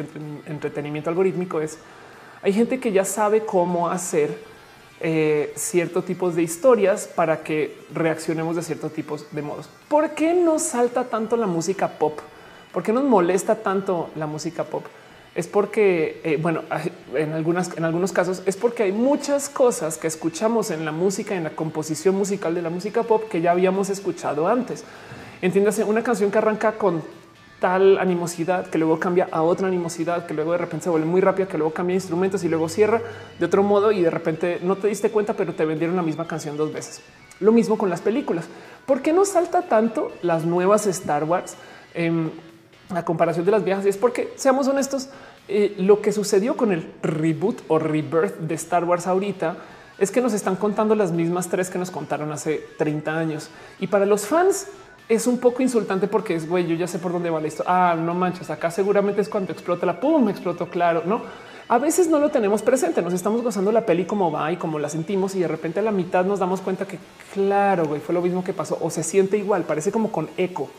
entretenimiento 0.48 1.12
algorítmico. 1.12 1.62
Es 1.62 1.78
hay 2.42 2.54
gente 2.54 2.80
que 2.80 2.92
ya 2.92 3.06
sabe 3.06 3.46
cómo 3.46 3.90
hacer 3.90 4.38
eh, 5.00 5.52
ciertos 5.56 6.06
tipos 6.06 6.36
de 6.36 6.44
historias 6.44 7.08
para 7.08 7.44
que 7.44 7.76
reaccionemos 7.94 8.56
de 8.56 8.64
ciertos 8.64 8.94
tipos 8.94 9.26
de 9.32 9.42
modos. 9.42 9.70
¿Por 9.88 10.12
qué 10.12 10.34
nos 10.34 10.62
salta 10.62 11.06
tanto 11.06 11.38
la 11.38 11.48
música 11.48 11.88
pop? 11.88 12.20
¿Por 12.72 12.84
qué 12.84 12.94
nos 12.94 13.04
molesta 13.04 13.56
tanto 13.56 14.10
la 14.16 14.28
música 14.28 14.64
pop? 14.64 14.86
Es 15.34 15.48
porque, 15.48 16.22
eh, 16.24 16.38
bueno, 16.42 16.64
en, 17.16 17.34
algunas, 17.34 17.76
en 17.78 17.86
algunos 17.86 18.12
casos 18.12 18.44
es 18.46 18.58
porque 18.58 18.84
hay 18.84 18.92
muchas 18.92 19.50
cosas 19.50 19.98
que 19.98 20.08
escuchamos 20.08 20.72
en 20.72 20.84
la 20.84 20.92
música, 20.92 21.36
en 21.36 21.44
la 21.44 21.52
composición 21.52 22.16
musical 22.16 22.54
de 22.54 22.62
la 22.62 22.70
música 22.70 23.04
pop 23.04 23.30
que 23.30 23.42
ya 23.42 23.52
habíamos 23.52 23.90
escuchado 23.90 24.48
antes. 24.48 24.84
Entiéndase, 25.42 25.84
una 25.84 26.04
canción 26.04 26.30
que 26.32 26.38
arranca 26.38 26.74
con 26.74 27.02
tal 27.62 28.00
animosidad 28.00 28.66
que 28.66 28.80
luego 28.80 29.00
cambia 29.00 29.30
a 29.32 29.44
otra 29.44 29.68
animosidad 29.68 30.26
que 30.26 30.34
luego 30.34 30.52
de 30.52 30.58
repente 30.58 30.86
se 30.86 30.90
vuelve 30.90 31.06
muy 31.06 31.22
rápida, 31.22 31.48
que 31.48 31.60
luego 31.60 31.72
cambia 31.72 31.94
instrumentos 31.94 32.44
y 32.44 32.50
luego 32.50 32.68
cierra 32.68 33.00
de 33.40 33.46
otro 33.46 33.62
modo 33.62 33.92
y 33.92 34.02
de 34.02 34.10
repente 34.10 34.60
no 34.64 34.78
te 34.78 34.88
diste 34.88 35.12
cuenta, 35.12 35.36
pero 35.36 35.54
te 35.54 35.64
vendieron 35.64 35.96
la 35.96 36.02
misma 36.02 36.26
canción 36.26 36.58
dos 36.58 36.74
veces. 36.74 37.02
Lo 37.40 37.52
mismo 37.52 37.78
con 37.78 37.92
las 37.92 38.02
películas. 38.02 38.46
¿Por 38.88 39.04
qué 39.04 39.14
no 39.14 39.26
salta 39.26 39.62
tanto 39.62 40.12
las 40.24 40.44
nuevas 40.44 40.88
Star 40.88 41.24
Wars 41.24 41.56
en 41.94 42.32
la 42.92 43.06
comparación 43.06 43.46
de 43.46 43.52
las 43.52 43.64
viejas? 43.64 43.86
Y 43.86 43.90
es 43.90 43.98
porque, 43.98 44.34
seamos 44.38 44.68
honestos, 44.68 45.10
eh, 45.48 45.76
lo 45.78 46.02
que 46.02 46.12
sucedió 46.12 46.58
con 46.58 46.72
el 46.72 46.92
reboot 47.04 47.62
o 47.68 47.78
rebirth 47.78 48.40
de 48.40 48.56
Star 48.56 48.86
Wars 48.86 49.06
ahorita 49.06 49.58
es 50.00 50.10
que 50.10 50.20
nos 50.20 50.34
están 50.34 50.56
contando 50.56 50.96
las 50.96 51.12
mismas 51.12 51.48
tres 51.48 51.70
que 51.70 51.78
nos 51.78 51.92
contaron 51.92 52.32
hace 52.32 52.66
30 52.80 53.16
años. 53.16 53.50
Y 53.80 53.86
para 53.86 54.08
los 54.08 54.26
fans 54.26 54.66
es 55.12 55.28
un 55.28 55.40
poco 55.40 55.62
insultante 55.62 56.08
porque 56.08 56.36
es 56.36 56.48
güey, 56.48 56.66
yo 56.66 56.76
ya 56.76 56.88
sé 56.88 56.98
por 56.98 57.12
dónde 57.12 57.30
va 57.30 57.42
la 57.42 57.48
historia. 57.48 57.92
Ah, 57.92 57.96
no 57.96 58.14
manches, 58.14 58.50
acá 58.50 58.72
seguramente 58.72 59.20
es 59.20 59.28
cuando 59.28 59.52
explota 59.52 59.86
la 59.86 60.00
pum, 60.00 60.30
explotó. 60.30 60.70
Claro, 60.70 61.04
no. 61.06 61.22
A 61.68 61.78
veces 61.80 62.08
no 62.08 62.18
lo 62.20 62.30
tenemos 62.30 62.62
presente, 62.62 63.02
nos 63.02 63.14
estamos 63.14 63.42
gozando 63.42 63.72
la 63.74 63.86
peli 63.86 64.06
como 64.06 64.32
va 64.32 64.52
y 64.52 64.58
como 64.58 64.80
la 64.80 64.90
sentimos 64.90 65.36
y 65.36 65.40
de 65.40 65.48
repente 65.50 65.80
a 65.80 65.84
la 65.84 65.92
mitad 65.92 66.24
nos 66.24 66.40
damos 66.40 66.62
cuenta 66.62 66.86
que 66.86 66.98
claro, 67.34 67.86
güey, 67.86 68.00
fue 68.00 68.14
lo 68.16 68.22
mismo 68.22 68.44
que 68.44 68.54
pasó 68.54 68.78
o 68.82 68.90
se 68.90 69.04
siente 69.04 69.38
igual, 69.38 69.64
parece 69.64 69.92
como 69.92 70.12
con 70.12 70.30
eco. 70.38 70.70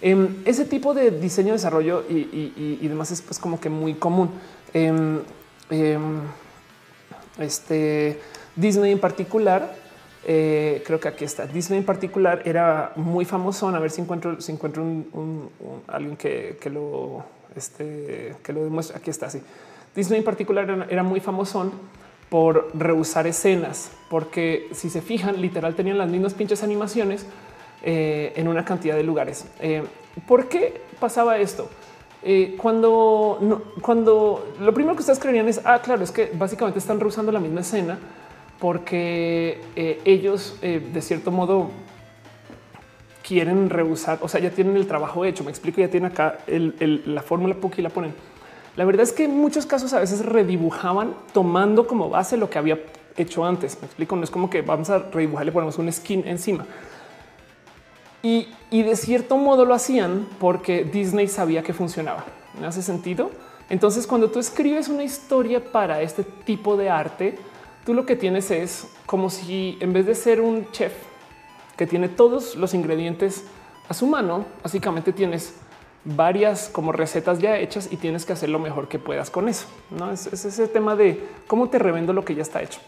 Em, 0.00 0.42
ese 0.46 0.64
tipo 0.64 0.94
de 0.94 1.10
diseño, 1.10 1.52
desarrollo 1.52 2.04
y, 2.08 2.86
demás 2.88 3.10
es 3.10 3.20
pues 3.20 3.38
como 3.38 3.60
que 3.60 3.68
muy 3.68 3.94
común. 3.94 4.30
Em, 4.72 5.20
em, 5.70 6.20
este 7.38 8.20
Disney 8.56 8.92
en 8.92 8.98
particular 8.98 9.74
eh, 10.28 10.82
creo 10.84 10.98
que 10.98 11.06
aquí 11.06 11.24
está. 11.24 11.46
Disney 11.46 11.78
en 11.78 11.84
particular 11.84 12.42
era 12.44 12.90
muy 12.96 13.24
famoso. 13.24 13.68
A 13.68 13.78
ver 13.78 13.92
si 13.92 14.00
encuentro, 14.00 14.40
si 14.40 14.50
encuentro 14.50 14.82
un, 14.82 15.50
alguien 15.86 16.16
que, 16.16 16.58
lo 16.64 17.24
este, 17.54 18.34
que 18.42 18.52
lo 18.52 18.64
demuestre. 18.64 18.96
Aquí 18.96 19.08
está. 19.08 19.30
Sí, 19.30 19.40
Disney 19.94 20.18
en 20.18 20.24
particular 20.24 20.88
era, 20.90 21.04
muy 21.04 21.20
famoso 21.20 21.70
por 22.28 22.70
rehusar 22.74 23.28
escenas, 23.28 23.92
porque 24.10 24.68
si 24.72 24.90
se 24.90 25.00
fijan, 25.00 25.40
literal 25.40 25.76
tenían 25.76 25.96
las 25.96 26.08
mismas 26.08 26.34
pinches 26.34 26.64
animaciones 26.64 27.24
eh, 27.84 28.32
en 28.34 28.48
una 28.48 28.64
cantidad 28.64 28.96
de 28.96 29.04
lugares. 29.04 29.46
Eh, 29.60 29.84
¿Por 30.26 30.48
qué 30.48 30.80
pasaba 30.98 31.38
esto? 31.38 31.70
cuando, 32.58 33.62
cuando 33.80 34.54
lo 34.60 34.74
primero 34.74 34.96
que 34.96 35.00
ustedes 35.00 35.20
creerían 35.20 35.46
es, 35.46 35.60
ah, 35.64 35.80
claro, 35.80 36.02
es 36.02 36.10
que 36.10 36.32
básicamente 36.34 36.80
están 36.80 36.98
rehusando 36.98 37.30
la 37.30 37.38
misma 37.38 37.60
escena 37.60 38.00
porque 38.58 39.60
eh, 39.76 40.00
ellos 40.04 40.56
eh, 40.62 40.80
de 40.92 41.02
cierto 41.02 41.30
modo 41.30 41.70
quieren 43.26 43.70
rehusar, 43.70 44.18
o 44.22 44.28
sea, 44.28 44.40
ya 44.40 44.50
tienen 44.50 44.76
el 44.76 44.86
trabajo 44.86 45.24
hecho. 45.24 45.42
Me 45.42 45.50
explico, 45.50 45.80
ya 45.80 45.88
tienen 45.88 46.12
acá 46.12 46.38
la 46.46 47.22
fórmula 47.22 47.54
Puki 47.54 47.80
y 47.80 47.82
la 47.82 47.90
ponen. 47.90 48.14
La 48.76 48.84
verdad 48.84 49.02
es 49.02 49.12
que 49.12 49.24
en 49.24 49.36
muchos 49.36 49.66
casos 49.66 49.92
a 49.94 50.00
veces 50.00 50.24
redibujaban 50.24 51.14
tomando 51.32 51.86
como 51.86 52.08
base 52.08 52.36
lo 52.36 52.48
que 52.50 52.58
había 52.58 52.78
hecho 53.16 53.44
antes. 53.44 53.78
Me 53.80 53.86
explico, 53.86 54.14
no 54.16 54.22
es 54.22 54.30
como 54.30 54.48
que 54.48 54.62
vamos 54.62 54.90
a 54.90 54.98
redibujar, 54.98 55.46
le 55.46 55.52
ponemos 55.52 55.78
un 55.78 55.90
skin 55.92 56.22
encima. 56.26 56.66
Y, 58.22 58.48
y 58.70 58.82
de 58.82 58.96
cierto 58.96 59.36
modo 59.36 59.64
lo 59.64 59.74
hacían 59.74 60.28
porque 60.38 60.84
Disney 60.84 61.26
sabía 61.26 61.62
que 61.62 61.72
funcionaba. 61.72 62.24
¿Me 62.60 62.66
hace 62.66 62.82
sentido? 62.82 63.30
Entonces, 63.68 64.06
cuando 64.06 64.30
tú 64.30 64.38
escribes 64.38 64.88
una 64.88 65.02
historia 65.02 65.60
para 65.72 66.00
este 66.00 66.22
tipo 66.22 66.76
de 66.76 66.90
arte, 66.90 67.38
tú 67.86 67.94
lo 67.94 68.04
que 68.04 68.16
tienes 68.16 68.50
es 68.50 68.88
como 69.06 69.30
si 69.30 69.78
en 69.80 69.92
vez 69.92 70.04
de 70.06 70.14
ser 70.16 70.40
un 70.40 70.70
chef 70.72 70.92
que 71.76 71.86
tiene 71.86 72.08
todos 72.08 72.56
los 72.56 72.74
ingredientes 72.74 73.44
a 73.88 73.94
su 73.94 74.08
mano, 74.08 74.44
básicamente 74.62 75.12
tienes 75.12 75.54
varias 76.04 76.68
como 76.68 76.90
recetas 76.90 77.38
ya 77.38 77.58
hechas 77.58 77.88
y 77.90 77.96
tienes 77.96 78.26
que 78.26 78.32
hacer 78.32 78.48
lo 78.48 78.58
mejor 78.58 78.88
que 78.88 78.98
puedas 78.98 79.30
con 79.30 79.48
eso. 79.48 79.66
No 79.90 80.10
es, 80.10 80.26
ese 80.26 80.66
tema 80.66 80.96
de 80.96 81.22
cómo 81.46 81.68
te 81.70 81.78
revendo 81.78 82.12
lo 82.12 82.24
que 82.24 82.34
ya 82.34 82.42
está 82.42 82.60
hecho. 82.60 82.80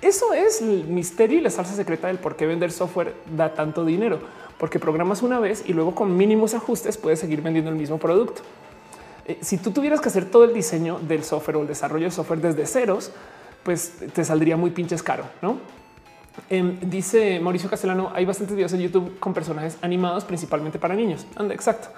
Eso 0.00 0.32
es 0.32 0.62
el 0.62 0.84
misterio 0.84 1.38
y 1.38 1.42
la 1.42 1.50
salsa 1.50 1.74
secreta 1.74 2.06
del 2.08 2.18
por 2.18 2.36
qué 2.36 2.46
vender 2.46 2.72
software 2.72 3.14
da 3.36 3.52
tanto 3.52 3.84
dinero, 3.84 4.20
porque 4.56 4.78
programas 4.78 5.20
una 5.20 5.38
vez 5.38 5.64
y 5.66 5.74
luego 5.74 5.94
con 5.94 6.16
mínimos 6.16 6.54
ajustes 6.54 6.96
puedes 6.96 7.20
seguir 7.20 7.42
vendiendo 7.42 7.70
el 7.70 7.76
mismo 7.76 7.98
producto. 7.98 8.40
Eh, 9.26 9.38
si 9.42 9.58
tú 9.58 9.70
tuvieras 9.70 10.00
que 10.00 10.08
hacer 10.08 10.24
todo 10.24 10.44
el 10.44 10.54
diseño 10.54 10.98
del 11.00 11.24
software 11.24 11.58
o 11.58 11.60
el 11.60 11.68
desarrollo 11.68 12.06
de 12.06 12.10
software 12.10 12.40
desde 12.40 12.66
ceros, 12.66 13.12
pues 13.62 13.94
te 14.12 14.24
saldría 14.24 14.56
muy 14.56 14.70
pinches 14.70 15.02
caro, 15.02 15.24
no? 15.42 15.58
Em, 16.48 16.78
dice 16.80 17.40
Mauricio 17.40 17.68
Castellano, 17.68 18.10
hay 18.14 18.24
bastantes 18.24 18.56
videos 18.56 18.72
en 18.72 18.80
YouTube 18.80 19.18
con 19.18 19.34
personajes 19.34 19.76
animados 19.82 20.24
principalmente 20.24 20.78
para 20.78 20.94
niños. 20.94 21.26
Anda, 21.36 21.54
exacto. 21.54 21.88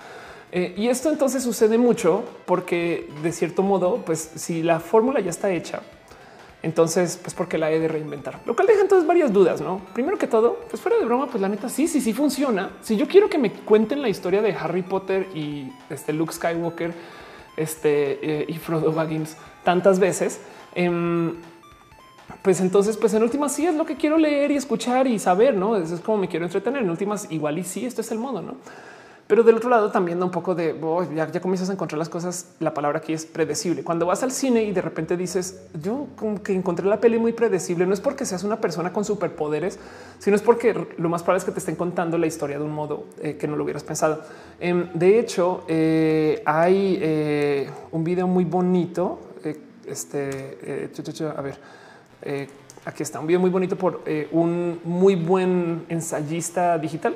Eh, 0.50 0.74
y 0.76 0.88
esto 0.88 1.10
entonces 1.10 1.42
sucede 1.42 1.78
mucho 1.78 2.24
porque 2.44 3.08
de 3.22 3.32
cierto 3.32 3.62
modo, 3.62 4.02
pues 4.04 4.32
si 4.34 4.62
la 4.62 4.80
fórmula 4.80 5.20
ya 5.20 5.30
está 5.30 5.50
hecha, 5.50 5.80
entonces 6.62 7.18
pues 7.22 7.34
porque 7.34 7.56
la 7.56 7.70
he 7.72 7.78
de 7.78 7.88
reinventar, 7.88 8.40
lo 8.44 8.54
cual 8.54 8.68
deja 8.68 8.82
entonces 8.82 9.06
varias 9.06 9.32
dudas, 9.32 9.60
¿no? 9.60 9.80
Primero 9.94 10.18
que 10.18 10.26
todo, 10.26 10.60
pues 10.68 10.82
fuera 10.82 10.98
de 10.98 11.04
broma, 11.06 11.28
pues 11.28 11.40
la 11.40 11.48
neta 11.48 11.68
sí, 11.68 11.88
sí, 11.88 12.00
sí 12.00 12.12
funciona. 12.12 12.70
Si 12.82 12.96
yo 12.96 13.08
quiero 13.08 13.30
que 13.30 13.38
me 13.38 13.50
cuenten 13.50 14.02
la 14.02 14.10
historia 14.10 14.42
de 14.42 14.52
Harry 14.52 14.82
Potter 14.82 15.26
y 15.34 15.72
este 15.88 16.12
Luke 16.12 16.32
Skywalker 16.34 16.92
este, 17.56 18.42
eh, 18.42 18.44
y 18.46 18.58
Frodo 18.58 18.92
Baggins 18.92 19.36
tantas 19.64 19.98
veces, 19.98 20.40
eh, 20.74 21.32
pues 22.42 22.60
entonces, 22.60 22.96
pues 22.96 23.14
en 23.14 23.22
últimas 23.22 23.52
sí 23.52 23.66
es 23.66 23.74
lo 23.74 23.86
que 23.86 23.96
quiero 23.96 24.18
leer 24.18 24.50
y 24.50 24.56
escuchar 24.56 25.06
y 25.06 25.18
saber, 25.18 25.54
no? 25.54 25.76
Eso 25.76 25.94
es 25.94 26.00
como 26.00 26.18
me 26.18 26.28
quiero 26.28 26.44
entretener. 26.44 26.82
En 26.82 26.90
últimas, 26.90 27.30
igual 27.30 27.58
y 27.58 27.64
sí, 27.64 27.86
esto 27.86 28.00
es 28.00 28.10
el 28.10 28.18
modo, 28.18 28.42
no? 28.42 28.56
Pero 29.32 29.44
del 29.44 29.56
otro 29.56 29.70
lado 29.70 29.90
también 29.90 30.18
da 30.18 30.26
un 30.26 30.30
poco 30.30 30.54
de 30.54 30.76
oh, 30.82 31.04
ya, 31.14 31.30
ya, 31.30 31.40
comienzas 31.40 31.70
a 31.70 31.72
encontrar 31.72 31.98
las 31.98 32.08
cosas. 32.08 32.48
La 32.58 32.74
palabra 32.74 32.98
aquí 32.98 33.14
es 33.14 33.24
predecible. 33.24 33.82
Cuando 33.82 34.04
vas 34.04 34.22
al 34.22 34.30
cine 34.30 34.64
y 34.64 34.72
de 34.72 34.82
repente 34.82 35.16
dices 35.16 35.62
yo 35.80 36.08
como 36.16 36.42
que 36.42 36.52
encontré 36.52 36.84
la 36.84 37.00
peli 37.00 37.18
muy 37.18 37.32
predecible, 37.32 37.86
no 37.86 37.94
es 37.94 38.00
porque 38.00 38.26
seas 38.26 38.44
una 38.44 38.60
persona 38.60 38.92
con 38.92 39.06
superpoderes, 39.06 39.78
sino 40.18 40.36
es 40.36 40.42
porque 40.42 40.88
lo 40.98 41.08
más 41.08 41.22
probable 41.22 41.38
es 41.38 41.44
que 41.44 41.52
te 41.52 41.60
estén 41.60 41.76
contando 41.76 42.18
la 42.18 42.26
historia 42.26 42.58
de 42.58 42.64
un 42.64 42.72
modo 42.72 43.04
eh, 43.22 43.36
que 43.36 43.46
no 43.46 43.56
lo 43.56 43.64
hubieras 43.64 43.84
pensado. 43.84 44.22
Eh, 44.60 44.90
de 44.92 45.18
hecho, 45.18 45.64
eh, 45.66 46.42
hay 46.44 46.98
eh, 47.00 47.70
un 47.92 48.04
video 48.04 48.26
muy 48.26 48.44
bonito. 48.44 49.20
Este, 49.84 50.90
a 51.36 51.42
ver, 51.42 51.58
eh, 52.22 52.48
aquí 52.84 53.02
está 53.02 53.20
un 53.20 53.26
video 53.26 53.40
muy 53.40 53.50
bonito 53.50 53.76
por 53.76 54.02
eh, 54.06 54.28
un 54.32 54.80
muy 54.84 55.14
buen 55.14 55.84
ensayista 55.88 56.78
digital 56.78 57.14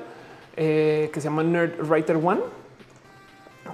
eh, 0.57 1.11
que 1.13 1.21
se 1.21 1.29
llama 1.29 1.43
Nerd 1.43 1.81
Writer 1.89 2.17
One, 2.17 2.41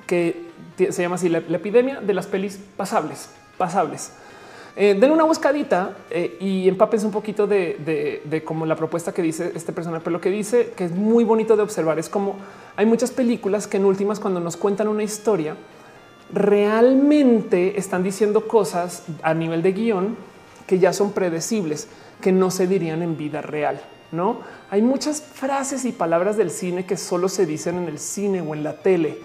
que 0.07 0.51
se 0.79 1.03
llama 1.03 1.17
así 1.17 1.29
la, 1.29 1.39
epidemia 1.39 2.01
de 2.01 2.15
las 2.15 2.27
pelis 2.27 2.59
pasables, 2.77 3.31
pasables. 3.59 4.13
den 4.75 5.11
una 5.11 5.25
buscadita 5.25 5.95
y 6.41 6.67
empápense 6.67 7.05
un 7.05 7.13
poquito 7.13 7.47
de, 7.47 7.77
de, 7.85 8.23
de 8.25 8.43
como 8.43 8.65
la 8.65 8.75
propuesta 8.75 9.13
que 9.13 9.21
dice 9.23 9.53
este 9.55 9.73
personaje, 9.73 10.03
pero 10.03 10.15
lo 10.15 10.21
que 10.21 10.31
dice 10.31 10.73
que 10.75 10.85
es 10.85 10.93
muy 10.93 11.25
bonito 11.25 11.57
de 11.57 11.63
observar 11.63 11.99
es 11.99 12.09
como 12.09 12.37
hay 12.75 12.87
muchas 12.87 13.11
películas 13.11 13.67
que 13.67 13.77
en 13.77 13.85
últimas 13.85 14.19
cuando 14.19 14.41
nos 14.41 14.57
cuentan 14.57 14.89
una 14.89 15.03
historia 15.03 15.57
realmente 16.33 17.79
están 17.79 18.03
diciendo 18.03 18.49
cosas 18.49 19.05
a 19.23 19.35
nivel 19.35 19.63
de 19.63 19.73
guion 19.73 20.32
que 20.73 20.79
ya 20.79 20.95
son 20.95 21.13
predecibles, 21.13 21.87
que 22.23 22.33
no 22.33 22.51
se 22.51 22.67
dirían 22.67 23.03
en 23.03 23.19
vida 23.19 23.43
real. 23.43 23.79
No 24.11 24.39
hay 24.71 24.81
muchas 24.81 25.21
frases 25.21 25.85
y 25.85 25.93
palabras 25.93 26.39
del 26.39 26.51
cine 26.51 26.87
que 26.87 26.97
solo 26.97 27.29
se 27.29 27.45
dicen 27.45 27.77
en 27.77 27.89
el 27.89 27.99
cine 27.99 28.41
o 28.41 28.55
en 28.55 28.65
la 28.65 28.79
tele. 28.79 29.19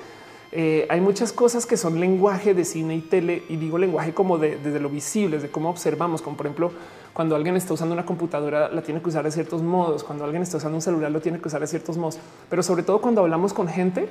Eh, 0.51 0.85
hay 0.89 0.99
muchas 0.99 1.31
cosas 1.31 1.65
que 1.65 1.77
son 1.77 2.01
lenguaje 2.01 2.53
de 2.53 2.65
cine 2.65 2.97
y 2.97 2.99
tele, 2.99 3.43
y 3.47 3.55
digo 3.55 3.77
lenguaje 3.77 4.13
como 4.13 4.37
de, 4.37 4.57
desde 4.57 4.81
lo 4.81 4.89
visible, 4.89 5.39
de 5.39 5.49
cómo 5.49 5.69
observamos, 5.69 6.21
como 6.21 6.35
por 6.35 6.47
ejemplo, 6.47 6.73
cuando 7.13 7.37
alguien 7.37 7.55
está 7.55 7.73
usando 7.73 7.93
una 7.93 8.05
computadora, 8.05 8.67
la 8.67 8.81
tiene 8.81 9.01
que 9.01 9.07
usar 9.07 9.23
de 9.23 9.31
ciertos 9.31 9.61
modos, 9.61 10.03
cuando 10.03 10.25
alguien 10.25 10.43
está 10.43 10.57
usando 10.57 10.75
un 10.75 10.81
celular, 10.81 11.09
lo 11.11 11.21
tiene 11.21 11.39
que 11.39 11.47
usar 11.47 11.61
de 11.61 11.67
ciertos 11.67 11.97
modos, 11.97 12.19
pero 12.49 12.61
sobre 12.61 12.83
todo 12.83 12.99
cuando 12.99 13.21
hablamos 13.21 13.53
con 13.53 13.69
gente, 13.69 14.09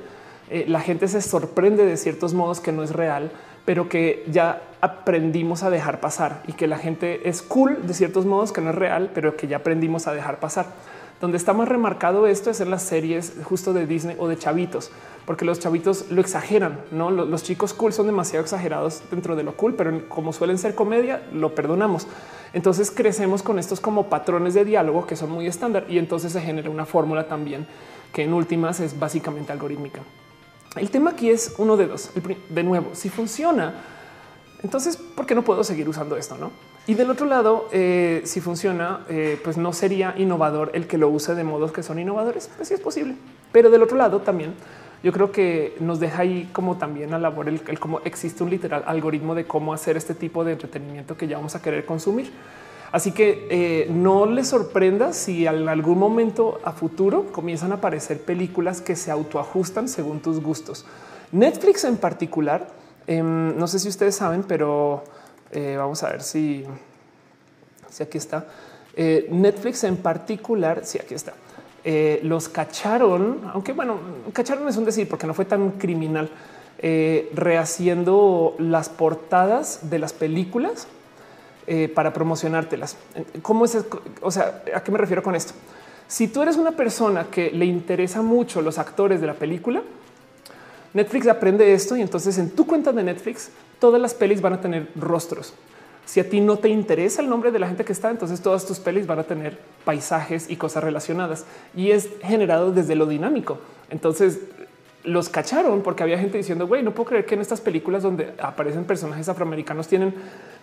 eh, 0.49 0.65
la 0.67 0.79
gente 0.79 1.07
se 1.07 1.21
sorprende 1.21 1.85
de 1.85 1.97
ciertos 1.97 2.33
modos 2.33 2.61
que 2.61 2.71
no 2.71 2.81
es 2.81 2.93
real, 2.93 3.31
pero 3.67 3.89
que 3.89 4.23
ya 4.31 4.61
aprendimos 4.79 5.61
a 5.61 5.69
dejar 5.69 5.99
pasar 5.99 6.41
y 6.47 6.53
que 6.53 6.67
la 6.67 6.77
gente 6.77 7.27
es 7.27 7.41
cool 7.41 7.85
de 7.85 7.93
ciertos 7.93 8.25
modos 8.25 8.53
que 8.53 8.61
no 8.61 8.69
es 8.69 8.75
real, 8.77 9.11
pero 9.13 9.35
que 9.35 9.45
ya 9.45 9.57
aprendimos 9.57 10.07
a 10.07 10.13
dejar 10.13 10.39
pasar. 10.39 10.67
Donde 11.19 11.35
está 11.35 11.51
más 11.51 11.67
remarcado 11.67 12.27
esto 12.27 12.49
es 12.49 12.61
en 12.61 12.71
las 12.71 12.83
series 12.83 13.33
justo 13.43 13.73
de 13.73 13.85
Disney 13.85 14.15
o 14.19 14.29
de 14.29 14.37
chavitos, 14.37 14.89
porque 15.25 15.43
los 15.43 15.59
chavitos 15.59 16.09
lo 16.11 16.21
exageran, 16.21 16.79
no 16.91 17.11
los, 17.11 17.43
chicos 17.43 17.73
cool 17.73 17.91
son 17.91 18.05
demasiado 18.05 18.41
exagerados 18.41 19.03
dentro 19.11 19.35
de 19.35 19.43
lo 19.43 19.57
cool, 19.57 19.73
pero 19.73 20.07
como 20.07 20.31
suelen 20.31 20.57
ser 20.59 20.73
comedia, 20.73 21.27
lo 21.33 21.53
perdonamos. 21.53 22.07
Entonces 22.53 22.89
crecemos 22.89 23.43
con 23.43 23.59
estos 23.59 23.81
como 23.81 24.07
patrones 24.07 24.53
de 24.53 24.63
diálogo 24.63 25.05
que 25.05 25.17
son 25.17 25.29
muy 25.29 25.45
estándar 25.45 25.87
y 25.89 25.97
entonces 25.97 26.31
se 26.31 26.39
genera 26.39 26.69
una 26.69 26.85
fórmula 26.85 27.27
también 27.27 27.67
que 28.13 28.23
en 28.23 28.33
últimas 28.33 28.79
es 28.79 28.97
básicamente 28.97 29.51
algorítmica. 29.51 29.99
El 30.77 30.89
tema 30.89 31.11
aquí 31.11 31.29
es 31.29 31.55
uno 31.57 31.77
de 31.77 31.87
dos. 31.87 32.11
De 32.49 32.63
nuevo, 32.63 32.91
si 32.93 33.09
funciona, 33.09 33.73
entonces, 34.63 34.97
¿por 34.97 35.25
qué 35.25 35.35
no 35.35 35.43
puedo 35.43 35.63
seguir 35.63 35.87
usando 35.87 36.17
esto? 36.17 36.37
No? 36.37 36.51
Y 36.87 36.93
del 36.93 37.09
otro 37.11 37.25
lado, 37.25 37.67
eh, 37.71 38.21
si 38.25 38.41
funciona, 38.41 39.05
eh, 39.09 39.39
pues 39.43 39.57
no 39.57 39.73
sería 39.73 40.15
innovador 40.17 40.71
el 40.73 40.87
que 40.87 40.97
lo 40.97 41.09
use 41.09 41.35
de 41.35 41.43
modos 41.43 41.71
que 41.71 41.83
son 41.83 41.99
innovadores. 41.99 42.49
Pues 42.55 42.69
sí 42.69 42.73
es 42.73 42.79
posible. 42.79 43.15
Pero 43.51 43.69
del 43.69 43.83
otro 43.83 43.97
lado 43.97 44.21
también, 44.21 44.53
yo 45.03 45.11
creo 45.11 45.31
que 45.31 45.75
nos 45.79 45.99
deja 45.99 46.21
ahí 46.21 46.49
como 46.53 46.77
también 46.77 47.13
a 47.13 47.19
labor 47.19 47.49
el, 47.49 47.61
el 47.67 47.79
cómo 47.79 47.99
existe 48.03 48.43
un 48.43 48.49
literal 48.49 48.83
algoritmo 48.87 49.35
de 49.35 49.45
cómo 49.45 49.73
hacer 49.73 49.97
este 49.97 50.15
tipo 50.15 50.43
de 50.43 50.53
entretenimiento 50.53 51.17
que 51.17 51.27
ya 51.27 51.37
vamos 51.37 51.55
a 51.55 51.61
querer 51.61 51.85
consumir. 51.85 52.31
Así 52.91 53.11
que 53.11 53.47
eh, 53.49 53.87
no 53.91 54.25
le 54.25 54.43
sorprenda 54.45 55.11
si 55.11 55.45
en 55.45 55.67
algún 55.67 55.99
momento 55.99 56.59
a 56.63 56.71
futuro 56.71 57.25
comienzan 57.31 57.71
a 57.71 57.75
aparecer 57.75 58.21
películas 58.21 58.81
que 58.81 58.95
se 58.95 59.11
autoajustan 59.11 59.89
según 59.89 60.21
tus 60.21 60.41
gustos. 60.41 60.85
Netflix 61.31 61.83
en 61.83 61.97
particular, 61.97 62.67
em, 63.05 63.57
no 63.57 63.67
sé 63.67 63.79
si 63.79 63.89
ustedes 63.89 64.15
saben, 64.15 64.43
pero 64.43 65.03
eh, 65.51 65.75
vamos 65.77 66.01
a 66.03 66.09
ver 66.11 66.21
si, 66.21 66.63
si 67.89 68.03
aquí 68.03 68.17
está. 68.17 68.47
Eh, 68.95 69.27
Netflix 69.31 69.83
en 69.83 69.97
particular, 69.97 70.81
sí, 70.83 70.97
aquí 71.01 71.13
está. 71.13 71.33
los 72.23 72.49
cacharon, 72.49 73.49
aunque 73.53 73.71
bueno, 73.71 73.99
cacharon 74.33 74.67
es 74.67 74.75
un 74.75 74.83
decir 74.83 75.07
porque 75.07 75.27
no 75.27 75.33
fue 75.33 75.45
tan 75.45 75.71
criminal, 75.71 76.29
rehaciendo 77.33 78.55
las 78.59 78.89
portadas 78.89 79.89
de 79.89 79.99
las 79.99 80.11
películas 80.11 80.87
eh, 81.67 81.89
para 81.93 82.13
promocionártelas. 82.13 82.95
¿Cómo 83.41 83.65
es? 83.65 83.77
O 84.21 84.31
sea, 84.31 84.63
¿a 84.73 84.81
qué 84.81 84.91
me 84.91 84.97
refiero 84.97 85.21
con 85.21 85.35
esto? 85.35 85.53
Si 86.07 86.29
tú 86.29 86.41
eres 86.41 86.55
una 86.55 86.71
persona 86.71 87.27
que 87.29 87.51
le 87.51 87.65
interesa 87.65 88.21
mucho 88.21 88.61
los 88.61 88.79
actores 88.79 89.19
de 89.19 89.27
la 89.27 89.33
película, 89.33 89.81
Netflix 90.93 91.27
aprende 91.27 91.73
esto 91.73 91.97
y 91.97 92.01
entonces 92.01 92.37
en 92.37 92.51
tu 92.51 92.65
cuenta 92.65 92.93
de 92.93 93.03
Netflix 93.03 93.49
todas 93.79 94.01
las 94.01 94.13
pelis 94.13 94.41
van 94.41 94.53
a 94.53 94.61
tener 94.61 94.87
rostros. 94.95 95.53
Si 96.05 96.21
a 96.21 96.29
ti 96.29 96.39
no 96.39 96.57
te 96.57 96.69
interesa 96.69 97.21
el 97.21 97.29
nombre 97.29 97.51
de 97.51 97.59
la 97.59 97.67
gente 97.67 97.83
que 97.83 97.91
está, 97.91 98.09
entonces 98.09 98.41
todas 98.41 98.65
tus 98.65 98.79
pelis 98.79 99.05
van 99.05 99.19
a 99.19 99.23
tener 99.23 99.59
paisajes 99.83 100.49
y 100.49 100.55
cosas 100.55 100.85
relacionadas 100.85 101.43
y 101.75 101.91
es 101.91 102.07
generado 102.23 102.71
desde 102.71 102.95
lo 102.95 103.07
dinámico. 103.07 103.59
Entonces 103.89 104.39
los 105.07 105.29
cacharon 105.29 105.81
porque 105.81 106.03
había 106.03 106.19
gente 106.19 106.37
diciendo, 106.37 106.67
güey, 106.67 106.83
no 106.83 106.91
puedo 106.91 107.09
creer 107.09 107.25
que 107.25 107.35
en 107.35 107.41
estas 107.41 107.61
películas 107.61 108.03
donde 108.03 108.33
aparecen 108.39 108.83
personajes 108.83 109.29
afroamericanos 109.29 109.87
tienen 109.87 110.13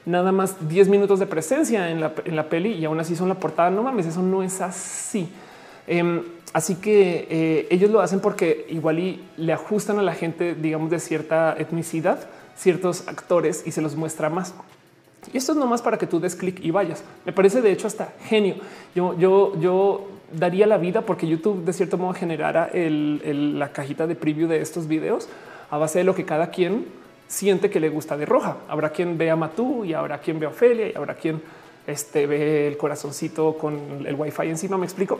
nada 0.05 0.33
más 0.33 0.69
10 0.69 0.89
minutos 0.89 1.19
de 1.19 1.27
presencia 1.27 1.91
en 1.91 2.01
la, 2.01 2.13
en 2.25 2.37
la, 2.37 2.49
peli 2.49 2.73
y 2.73 2.85
aún 2.85 3.01
así 3.01 3.17
son 3.17 3.29
la 3.29 3.37
portada. 3.37 3.71
No 3.71 3.83
mames, 3.83 4.07
eso 4.07 4.23
no 4.23 4.43
es 4.43 4.61
así. 4.61 5.29
Em, 5.87 6.23
así 6.53 6.77
que 6.77 7.27
eh, 7.31 7.67
ellos 7.71 7.91
lo 7.91 8.01
hacen 8.01 8.21
porque 8.21 8.67
igual 8.69 8.99
y 8.99 9.25
le 9.39 9.53
ajustan 9.55 9.99
a 9.99 10.03
la 10.03 10.15
gente, 10.15 10.55
digamos, 10.55 10.91
de 10.91 11.01
cierta 11.01 11.55
etnicidad, 11.59 12.29
ciertos 12.55 13.09
actores 13.09 13.63
y 13.67 13.73
se 13.73 13.81
los 13.81 13.97
muestra 13.97 14.29
más. 14.29 14.55
Y 15.33 15.39
esto 15.39 15.53
es 15.53 15.59
nomás 15.59 15.81
para 15.81 15.97
que 15.97 16.07
tú 16.07 16.21
des 16.21 16.37
clic 16.37 16.63
y 16.63 16.71
vayas. 16.71 17.03
Me 17.25 17.33
parece 17.33 17.63
de 17.63 17.73
hecho 17.73 17.87
hasta 17.87 18.13
genio. 18.29 18.57
Yo, 18.95 19.19
yo, 19.19 19.59
yo 19.59 20.07
daría 20.37 20.67
la 20.67 20.79
vida 20.79 21.03
porque 21.03 21.27
YouTube 21.27 21.65
de 21.65 21.73
cierto 21.73 21.99
modo 21.99 22.15
generara 22.15 22.71
la 22.73 23.73
cajita 23.73 24.07
de 24.07 24.15
preview 24.15 24.49
de 24.49 24.61
estos 24.61 24.87
videos 24.87 25.29
a 25.71 25.79
base 25.79 25.99
de 25.99 26.05
lo 26.05 26.15
que 26.15 26.25
cada 26.25 26.51
quien 26.51 26.87
siente 27.27 27.71
que 27.71 27.81
le 27.81 27.89
gusta 27.89 28.17
de 28.17 28.27
roja. 28.27 28.59
Habrá 28.69 28.91
quien 28.91 29.19
vea 29.19 29.37
Matú 29.37 29.85
y 29.85 29.95
habrá 29.95 30.19
quien 30.19 30.39
vea 30.39 30.51
Ofelia 30.51 30.89
y 30.89 30.95
habrá 30.95 31.15
quien 31.15 31.43
este, 31.87 32.27
ve 32.27 32.69
el 32.69 32.77
corazoncito 32.77 33.57
con 33.59 34.07
el 34.07 34.15
wifi 34.15 34.49
encima. 34.49 34.77
Me 34.77 34.85
explico. 34.85 35.19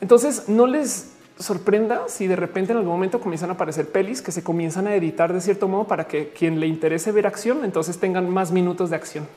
Entonces 0.00 0.48
no 0.48 0.66
les 0.66 1.12
sorprenda 1.38 2.04
si 2.08 2.26
de 2.26 2.36
repente 2.36 2.72
en 2.72 2.78
algún 2.78 2.92
momento 2.92 3.20
comienzan 3.20 3.50
a 3.50 3.52
aparecer 3.54 3.88
pelis 3.88 4.22
que 4.22 4.32
se 4.32 4.42
comienzan 4.42 4.86
a 4.86 4.94
editar 4.94 5.32
de 5.32 5.40
cierto 5.40 5.68
modo 5.68 5.86
para 5.86 6.06
que 6.06 6.30
quien 6.30 6.58
le 6.58 6.66
interese 6.66 7.12
ver 7.12 7.26
acción, 7.26 7.64
entonces 7.64 7.98
tengan 7.98 8.28
más 8.28 8.50
minutos 8.50 8.90
de 8.90 8.96
acción 8.96 9.28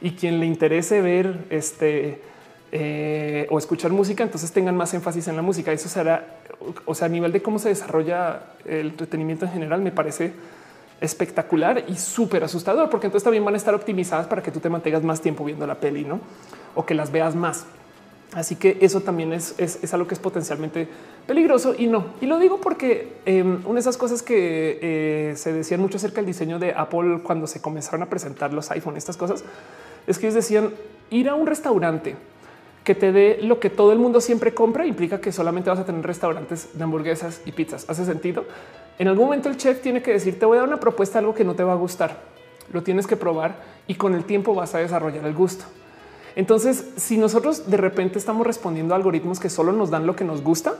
y 0.00 0.12
quien 0.12 0.40
le 0.40 0.46
interese 0.46 1.02
ver 1.02 1.44
este 1.50 2.22
eh, 2.72 3.46
o 3.50 3.58
escuchar 3.58 3.92
música, 3.92 4.22
entonces 4.22 4.52
tengan 4.52 4.76
más 4.76 4.92
énfasis 4.94 5.28
en 5.28 5.36
la 5.36 5.42
música. 5.42 5.72
Eso 5.72 5.88
será, 5.88 6.38
o 6.84 6.94
sea, 6.94 7.06
a 7.06 7.08
nivel 7.08 7.32
de 7.32 7.42
cómo 7.42 7.58
se 7.58 7.68
desarrolla 7.68 8.42
el 8.64 8.88
entretenimiento 8.88 9.46
en 9.46 9.52
general, 9.52 9.80
me 9.80 9.92
parece 9.92 10.32
espectacular 11.00 11.84
y 11.88 11.96
súper 11.96 12.44
asustador, 12.44 12.90
porque 12.90 13.06
entonces 13.06 13.24
también 13.24 13.44
van 13.44 13.54
a 13.54 13.56
estar 13.56 13.74
optimizadas 13.74 14.26
para 14.26 14.42
que 14.42 14.50
tú 14.50 14.60
te 14.60 14.68
mantengas 14.68 15.02
más 15.02 15.20
tiempo 15.20 15.44
viendo 15.44 15.66
la 15.66 15.76
peli, 15.76 16.04
no? 16.04 16.20
O 16.74 16.84
que 16.84 16.94
las 16.94 17.12
veas 17.12 17.34
más. 17.34 17.66
Así 18.34 18.56
que 18.56 18.76
eso 18.82 19.00
también 19.00 19.32
es, 19.32 19.54
es, 19.58 19.94
algo 19.94 20.06
que 20.06 20.12
es 20.12 20.20
potencialmente 20.20 20.86
peligroso 21.26 21.74
y 21.76 21.86
no. 21.86 22.08
Y 22.20 22.26
lo 22.26 22.38
digo 22.38 22.60
porque 22.60 23.14
em, 23.24 23.62
una 23.64 23.74
de 23.74 23.80
esas 23.80 23.96
cosas 23.96 24.22
que 24.22 24.78
eh, 24.82 25.36
se 25.36 25.52
decían 25.54 25.80
mucho 25.80 25.96
acerca 25.96 26.16
del 26.16 26.26
diseño 26.26 26.58
de 26.58 26.74
Apple 26.74 27.20
cuando 27.22 27.46
se 27.46 27.62
comenzaron 27.62 28.02
a 28.02 28.06
presentar 28.06 28.52
los 28.52 28.70
iPhone, 28.70 28.98
estas 28.98 29.16
cosas, 29.16 29.44
es 30.06 30.18
que 30.18 30.26
ellos 30.26 30.34
decían 30.34 30.74
ir 31.08 31.30
a 31.30 31.34
un 31.34 31.46
restaurante 31.46 32.16
que 32.88 32.94
te 32.94 33.12
dé 33.12 33.38
lo 33.42 33.60
que 33.60 33.68
todo 33.68 33.92
el 33.92 33.98
mundo 33.98 34.18
siempre 34.18 34.54
compra 34.54 34.86
implica 34.86 35.20
que 35.20 35.30
solamente 35.30 35.68
vas 35.68 35.78
a 35.78 35.84
tener 35.84 36.02
restaurantes 36.06 36.70
de 36.72 36.82
hamburguesas 36.82 37.42
y 37.44 37.52
pizzas. 37.52 37.84
¿Hace 37.86 38.06
sentido? 38.06 38.46
En 38.98 39.08
algún 39.08 39.26
momento 39.26 39.50
el 39.50 39.58
chef 39.58 39.82
tiene 39.82 40.00
que 40.00 40.10
decir, 40.10 40.38
te 40.38 40.46
voy 40.46 40.56
a 40.56 40.60
dar 40.60 40.68
una 40.70 40.80
propuesta, 40.80 41.18
algo 41.18 41.34
que 41.34 41.44
no 41.44 41.54
te 41.54 41.62
va 41.62 41.74
a 41.74 41.76
gustar. 41.76 42.16
Lo 42.72 42.82
tienes 42.82 43.06
que 43.06 43.14
probar 43.14 43.56
y 43.86 43.96
con 43.96 44.14
el 44.14 44.24
tiempo 44.24 44.54
vas 44.54 44.74
a 44.74 44.78
desarrollar 44.78 45.26
el 45.26 45.34
gusto. 45.34 45.66
Entonces, 46.34 46.82
si 46.96 47.18
nosotros 47.18 47.70
de 47.70 47.76
repente 47.76 48.18
estamos 48.18 48.46
respondiendo 48.46 48.94
a 48.94 48.96
algoritmos 48.96 49.38
que 49.38 49.50
solo 49.50 49.72
nos 49.72 49.90
dan 49.90 50.06
lo 50.06 50.16
que 50.16 50.24
nos 50.24 50.42
gusta, 50.42 50.76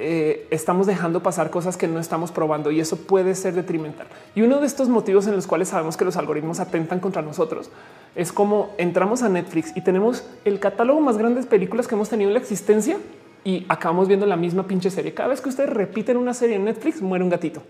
eh, 0.00 0.46
estamos 0.50 0.86
dejando 0.86 1.24
pasar 1.24 1.50
cosas 1.50 1.76
que 1.76 1.88
no 1.88 1.98
estamos 1.98 2.30
probando 2.30 2.70
y 2.70 2.78
eso 2.78 2.96
puede 2.96 3.34
ser 3.34 3.54
detrimental. 3.54 4.06
Y 4.36 4.42
uno 4.42 4.60
de 4.60 4.66
estos 4.66 4.88
motivos 4.88 5.26
en 5.26 5.34
los 5.34 5.48
cuales 5.48 5.70
sabemos 5.70 5.96
que 5.96 6.04
los 6.04 6.16
algoritmos 6.16 6.60
atentan 6.60 7.00
contra 7.00 7.20
nosotros 7.20 7.68
es 8.14 8.32
como 8.32 8.70
entramos 8.78 9.22
a 9.22 9.28
Netflix 9.28 9.76
y 9.76 9.80
tenemos 9.80 10.24
el 10.44 10.60
catálogo 10.60 11.00
más 11.00 11.18
grande 11.18 11.40
de 11.40 11.46
películas 11.48 11.88
que 11.88 11.96
hemos 11.96 12.08
tenido 12.08 12.30
en 12.30 12.34
la 12.34 12.40
existencia 12.40 12.96
y 13.42 13.66
acabamos 13.68 14.06
viendo 14.06 14.24
la 14.24 14.36
misma 14.36 14.68
pinche 14.68 14.88
serie. 14.88 15.14
Cada 15.14 15.30
vez 15.30 15.40
que 15.40 15.48
ustedes 15.48 15.70
repiten 15.70 16.16
una 16.16 16.32
serie 16.32 16.54
en 16.54 16.64
Netflix, 16.64 17.02
muere 17.02 17.24
un 17.24 17.30
gatito. 17.30 17.62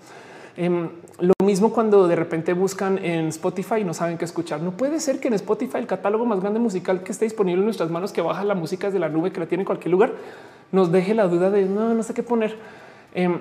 Em, 0.60 0.88
lo 1.20 1.34
mismo 1.44 1.72
cuando 1.72 2.08
de 2.08 2.16
repente 2.16 2.52
buscan 2.52 2.98
en 2.98 3.28
Spotify 3.28 3.76
y 3.82 3.84
no 3.84 3.94
saben 3.94 4.18
qué 4.18 4.24
escuchar. 4.24 4.60
No 4.60 4.72
puede 4.72 4.98
ser 4.98 5.20
que 5.20 5.28
en 5.28 5.34
Spotify 5.34 5.78
el 5.78 5.86
catálogo 5.86 6.26
más 6.26 6.40
grande 6.40 6.58
musical 6.58 7.04
que 7.04 7.12
esté 7.12 7.26
disponible 7.26 7.60
en 7.60 7.64
nuestras 7.64 7.90
manos, 7.90 8.10
que 8.10 8.20
baja 8.20 8.42
la 8.42 8.56
música 8.56 8.88
desde 8.88 8.98
la 8.98 9.08
nube, 9.08 9.30
que 9.30 9.38
la 9.38 9.46
tiene 9.46 9.62
en 9.62 9.66
cualquier 9.66 9.92
lugar, 9.92 10.14
nos 10.72 10.90
deje 10.90 11.14
la 11.14 11.28
duda 11.28 11.50
de 11.50 11.64
no, 11.66 11.94
no 11.94 12.02
sé 12.02 12.12
qué 12.12 12.24
poner. 12.24 12.56
Em, 13.14 13.38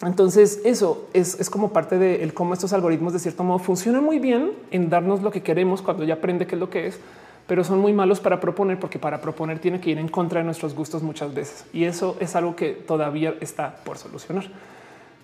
entonces 0.00 0.62
eso 0.64 1.06
es, 1.12 1.50
como 1.50 1.74
parte 1.74 1.98
de 1.98 2.26
cómo 2.32 2.54
estos 2.54 2.72
algoritmos 2.72 3.12
de 3.12 3.18
cierto 3.18 3.44
modo 3.44 3.58
funcionan 3.58 4.02
muy 4.02 4.18
bien 4.18 4.52
en 4.70 4.88
darnos 4.88 5.20
lo 5.20 5.30
que 5.30 5.42
queremos 5.42 5.82
cuando 5.82 6.04
ya 6.04 6.14
aprende 6.14 6.46
qué 6.46 6.54
es 6.54 6.60
lo 6.60 6.70
que 6.70 6.86
es, 6.86 6.98
pero 7.46 7.64
son 7.64 7.80
muy 7.80 7.92
malos 7.92 8.18
para 8.18 8.40
proponer 8.40 8.80
porque 8.80 8.98
para 8.98 9.20
proponer 9.20 9.58
tiene 9.58 9.78
que 9.78 9.90
ir 9.90 9.98
en 9.98 10.08
contra 10.08 10.40
de 10.40 10.46
nuestros 10.46 10.74
gustos 10.74 11.02
muchas 11.02 11.34
veces. 11.34 11.66
Y 11.74 11.84
eso 11.84 12.16
es 12.18 12.34
algo 12.34 12.56
que 12.56 12.70
todavía 12.70 13.34
está 13.40 13.76
por 13.84 13.98
solucionar. 13.98 14.46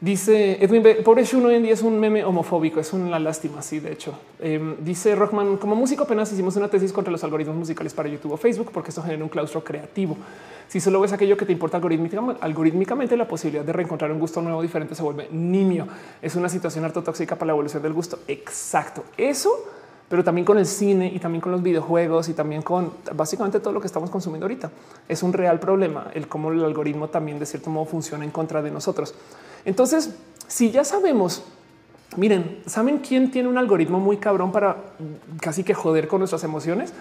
Dice 0.03 0.59
Edwin, 0.61 0.83
pobre 1.05 1.25
Shun 1.25 1.47
hoy 1.47 1.55
en 1.55 1.63
día 1.63 1.75
es 1.75 1.83
un 1.83 2.01
meme 2.01 2.25
homofóbico, 2.25 2.81
es 2.81 2.93
una 2.93 3.21
lástima. 3.21 3.63
Sí, 3.63 3.79
de 3.79 3.93
hecho, 3.93 4.13
em, 4.41 4.75
dice 4.81 5.15
Rockman, 5.15 5.59
como 5.59 5.77
músico 5.77 6.03
apenas 6.03 6.33
hicimos 6.33 6.57
una 6.57 6.67
tesis 6.67 6.93
contra 6.93 7.13
los 7.13 7.23
algoritmos 7.23 7.55
musicales 7.55 7.95
para 7.95 8.09
YouTube 8.09 8.33
o 8.33 8.37
Facebook, 8.37 8.73
porque 8.73 8.89
esto 8.89 9.01
genera 9.01 9.23
un 9.23 9.29
claustro 9.29 9.63
creativo. 9.63 10.17
Si 10.67 10.81
solo 10.81 11.01
ves 11.01 11.13
aquello 11.13 11.37
que 11.37 11.47
te 11.47 11.53
importa 11.53 11.77
algorítmicamente, 11.77 13.17
la 13.17 13.29
posibilidad 13.29 13.65
de 13.65 13.73
reencontrar 13.73 14.11
un 14.11 14.19
gusto 14.19 14.43
nuevo 14.43 14.61
diferente 14.61 14.97
se 14.97 15.05
vuelve 15.05 15.29
nimio. 15.31 15.87
Es 16.21 16.35
una 16.35 16.49
situación 16.49 16.85
harto 16.85 17.05
tóxica 17.05 17.37
para 17.37 17.47
la 17.47 17.53
evolución 17.53 17.81
del 17.81 17.93
gusto. 17.93 18.19
Exacto. 18.27 19.05
Eso, 19.17 19.51
pero 20.09 20.25
también 20.25 20.45
con 20.45 20.59
el 20.59 20.67
cine 20.67 21.13
y 21.15 21.21
también 21.21 21.41
con 21.41 21.53
los 21.53 21.63
videojuegos 21.63 22.29
y 22.29 22.35
también 22.35 22.63
con 22.63 22.93
básicamente 23.15 23.61
todo 23.61 23.73
lo 23.73 23.81
que 23.81 23.87
estamos 23.87 24.11
consumiendo 24.11 24.47
ahorita. 24.47 24.69
Es 25.09 25.23
un 25.23 25.33
real 25.33 25.61
problema 25.61 26.11
el 26.13 26.27
cómo 26.27 26.51
el 26.51 26.65
algoritmo 26.65 27.07
también 27.07 27.39
de 27.39 27.47
cierto 27.47 27.71
modo 27.71 27.85
funciona 27.85 28.25
en 28.25 28.33
contra 28.33 28.63
de 28.63 28.73
nosotros. 28.73 29.15
Entonces, 29.65 30.15
si 30.49 30.71
ya 30.71 30.85
sabemos, 30.85 31.45
miren, 32.17 32.61
¿saben 32.67 32.99
quién 32.99 33.31
tiene 33.31 33.49
un 33.49 33.59
algoritmo 33.59 34.01
muy 34.01 34.17
cabrón 34.17 34.53
para 34.53 34.77
casi 35.41 35.65
que 35.65 35.75
joder 35.75 36.09
con 36.09 36.19
nuestras 36.21 36.45
emociones? 36.45 36.93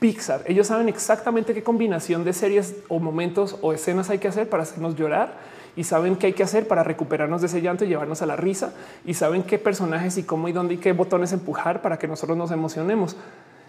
Pixar. 0.00 0.42
Ellos 0.46 0.68
saben 0.68 0.88
exactamente 0.88 1.54
qué 1.54 1.62
combinación 1.62 2.24
de 2.24 2.32
series 2.32 2.76
o 2.88 3.00
momentos 3.00 3.56
o 3.62 3.72
escenas 3.72 4.10
hay 4.10 4.18
que 4.18 4.28
hacer 4.28 4.48
para 4.48 4.62
hacernos 4.62 4.94
llorar 4.94 5.34
y 5.76 5.84
saben 5.84 6.16
qué 6.16 6.28
hay 6.28 6.32
que 6.32 6.42
hacer 6.42 6.66
para 6.66 6.82
recuperarnos 6.82 7.40
de 7.40 7.48
ese 7.48 7.60
llanto 7.60 7.84
y 7.84 7.88
llevarnos 7.88 8.22
a 8.22 8.26
la 8.26 8.36
risa 8.36 8.72
y 9.04 9.14
saben 9.14 9.42
qué 9.42 9.58
personajes 9.58 10.18
y 10.18 10.22
cómo 10.22 10.48
y 10.48 10.52
dónde 10.52 10.74
y 10.74 10.78
qué 10.78 10.92
botones 10.92 11.32
empujar 11.32 11.82
para 11.82 11.98
que 11.98 12.08
nosotros 12.08 12.36
nos 12.36 12.50
emocionemos. 12.50 13.16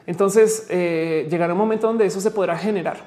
Entonces 0.08 0.66
eh, 0.70 1.28
llegará 1.30 1.54
un 1.54 1.60
momento 1.60 1.86
donde 1.86 2.06
eso 2.08 2.20
se 2.20 2.32
podrá 2.32 2.58
generar, 2.58 2.98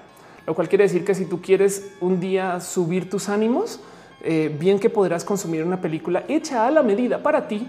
lo 0.47 0.55
cual 0.55 0.69
quiere 0.69 0.85
decir 0.85 1.05
que 1.05 1.17
si 1.17 1.25
tú 1.25 1.43
quieres 1.43 1.91
un 2.01 2.21
día 2.21 2.61
subir 2.61 3.11
tus 3.11 3.29
ánimos, 3.29 3.81
eh, 4.23 4.55
bien 4.59 4.79
que 4.79 4.91
podrás 4.91 5.25
consumir 5.25 5.65
una 5.65 5.81
película 5.81 6.25
hecha 6.29 6.67
a 6.67 6.71
la 6.71 6.83
medida 6.83 7.23
para 7.23 7.47
ti 7.49 7.69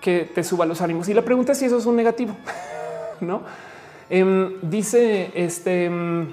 que 0.00 0.30
te 0.32 0.44
suba 0.44 0.66
los 0.66 0.80
ánimos. 0.80 1.08
Y 1.08 1.14
la 1.14 1.22
pregunta 1.22 1.52
es 1.52 1.58
si 1.58 1.64
eso 1.64 1.78
es 1.78 1.86
un 1.86 1.96
negativo, 1.96 2.34
no? 3.20 3.42
Em, 4.10 4.54
dice 4.62 5.30
este 5.34 5.84
em, 5.84 6.28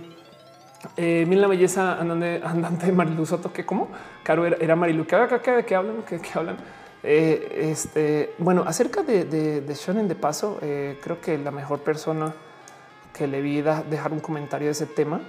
eh, 0.95 1.25
la 1.29 1.47
belleza 1.47 1.99
andante, 1.99 2.41
andante 2.43 2.91
Marilu 2.91 3.25
Soto, 3.25 3.51
que 3.51 3.65
como 3.65 3.89
Caro 4.23 4.45
era, 4.45 4.75
Marilu, 4.75 5.05
que, 5.05 5.17
que, 5.43 5.65
que 5.65 5.75
hablan, 5.75 6.03
que, 6.03 6.19
hablan. 6.33 6.57
Eh, 7.03 7.69
este 7.71 8.33
bueno, 8.37 8.63
acerca 8.65 9.03
de, 9.03 9.25
de, 9.25 9.61
de 9.61 9.73
Shonen 9.73 10.07
de 10.07 10.15
paso, 10.15 10.57
eh, 10.61 10.99
creo 11.03 11.19
que 11.19 11.37
la 11.37 11.51
mejor 11.51 11.79
persona 11.79 12.33
que 13.13 13.27
le 13.27 13.41
vi 13.41 13.61
dejar 13.61 14.11
un 14.11 14.19
comentario 14.19 14.67
de 14.67 14.71
ese 14.71 14.85
tema. 14.85 15.21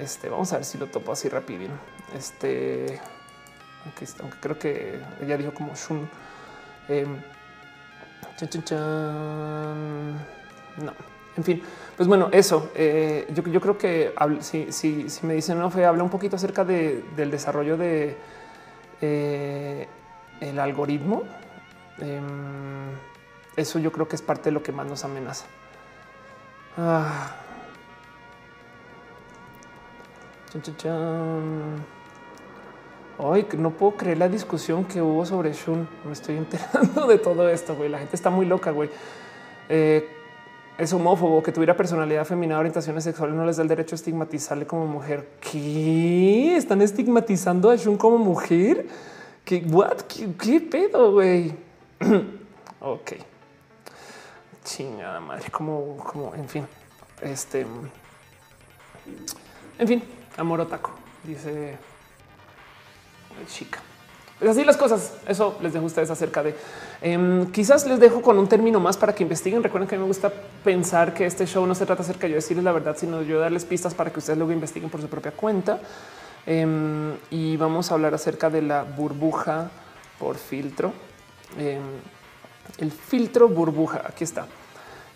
Este 0.00 0.28
vamos 0.28 0.52
a 0.52 0.56
ver 0.56 0.64
si 0.64 0.78
lo 0.78 0.86
topo 0.86 1.12
así 1.12 1.28
rápido. 1.28 1.68
Este 2.16 3.00
aunque, 3.84 4.06
creo 4.40 4.58
que 4.58 5.00
ella 5.20 5.36
dijo 5.36 5.52
como 5.52 5.74
Shun. 5.74 6.08
Eh, 6.88 7.06
no, 10.76 10.92
en 11.36 11.44
fin, 11.44 11.62
pues 11.96 12.08
bueno, 12.08 12.28
eso 12.32 12.70
eh, 12.74 13.26
yo, 13.32 13.60
creo 13.60 13.78
que 13.78 14.12
si, 14.40 15.06
me 15.22 15.34
dicen 15.34 15.58
no, 15.58 15.70
fe, 15.70 15.84
habla 15.84 16.02
un 16.02 16.10
poquito 16.10 16.36
acerca 16.36 16.64
de, 16.64 17.04
del 17.16 17.30
desarrollo 17.30 17.76
de 17.76 18.16
eh, 19.00 19.88
el 20.40 20.58
algoritmo. 20.58 21.24
Em, 21.98 22.90
eso 23.56 23.78
yo 23.78 23.92
creo 23.92 24.08
que 24.08 24.16
es 24.16 24.22
parte 24.22 24.44
de 24.44 24.52
lo 24.52 24.62
que 24.62 24.72
más 24.72 24.86
nos 24.86 25.04
amenaza. 25.04 25.46
Ah. 26.76 27.36
Hoy 33.18 33.46
no 33.56 33.70
puedo 33.70 33.96
creer 33.96 34.18
la 34.18 34.28
discusión 34.28 34.84
que 34.84 35.00
hubo 35.00 35.24
sobre 35.24 35.52
Shun. 35.52 35.88
Me 36.04 36.12
estoy 36.12 36.36
enterando 36.38 37.06
de 37.06 37.18
todo 37.18 37.48
esto. 37.48 37.74
Güey. 37.76 37.88
La 37.88 37.98
gente 37.98 38.16
está 38.16 38.30
muy 38.30 38.46
loca. 38.46 38.70
Güey. 38.70 38.90
Eh, 39.68 40.08
es 40.76 40.92
homófobo 40.92 41.40
que 41.42 41.52
tuviera 41.52 41.76
personalidad 41.76 42.24
femenina, 42.24 42.58
orientaciones 42.58 43.04
sexuales, 43.04 43.36
no 43.36 43.46
les 43.46 43.56
da 43.56 43.62
el 43.62 43.68
derecho 43.68 43.94
a 43.94 43.96
estigmatizarle 43.96 44.66
como 44.66 44.86
mujer. 44.86 45.28
¿Qué? 45.40 46.56
¿Están 46.56 46.82
estigmatizando 46.82 47.70
a 47.70 47.76
Shun 47.76 47.96
como 47.96 48.18
mujer? 48.18 48.88
¿Qué, 49.44 49.64
what? 49.70 49.98
¿Qué, 50.08 50.60
pedo, 50.60 51.12
güey? 51.12 51.54
ok. 52.80 53.12
Chingada 54.64 55.20
madre, 55.20 55.48
como, 55.50 55.96
como, 55.98 56.34
en 56.34 56.48
fin. 56.48 56.66
Este. 57.22 57.64
En 59.78 59.86
fin, 59.86 60.02
amor 60.36 60.60
otaco, 60.60 60.90
dice 61.22 61.76
chica. 63.46 63.80
Pues 64.38 64.50
así 64.50 64.64
las 64.64 64.76
cosas. 64.76 65.14
Eso 65.26 65.56
les 65.62 65.72
dejo 65.72 65.84
a 65.84 65.86
ustedes 65.86 66.10
acerca 66.10 66.42
de 66.42 66.54
em, 67.00 67.50
quizás 67.52 67.86
les 67.86 68.00
dejo 68.00 68.20
con 68.20 68.38
un 68.38 68.48
término 68.48 68.80
más 68.80 68.96
para 68.96 69.14
que 69.14 69.22
investiguen. 69.22 69.62
Recuerden 69.62 69.88
que 69.88 69.96
me 69.96 70.04
gusta 70.04 70.32
pensar 70.62 71.14
que 71.14 71.24
este 71.24 71.46
show 71.46 71.66
no 71.66 71.74
se 71.74 71.86
trata 71.86 72.02
acerca 72.02 72.26
de 72.26 72.30
yo 72.30 72.36
decirles 72.36 72.64
la 72.64 72.72
verdad, 72.72 72.96
sino 72.98 73.20
de 73.20 73.26
yo 73.26 73.38
darles 73.38 73.64
pistas 73.64 73.94
para 73.94 74.12
que 74.12 74.18
ustedes 74.18 74.38
luego 74.38 74.52
investiguen 74.52 74.90
por 74.90 75.00
su 75.00 75.08
propia 75.08 75.32
cuenta. 75.32 75.80
Em, 76.46 77.14
y 77.30 77.56
vamos 77.56 77.90
a 77.90 77.94
hablar 77.94 78.12
acerca 78.14 78.50
de 78.50 78.62
la 78.62 78.82
burbuja 78.82 79.70
por 80.18 80.36
filtro. 80.36 80.92
Em, 81.58 81.82
el 82.78 82.90
filtro 82.90 83.48
burbuja. 83.48 84.02
Aquí 84.06 84.24
está. 84.24 84.46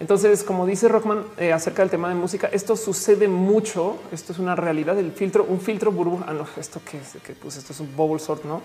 Entonces, 0.00 0.44
como 0.44 0.64
dice 0.64 0.86
Rockman 0.86 1.24
eh, 1.38 1.52
acerca 1.52 1.82
del 1.82 1.90
tema 1.90 2.08
de 2.08 2.14
música, 2.14 2.48
esto 2.52 2.76
sucede 2.76 3.26
mucho. 3.26 3.96
Esto 4.12 4.32
es 4.32 4.38
una 4.38 4.54
realidad 4.54 4.94
del 4.94 5.10
filtro, 5.10 5.44
un 5.44 5.60
filtro 5.60 5.90
burbuja. 5.90 6.26
Ah, 6.28 6.34
no, 6.34 6.46
esto 6.56 6.80
que, 6.88 7.00
que 7.20 7.32
pues 7.32 7.56
esto 7.56 7.72
es 7.72 7.80
un 7.80 7.94
bubble 7.96 8.20
sort, 8.20 8.44
no? 8.44 8.62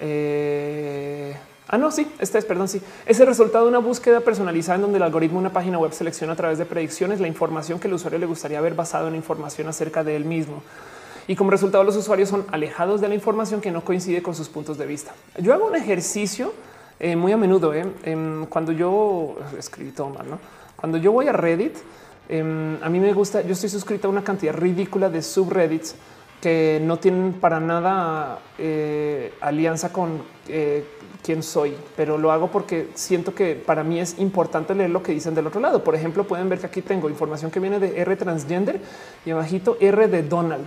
Eh, 0.00 1.36
ah, 1.68 1.76
no, 1.76 1.90
sí, 1.90 2.10
este 2.18 2.38
es, 2.38 2.46
perdón, 2.46 2.68
sí. 2.68 2.80
Es 3.04 3.20
el 3.20 3.26
resultado 3.26 3.64
de 3.66 3.70
una 3.70 3.78
búsqueda 3.78 4.20
personalizada 4.20 4.76
en 4.76 4.82
donde 4.82 4.96
el 4.96 5.02
algoritmo 5.02 5.38
de 5.38 5.46
una 5.46 5.52
página 5.52 5.78
web 5.78 5.92
selecciona 5.92 6.32
a 6.32 6.36
través 6.36 6.56
de 6.56 6.64
predicciones 6.64 7.20
la 7.20 7.28
información 7.28 7.78
que 7.78 7.88
el 7.88 7.94
usuario 7.94 8.18
le 8.18 8.26
gustaría 8.26 8.60
ver 8.62 8.74
basado 8.74 9.08
en 9.08 9.16
información 9.16 9.68
acerca 9.68 10.02
de 10.02 10.16
él 10.16 10.24
mismo. 10.24 10.62
Y 11.26 11.36
como 11.36 11.50
resultado, 11.50 11.84
los 11.84 11.96
usuarios 11.96 12.30
son 12.30 12.46
alejados 12.52 13.02
de 13.02 13.08
la 13.08 13.14
información 13.14 13.60
que 13.60 13.70
no 13.70 13.84
coincide 13.84 14.22
con 14.22 14.34
sus 14.34 14.48
puntos 14.48 14.78
de 14.78 14.86
vista. 14.86 15.14
Yo 15.38 15.52
hago 15.54 15.66
un 15.66 15.76
ejercicio 15.76 16.52
eh, 17.04 17.16
muy 17.16 17.32
a 17.32 17.36
menudo 17.36 17.74
eh, 17.74 17.84
em, 18.04 18.46
cuando 18.46 18.72
yo 18.72 19.36
escribí 19.58 19.90
todo 19.90 20.08
mal, 20.08 20.30
¿no? 20.30 20.38
Cuando 20.74 20.96
yo 20.96 21.12
voy 21.12 21.28
a 21.28 21.32
Reddit, 21.32 21.76
em, 22.30 22.82
a 22.82 22.88
mí 22.88 22.98
me 22.98 23.12
gusta, 23.12 23.42
yo 23.42 23.52
estoy 23.52 23.68
suscrito 23.68 24.08
a 24.08 24.10
una 24.10 24.24
cantidad 24.24 24.54
ridícula 24.54 25.10
de 25.10 25.20
subreddits 25.20 25.96
que 26.40 26.80
no 26.82 26.98
tienen 26.98 27.34
para 27.34 27.60
nada 27.60 28.38
eh, 28.56 29.34
alianza 29.42 29.92
con 29.92 30.22
eh, 30.48 30.86
quién 31.22 31.42
soy, 31.42 31.76
pero 31.94 32.16
lo 32.16 32.32
hago 32.32 32.50
porque 32.50 32.88
siento 32.94 33.34
que 33.34 33.54
para 33.54 33.84
mí 33.84 34.00
es 34.00 34.18
importante 34.18 34.74
leer 34.74 34.88
lo 34.88 35.02
que 35.02 35.12
dicen 35.12 35.34
del 35.34 35.46
otro 35.46 35.60
lado. 35.60 35.84
Por 35.84 35.94
ejemplo, 35.94 36.24
pueden 36.24 36.48
ver 36.48 36.58
que 36.58 36.66
aquí 36.66 36.80
tengo 36.80 37.10
información 37.10 37.50
que 37.50 37.60
viene 37.60 37.80
de 37.80 38.00
R 38.00 38.16
transgender 38.16 38.80
y 39.26 39.30
abajito 39.30 39.76
R 39.78 40.08
de 40.08 40.22
Donald. 40.22 40.66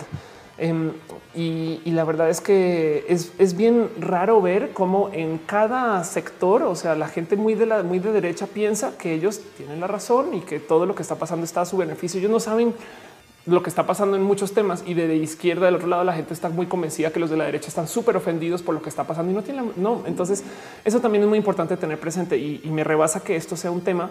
Em, 0.60 0.94
y, 1.36 1.80
la 1.86 2.04
verdad 2.04 2.30
es 2.30 2.42
que 2.42 3.06
es, 3.10 3.58
bien 3.58 3.90
raro 4.00 4.42
ver 4.42 4.72
cómo 4.74 5.10
en 5.14 5.38
cada 5.38 6.04
sector, 6.04 6.64
o 6.64 6.76
sea, 6.76 6.96
la 6.96 7.08
gente 7.08 7.36
muy 7.36 7.54
de 7.54 7.68
la 7.68 7.84
muy 7.84 8.00
de 8.00 8.12
derecha 8.12 8.48
piensa 8.48 8.98
que 8.98 9.14
ellos 9.14 9.42
tienen 9.56 9.80
la 9.80 9.88
razón 9.88 10.34
y 10.34 10.42
que 10.42 10.60
todo 10.60 10.86
lo 10.86 10.96
que 10.96 11.04
está 11.04 11.16
pasando 11.16 11.46
está 11.46 11.62
a 11.62 11.66
su 11.66 11.78
beneficio. 11.78 12.20
Ellos 12.20 12.32
no 12.32 12.40
saben 12.40 12.74
lo 13.46 13.64
que 13.64 13.70
está 13.70 13.86
pasando 13.86 14.18
en 14.18 14.24
muchos 14.24 14.54
temas 14.54 14.84
y 14.86 14.94
de, 14.94 15.16
izquierda 15.16 15.68
del 15.68 15.76
otro 15.76 15.88
lado 15.88 16.04
la 16.04 16.14
gente 16.14 16.34
está 16.34 16.50
muy 16.50 16.66
convencida 16.66 17.12
que 17.12 17.20
los 17.20 17.30
de 17.30 17.38
la 17.38 17.46
derecha 17.46 17.70
están 17.70 17.88
súper 17.88 18.18
ofendidos 18.18 18.62
por 18.62 18.76
lo 18.76 18.82
que 18.82 18.90
está 18.90 19.06
pasando 19.06 19.32
y 19.32 19.36
no 19.36 19.44
tienen 19.44 19.72
no. 19.76 20.04
Entonces 20.06 20.44
eso 20.84 21.00
también 21.00 21.24
es 21.24 21.30
muy 21.30 21.38
importante 21.38 21.78
tener 21.78 22.00
presente 22.00 22.38
y, 22.38 22.62
me 22.68 22.84
rebasa 22.84 23.24
que 23.24 23.36
esto 23.36 23.56
sea 23.56 23.72
un 23.72 23.82
tema 23.82 24.10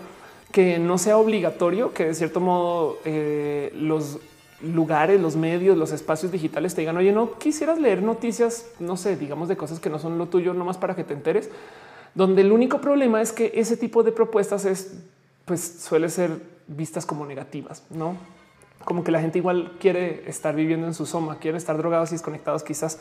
que 0.52 0.78
no 0.78 0.96
sea 0.96 1.18
obligatorio, 1.18 1.92
que 1.92 2.06
de 2.06 2.14
cierto 2.14 2.40
modo 2.40 2.98
eh, 3.04 3.72
los 3.74 4.18
lugares, 4.60 5.20
los 5.20 5.36
medios, 5.36 5.76
los 5.76 5.92
espacios 5.92 6.32
digitales 6.32 6.74
te 6.74 6.80
digan, 6.80 6.96
oye, 6.96 7.12
no 7.12 7.38
quisieras 7.38 7.78
leer 7.78 8.02
noticias, 8.02 8.66
no 8.78 8.96
sé, 8.96 9.16
digamos 9.16 9.48
de 9.48 9.56
cosas 9.56 9.80
que 9.80 9.90
no 9.90 9.98
son 9.98 10.18
lo 10.18 10.26
tuyo, 10.26 10.54
nomás 10.54 10.78
para 10.78 10.94
que 10.96 11.04
te 11.04 11.14
enteres, 11.14 11.50
donde 12.14 12.42
el 12.42 12.52
único 12.52 12.80
problema 12.80 13.20
es 13.20 13.32
que 13.32 13.52
ese 13.54 13.76
tipo 13.76 14.02
de 14.02 14.12
propuestas 14.12 14.64
es, 14.64 14.94
pues 15.44 15.60
suele 15.80 16.08
ser 16.08 16.30
vistas 16.66 17.04
como 17.04 17.26
negativas, 17.26 17.84
no? 17.90 18.16
Como 18.84 19.04
que 19.04 19.10
la 19.10 19.20
gente 19.20 19.38
igual 19.38 19.72
quiere 19.78 20.28
estar 20.28 20.54
viviendo 20.54 20.86
en 20.86 20.94
su 20.94 21.06
soma, 21.06 21.38
quiere 21.38 21.58
estar 21.58 21.76
drogados 21.76 22.10
y 22.10 22.14
desconectados 22.14 22.62
quizás, 22.62 22.98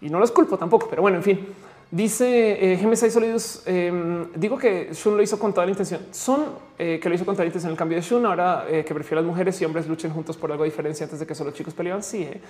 y 0.00 0.08
no 0.08 0.18
los 0.18 0.30
culpo 0.30 0.56
tampoco, 0.56 0.88
pero 0.88 1.02
bueno, 1.02 1.18
en 1.18 1.22
fin. 1.22 1.46
Dice 1.90 2.72
eh, 2.72 2.78
GM6 2.80 3.10
Sólidos. 3.10 3.62
Em, 3.64 4.26
digo 4.34 4.58
que 4.58 4.90
Shun 4.92 5.16
lo 5.16 5.22
hizo 5.22 5.38
con 5.38 5.52
toda 5.52 5.66
la 5.66 5.70
intención. 5.70 6.00
Son 6.10 6.46
eh, 6.78 6.98
que 7.00 7.08
lo 7.08 7.14
hizo 7.14 7.24
con 7.24 7.34
toda 7.34 7.44
la 7.44 7.48
intención 7.48 7.70
el 7.70 7.78
cambio 7.78 7.96
de 7.96 8.02
Shun. 8.02 8.26
Ahora 8.26 8.66
eh, 8.68 8.84
que 8.84 8.92
prefiere 8.92 9.22
las 9.22 9.24
mujeres 9.24 9.60
y 9.60 9.64
hombres 9.64 9.86
luchen 9.86 10.10
juntos 10.10 10.36
por 10.36 10.50
algo 10.50 10.64
diferente 10.64 11.04
antes 11.04 11.20
de 11.20 11.26
que 11.26 11.34
solo 11.34 11.52
chicos 11.52 11.74
peleaban. 11.74 12.02
Sí, 12.02 12.22
eh. 12.22 12.40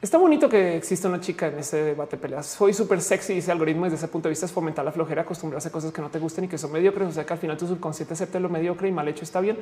Está 0.00 0.18
bonito 0.18 0.48
que 0.48 0.76
exista 0.76 1.08
una 1.08 1.20
chica 1.20 1.48
en 1.48 1.58
ese 1.58 1.82
debate 1.82 2.16
peleas. 2.16 2.46
Soy 2.46 2.72
súper 2.72 3.00
sexy. 3.00 3.34
Dice 3.34 3.50
algoritmo 3.50 3.84
desde 3.84 3.96
ese 3.96 4.08
punto 4.08 4.28
de 4.28 4.30
vista 4.30 4.46
es 4.46 4.52
fomentar 4.52 4.84
la 4.84 4.92
flojera, 4.92 5.22
acostumbrarse 5.22 5.68
a 5.68 5.72
cosas 5.72 5.92
que 5.92 6.00
no 6.00 6.10
te 6.10 6.18
gusten 6.18 6.44
y 6.44 6.48
que 6.48 6.58
son 6.58 6.72
mediocres. 6.72 7.08
O 7.08 7.12
sea 7.12 7.26
que 7.26 7.32
al 7.32 7.38
final 7.38 7.56
tu 7.56 7.66
subconsciente 7.66 8.14
acepte 8.14 8.38
lo 8.40 8.48
mediocre 8.48 8.88
y 8.88 8.92
mal 8.92 9.08
hecho 9.08 9.24
está 9.24 9.40
bien. 9.40 9.58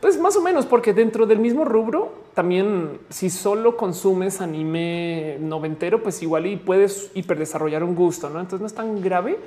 Pues 0.00 0.18
más 0.18 0.36
o 0.36 0.40
menos, 0.40 0.64
porque 0.64 0.92
dentro 0.92 1.26
del 1.26 1.40
mismo 1.40 1.64
rubro, 1.64 2.12
también 2.34 3.00
si 3.10 3.30
solo 3.30 3.76
consumes 3.76 4.40
anime 4.40 5.38
noventero, 5.40 6.02
pues 6.02 6.22
igual 6.22 6.46
y 6.46 6.56
puedes 6.56 7.10
hiperdesarrollar 7.14 7.82
un 7.82 7.96
gusto, 7.96 8.30
¿no? 8.30 8.38
Entonces 8.38 8.60
no 8.60 8.66
es 8.68 8.74
tan 8.74 9.00
grave, 9.02 9.38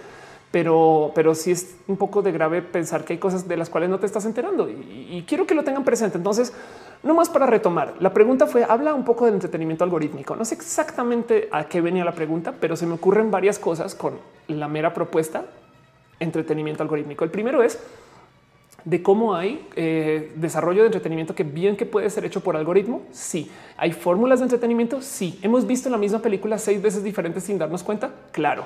pero, 0.52 1.14
pero 1.16 1.34
sí 1.34 1.52
es 1.52 1.76
un 1.88 1.96
poco 1.96 2.22
de 2.22 2.34
grave 2.34 2.62
pensar 2.62 3.06
que 3.06 3.14
hay 3.14 3.20
cosas 3.20 3.48
de 3.48 3.56
las 3.56 3.70
cuales 3.70 3.90
no 3.90 4.00
te 4.00 4.06
estás 4.06 4.26
enterando 4.26 4.70
y, 4.70 5.24
quiero 5.26 5.48
que 5.48 5.56
lo 5.56 5.64
tengan 5.64 5.86
presente. 5.86 6.18
Entonces, 6.18 6.52
no 7.04 7.14
más 7.14 7.30
para 7.30 7.46
retomar. 7.46 7.96
La 8.00 8.14
pregunta 8.14 8.48
fue, 8.48 8.64
habla 8.64 8.94
un 8.94 9.04
poco 9.04 9.26
del 9.26 9.36
entretenimiento 9.36 9.84
algorítmico. 9.84 10.36
No 10.36 10.46
sé 10.46 10.56
exactamente 10.56 11.50
a 11.52 11.66
qué 11.66 11.82
venía 11.82 12.06
la 12.06 12.14
pregunta, 12.14 12.54
pero 12.60 12.76
se 12.76 12.86
me 12.86 12.94
ocurren 12.94 13.32
varias 13.32 13.58
cosas 13.58 13.96
con 13.96 14.20
la 14.48 14.68
mera 14.68 14.94
propuesta 14.94 15.46
entretenimiento 16.22 16.84
algorítmico. 16.84 17.24
El 17.24 17.32
primero 17.32 17.64
es, 17.64 17.80
de 18.86 19.04
cómo 19.04 19.36
hay 19.36 19.68
eh, 19.76 20.32
desarrollo 20.36 20.82
de 20.82 20.88
entretenimiento 20.88 21.36
que 21.36 21.44
bien 21.44 21.76
que 21.76 21.86
puede 21.86 22.10
ser 22.10 22.26
hecho 22.26 22.42
por 22.42 22.56
algoritmo. 22.56 23.04
Sí, 23.12 23.52
hay 23.78 23.92
fórmulas 23.92 24.40
de 24.40 24.46
entretenimiento. 24.46 25.02
Sí, 25.02 25.40
hemos 25.42 25.68
visto 25.68 25.90
la 25.90 25.98
misma 25.98 26.20
película 26.20 26.58
seis 26.58 26.82
veces 26.82 27.04
diferentes 27.04 27.44
sin 27.44 27.58
darnos 27.58 27.84
cuenta. 27.84 28.12
Claro. 28.32 28.66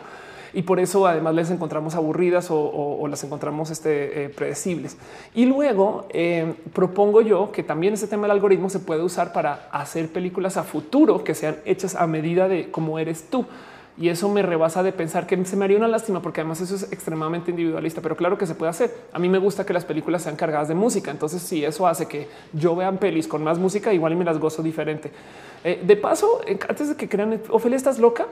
Y 0.55 0.63
por 0.63 0.79
eso 0.79 1.05
además 1.05 1.35
les 1.35 1.51
encontramos 1.51 1.93
aburridas 1.93 2.47
o, 2.49 3.05
las 3.07 3.23
encontramos 3.23 3.69
este, 3.69 4.25
eh, 4.25 4.29
predecibles. 4.29 4.97
Y 5.35 5.45
luego 5.45 6.07
eh, 6.09 6.55
propongo 6.73 7.21
yo 7.21 7.51
que 7.51 7.61
también 7.61 7.93
ese 7.93 8.07
tema 8.07 8.23
del 8.23 8.31
algoritmo 8.31 8.69
se 8.69 8.79
puede 8.79 9.03
usar 9.03 9.33
para 9.33 9.67
hacer 9.71 10.07
películas 10.09 10.57
a 10.57 10.63
futuro 10.63 11.23
que 11.23 11.35
sean 11.35 11.57
hechas 11.65 11.95
a 11.95 12.07
medida 12.07 12.47
de 12.47 12.71
cómo 12.71 12.97
eres 12.97 13.29
tú 13.29 13.45
y 13.97 14.09
eso 14.09 14.27
me 14.27 14.41
rebasa 14.41 14.83
de 14.83 14.91
pensar 14.91 15.25
que 15.25 15.45
se 15.45 15.55
me 15.55 15.63
haría 15.63 15.77
una 15.77 15.87
lástima 15.87 16.21
porque 16.21 16.41
además 16.41 16.59
eso 16.59 16.75
es 16.75 16.91
extremadamente 16.91 17.51
individualista, 17.51 18.01
pero 18.01 18.17
claro 18.17 18.37
que 18.37 18.45
se 18.45 18.53
puede 18.53 18.69
hacer. 18.69 18.93
A 19.13 19.19
mí 19.19 19.29
me 19.29 19.37
gusta 19.37 19.65
que 19.65 19.71
las 19.71 19.85
películas 19.85 20.23
sean 20.23 20.35
cargadas 20.35 20.67
de 20.67 20.75
música. 20.75 21.11
Entonces, 21.11 21.41
si 21.41 21.63
eso 21.63 21.87
hace 21.87 22.05
que 22.05 22.27
yo 22.51 22.75
vean 22.75 22.97
pelis 22.97 23.25
con 23.25 23.41
más 23.41 23.57
música, 23.57 23.93
igual 23.93 24.11
y 24.11 24.15
me 24.17 24.25
las 24.25 24.37
gozo 24.37 24.61
diferente. 24.61 25.11
Eh, 25.63 25.81
de 25.81 25.95
paso, 25.95 26.41
antes 26.67 26.89
de 26.89 26.95
que 26.95 27.07
crean, 27.07 27.41
Ofelia, 27.49 27.77
estás 27.77 27.97
loca. 27.97 28.25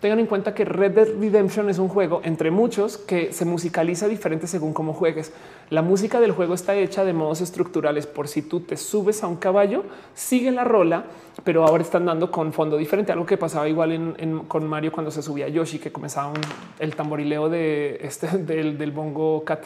Tengan 0.00 0.20
en 0.20 0.26
cuenta 0.26 0.54
que 0.54 0.64
Red 0.64 0.92
Dead 0.92 1.08
Redemption 1.18 1.68
es 1.68 1.80
un 1.80 1.88
juego 1.88 2.20
entre 2.22 2.52
muchos 2.52 2.98
que 2.98 3.32
se 3.32 3.44
musicaliza 3.44 4.06
diferente 4.06 4.46
según 4.46 4.72
cómo 4.72 4.92
juegues. 4.92 5.32
La 5.70 5.82
música 5.82 6.20
del 6.20 6.30
juego 6.30 6.54
está 6.54 6.76
hecha 6.76 7.04
de 7.04 7.12
modos 7.12 7.40
estructurales. 7.40 8.06
Por 8.06 8.28
si 8.28 8.42
tú 8.42 8.60
te 8.60 8.76
subes 8.76 9.24
a 9.24 9.26
un 9.26 9.34
caballo, 9.34 9.82
sigue 10.14 10.52
la 10.52 10.62
rola, 10.62 11.06
pero 11.42 11.66
ahora 11.66 11.82
están 11.82 12.06
dando 12.06 12.30
con 12.30 12.52
fondo 12.52 12.76
diferente. 12.76 13.10
Algo 13.10 13.26
que 13.26 13.36
pasaba 13.36 13.68
igual 13.68 14.16
con 14.46 14.68
Mario 14.68 14.92
cuando 14.92 15.10
se 15.10 15.20
subía 15.20 15.46
a 15.46 15.48
Yoshi, 15.48 15.80
que 15.80 15.90
comenzaba 15.90 16.32
el 16.78 16.94
tamborileo 16.94 17.48
de 17.48 17.98
este 18.00 18.28
del, 18.38 18.92
bongo 18.92 19.42
cat. 19.44 19.64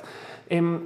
Em, 0.48 0.80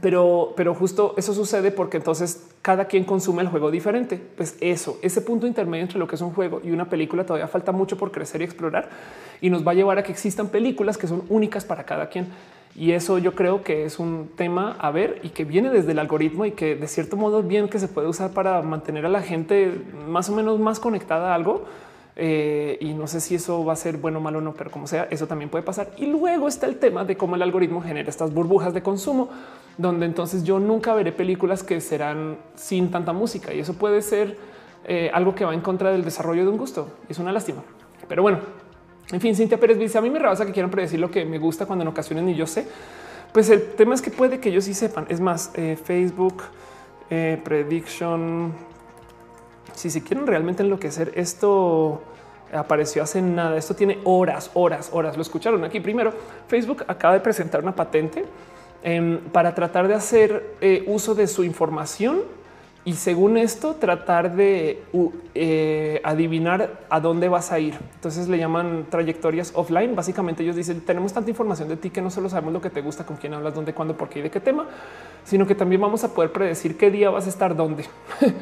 pero, 0.00 0.52
pero 0.56 0.74
justo 0.74 1.14
eso 1.16 1.32
sucede 1.32 1.70
porque 1.70 1.98
entonces 1.98 2.48
cada 2.60 2.86
quien 2.86 3.04
consume 3.04 3.42
el 3.42 3.48
juego 3.48 3.70
diferente. 3.70 4.20
Pues 4.36 4.56
eso, 4.60 4.98
ese 5.00 5.20
punto 5.20 5.46
intermedio 5.46 5.84
entre 5.84 5.98
lo 5.98 6.08
que 6.08 6.16
es 6.16 6.20
un 6.20 6.32
juego 6.32 6.60
y 6.64 6.72
una 6.72 6.88
película 6.88 7.24
todavía 7.24 7.46
falta 7.46 7.70
mucho 7.70 7.96
por 7.96 8.10
crecer 8.10 8.40
y 8.40 8.44
explorar 8.44 8.88
y 9.40 9.50
nos 9.50 9.66
va 9.66 9.72
a 9.72 9.74
llevar 9.74 9.98
a 9.98 10.02
que 10.02 10.12
existan 10.12 10.48
películas 10.48 10.98
que 10.98 11.06
son 11.06 11.22
únicas 11.28 11.64
para 11.64 11.84
cada 11.84 12.08
quien. 12.08 12.26
Y 12.74 12.92
eso 12.92 13.16
yo 13.18 13.34
creo 13.34 13.62
que 13.62 13.84
es 13.84 13.98
un 13.98 14.28
tema 14.36 14.76
a 14.78 14.90
ver 14.90 15.20
y 15.22 15.30
que 15.30 15.44
viene 15.44 15.70
desde 15.70 15.92
el 15.92 15.98
algoritmo 15.98 16.44
y 16.44 16.50
que 16.50 16.74
de 16.74 16.88
cierto 16.88 17.16
modo 17.16 17.42
bien 17.42 17.68
que 17.68 17.78
se 17.78 17.88
puede 17.88 18.08
usar 18.08 18.32
para 18.32 18.60
mantener 18.62 19.06
a 19.06 19.08
la 19.08 19.22
gente 19.22 19.80
más 20.06 20.28
o 20.28 20.34
menos 20.34 20.58
más 20.58 20.78
conectada 20.78 21.32
a 21.32 21.34
algo 21.34 21.64
eh, 22.16 22.78
y 22.80 22.94
no 22.94 23.06
sé 23.06 23.20
si 23.20 23.34
eso 23.34 23.64
va 23.64 23.74
a 23.74 23.76
ser 23.76 23.98
bueno 23.98 24.18
o 24.18 24.22
malo 24.22 24.38
o 24.38 24.40
no, 24.40 24.54
pero 24.54 24.70
como 24.70 24.86
sea, 24.86 25.06
eso 25.10 25.26
también 25.26 25.50
puede 25.50 25.62
pasar. 25.64 25.90
Y 25.98 26.06
luego 26.06 26.48
está 26.48 26.66
el 26.66 26.76
tema 26.76 27.04
de 27.04 27.16
cómo 27.16 27.36
el 27.36 27.42
algoritmo 27.42 27.82
genera 27.82 28.08
estas 28.08 28.32
burbujas 28.32 28.74
de 28.74 28.82
consumo, 28.82 29.28
donde 29.78 30.06
entonces 30.06 30.44
yo 30.44 30.58
nunca 30.58 30.94
veré 30.94 31.12
películas 31.12 31.62
que 31.62 31.80
serán 31.80 32.38
sin 32.54 32.90
tanta 32.90 33.12
música 33.12 33.52
y 33.52 33.60
eso 33.60 33.74
puede 33.74 34.02
ser 34.02 34.36
eh, 34.84 35.10
algo 35.12 35.34
que 35.34 35.44
va 35.44 35.52
en 35.54 35.60
contra 35.60 35.90
del 35.90 36.04
desarrollo 36.04 36.44
de 36.44 36.48
un 36.50 36.56
gusto. 36.56 36.88
Es 37.08 37.18
una 37.18 37.32
lástima, 37.32 37.62
pero 38.08 38.22
bueno, 38.22 38.40
en 39.10 39.20
fin, 39.20 39.34
Cintia 39.34 39.58
Pérez 39.58 39.78
dice 39.78 39.98
a 39.98 40.00
mí 40.00 40.10
me 40.10 40.18
rebasa 40.18 40.46
que 40.46 40.52
quieran 40.52 40.70
predecir 40.70 41.00
lo 41.00 41.10
que 41.10 41.24
me 41.24 41.38
gusta 41.38 41.66
cuando 41.66 41.82
en 41.82 41.88
ocasiones 41.88 42.24
ni 42.24 42.34
yo 42.34 42.46
sé. 42.46 42.66
Pues 43.32 43.50
el 43.50 43.72
tema 43.72 43.94
es 43.94 44.02
que 44.02 44.10
puede 44.10 44.40
que 44.40 44.48
ellos 44.48 44.64
sí 44.64 44.74
sepan. 44.74 45.06
Es 45.08 45.20
más, 45.20 45.50
eh, 45.54 45.78
Facebook 45.82 46.42
prediction 47.08 48.52
si 49.76 49.90
se 49.90 50.02
quieren 50.02 50.26
realmente 50.26 50.62
enloquecer, 50.62 51.12
esto 51.14 52.02
apareció 52.52 53.02
hace 53.02 53.20
nada. 53.20 53.56
Esto 53.56 53.74
tiene 53.74 53.98
horas, 54.04 54.50
horas, 54.54 54.90
horas. 54.92 55.16
Lo 55.16 55.22
escucharon 55.22 55.62
aquí. 55.64 55.80
Primero, 55.80 56.12
Facebook 56.48 56.84
acaba 56.88 57.14
de 57.14 57.20
presentar 57.20 57.62
una 57.62 57.74
patente 57.74 58.24
em, 58.86 59.18
para 59.32 59.52
tratar 59.52 59.88
de 59.88 59.94
hacer 59.94 60.56
eh, 60.60 60.84
uso 60.86 61.16
de 61.16 61.26
su 61.26 61.42
información 61.42 62.20
y 62.84 62.92
según 62.92 63.36
esto 63.36 63.74
tratar 63.74 64.36
de 64.36 64.80
eh, 65.34 66.00
adivinar 66.04 66.78
a 66.88 67.00
dónde 67.00 67.28
vas 67.28 67.50
a 67.50 67.58
ir. 67.58 67.74
Entonces 67.96 68.28
le 68.28 68.38
llaman 68.38 68.86
trayectorias 68.88 69.50
offline. 69.56 69.96
Básicamente 69.96 70.44
ellos 70.44 70.54
dicen 70.54 70.82
tenemos 70.82 71.12
tanta 71.12 71.28
información 71.28 71.68
de 71.68 71.76
ti 71.76 71.90
que 71.90 72.00
no 72.00 72.12
solo 72.12 72.28
sabemos 72.28 72.52
lo 72.52 72.60
que 72.60 72.70
te 72.70 72.82
gusta, 72.82 73.04
con 73.04 73.16
quién 73.16 73.34
hablas, 73.34 73.56
dónde, 73.56 73.74
cuándo, 73.74 73.96
por 73.96 74.08
qué 74.08 74.20
y 74.20 74.22
de 74.22 74.30
qué 74.30 74.38
tema, 74.38 74.66
sino 75.24 75.48
que 75.48 75.56
también 75.56 75.80
vamos 75.80 76.04
a 76.04 76.14
poder 76.14 76.30
predecir 76.30 76.76
qué 76.76 76.92
día 76.92 77.10
vas 77.10 77.26
a 77.26 77.28
estar 77.28 77.56
dónde. 77.56 77.84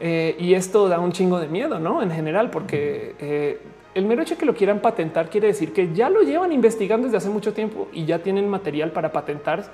Eh, 0.00 0.34
y 0.40 0.54
esto 0.54 0.88
da 0.88 0.98
un 0.98 1.12
chingo 1.12 1.38
de 1.38 1.46
miedo, 1.46 1.78
¿no? 1.78 2.02
En 2.02 2.10
general, 2.10 2.50
porque 2.50 3.14
el 3.94 4.06
mero 4.06 4.22
hecho 4.22 4.36
que 4.36 4.44
lo 4.44 4.54
quieran 4.54 4.80
patentar 4.80 5.30
quiere 5.30 5.46
decir 5.46 5.72
que 5.72 5.92
ya 5.94 6.10
lo 6.10 6.22
llevan 6.22 6.52
investigando 6.52 7.06
desde 7.06 7.18
hace 7.18 7.30
mucho 7.30 7.52
tiempo 7.52 7.88
y 7.92 8.04
ya 8.04 8.18
tienen 8.18 8.48
material 8.48 8.90
para 8.90 9.12
patentar 9.12 9.64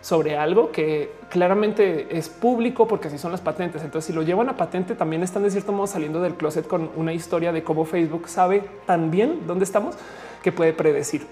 sobre 0.00 0.36
algo 0.36 0.70
que 0.70 1.12
claramente 1.28 2.16
es 2.16 2.28
público 2.28 2.86
porque 2.86 3.08
así 3.08 3.18
son 3.18 3.32
las 3.32 3.40
patentes. 3.40 3.82
Entonces, 3.82 4.06
si 4.06 4.12
lo 4.12 4.22
llevan 4.22 4.48
a 4.48 4.56
patente, 4.56 4.94
también 4.94 5.22
están 5.22 5.42
de 5.42 5.50
cierto 5.50 5.72
modo 5.72 5.86
saliendo 5.86 6.20
del 6.20 6.34
closet 6.34 6.66
con 6.66 6.90
una 6.96 7.12
historia 7.12 7.52
de 7.52 7.62
cómo 7.62 7.84
Facebook 7.84 8.28
sabe 8.28 8.64
tan 8.86 9.10
bien 9.10 9.46
dónde 9.46 9.64
estamos 9.64 9.96
que 10.42 10.52
puede 10.52 10.72
predecir. 10.72 11.26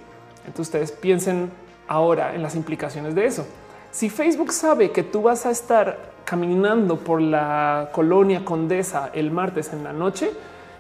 Entonces, 0.47 0.68
ustedes 0.68 0.93
piensen 0.93 1.51
ahora 1.89 2.35
en 2.35 2.43
las 2.43 2.56
implicaciones 2.56 3.14
de 3.14 3.27
eso. 3.27 3.47
Si 3.90 4.10
Facebook 4.10 4.52
sabe 4.52 4.90
que 4.90 5.02
tú 5.02 5.23
vas 5.23 5.47
a 5.47 5.51
estar 5.51 6.16
caminando 6.24 6.98
por 6.98 7.20
la 7.20 7.90
colonia 7.93 8.44
Condesa 8.44 9.10
el 9.14 9.31
martes 9.31 9.73
en 9.73 9.85
la 9.85 9.93
noche, 9.93 10.31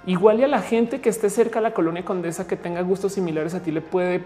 igual 0.06 0.40
y 0.40 0.44
a 0.44 0.48
la 0.48 0.62
gente 0.62 1.00
que 1.00 1.08
esté 1.08 1.30
cerca 1.30 1.58
de 1.58 1.64
la 1.64 1.74
colonia 1.74 2.04
Condesa 2.04 2.46
que 2.46 2.56
tenga 2.56 2.80
gustos 2.82 3.12
similares 3.12 3.54
a 3.54 3.62
ti 3.62 3.70
le 3.70 3.80
puede 3.80 4.24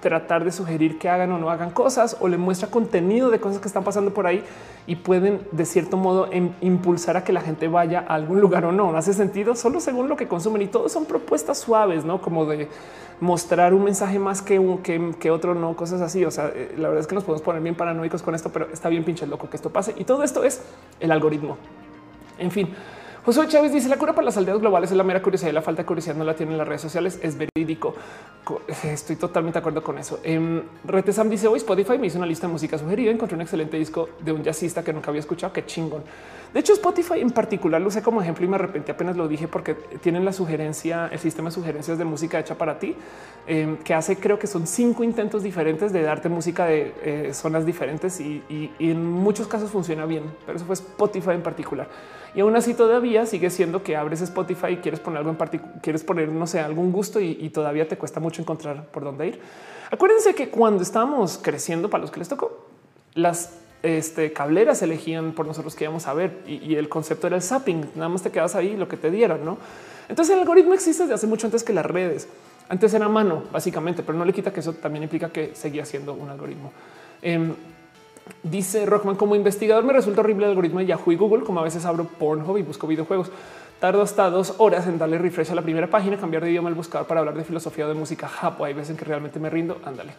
tratar 0.00 0.44
de 0.44 0.52
sugerir 0.52 0.98
que 0.98 1.08
hagan 1.08 1.32
o 1.32 1.38
no 1.38 1.48
hagan 1.48 1.70
cosas 1.70 2.18
o 2.20 2.28
le 2.28 2.36
muestra 2.36 2.68
contenido 2.68 3.30
de 3.30 3.40
cosas 3.40 3.58
que 3.58 3.68
están 3.68 3.84
pasando 3.84 4.12
por 4.12 4.26
ahí 4.26 4.44
y 4.86 4.96
pueden 4.96 5.40
de 5.50 5.64
cierto 5.64 5.96
modo 5.96 6.28
em, 6.30 6.50
impulsar 6.60 7.16
a 7.16 7.24
que 7.24 7.32
la 7.32 7.40
gente 7.40 7.68
vaya 7.68 8.04
a 8.06 8.14
algún 8.14 8.38
lugar 8.38 8.66
o 8.66 8.72
no. 8.72 8.92
¿No 8.92 8.98
hace 8.98 9.14
sentido 9.14 9.54
solo 9.56 9.80
según 9.80 10.10
lo 10.10 10.16
que 10.16 10.28
consumen 10.28 10.60
y 10.60 10.66
todo 10.66 10.90
son 10.90 11.06
propuestas 11.06 11.56
suaves, 11.56 12.04
no 12.04 12.20
como 12.20 12.44
de 12.44 12.68
mostrar 13.20 13.72
un 13.72 13.84
mensaje 13.84 14.18
más 14.18 14.42
que, 14.42 14.58
un, 14.58 14.78
que, 14.78 15.30
otro, 15.30 15.54
no 15.54 15.74
cosas 15.74 16.02
así. 16.02 16.24
O 16.24 16.30
sea, 16.30 16.52
eh, 16.54 16.74
la 16.76 16.88
verdad 16.88 17.00
es 17.00 17.06
que 17.06 17.14
nos 17.14 17.24
podemos 17.24 17.42
poner 17.42 17.62
bien 17.62 17.74
paranoicos 17.74 18.22
con 18.22 18.34
esto, 18.34 18.50
pero 18.50 18.68
está 18.72 18.90
bien 18.90 19.04
pinche 19.04 19.26
loco 19.26 19.48
que 19.48 19.56
esto 19.56 19.70
pase 19.70 19.94
y 19.96 20.04
todo 20.04 20.22
esto 20.22 20.44
es 20.44 20.60
el 21.00 21.10
algoritmo. 21.10 21.56
En 22.38 22.50
fin, 22.50 22.68
José 23.24 23.48
Chávez 23.48 23.72
dice 23.72 23.88
la 23.88 23.96
cura 23.96 24.12
para 24.12 24.26
las 24.26 24.36
aldeas 24.36 24.58
globales 24.58 24.90
es 24.90 24.96
la 24.98 25.02
mera 25.02 25.22
curiosidad 25.22 25.50
y 25.50 25.54
la 25.54 25.62
falta 25.62 25.80
de 25.80 25.86
curiosidad 25.86 26.14
no 26.14 26.24
la 26.24 26.36
tienen 26.36 26.58
las 26.58 26.68
redes 26.68 26.82
sociales. 26.82 27.18
Es 27.22 27.38
verídico. 27.38 27.94
Estoy 28.82 29.16
totalmente 29.16 29.54
de 29.54 29.60
acuerdo 29.60 29.82
con 29.82 29.96
eso. 29.96 30.20
Em, 30.22 30.62
Retesam 30.84 31.30
dice 31.30 31.48
hoy 31.48 31.56
Spotify 31.56 31.96
me 31.96 32.08
hizo 32.08 32.18
una 32.18 32.26
lista 32.26 32.46
de 32.46 32.52
música 32.52 32.76
sugerida. 32.76 33.10
Encontré 33.10 33.34
un 33.34 33.40
excelente 33.40 33.78
disco 33.78 34.10
de 34.20 34.30
un 34.30 34.44
jazzista 34.44 34.84
que 34.84 34.92
nunca 34.92 35.08
había 35.08 35.20
escuchado. 35.20 35.54
Qué 35.54 35.64
chingón. 35.64 36.02
De 36.52 36.60
hecho, 36.60 36.74
Spotify 36.74 37.20
en 37.20 37.30
particular 37.30 37.80
lo 37.80 37.88
usé 37.88 38.02
como 38.02 38.20
ejemplo 38.20 38.44
y 38.44 38.48
me 38.48 38.56
arrepentí 38.56 38.92
apenas 38.92 39.16
lo 39.16 39.26
dije 39.26 39.48
porque 39.48 39.72
tienen 40.02 40.26
la 40.26 40.34
sugerencia, 40.34 41.08
el 41.10 41.18
sistema 41.18 41.48
de 41.48 41.54
sugerencias 41.54 41.96
de 41.96 42.04
música 42.04 42.38
hecha 42.38 42.58
para 42.58 42.78
ti, 42.78 42.94
em, 43.46 43.78
que 43.78 43.94
hace 43.94 44.16
creo 44.16 44.38
que 44.38 44.46
son 44.46 44.66
cinco 44.66 45.02
intentos 45.02 45.42
diferentes 45.42 45.94
de 45.94 46.02
darte 46.02 46.28
música 46.28 46.66
de 46.66 46.92
eh, 47.02 47.30
zonas 47.32 47.64
diferentes 47.64 48.20
y, 48.20 48.42
y 48.50 48.90
en 48.90 49.04
muchos 49.04 49.48
casos 49.48 49.70
funciona 49.70 50.04
bien, 50.04 50.24
pero 50.44 50.56
eso 50.56 50.66
fue 50.66 50.74
Spotify 50.74 51.30
en 51.30 51.42
particular. 51.42 51.88
Y 52.34 52.40
aún 52.40 52.56
así 52.56 52.74
todavía 52.74 53.26
sigue 53.26 53.48
siendo 53.48 53.82
que 53.82 53.96
abres 53.96 54.20
Spotify 54.20 54.72
y 54.72 54.76
quieres 54.78 55.00
poner 55.00 55.18
algo 55.18 55.30
en 55.30 55.36
particular, 55.36 55.80
quieres 55.80 56.02
poner, 56.02 56.28
no 56.28 56.46
sé, 56.46 56.58
algún 56.60 56.90
gusto 56.90 57.20
y, 57.20 57.48
todavía 57.50 57.86
te 57.86 57.96
cuesta 57.96 58.18
mucho 58.18 58.42
encontrar 58.42 58.86
por 58.86 59.04
dónde 59.04 59.28
ir. 59.28 59.40
Acuérdense 59.90 60.34
que 60.34 60.48
cuando 60.48 60.82
estábamos 60.82 61.38
creciendo, 61.40 61.88
para 61.88 62.02
los 62.02 62.10
que 62.10 62.18
les 62.18 62.28
tocó, 62.28 62.66
las 63.14 63.58
este, 63.84 64.32
cableras 64.32 64.82
elegían 64.82 65.32
por 65.32 65.46
nosotros 65.46 65.76
que 65.76 65.84
íbamos 65.84 66.08
a 66.08 66.14
ver 66.14 66.40
y, 66.46 66.74
el 66.74 66.88
concepto 66.88 67.28
era 67.28 67.36
el 67.36 67.42
zapping. 67.42 67.90
Nada 67.94 68.08
más 68.08 68.22
te 68.22 68.30
quedas 68.30 68.56
ahí 68.56 68.76
lo 68.76 68.88
que 68.88 68.96
te 68.96 69.10
dieron, 69.10 69.44
no? 69.44 69.58
Entonces 70.08 70.34
el 70.34 70.40
algoritmo 70.40 70.74
existe 70.74 71.04
desde 71.04 71.14
hace 71.14 71.26
mucho 71.28 71.46
antes 71.46 71.62
que 71.62 71.72
las 71.72 71.86
redes. 71.86 72.28
Antes 72.68 72.94
era 72.94 73.08
mano, 73.08 73.44
básicamente, 73.52 74.02
pero 74.02 74.18
no 74.18 74.24
le 74.24 74.32
quita 74.32 74.52
que 74.52 74.60
eso 74.60 74.72
también 74.72 75.04
implica 75.04 75.30
que 75.30 75.54
seguía 75.54 75.84
siendo 75.84 76.14
un 76.14 76.30
algoritmo. 76.30 76.72
Em, 77.22 77.54
Dice 78.42 78.86
Rockman, 78.86 79.16
como 79.16 79.34
investigador 79.34 79.84
me 79.84 79.92
resulta 79.92 80.20
horrible 80.20 80.44
el 80.44 80.50
algoritmo 80.50 80.78
de 80.80 80.86
Yahoo 80.86 81.12
y 81.12 81.16
Google, 81.16 81.44
como 81.44 81.60
a 81.60 81.62
veces 81.62 81.84
abro 81.84 82.04
Pornhub 82.04 82.56
y 82.58 82.62
busco 82.62 82.86
videojuegos. 82.86 83.30
Tardo 83.80 84.02
hasta 84.02 84.30
dos 84.30 84.54
horas 84.58 84.86
en 84.86 84.98
darle 84.98 85.18
refresh 85.18 85.50
a 85.50 85.54
la 85.54 85.62
primera 85.62 85.88
página, 85.88 86.16
cambiar 86.16 86.42
de 86.42 86.50
idioma 86.50 86.68
al 86.68 86.74
buscador 86.74 87.06
para 87.06 87.20
hablar 87.20 87.36
de 87.36 87.44
filosofía 87.44 87.86
o 87.86 87.88
de 87.88 87.94
música 87.94 88.28
japo. 88.28 88.64
Hay 88.64 88.72
veces 88.72 88.90
en 88.90 88.96
que 88.96 89.04
realmente 89.04 89.38
me 89.38 89.50
rindo. 89.50 89.78
Ándale. 89.84 90.12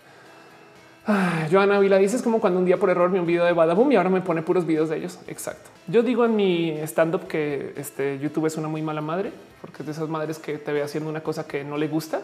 Joana 1.52 1.80
Vila 1.80 1.98
dice 1.98 2.15
es 2.15 2.23
como 2.23 2.40
cuando 2.40 2.60
un 2.60 2.65
día 2.65 2.77
por 2.77 2.90
error 2.90 3.11
vi 3.11 3.19
un 3.19 3.27
video 3.27 3.45
de 3.45 3.53
Badaboom 3.53 3.91
y 3.91 3.95
ahora 3.95 4.10
me 4.10 4.22
pone 4.22 4.41
puros 4.41 4.65
videos 4.65 4.90
de 4.90 4.98
ellos. 4.98 5.19
Exacto. 5.27 5.69
Yo 5.88 6.02
digo 6.02 6.26
en 6.26 6.36
mi 6.36 6.72
stand 6.82 7.15
up 7.15 7.27
que 7.27 7.73
este 7.77 8.18
YouTube 8.18 8.48
es 8.48 8.57
una 8.57 8.68
muy 8.68 8.82
mala 8.82 9.02
madre 9.02 9.32
porque 9.61 9.84
es 9.84 9.86
de 9.86 9.91
esas 9.91 10.10
madres 10.10 10.40
que 10.40 10.57
te 10.57 10.72
ve 10.73 10.82
haciendo 10.82 11.10
una 11.10 11.22
cosa 11.22 11.48
que 11.48 11.64
no 11.64 11.77
le 11.77 11.88
gusta 11.88 12.22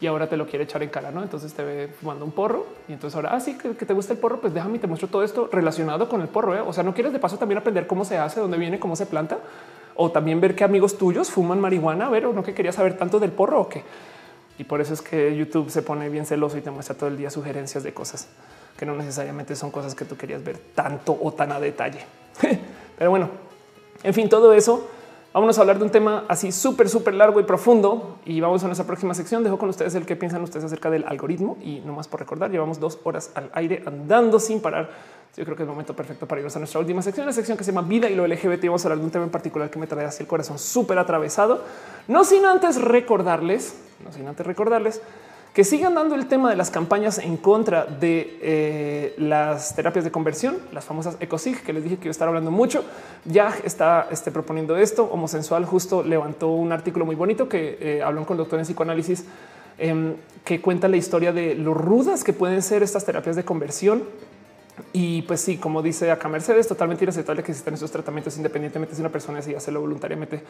y 0.00 0.06
ahora 0.06 0.28
te 0.28 0.36
lo 0.36 0.46
quiere 0.46 0.64
echar 0.64 0.82
en 0.82 0.88
cara, 0.88 1.10
¿no? 1.10 1.22
Entonces 1.22 1.52
te 1.52 1.62
ve 1.62 1.88
fumando 1.88 2.24
un 2.24 2.32
porro 2.32 2.66
y 2.88 2.92
entonces 2.94 3.14
ahora, 3.14 3.34
así 3.34 3.56
ah, 3.58 3.68
que, 3.78 3.86
te 3.86 3.92
gusta 3.92 4.12
el 4.12 4.18
porro, 4.18 4.40
pues 4.40 4.54
déjame 4.54 4.78
te 4.78 4.86
muestro 4.86 5.08
todo 5.08 5.22
esto 5.22 5.48
relacionado 5.52 6.08
con 6.08 6.20
el 6.22 6.28
porro. 6.28 6.54
¿eh? 6.54 6.60
O 6.60 6.72
sea, 6.72 6.82
no 6.82 6.94
quieres 6.94 7.12
de 7.12 7.18
paso 7.18 7.36
también 7.36 7.58
aprender 7.58 7.86
cómo 7.86 8.04
se 8.04 8.16
hace, 8.16 8.40
dónde 8.40 8.56
viene, 8.56 8.80
cómo 8.80 8.96
se 8.96 9.06
planta 9.06 9.38
o 9.96 10.10
también 10.10 10.40
ver 10.40 10.54
qué 10.54 10.64
amigos 10.64 10.96
tuyos 10.96 11.30
fuman 11.30 11.60
marihuana, 11.60 12.08
ver 12.08 12.26
o 12.26 12.32
no 12.32 12.42
que 12.42 12.54
querías 12.54 12.76
saber 12.76 12.96
tanto 12.96 13.20
del 13.20 13.32
porro 13.32 13.60
o 13.60 13.68
qué. 13.68 13.82
Y 14.58 14.64
por 14.64 14.80
eso 14.80 14.94
es 14.94 15.02
que 15.02 15.36
YouTube 15.36 15.70
se 15.70 15.82
pone 15.82 16.08
bien 16.08 16.24
celoso 16.24 16.56
y 16.56 16.62
te 16.62 16.70
muestra 16.70 16.96
todo 16.96 17.08
el 17.08 17.16
día 17.16 17.30
sugerencias 17.30 17.82
de 17.82 17.92
cosas 17.92 18.28
que 18.80 18.86
no 18.86 18.94
necesariamente 18.94 19.54
son 19.56 19.70
cosas 19.70 19.94
que 19.94 20.06
tú 20.06 20.16
querías 20.16 20.42
ver 20.42 20.58
tanto 20.74 21.18
o 21.20 21.32
tan 21.34 21.52
a 21.52 21.60
detalle. 21.60 22.00
Pero 22.98 23.10
bueno, 23.10 23.28
en 24.02 24.14
fin, 24.14 24.30
todo 24.30 24.54
eso 24.54 24.88
Vamos 25.32 25.58
a 25.58 25.60
hablar 25.60 25.78
de 25.78 25.84
un 25.84 25.90
tema 25.90 26.24
así 26.26 26.50
súper, 26.50 26.88
súper 26.88 27.14
largo 27.14 27.38
y 27.38 27.44
profundo 27.44 28.18
y 28.24 28.40
vamos 28.40 28.64
a 28.64 28.66
nuestra 28.66 28.84
próxima 28.84 29.14
sección. 29.14 29.44
Dejo 29.44 29.58
con 29.58 29.68
ustedes 29.68 29.94
el 29.94 30.04
que 30.04 30.16
piensan 30.16 30.42
ustedes 30.42 30.64
acerca 30.64 30.90
del 30.90 31.04
algoritmo 31.04 31.56
y 31.62 31.78
no 31.86 31.92
más 31.92 32.08
por 32.08 32.18
recordar, 32.18 32.50
llevamos 32.50 32.80
dos 32.80 32.98
horas 33.04 33.30
al 33.36 33.48
aire 33.52 33.80
andando 33.86 34.40
sin 34.40 34.60
parar. 34.60 34.90
Yo 35.36 35.44
creo 35.44 35.56
que 35.56 35.62
es 35.62 35.68
el 35.68 35.70
momento 35.70 35.94
perfecto 35.94 36.26
para 36.26 36.40
irnos 36.40 36.56
a 36.56 36.58
nuestra 36.58 36.80
última 36.80 37.00
sección, 37.00 37.26
la 37.26 37.32
sección 37.32 37.56
que 37.56 37.62
se 37.62 37.70
llama 37.70 37.86
vida 37.86 38.10
y 38.10 38.16
lo 38.16 38.26
LGBT. 38.26 38.64
Vamos 38.64 38.84
a 38.84 38.88
hablar 38.88 38.98
de 38.98 39.04
un 39.04 39.12
tema 39.12 39.24
en 39.24 39.30
particular 39.30 39.70
que 39.70 39.78
me 39.78 39.86
trae 39.86 40.04
así 40.04 40.24
el 40.24 40.26
corazón 40.26 40.58
súper 40.58 40.98
atravesado. 40.98 41.62
No 42.08 42.24
sin 42.24 42.44
antes 42.44 42.80
recordarles, 42.82 43.80
no 44.04 44.12
sin 44.12 44.26
antes 44.26 44.44
recordarles 44.44 45.00
que 45.52 45.64
sigan 45.64 45.94
dando 45.94 46.14
el 46.14 46.26
tema 46.26 46.48
de 46.48 46.56
las 46.56 46.70
campañas 46.70 47.18
en 47.18 47.36
contra 47.36 47.84
de 47.84 48.38
eh, 48.40 49.14
las 49.18 49.74
terapias 49.74 50.04
de 50.04 50.12
conversión, 50.12 50.58
las 50.72 50.84
famosas 50.84 51.16
ECOSIG, 51.18 51.62
que 51.64 51.72
les 51.72 51.82
dije 51.82 51.96
que 51.96 52.04
iba 52.04 52.10
a 52.10 52.12
estar 52.12 52.28
hablando 52.28 52.52
mucho. 52.52 52.84
Ya 53.24 53.52
está 53.64 54.06
este, 54.12 54.30
proponiendo 54.30 54.76
esto. 54.76 55.04
Homosensual 55.04 55.64
justo 55.64 56.04
levantó 56.04 56.50
un 56.52 56.70
artículo 56.70 57.04
muy 57.04 57.16
bonito 57.16 57.48
que 57.48 57.78
eh, 57.80 58.02
habló 58.02 58.24
con 58.26 58.36
doctor 58.36 58.60
en 58.60 58.64
psicoanálisis 58.64 59.24
em, 59.78 60.14
que 60.44 60.60
cuenta 60.60 60.86
la 60.86 60.96
historia 60.96 61.32
de 61.32 61.56
lo 61.56 61.74
rudas 61.74 62.22
que 62.22 62.32
pueden 62.32 62.62
ser 62.62 62.84
estas 62.84 63.04
terapias 63.04 63.34
de 63.34 63.44
conversión. 63.44 64.04
Y 64.92 65.22
pues 65.22 65.40
sí, 65.40 65.56
como 65.56 65.82
dice 65.82 66.12
acá 66.12 66.28
Mercedes, 66.28 66.68
totalmente 66.68 67.04
inaceptable 67.04 67.42
que 67.42 67.50
existan 67.50 67.74
esos 67.74 67.90
tratamientos 67.90 68.36
independientemente 68.36 68.94
si 68.94 69.00
una 69.00 69.10
persona 69.10 69.38
decide 69.38 69.56
hacerlo 69.56 69.80
voluntariamente. 69.80 70.44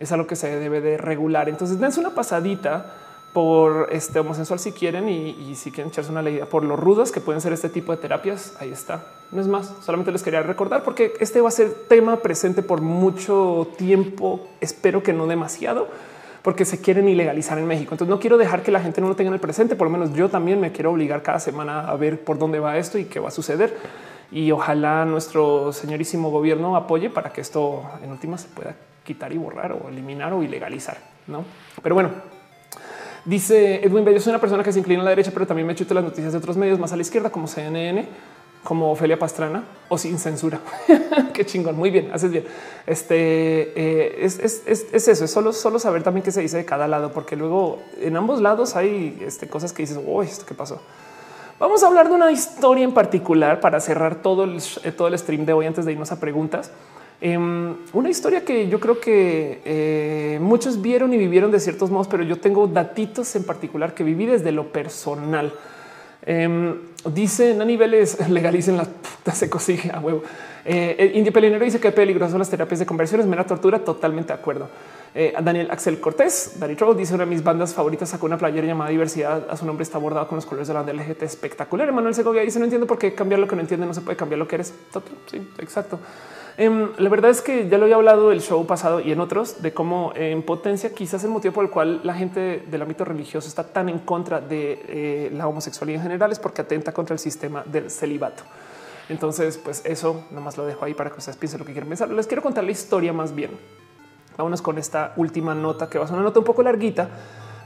Es 0.00 0.10
algo 0.12 0.26
que 0.26 0.34
se 0.34 0.58
debe 0.58 0.80
de 0.80 0.96
regular. 0.96 1.50
Entonces 1.50 1.78
dense 1.78 2.00
una 2.00 2.14
pasadita 2.14 3.09
por 3.32 3.88
este 3.92 4.18
homosexual 4.18 4.58
si 4.58 4.72
quieren 4.72 5.08
y, 5.08 5.54
si 5.54 5.70
quieren 5.70 5.90
echarse 5.90 6.10
una 6.10 6.22
leída 6.22 6.46
por 6.46 6.64
los 6.64 6.78
rudos 6.78 7.12
que 7.12 7.20
pueden 7.20 7.40
ser 7.40 7.52
este 7.52 7.68
tipo 7.68 7.92
de 7.92 7.98
terapias. 7.98 8.56
Ahí 8.58 8.70
está. 8.70 9.04
No 9.30 9.40
es 9.40 9.46
más, 9.46 9.72
solamente 9.82 10.10
les 10.10 10.22
quería 10.22 10.42
recordar 10.42 10.82
porque 10.82 11.14
este 11.20 11.40
va 11.40 11.48
a 11.48 11.52
ser 11.52 11.72
tema 11.88 12.16
presente 12.16 12.62
por 12.62 12.80
mucho 12.80 13.68
tiempo. 13.78 14.48
Espero 14.60 15.02
que 15.02 15.12
no 15.12 15.28
demasiado, 15.28 15.86
porque 16.42 16.64
se 16.64 16.80
quieren 16.80 17.08
ilegalizar 17.08 17.56
en 17.58 17.66
México. 17.66 17.94
Entonces 17.94 18.10
no 18.10 18.18
quiero 18.18 18.36
dejar 18.36 18.62
que 18.62 18.72
la 18.72 18.80
gente 18.80 19.00
no 19.00 19.08
lo 19.08 19.14
tenga 19.14 19.28
en 19.28 19.34
el 19.34 19.40
presente. 19.40 19.76
Por 19.76 19.86
lo 19.86 19.92
menos 19.92 20.12
yo 20.12 20.28
también 20.28 20.60
me 20.60 20.72
quiero 20.72 20.90
obligar 20.90 21.22
cada 21.22 21.38
semana 21.38 21.88
a 21.88 21.94
ver 21.96 22.24
por 22.24 22.38
dónde 22.38 22.58
va 22.58 22.78
esto 22.78 22.98
y 22.98 23.04
qué 23.04 23.20
va 23.20 23.28
a 23.28 23.32
suceder. 23.32 23.76
Y 24.32 24.50
ojalá 24.50 25.04
nuestro 25.04 25.72
señorísimo 25.72 26.30
gobierno 26.30 26.74
apoye 26.74 27.10
para 27.10 27.32
que 27.32 27.40
esto 27.40 27.82
en 28.02 28.10
última 28.10 28.38
se 28.38 28.48
pueda 28.48 28.74
quitar 29.04 29.32
y 29.32 29.38
borrar 29.38 29.72
o 29.72 29.88
eliminar 29.88 30.32
o 30.32 30.42
ilegalizar. 30.42 30.98
No, 31.26 31.44
pero 31.82 31.94
bueno, 31.94 32.10
Dice 33.24 33.84
Edwin 33.84 34.04
Bello, 34.04 34.20
soy 34.20 34.30
una 34.30 34.40
persona 34.40 34.62
que 34.62 34.72
se 34.72 34.78
inclina 34.78 35.02
a 35.02 35.04
la 35.04 35.10
derecha, 35.10 35.30
pero 35.32 35.46
también 35.46 35.66
me 35.66 35.74
chuto 35.74 35.92
las 35.94 36.04
noticias 36.04 36.32
de 36.32 36.38
otros 36.38 36.56
medios 36.56 36.78
más 36.78 36.92
a 36.92 36.96
la 36.96 37.02
izquierda, 37.02 37.30
como 37.30 37.46
CNN, 37.46 38.06
como 38.64 38.90
Ofelia 38.92 39.18
Pastrana 39.18 39.64
o 39.88 39.98
sin 39.98 40.18
censura. 40.18 40.60
qué 41.34 41.44
chingón. 41.44 41.76
Muy 41.76 41.90
bien, 41.90 42.10
haces 42.12 42.30
bien. 42.30 42.44
Este 42.86 43.72
eh, 43.74 44.24
es, 44.24 44.38
eso, 44.38 45.24
es 45.24 45.30
solo, 45.30 45.52
solo 45.52 45.78
saber 45.78 46.02
también 46.02 46.24
qué 46.24 46.32
se 46.32 46.40
dice 46.40 46.56
de 46.56 46.64
cada 46.64 46.88
lado, 46.88 47.12
porque 47.12 47.36
luego 47.36 47.80
en 48.00 48.16
ambos 48.16 48.40
lados 48.40 48.76
hay 48.76 49.18
este, 49.24 49.48
cosas 49.48 49.72
que 49.72 49.82
dices, 49.82 49.98
uy, 50.04 50.26
esto 50.26 50.46
qué 50.46 50.54
pasó. 50.54 50.80
Vamos 51.58 51.82
a 51.82 51.88
hablar 51.88 52.08
de 52.08 52.14
una 52.14 52.32
historia 52.32 52.84
en 52.84 52.94
particular 52.94 53.60
para 53.60 53.80
cerrar 53.80 54.22
todo 54.22 54.44
el, 54.44 54.62
todo 54.96 55.08
el 55.08 55.18
stream 55.18 55.44
de 55.44 55.52
hoy 55.52 55.66
antes 55.66 55.84
de 55.84 55.92
irnos 55.92 56.10
a 56.10 56.18
preguntas. 56.18 56.70
Em, 57.22 57.76
una 57.92 58.08
historia 58.08 58.44
que 58.44 58.68
yo 58.68 58.80
creo 58.80 58.98
que 58.98 59.60
eh, 59.64 60.38
muchos 60.40 60.80
vieron 60.80 61.12
y 61.12 61.18
vivieron 61.18 61.50
de 61.50 61.60
ciertos 61.60 61.90
modos, 61.90 62.08
pero 62.08 62.22
yo 62.22 62.38
tengo 62.38 62.66
datitos 62.66 63.36
en 63.36 63.44
particular 63.44 63.94
que 63.94 64.04
viví 64.04 64.26
desde 64.26 64.52
lo 64.52 64.72
personal. 64.72 65.52
Eh, 66.22 66.74
dicen 67.14 67.62
a 67.62 67.64
niveles 67.64 68.28
legalicen 68.28 68.76
las 68.76 68.88
putas 68.88 69.38
se 69.38 69.48
consigue 69.48 69.90
a 69.90 70.00
huevo. 70.00 70.22
Eh, 70.64 71.12
India 71.14 71.32
Pelinero 71.32 71.64
dice 71.64 71.80
que 71.80 71.90
peligrosas 71.90 72.32
son 72.32 72.40
las 72.40 72.50
terapias 72.50 72.80
de 72.80 72.86
conversiones, 72.86 73.26
mera 73.26 73.44
tortura. 73.44 73.78
Totalmente 73.78 74.32
de 74.32 74.38
acuerdo. 74.38 74.68
Eh, 75.14 75.34
Daniel 75.42 75.70
Axel 75.70 75.98
Cortés, 75.98 76.56
Danny 76.60 76.76
Troll 76.76 76.96
dice 76.96 77.14
una 77.14 77.24
de 77.24 77.30
mis 77.30 77.42
bandas 77.42 77.74
favoritas 77.74 78.08
sacó 78.10 78.26
una 78.26 78.38
playera 78.38 78.66
llamada 78.66 78.90
Diversidad. 78.90 79.46
A 79.50 79.56
su 79.56 79.66
nombre 79.66 79.82
está 79.82 79.98
bordado 79.98 80.28
con 80.28 80.36
los 80.36 80.46
colores 80.46 80.68
de 80.68 80.74
la 80.74 80.82
banda 80.82 81.02
LGT 81.02 81.22
espectacular. 81.22 81.88
Emanuel 81.88 82.14
Segovia 82.14 82.42
dice 82.42 82.58
no 82.58 82.64
entiendo 82.64 82.86
por 82.86 82.98
qué 82.98 83.14
cambiar 83.14 83.40
lo 83.40 83.48
que 83.48 83.56
no 83.56 83.62
entiende. 83.62 83.86
No 83.86 83.94
se 83.94 84.02
puede 84.02 84.16
cambiar 84.16 84.38
lo 84.38 84.46
que 84.46 84.56
eres. 84.56 84.74
Sí, 85.30 85.40
exacto. 85.58 85.98
Em, 86.60 86.90
la 86.98 87.08
verdad 87.08 87.30
es 87.30 87.40
que 87.40 87.70
ya 87.70 87.78
lo 87.78 87.84
había 87.84 87.96
hablado 87.96 88.32
el 88.32 88.42
show 88.42 88.66
pasado 88.66 89.00
y 89.00 89.12
en 89.12 89.20
otros 89.20 89.62
de 89.62 89.72
cómo 89.72 90.12
en 90.14 90.42
potencia 90.42 90.92
quizás 90.92 91.24
el 91.24 91.30
motivo 91.30 91.54
por 91.54 91.64
el 91.64 91.70
cual 91.70 92.02
la 92.04 92.12
gente 92.12 92.62
del 92.70 92.82
ámbito 92.82 93.02
religioso 93.02 93.48
está 93.48 93.64
tan 93.64 93.88
en 93.88 94.00
contra 94.00 94.42
de 94.42 94.82
eh, 94.86 95.30
la 95.32 95.48
homosexualidad 95.48 96.00
en 96.00 96.02
general 96.02 96.32
es 96.32 96.38
porque 96.38 96.60
atenta 96.60 96.92
contra 96.92 97.14
el 97.14 97.18
sistema 97.18 97.64
del 97.64 97.90
celibato. 97.90 98.42
Entonces, 99.08 99.56
pues 99.56 99.80
eso 99.86 100.26
nomás 100.32 100.58
lo 100.58 100.66
dejo 100.66 100.84
ahí 100.84 100.92
para 100.92 101.08
que 101.08 101.16
ustedes 101.16 101.38
piensen 101.38 101.60
lo 101.60 101.64
que 101.64 101.72
quieren 101.72 101.88
pensar. 101.88 102.10
Les 102.10 102.26
quiero 102.26 102.42
contar 102.42 102.62
la 102.62 102.72
historia 102.72 103.14
más 103.14 103.34
bien. 103.34 103.52
Vámonos 104.36 104.60
con 104.60 104.76
esta 104.76 105.14
última 105.16 105.54
nota 105.54 105.88
que 105.88 105.96
va 105.96 106.04
a 106.04 106.08
ser 106.08 106.16
una 106.16 106.24
nota 106.24 106.40
un 106.40 106.44
poco 106.44 106.62
larguita, 106.62 107.08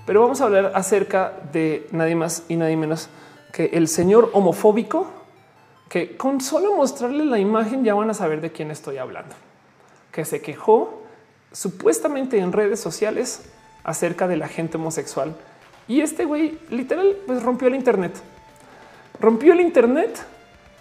pero 0.06 0.20
vamos 0.20 0.40
a 0.40 0.44
hablar 0.44 0.70
acerca 0.73 1.32
de 1.52 1.89
nadie 1.90 2.14
más 2.14 2.44
y 2.47 2.55
nadie 2.55 2.76
menos 2.76 3.08
que 3.52 3.70
el 3.73 3.89
señor 3.89 4.31
homofóbico, 4.34 5.24
que 5.94 6.16
con 6.16 6.40
solo 6.40 6.74
mostrarle 6.74 7.24
la 7.24 7.39
imagen 7.39 7.84
ya 7.84 7.94
van 7.94 8.10
a 8.10 8.14
saber 8.14 8.40
de 8.40 8.50
quién 8.50 8.73
estoy 8.73 8.98
hablando, 8.98 9.32
que 10.10 10.24
se 10.24 10.42
quejó 10.42 11.05
supuestamente 11.52 12.40
en 12.40 12.50
redes 12.50 12.81
sociales 12.81 13.42
acerca 13.84 14.26
de 14.26 14.36
la 14.36 14.48
gente 14.48 14.76
homosexual. 14.76 15.36
Y 15.86 16.00
este 16.00 16.24
güey 16.24 16.58
literal 16.68 17.16
pues 17.28 17.44
rompió 17.44 17.68
el 17.68 17.76
Internet. 17.76 18.12
Rompió 19.20 19.52
el 19.52 19.60
Internet 19.60 20.26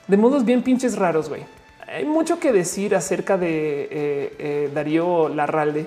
de 0.07 0.17
modos 0.17 0.45
bien 0.45 0.63
pinches 0.63 0.97
raros, 0.97 1.29
güey. 1.29 1.45
Hay 1.87 2.05
mucho 2.05 2.39
que 2.39 2.51
decir 2.51 2.95
acerca 2.95 3.37
de 3.37 3.83
eh, 3.83 4.35
eh, 4.39 4.71
Darío 4.73 5.29
Larralde, 5.29 5.85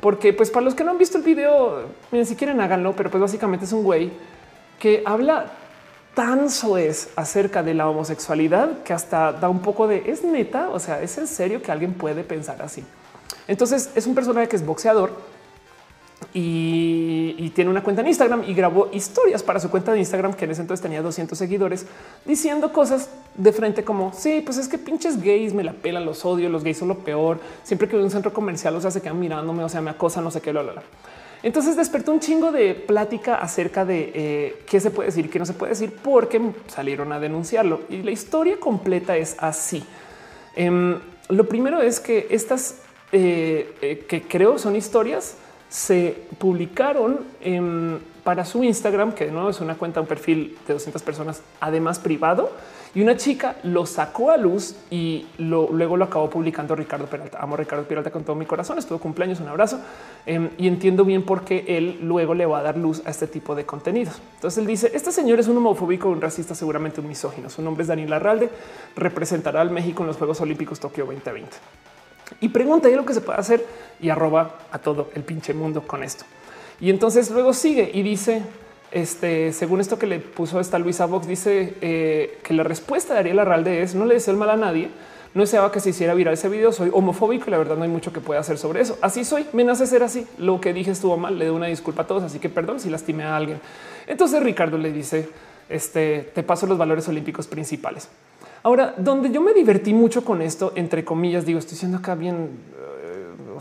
porque 0.00 0.32
pues 0.32 0.50
para 0.50 0.64
los 0.64 0.74
que 0.74 0.82
no 0.82 0.92
han 0.92 0.98
visto 0.98 1.18
el 1.18 1.24
video, 1.24 1.88
miren, 2.10 2.24
si 2.24 2.36
quieren 2.36 2.58
háganlo, 2.58 2.96
pero 2.96 3.10
pues 3.10 3.20
básicamente 3.20 3.66
es 3.66 3.72
un 3.74 3.84
güey 3.84 4.10
que 4.78 5.02
habla 5.04 5.58
tan 6.14 6.50
soez 6.50 7.10
acerca 7.16 7.62
de 7.62 7.74
la 7.74 7.88
homosexualidad 7.88 8.82
que 8.82 8.92
hasta 8.92 9.32
da 9.32 9.48
un 9.48 9.60
poco 9.60 9.88
de 9.88 10.10
es 10.10 10.24
neta. 10.24 10.68
O 10.70 10.78
sea, 10.78 11.02
es 11.02 11.16
en 11.18 11.26
serio 11.26 11.62
que 11.62 11.72
alguien 11.72 11.94
puede 11.94 12.24
pensar 12.24 12.60
así. 12.62 12.84
Entonces 13.48 13.90
es 13.94 14.06
un 14.06 14.14
personaje 14.14 14.48
que 14.48 14.56
es 14.56 14.64
boxeador 14.64 15.12
y, 16.34 17.50
tiene 17.54 17.70
una 17.70 17.82
cuenta 17.82 18.00
en 18.00 18.08
Instagram 18.08 18.44
y 18.46 18.54
grabó 18.54 18.88
historias 18.92 19.42
para 19.42 19.60
su 19.60 19.68
cuenta 19.70 19.92
de 19.92 19.98
Instagram, 19.98 20.32
que 20.32 20.46
en 20.46 20.52
ese 20.52 20.62
entonces 20.62 20.82
tenía 20.82 21.02
200 21.02 21.36
seguidores, 21.36 21.86
diciendo 22.24 22.72
cosas 22.72 23.10
de 23.34 23.52
frente 23.52 23.84
como 23.84 24.12
sí, 24.14 24.40
pues 24.44 24.56
es 24.56 24.68
que 24.68 24.78
pinches 24.78 25.20
gays 25.20 25.52
me 25.52 25.62
la 25.62 25.72
pelan, 25.72 26.06
los 26.06 26.24
odio, 26.24 26.48
los 26.48 26.64
gays 26.64 26.78
son 26.78 26.88
lo 26.88 26.98
peor. 26.98 27.40
Siempre 27.62 27.88
que 27.88 27.96
voy 27.96 28.02
a 28.02 28.06
un 28.06 28.10
centro 28.10 28.32
comercial, 28.32 28.74
o 28.74 28.80
sea, 28.80 28.90
se 28.90 29.02
quedan 29.02 29.20
mirándome, 29.20 29.64
o 29.64 29.68
sea, 29.68 29.82
me 29.82 29.90
acosa, 29.90 30.22
no 30.22 30.30
sé 30.30 30.40
qué, 30.40 30.50
bla, 30.52 30.62
bla, 30.62 30.82
Entonces 31.42 31.76
despertó 31.76 32.12
un 32.12 32.20
chingo 32.20 32.52
de 32.52 32.74
plática 32.74 33.36
acerca 33.36 33.84
de 33.84 34.12
eh, 34.14 34.62
qué 34.66 34.80
se 34.80 34.90
puede 34.90 35.08
decir, 35.08 35.28
qué 35.28 35.38
no 35.38 35.46
se 35.46 35.54
puede 35.54 35.70
decir, 35.70 35.92
porque 36.02 36.40
salieron 36.68 37.12
a 37.12 37.18
denunciarlo. 37.18 37.80
Y 37.88 38.02
la 38.02 38.12
historia 38.12 38.60
completa 38.60 39.16
es 39.16 39.36
así. 39.38 39.82
Em, 40.54 40.98
lo 41.28 41.48
primero 41.48 41.82
es 41.82 41.98
que 41.98 42.28
estas 42.30 42.76
eh, 43.10 43.74
eh, 43.82 44.04
que 44.08 44.22
creo 44.22 44.58
son 44.58 44.76
historias 44.76 45.36
se 45.68 46.16
publicaron 46.38 47.20
para 48.24 48.44
su 48.44 48.62
Instagram, 48.62 49.12
que 49.12 49.26
de 49.26 49.32
nuevo 49.32 49.50
es 49.50 49.60
una 49.60 49.74
cuenta, 49.74 50.00
un 50.02 50.06
perfil 50.06 50.58
de 50.66 50.74
200 50.74 51.02
personas, 51.02 51.42
además 51.60 51.98
privado. 51.98 52.50
Y 52.94 53.00
una 53.00 53.16
chica 53.16 53.56
lo 53.62 53.86
sacó 53.86 54.30
a 54.30 54.36
luz 54.36 54.76
y 54.90 55.26
luego 55.38 55.96
lo 55.96 56.04
acabó 56.04 56.28
publicando 56.28 56.76
Ricardo 56.76 57.06
Peralta. 57.06 57.38
Amo 57.40 57.54
a 57.54 57.58
Ricardo 57.58 57.84
Peralta 57.84 58.10
con 58.10 58.22
todo 58.22 58.36
mi 58.36 58.44
corazón. 58.44 58.78
Estuvo 58.78 58.98
cumpleaños, 58.98 59.40
un 59.40 59.48
abrazo 59.48 59.80
em, 60.26 60.50
y 60.58 60.68
entiendo 60.68 61.04
bien 61.04 61.22
por 61.22 61.42
qué 61.42 61.64
él 61.68 62.00
luego 62.02 62.34
le 62.34 62.44
va 62.44 62.58
a 62.58 62.62
dar 62.62 62.76
luz 62.76 63.02
a 63.06 63.10
este 63.10 63.26
tipo 63.26 63.54
de 63.54 63.64
contenidos. 63.64 64.20
Entonces 64.34 64.58
él 64.58 64.66
dice: 64.66 64.90
Este 64.92 65.10
señor 65.10 65.40
es 65.40 65.48
un 65.48 65.56
homofóbico, 65.56 66.10
un 66.10 66.20
racista, 66.20 66.54
seguramente 66.54 67.00
un 67.00 67.08
misógino. 67.08 67.48
Su 67.48 67.62
nombre 67.62 67.82
es 67.82 67.88
Daniel 67.88 68.12
Arralde, 68.12 68.50
representará 68.94 69.62
al 69.62 69.70
México 69.70 70.02
en 70.02 70.08
los 70.08 70.18
Juegos 70.18 70.40
Olímpicos 70.42 70.78
Tokio 70.78 71.06
2020 71.06 71.56
y 72.40 72.48
pregunta 72.48 72.88
y 72.88 72.94
lo 72.94 73.04
que 73.04 73.14
se 73.14 73.20
puede 73.20 73.38
hacer 73.38 73.64
y 74.00 74.08
arroba 74.08 74.58
a 74.70 74.78
todo 74.78 75.10
el 75.14 75.22
pinche 75.22 75.54
mundo 75.54 75.86
con 75.86 76.02
esto. 76.02 76.24
Y 76.80 76.90
entonces 76.90 77.30
luego 77.30 77.52
sigue 77.52 77.90
y 77.92 78.02
dice, 78.02 78.42
este, 78.92 79.52
según 79.52 79.80
esto 79.80 79.98
que 79.98 80.06
le 80.06 80.18
puso 80.18 80.60
esta 80.60 80.78
Luisa 80.78 81.06
Vox, 81.06 81.26
dice 81.26 81.74
eh, 81.80 82.38
que 82.42 82.52
la 82.52 82.62
respuesta 82.62 83.14
de 83.14 83.20
Ariel 83.20 83.38
Arralde 83.38 83.82
es 83.82 83.94
no 83.94 84.04
le 84.04 84.14
deseo 84.14 84.32
el 84.32 84.38
mal 84.38 84.50
a 84.50 84.56
nadie. 84.56 84.90
No 85.34 85.40
deseaba 85.40 85.72
que 85.72 85.80
se 85.80 85.90
hiciera 85.90 86.12
viral 86.12 86.34
ese 86.34 86.50
video. 86.50 86.72
Soy 86.72 86.90
homofóbico 86.92 87.46
y 87.46 87.50
la 87.50 87.56
verdad 87.56 87.76
no 87.76 87.84
hay 87.84 87.88
mucho 87.88 88.12
que 88.12 88.20
pueda 88.20 88.40
hacer 88.40 88.58
sobre 88.58 88.82
eso. 88.82 88.98
Así 89.00 89.24
soy. 89.24 89.46
Me 89.54 89.64
nace 89.64 89.86
ser 89.86 90.02
así. 90.02 90.26
Lo 90.36 90.60
que 90.60 90.74
dije 90.74 90.90
estuvo 90.90 91.16
mal. 91.16 91.38
Le 91.38 91.46
doy 91.46 91.56
una 91.56 91.68
disculpa 91.68 92.02
a 92.02 92.06
todos. 92.06 92.22
Así 92.22 92.38
que 92.38 92.50
perdón 92.50 92.80
si 92.80 92.90
lastimé 92.90 93.24
a 93.24 93.34
alguien. 93.34 93.58
Entonces 94.06 94.42
Ricardo 94.42 94.76
le 94.76 94.92
dice: 94.92 95.30
Este 95.70 96.30
te 96.34 96.42
paso 96.42 96.66
los 96.66 96.76
valores 96.76 97.08
olímpicos 97.08 97.46
principales. 97.46 98.10
Ahora, 98.62 98.94
donde 98.98 99.30
yo 99.30 99.40
me 99.40 99.54
divertí 99.54 99.94
mucho 99.94 100.22
con 100.22 100.42
esto, 100.42 100.72
entre 100.76 101.04
comillas, 101.04 101.46
digo, 101.46 101.58
estoy 101.58 101.78
siendo 101.78 101.96
acá 101.98 102.14
bien. 102.14 102.50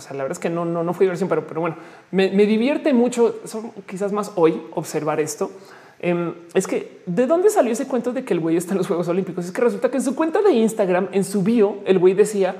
Sea, 0.01 0.13
la 0.13 0.23
verdad 0.23 0.37
es 0.37 0.39
que 0.39 0.49
no, 0.49 0.65
no, 0.65 0.83
no 0.83 0.93
fue 0.93 1.05
diversión, 1.05 1.29
pero, 1.29 1.47
pero 1.47 1.61
bueno, 1.61 1.77
me, 2.11 2.29
divierte 2.29 2.93
mucho, 2.93 3.39
quizás 3.87 4.11
más 4.11 4.31
hoy 4.35 4.61
observar 4.71 5.19
esto. 5.19 5.51
Em, 5.99 6.33
es 6.53 6.67
que 6.67 7.01
de 7.05 7.27
dónde 7.27 7.49
salió 7.49 7.71
ese 7.71 7.87
cuento 7.87 8.11
de 8.11 8.25
que 8.25 8.33
el 8.33 8.39
güey 8.39 8.57
está 8.57 8.73
en 8.73 8.79
los 8.79 8.87
Juegos 8.87 9.07
Olímpicos. 9.07 9.45
Es 9.45 9.51
que 9.51 9.61
resulta 9.61 9.89
que 9.89 9.97
en 9.97 10.03
su 10.03 10.15
cuenta 10.15 10.41
de 10.41 10.51
Instagram, 10.51 11.09
en 11.11 11.23
su 11.23 11.43
bio, 11.43 11.77
el 11.85 11.99
güey 11.99 12.13
decía 12.13 12.55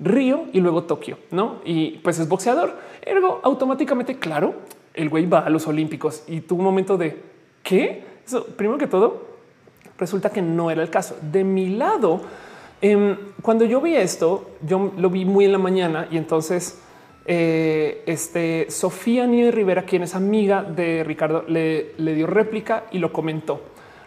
Río 0.00 0.44
y 0.52 0.60
luego 0.60 0.84
Tokio, 0.84 1.18
no? 1.30 1.60
Y 1.64 1.98
pues 1.98 2.18
es 2.18 2.28
boxeador. 2.28 2.74
Ergo, 3.02 3.40
automáticamente, 3.42 4.18
claro, 4.18 4.54
el 4.94 5.08
güey 5.10 5.26
va 5.26 5.40
a 5.40 5.50
los 5.50 5.66
Olímpicos 5.66 6.24
y 6.26 6.40
tuvo 6.40 6.60
un 6.60 6.64
momento 6.64 6.96
de 6.96 7.22
qué? 7.62 8.04
Eso, 8.24 8.46
primero 8.46 8.78
que 8.78 8.86
todo, 8.86 9.36
Resulta 9.98 10.30
que 10.30 10.42
no 10.42 10.70
era 10.70 10.82
el 10.82 10.90
caso. 10.90 11.16
De 11.22 11.42
mi 11.42 11.70
lado, 11.70 12.20
em, 12.80 13.16
cuando 13.42 13.64
yo 13.64 13.80
vi 13.80 13.96
esto, 13.96 14.50
yo 14.66 14.92
lo 14.96 15.08
vi 15.08 15.24
muy 15.24 15.46
en 15.46 15.52
la 15.52 15.58
mañana 15.58 16.06
y 16.10 16.18
entonces 16.18 16.78
eh, 17.28 18.02
este, 18.06 18.70
Sofía 18.70 19.26
Nieves 19.26 19.54
Rivera, 19.54 19.84
quien 19.84 20.02
es 20.02 20.14
amiga 20.14 20.62
de 20.62 21.02
Ricardo, 21.02 21.44
le, 21.48 21.94
dio 21.96 22.26
réplica 22.26 22.84
y 22.92 22.98
lo 22.98 23.12
comentó. 23.12 23.60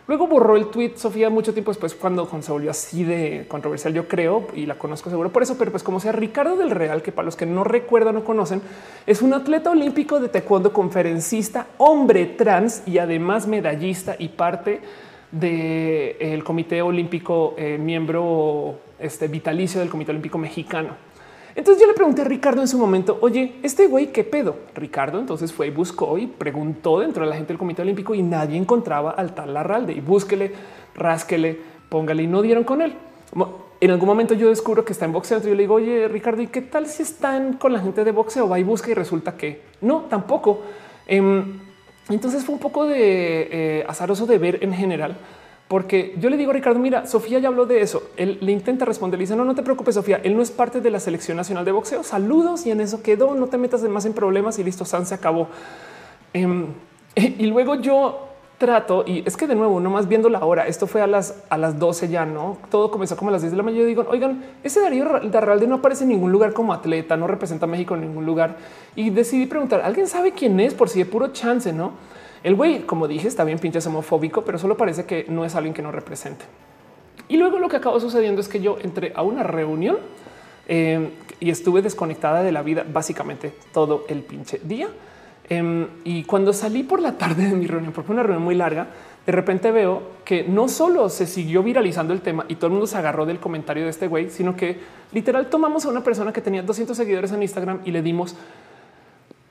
Luego 0.08 0.26
borró 0.28 0.56
el 0.56 0.68
tweet 0.68 0.94
Sofía 0.96 1.30
mucho 1.30 1.54
tiempo 1.54 1.72
después 1.72 1.94
cuando 1.94 2.28
se 2.42 2.52
volvió 2.52 2.72
así 2.72 3.04
de 3.04 3.46
controversial, 3.48 3.94
yo 3.94 4.08
creo, 4.08 4.48
y 4.56 4.66
la 4.66 4.76
conozco 4.76 5.10
seguro 5.10 5.32
por 5.32 5.44
eso, 5.44 5.58
pero 5.58 5.70
pues 5.70 5.84
como 5.84 6.00
sea 6.00 6.14
Ricardo 6.14 6.56
del 6.56 6.72
Real, 6.72 7.04
que 7.04 7.12
para 7.12 7.26
los 7.26 7.36
que 7.36 7.46
no 7.46 7.64
recuerdan 7.64 8.18
o 8.18 8.24
conocen, 8.24 8.62
es 9.06 9.22
un 9.22 9.34
atleta 9.34 9.70
olímpico 9.70 10.20
de 10.20 10.30
taekwondo, 10.30 10.74
conferencista, 10.74 11.68
hombre 11.78 12.26
trans 12.26 12.82
y 12.88 12.98
además 12.98 13.46
medallista 13.46 14.16
y 14.18 14.30
parte 14.30 14.80
del 15.32 16.44
Comité 16.44 16.82
Olímpico, 16.82 17.54
eh, 17.58 17.78
miembro 17.78 18.80
este, 18.98 19.28
vitalicio 19.28 19.80
del 19.80 19.90
Comité 19.90 20.12
Olímpico 20.12 20.38
Mexicano. 20.40 21.09
Entonces 21.56 21.82
yo 21.82 21.88
le 21.88 21.94
pregunté 21.94 22.22
a 22.22 22.26
Ricardo 22.26 22.62
en 22.62 22.68
su 22.68 22.78
momento, 22.78 23.18
oye, 23.22 23.56
este 23.64 23.88
güey, 23.88 24.12
¿qué 24.12 24.24
pedo? 24.24 24.56
Ricardo 24.76 25.20
entonces 25.20 25.52
fue 25.52 25.68
y 25.68 25.72
buscó 25.72 26.18
y 26.18 26.28
preguntó 26.28 27.00
dentro 27.00 27.24
de 27.24 27.30
la 27.30 27.36
gente 27.36 27.50
del 27.50 27.58
Comité 27.58 27.82
Olímpico 27.82 28.14
y 28.14 28.22
nadie 28.22 28.58
encontraba 28.58 29.12
al 29.12 29.34
tal 29.34 29.54
Larralde 29.54 29.94
y 29.94 30.02
búsquele, 30.02 30.52
rásquele, 30.96 31.60
póngale 31.90 32.24
y 32.24 32.28
no 32.28 32.42
dieron 32.42 32.64
con 32.64 32.82
él. 32.82 32.94
En 33.82 33.92
algún 33.92 34.08
momento 34.08 34.34
yo 34.34 34.50
descubro 34.50 34.84
que 34.84 34.94
está 34.94 35.06
en 35.06 35.14
boxeo. 35.14 35.38
Entonces 35.38 35.52
yo 35.52 35.56
le 35.56 35.64
digo, 35.64 35.76
oye, 35.76 36.08
Ricardo, 36.08 36.42
¿y 36.42 36.48
qué 36.48 36.62
tal 36.62 36.86
si 36.88 37.04
están 37.04 37.54
con 37.54 37.72
la 37.72 37.80
gente 37.80 38.04
de 38.04 38.12
boxeo? 38.12 38.48
Va 38.50 38.60
y 38.60 38.64
busca 38.64 38.92
y 38.92 38.94
resulta 38.94 39.38
que 39.38 39.62
no, 39.82 40.02
tampoco. 40.10 40.62
Em, 41.08 41.60
entonces 42.10 42.44
fue 42.44 42.56
un 42.56 42.60
poco 42.60 42.86
de 42.86 43.48
eh, 43.52 43.86
azaroso 43.88 44.26
de 44.26 44.38
ver 44.38 44.64
en 44.64 44.74
general, 44.74 45.16
porque 45.70 46.16
yo 46.20 46.32
le 46.32 46.36
digo 46.36 46.50
a 46.50 46.56
Ricardo, 46.56 46.80
mira, 46.80 47.06
Sofía 47.06 47.38
ya 47.38 47.48
habló 47.48 47.68
de 47.68 47.82
eso. 47.82 48.02
Él 48.18 48.40
le 48.42 48.52
intenta 48.52 48.86
responder, 48.86 49.20
le 49.20 49.24
dice, 49.24 49.36
no, 49.36 49.46
no 49.46 49.54
te 49.54 49.62
preocupes, 49.62 49.94
Sofía, 49.94 50.20
él 50.24 50.36
no 50.36 50.42
es 50.42 50.50
parte 50.50 50.82
de 50.82 50.90
la 50.90 51.00
selección 51.00 51.38
nacional 51.38 51.64
de 51.64 51.72
boxeo. 51.72 52.04
Saludos 52.04 52.66
y 52.66 52.72
en 52.72 52.82
eso 52.82 53.04
quedó, 53.04 53.36
no 53.36 53.48
te 53.48 53.60
metas 53.60 53.84
más 53.84 54.04
en 54.06 54.14
problemas 54.14 54.58
y 54.58 54.64
listo, 54.64 54.84
San 54.84 55.06
se 55.06 55.14
acabó. 55.14 55.48
Em, 56.34 56.66
y 57.16 57.46
luego 57.46 57.76
yo 57.76 58.30
trato 58.58 59.04
y 59.08 59.24
es 59.26 59.38
que 59.38 59.46
de 59.46 59.54
nuevo, 59.56 59.80
no 59.80 59.92
más 59.92 60.08
viendo 60.08 60.28
la 60.28 60.44
hora, 60.44 60.68
esto 60.68 60.88
fue 60.88 61.02
a 61.02 61.08
las 61.08 61.44
a 61.50 61.58
las 61.58 61.80
12 61.80 62.10
ya, 62.10 62.26
no 62.26 62.58
todo 62.70 62.92
comenzó 62.92 63.16
como 63.16 63.30
a 63.30 63.34
las 63.34 63.42
10 63.42 63.52
de 63.52 63.58
la 63.58 63.64
mañana. 63.64 63.82
Yo 63.82 63.88
digo, 63.88 64.06
oigan, 64.10 64.44
ese 64.64 64.82
Darío 64.82 65.06
Darralde 65.32 65.68
no 65.68 65.76
aparece 65.76 66.04
en 66.04 66.10
ningún 66.10 66.32
lugar 66.32 66.54
como 66.54 66.74
atleta, 66.74 67.16
no 67.16 67.26
representa 67.26 67.66
a 67.66 67.70
México 67.70 67.94
en 67.94 68.02
ningún 68.02 68.26
lugar 68.26 68.58
y 68.96 69.12
decidí 69.12 69.46
preguntar, 69.46 69.82
alguien 69.82 70.08
sabe 70.08 70.34
quién 70.34 70.60
es 70.60 70.74
por 70.74 70.90
si 70.90 71.00
de 71.00 71.06
puro 71.06 71.28
chance, 71.28 71.72
no? 71.72 71.94
El 72.44 72.56
güey, 72.56 72.84
como 72.84 73.08
dije, 73.08 73.28
está 73.28 73.44
bien 73.44 73.60
pinche 73.60 73.80
homofóbico, 73.86 74.44
pero 74.44 74.58
solo 74.58 74.78
parece 74.78 75.06
que 75.06 75.26
no 75.28 75.46
es 75.46 75.56
alguien 75.56 75.74
que 75.74 75.82
no 75.82 75.92
represente. 75.92 76.46
Y 77.28 77.38
luego 77.38 77.60
lo 77.60 77.70
que 77.70 77.78
acabó 77.78 78.00
sucediendo 78.00 78.42
es 78.42 78.48
que 78.48 78.60
yo 78.60 78.78
entré 78.82 79.12
a 79.16 79.22
una 79.22 79.44
reunión 79.44 79.98
eh, 80.68 81.10
y 81.40 81.50
estuve 81.50 81.82
desconectada 81.82 82.42
de 82.44 82.52
la 82.52 82.62
vida 82.62 82.86
básicamente 82.92 83.54
todo 83.74 84.06
el 84.08 84.24
pinche 84.24 84.60
día. 84.64 84.88
Em, 85.50 85.88
y 86.04 86.24
cuando 86.24 86.54
salí 86.54 86.84
por 86.84 87.02
la 87.02 87.18
tarde 87.18 87.48
de 87.48 87.56
mi 87.56 87.68
reunión, 87.68 87.92
porque 87.92 88.12
una 88.12 88.24
reunión 88.24 88.44
muy 88.44 88.56
larga, 88.56 88.88
de 89.26 89.32
repente 89.32 89.72
veo 89.72 90.02
que 90.24 90.44
no 90.44 90.68
solo 90.70 91.10
se 91.10 91.26
siguió 91.26 91.64
viralizando 91.64 92.14
el 92.14 92.22
tema 92.22 92.46
y 92.48 92.56
todo 92.56 92.68
el 92.68 92.74
mundo 92.74 92.88
se 92.88 92.98
agarró 92.98 93.26
del 93.26 93.40
comentario 93.40 93.84
de 93.84 93.90
este 93.90 94.08
güey, 94.08 94.30
sino 94.30 94.56
que 94.56 94.80
literal 95.12 95.50
tomamos 95.50 95.86
a 95.86 95.90
una 95.90 96.04
persona 96.04 96.32
que 96.32 96.42
tenía 96.42 96.62
200 96.62 96.96
seguidores 96.96 97.32
en 97.32 97.42
Instagram 97.42 97.82
y 97.84 97.92
le 97.92 98.02
dimos 98.02 98.36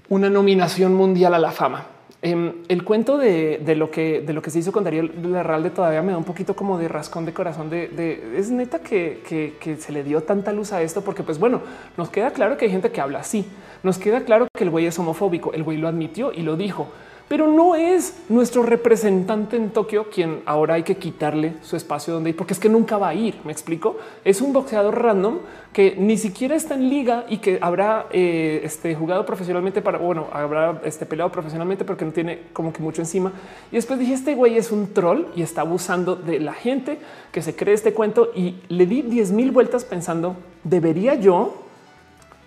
una 0.08 0.30
nominación 0.30 0.94
mundial 0.94 1.34
a 1.34 1.38
la 1.38 1.50
fama. 1.50 1.86
Em, 2.20 2.52
el 2.66 2.82
cuento 2.82 3.16
de, 3.16 3.60
lo 3.76 3.92
que 3.92 4.24
que 4.42 4.50
se 4.50 4.58
hizo 4.58 4.72
con 4.72 4.82
Darío 4.82 5.04
Larralde 5.22 5.70
todavía 5.70 6.02
me 6.02 6.10
da 6.10 6.18
un 6.18 6.24
poquito 6.24 6.56
como 6.56 6.76
de 6.76 6.88
rascón 6.88 7.24
de 7.24 7.32
corazón 7.32 7.70
de, 7.70 8.34
es 8.36 8.50
neta 8.50 8.80
que, 8.80 9.76
se 9.78 9.92
le 9.92 10.02
dio 10.02 10.20
tanta 10.22 10.50
luz 10.52 10.72
a 10.72 10.82
esto 10.82 11.02
porque 11.02 11.22
pues 11.22 11.38
bueno, 11.38 11.60
nos 11.96 12.10
queda 12.10 12.32
claro 12.32 12.56
que 12.56 12.64
hay 12.64 12.72
gente 12.72 12.90
que 12.90 13.00
habla 13.00 13.20
así, 13.20 13.46
nos 13.84 13.98
queda 13.98 14.24
claro 14.24 14.48
que 14.52 14.64
el 14.64 14.70
güey 14.70 14.86
es 14.86 14.98
homofóbico, 14.98 15.52
el 15.52 15.62
güey 15.62 15.78
lo 15.78 15.86
admitió 15.86 16.32
y 16.32 16.42
lo 16.42 16.56
dijo, 16.56 16.88
pero 17.28 17.46
no 17.46 17.74
es 17.74 18.14
nuestro 18.30 18.62
representante 18.62 19.56
en 19.56 19.70
Tokio 19.70 20.08
quien 20.10 20.42
ahora 20.46 20.74
hay 20.74 20.82
que 20.82 20.96
quitarle 20.96 21.54
su 21.62 21.76
espacio 21.76 22.14
donde 22.14 22.30
ir, 22.30 22.36
porque 22.36 22.54
es 22.54 22.58
que 22.58 22.70
nunca 22.70 22.96
va 22.96 23.08
a 23.08 23.14
ir. 23.14 23.36
Me 23.44 23.52
explico. 23.52 23.96
Es 24.24 24.40
un 24.40 24.52
boxeador 24.52 25.00
random 25.02 25.38
que 25.72 25.94
ni 25.98 26.16
siquiera 26.16 26.56
está 26.56 26.74
en 26.74 26.88
liga 26.88 27.26
y 27.28 27.38
que 27.38 27.58
habrá 27.60 28.06
eh, 28.10 28.62
este, 28.64 28.94
jugado 28.94 29.26
profesionalmente 29.26 29.82
para, 29.82 29.98
bueno, 29.98 30.28
habrá 30.32 30.80
este, 30.84 31.04
peleado 31.04 31.30
profesionalmente, 31.30 31.84
pero 31.84 31.98
que 31.98 32.06
no 32.06 32.12
tiene 32.12 32.44
como 32.54 32.72
que 32.72 32.82
mucho 32.82 33.02
encima. 33.02 33.32
Y 33.70 33.76
después 33.76 33.98
dije, 33.98 34.14
este 34.14 34.34
güey 34.34 34.56
es 34.56 34.72
un 34.72 34.94
troll 34.94 35.26
y 35.36 35.42
está 35.42 35.60
abusando 35.60 36.16
de 36.16 36.40
la 36.40 36.54
gente 36.54 36.98
que 37.30 37.42
se 37.42 37.54
cree 37.54 37.74
este 37.74 37.92
cuento 37.92 38.30
y 38.34 38.56
le 38.68 38.86
di 38.86 39.02
10 39.02 39.32
mil 39.32 39.50
vueltas 39.50 39.84
pensando, 39.84 40.36
¿debería 40.64 41.14
yo 41.14 41.62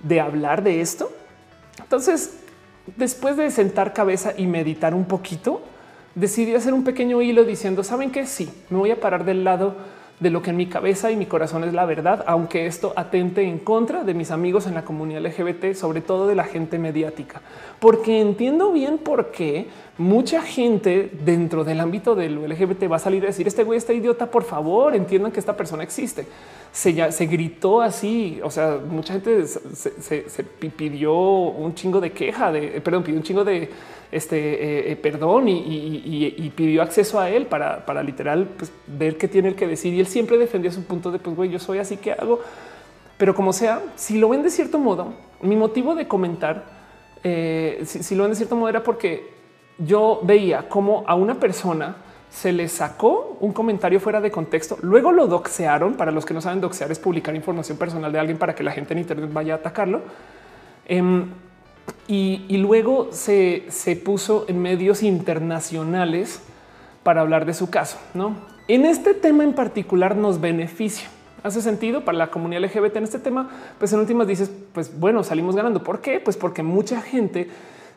de 0.01 0.19
hablar 0.19 0.63
de 0.63 0.81
esto? 0.81 1.11
Entonces 1.79 2.40
después 2.97 3.37
de 3.37 3.51
sentar 3.51 3.93
cabeza 3.93 4.33
y 4.37 4.47
meditar 4.47 4.93
un 4.93 5.05
poquito, 5.05 5.61
decidí 6.15 6.55
hacer 6.55 6.73
un 6.73 6.83
pequeño 6.83 7.21
hilo 7.21 7.43
diciendo, 7.43 7.83
¿saben 7.83 8.11
que 8.11 8.25
Sí, 8.25 8.51
me 8.69 8.77
voy 8.77 8.91
a 8.91 8.99
parar 8.99 9.25
del 9.25 9.43
lado 9.43 9.75
de 10.21 10.29
lo 10.29 10.43
que 10.43 10.51
en 10.51 10.57
mi 10.57 10.67
cabeza 10.67 11.09
y 11.09 11.15
mi 11.15 11.25
corazón 11.25 11.63
es 11.63 11.73
la 11.73 11.85
verdad, 11.85 12.23
aunque 12.27 12.67
esto 12.67 12.93
atente 12.95 13.41
en 13.41 13.57
contra 13.57 14.03
de 14.03 14.13
mis 14.13 14.29
amigos 14.29 14.67
en 14.67 14.75
la 14.75 14.85
comunidad 14.85 15.25
LGBT, 15.25 15.73
sobre 15.73 16.01
todo 16.01 16.27
de 16.27 16.35
la 16.35 16.43
gente 16.43 16.77
mediática, 16.77 17.41
porque 17.79 18.21
entiendo 18.21 18.71
bien 18.71 18.99
por 18.99 19.31
qué 19.31 19.67
mucha 20.01 20.41
gente 20.41 21.11
dentro 21.23 21.63
del 21.63 21.79
ámbito 21.79 22.15
del 22.15 22.49
LGBT 22.49 22.91
va 22.91 22.95
a 22.97 22.99
salir 22.99 23.23
a 23.23 23.27
decir 23.27 23.47
este 23.47 23.63
güey 23.63 23.77
está 23.77 23.93
idiota, 23.93 24.29
por 24.29 24.43
favor, 24.43 24.95
entiendan 24.95 25.31
que 25.31 25.39
esta 25.39 25.55
persona 25.55 25.83
existe. 25.83 26.25
Se, 26.71 26.93
ya, 26.93 27.11
se 27.11 27.25
gritó 27.25 27.81
así, 27.81 28.39
o 28.43 28.49
sea, 28.49 28.79
mucha 28.85 29.13
gente 29.13 29.45
se, 29.45 30.43
pidió 30.75 31.13
un 31.13 31.75
chingo 31.75 31.99
de 31.99 32.11
queja, 32.11 32.51
de, 32.51 32.81
perdón, 32.81 33.03
pidió 33.03 33.17
un 33.17 33.23
chingo 33.23 33.43
de 33.43 33.69
este 34.11 34.37
eh, 34.37 34.91
eh, 34.91 34.95
perdón 34.97 35.47
y, 35.47 36.51
pidió 36.55 36.81
acceso 36.81 37.19
a 37.19 37.29
él 37.29 37.45
para, 37.45 37.85
para 37.85 38.03
literal 38.03 38.49
pues, 38.57 38.71
ver 38.87 39.17
qué 39.17 39.27
tiene 39.27 39.49
el 39.49 39.55
que 39.55 39.67
decir. 39.67 39.93
Y 39.93 39.99
él 39.99 40.07
siempre 40.07 40.37
defendía 40.37 40.71
su 40.71 40.83
punto 40.83 41.11
de 41.11 41.19
pues 41.19 41.35
güey, 41.35 41.49
yo 41.49 41.59
soy 41.59 41.79
así 41.79 41.97
que 41.97 42.11
hago. 42.11 42.39
Pero 43.17 43.35
como 43.35 43.53
sea, 43.53 43.81
si 43.95 44.17
lo 44.17 44.29
ven 44.29 44.41
de 44.41 44.49
cierto 44.49 44.79
modo, 44.79 45.13
mi 45.41 45.55
motivo 45.55 45.93
de 45.93 46.07
comentar, 46.07 46.65
eh, 47.23 47.83
si, 47.85 48.15
lo 48.15 48.23
ven 48.23 48.31
de 48.31 48.35
cierto 48.35 48.55
modo 48.55 48.69
era 48.69 48.83
porque 48.83 49.40
yo 49.85 50.19
veía 50.23 50.69
como 50.69 51.03
a 51.07 51.15
una 51.15 51.35
persona 51.35 51.95
se 52.29 52.53
le 52.53 52.69
sacó 52.69 53.37
un 53.41 53.51
comentario 53.51 53.99
fuera 53.99 54.21
de 54.21 54.31
contexto. 54.31 54.77
Luego 54.81 55.11
lo 55.11 55.27
doxearon. 55.27 55.95
Para 55.95 56.11
los 56.11 56.25
que 56.25 56.33
no 56.33 56.39
saben, 56.39 56.61
doxear 56.61 56.89
es 56.91 56.97
publicar 56.97 57.35
información 57.35 57.77
personal 57.77 58.11
de 58.11 58.19
alguien 58.19 58.37
para 58.37 58.55
que 58.55 58.63
la 58.63 58.71
gente 58.71 58.93
en 58.93 58.99
Internet 58.99 59.29
vaya 59.33 59.55
a 59.55 59.57
atacarlo. 59.57 60.01
Em, 60.87 61.25
y, 62.07 62.57
luego 62.57 63.09
se, 63.11 63.65
puso 64.03 64.45
en 64.47 64.61
medios 64.61 65.03
internacionales 65.03 66.41
para 67.03 67.21
hablar 67.21 67.45
de 67.45 67.53
su 67.53 67.69
caso. 67.69 67.97
No 68.13 68.35
en 68.67 68.85
este 68.85 69.13
tema 69.13 69.43
en 69.43 69.51
particular 69.51 70.15
nos 70.15 70.39
beneficia. 70.39 71.09
Hace 71.43 71.61
sentido 71.61 72.05
para 72.05 72.17
la 72.17 72.31
comunidad 72.31 72.63
LGBT 72.63 72.97
en 72.97 73.03
este 73.03 73.19
tema. 73.19 73.49
Pues 73.77 73.91
en 73.91 73.99
últimas 73.99 74.27
dices, 74.27 74.49
pues 74.73 74.97
bueno, 74.97 75.23
salimos 75.23 75.57
ganando. 75.57 75.83
¿Por 75.83 75.99
qué? 75.99 76.21
Pues 76.21 76.37
porque 76.37 76.63
mucha 76.63 77.01
gente 77.01 77.49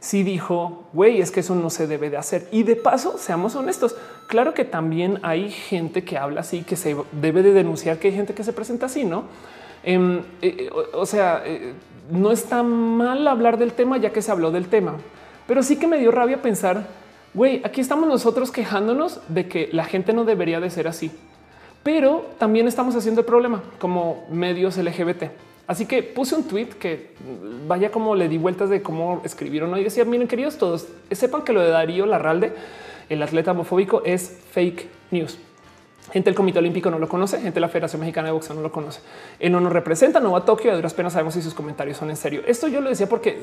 sí 0.04 0.22
dijo, 0.22 0.84
güey, 0.92 1.22
es 1.22 1.30
que 1.30 1.40
eso 1.40 1.54
no 1.54 1.70
se 1.70 1.86
debe 1.86 2.10
de 2.10 2.18
hacer. 2.18 2.46
Y 2.52 2.62
de 2.62 2.76
paso, 2.76 3.16
seamos 3.16 3.56
honestos, 3.56 3.96
claro 4.26 4.52
que 4.52 4.66
también 4.66 5.18
hay 5.22 5.50
gente 5.50 6.04
que 6.04 6.18
habla 6.18 6.42
así, 6.42 6.62
que 6.62 6.76
se 6.76 6.94
debe 7.12 7.42
de 7.42 7.54
denunciar 7.54 7.98
que 7.98 8.08
hay 8.08 8.14
gente 8.14 8.34
que 8.34 8.44
se 8.44 8.52
presenta 8.52 8.84
así, 8.84 9.06
¿no? 9.06 9.24
Em, 9.82 10.18
eh, 10.42 10.68
eh, 10.68 10.70
o, 10.92 11.06
sea, 11.06 11.42
eh, 11.46 11.72
no 12.10 12.32
está 12.32 12.62
mal 12.62 13.26
hablar 13.26 13.56
del 13.56 13.72
tema 13.72 13.96
ya 13.96 14.12
que 14.12 14.20
se 14.20 14.30
habló 14.30 14.50
del 14.50 14.68
tema, 14.68 14.96
pero 15.46 15.62
sí 15.62 15.76
que 15.76 15.86
me 15.86 15.98
dio 15.98 16.10
rabia 16.10 16.42
pensar, 16.42 16.86
güey, 17.32 17.62
aquí 17.64 17.80
estamos 17.80 18.06
nosotros 18.06 18.52
quejándonos 18.52 19.20
de 19.28 19.48
que 19.48 19.70
la 19.72 19.86
gente 19.86 20.12
no 20.12 20.26
debería 20.26 20.60
de 20.60 20.68
ser 20.68 20.86
así, 20.86 21.12
pero 21.82 22.26
también 22.38 22.68
estamos 22.68 22.94
haciendo 22.94 23.22
el 23.22 23.26
problema 23.26 23.62
como 23.78 24.26
medios 24.30 24.76
LGBT. 24.76 25.30
Así 25.66 25.86
que 25.86 26.02
puse 26.02 26.34
un 26.34 26.44
tweet 26.44 26.68
que 26.78 27.14
vaya 27.66 27.90
como 27.90 28.14
le 28.14 28.28
di 28.28 28.36
vueltas 28.36 28.68
de 28.68 28.82
cómo 28.82 29.22
escribieron 29.24 29.76
y 29.78 29.84
decía, 29.84 30.04
miren 30.04 30.28
queridos 30.28 30.58
todos, 30.58 30.88
sepan 31.10 31.42
que 31.42 31.52
lo 31.52 31.62
de 31.62 31.70
Darío 31.70 32.04
Larralde, 32.04 32.52
el 33.08 33.22
atleta 33.22 33.52
homofóbico, 33.52 34.02
es 34.04 34.38
fake 34.52 34.86
news. 35.10 35.38
Gente 36.12 36.28
del 36.28 36.34
Comité 36.34 36.58
Olímpico 36.58 36.90
no 36.90 36.98
lo 36.98 37.08
conoce, 37.08 37.38
gente 37.38 37.54
de 37.54 37.60
la 37.60 37.68
Federación 37.68 38.00
Mexicana 38.00 38.28
de 38.28 38.32
Boxeo 38.32 38.54
no 38.54 38.60
lo 38.60 38.70
conoce. 38.70 39.00
Él 39.38 39.52
no 39.52 39.60
nos 39.60 39.72
representa, 39.72 40.20
no 40.20 40.32
va 40.32 40.40
a 40.40 40.44
Tokio, 40.44 40.70
a 40.70 40.76
duras 40.76 40.92
penas 40.92 41.14
sabemos 41.14 41.32
si 41.32 41.40
sus 41.40 41.54
comentarios 41.54 41.96
son 41.96 42.10
en 42.10 42.16
serio. 42.16 42.42
Esto 42.46 42.68
yo 42.68 42.82
lo 42.82 42.90
decía 42.90 43.08
porque 43.08 43.38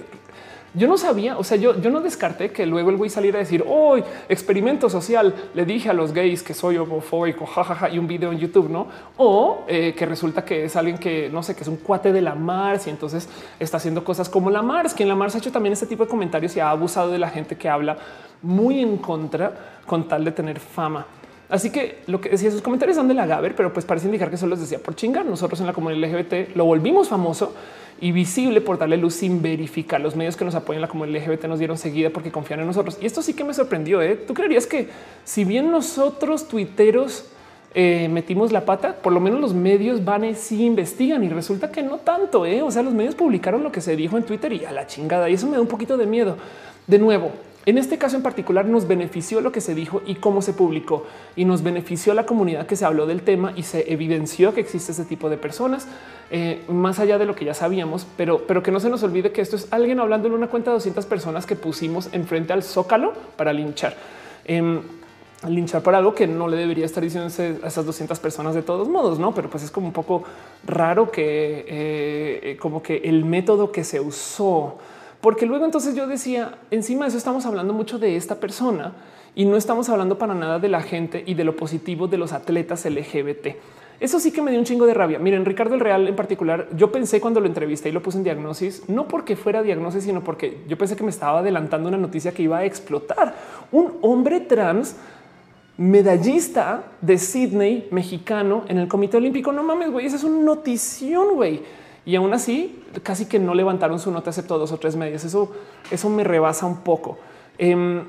yo 0.73 0.87
no 0.87 0.97
sabía, 0.97 1.37
o 1.37 1.43
sea, 1.43 1.57
yo, 1.57 1.79
yo 1.81 1.89
no 1.89 1.99
descarté 1.99 2.51
que 2.51 2.65
luego 2.65 2.89
el 2.89 2.97
güey 2.97 3.09
saliera 3.09 3.37
a 3.37 3.41
decir, 3.41 3.63
hoy 3.67 4.03
experimento 4.29 4.89
social, 4.89 5.33
le 5.53 5.65
dije 5.65 5.89
a 5.89 5.93
los 5.93 6.13
gays 6.13 6.43
que 6.43 6.53
soy 6.53 6.77
homofóbico, 6.77 7.45
jajaja, 7.45 7.89
y 7.89 7.99
un 7.99 8.07
video 8.07 8.31
en 8.31 8.39
YouTube, 8.39 8.69
¿no? 8.69 8.87
O 9.17 9.65
eh, 9.67 9.93
que 9.97 10.05
resulta 10.05 10.45
que 10.45 10.65
es 10.65 10.75
alguien 10.77 10.97
que, 10.97 11.29
no 11.29 11.43
sé, 11.43 11.55
que 11.55 11.63
es 11.63 11.67
un 11.67 11.77
cuate 11.77 12.13
de 12.13 12.21
la 12.21 12.35
Mars 12.35 12.87
y 12.87 12.89
entonces 12.89 13.27
está 13.59 13.77
haciendo 13.77 14.03
cosas 14.03 14.29
como 14.29 14.49
la 14.49 14.61
Mars, 14.61 14.93
que 14.93 15.03
en 15.03 15.09
la 15.09 15.15
Mars 15.15 15.35
ha 15.35 15.39
hecho 15.39 15.51
también 15.51 15.73
este 15.73 15.87
tipo 15.87 16.05
de 16.05 16.09
comentarios 16.09 16.55
y 16.55 16.61
ha 16.61 16.69
abusado 16.69 17.11
de 17.11 17.19
la 17.19 17.29
gente 17.29 17.57
que 17.57 17.67
habla 17.67 17.97
muy 18.41 18.79
en 18.79 18.97
contra 18.97 19.79
con 19.85 20.07
tal 20.07 20.23
de 20.23 20.31
tener 20.31 20.59
fama. 20.59 21.05
Así 21.51 21.69
que 21.69 21.97
lo 22.07 22.21
que 22.21 22.29
decía 22.29 22.49
sus 22.49 22.61
comentarios 22.61 22.95
son 22.95 23.09
de 23.09 23.13
la 23.13 23.25
Gaber, 23.25 23.55
pero 23.55 23.73
pues 23.73 23.85
parece 23.85 24.05
indicar 24.05 24.31
que 24.31 24.37
solo 24.37 24.51
les 24.51 24.61
decía 24.61 24.79
por 24.79 24.95
chingar. 24.95 25.25
Nosotros 25.25 25.59
en 25.59 25.67
la 25.67 25.73
comunidad 25.73 26.09
LGBT 26.09 26.55
lo 26.55 26.63
volvimos 26.63 27.09
famoso 27.09 27.53
y 27.99 28.13
visible 28.13 28.61
por 28.61 28.79
darle 28.79 28.95
luz 28.95 29.15
sin 29.15 29.41
verificar. 29.41 29.99
Los 29.99 30.15
medios 30.15 30.37
que 30.37 30.45
nos 30.45 30.55
apoyan 30.55 30.77
en 30.77 30.83
la 30.83 30.87
comunidad 30.87 31.21
LGBT 31.21 31.45
nos 31.45 31.59
dieron 31.59 31.77
seguida 31.77 32.09
porque 32.09 32.31
confían 32.31 32.61
en 32.61 32.67
nosotros. 32.67 32.97
Y 33.01 33.05
esto 33.05 33.21
sí 33.21 33.33
que 33.33 33.43
me 33.43 33.53
sorprendió. 33.53 34.01
¿eh? 34.01 34.15
Tú 34.15 34.33
creerías 34.33 34.65
que 34.65 34.87
si 35.25 35.43
bien 35.43 35.69
nosotros 35.69 36.47
tuiteros 36.47 37.25
eh, 37.73 38.07
metimos 38.09 38.53
la 38.53 38.63
pata, 38.63 38.95
por 38.95 39.11
lo 39.11 39.19
menos 39.19 39.41
los 39.41 39.53
medios 39.53 40.05
van 40.05 40.23
y 40.23 40.35
sí 40.35 40.65
investigan 40.65 41.21
y 41.21 41.29
resulta 41.29 41.69
que 41.69 41.83
no 41.83 41.97
tanto. 41.97 42.45
¿eh? 42.45 42.61
O 42.61 42.71
sea, 42.71 42.81
los 42.81 42.93
medios 42.93 43.13
publicaron 43.13 43.61
lo 43.61 43.73
que 43.73 43.81
se 43.81 43.97
dijo 43.97 44.17
en 44.17 44.23
Twitter 44.23 44.53
y 44.53 44.63
a 44.63 44.71
la 44.71 44.87
chingada. 44.87 45.29
Y 45.29 45.33
eso 45.33 45.47
me 45.47 45.57
da 45.57 45.61
un 45.61 45.67
poquito 45.67 45.97
de 45.97 46.05
miedo. 46.05 46.37
De 46.87 46.97
nuevo, 46.97 47.31
en 47.65 47.77
este 47.77 47.97
caso 47.97 48.15
en 48.15 48.23
particular 48.23 48.65
nos 48.65 48.87
benefició 48.87 49.41
lo 49.41 49.51
que 49.51 49.61
se 49.61 49.75
dijo 49.75 50.01
y 50.05 50.15
cómo 50.15 50.41
se 50.41 50.53
publicó 50.53 51.05
y 51.35 51.45
nos 51.45 51.61
benefició 51.61 52.13
la 52.13 52.25
comunidad 52.25 52.65
que 52.65 52.75
se 52.75 52.85
habló 52.85 53.05
del 53.05 53.21
tema 53.21 53.53
y 53.55 53.63
se 53.63 53.91
evidenció 53.91 54.53
que 54.53 54.61
existe 54.61 54.91
ese 54.91 55.05
tipo 55.05 55.29
de 55.29 55.37
personas 55.37 55.87
eh, 56.31 56.63
más 56.69 56.99
allá 56.99 57.17
de 57.17 57.25
lo 57.25 57.35
que 57.35 57.45
ya 57.45 57.53
sabíamos, 57.53 58.07
pero, 58.17 58.47
pero 58.47 58.63
que 58.63 58.71
no 58.71 58.79
se 58.79 58.89
nos 58.89 59.03
olvide 59.03 59.31
que 59.31 59.41
esto 59.41 59.55
es 59.55 59.67
alguien 59.71 59.99
hablando 59.99 60.27
en 60.27 60.33
una 60.33 60.47
cuenta 60.47 60.71
de 60.71 60.75
200 60.75 61.05
personas 61.05 61.45
que 61.45 61.55
pusimos 61.55 62.09
enfrente 62.13 62.53
al 62.53 62.63
zócalo 62.63 63.13
para 63.35 63.53
linchar. 63.53 63.95
Eh, 64.45 64.81
linchar 65.49 65.81
por 65.81 65.95
algo 65.95 66.13
que 66.13 66.27
no 66.27 66.47
le 66.47 66.57
debería 66.57 66.85
estar 66.85 67.03
diciendo 67.03 67.27
a 67.63 67.67
esas 67.67 67.85
200 67.85 68.19
personas 68.19 68.53
de 68.53 68.61
todos 68.61 68.87
modos, 68.87 69.17
no? 69.17 69.33
Pero 69.33 69.49
pues 69.49 69.63
es 69.63 69.71
como 69.71 69.87
un 69.87 69.93
poco 69.93 70.23
raro 70.65 71.11
que 71.11 71.65
eh, 71.67 72.57
como 72.59 72.83
que 72.83 72.97
el 72.97 73.25
método 73.25 73.71
que 73.71 73.83
se 73.83 73.99
usó 73.99 74.77
porque 75.21 75.45
luego 75.45 75.65
entonces 75.65 75.95
yo 75.95 76.07
decía, 76.07 76.57
encima 76.71 77.05
de 77.05 77.09
eso 77.09 77.17
estamos 77.17 77.45
hablando 77.45 77.73
mucho 77.73 77.99
de 77.99 78.15
esta 78.15 78.39
persona 78.39 78.93
y 79.35 79.45
no 79.45 79.55
estamos 79.55 79.87
hablando 79.89 80.17
para 80.17 80.33
nada 80.33 80.59
de 80.59 80.67
la 80.67 80.81
gente 80.81 81.23
y 81.25 81.35
de 81.35 81.43
lo 81.43 81.55
positivo 81.55 82.07
de 82.07 82.17
los 82.17 82.33
atletas 82.33 82.85
LGBT. 82.85 83.47
Eso 83.99 84.19
sí 84.19 84.31
que 84.31 84.41
me 84.41 84.49
dio 84.49 84.59
un 84.59 84.65
chingo 84.65 84.87
de 84.87 84.95
rabia. 84.95 85.19
Miren, 85.19 85.45
Ricardo 85.45 85.75
el 85.75 85.79
Real 85.79 86.07
en 86.07 86.15
particular, 86.15 86.67
yo 86.75 86.91
pensé 86.91 87.21
cuando 87.21 87.39
lo 87.39 87.45
entrevisté 87.45 87.89
y 87.89 87.91
lo 87.91 88.01
puse 88.01 88.17
en 88.17 88.23
diagnosis, 88.23 88.89
no 88.89 89.07
porque 89.07 89.35
fuera 89.35 89.61
diagnosis, 89.61 90.05
sino 90.05 90.23
porque 90.23 90.57
yo 90.67 90.75
pensé 90.75 90.95
que 90.95 91.03
me 91.03 91.11
estaba 91.11 91.39
adelantando 91.39 91.87
una 91.87 91.99
noticia 91.99 92.31
que 92.31 92.41
iba 92.41 92.57
a 92.57 92.65
explotar. 92.65 93.35
Un 93.71 93.99
hombre 94.01 94.39
trans 94.39 94.95
medallista 95.77 96.83
de 96.99 97.19
Sydney, 97.19 97.89
mexicano, 97.91 98.65
en 98.67 98.79
el 98.79 98.87
Comité 98.87 99.17
Olímpico. 99.17 99.51
No 99.51 99.61
mames, 99.61 99.91
güey, 99.91 100.07
esa 100.07 100.15
es 100.15 100.23
una 100.23 100.43
notición, 100.43 101.35
güey 101.35 101.61
y 102.05 102.15
aún 102.15 102.33
así 102.33 102.83
casi 103.03 103.25
que 103.25 103.39
no 103.39 103.53
levantaron 103.53 103.99
su 103.99 104.11
nota 104.11 104.31
excepto 104.31 104.57
dos 104.57 104.71
o 104.71 104.77
tres 104.77 104.95
medias. 104.95 105.23
Eso, 105.23 105.51
eso 105.91 106.09
me 106.09 106.23
rebasa 106.23 106.65
un 106.65 106.77
poco. 106.77 107.19
Em, 107.57 108.03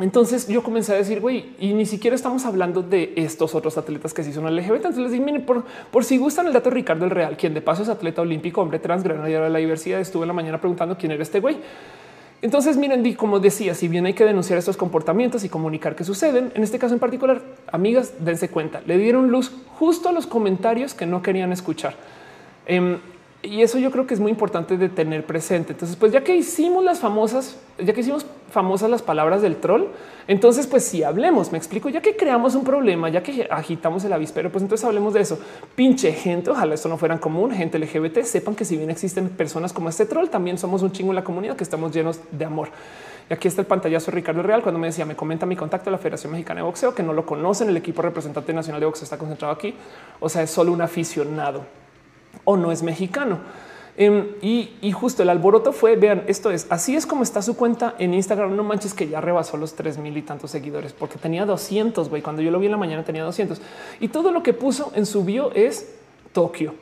entonces 0.00 0.46
yo 0.46 0.62
comencé 0.62 0.94
a 0.94 0.96
decir, 0.96 1.20
güey, 1.20 1.56
y 1.58 1.72
ni 1.72 1.84
siquiera 1.84 2.14
estamos 2.14 2.44
hablando 2.46 2.82
de 2.82 3.12
estos 3.16 3.54
otros 3.54 3.76
atletas 3.76 4.14
que 4.14 4.22
sí 4.22 4.32
son 4.32 4.44
LGBT. 4.54 4.76
Entonces 4.76 5.02
les 5.02 5.12
dije, 5.12 5.24
miren, 5.24 5.44
por, 5.44 5.64
por 5.90 6.04
si 6.04 6.18
gustan 6.18 6.46
el 6.46 6.52
dato 6.52 6.70
de 6.70 6.76
Ricardo 6.76 7.04
el 7.04 7.10
Real, 7.10 7.36
quien 7.36 7.52
de 7.52 7.60
paso 7.60 7.82
es 7.82 7.88
atleta 7.88 8.22
olímpico, 8.22 8.60
hombre 8.60 8.78
trans, 8.78 9.02
granadero 9.02 9.44
de 9.44 9.50
la 9.50 9.58
diversidad. 9.58 10.00
Estuve 10.00 10.22
en 10.22 10.28
la 10.28 10.34
mañana 10.34 10.60
preguntando 10.60 10.96
quién 10.96 11.12
era 11.12 11.22
este 11.22 11.40
güey. 11.40 11.58
Entonces, 12.40 12.76
miren, 12.76 13.14
como 13.14 13.40
decía, 13.40 13.74
si 13.74 13.88
bien 13.88 14.06
hay 14.06 14.14
que 14.14 14.24
denunciar 14.24 14.60
estos 14.60 14.76
comportamientos 14.76 15.42
y 15.42 15.48
comunicar 15.48 15.96
que 15.96 16.04
suceden, 16.04 16.52
en 16.54 16.62
este 16.62 16.78
caso 16.78 16.94
en 16.94 17.00
particular, 17.00 17.42
amigas, 17.72 18.14
dense 18.20 18.48
cuenta, 18.48 18.80
le 18.86 18.96
dieron 18.96 19.28
luz 19.28 19.50
justo 19.76 20.08
a 20.08 20.12
los 20.12 20.28
comentarios 20.28 20.94
que 20.94 21.04
no 21.04 21.20
querían 21.20 21.50
escuchar. 21.50 21.96
Em, 22.66 22.98
Y 23.40 23.62
eso 23.62 23.78
yo 23.78 23.92
creo 23.92 24.04
que 24.04 24.14
es 24.14 24.20
muy 24.20 24.32
importante 24.32 24.76
de 24.76 24.88
tener 24.88 25.24
presente. 25.24 25.72
Entonces, 25.72 25.96
pues 25.96 26.10
ya 26.10 26.24
que 26.24 26.34
hicimos 26.34 26.82
las 26.82 26.98
famosas, 26.98 27.56
ya 27.78 27.92
que 27.92 28.00
hicimos 28.00 28.26
famosas 28.50 28.90
las 28.90 29.00
palabras 29.00 29.42
del 29.42 29.56
troll, 29.56 29.84
entonces 30.26 30.66
pues 30.66 30.84
si 30.84 31.04
hablemos, 31.04 31.52
me 31.52 31.58
explico, 31.58 31.88
ya 31.88 32.00
que 32.00 32.16
creamos 32.16 32.56
un 32.56 32.64
problema, 32.64 33.08
ya 33.10 33.22
que 33.22 33.46
agitamos 33.48 34.02
el 34.04 34.12
avispero, 34.12 34.50
pues 34.50 34.62
entonces 34.62 34.84
hablemos 34.84 35.14
de 35.14 35.20
eso. 35.20 35.38
Pinche 35.76 36.12
gente, 36.12 36.50
ojalá 36.50 36.74
esto 36.74 36.88
no 36.88 36.98
fuera 36.98 37.20
común, 37.20 37.52
gente 37.52 37.78
LGBT, 37.78 38.22
sepan 38.22 38.56
que 38.56 38.64
si 38.64 38.76
bien 38.76 38.90
existen 38.90 39.28
personas 39.28 39.72
como 39.72 39.88
este 39.88 40.04
troll, 40.04 40.28
también 40.28 40.58
somos 40.58 40.82
un 40.82 40.90
chingo 40.90 41.12
en 41.12 41.16
la 41.16 41.24
comunidad 41.24 41.54
que 41.54 41.64
estamos 41.64 41.92
llenos 41.92 42.20
de 42.32 42.44
amor. 42.44 42.70
Y 43.30 43.34
aquí 43.34 43.46
está 43.46 43.60
el 43.60 43.68
pantallazo 43.68 44.10
de 44.10 44.16
Ricardo 44.16 44.42
Real 44.42 44.62
cuando 44.62 44.80
me 44.80 44.88
decía, 44.88 45.04
me 45.04 45.14
comenta 45.14 45.46
mi 45.46 45.54
contacto 45.54 45.90
de 45.90 45.92
la 45.92 45.98
Federación 45.98 46.32
Mexicana 46.32 46.60
de 46.60 46.66
Boxeo, 46.66 46.92
que 46.92 47.04
no 47.04 47.12
lo 47.12 47.24
conocen, 47.24 47.68
el 47.68 47.76
equipo 47.76 48.02
representante 48.02 48.52
nacional 48.52 48.80
de 48.80 48.86
boxeo 48.86 49.04
está 49.04 49.16
concentrado 49.16 49.54
aquí, 49.54 49.74
o 50.18 50.28
sea, 50.28 50.42
es 50.42 50.50
solo 50.50 50.72
un 50.72 50.82
aficionado 50.82 51.62
o 52.48 52.56
no 52.56 52.72
es 52.72 52.82
mexicano. 52.82 53.40
Em, 53.98 54.28
y, 54.40 54.90
justo 54.92 55.22
el 55.22 55.28
alboroto 55.28 55.72
fue, 55.72 55.96
vean, 55.96 56.24
esto 56.28 56.50
es, 56.50 56.66
así 56.70 56.96
es 56.96 57.04
como 57.04 57.22
está 57.22 57.42
su 57.42 57.56
cuenta 57.56 57.94
en 57.98 58.14
Instagram. 58.14 58.56
No 58.56 58.64
manches 58.64 58.94
que 58.94 59.06
ya 59.06 59.20
rebasó 59.20 59.58
los 59.58 59.74
tres 59.74 59.98
mil 59.98 60.16
y 60.16 60.22
tantos 60.22 60.50
seguidores, 60.52 60.94
porque 60.94 61.18
tenía 61.18 61.44
200, 61.44 62.08
güey. 62.08 62.22
Cuando 62.22 62.40
yo 62.40 62.50
lo 62.50 62.58
vi 62.58 62.66
en 62.66 62.72
la 62.72 62.78
mañana 62.78 63.04
tenía 63.04 63.22
200. 63.22 63.60
Y 64.00 64.08
todo 64.08 64.32
lo 64.32 64.42
que 64.42 64.54
puso 64.54 64.92
en 64.94 65.04
su 65.04 65.24
bio 65.24 65.52
es 65.52 65.94
Tokio. 66.32 66.74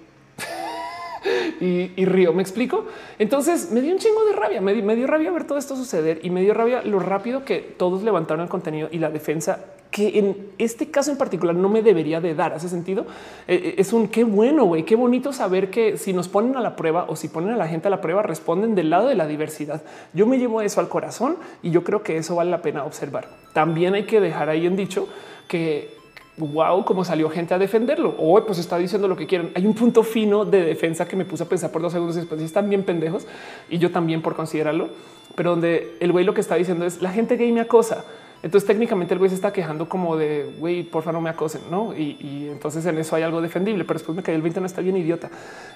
Y, 1.61 2.05
Río. 2.05 2.33
Me 2.33 2.43
explico. 2.43 2.87
Entonces 3.19 3.71
me 3.71 3.81
dio 3.81 3.93
un 3.93 3.99
chingo 3.99 4.25
de 4.25 4.33
rabia. 4.33 4.61
Me, 4.61 4.75
dio 4.75 5.07
rabia 5.07 5.31
ver 5.31 5.45
todo 5.45 5.59
esto 5.59 5.77
suceder 5.77 6.21
y 6.23 6.31
me 6.31 6.43
dio 6.43 6.55
rabia 6.55 6.83
lo 6.83 6.99
rápido 6.99 7.45
que 7.45 7.59
todos 7.59 8.03
levantaron 8.03 8.43
el 8.43 8.49
contenido 8.49 8.89
y 8.91 8.99
la 8.99 9.11
defensa 9.11 9.65
que 9.91 10.19
en 10.19 10.51
este 10.59 10.91
caso 10.91 11.11
en 11.11 11.17
particular 11.17 11.55
no 11.55 11.69
me 11.69 11.83
debería 11.83 12.21
de 12.21 12.35
dar. 12.35 12.53
Hace 12.53 12.69
sentido. 12.69 13.07
Eh, 13.49 13.61
eh, 13.63 13.75
es 13.79 13.93
un 13.93 14.09
qué 14.09 14.25
bueno, 14.25 14.65
güey, 14.65 14.85
qué 14.85 14.97
bonito 14.97 15.33
saber 15.33 15.71
que 15.71 15.97
si 15.97 16.13
nos 16.13 16.29
ponen 16.29 16.57
a 16.57 16.61
la 16.61 16.77
prueba 16.77 17.07
o 17.09 17.17
si 17.17 17.29
ponen 17.29 17.51
a 17.51 17.57
la 17.57 17.69
gente 17.69 17.89
a 17.89 17.91
la 17.91 18.01
prueba, 18.01 18.23
responden 18.23 18.75
del 18.75 18.91
lado 18.91 19.09
de 19.09 19.15
la 19.15 19.27
diversidad. 19.27 19.83
Yo 20.13 20.27
me 20.27 20.39
llevo 20.39 20.61
eso 20.61 20.81
al 20.81 20.89
corazón 20.89 21.37
y 21.63 21.71
yo 21.71 21.85
creo 21.85 22.03
que 22.03 22.17
eso 22.17 22.37
vale 22.37 22.51
la 22.51 22.63
pena 22.63 22.85
observar. 22.85 23.29
También 23.53 23.95
hay 23.95 24.05
que 24.05 24.21
dejar 24.21 24.51
ahí 24.51 24.67
en 24.67 24.77
dicho 24.77 25.09
que 25.49 25.96
wow, 26.39 26.85
cómo 26.85 27.05
salió 27.05 27.31
gente 27.31 27.55
a 27.55 27.59
defenderlo. 27.59 28.15
O 28.19 28.45
pues 28.45 28.59
está 28.59 28.79
diciendo 28.79 29.09
lo 29.09 29.17
que 29.17 29.27
quieren. 29.27 29.53
Hay 29.55 29.67
un 29.67 29.75
punto 29.75 30.03
fino 30.03 30.45
de 30.45 30.63
defensa 30.63 31.07
que 31.07 31.17
me 31.17 31.25
puse 31.25 31.43
a 31.43 31.49
pensar 31.49 31.71
por 31.71 31.83
dos 31.83 31.93
segundos 31.93 32.17
y 32.17 32.21
después 32.21 32.41
están 32.43 32.69
bien 32.69 32.83
pendejos 32.83 33.27
y 33.71 33.79
yo 33.79 33.91
también 33.91 34.23
por 34.23 34.37
considerarlo, 34.37 34.89
pero 35.35 35.51
donde 35.51 35.97
el 36.01 36.13
güey 36.13 36.25
lo 36.25 36.35
que 36.35 36.41
está 36.41 36.57
diciendo 36.57 36.85
es 36.85 37.01
la 37.01 37.11
gente 37.11 37.37
gay 37.37 37.53
me 37.53 37.61
acosa. 37.61 38.05
Entonces 38.43 38.67
técnicamente 38.67 39.15
el 39.15 39.19
güey 39.19 39.31
se 39.31 39.35
está 39.35 39.53
quejando 39.53 39.89
como 39.89 40.17
de 40.17 40.55
güey, 40.59 40.83
porfa 40.83 41.11
no 41.11 41.21
me 41.21 41.31
acosen, 41.31 41.63
no? 41.71 41.97
Y, 41.97 42.49
entonces 42.51 42.85
en 42.87 42.99
eso 42.99 43.17
hay 43.17 43.23
algo 43.23 43.41
defendible, 43.41 43.85
pero 43.85 43.99
después 43.99 44.15
me 44.15 44.23
cayó 44.23 44.37
el 44.37 44.43
20 44.43 44.61
no 44.61 44.67
está 44.67 44.83
bien 44.83 44.97
idiota. 44.97 45.31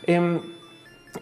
Em, 0.07 0.41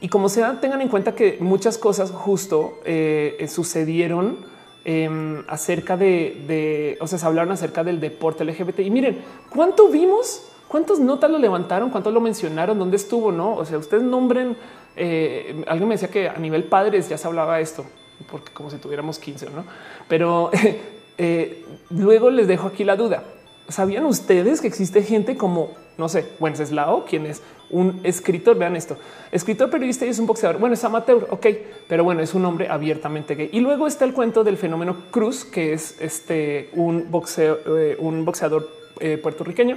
y 0.01 0.09
como 0.09 0.29
sea, 0.29 0.61
tengan 0.61 0.83
en 0.83 0.89
cuenta 0.89 1.15
que 1.15 1.39
muchas 1.41 1.79
cosas 1.79 2.11
justo 2.11 2.81
eh, 2.85 3.47
sucedieron 3.49 4.58
Em, 4.91 5.45
acerca 5.49 5.99
de, 5.99 6.97
o 6.99 7.07
sea, 7.07 7.19
se 7.19 7.27
hablaron 7.27 7.53
acerca 7.53 7.85
del 7.85 8.01
deporte 8.01 8.43
LGBT. 8.43 8.79
Y 8.79 8.91
miren, 8.91 9.19
¿cuánto 9.55 9.89
vimos? 9.91 10.49
¿Cuántas 10.67 10.99
notas 10.99 11.31
lo 11.31 11.37
levantaron? 11.39 11.91
¿Cuántos 11.91 12.11
lo 12.11 12.23
mencionaron? 12.23 12.79
¿Dónde 12.79 12.97
estuvo? 12.97 13.31
No, 13.31 13.55
o 13.55 13.67
sea, 13.67 13.77
ustedes 13.77 14.03
nombren. 14.03 14.57
Eh, 14.97 15.63
alguien 15.67 15.91
me 15.91 15.97
decía 15.97 16.09
que 16.09 16.31
a 16.31 16.39
nivel 16.39 16.65
padres 16.65 17.07
ya 17.07 17.19
se 17.19 17.27
hablaba 17.27 17.61
esto, 17.61 17.85
porque 18.31 18.51
como 18.55 18.71
si 18.71 18.79
tuviéramos 18.79 19.19
15, 19.19 19.51
no? 19.51 19.65
Pero 20.09 20.51
eh, 21.19 21.67
luego 21.91 22.31
les 22.31 22.49
dejo 22.49 22.69
aquí 22.69 22.83
la 22.83 22.97
duda. 22.97 23.25
¿Sabían 23.69 24.07
ustedes 24.07 24.63
que 24.63 24.69
existe 24.69 25.03
gente 25.03 25.37
como, 25.37 25.73
no 25.99 26.09
sé, 26.09 26.29
Wenceslao, 26.41 27.05
quien 27.05 27.27
es 27.27 27.43
un 27.71 28.01
escritor. 28.05 28.59
Vean 28.59 28.77
esto, 28.77 28.97
escritor, 29.33 29.71
periodista 29.71 30.07
y 30.07 30.11
es 30.11 30.19
un 30.19 30.27
boxeador. 30.27 30.59
Bueno, 30.59 30.75
es 30.75 30.85
amateur, 30.85 31.27
ok, 31.31 31.47
pero 31.87 32.05
bueno, 32.05 32.21
es 32.21 32.35
un 32.35 32.45
hombre 32.45 32.69
abiertamente 32.69 33.35
gay. 33.35 33.51
Y 33.53 33.61
luego 33.61 33.87
está 33.87 34.05
el 34.05 34.13
cuento 34.13 34.45
del 34.45 34.57
fenómeno 34.57 34.97
Cruz, 35.11 35.45
que 35.45 35.73
es 35.73 36.01
este 36.01 36.71
un 36.75 37.09
eh, 37.39 37.97
un 37.99 38.25
boxeador 38.25 38.69
eh, 39.01 39.19
puertorriqueño 39.19 39.77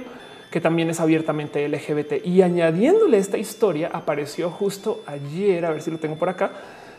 que 0.50 0.60
también 0.60 0.90
es 0.90 1.00
abiertamente 1.00 1.66
LGBT. 1.66 2.26
Y 2.26 2.42
añadiéndole 2.42 3.16
esta 3.16 3.38
historia, 3.38 3.88
apareció 3.90 4.50
justo 4.50 5.02
ayer, 5.06 5.64
a 5.64 5.70
ver 5.70 5.80
si 5.80 5.90
lo 5.90 5.96
tengo 5.96 6.16
por 6.16 6.28
acá, 6.28 6.50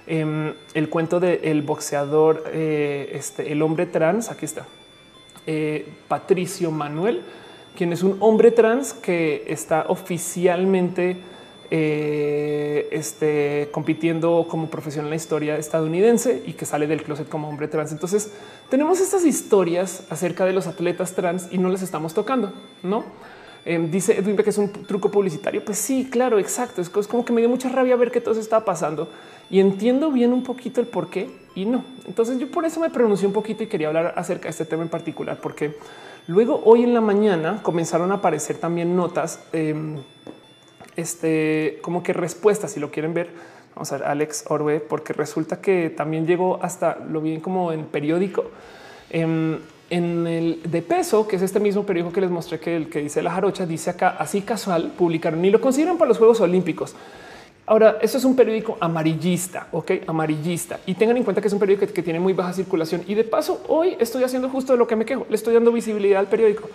em, 0.07 0.55
el 0.73 0.89
cuento 0.89 1.19
del 1.19 1.61
boxeador, 1.61 2.45
eh, 2.51 3.11
este, 3.13 3.51
el 3.51 3.61
hombre 3.61 3.85
trans, 3.85 4.31
aquí 4.31 4.45
está, 4.45 4.65
Patricio 6.07 6.72
Manuel, 6.72 7.22
quien 7.76 7.93
es 7.93 8.03
un 8.03 8.18
hombre 8.19 8.52
trans 8.52 8.93
que 8.93 9.43
está 9.48 9.85
oficialmente 9.88 11.18
eh, 11.76 12.88
este, 12.92 13.69
compitiendo 13.72 14.45
como 14.48 14.69
profesional 14.69 15.08
en 15.08 15.10
la 15.11 15.16
historia 15.16 15.58
estadounidense 15.58 16.43
y 16.45 16.53
que 16.53 16.66
sale 16.66 16.85
del 16.85 17.02
closet 17.02 17.27
como 17.27 17.50
hombre 17.50 17.68
trans. 17.68 17.92
Entonces 17.92 18.32
tenemos 18.69 19.00
estas 19.00 19.26
historias 19.26 20.03
acerca 20.10 20.45
de 20.45 20.53
los 20.53 20.68
atletas 20.68 21.14
trans 21.14 21.48
y 21.52 21.58
no 21.58 21.69
les 21.69 21.82
estamos 21.82 22.14
tocando, 22.14 22.53
¿no? 22.84 23.03
Em, 23.66 23.90
dice 23.90 24.18
Edwin 24.18 24.35
que 24.35 24.50
es 24.50 24.58
un 24.58 24.72
truco 24.72 25.10
publicitario. 25.10 25.64
Pues 25.64 25.77
sí, 25.77 26.08
claro, 26.11 26.38
exacto. 26.38 26.82
Es 26.82 26.90
como 26.90 27.26
que 27.26 27.34
me 27.34 27.42
dio 27.42 27.50
mucha 27.50 27.69
rabia 27.69 27.95
ver 27.95 28.11
que 28.11 28.22
todo 28.22 28.34
eso 28.34 28.42
estaba 28.42 28.66
pasando 28.66 29.08
y 29.50 29.60
entiendo 29.60 30.11
bien 30.11 30.34
un 30.34 30.43
poquito 30.43 30.82
el 30.82 30.88
por 30.88 31.10
qué 31.10 31.30
y 31.56 31.66
no. 31.66 31.84
Entonces 32.06 32.38
yo 32.38 32.52
por 32.52 32.66
eso 32.66 32.80
me 32.82 32.90
pronuncié 32.90 33.27
un 33.27 33.34
poquito 33.34 33.64
y 33.64 33.68
quería 33.68 33.88
hablar 33.88 34.14
acerca 34.18 34.43
de 34.43 34.50
este 34.50 34.66
tema 34.66 34.84
en 34.84 34.90
particular, 34.90 35.40
porque 35.42 35.76
Luego, 36.27 36.61
hoy 36.64 36.84
en 36.84 36.93
la 36.93 37.02
mañana 37.02 37.60
comenzaron 37.64 38.11
a 38.11 38.16
aparecer 38.16 38.58
también 38.58 38.95
notas, 38.95 39.43
em, 39.52 39.98
este, 40.95 41.80
como 41.82 42.02
que 42.02 42.14
respuestas, 42.14 42.72
si 42.72 42.80
lo 42.80 42.92
quieren 42.92 43.14
ver. 43.14 43.30
Vamos 43.76 43.92
a 43.92 43.98
ver 43.98 44.08
Alex 44.08 44.45
Orbe, 44.48 44.80
porque 44.80 45.11
resulta 45.11 45.60
que 45.60 45.90
también 45.90 46.26
llegó 46.26 46.60
hasta 46.61 46.98
lo 47.10 47.19
bien 47.19 47.42
como 47.42 47.74
en 47.74 47.85
periódico. 47.85 48.45
Em, 49.10 49.60
en 49.90 50.26
el 50.26 50.61
de 50.64 50.82
peso, 50.82 51.27
que 51.27 51.35
es 51.35 51.42
este 51.42 51.60
mismo 51.60 51.85
periódico 51.85 52.14
que 52.14 52.22
les 52.22 52.32
mostré 52.32 52.60
que 52.60 52.77
el 52.77 52.90
que 52.90 53.00
dice 53.00 53.22
la 53.22 53.32
jarocha, 53.32 53.66
dice 53.66 53.90
acá 53.90 54.16
así 54.18 54.42
casual, 54.42 54.93
publicaron 54.98 55.42
ni 55.42 55.50
lo 55.52 55.60
consideran 55.60 55.98
para 55.98 56.08
los 56.08 56.19
Juegos 56.19 56.40
Olímpicos. 56.40 56.95
Ahora, 57.66 57.98
esto 58.01 58.17
es 58.17 58.25
un 58.25 58.35
periódico 58.35 58.77
amarillista, 58.82 59.67
ok, 59.72 59.92
amarillista. 60.06 60.82
Y 60.85 60.95
tengan 60.95 61.16
en 61.16 61.24
cuenta 61.24 61.42
que 61.42 61.48
es 61.48 61.53
un 61.53 61.59
periódico 61.59 61.92
que, 61.93 62.03
tiene 62.03 62.19
muy 62.19 62.33
baja 62.33 62.51
circulación. 62.51 63.03
Y 63.08 63.14
de 63.14 63.24
paso, 63.24 63.64
hoy 63.69 63.95
estoy 64.00 64.24
haciendo 64.24 64.50
justo 64.50 64.74
de 64.74 64.80
lo 64.80 64.85
que 64.85 64.98
me 64.98 65.06
quejo. 65.06 65.25
Le 65.30 65.35
estoy 65.35 65.53
dando 65.53 65.72
visibilidad 65.72 66.19
al 66.19 66.27
periódico. 66.27 66.69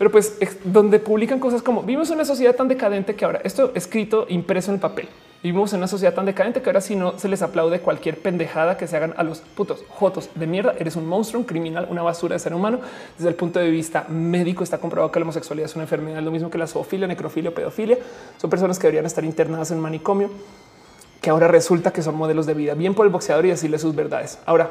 Pero 0.00 0.10
pues 0.10 0.38
donde 0.64 0.98
publican 0.98 1.38
cosas 1.38 1.60
como 1.60 1.82
vivimos 1.82 2.08
una 2.08 2.24
sociedad 2.24 2.56
tan 2.56 2.68
decadente 2.68 3.14
que 3.14 3.26
ahora 3.26 3.42
esto 3.44 3.70
escrito 3.74 4.24
impreso 4.30 4.70
en 4.70 4.76
el 4.76 4.80
papel. 4.80 5.10
Vivimos 5.42 5.74
en 5.74 5.80
una 5.80 5.88
sociedad 5.88 6.14
tan 6.14 6.24
decadente 6.24 6.62
que 6.62 6.70
ahora 6.70 6.80
si 6.80 6.96
no 6.96 7.18
se 7.18 7.28
les 7.28 7.42
aplaude 7.42 7.80
cualquier 7.80 8.16
pendejada 8.16 8.78
que 8.78 8.86
se 8.86 8.96
hagan 8.96 9.12
a 9.18 9.22
los 9.24 9.40
putos 9.40 9.84
jotos 9.90 10.30
de 10.34 10.46
mierda. 10.46 10.72
Eres 10.78 10.96
un 10.96 11.06
monstruo, 11.06 11.40
un 11.40 11.46
criminal, 11.46 11.86
una 11.90 12.00
basura 12.00 12.32
de 12.32 12.38
ser 12.38 12.54
humano. 12.54 12.80
Desde 13.18 13.28
el 13.28 13.34
punto 13.34 13.58
de 13.58 13.68
vista 13.68 14.06
médico 14.08 14.64
está 14.64 14.78
comprobado 14.78 15.12
que 15.12 15.20
la 15.20 15.24
homosexualidad 15.24 15.68
es 15.68 15.74
una 15.74 15.84
enfermedad, 15.84 16.22
lo 16.22 16.30
mismo 16.30 16.48
que 16.48 16.56
la 16.56 16.66
zoofilia, 16.66 17.06
necrofilia, 17.06 17.54
pedofilia. 17.54 17.98
Son 18.38 18.48
personas 18.48 18.78
que 18.78 18.86
deberían 18.86 19.04
estar 19.04 19.22
internadas 19.22 19.70
en 19.70 19.80
manicomio, 19.80 20.30
que 21.20 21.28
ahora 21.28 21.46
resulta 21.46 21.92
que 21.92 22.00
son 22.00 22.16
modelos 22.16 22.46
de 22.46 22.54
vida. 22.54 22.72
Bien 22.72 22.94
por 22.94 23.04
el 23.04 23.12
boxeador 23.12 23.44
y 23.44 23.50
decirle 23.50 23.78
sus 23.78 23.94
verdades. 23.94 24.38
Ahora, 24.46 24.70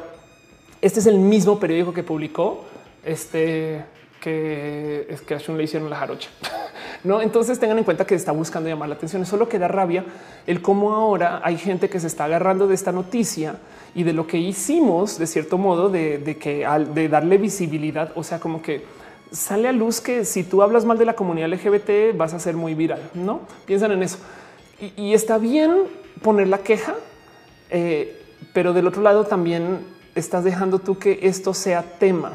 este 0.82 0.98
es 0.98 1.06
el 1.06 1.18
mismo 1.18 1.60
periódico 1.60 1.94
que 1.94 2.02
publicó 2.02 2.64
este 3.04 3.84
que 4.20 5.06
es 5.08 5.22
que 5.22 5.34
a 5.34 5.38
le 5.38 5.64
hicieron 5.64 5.90
la 5.90 5.96
jarocha. 5.96 6.30
No, 7.02 7.22
entonces 7.22 7.58
tengan 7.58 7.78
en 7.78 7.84
cuenta 7.84 8.06
que 8.06 8.14
está 8.14 8.30
buscando 8.30 8.68
llamar 8.68 8.90
la 8.90 8.94
atención. 8.94 9.24
Solo 9.24 9.48
que 9.48 9.58
da 9.58 9.68
rabia 9.68 10.04
el 10.46 10.60
cómo 10.60 10.92
ahora 10.92 11.40
hay 11.42 11.56
gente 11.56 11.88
que 11.88 11.98
se 11.98 12.06
está 12.06 12.24
agarrando 12.24 12.66
de 12.66 12.74
esta 12.74 12.92
noticia 12.92 13.56
y 13.94 14.02
de 14.02 14.12
lo 14.12 14.26
que 14.26 14.36
hicimos 14.36 15.18
de 15.18 15.26
cierto 15.26 15.56
modo 15.56 15.88
de, 15.88 16.36
que 16.38 16.66
al 16.66 16.92
de 16.92 17.08
darle 17.08 17.38
visibilidad, 17.38 18.12
o 18.16 18.22
sea, 18.22 18.38
como 18.38 18.60
que 18.60 18.84
sale 19.32 19.68
a 19.68 19.72
luz 19.72 20.02
que 20.02 20.26
si 20.26 20.44
tú 20.44 20.60
hablas 20.60 20.84
mal 20.84 20.98
de 20.98 21.06
la 21.06 21.14
comunidad 21.14 21.48
LGBT 21.48 22.14
vas 22.14 22.34
a 22.34 22.38
ser 22.38 22.54
muy 22.54 22.74
viral. 22.74 23.00
No 23.14 23.40
piensan 23.64 23.92
en 23.92 24.02
eso 24.02 24.18
y, 24.96 25.14
está 25.14 25.38
bien 25.38 25.82
poner 26.22 26.48
la 26.48 26.58
queja, 26.58 26.94
eh, 27.70 28.18
pero 28.52 28.72
del 28.72 28.86
otro 28.86 29.02
lado 29.02 29.24
también 29.24 29.80
estás 30.14 30.44
dejando 30.44 30.78
tú 30.78 30.98
que 30.98 31.20
esto 31.22 31.54
sea 31.54 31.82
tema. 31.98 32.32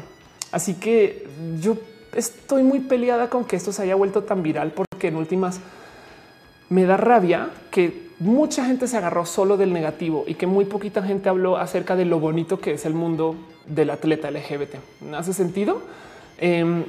Así 0.52 0.74
que 0.74 1.26
yo 1.60 1.76
estoy 2.14 2.62
muy 2.62 2.80
peleada 2.80 3.28
con 3.28 3.44
que 3.44 3.56
esto 3.56 3.72
se 3.72 3.82
haya 3.82 3.94
vuelto 3.94 4.22
tan 4.22 4.42
viral 4.42 4.72
porque 4.72 5.08
en 5.08 5.16
últimas 5.16 5.60
me 6.68 6.84
da 6.84 6.96
rabia 6.96 7.50
que 7.70 8.06
mucha 8.18 8.64
gente 8.64 8.88
se 8.88 8.96
agarró 8.96 9.26
solo 9.26 9.56
del 9.56 9.72
negativo 9.72 10.24
y 10.26 10.34
que 10.34 10.46
muy 10.46 10.64
poquita 10.64 11.02
gente 11.02 11.28
habló 11.28 11.56
acerca 11.56 11.96
de 11.96 12.04
lo 12.04 12.18
bonito 12.18 12.58
que 12.58 12.72
es 12.72 12.86
el 12.86 12.94
mundo 12.94 13.36
del 13.66 13.90
atleta 13.90 14.30
LGBT. 14.30 14.76
¿No 15.02 15.18
hace 15.18 15.32
sentido? 15.32 15.82
Em, 16.38 16.84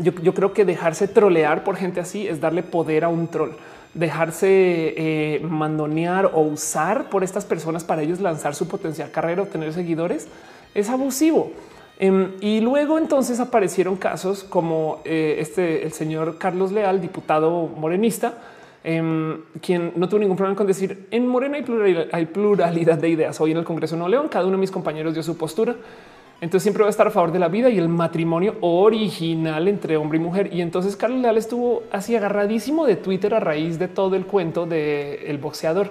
yo, 0.00 0.34
creo 0.34 0.52
que 0.52 0.64
dejarse 0.64 1.08
trolear 1.08 1.64
por 1.64 1.76
gente 1.76 2.00
así 2.00 2.26
es 2.26 2.40
darle 2.40 2.62
poder 2.62 3.04
a 3.04 3.08
un 3.08 3.28
troll. 3.28 3.50
Dejarse 3.94 4.48
eh, 4.48 5.40
mandonear 5.42 6.30
o 6.32 6.40
usar 6.40 7.10
por 7.10 7.24
estas 7.24 7.44
personas 7.44 7.84
para 7.84 8.02
ellos 8.02 8.20
lanzar 8.20 8.54
su 8.54 8.68
potencial 8.68 9.10
carrera 9.10 9.42
o 9.42 9.46
tener 9.46 9.72
seguidores 9.74 10.28
es 10.74 10.88
abusivo. 10.88 11.52
Em, 11.98 12.32
y 12.40 12.60
luego 12.60 12.98
entonces 12.98 13.38
aparecieron 13.38 13.96
casos 13.96 14.44
como 14.44 15.00
eh, 15.04 15.36
este, 15.38 15.84
el 15.84 15.92
señor 15.92 16.38
Carlos 16.38 16.72
Leal, 16.72 17.00
diputado 17.00 17.68
morenista, 17.68 18.34
em, 18.82 19.42
quien 19.60 19.92
no 19.96 20.08
tuvo 20.08 20.20
ningún 20.20 20.36
problema 20.36 20.56
con 20.56 20.66
decir 20.66 21.06
en 21.10 21.28
Morena 21.28 21.58
hay 22.12 22.26
pluralidad, 22.26 22.98
de 22.98 23.08
ideas. 23.08 23.40
Hoy 23.40 23.52
en 23.52 23.58
el 23.58 23.64
Congreso 23.64 23.94
de 23.94 23.98
Nuevo 23.98 24.10
León, 24.10 24.28
cada 24.28 24.46
uno 24.46 24.56
de 24.56 24.60
mis 24.60 24.70
compañeros 24.70 25.14
dio 25.14 25.22
su 25.22 25.36
postura. 25.36 25.76
Entonces 26.40 26.64
siempre 26.64 26.82
va 26.82 26.88
a 26.88 26.90
estar 26.90 27.06
a 27.06 27.10
favor 27.12 27.30
de 27.30 27.38
la 27.38 27.46
vida 27.46 27.70
y 27.70 27.78
el 27.78 27.88
matrimonio 27.88 28.56
original 28.62 29.68
entre 29.68 29.96
hombre 29.96 30.18
y 30.18 30.20
mujer. 30.20 30.50
Y 30.52 30.60
entonces 30.60 30.96
Carlos 30.96 31.20
Leal 31.20 31.36
estuvo 31.36 31.84
así 31.92 32.16
agarradísimo 32.16 32.84
de 32.84 32.96
Twitter 32.96 33.32
a 33.34 33.38
raíz 33.38 33.78
de 33.78 33.86
todo 33.86 34.16
el 34.16 34.26
cuento 34.26 34.66
del 34.66 35.38
boxeador. 35.38 35.90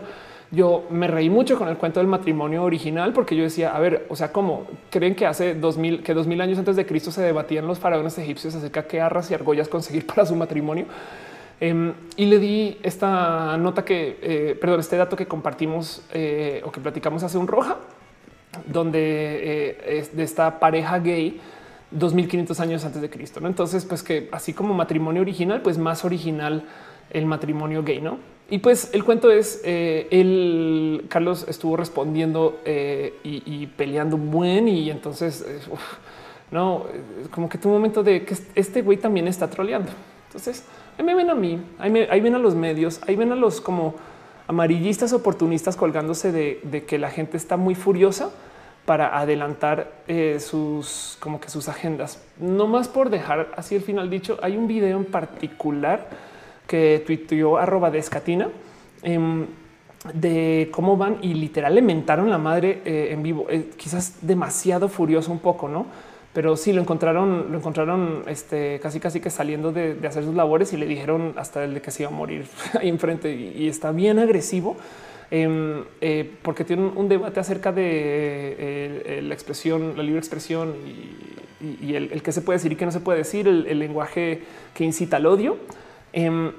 Yo 0.52 0.86
me 0.90 1.08
reí 1.08 1.30
mucho 1.30 1.58
con 1.58 1.70
el 1.70 1.78
cuento 1.78 2.02
del 2.02 2.08
matrimonio 2.08 2.64
original 2.64 3.14
porque 3.14 3.38
yo 3.38 3.44
decía, 3.44 3.74
a 3.76 3.80
ver, 3.80 4.06
o 4.10 4.18
sea, 4.18 4.34
¿cómo 4.34 4.68
creen 4.90 5.16
que 5.16 5.26
hace 5.26 5.56
2000, 5.56 6.04
que 6.04 6.14
2000 6.14 6.42
años 6.42 6.60
antes 6.60 6.76
de 6.76 6.86
Cristo 6.86 7.10
se 7.10 7.22
debatían 7.22 7.68
los 7.68 7.80
faraones 7.80 8.18
egipcios 8.18 8.54
acerca 8.56 8.82
de 8.82 8.88
qué 8.88 9.00
arras 9.02 9.32
y 9.32 9.34
argollas 9.34 9.70
conseguir 9.70 10.06
para 10.14 10.26
su 10.26 10.36
matrimonio? 10.36 10.86
Em, 11.62 11.94
y 12.18 12.26
le 12.26 12.40
di 12.40 12.78
esta 12.84 13.56
nota 13.58 13.86
que, 13.86 14.18
eh, 14.22 14.58
perdón, 14.60 14.80
este 14.80 14.98
dato 14.98 15.16
que 15.16 15.28
compartimos 15.28 16.02
eh, 16.12 16.62
o 16.66 16.72
que 16.72 16.82
platicamos 16.82 17.24
hace 17.24 17.38
un 17.38 17.48
roja 17.48 17.78
donde 18.66 19.00
eh, 19.00 20.00
es 20.00 20.16
de 20.16 20.24
esta 20.24 20.60
pareja 20.60 21.00
gay 21.00 21.40
2500 21.92 22.60
años 22.60 22.84
antes 22.84 23.02
de 23.02 23.10
Cristo. 23.10 23.40
¿no? 23.40 23.48
Entonces, 23.48 23.86
pues 23.86 24.04
que 24.04 24.28
así 24.32 24.54
como 24.54 24.74
matrimonio 24.74 25.22
original, 25.22 25.62
pues 25.62 25.78
más 25.78 26.04
original 26.04 26.66
el 27.12 27.26
matrimonio 27.26 27.84
gay, 27.84 28.02
¿no? 28.02 28.18
Y 28.50 28.58
pues 28.58 28.90
el 28.94 29.06
cuento 29.06 29.32
es, 29.32 29.62
eh, 29.64 30.08
el 30.12 31.06
Carlos 31.08 31.46
estuvo 31.48 31.78
respondiendo 31.78 32.60
eh, 32.66 33.14
y, 33.24 33.66
peleando 33.68 34.18
un 34.18 34.30
buen 34.30 34.68
y 34.68 34.90
entonces, 34.92 35.46
no, 36.52 36.86
como 37.30 37.48
que 37.48 37.58
tu 37.58 37.70
momento 37.70 38.04
de 38.04 38.26
que 38.26 38.36
este 38.56 38.82
güey 38.82 38.98
también 38.98 39.28
está 39.28 39.50
troleando. 39.50 39.92
Entonces, 40.28 40.66
ahí 40.98 41.06
me 41.06 41.16
ven 41.16 41.30
a 41.30 41.36
mí, 41.36 41.62
ahí, 41.80 42.08
ahí 42.10 42.20
ven 42.20 42.36
a 42.36 42.40
los 42.40 42.56
medios, 42.56 43.00
ahí 43.08 43.16
ven 43.16 43.32
a 43.32 43.36
los 43.36 43.62
como 43.62 43.96
amarillistas 44.52 45.14
oportunistas 45.14 45.78
colgándose 45.78 46.34
de, 46.34 46.84
que 46.86 47.00
la 47.00 47.10
gente 47.10 47.38
está 47.38 47.56
muy 47.56 47.74
furiosa 47.74 48.32
para 48.86 49.18
adelantar 49.18 49.94
eh, 50.10 50.40
sus 50.42 51.16
como 51.22 51.40
que 51.40 51.50
sus 51.50 51.70
agendas. 51.70 52.22
No 52.38 52.68
más 52.68 52.90
por 52.90 53.10
dejar 53.10 53.52
así 53.56 53.76
el 53.76 53.82
final 53.82 54.10
dicho, 54.10 54.38
hay 54.42 54.58
un 54.58 54.68
video 54.68 54.98
en 54.98 55.06
particular 55.06 56.10
que 56.72 57.04
tuiteó 57.06 57.58
arroba 57.58 57.92
de 57.92 58.00
escatina 58.00 58.48
em, 59.04 59.46
de 60.14 60.70
cómo 60.72 60.96
van 60.96 61.18
y 61.22 61.34
literal 61.34 61.76
le 61.76 61.82
mentaron 61.82 62.30
la 62.30 62.38
madre 62.38 62.82
eh, 62.86 63.10
en 63.12 63.22
vivo, 63.22 63.46
eh, 63.50 63.72
quizás 63.76 64.20
demasiado 64.22 64.88
furioso 64.88 65.34
un 65.34 65.40
poco, 65.40 65.68
¿no? 65.68 65.86
pero 66.34 66.56
sí 66.56 66.72
lo 66.72 66.80
encontraron, 66.80 67.52
lo 67.52 67.58
encontraron 67.58 68.24
este, 68.26 68.80
casi 68.82 69.02
casi 69.02 69.20
que 69.20 69.30
saliendo 69.30 69.74
de, 69.74 69.98
hacer 70.08 70.24
sus 70.24 70.34
labores 70.34 70.72
y 70.72 70.78
le 70.78 70.86
dijeron 70.86 71.34
hasta 71.36 71.66
el 71.66 71.74
de 71.74 71.82
que 71.82 71.92
se 71.92 72.04
iba 72.04 72.10
a 72.10 72.16
morir 72.16 72.46
ahí 72.80 72.88
enfrente 72.88 73.36
y, 73.36 73.68
está 73.68 73.92
bien 73.92 74.18
agresivo 74.18 74.78
em, 75.30 75.84
eh, 76.00 76.32
porque 76.42 76.64
tiene 76.64 76.84
un, 76.84 77.10
debate 77.10 77.42
acerca 77.42 77.74
de 77.74 79.20
la 79.24 79.34
expresión, 79.34 79.96
la 79.98 80.04
libre 80.04 80.20
expresión 80.20 80.74
y, 80.86 81.96
el, 81.96 82.22
que 82.24 82.32
se 82.32 82.42
puede 82.42 82.60
decir 82.60 82.72
y 82.72 82.76
qué 82.78 82.86
no 82.86 82.94
se 82.94 83.02
puede 83.02 83.18
decir, 83.18 83.46
el, 83.50 83.78
lenguaje 83.78 84.42
que 84.74 84.86
incita 84.86 85.18
al 85.18 85.26
odio. 85.26 85.58
Em, 86.14 86.52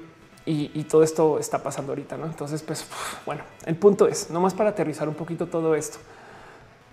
y, 0.45 0.83
todo 0.83 1.03
esto 1.03 1.39
está 1.39 1.63
pasando 1.63 1.93
ahorita. 1.93 2.17
¿no? 2.17 2.25
Entonces, 2.25 2.61
pues 2.61 2.85
bueno, 3.25 3.43
el 3.65 3.75
punto 3.75 4.07
es 4.07 4.29
nomás 4.29 4.53
para 4.53 4.71
aterrizar 4.71 5.07
un 5.07 5.15
poquito 5.15 5.47
todo 5.47 5.75
esto. 5.75 5.99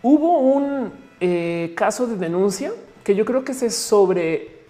Hubo 0.03 0.39
un 0.39 0.93
eh, 1.21 1.73
caso 1.77 2.07
de 2.07 2.17
denuncia 2.17 2.73
que 3.05 3.15
yo 3.15 3.25
creo 3.25 3.45
que 3.45 3.55
se 3.55 3.71
sobre 3.71 4.61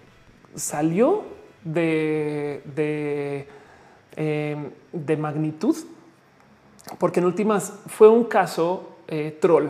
salió 0.55 1.25
de, 1.65 2.63
eh, 4.17 4.71
de 4.93 5.17
magnitud, 5.17 5.77
porque 6.99 7.21
en 7.21 7.27
últimas 7.27 7.73
fue 7.87 8.09
un 8.09 8.25
caso 8.25 8.97
eh, 9.09 9.37
troll. 9.41 9.69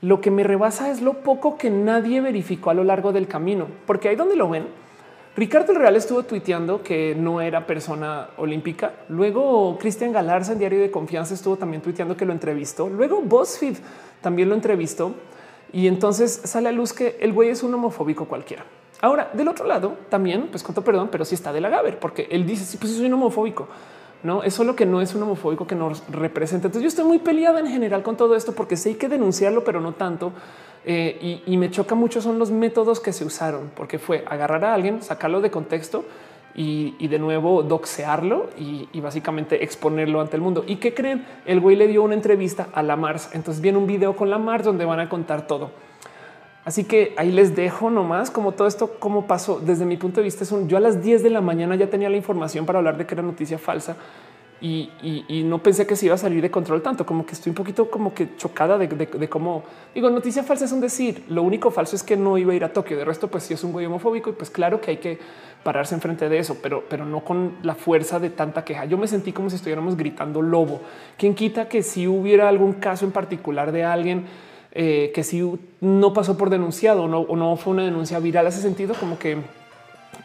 Lo 0.00 0.20
que 0.20 0.30
me 0.30 0.42
rebasa 0.42 0.90
es 0.90 1.00
lo 1.00 1.22
poco 1.22 1.56
que 1.56 1.70
nadie 1.70 2.20
verificó 2.20 2.70
a 2.70 2.74
lo 2.74 2.84
largo 2.84 3.12
del 3.12 3.28
camino, 3.28 3.68
porque 3.86 4.08
ahí 4.08 4.16
donde 4.16 4.36
lo 4.36 4.48
ven, 4.48 4.66
Ricardo 5.34 5.72
el 5.72 5.78
Real 5.78 5.96
estuvo 5.96 6.24
tuiteando 6.24 6.82
que 6.82 7.14
no 7.14 7.40
era 7.40 7.66
persona 7.66 8.28
olímpica. 8.36 8.92
Luego 9.08 9.78
Cristian 9.78 10.12
Galarza 10.12 10.52
en 10.52 10.58
Diario 10.58 10.80
de 10.80 10.90
Confianza 10.90 11.32
estuvo 11.32 11.56
también 11.56 11.80
tuiteando 11.80 12.18
que 12.18 12.26
lo 12.26 12.32
entrevistó. 12.32 12.90
Luego 12.90 13.22
BuzzFeed 13.22 13.76
también 14.20 14.50
lo 14.50 14.54
entrevistó 14.54 15.14
y 15.72 15.86
entonces 15.86 16.42
sale 16.44 16.68
a 16.68 16.72
luz 16.72 16.92
que 16.92 17.16
el 17.20 17.32
güey 17.32 17.48
es 17.48 17.62
un 17.62 17.72
homofóbico 17.72 18.26
cualquiera. 18.26 18.64
Ahora, 19.00 19.30
del 19.32 19.48
otro 19.48 19.66
lado, 19.66 19.96
también, 20.10 20.48
pues 20.50 20.62
cuento 20.62 20.84
perdón, 20.84 21.08
pero 21.10 21.24
sí 21.24 21.34
está 21.34 21.52
de 21.52 21.60
la 21.62 21.70
Gaber, 21.70 21.98
porque 21.98 22.28
él 22.30 22.46
dice, 22.46 22.64
sí, 22.64 22.76
pues 22.76 22.92
soy 22.94 23.06
un 23.06 23.14
homofóbico. 23.14 23.68
No 24.22 24.44
es 24.44 24.54
solo 24.54 24.76
que 24.76 24.86
no 24.86 25.00
es 25.00 25.14
un 25.14 25.22
homofóbico 25.22 25.66
que 25.66 25.74
nos 25.74 26.04
representa. 26.08 26.68
Entonces 26.68 26.82
yo 26.82 26.88
estoy 26.88 27.06
muy 27.06 27.18
peleada 27.18 27.58
en 27.58 27.66
general 27.66 28.02
con 28.02 28.16
todo 28.16 28.36
esto 28.36 28.52
porque 28.52 28.76
sé 28.76 28.96
que 28.96 29.08
denunciarlo, 29.08 29.64
pero 29.64 29.80
no 29.80 29.92
tanto. 29.94 30.32
Eh, 30.84 31.42
y, 31.46 31.56
me 31.56 31.70
choca 31.70 31.94
mucho 31.94 32.20
son 32.20 32.38
los 32.38 32.50
métodos 32.50 32.98
que 32.98 33.12
se 33.12 33.24
usaron, 33.24 33.70
porque 33.76 33.98
fue 33.98 34.24
agarrar 34.26 34.64
a 34.64 34.74
alguien, 34.74 35.00
sacarlo 35.00 35.40
de 35.40 35.50
contexto 35.50 36.04
y, 36.56 37.06
de 37.06 37.18
nuevo 37.20 37.62
doxearlo 37.62 38.50
y, 38.58 39.00
básicamente 39.00 39.62
exponerlo 39.62 40.20
ante 40.20 40.36
el 40.36 40.42
mundo. 40.42 40.64
¿Y 40.66 40.76
qué 40.76 40.92
creen? 40.92 41.24
El 41.46 41.60
güey 41.60 41.76
le 41.76 41.86
dio 41.86 42.02
una 42.02 42.14
entrevista 42.14 42.68
a 42.74 42.82
la 42.82 42.96
Mars. 42.96 43.30
Entonces 43.32 43.62
viene 43.62 43.78
un 43.78 43.86
video 43.86 44.16
con 44.16 44.28
la 44.28 44.38
Mars 44.38 44.64
donde 44.64 44.84
van 44.84 44.98
a 44.98 45.08
contar 45.08 45.46
todo. 45.46 45.70
Así 46.64 46.84
que 46.84 47.12
ahí 47.16 47.32
les 47.32 47.56
dejo 47.56 47.90
nomás 47.90 48.30
como 48.30 48.52
todo 48.52 48.68
esto, 48.68 48.96
cómo 48.98 49.26
pasó. 49.26 49.60
Desde 49.60 49.84
mi 49.84 49.96
punto 49.96 50.20
de 50.20 50.24
vista, 50.24 50.44
es 50.44 50.52
un, 50.52 50.68
yo 50.68 50.76
a 50.76 50.80
las 50.80 51.02
10 51.02 51.22
de 51.22 51.30
la 51.30 51.40
mañana 51.40 51.74
ya 51.76 51.90
tenía 51.90 52.08
la 52.08 52.16
información 52.16 52.66
para 52.66 52.78
hablar 52.78 52.96
de 52.96 53.06
que 53.06 53.14
era 53.14 53.22
noticia 53.22 53.58
falsa 53.58 53.96
y, 54.62 55.42
no 55.44 55.60
pensé 55.60 55.88
que 55.88 55.96
se 55.96 56.06
iba 56.06 56.14
a 56.14 56.18
salir 56.18 56.40
de 56.40 56.50
control 56.50 56.82
tanto 56.82 57.04
como 57.04 57.26
que 57.26 57.32
estoy 57.32 57.50
un 57.50 57.56
poquito 57.56 57.90
como 57.90 58.14
que 58.14 58.36
chocada 58.36 58.78
de, 58.78 59.28
cómo 59.28 59.64
digo 59.92 60.08
noticia 60.08 60.44
falsa 60.44 60.66
es 60.66 60.72
un 60.72 60.80
decir. 60.80 61.24
Lo 61.28 61.42
único 61.42 61.72
falso 61.72 61.96
es 61.96 62.04
que 62.04 62.16
no 62.16 62.38
iba 62.38 62.52
a 62.52 62.56
ir 62.56 62.62
a 62.62 62.72
Tokio. 62.72 62.96
De 62.96 63.04
resto, 63.04 63.26
pues 63.28 63.42
sí 63.42 63.54
es 63.54 63.64
un 63.64 63.72
güey 63.72 63.86
homofóbico 63.86 64.30
y 64.30 64.34
pues 64.34 64.50
claro 64.50 64.80
que 64.80 64.92
hay 64.92 64.96
que 64.98 65.18
pararse 65.64 65.96
enfrente 65.96 66.28
de 66.28 66.38
eso, 66.38 66.58
pero, 66.62 66.84
pero 66.88 67.04
no 67.04 67.20
con 67.20 67.56
la 67.62 67.74
fuerza 67.74 68.20
de 68.20 68.30
tanta 68.30 68.64
queja. 68.64 68.84
Yo 68.84 68.98
me 68.98 69.08
sentí 69.08 69.32
como 69.32 69.50
si 69.50 69.56
estuviéramos 69.56 69.96
gritando 69.96 70.40
lobo. 70.40 70.80
Quien 71.18 71.34
quita 71.34 71.68
que 71.68 71.82
si 71.82 72.06
hubiera 72.06 72.48
algún 72.48 72.74
caso 72.74 73.04
en 73.04 73.10
particular 73.10 73.72
de 73.72 73.82
alguien 73.82 74.26
eh, 74.70 75.10
que 75.12 75.24
si 75.24 75.42
no 75.80 76.12
pasó 76.12 76.38
por 76.38 76.50
denunciado 76.50 77.02
o 77.02 77.36
no 77.36 77.56
fue 77.56 77.72
una 77.72 77.84
denuncia 77.84 78.20
viral, 78.20 78.46
hace 78.46 78.62
sentido 78.62 78.94
como 78.94 79.18
que 79.18 79.38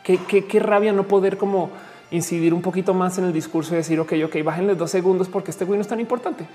qué 0.03 0.59
rabia 0.59 0.93
no 0.93 1.03
poder 1.03 1.37
como 1.37 1.71
incidir 2.11 2.53
un 2.53 2.61
poquito 2.61 2.93
más 2.93 3.17
en 3.17 3.25
el 3.25 3.33
discurso 3.33 3.73
y 3.73 3.77
decir, 3.77 3.99
ok, 3.99 4.13
ok, 4.25 4.43
bájenle 4.43 4.75
dos 4.75 4.91
segundos 4.91 5.27
porque 5.27 5.51
este 5.51 5.65
güey 5.65 5.77
no 5.77 5.81
es 5.81 5.87
tan 5.87 5.99
importante. 5.99 6.45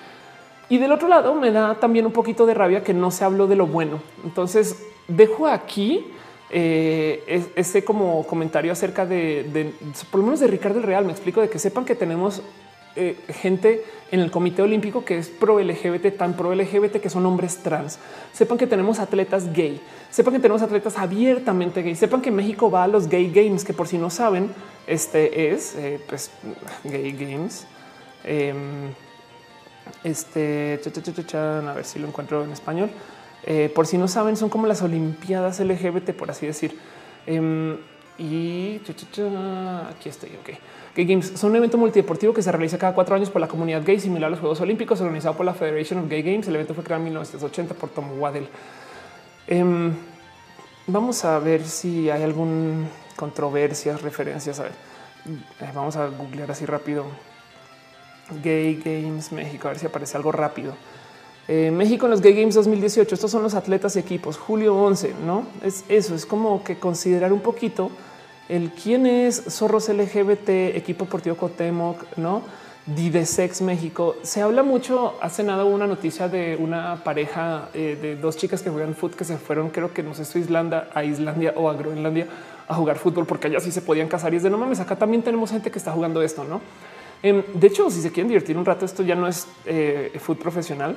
Y 0.69 0.79
del 0.79 0.93
otro 0.93 1.09
lado 1.09 1.35
me 1.35 1.51
da 1.51 1.75
también 1.75 2.07
un 2.07 2.13
poquito 2.13 2.47
de 2.47 2.55
rabia 2.55 2.83
que 2.83 2.95
no 2.95 3.11
se 3.11 3.25
habló 3.25 3.47
de 3.47 3.57
lo 3.57 3.67
bueno. 3.67 4.01
Entonces 4.25 4.83
dejo 5.09 5.47
aquí 5.47 6.07
eh, 6.51 7.51
ese 7.57 7.85
como 7.85 8.27
comentario 8.27 8.73
acerca 8.73 9.05
de, 9.07 9.75
por 10.11 10.21
lo 10.21 10.27
menos 10.27 10.41
de 10.41 10.47
Ricardo 10.47 10.79
el 10.79 10.85
Real. 10.85 11.05
Me 11.05 11.13
explico 11.13 11.41
de 11.41 11.51
que 11.51 11.59
sepan 11.59 11.85
que 11.85 11.95
tenemos 11.95 12.43
eh, 12.95 13.17
gente 13.29 13.85
en 14.11 14.21
el 14.21 14.31
Comité 14.31 14.61
Olímpico 14.63 15.05
que 15.05 15.19
es 15.19 15.29
pro 15.29 15.59
LGBT, 15.59 16.17
tan 16.17 16.35
pro 16.35 16.55
LGBT 16.55 17.01
que 17.01 17.09
son 17.09 17.25
hombres 17.25 17.59
trans. 17.59 17.99
Sepan 18.33 18.59
que 18.59 18.67
tenemos 18.67 18.99
atletas 18.99 19.53
gay. 19.53 19.81
Sepan 20.11 20.35
que 20.35 20.41
tenemos 20.41 20.63
atletas 20.63 20.99
abiertamente 20.99 21.83
gay. 21.83 21.97
Sepan 21.97 22.21
que 22.21 22.31
México 22.31 22.71
va 22.71 22.85
a 22.85 22.89
los 22.89 23.09
Gay 23.09 23.31
Games, 23.31 23.65
que 23.65 23.73
por 23.73 23.89
si 23.89 23.97
no 23.97 24.11
saben, 24.11 24.51
este 24.87 25.53
es 25.53 25.75
eh, 25.77 26.01
pues 26.07 26.31
Gay 26.85 27.13
Games. 27.13 27.67
Em, 28.25 28.93
este, 30.05 30.81
a 30.85 31.73
ver 31.75 31.85
si 31.85 31.99
lo 31.99 32.09
encuentro 32.09 32.45
en 32.45 32.53
español. 32.53 32.91
Eh, 33.45 33.73
por 33.75 33.87
si 33.87 33.99
no 33.99 34.07
saben, 34.07 34.37
son 34.37 34.49
como 34.49 34.67
las 34.67 34.83
Olimpiadas 34.83 35.61
LGBT, 35.61 36.13
por 36.13 36.31
así 36.31 36.47
decir. 36.47 36.79
Em, 37.27 37.77
y 38.19 38.81
aquí 39.91 40.09
estoy. 40.09 40.31
Ok. 40.41 40.51
Gay 40.95 41.07
Games 41.07 41.33
son 41.37 41.51
un 41.51 41.57
evento 41.57 41.79
multideportivo 41.79 42.35
que 42.35 42.43
se 42.43 42.53
realiza 42.53 42.77
cada 42.77 42.95
cuatro 42.95 43.17
años 43.17 43.31
por 43.31 43.41
la 43.41 43.49
comunidad 43.49 43.83
gay, 43.83 43.99
similar 43.99 44.27
a 44.27 44.31
los 44.31 44.41
Juegos 44.41 44.61
Olímpicos, 44.61 45.01
organizado 45.01 45.35
por 45.35 45.47
la 45.47 45.55
Federation 45.55 46.01
of 46.01 46.09
Gay 46.09 46.23
Games. 46.23 46.47
El 46.49 46.57
evento 46.57 46.75
fue 46.75 46.85
creado 46.85 47.01
en 47.01 47.05
1980 47.05 47.75
por 47.75 47.89
Tom 47.89 48.21
Waddell. 48.21 48.47
Em, 49.47 49.95
vamos 50.87 51.25
a 51.25 51.39
ver 51.39 51.65
si 51.65 52.11
hay 52.11 52.23
algún 52.23 52.87
controversias, 53.17 54.03
referencias. 54.03 54.61
A 54.61 54.65
ver, 54.65 54.73
eh, 55.61 55.71
vamos 55.75 55.97
a 55.97 56.09
googlear 56.09 56.51
así 56.51 56.67
rápido. 56.67 57.07
Gay 58.43 58.81
Games 58.85 59.33
México, 59.33 59.69
a 59.69 59.71
ver 59.71 59.79
si 59.79 59.87
aparece 59.87 60.19
algo 60.19 60.31
rápido. 60.31 60.75
Eh, 61.49 61.71
México 61.71 62.05
en 62.05 62.11
los 62.11 62.21
Gay 62.21 62.35
Games 62.35 62.55
2018. 62.55 63.15
Estos 63.15 63.31
son 63.31 63.43
los 63.43 63.55
atletas 63.55 63.97
y 63.97 63.99
equipos. 63.99 64.37
Julio 64.37 64.77
11, 64.77 65.15
no 65.25 65.47
es 65.65 65.85
eso. 65.89 66.15
Es 66.15 66.27
como 66.27 66.63
que 66.63 66.79
considerar 66.79 67.33
un 67.33 67.41
poquito 67.41 67.91
el 68.49 68.71
quién 68.71 69.07
es 69.07 69.43
Zorros 69.49 69.89
LGBT, 69.89 70.49
equipo 70.77 71.05
deportivo 71.05 71.37
Cotemoc, 71.37 72.17
no 72.17 72.43
Didesex 72.87 73.63
México. 73.63 74.17
Se 74.23 74.43
habla 74.43 74.63
mucho. 74.63 75.15
Hace 75.21 75.45
nada 75.45 75.65
hubo 75.65 75.75
una 75.75 75.87
noticia 75.87 76.29
de 76.29 76.57
una 76.57 77.03
pareja 77.05 77.69
eh, 77.75 77.97
de 78.01 78.17
dos 78.17 78.37
chicas 78.37 78.63
que 78.63 78.71
juegan 78.71 78.95
fútbol 78.95 79.17
que 79.17 79.25
se 79.25 79.39
fueron, 79.39 79.71
creo 79.71 79.93
que 79.93 80.03
no 80.03 80.15
sé 80.15 80.25
si 80.25 80.41
Islanda 80.41 80.89
a 80.93 81.05
Islandia 81.05 81.55
o 81.57 81.71
a 81.71 81.75
Groenlandia 81.75 82.27
a 82.67 82.75
jugar 82.75 82.99
fútbol 82.99 83.27
porque 83.27 83.49
allá 83.49 83.61
sí 83.61 83.71
se 83.71 83.83
podían 83.83 84.09
casar 84.09 84.35
y 84.35 84.39
es 84.39 84.43
de 84.43 84.51
no 84.51 84.59
mames. 84.59 84.81
Acá 84.81 84.97
también 84.97 85.23
tenemos 85.23 85.51
gente 85.51 85.71
que 85.71 85.79
está 85.79 85.93
jugando 85.93 86.23
esto, 86.23 86.45
no? 86.45 86.61
Em, 87.23 87.43
de 87.55 87.67
hecho, 87.69 87.89
si 87.91 88.03
se 88.03 88.11
quieren 88.11 88.29
divertir 88.29 88.57
un 88.57 88.65
rato, 88.65 88.85
esto 88.85 89.05
ya 89.05 89.15
no 89.15 89.29
es 89.29 89.47
eh, 89.67 90.19
profesional. 90.41 90.97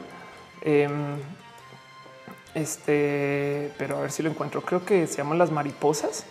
Em, 0.61 1.17
este, 2.55 3.71
pero 3.77 3.97
a 3.97 4.01
ver 4.01 4.11
si 4.11 4.23
lo 4.23 4.29
encuentro. 4.29 4.61
Creo 4.61 4.83
que 4.83 5.05
se 5.05 5.17
llaman 5.17 5.37
las 5.37 5.51
mariposas. 5.51 6.25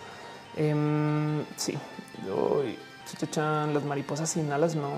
Em, 0.55 1.43
sí, 1.55 1.77
las 3.73 3.83
mariposas 3.83 4.29
sin 4.29 4.51
alas. 4.51 4.75
No 4.75 4.89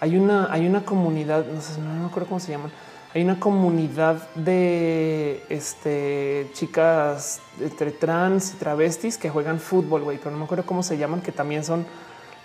hay 0.00 0.16
una, 0.16 0.52
hay 0.52 0.66
una 0.66 0.84
comunidad, 0.84 1.44
no 1.46 1.60
sé, 1.60 1.80
no 1.80 1.92
me 1.92 2.06
acuerdo 2.06 2.28
cómo 2.28 2.40
se 2.40 2.52
llaman. 2.52 2.70
Hay 3.14 3.22
una 3.22 3.40
comunidad 3.40 4.28
de 4.34 5.42
este, 5.48 6.50
chicas 6.52 7.40
entre 7.58 7.90
trans 7.90 8.52
y 8.52 8.56
travestis 8.58 9.16
que 9.16 9.30
juegan 9.30 9.58
fútbol, 9.58 10.02
güey, 10.02 10.18
pero 10.18 10.30
no 10.30 10.38
me 10.38 10.44
acuerdo 10.44 10.66
cómo 10.66 10.82
se 10.82 10.98
llaman, 10.98 11.22
que 11.22 11.32
también 11.32 11.64
son 11.64 11.86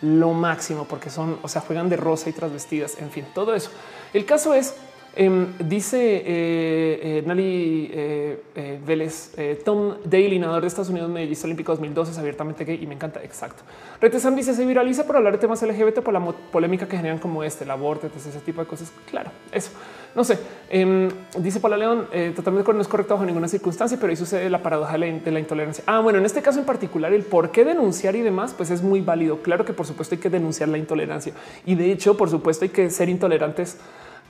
lo 0.01 0.31
máximo 0.31 0.85
porque 0.85 1.09
son, 1.09 1.37
o 1.41 1.47
sea, 1.47 1.61
juegan 1.61 1.89
de 1.89 1.97
rosa 1.97 2.29
y 2.29 2.33
trasvestidas. 2.33 2.97
En 2.99 3.11
fin, 3.11 3.25
todo 3.33 3.53
eso. 3.53 3.71
El 4.13 4.25
caso 4.25 4.53
es 4.53 4.75
Em, 5.15 5.47
dice 5.59 6.23
eh, 6.25 6.99
eh, 7.03 7.23
Nali 7.23 7.87
eh, 7.93 8.79
Vélez, 8.83 9.31
Tom 9.63 9.95
Daly, 10.03 10.39
nadador 10.39 10.61
de 10.61 10.67
Estados 10.67 10.89
Unidos, 10.89 11.07
medallista 11.07 11.45
olímpico 11.45 11.71
2012, 11.71 12.11
es 12.11 12.17
abiertamente 12.17 12.65
gay 12.65 12.79
y 12.81 12.87
me 12.87 12.95
encanta. 12.95 13.21
Exacto. 13.23 13.61
Retesam 14.01 14.35
dice 14.35 14.55
se 14.55 14.65
viraliza 14.65 15.05
por 15.05 15.17
hablar 15.17 15.33
de 15.33 15.39
temas 15.39 15.61
LGBT 15.61 15.99
por 15.99 16.13
la 16.13 16.19
polémica 16.51 16.87
que 16.87 16.97
generan 16.97 17.19
como 17.19 17.43
este, 17.43 17.63
el 17.63 17.71
aborto, 17.71 18.07
ese 18.07 18.39
tipo 18.39 18.61
de 18.61 18.67
cosas. 18.67 18.91
Claro, 19.09 19.29
eso 19.51 19.69
no 20.15 20.23
sé. 20.23 20.39
Em, 20.69 21.09
dice 21.37 21.59
Paula 21.59 21.77
León, 21.77 22.07
totalmente 22.35 22.73
no 22.73 22.81
es 22.81 22.87
correcto 22.87 23.13
bajo 23.13 23.25
ninguna 23.25 23.47
circunstancia, 23.47 23.97
pero 23.99 24.09
ahí 24.09 24.15
sucede 24.15 24.49
la 24.49 24.61
paradoja 24.61 24.97
de 24.97 25.31
la 25.31 25.39
intolerancia. 25.39 25.83
Ah, 25.87 25.99
bueno, 25.99 26.19
en 26.19 26.25
este 26.25 26.41
caso 26.41 26.59
en 26.59 26.65
particular, 26.65 27.13
el 27.13 27.23
por 27.23 27.51
qué 27.51 27.63
denunciar 27.65 28.15
y 28.15 28.21
demás, 28.21 28.53
pues 28.55 28.71
es 28.71 28.81
muy 28.81 29.01
válido. 29.01 29.41
Claro 29.43 29.65
que 29.65 29.73
por 29.73 29.85
supuesto 29.85 30.15
hay 30.15 30.21
que 30.21 30.29
denunciar 30.29 30.69
la 30.69 30.77
intolerancia 30.77 31.33
y 31.65 31.75
de 31.75 31.91
hecho, 31.91 32.17
por 32.17 32.29
supuesto, 32.29 32.65
hay 32.65 32.69
que 32.69 32.89
ser 32.89 33.09
intolerantes 33.09 33.77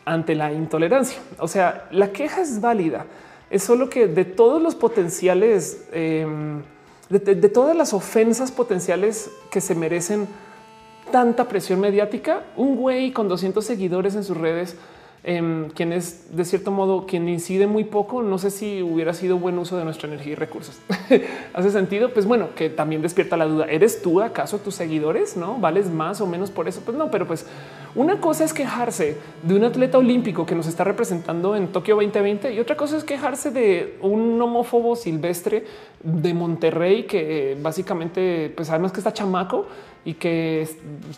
ante 0.05 0.35
la 0.35 0.51
intolerancia. 0.51 1.19
O 1.39 1.47
sea, 1.47 1.87
la 1.91 2.11
queja 2.11 2.41
es 2.41 2.61
válida. 2.61 3.05
Es 3.49 3.63
solo 3.63 3.89
que 3.89 4.07
de 4.07 4.25
todos 4.25 4.61
los 4.61 4.75
potenciales, 4.75 5.85
em, 5.91 6.63
de, 7.09 7.49
todas 7.49 7.75
las 7.75 7.93
ofensas 7.93 8.51
potenciales 8.51 9.29
que 9.51 9.61
se 9.61 9.75
merecen 9.75 10.27
tanta 11.11 11.47
presión 11.47 11.79
mediática, 11.79 12.43
un 12.55 12.75
güey 12.75 13.11
con 13.11 13.27
200 13.27 13.63
seguidores 13.63 14.15
en 14.15 14.23
sus 14.23 14.37
redes, 14.37 14.75
em, 15.23 15.69
quien 15.69 15.93
es 15.93 16.35
de 16.35 16.45
cierto 16.45 16.71
modo 16.71 17.05
quien 17.05 17.29
incide 17.29 17.67
muy 17.67 17.83
poco, 17.83 18.21
no 18.21 18.37
sé 18.37 18.51
si 18.51 18.81
hubiera 18.81 19.13
sido 19.13 19.37
buen 19.37 19.57
uso 19.57 19.77
de 19.77 19.85
nuestra 19.85 20.07
energía 20.07 20.33
y 20.33 20.35
recursos. 20.35 20.79
Hace 21.53 21.71
sentido, 21.71 22.13
pues 22.13 22.25
bueno, 22.25 22.49
que 22.55 22.69
también 22.69 23.01
despierta 23.01 23.37
la 23.37 23.45
duda. 23.45 23.65
¿Eres 23.65 24.01
tú 24.01 24.21
acaso 24.21 24.59
tus 24.59 24.75
seguidores? 24.75 25.37
No 25.37 25.57
vales 25.59 25.89
más 25.89 26.21
o 26.21 26.27
menos 26.27 26.51
por 26.51 26.67
eso? 26.67 26.81
Pues 26.81 26.97
no, 26.97 27.09
pero 27.09 27.27
pues 27.27 27.45
una 27.95 28.19
cosa 28.19 28.43
es 28.43 28.53
quejarse 28.53 29.17
de 29.43 29.55
un 29.55 29.63
atleta 29.63 29.97
olímpico 29.99 30.45
que 30.45 30.55
nos 30.55 30.67
está 30.67 30.83
representando 30.83 31.55
en 31.55 31.67
Tokio 31.67 31.95
2020 31.95 32.53
y 32.53 32.59
otra 32.59 32.75
cosa 32.75 32.97
es 32.97 33.03
quejarse 33.03 33.51
de 33.51 33.97
un 34.01 34.41
homófobo 34.41 34.95
silvestre 34.95 35.65
de 36.01 36.33
Monterrey 36.33 37.03
que 37.03 37.55
básicamente, 37.61 38.51
pues 38.55 38.69
además 38.71 38.91
que 38.91 38.99
está 38.99 39.13
chamaco 39.13 39.67
y 40.05 40.15
que 40.15 40.67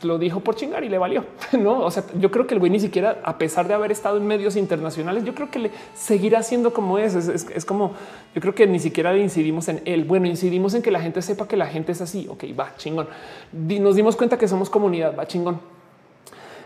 lo 0.04 0.20
dijo 0.20 0.42
por 0.42 0.56
chingar 0.56 0.84
y 0.84 0.90
le 0.90 0.98
valió. 0.98 1.26
No, 1.60 1.80
o 1.80 1.92
sea, 1.92 2.04
yo 2.20 2.30
creo 2.32 2.46
que 2.46 2.54
el 2.54 2.60
güey 2.60 2.72
ni 2.72 2.80
siquiera, 2.80 3.20
a 3.24 3.38
pesar 3.38 3.68
de 3.68 3.74
haber 3.74 3.92
estado 3.92 4.18
en 4.18 4.28
medios 4.28 4.56
internacionales, 4.56 5.24
yo 5.24 5.34
creo 5.34 5.50
que 5.50 5.60
le 5.60 5.72
seguirá 5.96 6.44
siendo 6.44 6.74
como 6.74 6.98
es. 7.00 7.16
Es, 7.16 7.66
como 7.66 7.94
yo 8.36 8.42
creo 8.42 8.54
que 8.54 8.68
ni 8.68 8.80
siquiera 8.80 9.18
incidimos 9.18 9.68
en 9.70 9.82
él. 9.86 10.04
Bueno, 10.04 10.28
incidimos 10.28 10.74
en 10.74 10.82
que 10.82 10.92
la 10.92 11.00
gente 11.00 11.22
sepa 11.22 11.48
que 11.48 11.58
la 11.58 11.68
gente 11.68 11.94
es 11.94 12.02
así. 12.02 12.28
Ok, 12.30 12.44
va 12.60 12.76
chingón. 12.78 13.08
Nos 13.54 13.96
dimos 13.96 14.16
cuenta 14.16 14.38
que 14.38 14.48
somos 14.48 14.70
comunidad. 14.70 15.16
Va 15.18 15.26
chingón. 15.26 15.60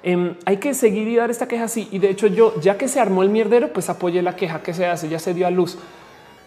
Em, 0.02 0.36
hay 0.46 0.58
que 0.58 0.74
seguir 0.74 1.08
y 1.08 1.16
dar 1.16 1.30
esta 1.30 1.48
queja 1.48 1.66
así. 1.66 1.88
Y 1.92 2.00
de 2.00 2.10
hecho, 2.10 2.28
yo 2.28 2.60
ya 2.62 2.78
que 2.78 2.88
se 2.88 3.00
armó 3.00 3.24
el 3.24 3.30
mierdero, 3.30 3.72
pues 3.72 3.90
apoyé 3.90 4.22
la 4.22 4.36
queja 4.36 4.62
que 4.62 4.74
se 4.74 4.86
hace, 4.86 5.08
ya 5.10 5.20
se 5.20 5.34
dio 5.34 5.48
a 5.48 5.52
luz. 5.52 5.78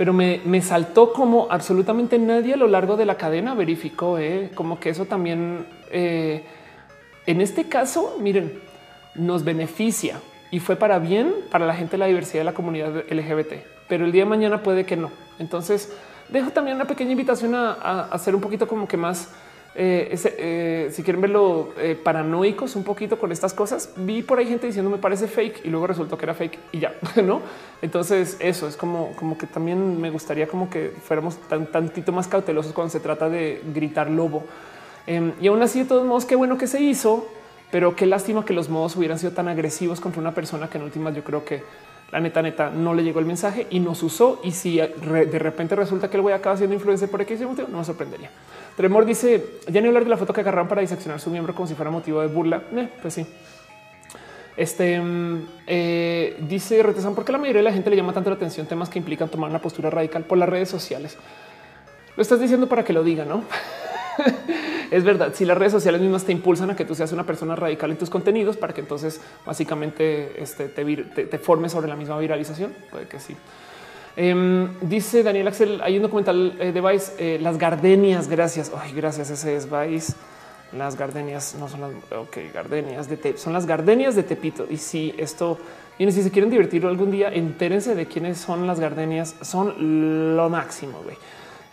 Pero 0.02 0.12
me, 0.12 0.62
saltó 0.62 1.12
como 1.12 1.46
absolutamente 1.48 2.18
nadie 2.18 2.54
a 2.54 2.56
lo 2.56 2.66
largo 2.66 2.96
de 2.96 3.06
la 3.06 3.16
cadena 3.16 3.54
verificó, 3.54 4.18
eh, 4.18 4.50
como 4.52 4.80
que 4.80 4.88
eso 4.90 5.04
también 5.04 5.64
eh, 5.92 6.42
en 7.24 7.40
este 7.40 7.68
caso, 7.68 8.16
miren, 8.18 8.58
nos 9.14 9.44
beneficia 9.44 10.20
y 10.50 10.58
fue 10.58 10.74
para 10.74 10.98
bien 10.98 11.32
para 11.52 11.66
la 11.66 11.74
gente 11.76 11.92
de 11.92 11.98
la 11.98 12.06
diversidad 12.06 12.40
de 12.40 12.46
la 12.46 12.52
comunidad 12.52 13.04
LGBT, 13.08 13.62
pero 13.88 14.04
el 14.04 14.10
día 14.10 14.24
de 14.24 14.28
mañana 14.28 14.64
puede 14.64 14.84
que 14.84 14.96
no. 14.96 15.12
Entonces, 15.38 15.96
dejo 16.30 16.50
también 16.50 16.74
una 16.78 16.88
pequeña 16.88 17.12
invitación 17.12 17.54
a, 17.54 17.70
a 17.70 18.00
hacer 18.06 18.34
un 18.34 18.40
poquito 18.40 18.66
como 18.66 18.88
que 18.88 18.96
más 18.96 19.32
eh, 19.74 20.18
eh, 20.38 20.90
si 20.92 21.02
quieren 21.02 21.22
verlo 21.22 21.70
eh, 21.78 21.98
paranoicos 22.02 22.76
un 22.76 22.84
poquito 22.84 23.18
con 23.18 23.32
estas 23.32 23.54
cosas, 23.54 23.90
vi 23.96 24.22
por 24.22 24.38
ahí 24.38 24.46
gente 24.46 24.66
diciendo 24.66 24.90
me 24.90 24.98
parece 24.98 25.26
fake 25.26 25.64
y 25.64 25.70
luego 25.70 25.86
resultó 25.86 26.18
que 26.18 26.26
era 26.26 26.34
fake 26.34 26.58
y 26.72 26.80
ya, 26.80 26.94
no? 27.24 27.40
Entonces 27.80 28.36
eso 28.40 28.68
es 28.68 28.76
como, 28.76 29.12
como 29.16 29.38
que 29.38 29.46
también 29.46 29.98
me 29.98 30.10
gustaría 30.10 30.46
como 30.46 30.68
que 30.68 30.92
fuéramos 31.02 31.36
tan 31.48 31.66
tantito 31.72 32.12
más 32.12 32.28
cautelosos 32.28 32.72
cuando 32.72 32.90
se 32.90 33.00
trata 33.00 33.30
de 33.30 33.62
gritar 33.74 34.10
lobo. 34.10 34.44
Em, 35.06 35.32
y 35.40 35.48
aún 35.48 35.62
así, 35.62 35.80
de 35.80 35.84
todos 35.86 36.06
modos, 36.06 36.26
qué 36.26 36.36
bueno 36.36 36.58
que 36.58 36.66
se 36.66 36.80
hizo, 36.80 37.26
pero 37.70 37.96
qué 37.96 38.04
lástima 38.04 38.44
que 38.44 38.52
los 38.52 38.68
modos 38.68 38.94
hubieran 38.96 39.18
sido 39.18 39.32
tan 39.32 39.48
agresivos 39.48 40.00
contra 40.00 40.20
una 40.20 40.32
persona 40.32 40.68
que 40.68 40.76
en 40.78 40.84
últimas 40.84 41.14
yo 41.16 41.24
creo 41.24 41.44
que 41.44 41.62
la 42.12 42.20
neta, 42.20 42.42
neta, 42.42 42.68
no 42.68 42.92
le 42.92 43.02
llegó 43.02 43.20
el 43.20 43.26
mensaje 43.26 43.66
y 43.70 43.80
nos 43.80 44.02
usó. 44.02 44.38
Y 44.44 44.50
si 44.50 44.76
de 44.76 45.38
repente 45.38 45.74
resulta 45.74 46.10
que 46.10 46.18
el 46.18 46.22
güey 46.22 46.34
acaba 46.34 46.58
siendo 46.58 46.74
influencer 46.74 47.10
por 47.10 47.20
motivo, 47.20 47.68
no 47.68 47.78
me 47.78 47.84
sorprendería. 47.84 48.30
Tremor 48.76 49.04
dice 49.04 49.44
ya 49.68 49.80
ni 49.80 49.88
hablar 49.88 50.04
de 50.04 50.10
la 50.10 50.16
foto 50.16 50.32
que 50.32 50.40
agarraron 50.40 50.68
para 50.68 50.80
diseccionar 50.80 51.20
su 51.20 51.30
miembro 51.30 51.54
como 51.54 51.66
si 51.66 51.74
fuera 51.74 51.90
motivo 51.90 52.20
de 52.20 52.28
burla. 52.28 52.62
Eh, 52.74 52.88
pues 53.00 53.14
sí. 53.14 53.26
Este 54.56 55.00
mm, 55.00 55.46
eh, 55.66 56.36
dice 56.40 56.82
Retezan, 56.82 57.14
¿por 57.14 57.24
qué 57.24 57.32
la 57.32 57.38
mayoría 57.38 57.60
de 57.60 57.64
la 57.64 57.72
gente 57.72 57.90
le 57.90 57.96
llama 57.96 58.12
tanto 58.12 58.30
la 58.30 58.36
atención 58.36 58.66
temas 58.66 58.88
que 58.88 58.98
implican 58.98 59.28
tomar 59.28 59.48
una 59.48 59.60
postura 59.60 59.90
radical 59.90 60.24
por 60.24 60.38
las 60.38 60.48
redes 60.48 60.68
sociales? 60.68 61.16
Lo 62.16 62.22
estás 62.22 62.40
diciendo 62.40 62.68
para 62.68 62.84
que 62.84 62.92
lo 62.92 63.02
diga, 63.02 63.24
no? 63.24 63.44
es 64.90 65.04
verdad. 65.04 65.32
Si 65.34 65.44
las 65.46 65.56
redes 65.56 65.72
sociales 65.72 66.00
mismas 66.00 66.24
te 66.24 66.32
impulsan 66.32 66.70
a 66.70 66.76
que 66.76 66.84
tú 66.84 66.94
seas 66.94 67.12
una 67.12 67.24
persona 67.24 67.56
radical 67.56 67.90
en 67.90 67.96
tus 67.96 68.10
contenidos 68.10 68.56
para 68.58 68.74
que 68.74 68.82
entonces 68.82 69.20
básicamente 69.46 70.42
este, 70.42 70.68
te, 70.68 70.84
te 70.84 71.38
formes 71.38 71.72
sobre 71.72 71.88
la 71.88 71.96
misma 71.96 72.18
viralización, 72.18 72.74
puede 72.90 73.06
que 73.06 73.18
sí. 73.18 73.34
Em, 74.16 74.68
dice 74.82 75.22
Daniel 75.22 75.48
Axel, 75.48 75.80
hay 75.82 75.96
un 75.96 76.02
documental 76.02 76.54
eh, 76.58 76.72
de 76.72 76.80
Vice, 76.80 77.12
eh, 77.18 77.38
Las 77.40 77.58
Gardenias, 77.58 78.28
gracias. 78.28 78.70
Ay, 78.76 78.92
gracias, 78.92 79.30
ese 79.30 79.56
es 79.56 79.68
Vice. 79.70 80.14
Las 80.72 80.96
gardenias 80.96 81.54
no 81.58 81.68
son 81.68 81.82
las 81.82 81.90
ok, 82.18 82.38
gardenias 82.54 83.06
de 83.06 83.36
son 83.36 83.52
las 83.52 83.66
gardenias 83.66 84.16
de 84.16 84.22
Tepito. 84.22 84.66
Y 84.70 84.78
si 84.78 85.14
esto, 85.18 85.58
y 85.98 86.10
si 86.10 86.22
se 86.22 86.30
quieren 86.30 86.50
divertir 86.50 86.86
algún 86.86 87.10
día, 87.10 87.30
entérense 87.30 87.94
de 87.94 88.06
quiénes 88.06 88.38
son 88.38 88.66
las 88.66 88.80
gardenias, 88.80 89.34
son 89.42 90.34
lo 90.34 90.48
máximo. 90.48 91.00
güey. 91.04 91.16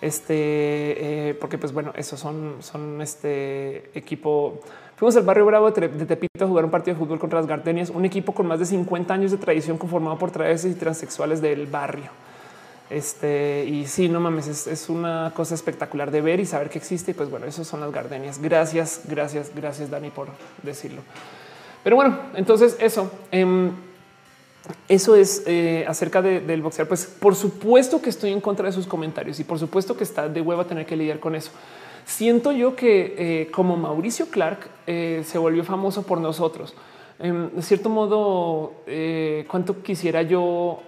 Este, 0.02 1.30
eh, 1.30 1.34
porque 1.34 1.58
pues 1.58 1.74
bueno, 1.74 1.94
esos 1.96 2.20
son, 2.20 2.58
son 2.60 3.02
este 3.02 3.90
equipo. 3.98 4.60
Fuimos 4.98 5.16
al 5.16 5.24
barrio 5.24 5.46
Bravo 5.46 5.72
de 5.72 6.06
Tepito 6.06 6.44
a 6.44 6.48
jugar 6.48 6.66
un 6.66 6.72
partido 6.72 6.96
de 6.96 7.00
fútbol 7.00 7.20
contra 7.20 7.40
las 7.40 7.48
Gardenias, 7.48 7.90
un 7.90 8.04
equipo 8.04 8.34
con 8.34 8.48
más 8.48 8.60
de 8.60 8.66
50 8.66 9.14
años 9.14 9.32
de 9.32 9.38
tradición 9.38 9.78
conformado 9.78 10.18
por 10.18 10.32
travestis 10.32 10.74
y 10.74 10.76
transexuales 10.76 11.42
del 11.42 11.68
barrio. 11.68 12.12
Este 12.90 13.66
y 13.66 13.86
sí, 13.86 14.10
no 14.10 14.20
mames, 14.20 14.66
es, 14.66 14.90
una 14.90 15.32
cosa 15.36 15.54
espectacular 15.54 16.10
de 16.10 16.22
ver 16.22 16.40
y 16.40 16.46
saber 16.46 16.70
que 16.70 16.80
existe. 16.80 17.12
Y 17.12 17.14
pues 17.14 17.30
bueno, 17.30 17.46
esos 17.46 17.68
son 17.68 17.82
las 17.82 17.92
gardenias. 17.92 18.42
Gracias, 18.42 19.02
gracias, 19.06 19.52
gracias, 19.56 19.92
Dani, 19.92 20.10
por 20.10 20.30
decirlo. 20.64 21.02
Pero 21.84 21.96
bueno, 21.96 22.18
entonces 22.34 22.76
eso, 22.80 23.12
em, 23.32 23.72
eso 24.88 25.16
es 25.16 25.44
eh, 25.46 25.86
acerca 25.88 26.24
del 26.24 26.62
boxear. 26.64 26.88
Pues 26.88 27.06
por 27.06 27.36
supuesto 27.36 28.02
que 28.02 28.10
estoy 28.10 28.32
en 28.32 28.42
contra 28.42 28.66
de 28.66 28.72
sus 28.72 28.88
comentarios 28.88 29.40
y 29.40 29.44
por 29.44 29.60
supuesto 29.60 29.96
que 29.96 30.04
está 30.04 30.28
de 30.28 30.42
hueva 30.42 30.66
tener 30.66 30.88
que 30.88 30.96
lidiar 30.96 31.20
con 31.20 31.36
eso. 31.36 31.52
Siento 32.06 32.52
yo 32.52 32.76
que 32.76 33.14
eh, 33.18 33.52
como 33.52 33.78
Mauricio 33.78 34.30
Clark 34.32 34.68
eh, 34.88 35.24
se 35.28 35.38
volvió 35.38 35.64
famoso 35.64 36.02
por 36.04 36.20
nosotros. 36.20 36.74
En 37.20 37.56
de 37.56 37.62
cierto 37.62 37.90
modo, 37.90 38.76
cuánto 39.50 39.84
quisiera 39.84 40.22
yo 40.22 40.82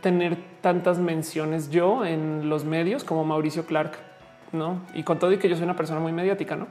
tener 0.00 0.36
tantas 0.60 0.98
menciones 0.98 1.70
yo 1.70 2.04
en 2.04 2.48
los 2.48 2.64
medios 2.64 3.04
como 3.04 3.24
Mauricio 3.24 3.66
Clark, 3.66 3.92
no? 4.52 4.80
Y 4.94 5.02
con 5.02 5.18
todo 5.18 5.32
y 5.32 5.38
que 5.38 5.48
yo 5.48 5.56
soy 5.56 5.64
una 5.64 5.76
persona 5.76 6.00
muy 6.00 6.12
mediática, 6.12 6.56
no? 6.56 6.66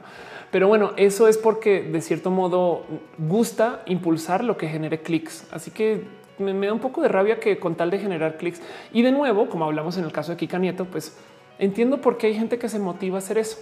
Pero 0.50 0.68
bueno, 0.68 0.92
eso 0.96 1.28
es 1.28 1.38
porque 1.38 1.82
de 1.82 2.00
cierto 2.00 2.30
modo 2.30 2.84
gusta 3.18 3.82
impulsar 3.86 4.44
lo 4.44 4.56
que 4.56 4.68
genere 4.68 5.00
clics. 5.00 5.46
Así 5.50 5.70
que 5.70 6.04
me, 6.38 6.66
da 6.66 6.72
un 6.72 6.80
poco 6.80 7.00
de 7.00 7.08
rabia 7.08 7.40
que 7.40 7.58
con 7.58 7.74
tal 7.74 7.90
de 7.90 7.98
generar 7.98 8.36
clics 8.36 8.60
y 8.92 9.02
de 9.02 9.12
nuevo, 9.12 9.48
como 9.48 9.64
hablamos 9.64 9.96
en 9.96 10.04
el 10.04 10.12
caso 10.12 10.32
de 10.32 10.36
Kika 10.36 10.58
Nieto, 10.58 10.84
pues 10.84 11.16
entiendo 11.58 12.00
por 12.00 12.18
qué 12.18 12.28
hay 12.28 12.34
gente 12.34 12.58
que 12.58 12.68
se 12.68 12.78
motiva 12.78 13.16
a 13.16 13.18
hacer 13.18 13.38
eso. 13.38 13.58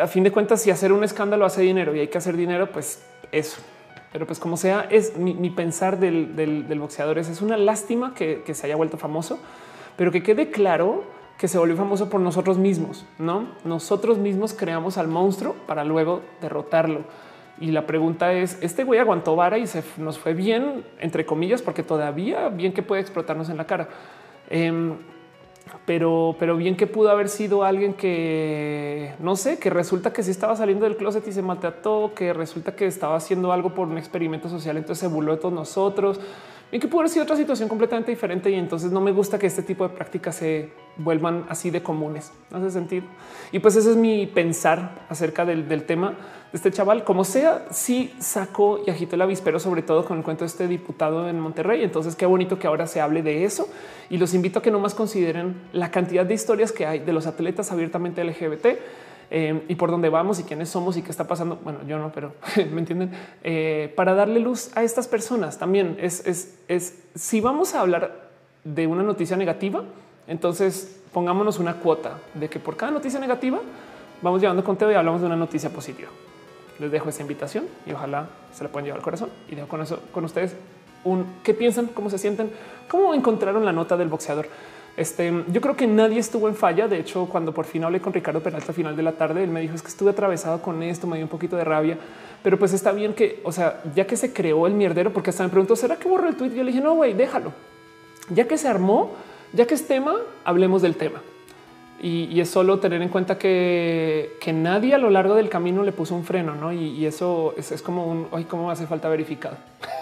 A 0.00 0.06
fin 0.06 0.24
de 0.24 0.30
cuentas, 0.30 0.60
si 0.60 0.70
hacer 0.70 0.92
un 0.92 1.04
escándalo 1.04 1.46
hace 1.46 1.62
dinero 1.62 1.94
y 1.94 2.00
hay 2.00 2.08
que 2.08 2.18
hacer 2.18 2.36
dinero, 2.36 2.70
pues 2.70 3.02
eso. 3.32 3.60
Pero 4.12 4.26
pues 4.26 4.38
como 4.38 4.56
sea, 4.56 4.88
es 4.90 5.16
mi, 5.16 5.50
pensar 5.50 5.98
del, 6.00 6.78
boxeador 6.78 7.18
es, 7.18 7.28
es 7.28 7.42
una 7.42 7.56
lástima 7.56 8.14
que, 8.14 8.42
se 8.52 8.66
haya 8.66 8.76
vuelto 8.76 8.96
famoso, 8.96 9.38
pero 9.96 10.10
que 10.10 10.22
quede 10.22 10.50
claro 10.50 11.04
que 11.38 11.48
se 11.48 11.58
volvió 11.58 11.76
famoso 11.76 12.10
por 12.10 12.20
nosotros 12.20 12.58
mismos, 12.58 13.06
¿no? 13.18 13.46
Nosotros 13.64 14.18
mismos 14.18 14.52
creamos 14.52 14.98
al 14.98 15.08
monstruo 15.08 15.54
para 15.66 15.84
luego 15.84 16.22
derrotarlo. 16.40 17.04
Y 17.60 17.70
la 17.70 17.86
pregunta 17.86 18.32
es, 18.32 18.58
este 18.62 18.84
güey 18.84 18.98
aguantó 18.98 19.36
vara 19.36 19.58
y 19.58 19.66
se 19.66 19.82
nos 19.96 20.18
fue 20.18 20.34
bien, 20.34 20.84
entre 20.98 21.24
comillas, 21.24 21.62
porque 21.62 21.82
todavía 21.82 22.48
bien 22.48 22.72
que 22.72 22.82
puede 22.82 23.00
explotarnos 23.00 23.48
en 23.48 23.56
la 23.56 23.66
cara. 23.66 23.88
Em, 24.48 24.96
pero, 25.86 26.36
pero 26.38 26.56
bien 26.56 26.76
que 26.76 26.86
pudo 26.86 27.10
haber 27.10 27.28
sido 27.28 27.64
alguien 27.64 27.94
que 27.94 29.14
no 29.18 29.36
sé, 29.36 29.58
que 29.58 29.70
resulta 29.70 30.12
que 30.12 30.22
sí 30.22 30.30
estaba 30.30 30.54
saliendo 30.56 30.84
del 30.84 30.96
closet 30.96 31.26
y 31.26 31.32
se 31.32 31.42
maltrató, 31.42 32.12
que 32.14 32.32
resulta 32.32 32.76
que 32.76 32.86
estaba 32.86 33.16
haciendo 33.16 33.52
algo 33.52 33.74
por 33.74 33.88
un 33.88 33.98
experimento 33.98 34.48
social, 34.48 34.76
entonces 34.76 35.00
se 35.00 35.08
burló 35.08 35.32
de 35.32 35.38
todos 35.38 35.54
nosotros. 35.54 36.20
Bien 36.70 36.80
que 36.80 36.86
pudo 36.86 37.00
haber 37.00 37.10
sido 37.10 37.24
otra 37.24 37.36
situación 37.36 37.68
completamente 37.68 38.12
diferente 38.12 38.48
y 38.48 38.54
entonces 38.54 38.92
no 38.92 39.00
me 39.00 39.10
gusta 39.10 39.40
que 39.40 39.46
este 39.48 39.62
tipo 39.62 39.88
de 39.88 39.92
prácticas 39.92 40.36
se 40.36 40.70
vuelvan 40.96 41.44
así 41.48 41.70
de 41.70 41.82
comunes. 41.82 42.32
No 42.50 42.58
hace 42.58 42.70
sentido. 42.70 43.06
Y 43.50 43.58
pues 43.58 43.74
ese 43.74 43.90
es 43.90 43.96
mi 43.96 44.26
pensar 44.26 45.04
acerca 45.08 45.44
del, 45.44 45.66
tema 45.84 46.14
este 46.52 46.70
chaval. 46.70 47.04
Como 47.04 47.24
sea, 47.24 47.66
sí 47.70 48.14
sacó 48.18 48.80
y 48.86 48.90
agitó 48.90 49.16
el 49.16 49.22
avispero, 49.22 49.58
sobre 49.60 49.82
todo 49.82 50.04
con 50.04 50.18
el 50.18 50.24
cuento 50.24 50.44
de 50.44 50.48
este 50.48 50.68
diputado 50.68 51.28
en 51.28 51.38
Monterrey. 51.40 51.82
Entonces, 51.82 52.16
qué 52.16 52.26
bonito 52.26 52.58
que 52.58 52.66
ahora 52.66 52.86
se 52.86 53.00
hable 53.00 53.22
de 53.22 53.44
eso 53.44 53.68
y 54.08 54.18
los 54.18 54.34
invito 54.34 54.58
a 54.58 54.62
que 54.62 54.70
no 54.70 54.78
más 54.78 54.94
consideren 54.94 55.60
la 55.72 55.90
cantidad 55.90 56.24
de 56.24 56.34
historias 56.34 56.72
que 56.72 56.86
hay 56.86 57.00
de 57.00 57.12
los 57.12 57.26
atletas 57.26 57.70
abiertamente 57.72 58.24
LGBT. 58.24 58.66
Eh, 59.32 59.62
y 59.68 59.76
por 59.76 59.92
dónde 59.92 60.08
vamos 60.08 60.40
y 60.40 60.42
quiénes 60.42 60.70
somos 60.70 60.96
y 60.96 61.02
qué 61.02 61.10
está 61.10 61.28
pasando. 61.28 61.58
Bueno, 61.62 61.80
yo 61.86 61.98
no, 61.98 62.10
pero 62.10 62.32
me 62.72 62.80
entienden 62.80 63.12
eh, 63.44 63.92
para 63.94 64.14
darle 64.14 64.40
luz 64.40 64.76
a 64.76 64.82
estas 64.82 65.06
personas 65.06 65.56
también 65.56 65.96
es, 66.00 66.26
es, 66.26 66.58
es 66.66 67.04
si 67.14 67.40
vamos 67.40 67.76
a 67.76 67.80
hablar 67.80 68.28
de 68.64 68.88
una 68.88 69.04
noticia 69.04 69.36
negativa, 69.36 69.84
entonces 70.26 71.00
pongámonos 71.12 71.60
una 71.60 71.74
cuota 71.74 72.18
de 72.34 72.48
que 72.48 72.58
por 72.58 72.76
cada 72.76 72.90
noticia 72.90 73.20
negativa 73.20 73.60
vamos 74.20 74.40
llevando 74.40 74.64
conteo 74.64 74.90
y 74.90 74.94
hablamos 74.94 75.20
de 75.20 75.28
una 75.28 75.36
noticia 75.36 75.70
positiva. 75.70 76.08
Les 76.80 76.90
dejo 76.90 77.10
esa 77.10 77.22
invitación 77.22 77.66
y 77.86 77.92
ojalá 77.92 78.28
se 78.52 78.64
la 78.64 78.70
puedan 78.70 78.86
llevar 78.86 78.98
al 78.98 79.04
corazón 79.04 79.30
y 79.48 79.54
dejo 79.54 79.68
con 79.68 79.82
eso 79.82 80.00
con 80.12 80.24
ustedes 80.24 80.56
un 81.04 81.26
qué 81.42 81.54
piensan, 81.54 81.86
cómo 81.86 82.10
se 82.10 82.18
sienten, 82.18 82.50
cómo 82.88 83.14
encontraron 83.14 83.64
la 83.64 83.72
nota 83.72 83.96
del 83.96 84.08
boxeador. 84.08 84.48
Este, 84.96 85.32
yo 85.48 85.60
creo 85.60 85.76
que 85.76 85.86
nadie 85.86 86.18
estuvo 86.18 86.48
en 86.48 86.54
falla. 86.54 86.88
De 86.88 86.98
hecho, 86.98 87.26
cuando 87.26 87.54
por 87.54 87.64
fin 87.64 87.84
hablé 87.84 88.00
con 88.00 88.12
Ricardo 88.12 88.42
Peralta 88.42 88.68
al 88.68 88.74
final 88.74 88.96
de 88.96 89.02
la 89.02 89.12
tarde, 89.12 89.42
él 89.42 89.50
me 89.50 89.60
dijo 89.60 89.74
es 89.74 89.82
que 89.82 89.88
estuve 89.88 90.10
atravesado 90.10 90.60
con 90.60 90.82
esto, 90.82 91.06
me 91.06 91.16
dio 91.16 91.24
un 91.24 91.30
poquito 91.30 91.56
de 91.56 91.64
rabia, 91.64 91.96
pero 92.42 92.58
pues 92.58 92.72
está 92.72 92.92
bien 92.92 93.14
que, 93.14 93.40
o 93.44 93.52
sea, 93.52 93.82
ya 93.94 94.06
que 94.06 94.16
se 94.16 94.32
creó 94.32 94.66
el 94.66 94.74
mierdero, 94.74 95.12
porque 95.12 95.30
hasta 95.30 95.42
me 95.42 95.48
preguntó, 95.48 95.76
¿será 95.76 95.96
que 95.96 96.08
borró 96.08 96.28
el 96.28 96.36
tweet? 96.36 96.50
Yo 96.50 96.62
le 96.62 96.72
dije, 96.72 96.82
no, 96.82 96.94
güey, 96.94 97.14
déjalo. 97.14 97.52
Ya 98.28 98.46
que 98.46 98.58
se 98.58 98.68
armó, 98.68 99.12
ya 99.52 99.66
que 99.66 99.74
es 99.74 99.86
tema, 99.86 100.16
hablemos 100.44 100.82
del 100.82 100.96
tema. 100.96 101.22
Y, 102.02 102.40
es 102.40 102.48
solo 102.48 102.78
tener 102.78 103.02
en 103.02 103.10
cuenta 103.10 103.36
que, 103.36 104.38
nadie 104.54 104.94
a 104.94 104.98
lo 104.98 105.10
largo 105.10 105.34
del 105.34 105.50
camino 105.50 105.82
le 105.82 105.92
puso 105.92 106.14
un 106.14 106.24
freno, 106.24 106.54
¿no? 106.54 106.72
Y, 106.72 107.04
eso 107.04 107.54
es, 107.56 107.82
como 107.82 108.06
un, 108.06 108.28
ay, 108.32 108.44
cómo 108.44 108.70
hace 108.70 108.86
falta 108.86 109.08
verificado. 109.08 109.56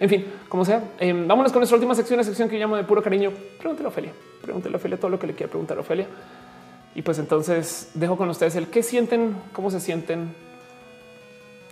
En 0.00 0.10
fin, 0.10 0.26
como 0.48 0.64
sea, 0.64 0.82
eh, 0.98 1.12
vámonos 1.12 1.52
con 1.52 1.60
nuestra 1.60 1.76
última 1.76 1.94
sección, 1.94 2.18
la 2.18 2.24
sección 2.24 2.48
que 2.48 2.58
llamo 2.58 2.76
de 2.76 2.82
puro 2.82 3.00
cariño. 3.00 3.30
Pregúntale 3.58 3.86
a 3.86 3.88
Ofelia, 3.88 4.12
pregúntale 4.42 4.74
a 4.74 4.76
Ofelia 4.76 4.98
todo 4.98 5.08
lo 5.08 5.20
que 5.20 5.28
le 5.28 5.34
quiera 5.34 5.48
preguntar 5.48 5.78
a 5.78 5.80
Ofelia. 5.80 6.08
Y 6.96 7.02
pues 7.02 7.18
entonces 7.20 7.90
dejo 7.94 8.16
con 8.16 8.28
ustedes 8.28 8.56
el 8.56 8.66
qué 8.66 8.82
sienten, 8.82 9.36
cómo 9.52 9.70
se 9.70 9.80
sienten, 9.80 10.34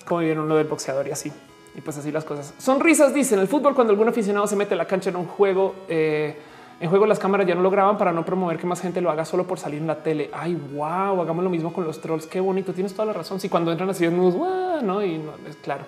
cómo 0.07 0.21
vieron 0.21 0.49
lo 0.49 0.57
del 0.57 0.69
boxeador 0.69 1.09
y 1.09 1.11
así. 1.11 1.33
Y 1.75 1.81
pues 1.81 1.99
así 1.99 2.13
las 2.13 2.25
cosas. 2.25 2.55
Sonrisas 2.59 3.13
dicen 3.13 3.41
el 3.41 3.49
fútbol 3.49 3.75
cuando 3.75 3.93
algún 3.93 4.09
aficionado 4.09 4.47
se 4.47 4.57
mete 4.57 4.75
a 4.75 4.77
la 4.77 4.87
cancha 4.87 5.11
en 5.11 5.17
un 5.17 5.27
juego. 5.27 5.75
Eh, 5.89 6.37
en 6.83 6.91
juego 6.91 7.07
las 7.07 7.21
cámaras 7.21 7.47
ya 7.47 7.55
no 7.55 7.63
lo 7.63 7.71
graban 7.71 7.97
para 7.97 8.13
no 8.13 8.25
promover 8.25 8.59
que 8.59 8.67
más 8.67 8.81
gente 8.81 9.01
lo 9.01 9.09
haga 9.09 9.25
solo 9.25 9.47
por 9.47 9.57
salir 9.57 9.81
en 9.81 9.87
la 9.87 10.03
tele. 10.03 10.31
Ay, 10.33 10.57
wow, 10.57 11.23
hagamos 11.23 11.45
lo 11.45 11.49
mismo 11.49 11.73
con 11.73 11.85
los 11.85 12.01
trolls. 12.01 12.27
Qué 12.27 12.41
bonito. 12.41 12.73
Tienes 12.75 12.93
toda 12.93 13.07
la 13.07 13.13
razón. 13.13 13.39
Si 13.39 13.49
cuando 13.49 13.71
entran 13.71 13.89
así 13.89 14.05
desnudos, 14.05 14.35
wow, 14.35 14.83
no, 14.83 15.01
y 15.01 15.17
no 15.17 15.35
es 15.49 15.55
claro. 15.55 15.85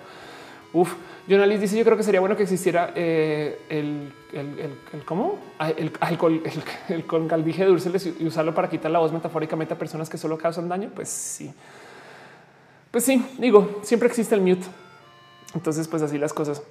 Uf, 0.71 0.93
Jonalis 1.27 1.59
dice: 1.59 1.77
Yo 1.77 1.83
creo 1.83 1.97
que 1.97 2.03
sería 2.03 2.21
bueno 2.21 2.37
que 2.37 2.43
existiera 2.43 2.93
eh, 2.95 3.59
el, 3.67 4.13
el, 4.31 4.77
el, 4.93 5.03
cómo 5.03 5.37
el 5.59 5.91
alcohol, 5.99 6.41
el, 6.87 7.05
con 7.05 7.27
galdije 7.27 7.63
de 7.63 7.71
dulces 7.71 8.13
y 8.17 8.25
usarlo 8.25 8.55
para 8.55 8.69
quitar 8.69 8.89
la 8.89 8.99
voz 8.99 9.11
metafóricamente 9.11 9.73
a 9.73 9.77
personas 9.77 10.09
que 10.09 10.17
solo 10.17 10.37
causan 10.37 10.69
daño. 10.69 10.91
Pues 10.95 11.09
sí, 11.09 11.53
pues 12.89 13.03
sí, 13.03 13.21
digo, 13.37 13.81
siempre 13.81 14.07
existe 14.07 14.33
el 14.33 14.39
mute. 14.39 14.65
Entonces, 15.53 15.89
pues 15.89 16.01
así 16.03 16.17
las 16.17 16.31
cosas. 16.31 16.61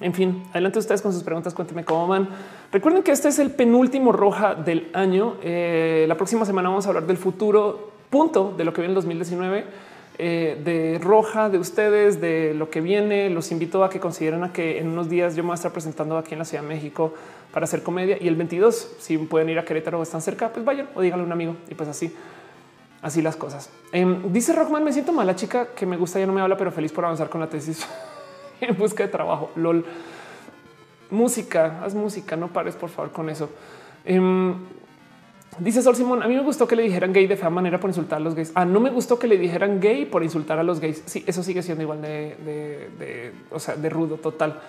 En 0.00 0.14
fin, 0.14 0.44
adelante 0.50 0.78
ustedes 0.78 1.02
con 1.02 1.12
sus 1.12 1.22
preguntas. 1.22 1.54
Cuéntenme 1.54 1.84
cómo 1.84 2.06
van. 2.06 2.28
Recuerden 2.72 3.02
que 3.02 3.12
este 3.12 3.28
es 3.28 3.38
el 3.38 3.50
penúltimo 3.50 4.12
roja 4.12 4.54
del 4.54 4.90
año. 4.94 5.36
Eh, 5.42 6.06
la 6.08 6.16
próxima 6.16 6.44
semana 6.44 6.68
vamos 6.68 6.86
a 6.86 6.88
hablar 6.88 7.06
del 7.06 7.16
futuro 7.16 7.90
punto 8.08 8.54
de 8.56 8.64
lo 8.64 8.72
que 8.72 8.80
viene 8.80 8.92
en 8.92 8.96
2019 8.96 9.64
eh, 10.22 10.60
de 10.62 10.98
roja 10.98 11.48
de 11.48 11.58
ustedes, 11.58 12.20
de 12.20 12.52
lo 12.52 12.68
que 12.68 12.82
viene. 12.82 13.30
Los 13.30 13.50
invito 13.52 13.82
a 13.82 13.88
que 13.88 14.00
consideren 14.00 14.44
a 14.44 14.52
que 14.52 14.78
en 14.78 14.88
unos 14.88 15.08
días 15.08 15.34
yo 15.34 15.42
me 15.42 15.48
voy 15.48 15.54
a 15.54 15.56
estar 15.56 15.72
presentando 15.72 16.18
aquí 16.18 16.34
en 16.34 16.40
la 16.40 16.44
Ciudad 16.44 16.62
de 16.62 16.68
México 16.68 17.14
para 17.54 17.64
hacer 17.64 17.82
comedia 17.82 18.18
y 18.20 18.28
el 18.28 18.36
22, 18.36 18.96
si 18.98 19.16
pueden 19.16 19.48
ir 19.48 19.58
a 19.58 19.64
Querétaro 19.64 19.98
o 19.98 20.02
están 20.02 20.20
cerca, 20.20 20.52
pues 20.52 20.62
vayan 20.62 20.90
o 20.94 21.00
díganle 21.00 21.22
a 21.22 21.26
un 21.26 21.32
amigo 21.32 21.56
y 21.70 21.74
pues 21.74 21.88
así, 21.88 22.14
así 23.00 23.22
las 23.22 23.34
cosas. 23.36 23.70
Eh, 23.92 24.20
dice 24.26 24.52
Rockman, 24.52 24.84
me 24.84 24.92
siento 24.92 25.12
mal, 25.12 25.26
la 25.26 25.36
chica 25.36 25.68
que 25.74 25.86
me 25.86 25.96
gusta 25.96 26.20
ya 26.20 26.26
no 26.26 26.34
me 26.34 26.42
habla, 26.42 26.56
pero 26.58 26.70
feliz 26.70 26.92
por 26.92 27.06
avanzar 27.06 27.30
con 27.30 27.40
la 27.40 27.48
tesis 27.48 27.86
en 28.68 28.76
busca 28.76 29.04
de 29.04 29.08
trabajo. 29.08 29.50
LOL. 29.56 29.84
Música, 31.10 31.80
haz 31.82 31.94
música, 31.94 32.36
no 32.36 32.48
pares 32.48 32.76
por 32.76 32.88
favor 32.88 33.10
con 33.12 33.30
eso. 33.30 33.50
Eh, 34.04 34.20
Dice 35.58 35.82
Sol 35.82 35.96
Simón, 35.96 36.22
a 36.22 36.28
mí 36.28 36.34
me 36.34 36.42
gustó 36.42 36.66
que 36.66 36.76
le 36.76 36.82
dijeran 36.82 37.12
gay 37.12 37.26
de 37.26 37.36
fea 37.36 37.50
manera 37.50 37.78
por 37.78 37.90
insultar 37.90 38.18
a 38.18 38.20
los 38.20 38.34
gays. 38.34 38.52
Ah, 38.54 38.64
no 38.64 38.80
me 38.80 38.88
gustó 38.88 39.18
que 39.18 39.26
le 39.26 39.36
dijeran 39.36 39.80
gay 39.80 40.06
por 40.06 40.22
insultar 40.22 40.58
a 40.58 40.62
los 40.62 40.80
gays. 40.80 41.02
Sí, 41.04 41.24
eso 41.26 41.42
sigue 41.42 41.62
siendo 41.62 41.82
igual 41.82 42.00
de, 42.00 43.32
o 43.50 43.58
sea, 43.58 43.74
de 43.76 43.90
rudo 43.90 44.16
total. 44.16 44.60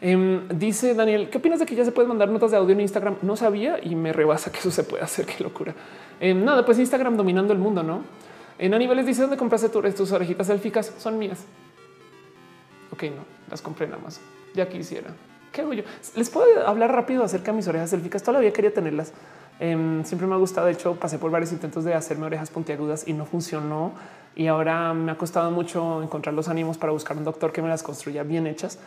Eh, 0.00 0.40
dice 0.52 0.94
Daniel, 0.94 1.28
¿qué 1.30 1.38
opinas 1.38 1.60
de 1.60 1.66
que 1.66 1.76
ya 1.76 1.84
se 1.84 1.92
pueden 1.92 2.08
mandar 2.08 2.28
notas 2.28 2.50
de 2.50 2.56
audio 2.56 2.72
en 2.72 2.80
Instagram? 2.80 3.18
No 3.22 3.36
sabía 3.36 3.78
y 3.80 3.94
me 3.94 4.12
rebasa 4.12 4.50
que 4.50 4.58
eso 4.58 4.70
se 4.70 4.82
puede 4.82 5.04
hacer. 5.04 5.26
Qué 5.36 5.44
locura. 5.44 5.74
Eh, 6.18 6.34
nada, 6.34 6.64
pues 6.64 6.78
Instagram 6.78 7.16
dominando 7.16 7.52
el 7.52 7.58
mundo, 7.58 7.82
¿no? 7.82 8.02
En 8.58 8.74
Aníbales 8.74 9.06
dice, 9.06 9.22
¿dónde 9.22 9.36
compraste 9.36 9.68
tus 9.68 10.10
orejitas 10.12 10.48
élficas? 10.48 10.92
Son 10.98 11.18
mías. 11.18 11.44
Ok, 12.92 13.04
no, 13.04 13.24
las 13.50 13.62
compré 13.62 13.86
nada 13.86 14.02
más. 14.02 14.20
Ya 14.54 14.68
quisiera. 14.68 15.10
¿Qué 15.50 15.62
hago 15.62 15.72
yo? 15.72 15.82
Les 16.14 16.30
puedo 16.30 16.66
hablar 16.66 16.92
rápido 16.92 17.24
acerca 17.24 17.52
de 17.52 17.56
mis 17.56 17.68
orejas 17.68 17.92
élficas. 17.92 18.22
Todavía 18.22 18.52
quería 18.52 18.72
tenerlas. 18.72 19.12
Eh, 19.60 20.00
siempre 20.04 20.26
me 20.26 20.34
ha 20.34 20.38
gustado. 20.38 20.66
De 20.66 20.72
hecho, 20.72 20.94
pasé 20.96 21.18
por 21.18 21.30
varios 21.30 21.52
intentos 21.52 21.84
de 21.84 21.94
hacerme 21.94 22.26
orejas 22.26 22.50
puntiagudas 22.50 23.06
y 23.06 23.12
no 23.12 23.24
funcionó. 23.24 23.92
Y 24.34 24.46
ahora 24.46 24.94
me 24.94 25.12
ha 25.12 25.18
costado 25.18 25.50
mucho 25.50 26.02
encontrar 26.02 26.34
los 26.34 26.48
ánimos 26.48 26.78
para 26.78 26.92
buscar 26.92 27.16
un 27.16 27.24
doctor 27.24 27.52
que 27.52 27.62
me 27.62 27.68
las 27.68 27.82
construya 27.82 28.22
bien 28.22 28.46
hechas. 28.46 28.78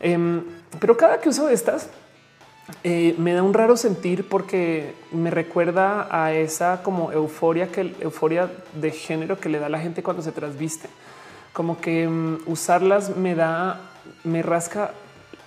Eh, 0.00 0.42
pero 0.80 0.96
cada 0.96 1.20
que 1.20 1.28
uso 1.28 1.48
estas, 1.48 1.88
eh, 2.82 3.14
me 3.18 3.34
da 3.34 3.42
un 3.42 3.52
raro 3.52 3.76
sentir 3.76 4.26
porque 4.28 4.94
me 5.12 5.30
recuerda 5.30 6.08
a 6.10 6.32
esa 6.32 6.82
como 6.82 7.12
euforia 7.12 7.70
que 7.70 7.94
euforia 8.00 8.50
de 8.74 8.90
género 8.90 9.38
que 9.38 9.48
le 9.48 9.58
da 9.58 9.68
la 9.68 9.78
gente 9.80 10.02
cuando 10.02 10.22
se 10.22 10.32
trasviste. 10.32 10.88
Como 11.54 11.80
que 11.80 12.06
um, 12.06 12.36
usarlas 12.44 13.16
me 13.16 13.34
da, 13.34 13.80
me 14.24 14.42
rasca 14.42 14.92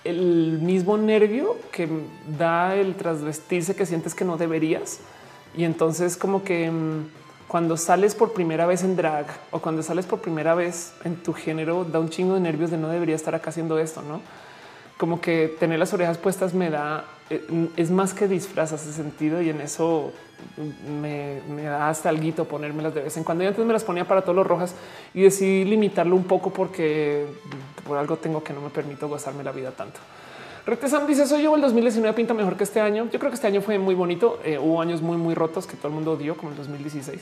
el 0.02 0.58
mismo 0.60 0.96
nervio 0.96 1.56
que 1.70 1.88
da 2.36 2.74
el 2.74 2.96
trasvestirse 2.96 3.76
que 3.76 3.86
sientes 3.86 4.16
que 4.16 4.24
no 4.24 4.36
deberías. 4.36 4.98
Y 5.56 5.62
entonces 5.62 6.16
como 6.16 6.42
que 6.42 6.72
cuando 7.48 7.78
sales 7.78 8.14
por 8.14 8.34
primera 8.34 8.66
vez 8.66 8.84
en 8.84 8.94
drag 8.94 9.26
o 9.50 9.60
cuando 9.60 9.82
sales 9.82 10.06
por 10.06 10.20
primera 10.20 10.54
vez 10.54 10.92
en 11.04 11.16
tu 11.16 11.32
género, 11.32 11.84
da 11.84 11.98
un 11.98 12.10
chingo 12.10 12.34
de 12.34 12.40
nervios 12.40 12.70
de 12.70 12.76
no 12.76 12.88
debería 12.88 13.16
estar 13.16 13.34
acá 13.34 13.50
haciendo 13.50 13.78
esto, 13.78 14.02
¿no? 14.02 14.20
Como 14.98 15.20
que 15.20 15.56
tener 15.58 15.78
las 15.78 15.94
orejas 15.94 16.18
puestas 16.18 16.52
me 16.52 16.68
da, 16.68 17.04
es 17.76 17.90
más 17.90 18.14
que 18.14 18.26
disfraz 18.26 18.72
ese 18.72 18.92
sentido 18.92 19.42
y 19.42 19.50
en 19.50 19.60
eso 19.60 20.12
me, 21.00 21.40
me 21.48 21.64
da 21.64 21.88
hasta 21.88 22.08
algo 22.08 22.44
ponérmelas 22.44 22.94
de 22.94 23.02
vez 23.02 23.16
en 23.16 23.24
cuando. 23.24 23.44
Y 23.44 23.46
antes 23.46 23.64
me 23.64 23.72
las 23.72 23.84
ponía 23.84 24.06
para 24.06 24.22
todos 24.22 24.36
los 24.36 24.46
rojas 24.46 24.74
y 25.14 25.22
decidí 25.22 25.64
limitarlo 25.64 26.16
un 26.16 26.24
poco 26.24 26.50
porque 26.50 27.26
por 27.86 27.98
algo 27.98 28.16
tengo 28.16 28.42
que 28.42 28.52
no 28.52 28.60
me 28.60 28.70
permito 28.70 29.08
gozarme 29.08 29.44
la 29.44 29.52
vida 29.52 29.70
tanto. 29.72 30.00
Retesam 30.66 31.06
dice 31.06 31.26
soy 31.26 31.44
yo 31.44 31.54
el 31.54 31.62
2019 31.62 32.14
pinta 32.14 32.34
mejor 32.34 32.56
que 32.56 32.64
este 32.64 32.80
año. 32.80 33.08
Yo 33.10 33.18
creo 33.18 33.30
que 33.30 33.36
este 33.36 33.46
año 33.46 33.62
fue 33.62 33.78
muy 33.78 33.94
bonito. 33.94 34.38
Eh, 34.44 34.58
hubo 34.58 34.80
años 34.80 35.00
muy, 35.00 35.16
muy 35.16 35.34
rotos 35.34 35.66
que 35.66 35.76
todo 35.76 35.88
el 35.88 35.94
mundo 35.94 36.12
odió, 36.12 36.36
como 36.36 36.50
el 36.50 36.56
2016. 36.58 37.20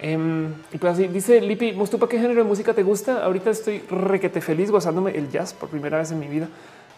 Eh, 0.00 0.48
y 0.72 0.78
pues 0.78 0.92
así 0.92 1.08
dice 1.08 1.40
Lipi 1.40 1.72
Mustupa, 1.72 2.08
¿qué 2.08 2.18
género 2.18 2.42
de 2.42 2.48
música 2.48 2.72
te 2.72 2.82
gusta? 2.82 3.24
Ahorita 3.24 3.50
estoy 3.50 3.80
requete 3.90 4.40
feliz 4.40 4.70
gozándome 4.70 5.10
el 5.10 5.28
jazz 5.28 5.52
por 5.52 5.68
primera 5.68 5.98
vez 5.98 6.12
en 6.12 6.20
mi 6.20 6.28
vida. 6.28 6.48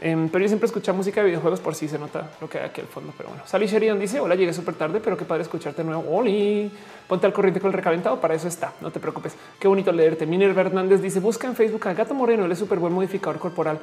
Um, 0.02 0.30
pero 0.30 0.40
yo 0.42 0.48
siempre 0.48 0.66
escucho 0.66 0.94
música 0.94 1.20
de 1.20 1.26
videojuegos 1.26 1.60
por 1.60 1.74
si 1.74 1.86
se 1.86 1.98
nota 1.98 2.30
lo 2.40 2.48
que 2.48 2.58
hay 2.58 2.64
aquí 2.64 2.80
al 2.80 2.86
fondo. 2.86 3.12
Pero 3.16 3.28
bueno, 3.28 3.44
Sally 3.46 3.66
Sheridan 3.66 3.98
dice: 3.98 4.18
Hola, 4.18 4.34
llegué 4.34 4.52
súper 4.54 4.74
tarde, 4.74 4.98
pero 4.98 5.16
qué 5.16 5.26
padre 5.26 5.42
escucharte 5.42 5.82
de 5.82 5.88
nuevo. 5.88 6.04
Oli, 6.16 6.70
ponte 7.06 7.26
al 7.26 7.34
corriente 7.34 7.60
con 7.60 7.68
el 7.68 7.74
recalentado. 7.74 8.18
Para 8.18 8.34
eso 8.34 8.48
está. 8.48 8.72
No 8.80 8.90
te 8.90 8.98
preocupes. 8.98 9.34
Qué 9.58 9.68
bonito 9.68 9.92
leerte. 9.92 10.24
Miner 10.24 10.56
Hernández 10.56 11.02
dice: 11.02 11.20
Busca 11.20 11.46
en 11.46 11.54
Facebook 11.54 11.86
a 11.86 11.92
Gato 11.92 12.14
Moreno. 12.14 12.46
Él 12.46 12.52
es 12.52 12.58
súper 12.58 12.78
buen 12.78 12.94
modificador 12.94 13.38
corporal. 13.38 13.78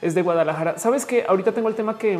Es 0.00 0.14
de 0.14 0.22
Guadalajara. 0.22 0.78
Sabes 0.78 1.04
que 1.04 1.24
ahorita 1.26 1.50
tengo 1.50 1.68
el 1.68 1.74
tema 1.74 1.98
que, 1.98 2.16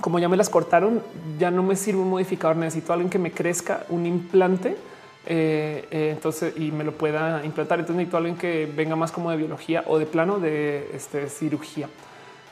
como 0.00 0.18
ya 0.18 0.30
me 0.30 0.38
las 0.38 0.48
cortaron, 0.48 1.02
ya 1.38 1.50
no 1.50 1.62
me 1.62 1.76
sirve 1.76 2.00
un 2.00 2.08
modificador. 2.08 2.56
Necesito 2.56 2.94
alguien 2.94 3.10
que 3.10 3.18
me 3.18 3.32
crezca 3.32 3.84
un 3.90 4.06
implante 4.06 4.76
Eh, 5.24 5.86
eh, 5.92 6.10
entonces, 6.12 6.54
y 6.56 6.72
me 6.72 6.82
lo 6.84 6.92
pueda 6.92 7.44
implantar. 7.44 7.78
Entonces 7.78 7.96
necesito 7.96 8.16
alguien 8.16 8.36
que 8.36 8.66
venga 8.74 8.96
más 8.96 9.12
como 9.12 9.30
de 9.30 9.36
biología 9.36 9.84
o 9.86 9.98
de 9.98 10.06
plano 10.06 10.40
de 10.40 10.90
este, 10.94 11.28
cirugía. 11.28 11.88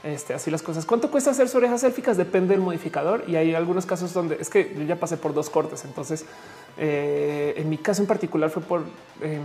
Este, 0.03 0.33
así 0.33 0.51
las 0.51 0.63
cosas. 0.63 0.87
¿Cuánto 0.87 1.11
cuesta 1.11 1.31
hacer 1.31 1.49
orejas 1.55 1.85
élficas? 1.85 2.17
Depende 2.17 2.55
del 2.55 2.63
modificador. 2.63 3.25
Y 3.27 3.37
hay 3.37 3.55
algunos 3.55 3.87
casos 3.87 4.13
donde 4.13 4.39
es 4.41 4.49
que 4.49 4.75
yo 4.77 4.83
ya 4.83 4.97
pasé 4.97 5.17
por 5.17 5.35
dos 5.35 5.51
cortes. 5.51 5.85
Entonces, 5.85 6.25
eh, 6.79 7.55
en 7.57 7.69
mi 7.69 7.79
caso 7.79 8.03
en 8.03 8.09
particular 8.09 8.51
fue 8.51 8.63
por... 8.63 8.81
Em, 9.21 9.43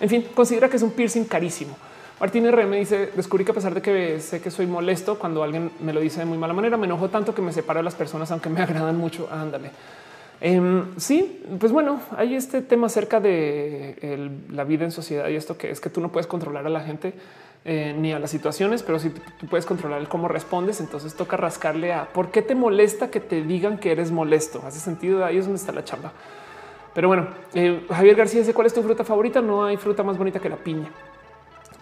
en 0.00 0.08
fin, 0.08 0.26
considera 0.34 0.68
que 0.68 0.76
es 0.76 0.82
un 0.82 0.90
piercing 0.90 1.24
carísimo. 1.24 1.76
Martín 2.18 2.46
R 2.46 2.66
me 2.66 2.78
dice, 2.78 3.10
descubrí 3.16 3.44
que 3.44 3.52
a 3.52 3.54
pesar 3.54 3.74
de 3.74 3.82
que 3.82 4.20
sé 4.20 4.40
que 4.40 4.50
soy 4.50 4.66
molesto, 4.66 5.18
cuando 5.18 5.42
alguien 5.42 5.72
me 5.80 5.92
lo 5.92 6.00
dice 6.00 6.20
de 6.20 6.26
muy 6.26 6.38
mala 6.38 6.54
manera, 6.54 6.76
me 6.76 6.86
enojo 6.86 7.08
tanto 7.08 7.34
que 7.34 7.42
me 7.42 7.52
separo 7.52 7.80
de 7.80 7.84
las 7.84 7.94
personas, 7.94 8.30
aunque 8.30 8.48
me 8.48 8.60
agradan 8.62 8.96
mucho. 8.96 9.28
Ándale. 9.30 9.70
Em, 10.44 10.98
sí, 10.98 11.40
pues 11.60 11.70
bueno, 11.70 12.00
hay 12.16 12.34
este 12.34 12.62
tema 12.62 12.88
acerca 12.88 13.20
de 13.20 14.28
la 14.50 14.64
vida 14.64 14.84
en 14.84 14.90
sociedad 14.90 15.28
y 15.28 15.36
esto 15.36 15.56
que 15.56 15.70
es 15.70 15.80
que 15.80 15.88
tú 15.88 16.00
no 16.00 16.10
puedes 16.10 16.26
controlar 16.26 16.66
a 16.66 16.68
la 16.68 16.80
gente 16.80 17.14
eh, 17.64 17.94
ni 17.96 18.12
a 18.12 18.18
las 18.18 18.32
situaciones, 18.32 18.82
pero 18.82 18.98
si 18.98 19.10
tú 19.10 19.46
puedes 19.48 19.66
controlar 19.66 20.00
el 20.00 20.08
cómo 20.08 20.26
respondes, 20.26 20.80
entonces 20.80 21.14
toca 21.14 21.36
rascarle 21.36 21.92
a 21.92 22.12
por 22.12 22.32
qué 22.32 22.42
te 22.42 22.56
molesta 22.56 23.08
que 23.08 23.20
te 23.20 23.44
digan 23.44 23.78
que 23.78 23.92
eres 23.92 24.10
molesto. 24.10 24.60
Hace 24.66 24.80
sentido, 24.80 25.24
ahí 25.24 25.38
es 25.38 25.44
donde 25.44 25.60
está 25.60 25.70
la 25.70 25.84
chamba. 25.84 26.10
Pero 26.92 27.06
bueno, 27.06 27.28
eh, 27.54 27.86
Javier 27.88 28.16
García 28.16 28.40
dice 28.40 28.52
cuál 28.52 28.66
es 28.66 28.74
tu 28.74 28.82
fruta 28.82 29.04
favorita. 29.04 29.40
No 29.40 29.64
hay 29.64 29.76
fruta 29.76 30.02
más 30.02 30.18
bonita 30.18 30.40
que 30.40 30.48
la 30.48 30.56
piña, 30.56 30.88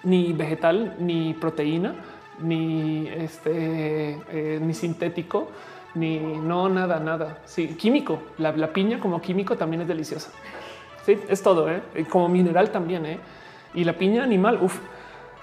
ni 0.04 0.34
vegetal, 0.34 0.96
ni 0.98 1.32
proteína, 1.32 1.94
ni 2.42 3.08
este, 3.08 4.18
eh, 4.32 4.58
ni 4.60 4.74
sintético 4.74 5.48
ni 5.94 6.18
no, 6.18 6.68
nada, 6.68 7.00
nada. 7.00 7.38
Sí, 7.44 7.68
químico. 7.68 8.20
La, 8.38 8.72
piña 8.72 9.00
como 9.00 9.20
químico 9.20 9.56
también 9.56 9.82
es 9.82 9.88
deliciosa. 9.88 10.30
Sí, 11.04 11.18
es 11.28 11.42
todo. 11.42 11.70
¿eh? 11.70 11.82
Como 12.08 12.28
mineral 12.28 12.70
también. 12.70 13.06
¿eh? 13.06 13.18
Y 13.74 13.84
la 13.84 13.94
piña 13.94 14.22
animal. 14.22 14.58
Uf. 14.62 14.78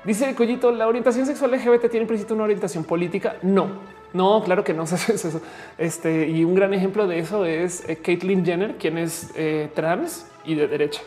Dice 0.03 0.33
Collito, 0.35 0.71
la 0.71 0.87
orientación 0.87 1.25
sexual 1.25 1.51
LGBT 1.51 1.89
tiene 1.89 2.07
en 2.07 2.31
una 2.33 2.43
orientación 2.43 2.85
política. 2.85 3.35
No, 3.41 3.67
no, 4.13 4.41
claro 4.43 4.63
que 4.63 4.73
no 4.73 4.83
es 4.83 5.09
eso. 5.09 5.41
Este 5.77 6.29
y 6.29 6.45
un 6.45 6.55
gran 6.55 6.73
ejemplo 6.73 7.07
de 7.07 7.19
eso 7.19 7.43
es 7.43 7.87
eh, 7.89 7.97
Caitlyn 7.97 8.45
Jenner, 8.45 8.75
quien 8.77 8.97
es 8.97 9.31
eh, 9.35 9.69
trans 9.75 10.27
y 10.45 10.55
de 10.55 10.67
derecha. 10.67 11.01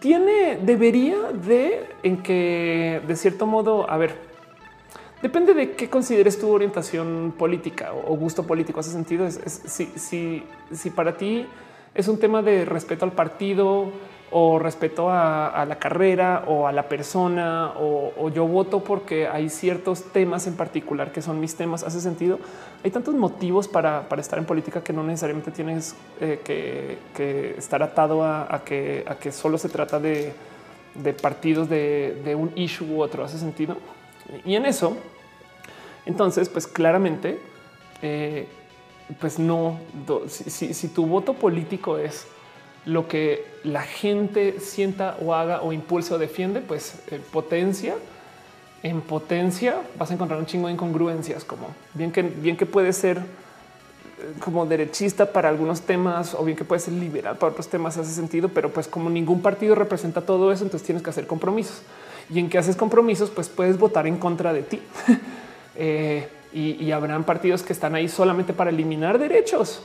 tiene, 0.00 0.58
debería 0.60 1.30
de 1.32 1.86
en 2.02 2.22
que 2.22 3.02
de 3.06 3.14
cierto 3.14 3.46
modo, 3.46 3.88
a 3.88 3.96
ver, 3.98 4.27
Depende 5.22 5.52
de 5.52 5.72
qué 5.72 5.90
consideres 5.90 6.38
tu 6.38 6.48
orientación 6.48 7.34
política 7.36 7.92
o 7.92 8.16
gusto 8.16 8.44
político. 8.44 8.78
Hace 8.78 8.92
sentido. 8.92 9.26
Es, 9.26 9.40
si, 9.66 10.44
si, 10.70 10.90
para 10.90 11.16
ti 11.16 11.44
es 11.94 12.06
un 12.06 12.20
tema 12.20 12.40
de 12.40 12.64
respeto 12.64 13.04
al 13.04 13.10
partido 13.10 13.90
o 14.30 14.58
respeto 14.60 15.10
a, 15.10 15.64
la 15.66 15.78
carrera 15.78 16.44
o 16.46 16.68
a 16.68 16.72
la 16.72 16.88
persona 16.88 17.72
o, 17.78 18.28
yo 18.28 18.46
voto 18.46 18.84
porque 18.84 19.26
hay 19.26 19.48
ciertos 19.48 20.04
temas 20.12 20.46
en 20.46 20.54
particular 20.54 21.10
que 21.10 21.20
son 21.20 21.40
mis 21.40 21.56
temas. 21.56 21.82
Hace 21.82 22.00
sentido. 22.00 22.38
Hay 22.84 22.92
tantos 22.92 23.16
motivos 23.16 23.66
para, 23.66 24.06
estar 24.18 24.38
en 24.38 24.44
política 24.44 24.84
que 24.84 24.92
no 24.92 25.02
necesariamente 25.02 25.50
tienes 25.50 25.96
eh, 26.20 26.38
que, 26.44 27.56
estar 27.58 27.82
atado 27.82 28.22
a, 28.22 28.62
que, 28.64 29.04
a 29.04 29.16
que 29.16 29.32
solo 29.32 29.58
se 29.58 29.68
trata 29.68 29.98
de, 29.98 30.32
partidos 31.20 31.68
de, 31.68 32.22
de 32.24 32.36
un 32.36 32.52
issue 32.54 32.86
u 32.86 33.02
otro. 33.02 33.24
Hace 33.24 33.36
sentido. 33.36 33.78
Y 34.44 34.54
en 34.54 34.66
eso, 34.66 34.96
entonces, 36.06 36.48
pues 36.48 36.66
claramente, 36.66 37.38
eh, 38.02 38.46
pues 39.20 39.38
no, 39.38 39.78
si, 40.26 40.88
tu 40.88 41.06
voto 41.06 41.34
político 41.34 41.98
es 41.98 42.26
lo 42.84 43.08
que 43.08 43.46
la 43.64 43.82
gente 43.82 44.60
sienta 44.60 45.16
o 45.20 45.34
haga 45.34 45.62
o 45.62 45.72
impulse 45.72 46.14
o 46.14 46.18
defiende, 46.18 46.60
pues 46.60 46.94
eh, 47.10 47.20
potencia, 47.30 47.96
en 48.82 49.00
potencia 49.00 49.76
vas 49.98 50.10
a 50.10 50.14
encontrar 50.14 50.38
un 50.38 50.46
chingo 50.46 50.68
de 50.68 50.74
incongruencias, 50.74 51.44
como 51.44 51.74
bien 51.94 52.12
que, 52.12 52.22
bien 52.22 52.56
que 52.56 52.66
puede 52.66 52.92
ser 52.92 53.18
eh, 53.18 53.22
como 54.40 54.66
derechista 54.66 55.32
para 55.32 55.48
algunos 55.48 55.82
temas 55.82 56.34
o 56.34 56.44
bien 56.44 56.56
que 56.56 56.64
puede 56.64 56.80
ser 56.80 56.94
liberal 56.94 57.36
para 57.36 57.52
otros 57.52 57.68
temas 57.68 57.96
hace 57.98 58.12
sentido, 58.12 58.48
pero 58.48 58.70
pues 58.70 58.88
como 58.88 59.10
ningún 59.10 59.42
partido 59.42 59.74
representa 59.74 60.22
todo 60.22 60.52
eso, 60.52 60.64
entonces 60.64 60.86
tienes 60.86 61.02
que 61.02 61.10
hacer 61.10 61.26
compromisos 61.26 61.82
y 62.30 62.38
en 62.38 62.48
que 62.48 62.58
haces 62.58 62.76
compromisos, 62.76 63.30
pues 63.30 63.48
puedes 63.48 63.78
votar 63.78 64.06
en 64.06 64.16
contra 64.16 64.52
de 64.52 64.62
ti. 64.62 64.80
Eh, 65.80 66.26
y, 66.52 66.90
habrán 66.90 67.22
partidos 67.22 67.62
que 67.62 67.72
están 67.72 67.94
ahí 67.94 68.08
solamente 68.08 68.52
para 68.52 68.70
eliminar 68.70 69.16
derechos, 69.16 69.80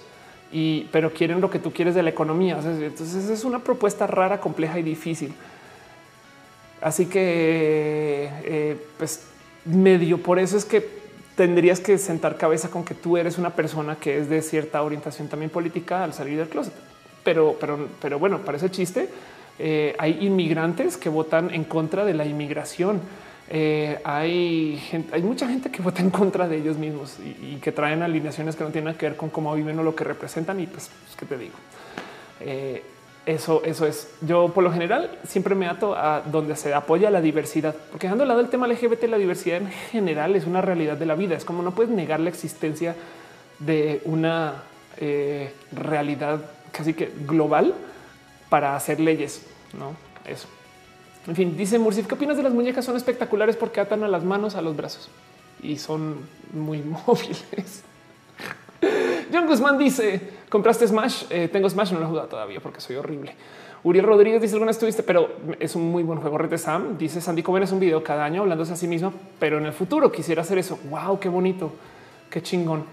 y, 0.51 0.87
pero 0.91 1.13
quieren 1.13 1.39
lo 1.39 1.51
que 1.51 1.59
tú 1.59 1.71
quieres 1.71 1.93
de 1.93 2.01
la 2.01 2.09
economía. 2.09 2.57
Entonces 2.63 3.29
es 3.29 3.43
una 3.43 3.59
propuesta 3.59 4.07
rara, 4.07 4.39
compleja 4.39 4.79
y 4.79 4.81
difícil. 4.81 5.35
Así 6.81 7.05
que, 7.05 8.27
eh, 8.43 8.87
pues 8.97 9.27
medio 9.65 10.17
por 10.17 10.39
eso 10.39 10.57
es 10.57 10.65
que 10.65 10.83
tendrías 11.35 11.79
que 11.79 11.99
sentar 11.99 12.37
cabeza 12.37 12.71
con 12.71 12.83
que 12.83 12.95
tú 12.95 13.15
eres 13.17 13.37
una 13.37 13.51
persona 13.51 13.97
que 13.97 14.17
es 14.17 14.27
de 14.27 14.41
cierta 14.41 14.81
orientación 14.81 15.27
también 15.27 15.51
política 15.51 16.03
al 16.03 16.15
salir 16.15 16.39
del 16.39 16.49
closet. 16.49 16.73
Pero, 17.23 17.55
pero, 17.59 17.87
pero 18.01 18.17
bueno, 18.17 18.39
parece 18.39 18.71
chiste 18.71 19.09
eh, 19.59 19.95
hay 19.99 20.17
inmigrantes 20.21 20.97
que 20.97 21.09
votan 21.09 21.53
en 21.53 21.63
contra 21.63 22.05
de 22.05 22.13
la 22.13 22.25
inmigración. 22.25 23.01
Eh, 23.49 23.99
hay, 24.03 24.81
mucha 25.21 25.47
gente 25.47 25.69
que 25.69 25.81
vota 25.83 26.01
en 26.01 26.09
contra 26.09 26.47
de 26.47 26.57
ellos 26.57 26.77
mismos 26.77 27.17
y, 27.19 27.57
que 27.57 27.71
traen 27.71 28.01
alineaciones 28.01 28.55
que 28.55 28.63
no 28.63 28.71
tienen 28.71 28.95
que 28.95 29.07
ver 29.07 29.17
con 29.17 29.29
cómo 29.29 29.53
viven 29.53 29.77
o 29.79 29.83
lo 29.83 29.95
que 29.95 30.03
representan. 30.03 30.59
Y 30.59 30.67
pues, 30.67 30.89
pues 31.05 31.15
¿qué 31.17 31.25
te 31.25 31.37
digo? 31.37 31.55
Eh, 32.39 32.83
eso, 33.25 33.61
eso 33.63 33.85
es. 33.85 34.15
Yo 34.21 34.49
por 34.49 34.63
lo 34.63 34.71
general 34.71 35.17
siempre 35.25 35.55
me 35.55 35.67
ato 35.67 35.95
a 35.95 36.21
donde 36.21 36.55
se 36.55 36.73
apoya 36.73 37.09
la 37.09 37.21
diversidad, 37.21 37.75
porque 37.91 38.07
dejando 38.07 38.23
de 38.23 38.27
lado 38.27 38.41
el 38.41 38.49
tema 38.49 38.67
LGBT, 38.67 39.03
la 39.03 39.17
diversidad 39.17 39.57
en 39.57 39.71
general 39.71 40.35
es 40.35 40.45
una 40.45 40.61
realidad 40.61 40.97
de 40.97 41.05
la 41.05 41.15
vida. 41.15 41.35
Es 41.35 41.45
como 41.45 41.63
no 41.63 41.71
puedes 41.73 41.91
negar 41.91 42.19
la 42.19 42.29
existencia 42.29 42.95
de 43.59 44.01
una 44.05 44.63
realidad 45.71 46.41
casi 46.71 46.93
que 46.93 47.11
global 47.25 47.73
para 48.53 48.75
hacer 48.75 48.99
leyes. 48.99 49.43
No, 49.75 49.95
eso. 50.31 50.47
En 51.25 51.35
fin, 51.35 51.57
dice 51.57 51.79
Mursif, 51.79 52.05
¿qué 52.05 52.13
opinas 52.13 52.37
de 52.37 52.43
las 52.43 52.53
muñecas? 52.53 52.85
Son 52.85 52.95
espectaculares 52.95 53.55
porque 53.55 53.79
atan 53.79 54.03
a 54.03 54.07
las 54.07 54.23
manos, 54.23 54.53
a 54.53 54.61
los 54.61 54.77
brazos 54.77 55.09
y 55.63 55.79
son 55.79 56.17
muy 56.51 56.83
móviles. 57.07 57.83
John 59.33 59.47
Guzmán 59.47 59.79
dice: 59.79 60.33
¿Compraste 60.49 60.87
Smash? 60.87 61.23
Eh, 61.31 61.49
tengo 61.51 61.67
Smash, 61.67 61.93
no 61.93 61.99
lo 61.99 62.05
he 62.05 62.09
jugado 62.09 62.27
todavía 62.27 62.59
porque 62.59 62.79
soy 62.79 62.95
horrible. 62.95 63.33
Uriel 63.83 64.05
Rodríguez 64.05 64.39
dice: 64.39 64.53
Alguna 64.53 64.69
estuviste, 64.69 65.01
pero 65.01 65.31
es 65.59 65.75
un 65.75 65.89
muy 65.89 66.03
buen 66.03 66.19
juego. 66.19 66.37
Rete 66.37 66.59
Sam 66.59 66.95
dice: 66.99 67.21
Sandy 67.21 67.41
Coven 67.41 67.63
es 67.63 67.71
un 67.71 67.79
video 67.79 68.03
cada 68.03 68.23
año 68.23 68.43
hablándose 68.43 68.73
a 68.73 68.75
sí 68.75 68.87
mismo, 68.87 69.15
pero 69.39 69.57
en 69.57 69.65
el 69.65 69.73
futuro 69.73 70.11
quisiera 70.11 70.43
hacer 70.43 70.59
eso. 70.59 70.77
Wow, 70.91 71.19
qué 71.19 71.27
bonito, 71.27 71.71
qué 72.29 72.43
chingón. 72.43 72.85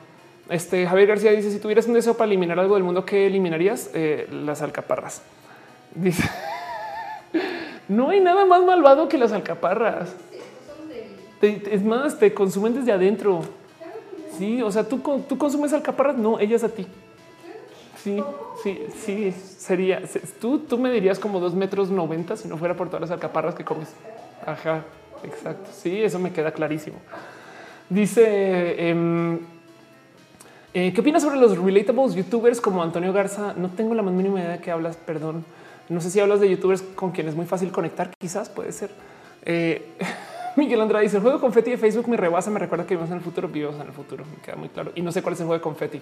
Este 0.48 0.86
Javier 0.86 1.08
García 1.08 1.32
dice: 1.32 1.50
Si 1.50 1.58
tuvieras 1.58 1.86
un 1.86 1.92
deseo 1.92 2.14
para 2.14 2.28
eliminar 2.28 2.58
algo 2.58 2.76
del 2.76 2.84
mundo, 2.84 3.04
¿qué 3.04 3.26
eliminarías? 3.26 3.90
Eh, 3.92 4.26
las 4.30 4.62
alcaparras. 4.62 5.20
Dice 5.94 6.22
no 7.88 8.10
hay 8.10 8.20
nada 8.20 8.44
más 8.44 8.62
malvado 8.62 9.08
que 9.08 9.18
las 9.18 9.32
alcaparras. 9.32 10.14
es 11.42 11.84
más, 11.84 12.18
te 12.18 12.32
consumen 12.32 12.74
desde 12.74 12.92
adentro. 12.92 13.42
Sí, 14.38 14.62
o 14.62 14.70
sea, 14.70 14.84
tú, 14.84 15.00
tú 15.28 15.36
consumes 15.36 15.72
alcaparras, 15.72 16.16
no, 16.16 16.38
ellas 16.38 16.64
a 16.64 16.68
ti. 16.68 16.86
Sí, 18.02 18.22
sí, 18.62 18.86
sí, 19.04 19.32
sería. 19.32 20.02
Tú, 20.40 20.60
tú 20.60 20.78
me 20.78 20.90
dirías 20.90 21.18
como 21.18 21.40
dos 21.40 21.54
metros 21.54 21.90
noventa 21.90 22.36
si 22.36 22.48
no 22.48 22.56
fuera 22.56 22.74
por 22.74 22.88
todas 22.88 23.02
las 23.02 23.10
alcaparras 23.10 23.54
que 23.54 23.64
comes. 23.64 23.88
Ajá, 24.46 24.84
exacto. 25.22 25.70
Sí, 25.72 26.02
eso 26.02 26.18
me 26.18 26.32
queda 26.32 26.52
clarísimo. 26.52 26.96
Dice, 27.90 28.88
em, 28.88 29.40
eh, 30.72 30.92
¿qué 30.94 31.00
opinas 31.00 31.22
sobre 31.22 31.38
los 31.38 31.58
relatables 31.58 32.14
youtubers 32.14 32.60
como 32.60 32.82
Antonio 32.82 33.12
Garza? 33.12 33.52
No 33.56 33.68
tengo 33.68 33.94
la 33.94 34.02
más 34.02 34.14
mínima 34.14 34.40
idea 34.40 34.52
de 34.52 34.60
qué 34.60 34.70
hablas, 34.70 34.96
perdón. 34.96 35.44
No 35.90 36.00
sé 36.00 36.08
si 36.08 36.20
hablas 36.20 36.40
de 36.40 36.48
youtubers 36.48 36.82
con 36.82 37.10
quienes 37.10 37.32
es 37.32 37.36
muy 37.36 37.46
fácil 37.46 37.72
conectar, 37.72 38.12
quizás 38.16 38.48
puede 38.48 38.70
ser. 38.70 38.90
Eh, 39.44 39.82
Miguel 40.56 40.80
Andrade 40.80 41.02
dice 41.02 41.16
el 41.16 41.22
juego 41.22 41.38
de 41.38 41.40
confeti 41.40 41.72
de 41.72 41.78
Facebook 41.78 42.08
me 42.08 42.16
rebasa, 42.16 42.48
me 42.48 42.60
recuerda 42.60 42.86
que 42.86 42.94
vivimos 42.94 43.10
en 43.10 43.16
el 43.16 43.24
futuro, 43.24 43.48
vivimos 43.48 43.74
en 43.74 43.82
el 43.82 43.92
futuro, 43.92 44.24
me 44.24 44.40
queda 44.40 44.54
muy 44.54 44.68
claro. 44.68 44.92
Y 44.94 45.02
no 45.02 45.10
sé 45.10 45.20
cuál 45.20 45.34
es 45.34 45.40
el 45.40 45.46
juego 45.46 45.58
de 45.58 45.62
confeti, 45.62 46.00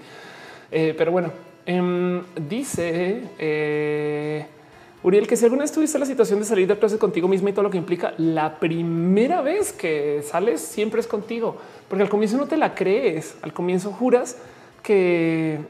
eh, 0.70 0.94
pero 0.96 1.10
bueno, 1.10 1.32
em, 1.64 2.22
dice 2.48 3.30
eh, 3.38 4.46
Uriel 5.02 5.26
que 5.26 5.36
si 5.36 5.44
alguna 5.44 5.62
vez 5.62 5.72
tuviste 5.72 5.98
la 5.98 6.04
situación 6.04 6.40
de 6.40 6.44
salir 6.44 6.68
de 6.68 6.78
clase 6.78 6.98
contigo 6.98 7.26
misma 7.26 7.48
y 7.48 7.52
todo 7.54 7.62
lo 7.62 7.70
que 7.70 7.78
implica, 7.78 8.12
la 8.18 8.58
primera 8.58 9.40
vez 9.40 9.72
que 9.72 10.22
sales 10.22 10.60
siempre 10.60 11.00
es 11.00 11.06
contigo, 11.06 11.56
porque 11.88 12.02
al 12.02 12.10
comienzo 12.10 12.36
no 12.36 12.46
te 12.46 12.58
la 12.58 12.74
crees, 12.74 13.38
al 13.40 13.54
comienzo 13.54 13.90
juras 13.92 14.36
que, 14.82 15.60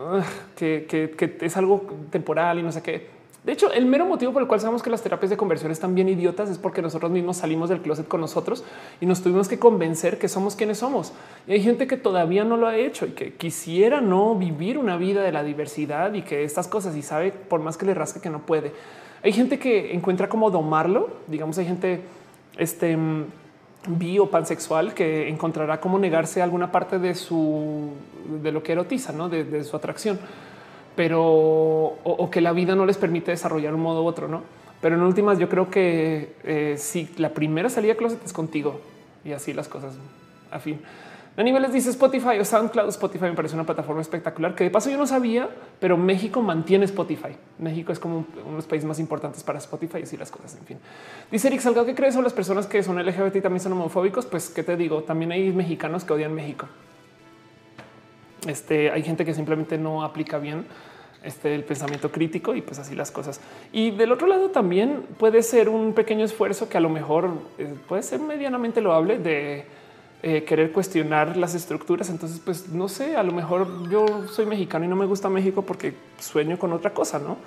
em, 0.00 0.86
que, 0.86 1.36
es 1.40 1.56
algo 1.56 1.82
temporal 2.10 2.58
y 2.58 2.62
no 2.62 2.72
sé 2.72 2.82
qué. 2.82 3.20
De 3.44 3.52
hecho, 3.52 3.72
el 3.72 3.86
mero 3.86 4.04
motivo 4.04 4.34
por 4.34 4.42
el 4.42 4.48
cual 4.48 4.60
sabemos 4.60 4.82
que 4.82 4.90
las 4.90 5.02
terapias 5.02 5.30
de 5.30 5.36
conversión 5.38 5.72
están 5.72 5.94
bien 5.94 6.10
idiotas 6.10 6.50
es 6.50 6.58
porque 6.58 6.82
nosotros 6.82 7.10
mismos 7.10 7.38
salimos 7.38 7.70
del 7.70 7.80
closet 7.80 8.06
con 8.06 8.20
nosotros 8.20 8.64
y 9.00 9.06
nos 9.06 9.22
tuvimos 9.22 9.48
que 9.48 9.58
convencer 9.58 10.18
que 10.18 10.28
somos 10.28 10.56
quienes 10.56 10.78
somos. 10.78 11.14
Y 11.46 11.52
hay 11.52 11.62
gente 11.62 11.86
que 11.86 11.96
todavía 11.96 12.44
no 12.44 12.58
lo 12.58 12.66
ha 12.66 12.76
hecho 12.76 13.06
y 13.06 13.12
que 13.12 13.32
quisiera 13.32 14.02
no 14.02 14.34
vivir 14.34 14.76
una 14.76 14.98
vida 14.98 15.22
de 15.22 15.32
la 15.32 15.42
diversidad 15.42 16.12
y 16.12 16.20
que 16.20 16.44
estas 16.44 16.68
cosas 16.68 16.94
y 16.96 17.02
sabe 17.02 17.32
por 17.32 17.60
más 17.60 17.78
que 17.78 17.86
le 17.86 17.94
rasque 17.94 18.20
que 18.20 18.28
no 18.28 18.40
puede. 18.40 18.72
Hay 19.22 19.32
gente 19.32 19.58
que 19.58 19.94
encuentra 19.94 20.28
como 20.28 20.50
domarlo. 20.50 21.08
Digamos, 21.26 21.56
hay 21.56 21.64
gente 21.64 22.02
este 22.58 22.98
bi 23.86 24.18
o 24.18 24.30
pansexual 24.30 24.94
que 24.94 25.28
encontrará 25.28 25.80
cómo 25.80 25.98
negarse 25.98 26.42
alguna 26.42 26.70
parte 26.70 26.98
de 26.98 27.14
su 27.14 27.90
de 28.42 28.52
lo 28.52 28.62
que 28.62 28.72
erotiza, 28.72 29.12
¿no? 29.12 29.28
de, 29.28 29.44
de 29.44 29.64
su 29.64 29.76
atracción 29.76 30.18
pero 31.00 31.22
o, 31.24 32.30
que 32.30 32.42
la 32.42 32.52
vida 32.52 32.74
no 32.74 32.84
les 32.84 32.98
permite 32.98 33.30
desarrollar 33.30 33.74
un 33.74 33.80
modo 33.80 34.02
u 34.02 34.06
otro, 34.06 34.28
no? 34.28 34.42
Pero 34.82 34.96
en 34.96 35.02
últimas, 35.02 35.38
yo 35.38 35.48
creo 35.48 35.70
que 35.70 36.34
eh, 36.44 36.74
si 36.78 37.08
la 37.16 37.30
primera 37.30 37.70
salida 37.70 37.94
closet 37.94 38.22
es 38.22 38.34
contigo 38.34 38.82
y 39.24 39.32
así 39.32 39.54
las 39.54 39.66
cosas 39.66 39.94
a 40.50 40.58
fin. 40.58 40.78
A 41.40 41.42
niveles 41.42 41.72
dice 41.72 41.88
Spotify 41.88 42.38
o 42.38 42.44
SoundCloud. 42.44 42.90
Spotify 42.90 43.24
me 43.24 43.32
parece 43.32 43.54
una 43.54 43.64
plataforma 43.64 44.02
espectacular 44.02 44.54
que 44.54 44.64
de 44.64 44.70
paso 44.70 44.90
yo 44.90 44.98
no 44.98 45.06
sabía, 45.06 45.48
pero 45.80 45.96
México 45.96 46.42
mantiene 46.42 46.84
Spotify. 46.84 47.34
México 47.58 47.92
es 47.92 47.98
como 47.98 48.26
uno 48.44 48.50
de 48.50 48.56
los 48.56 48.66
países 48.66 48.86
más 48.86 48.98
importantes 48.98 49.42
para 49.42 49.58
Spotify 49.58 50.00
y 50.00 50.02
así 50.02 50.18
las 50.18 50.30
cosas. 50.30 50.56
En 50.56 50.66
fin, 50.66 50.78
dice 51.30 51.48
Eric 51.48 51.60
Salgado 51.60 51.86
que 51.86 51.94
crees 51.94 52.12
son 52.12 52.24
las 52.24 52.34
personas 52.34 52.66
que 52.66 52.82
son 52.82 53.02
LGBT 53.02 53.36
y 53.36 53.40
también 53.40 53.60
son 53.60 53.72
homofóbicos. 53.72 54.26
Pues 54.26 54.50
qué 54.50 54.62
te 54.62 54.76
digo, 54.76 55.02
también 55.04 55.32
hay 55.32 55.50
mexicanos 55.50 56.04
que 56.04 56.12
odian 56.12 56.34
México. 56.34 56.68
Este 58.46 58.90
hay 58.90 59.02
gente 59.02 59.24
que 59.24 59.32
simplemente 59.32 59.78
no 59.78 60.04
aplica 60.04 60.36
bien 60.36 60.66
este, 61.24 61.54
el 61.54 61.64
pensamiento 61.64 62.12
crítico 62.12 62.54
y 62.54 62.60
pues 62.60 62.78
así 62.78 62.94
las 62.94 63.10
cosas. 63.10 63.40
Y 63.72 63.92
del 63.92 64.12
otro 64.12 64.26
lado 64.26 64.50
también 64.50 65.06
puede 65.18 65.42
ser 65.42 65.70
un 65.70 65.94
pequeño 65.94 66.22
esfuerzo 66.22 66.68
que 66.68 66.76
a 66.76 66.80
lo 66.80 66.90
mejor 66.90 67.30
eh, 67.56 67.74
puede 67.88 68.02
ser 68.02 68.20
medianamente 68.20 68.82
loable 68.82 69.18
de 69.18 69.79
eh, 70.22 70.44
querer 70.44 70.70
cuestionar 70.70 71.36
las 71.36 71.54
estructuras. 71.54 72.10
Entonces, 72.10 72.40
pues 72.44 72.68
no 72.68 72.88
sé, 72.88 73.16
a 73.16 73.22
lo 73.22 73.32
mejor 73.32 73.88
yo 73.88 74.26
soy 74.28 74.44
mexicano 74.44 74.84
y 74.84 74.88
no 74.88 74.96
me 74.96 75.06
gusta 75.06 75.30
México 75.30 75.62
porque 75.62 75.94
sueño 76.18 76.58
con 76.58 76.72
otra 76.74 76.92
cosa, 76.92 77.18
¿no? 77.18 77.38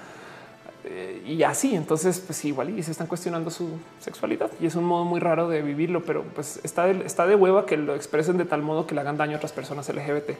Eh, 0.86 1.24
y 1.26 1.44
así, 1.44 1.76
entonces, 1.76 2.20
pues 2.20 2.44
igual 2.46 2.78
y 2.78 2.84
se 2.84 2.92
están 2.92 3.08
cuestionando 3.08 3.50
su 3.50 3.70
sexualidad 4.00 4.52
y 4.60 4.66
es 4.66 4.76
un 4.76 4.84
modo 4.84 5.06
muy 5.06 5.20
raro 5.20 5.48
de 5.48 5.62
vivirlo, 5.62 6.04
pero 6.04 6.24
pues 6.36 6.60
está 6.64 6.86
de, 6.86 7.06
está 7.06 7.26
de 7.26 7.36
hueva 7.36 7.66
que 7.66 7.78
lo 7.78 7.96
expresen 7.96 8.38
de 8.38 8.46
tal 8.46 8.62
modo 8.62 8.86
que 8.86 8.96
le 8.96 9.02
hagan 9.02 9.18
daño 9.18 9.34
a 9.34 9.38
otras 9.38 9.54
personas 9.54 9.88
LGBT. 9.88 10.32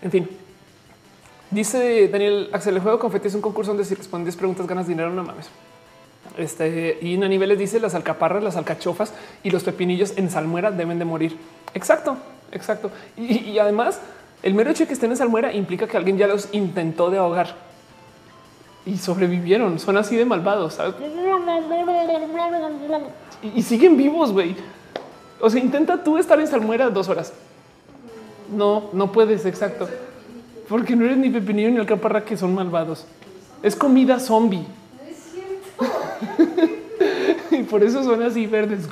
En 0.00 0.10
fin, 0.10 0.28
dice 1.50 2.08
Daniel 2.08 2.48
Axel, 2.52 2.74
el 2.76 2.82
juego 2.82 2.98
confeti 2.98 3.28
es 3.28 3.34
un 3.34 3.42
concurso 3.42 3.72
donde 3.72 3.84
si 3.84 3.94
respondes 3.94 4.34
preguntas 4.34 4.66
ganas 4.66 4.88
dinero, 4.88 5.10
no 5.10 5.22
mames. 5.22 5.50
Este 6.36 6.98
y 7.00 7.20
a 7.20 7.28
niveles 7.28 7.58
dice 7.58 7.80
las 7.80 7.94
alcaparras, 7.94 8.42
las 8.42 8.56
alcachofas 8.56 9.12
y 9.42 9.50
los 9.50 9.64
pepinillos 9.64 10.16
en 10.16 10.30
salmuera 10.30 10.70
deben 10.70 10.98
de 10.98 11.04
morir. 11.04 11.36
Exacto, 11.74 12.16
exacto. 12.52 12.90
Y, 13.16 13.58
además, 13.58 14.00
el 14.42 14.54
mero 14.54 14.70
hecho 14.70 14.84
de 14.84 14.88
que 14.88 14.94
estén 14.94 15.10
en 15.10 15.16
salmuera 15.16 15.52
implica 15.52 15.86
que 15.86 15.96
alguien 15.96 16.18
ya 16.18 16.26
los 16.26 16.48
intentó 16.52 17.10
de 17.10 17.18
ahogar 17.18 17.56
y 18.86 18.96
sobrevivieron. 18.98 19.78
Son 19.78 19.96
así 19.96 20.16
de 20.16 20.24
malvados. 20.24 20.78
Y, 23.42 23.58
y 23.58 23.62
siguen 23.62 23.96
vivos, 23.96 24.32
güey. 24.32 24.56
O 25.40 25.50
sea, 25.50 25.60
intenta 25.60 26.02
tú 26.02 26.18
estar 26.18 26.38
en 26.40 26.46
salmuera 26.46 26.90
dos 26.90 27.08
horas. 27.08 27.32
No, 28.54 28.84
no 28.92 29.12
puedes, 29.12 29.44
exacto. 29.44 29.88
Porque 30.68 30.96
no 30.96 31.04
eres 31.04 31.18
ni 31.18 31.30
pepinillo 31.30 31.70
ni 31.70 31.78
alcaparra 31.78 32.24
que 32.24 32.36
son 32.36 32.54
malvados. 32.54 33.06
Es 33.62 33.74
comida 33.74 34.18
zombie. 34.20 34.66
y 37.50 37.62
por 37.64 37.82
eso 37.82 38.02
son 38.04 38.22
así 38.22 38.46
verdes. 38.46 38.88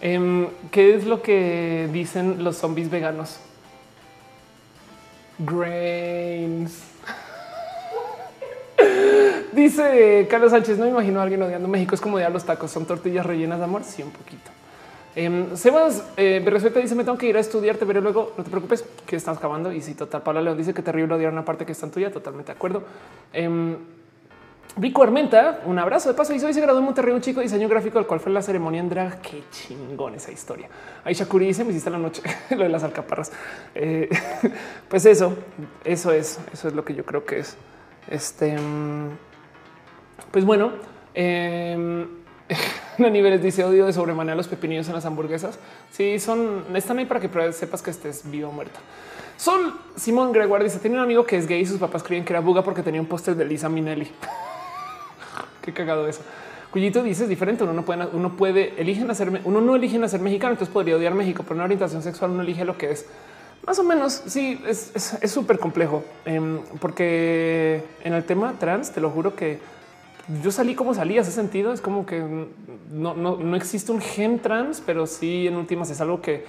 Em, 0.00 0.46
¿Qué 0.70 0.94
es 0.94 1.04
lo 1.06 1.22
que 1.22 1.88
dicen 1.92 2.44
los 2.44 2.56
zombies 2.56 2.90
veganos? 2.90 3.40
Grains. 5.38 6.82
Dice 9.52 10.26
Carlos 10.30 10.52
Sánchez, 10.52 10.78
no 10.78 10.84
me 10.84 10.90
imagino 10.90 11.20
a 11.20 11.22
alguien 11.24 11.42
odiando 11.42 11.68
México. 11.68 11.94
Es 11.94 12.00
como 12.00 12.18
de 12.18 12.28
los 12.30 12.44
tacos, 12.44 12.70
son 12.70 12.86
tortillas 12.86 13.26
rellenas 13.26 13.58
de 13.58 13.64
amor. 13.64 13.82
Sí, 13.84 14.02
un 14.02 14.10
poquito. 14.10 14.50
Eh, 15.16 15.48
Sebas 15.54 16.04
eh, 16.16 16.44
dice: 16.80 16.94
Me 16.94 17.02
tengo 17.02 17.18
que 17.18 17.26
ir 17.26 17.36
a 17.36 17.40
estudiarte, 17.40 17.84
pero 17.86 18.00
luego 18.00 18.34
no 18.36 18.44
te 18.44 18.50
preocupes 18.50 18.84
que 19.06 19.16
estamos 19.16 19.38
acabando. 19.38 19.72
Y 19.72 19.80
si 19.80 19.94
total, 19.94 20.22
Paula 20.22 20.42
León 20.42 20.56
dice 20.56 20.74
que 20.74 20.82
terrible 20.82 21.14
odiar 21.14 21.32
una 21.32 21.44
parte 21.44 21.66
que 21.66 21.72
está 21.72 21.86
en 21.86 21.92
tuya. 21.92 22.12
Totalmente 22.12 22.52
de 22.52 22.56
acuerdo. 22.56 22.84
Eh, 23.32 23.76
Vico 24.76 25.02
Armenta, 25.02 25.60
un 25.64 25.78
abrazo 25.78 26.08
de 26.08 26.14
paso. 26.14 26.32
Y 26.34 26.38
hoy 26.38 26.54
se 26.54 26.60
graduó 26.60 26.78
en 26.78 26.84
Monterrey 26.84 27.12
un 27.12 27.20
chico 27.20 27.40
diseño 27.40 27.68
gráfico, 27.68 27.98
el 27.98 28.06
cual 28.06 28.20
fue 28.20 28.32
la 28.32 28.42
ceremonia 28.42 28.80
en 28.80 28.88
drag. 28.88 29.20
Qué 29.20 29.42
chingón 29.50 30.14
esa 30.14 30.30
historia. 30.30 30.68
Ahí 31.04 31.14
Shakuri 31.14 31.46
dice: 31.46 31.64
Me 31.64 31.70
hiciste 31.70 31.90
la 31.90 31.98
noche 31.98 32.22
lo 32.50 32.62
de 32.62 32.68
las 32.68 32.84
alcaparras. 32.84 33.32
Eh, 33.74 34.08
pues 34.88 35.04
eso, 35.06 35.36
eso 35.84 36.12
es, 36.12 36.38
eso 36.52 36.68
es 36.68 36.74
lo 36.74 36.84
que 36.84 36.94
yo 36.94 37.04
creo 37.04 37.24
que 37.24 37.40
es. 37.40 37.56
Este, 38.08 38.56
mm, 38.56 39.08
pues 40.30 40.44
bueno, 40.44 40.72
eh, 41.14 42.06
a 42.98 43.10
niveles 43.10 43.42
dice 43.42 43.64
odio 43.64 43.86
de 43.86 43.92
sobremanera 43.92 44.36
los 44.36 44.48
pepinillos 44.48 44.86
en 44.88 44.94
las 44.94 45.04
hamburguesas. 45.04 45.58
Sí, 45.90 46.18
son 46.20 46.64
están 46.74 46.98
ahí 46.98 47.06
para 47.06 47.20
que 47.20 47.52
sepas 47.52 47.82
que 47.82 47.90
estés 47.90 48.30
vivo 48.30 48.50
o 48.50 48.52
muerto. 48.52 48.78
Sol 49.36 49.74
Simón 49.96 50.32
Gregoire 50.32 50.64
dice: 50.64 50.78
Tiene 50.78 50.96
un 50.96 51.02
amigo 51.02 51.26
que 51.26 51.36
es 51.36 51.48
gay 51.48 51.62
y 51.62 51.66
sus 51.66 51.78
papás 51.78 52.04
creen 52.04 52.24
que 52.24 52.32
era 52.32 52.40
buga 52.40 52.62
porque 52.62 52.82
tenía 52.82 53.00
un 53.00 53.08
póster 53.08 53.34
de 53.34 53.44
Lisa 53.44 53.68
Minelli. 53.68 54.08
Qué 55.68 55.74
cagado 55.74 56.08
eso. 56.08 56.22
Cuyito 56.70 57.02
dice 57.02 57.24
es 57.24 57.28
diferente. 57.28 57.64
Uno 57.64 57.72
no 57.72 57.84
puede, 57.84 58.06
uno 58.06 58.36
puede 58.36 58.80
eligen 58.80 59.10
hacerme, 59.10 59.40
uno 59.44 59.60
no 59.60 59.76
elige 59.76 60.08
ser 60.08 60.20
mexicano, 60.20 60.52
entonces 60.52 60.72
podría 60.72 60.96
odiar 60.96 61.14
México, 61.14 61.42
pero 61.42 61.56
una 61.56 61.64
orientación 61.64 62.02
sexual 62.02 62.30
uno 62.30 62.42
elige 62.42 62.64
lo 62.64 62.78
que 62.78 62.90
es. 62.90 63.06
Más 63.66 63.78
o 63.78 63.84
menos, 63.84 64.22
sí, 64.26 64.60
es 64.66 65.12
súper 65.30 65.58
complejo 65.58 66.02
em, 66.24 66.60
porque 66.80 67.82
en 68.02 68.14
el 68.14 68.24
tema 68.24 68.54
trans, 68.58 68.92
te 68.92 69.00
lo 69.00 69.10
juro 69.10 69.34
que 69.34 69.58
yo 70.42 70.50
salí 70.50 70.74
como 70.74 70.94
salí, 70.94 71.18
hace 71.18 71.30
sentido. 71.30 71.72
Es 71.72 71.80
como 71.80 72.06
que 72.06 72.22
no, 72.90 73.14
no, 73.14 73.56
existe 73.56 73.92
un 73.92 74.00
gen 74.00 74.38
trans, 74.40 74.82
pero 74.84 75.06
sí 75.06 75.46
en 75.46 75.56
últimas 75.56 75.90
es 75.90 76.00
algo 76.00 76.20
que 76.20 76.44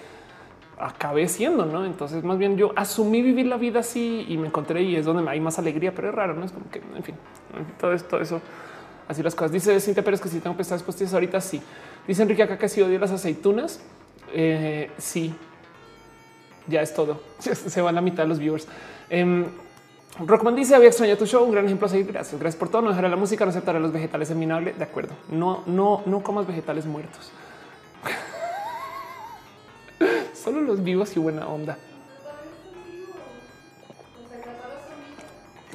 acabé 0.78 1.28
siendo, 1.28 1.66
¿no? 1.66 1.86
Entonces 1.86 2.24
más 2.24 2.38
bien 2.38 2.58
yo 2.58 2.72
asumí 2.76 3.22
vivir 3.22 3.48
la 3.48 3.58
vida 3.58 3.80
así 3.82 4.26
y 4.28 4.38
me 4.38 4.48
encontré 4.48 4.82
y 4.84 4.96
es 4.96 5.06
donde 5.06 5.30
hay 5.30 5.40
más 5.40 5.60
alegría, 5.60 5.94
pero 5.94 6.10
es 6.10 6.16
raro, 6.16 6.34
¿no? 6.36 6.46
Es 6.46 6.52
como 6.52 6.70
que, 6.70 6.82
en 6.96 7.04
fin, 7.04 7.16
todo 7.80 7.94
esto, 7.94 8.20
eso, 8.20 8.42
así 9.10 9.22
las 9.22 9.36
cosas. 9.36 9.52
Dice 9.52 9.78
Cintia 9.82 10.04
Pérez 10.04 10.22
que 10.22 10.30
si 10.30 10.40
tengo 10.40 10.56
pesadas 10.56 10.84
postizas 10.84 11.16
ahorita, 11.16 11.42
sí. 11.42 11.62
Dice 12.08 12.22
Enrique 12.22 12.44
acá 12.44 12.58
que 12.58 12.70
si 12.70 12.82
odio 12.82 12.98
las 12.98 13.12
aceitunas, 13.12 13.82
eh, 14.34 14.90
sí. 14.98 15.34
Ya 16.68 16.82
es 16.82 16.94
todo. 16.94 17.20
Se 17.40 17.82
van 17.82 17.96
la 17.96 18.02
mitad 18.02 18.24
de 18.24 18.30
los 18.30 18.40
viewers. 18.40 18.68
Em, 19.10 19.46
Rockman 20.20 20.56
dice 20.56 20.76
había 20.76 20.90
extrañado 20.90 21.18
tu 21.18 21.26
show. 21.26 21.44
Un 21.44 21.52
gran 21.52 21.66
ejemplo 21.66 21.88
a 21.88 21.90
seguir. 21.90 22.08
Gracias. 22.08 22.40
Gracias 22.40 22.60
por 22.60 22.70
todo. 22.70 22.84
No 22.84 22.90
dejaré 22.90 23.10
la 23.10 23.16
música, 23.16 23.44
no 23.44 23.50
aceptaré 23.50 23.80
los 23.80 23.92
vegetales 23.92 24.30
en 24.30 24.40
minable. 24.40 24.74
De 24.74 24.84
acuerdo. 24.84 25.16
No, 25.30 25.64
no, 25.66 26.04
no 26.06 26.22
comas 26.22 26.46
vegetales 26.46 26.86
muertos. 26.86 27.32
Solo 30.34 30.62
los 30.62 30.84
vivos 30.84 31.16
y 31.18 31.20
buena 31.20 31.48
onda. 31.48 31.78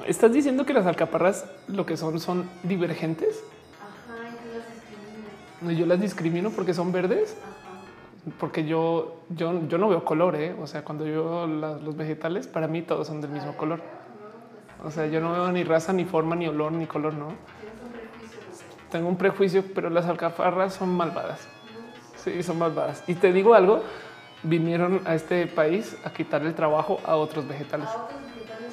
¿Estás 0.07 0.33
diciendo 0.33 0.66
que 0.66 0.74
las 0.74 0.84
alcaparras 0.84 1.47
lo 1.66 1.86
que 1.86 1.97
son 1.97 2.20
son 2.20 2.49
divergentes? 2.62 3.42
Ajá, 3.81 4.28
yo 5.62 5.66
las 5.70 5.78
Yo 5.78 5.86
las 5.86 6.00
discrimino 6.00 6.50
porque 6.50 6.74
son 6.74 6.92
verdes. 6.92 7.36
Porque 8.39 8.65
yo, 8.65 9.20
yo, 9.31 9.66
yo 9.68 9.78
no 9.78 9.89
veo 9.89 10.05
color, 10.05 10.34
¿eh? 10.36 10.55
o 10.58 10.66
sea, 10.66 10.83
cuando 10.83 11.07
yo 11.07 11.24
veo 11.24 11.47
los 11.47 11.97
vegetales, 11.97 12.47
para 12.47 12.66
mí 12.66 12.81
todos 12.81 13.07
son 13.07 13.20
del 13.20 13.31
mismo 13.31 13.55
color. 13.57 13.83
O 14.83 14.91
sea, 14.91 15.07
yo 15.07 15.20
no 15.20 15.33
veo 15.33 15.52
ni 15.52 15.62
raza, 15.62 15.92
ni 15.92 16.05
forma, 16.05 16.34
ni 16.34 16.49
olor, 16.49 16.73
ni 16.73 16.86
color, 16.86 17.12
no. 17.15 17.28
Tengo 18.91 19.08
un 19.08 19.16
prejuicio, 19.16 19.65
pero 19.74 19.91
las 19.91 20.07
alcaparras 20.07 20.74
son 20.74 20.91
malvadas. 20.91 21.47
Sí, 22.16 22.42
son 22.42 22.58
malvadas. 22.58 23.05
Y 23.07 23.15
te 23.15 23.33
digo 23.33 23.55
algo, 23.55 23.83
vinieron 24.42 25.02
a 25.05 25.15
este 25.15 25.47
país 25.47 25.97
a 26.05 26.10
quitar 26.10 26.42
el 26.42 26.55
trabajo 26.55 27.00
a 27.05 27.16
otros 27.16 27.47
vegetales. 27.47 27.89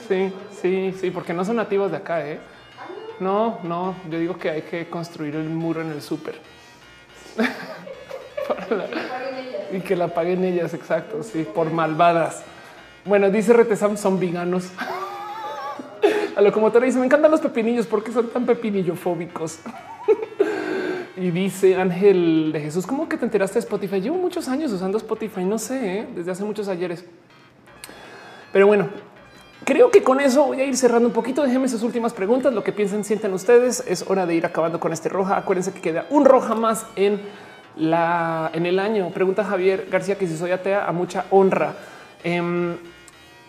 Sí, 0.08 0.34
sí, 0.62 0.94
sí, 1.00 1.12
porque 1.12 1.34
no 1.34 1.44
son 1.44 1.58
nativos 1.58 1.92
de 1.92 1.98
acá, 1.98 2.28
¿eh? 2.28 2.40
No, 3.20 3.60
no, 3.64 3.96
yo 4.10 4.20
digo 4.20 4.38
que 4.38 4.50
hay 4.50 4.62
que 4.64 4.90
construir 4.90 5.36
el 5.36 5.50
muro 5.50 5.82
en 5.82 5.92
el 5.92 6.02
súper. 6.02 6.40
y 9.72 9.80
que 9.82 9.96
la 9.96 10.08
paguen 10.08 10.44
ellas, 10.44 10.74
exacto, 10.74 11.24
sí, 11.24 11.44
por 11.44 11.72
malvadas. 11.72 12.44
Bueno, 13.06 13.30
dice 13.30 13.54
Retesam, 13.54 13.98
son 13.98 14.20
veganos. 14.20 14.70
A 16.36 16.42
lo 16.42 16.52
como 16.52 16.72
te 16.72 16.80
dice, 16.80 16.98
me 16.98 17.06
encantan 17.06 17.30
los 17.30 17.42
pepinillos 17.42 17.86
porque 17.86 18.12
son 18.12 18.30
tan 18.30 18.46
pepinillofóbicos. 18.46 19.60
y 21.18 21.30
dice 21.30 21.76
Ángel 21.76 22.52
de 22.54 22.62
Jesús, 22.62 22.88
¿cómo 22.88 23.08
que 23.08 23.18
te 23.18 23.26
enteraste 23.26 23.56
de 23.56 23.60
Spotify? 23.60 24.02
Llevo 24.02 24.18
muchos 24.18 24.48
años 24.48 24.72
usando 24.72 24.98
Spotify, 24.98 25.44
no 25.44 25.60
sé, 25.60 26.00
¿eh? 26.00 26.08
desde 26.16 26.32
hace 26.32 26.44
muchos 26.44 26.68
ayeres. 26.68 27.06
Pero 28.52 28.68
bueno, 28.68 28.90
creo 29.64 29.92
que 29.92 30.04
con 30.04 30.20
eso 30.20 30.46
voy 30.46 30.62
a 30.62 30.66
ir 30.66 30.78
cerrando 30.78 31.08
un 31.08 31.14
poquito. 31.14 31.44
Déjenme 31.44 31.68
sus 31.68 31.84
últimas 31.84 32.14
preguntas. 32.14 32.54
Lo 32.54 32.64
que 32.64 32.72
piensen, 32.72 33.04
sienten 33.04 33.34
ustedes. 33.34 33.84
Es 33.88 34.06
hora 34.08 34.26
de 34.26 34.36
ir 34.36 34.46
acabando 34.46 34.80
con 34.80 34.94
este 34.94 35.10
roja. 35.10 35.38
Acuérdense 35.38 35.74
que 35.74 35.82
queda 35.82 36.06
un 36.10 36.26
roja 36.26 36.56
más 36.56 36.86
en 36.96 37.22
la 37.76 38.52
en 38.54 38.66
el 38.66 38.80
año. 38.80 39.10
Pregunta 39.12 39.44
Javier 39.44 39.88
García 39.90 40.18
que 40.18 40.28
si 40.28 40.38
soy 40.38 40.52
atea 40.52 40.86
a 40.86 40.92
mucha 40.92 41.26
honra. 41.32 41.76
Em, 42.24 42.78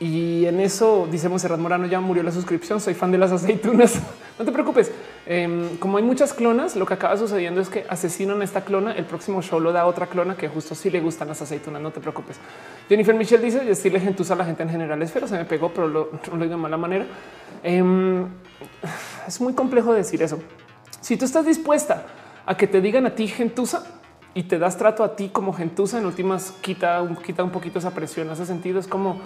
y 0.02 0.46
en 0.46 0.58
eso 0.58 1.06
dice 1.08 1.28
Monserrat 1.28 1.60
Morano 1.60 1.86
ya 1.86 2.00
murió 2.00 2.24
la 2.24 2.32
suscripción. 2.32 2.80
Soy 2.80 2.92
fan 2.92 3.12
de 3.12 3.18
las 3.18 3.30
aceitunas. 3.30 4.00
no 4.38 4.44
te 4.44 4.50
preocupes. 4.50 4.90
Em, 5.26 5.76
como 5.76 5.96
hay 5.96 6.02
muchas 6.02 6.34
clonas, 6.34 6.74
lo 6.74 6.86
que 6.86 6.94
acaba 6.94 7.16
sucediendo 7.16 7.60
es 7.60 7.68
que 7.68 7.86
asesinan 7.88 8.42
esta 8.42 8.62
clona. 8.64 8.94
El 8.94 9.04
próximo 9.04 9.42
show 9.42 9.60
lo 9.60 9.70
da 9.70 9.86
otra 9.86 10.08
clona 10.08 10.36
que 10.36 10.48
justo 10.48 10.74
sí 10.74 10.90
le 10.90 11.00
gustan 11.00 11.28
las 11.28 11.40
aceitunas. 11.40 11.80
No 11.80 11.92
te 11.92 12.00
preocupes. 12.00 12.40
Jennifer 12.88 13.14
Michelle 13.14 13.44
dice 13.44 13.60
decirle 13.60 14.00
gentuza 14.00 14.34
a 14.34 14.38
la 14.38 14.44
gente 14.44 14.64
en 14.64 14.70
general 14.70 15.00
es 15.02 15.12
feo. 15.12 15.28
Se 15.28 15.36
me 15.36 15.44
pegó, 15.44 15.68
pero 15.72 15.86
lo, 15.86 16.10
lo 16.10 16.36
digo 16.36 16.48
de 16.48 16.56
mala 16.56 16.76
manera. 16.76 17.06
Em, 17.62 18.26
es 19.28 19.40
muy 19.40 19.52
complejo 19.52 19.92
decir 19.92 20.20
eso. 20.20 20.40
Si 21.00 21.16
tú 21.16 21.26
estás 21.26 21.46
dispuesta 21.46 22.06
a 22.44 22.56
que 22.56 22.66
te 22.66 22.80
digan 22.80 23.06
a 23.06 23.14
ti 23.14 23.28
gentuza 23.28 23.84
y 24.34 24.42
te 24.42 24.58
das 24.58 24.76
trato 24.76 25.04
a 25.04 25.14
ti 25.14 25.28
como 25.28 25.52
gentuza, 25.52 25.98
en 25.98 26.06
últimas 26.06 26.50
quita, 26.60 27.06
quita 27.24 27.44
un 27.44 27.50
poquito 27.50 27.78
esa 27.78 27.92
presión. 27.92 28.28
Ese 28.30 28.46
sentido 28.46 28.80
es 28.80 28.88
como 28.88 29.20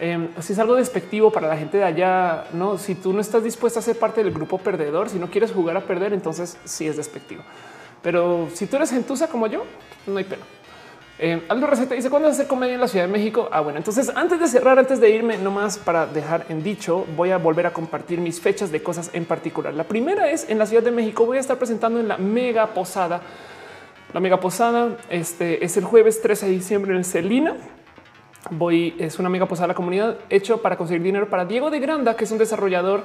eh, 0.00 0.28
si 0.40 0.52
es 0.52 0.58
algo 0.58 0.74
despectivo 0.74 1.30
para 1.30 1.48
la 1.48 1.56
gente 1.56 1.76
de 1.78 1.84
allá, 1.84 2.44
no, 2.52 2.78
si 2.78 2.94
tú 2.94 3.12
no 3.12 3.20
estás 3.20 3.44
dispuesta 3.44 3.78
a 3.78 3.82
ser 3.82 3.98
parte 3.98 4.24
del 4.24 4.32
grupo 4.32 4.58
perdedor, 4.58 5.08
si 5.08 5.18
no 5.18 5.30
quieres 5.30 5.52
jugar 5.52 5.76
a 5.76 5.82
perder, 5.82 6.12
entonces 6.12 6.58
sí 6.64 6.86
es 6.88 6.96
despectivo. 6.96 7.42
Pero 8.02 8.48
si 8.52 8.66
tú 8.66 8.76
eres 8.76 8.90
gentuza 8.90 9.28
como 9.28 9.46
yo, 9.46 9.64
no 10.06 10.18
hay 10.18 10.24
pena. 10.24 10.42
Eh, 11.16 11.44
Aldo 11.48 11.68
Receta 11.68 11.94
dice 11.94 12.10
cuándo 12.10 12.28
hacer 12.28 12.48
comedia 12.48 12.74
en 12.74 12.80
la 12.80 12.88
Ciudad 12.88 13.06
de 13.06 13.12
México. 13.12 13.48
Ah, 13.52 13.60
bueno, 13.60 13.78
entonces 13.78 14.10
antes 14.16 14.40
de 14.40 14.48
cerrar, 14.48 14.80
antes 14.80 15.00
de 15.00 15.10
irme, 15.10 15.38
nomás 15.38 15.78
para 15.78 16.06
dejar 16.06 16.44
en 16.48 16.64
dicho, 16.64 17.06
voy 17.16 17.30
a 17.30 17.38
volver 17.38 17.66
a 17.68 17.72
compartir 17.72 18.20
mis 18.20 18.40
fechas 18.40 18.72
de 18.72 18.82
cosas 18.82 19.10
en 19.12 19.24
particular. 19.24 19.72
La 19.74 19.84
primera 19.84 20.28
es 20.30 20.48
en 20.50 20.58
la 20.58 20.66
Ciudad 20.66 20.82
de 20.82 20.90
México. 20.90 21.24
Voy 21.24 21.36
a 21.36 21.40
estar 21.40 21.56
presentando 21.56 22.00
en 22.00 22.08
la 22.08 22.18
mega 22.18 22.66
posada. 22.74 23.22
La 24.12 24.18
mega 24.18 24.40
posada 24.40 24.96
este 25.08 25.64
es 25.64 25.76
el 25.76 25.84
jueves 25.84 26.20
13 26.20 26.46
de 26.46 26.52
diciembre 26.52 26.96
en 26.96 27.04
Celina 27.04 27.56
voy, 28.50 28.94
es 28.98 29.18
una 29.18 29.28
mega 29.28 29.46
posada 29.46 29.66
a 29.66 29.68
la 29.68 29.74
comunidad 29.74 30.18
hecho 30.30 30.62
para 30.62 30.76
conseguir 30.76 31.02
dinero 31.02 31.28
para 31.28 31.44
Diego 31.44 31.70
de 31.70 31.80
Granda, 31.80 32.16
que 32.16 32.24
es 32.24 32.30
un 32.30 32.38
desarrollador 32.38 33.04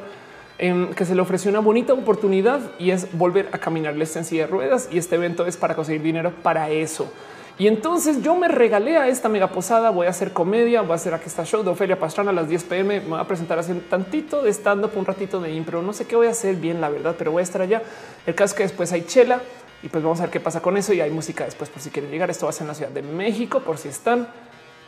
em, 0.58 0.93
que 0.93 1.06
se 1.06 1.16
le 1.16 1.22
ofreció 1.22 1.50
una 1.50 1.59
bonita 1.59 1.93
oportunidad 1.93 2.59
y 2.80 2.92
es 2.92 3.18
volver 3.18 3.50
a 3.51 3.58
caminarles 3.58 4.16
en 4.16 4.26
silla 4.26 4.45
de 4.45 4.51
ruedas. 4.51 4.90
Y 4.92 4.98
este 4.98 5.16
evento 5.16 5.45
es 5.45 5.58
para 5.58 5.76
conseguir 5.76 6.01
dinero 6.01 6.34
para 6.43 6.69
eso. 6.69 7.11
Y 7.59 7.68
entonces 7.68 8.22
yo 8.22 8.38
me 8.38 8.48
regalé 8.48 8.98
a 8.98 9.09
esta 9.09 9.27
mega 9.27 9.48
posada. 9.48 9.90
Voy 9.90 10.08
a 10.08 10.11
hacer 10.11 10.32
comedia, 10.32 10.82
voy 10.82 10.93
a 10.93 10.95
hacer 10.95 11.14
aquí 11.14 11.26
esta 11.27 11.43
show 11.43 11.61
de 11.61 11.69
Ofelia 11.69 12.00
Pastrana 12.00 12.32
a 12.32 12.34
las 12.34 12.48
10 12.48 12.64
pm. 12.64 13.01
Me 13.01 13.08
voy 13.09 13.19
a 13.19 13.26
presentar 13.26 13.59
haciendo 13.59 13.84
tantito 13.90 14.42
de 14.42 14.50
stand 14.50 14.85
up, 14.85 14.92
un 14.95 15.06
ratito 15.06 15.42
de 15.42 15.51
impro. 15.51 15.82
No 15.82 15.92
sé 15.92 16.08
qué 16.08 16.16
voy 16.16 16.27
a 16.27 16.30
hacer 16.30 16.56
bien, 16.56 16.80
la 16.80 16.88
verdad, 16.88 17.16
pero 17.18 17.34
voy 17.34 17.42
a 17.42 17.43
estar 17.43 17.61
allá. 17.61 17.82
El 18.26 18.34
caso 18.34 18.53
es 18.53 18.58
que 18.58 18.64
después 18.64 18.93
hay 18.93 19.01
chela 19.01 19.42
y 19.84 19.90
pues 19.90 20.01
vamos 20.01 20.19
a 20.19 20.24
ver 20.24 20.32
qué 20.32 20.40
pasa 20.40 20.61
con 20.61 20.77
eso. 20.77 20.93
Y 20.93 21.01
hay 21.01 21.11
música 21.11 21.43
después 21.43 21.69
por 21.69 21.82
si 21.82 21.90
quieren 21.90 22.09
llegar. 22.09 22.30
Esto 22.30 22.45
va 22.45 22.51
a 22.51 22.53
ser 22.53 22.61
en 22.61 22.69
la 22.69 22.76
Ciudad 22.76 22.92
de 22.92 23.01
México, 23.01 23.59
por 23.59 23.77
si 23.77 23.90
están. 23.90 24.30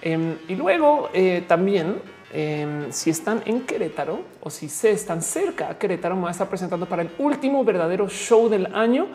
Em, 0.02 0.38
y 0.48 0.56
luego 0.56 1.10
eh, 1.14 1.44
también, 1.48 2.02
em, 2.34 2.92
si 2.92 3.10
están 3.10 3.44
en 3.46 3.62
Querétaro 3.62 4.22
o 4.42 4.50
si 4.50 4.68
se 4.68 4.92
están 4.92 5.22
cerca 5.22 5.70
a 5.70 5.78
Querétaro, 5.78 6.16
me 6.16 6.22
voy 6.22 6.28
a 6.30 6.32
estar 6.32 6.50
presentando 6.50 6.88
para 6.88 7.04
el 7.04 7.12
último 7.20 7.64
verdadero 7.64 8.10
show 8.10 8.50
del 8.50 8.74
año. 8.74 9.08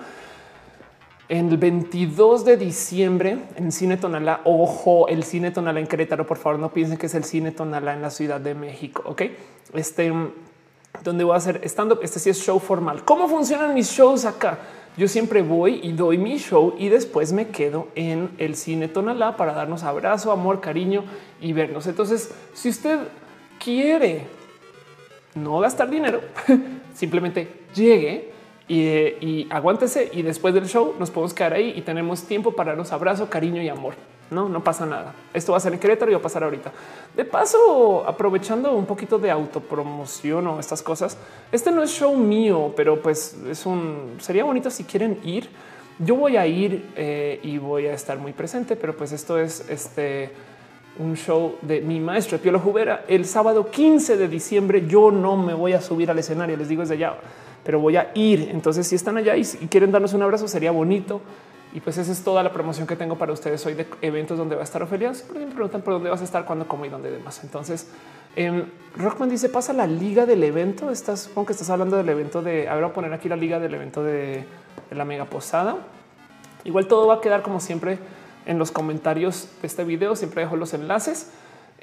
El 1.28 1.56
22 1.56 2.44
de 2.44 2.56
diciembre 2.56 3.38
en 3.56 3.72
Cine 3.72 3.96
Tonalá, 3.96 4.42
ojo, 4.44 5.08
el 5.08 5.24
Cine 5.24 5.50
Tonalá 5.50 5.80
en 5.80 5.88
Querétaro, 5.88 6.24
por 6.24 6.36
favor, 6.36 6.60
no 6.60 6.72
piensen 6.72 6.98
que 6.98 7.06
es 7.06 7.14
el 7.14 7.24
Cine 7.24 7.50
Tonalá 7.50 7.94
en 7.94 8.02
la 8.02 8.10
Ciudad 8.10 8.40
de 8.40 8.54
México, 8.54 9.02
¿ok? 9.06 9.22
Este, 9.74 10.12
donde 11.02 11.24
voy 11.24 11.34
a 11.34 11.38
hacer 11.38 11.60
stand-up, 11.64 11.98
este 12.02 12.20
sí 12.20 12.30
es 12.30 12.38
show 12.38 12.60
formal. 12.60 13.04
¿Cómo 13.04 13.28
funcionan 13.28 13.74
mis 13.74 13.90
shows 13.90 14.24
acá? 14.24 14.58
Yo 14.96 15.08
siempre 15.08 15.42
voy 15.42 15.80
y 15.82 15.92
doy 15.92 16.16
mi 16.16 16.38
show 16.38 16.74
y 16.78 16.88
después 16.88 17.32
me 17.32 17.48
quedo 17.48 17.88
en 17.94 18.30
el 18.38 18.56
cine 18.56 18.88
Tonalá 18.88 19.36
para 19.36 19.52
darnos 19.52 19.82
abrazo, 19.82 20.32
amor, 20.32 20.60
cariño 20.60 21.04
y 21.40 21.52
vernos. 21.52 21.86
Entonces, 21.86 22.34
si 22.54 22.70
usted 22.70 23.00
quiere 23.62 24.22
no 25.34 25.58
gastar 25.60 25.90
dinero, 25.90 26.22
simplemente 26.94 27.48
llegue 27.74 28.32
y, 28.68 28.84
y, 28.84 29.46
aguántese 29.50 30.10
y 30.12 30.22
después 30.22 30.54
del 30.54 30.66
show 30.66 30.94
nos 30.98 31.10
podemos 31.10 31.34
quedar 31.34 31.52
ahí 31.52 31.74
y 31.76 31.82
tenemos 31.82 32.24
tiempo 32.24 32.52
para 32.52 32.70
darnos 32.70 32.90
abrazo, 32.90 33.28
cariño 33.28 33.60
y 33.60 33.68
amor. 33.68 33.94
No, 34.30 34.48
no 34.48 34.62
pasa 34.62 34.84
nada. 34.86 35.14
Esto 35.32 35.52
va 35.52 35.58
a 35.58 35.60
ser 35.60 35.72
en 35.72 35.78
Querétaro 35.78 36.10
y 36.10 36.14
va 36.14 36.20
a 36.20 36.22
pasar 36.22 36.42
ahorita. 36.42 36.72
De 37.16 37.24
paso, 37.24 38.04
aprovechando 38.06 38.72
un 38.72 38.86
poquito 38.86 39.18
de 39.18 39.30
autopromoción 39.30 40.46
o 40.48 40.58
estas 40.58 40.82
cosas, 40.82 41.16
este 41.52 41.70
no 41.70 41.82
es 41.82 41.90
show 41.90 42.16
mío, 42.16 42.72
pero 42.76 43.00
pues 43.00 43.36
es 43.48 43.66
un 43.66 44.16
sería 44.18 44.44
bonito 44.44 44.70
si 44.70 44.84
quieren 44.84 45.20
ir. 45.22 45.48
Yo 45.98 46.16
voy 46.16 46.36
a 46.36 46.46
ir 46.46 46.90
eh, 46.96 47.40
y 47.42 47.58
voy 47.58 47.86
a 47.86 47.94
estar 47.94 48.18
muy 48.18 48.32
presente, 48.32 48.76
pero 48.76 48.96
pues 48.96 49.12
esto 49.12 49.38
es 49.38 49.68
este 49.70 50.30
un 50.98 51.14
show 51.14 51.56
de 51.60 51.82
mi 51.82 52.00
maestro 52.00 52.38
Piolo 52.38 52.58
Jubera 52.58 53.04
el 53.06 53.26
sábado 53.26 53.70
15 53.70 54.16
de 54.16 54.28
diciembre. 54.28 54.86
Yo 54.88 55.10
no 55.10 55.36
me 55.36 55.54
voy 55.54 55.72
a 55.72 55.80
subir 55.80 56.10
al 56.10 56.18
escenario, 56.18 56.56
les 56.56 56.68
digo 56.68 56.82
desde 56.82 56.98
ya, 56.98 57.16
pero 57.64 57.78
voy 57.78 57.96
a 57.96 58.10
ir. 58.14 58.48
Entonces, 58.50 58.86
si 58.88 58.96
están 58.96 59.16
allá 59.16 59.36
y 59.36 59.44
quieren 59.68 59.92
darnos 59.92 60.14
un 60.14 60.22
abrazo, 60.22 60.48
sería 60.48 60.72
bonito. 60.72 61.20
Y 61.76 61.80
pues 61.80 61.98
esa 61.98 62.10
es 62.10 62.24
toda 62.24 62.42
la 62.42 62.54
promoción 62.54 62.86
que 62.86 62.96
tengo 62.96 63.18
para 63.18 63.34
ustedes 63.34 63.66
hoy 63.66 63.74
de 63.74 63.86
eventos 64.00 64.38
donde 64.38 64.54
va 64.54 64.62
a 64.62 64.64
estar 64.64 64.82
Ofelia. 64.82 65.12
Siempre 65.12 65.44
me 65.44 65.52
preguntan 65.52 65.82
por 65.82 65.92
dónde 65.92 66.08
vas 66.08 66.22
a 66.22 66.24
estar, 66.24 66.46
cuándo, 66.46 66.66
cómo 66.66 66.86
y 66.86 66.88
dónde 66.88 67.10
demás. 67.10 67.44
Entonces, 67.44 67.88
eh, 68.34 68.64
Rockman 68.96 69.28
dice 69.28 69.50
pasa 69.50 69.74
la 69.74 69.86
liga 69.86 70.24
del 70.24 70.42
evento. 70.42 70.90
Estás, 70.90 71.24
supongo 71.24 71.48
que 71.48 71.52
estás 71.52 71.68
hablando 71.68 71.98
del 71.98 72.08
evento 72.08 72.40
de. 72.40 72.66
A 72.66 72.76
ver, 72.76 72.84
voy 72.84 72.92
a 72.92 72.94
poner 72.94 73.12
aquí 73.12 73.28
la 73.28 73.36
liga 73.36 73.60
del 73.60 73.74
evento 73.74 74.02
de, 74.02 74.46
la 74.90 75.04
mega 75.04 75.26
posada. 75.26 75.76
Igual 76.64 76.88
todo 76.88 77.08
va 77.08 77.16
a 77.16 77.20
quedar 77.20 77.42
como 77.42 77.60
siempre 77.60 77.98
en 78.46 78.58
los 78.58 78.70
comentarios 78.70 79.50
de 79.60 79.66
este 79.66 79.84
video. 79.84 80.16
Siempre 80.16 80.44
dejo 80.44 80.56
los 80.56 80.72
enlaces. 80.72 81.30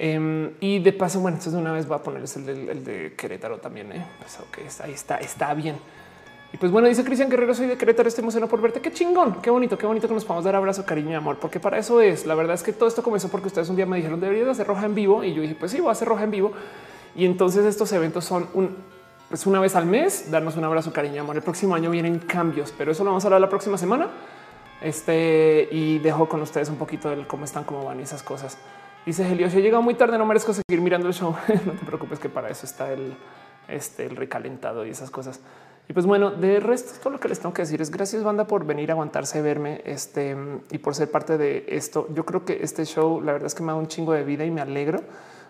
Eh, 0.00 0.56
y 0.58 0.80
de 0.80 0.92
paso, 0.92 1.20
bueno, 1.20 1.36
entonces 1.36 1.52
de 1.52 1.60
una 1.60 1.70
vez 1.70 1.86
voy 1.86 1.98
a 1.98 2.02
ponerles 2.02 2.36
el 2.36 2.48
el 2.48 2.84
de 2.84 3.14
Querétaro 3.16 3.58
también. 3.58 3.92
¿eh? 3.92 4.04
Pues, 4.18 4.40
okay, 4.40 4.66
ahí 4.82 4.92
está, 4.92 5.18
está 5.18 5.54
bien. 5.54 5.76
Y 6.54 6.56
pues 6.56 6.70
bueno, 6.70 6.86
dice 6.86 7.02
Cristian 7.02 7.28
Guerrero, 7.28 7.52
soy 7.52 7.66
de 7.66 7.76
Querétaro, 7.76 8.08
estoy 8.08 8.22
emocionado 8.22 8.48
por 8.48 8.60
verte. 8.60 8.80
Qué 8.80 8.92
chingón, 8.92 9.42
qué 9.42 9.50
bonito, 9.50 9.76
qué 9.76 9.86
bonito 9.86 10.06
que 10.06 10.14
nos 10.14 10.24
podamos 10.24 10.44
dar 10.44 10.54
abrazo, 10.54 10.86
cariño 10.86 11.10
y 11.10 11.14
amor, 11.14 11.36
porque 11.40 11.58
para 11.58 11.78
eso 11.78 12.00
es. 12.00 12.26
La 12.26 12.36
verdad 12.36 12.54
es 12.54 12.62
que 12.62 12.72
todo 12.72 12.88
esto 12.88 13.02
comenzó 13.02 13.28
porque 13.28 13.48
ustedes 13.48 13.68
un 13.70 13.74
día 13.74 13.86
me 13.86 13.96
dijeron 13.96 14.20
deberías 14.20 14.46
hacer 14.46 14.68
roja 14.68 14.86
en 14.86 14.94
vivo 14.94 15.24
y 15.24 15.34
yo 15.34 15.42
dije, 15.42 15.56
pues 15.56 15.72
sí, 15.72 15.80
voy 15.80 15.88
a 15.88 15.92
hacer 15.92 16.06
roja 16.06 16.22
en 16.22 16.30
vivo. 16.30 16.52
Y 17.16 17.24
entonces 17.24 17.64
estos 17.64 17.90
eventos 17.90 18.24
son 18.24 18.46
pues 19.28 19.46
una 19.46 19.58
vez 19.58 19.74
al 19.74 19.86
mes, 19.86 20.30
darnos 20.30 20.56
un 20.56 20.62
abrazo, 20.62 20.92
cariño 20.92 21.16
y 21.16 21.18
amor. 21.18 21.34
El 21.34 21.42
próximo 21.42 21.74
año 21.74 21.90
vienen 21.90 22.20
cambios, 22.20 22.72
pero 22.78 22.92
eso 22.92 23.02
lo 23.02 23.10
vamos 23.10 23.24
a 23.24 23.26
hablar 23.26 23.40
la 23.40 23.48
próxima 23.48 23.76
semana. 23.76 24.10
Este 24.80 25.68
y 25.72 25.98
dejo 25.98 26.28
con 26.28 26.40
ustedes 26.40 26.68
un 26.68 26.76
poquito 26.76 27.10
del 27.10 27.26
cómo 27.26 27.46
están, 27.46 27.64
cómo 27.64 27.84
van 27.84 27.98
esas 27.98 28.22
cosas. 28.22 28.58
Dice 29.04 29.28
Helio, 29.28 29.50
si 29.50 29.58
he 29.58 29.60
llegado 29.60 29.82
muy 29.82 29.94
tarde, 29.94 30.18
no 30.18 30.24
merezco 30.24 30.52
seguir 30.52 30.80
mirando 30.80 31.08
el 31.08 31.14
show. 31.14 31.34
no 31.66 31.72
te 31.72 31.84
preocupes 31.84 32.20
que 32.20 32.28
para 32.28 32.48
eso 32.48 32.64
está 32.64 32.92
el, 32.92 33.16
este, 33.66 34.06
el 34.06 34.14
recalentado 34.14 34.86
y 34.86 34.90
esas 34.90 35.10
cosas. 35.10 35.40
Y 35.88 35.92
pues 35.92 36.06
bueno, 36.06 36.30
de 36.30 36.60
resto, 36.60 36.98
todo 37.00 37.12
lo 37.12 37.20
que 37.20 37.28
les 37.28 37.40
tengo 37.40 37.52
que 37.52 37.62
decir 37.62 37.82
es 37.82 37.90
gracias 37.90 38.22
banda 38.22 38.46
por 38.46 38.64
venir 38.64 38.90
a 38.90 38.94
aguantarse, 38.94 39.42
verme 39.42 39.82
este 39.84 40.34
y 40.70 40.78
por 40.78 40.94
ser 40.94 41.10
parte 41.10 41.36
de 41.36 41.66
esto. 41.68 42.08
Yo 42.14 42.24
creo 42.24 42.44
que 42.44 42.60
este 42.62 42.84
show, 42.86 43.20
la 43.20 43.32
verdad 43.32 43.46
es 43.46 43.54
que 43.54 43.62
me 43.62 43.72
da 43.72 43.76
un 43.76 43.86
chingo 43.86 44.12
de 44.12 44.24
vida 44.24 44.44
y 44.44 44.50
me 44.50 44.62
alegro 44.62 45.00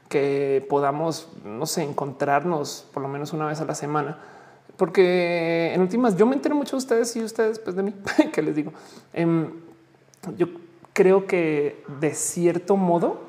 que 0.09 0.67
podamos, 0.69 1.29
no 1.45 1.67
sé, 1.67 1.83
encontrarnos 1.83 2.87
por 2.93 3.03
lo 3.03 3.09
menos 3.09 3.33
una 3.33 3.47
vez 3.47 3.61
a 3.61 3.65
la 3.65 3.75
semana. 3.75 4.19
Porque 4.77 5.73
en 5.73 5.81
últimas 5.81 6.17
yo 6.17 6.27
me 6.27 6.35
entero 6.35 6.57
mucho 6.57 6.73
de 6.77 6.79
ustedes 6.79 7.15
y 7.15 7.23
ustedes 7.23 7.61
pues 7.61 7.77
de 7.77 7.85
mí, 7.85 7.95
que 8.33 8.43
les 8.43 8.57
digo. 8.57 8.73
Eh, 9.13 9.49
yo 10.37 10.49
creo 10.93 11.27
que 11.27 11.85
de 12.01 12.13
cierto 12.15 12.77
modo 12.77 13.21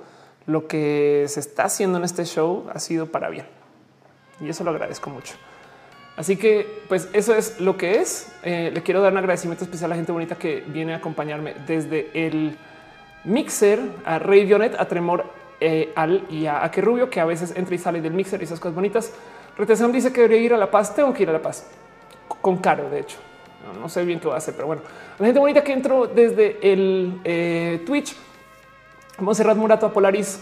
lo 0.47 0.67
que 0.67 1.25
se 1.27 1.39
está 1.39 1.65
haciendo 1.65 1.97
en 1.97 2.03
este 2.03 2.25
show 2.25 2.65
ha 2.73 2.79
sido 2.79 3.11
para 3.11 3.29
bien. 3.29 3.45
Y 4.41 4.49
eso 4.49 4.63
lo 4.63 4.71
agradezco 4.71 5.09
mucho. 5.11 5.35
Así 6.17 6.37
que 6.37 6.83
pues 6.87 7.09
eso 7.13 7.35
es 7.35 7.59
lo 7.59 7.77
que 7.77 7.99
es. 7.99 8.31
Eh, 8.43 8.71
le 8.73 8.83
quiero 8.83 9.01
dar 9.01 9.11
un 9.11 9.17
agradecimiento 9.17 9.65
especial 9.65 9.91
a 9.91 9.93
la 9.93 9.95
gente 9.97 10.11
bonita 10.11 10.35
que 10.35 10.63
viene 10.67 10.93
a 10.93 10.97
acompañarme 10.97 11.55
desde 11.67 12.09
el 12.13 12.57
mixer 13.25 13.79
a 14.05 14.19
Radionet, 14.19 14.75
a 14.79 14.87
Tremor 14.87 15.25
eh, 15.59 15.91
al 15.95 16.25
y 16.29 16.45
a, 16.45 16.63
a 16.63 16.71
que 16.71 16.81
Rubio, 16.81 17.09
que 17.09 17.19
a 17.19 17.25
veces 17.25 17.53
entra 17.55 17.75
y 17.75 17.77
sale 17.77 18.01
del 18.01 18.13
mixer 18.13 18.39
y 18.41 18.45
esas 18.45 18.59
cosas 18.59 18.75
bonitas. 18.75 19.11
Retención 19.57 19.91
dice 19.91 20.11
que 20.11 20.21
debería 20.21 20.45
ir 20.45 20.53
a 20.53 20.57
La 20.57 20.71
Paz. 20.71 20.95
Tengo 20.95 21.13
que 21.13 21.23
ir 21.23 21.29
a 21.29 21.33
La 21.33 21.41
Paz 21.41 21.67
con 22.41 22.57
Caro, 22.57 22.89
de 22.89 22.99
hecho. 22.99 23.17
No, 23.65 23.79
no 23.81 23.89
sé 23.89 24.05
bien 24.05 24.19
qué 24.19 24.27
va 24.27 24.35
a 24.35 24.37
hacer, 24.37 24.53
pero 24.53 24.67
bueno, 24.67 24.83
la 25.17 25.25
gente 25.25 25.39
bonita 25.39 25.63
que 25.63 25.73
entró 25.73 26.07
desde 26.07 26.59
el 26.61 27.19
eh, 27.23 27.83
Twitch, 27.85 28.15
Monserrat 29.19 29.57
Murato 29.57 29.87
a 29.87 29.93
Polaris, 29.93 30.39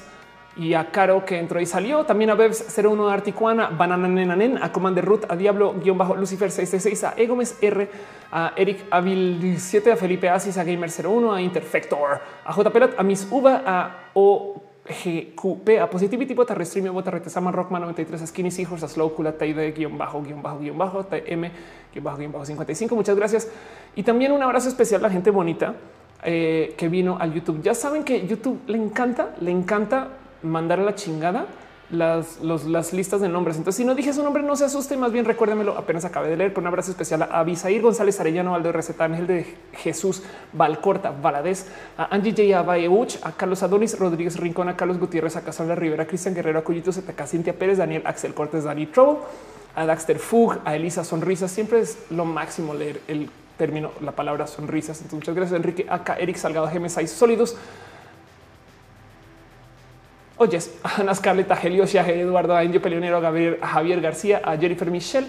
y 0.56 0.74
a 0.74 0.92
Caro 0.92 1.26
que 1.26 1.40
entró 1.40 1.60
y 1.60 1.66
salió. 1.66 2.06
También 2.06 2.30
a 2.30 2.36
Bebs 2.36 2.66
01 2.76 3.08
de 3.08 3.14
Articuana, 3.14 3.68
Banana 3.70 4.08
Nenanen, 4.08 4.62
a 4.62 4.72
Commander 4.72 5.04
Ruth, 5.04 5.24
a 5.30 5.36
Diablo 5.36 5.76
guion 5.82 5.98
bajo 5.98 6.16
Lucifer 6.16 6.52
666, 6.52 7.04
a 7.04 7.14
Egomes 7.22 7.58
R, 7.62 7.90
a 8.32 8.54
Eric 8.56 8.86
Avil 8.92 9.56
7, 9.58 9.92
a 9.92 9.96
Felipe 9.96 10.30
Asis, 10.30 10.58
a 10.58 10.64
Gamer 10.64 10.90
01, 10.90 11.34
a 11.34 11.42
Interfector, 11.42 12.22
a 12.46 12.54
J 12.54 12.70
Pelat, 12.70 13.00
a 13.00 13.04
Miss 13.04 13.28
Uva, 13.32 13.64
a 13.66 14.10
O 14.14 14.62
GQP 14.86 15.80
a 15.80 15.90
Positivity, 15.90 16.36
tipo 16.36 16.44
Stream, 16.66 16.94
Bota 16.94 17.10
Retesama, 17.10 17.52
Rockman 17.52 17.82
93, 17.84 18.28
Skinny 18.28 18.52
Seahorse, 18.52 18.88
Slow, 18.88 19.16
Kula, 19.16 19.32
Taide, 19.32 19.72
guion 19.72 19.98
bajo, 19.98 20.22
guion 20.22 20.42
bajo, 20.42 20.60
guion 20.60 20.78
bajo, 20.78 21.06
TM, 21.06 21.50
guion 21.94 22.04
bajo, 22.04 22.18
guion 22.18 22.32
bajo 22.32 22.46
55. 22.46 22.96
Muchas 22.96 23.16
gracias. 23.16 23.50
Y 23.96 24.04
también 24.04 24.34
un 24.34 24.44
abrazo 24.44 24.68
especial 24.68 25.00
a 25.02 25.08
la 25.08 25.14
gente 25.14 25.32
bonita 25.32 25.76
eh, 26.24 26.74
que 26.78 26.90
vino 26.90 27.18
al 27.18 27.34
YouTube. 27.34 27.62
Ya 27.62 27.74
saben 27.74 28.04
que 28.04 28.28
YouTube 28.28 28.60
le 28.68 28.78
encanta, 28.78 29.34
le 29.40 29.52
encanta 29.52 30.10
mandar 30.44 30.80
a 30.80 30.84
la 30.84 30.96
chingada 30.96 31.48
las, 31.94 32.42
las 32.42 32.94
listas 32.94 33.22
de 33.22 33.30
nombres. 33.30 33.58
Entonces, 33.58 33.78
si 33.78 33.86
no 33.86 33.96
dije 33.96 34.14
su 34.14 34.24
nombre, 34.24 34.42
no 34.42 34.56
se 34.56 34.66
asuste, 34.66 34.98
más 34.98 35.12
bien 35.12 35.26
recuérdemelo. 35.26 35.78
Apenas 35.78 36.06
acabé 36.06 36.30
de 36.30 36.38
leer. 36.38 36.54
Con 36.54 36.64
un 36.64 36.68
abrazo 36.68 36.92
especial 36.92 37.22
a 37.22 37.26
Abisair 37.40 37.82
González 37.82 38.20
Arellano, 38.20 38.56
Aldo 38.56 38.72
Receta, 38.72 39.06
Ángel 39.06 39.28
de 39.28 39.56
Jesús 39.74 40.24
Valcorta, 40.54 41.12
Valadez, 41.12 41.68
a 41.98 42.14
Angie 42.14 42.32
J. 42.32 42.58
Abayeuch, 42.58 43.18
a 43.22 43.32
Carlos 43.34 43.62
Adonis 43.64 43.98
Rodríguez 44.00 44.38
Rincón, 44.38 44.70
a 44.70 44.76
Carlos 44.76 45.00
Gutiérrez, 45.00 45.36
a 45.36 45.42
Cassandra 45.42 45.76
Rivera, 45.76 46.08
Cristian 46.08 46.34
Guerrero, 46.34 46.60
a 46.60 46.64
Cuyito 46.64 46.92
Zetaca, 46.92 47.28
Cintia 47.28 47.54
Pérez, 47.54 47.78
Daniel 47.78 48.02
Axel 48.06 48.34
Cortés, 48.34 48.64
Dani 48.64 48.88
Trouble, 48.88 49.20
a 49.76 49.86
Daxter 49.86 50.20
Fug, 50.20 50.60
a 50.66 50.76
Elisa 50.76 51.04
Sonrisas. 51.04 51.52
Siempre 51.52 51.80
es 51.80 51.98
lo 52.10 52.26
máximo 52.26 52.74
leer 52.74 53.02
el 53.08 53.30
término, 53.58 53.92
la 54.02 54.14
palabra 54.14 54.48
sonrisas. 54.48 54.98
Entonces, 54.98 55.20
muchas 55.20 55.36
gracias, 55.36 55.58
Enrique 55.58 55.86
Acá, 55.88 56.16
Eric 56.16 56.38
Salgado, 56.38 56.68
GM6 56.68 57.08
Sólidos. 57.08 57.56
Oyes, 60.38 60.74
Ana 60.84 61.14
Scarlett, 61.14 61.52
a 61.52 61.56
Helio 61.56 61.86
Eduardo, 61.86 62.56
a 62.56 62.64
Indio 62.64 62.82
Peleonero, 62.82 63.18
a 63.18 63.20
Gabriel, 63.20 63.60
a 63.62 63.68
Javier 63.68 64.02
García, 64.02 64.42
a 64.44 64.58
Jennifer 64.58 64.90
Michelle, 64.90 65.28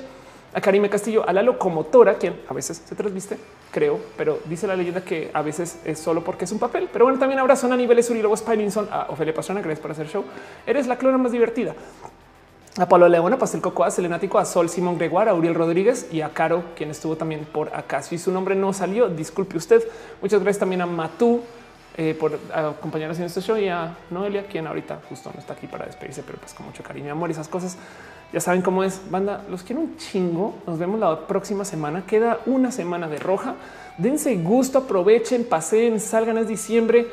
a 0.54 0.60
Karime 0.60 0.88
Castillo, 0.88 1.28
a 1.28 1.32
la 1.32 1.42
locomotora, 1.42 2.14
quien 2.14 2.40
a 2.48 2.54
veces 2.54 2.82
se 2.86 2.94
transviste, 2.94 3.36
creo, 3.70 4.00
pero 4.16 4.38
dice 4.46 4.66
la 4.66 4.76
leyenda 4.76 5.02
que 5.02 5.30
a 5.34 5.42
veces 5.42 5.80
es 5.84 5.98
solo 5.98 6.24
porque 6.24 6.46
es 6.46 6.52
un 6.52 6.58
papel. 6.58 6.88
Pero 6.90 7.04
bueno, 7.04 7.18
también 7.18 7.38
abrazo 7.38 7.70
a 7.70 7.76
niveles 7.76 8.08
Urilobo 8.08 8.36
Spinninson, 8.36 8.88
a 8.90 9.06
Ofelia 9.10 9.34
Pastrana, 9.34 9.60
gracias 9.60 9.80
por 9.80 9.90
hacer 9.90 10.08
show. 10.08 10.24
Eres 10.66 10.86
la 10.86 10.96
clona 10.96 11.18
más 11.18 11.32
divertida. 11.32 11.74
A 12.76 12.88
Pablo 12.88 13.08
León, 13.08 13.32
a 13.32 13.38
Pastel 13.38 13.60
Cocoa, 13.60 13.86
a 13.88 13.90
Selenático, 13.90 14.38
a 14.38 14.44
Sol 14.44 14.68
Simón 14.68 14.96
Gregoire, 14.96 15.30
a 15.30 15.34
Uriel 15.34 15.54
Rodríguez 15.54 16.08
y 16.10 16.22
a 16.22 16.30
Caro, 16.30 16.64
quien 16.74 16.90
estuvo 16.90 17.16
también 17.16 17.44
por 17.44 17.72
acá. 17.74 18.02
Si 18.02 18.18
su 18.18 18.32
nombre 18.32 18.56
no 18.56 18.72
salió, 18.72 19.08
disculpe 19.08 19.56
usted. 19.56 19.82
Muchas 20.20 20.40
gracias 20.40 20.60
también 20.60 20.80
a 20.80 20.86
Matú, 20.86 21.42
eh, 21.96 22.16
por 22.18 22.38
acompañarnos 22.52 23.18
en 23.18 23.26
este 23.26 23.40
show 23.40 23.56
y 23.56 23.68
a 23.68 23.96
Noelia, 24.10 24.46
quien 24.46 24.66
ahorita 24.66 25.00
justo 25.08 25.30
no 25.32 25.38
está 25.38 25.52
aquí 25.52 25.66
para 25.66 25.86
despedirse, 25.86 26.22
pero 26.24 26.38
pues 26.38 26.52
con 26.52 26.66
mucho 26.66 26.82
cariño 26.82 27.06
y 27.06 27.10
amor 27.10 27.30
y 27.30 27.32
esas 27.32 27.48
cosas. 27.48 27.76
Ya 28.32 28.40
saben 28.40 28.62
cómo 28.62 28.82
es 28.82 29.00
banda. 29.10 29.44
Los 29.48 29.62
quiero 29.62 29.80
un 29.80 29.96
chingo. 29.96 30.56
Nos 30.66 30.78
vemos 30.78 30.98
la 30.98 31.26
próxima 31.28 31.64
semana. 31.64 32.04
Queda 32.04 32.40
una 32.46 32.72
semana 32.72 33.06
de 33.06 33.20
roja. 33.20 33.54
Dense 33.96 34.34
gusto, 34.36 34.78
aprovechen, 34.78 35.44
pasen, 35.44 36.00
salgan 36.00 36.38
es 36.38 36.48
diciembre 36.48 37.06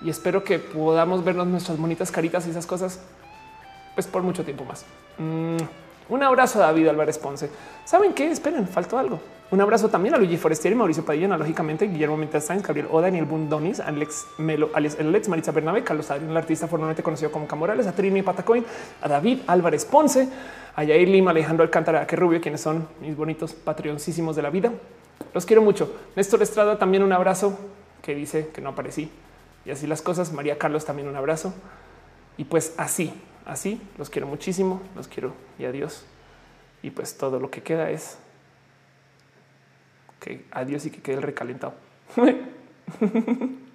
y 0.00 0.10
espero 0.10 0.44
que 0.44 0.60
podamos 0.60 1.24
vernos 1.24 1.48
nuestras 1.48 1.76
bonitas 1.76 2.12
caritas 2.12 2.46
y 2.46 2.50
esas 2.50 2.66
cosas 2.66 3.00
pues 3.94 4.06
por 4.06 4.22
mucho 4.22 4.44
tiempo 4.44 4.64
más. 4.64 4.84
Mm, 5.18 5.56
un 6.08 6.22
abrazo 6.22 6.62
a 6.62 6.66
David 6.66 6.86
Álvarez 6.86 7.18
Ponce. 7.18 7.50
¿Saben 7.84 8.12
qué? 8.12 8.30
Esperen, 8.30 8.68
faltó 8.68 8.96
algo. 8.96 9.20
Un 9.50 9.60
abrazo 9.60 9.88
también 9.88 10.14
a 10.14 10.18
Luigi 10.18 10.36
Forestieri, 10.36 10.76
Mauricio 10.76 11.04
Padilla, 11.04 11.36
lógicamente, 11.36 11.88
Guillermo 11.88 12.16
Mental 12.16 12.40
Sainz, 12.40 12.62
Gabriel 12.62 12.86
O, 12.92 13.00
Daniel 13.00 13.24
Bundonis, 13.24 13.80
Alex 13.80 14.26
Melo, 14.38 14.70
Alex, 14.74 14.98
Alex 15.00 15.28
Maritza 15.28 15.50
Bernabé, 15.50 15.82
Carlos 15.82 16.08
Adrián, 16.12 16.30
el 16.30 16.36
artista 16.36 16.68
formalmente 16.68 17.02
conocido 17.02 17.32
como 17.32 17.48
Camorales, 17.48 17.88
a 17.88 17.92
Trini 17.92 18.22
Patacoin, 18.22 18.64
a 19.02 19.08
David 19.08 19.40
Álvarez 19.48 19.84
Ponce, 19.84 20.28
a 20.76 20.84
Yair 20.84 21.08
Lima, 21.08 21.32
Alejandro 21.32 21.64
Alcántara, 21.64 22.06
que 22.06 22.14
rubio, 22.14 22.40
quienes 22.40 22.60
son 22.60 22.86
mis 23.00 23.16
bonitos 23.16 23.52
patrioncísimos 23.52 24.36
de 24.36 24.42
la 24.42 24.50
vida. 24.50 24.72
Los 25.34 25.46
quiero 25.46 25.62
mucho. 25.62 25.96
Néstor 26.14 26.42
Estrada, 26.42 26.78
también 26.78 27.02
un 27.02 27.12
abrazo 27.12 27.58
que 28.02 28.14
dice 28.14 28.50
que 28.54 28.60
no 28.60 28.68
aparecí. 28.70 29.10
Y 29.64 29.72
así 29.72 29.88
las 29.88 30.00
cosas. 30.00 30.32
María 30.32 30.58
Carlos, 30.58 30.84
también 30.84 31.08
un 31.08 31.16
abrazo. 31.16 31.52
Y 32.36 32.44
pues 32.44 32.74
así, 32.76 33.12
así, 33.44 33.80
los 33.98 34.10
quiero 34.10 34.28
muchísimo, 34.28 34.80
los 34.94 35.08
quiero 35.08 35.32
y 35.58 35.64
adiós. 35.64 36.06
Y 36.82 36.90
pues 36.90 37.18
todo 37.18 37.40
lo 37.40 37.50
que 37.50 37.62
queda 37.62 37.90
es 37.90 38.16
que 40.20 40.44
adiós 40.52 40.86
y 40.86 40.90
que 40.90 41.00
quede 41.00 41.16
el 41.16 41.22
recalentado. 41.22 41.74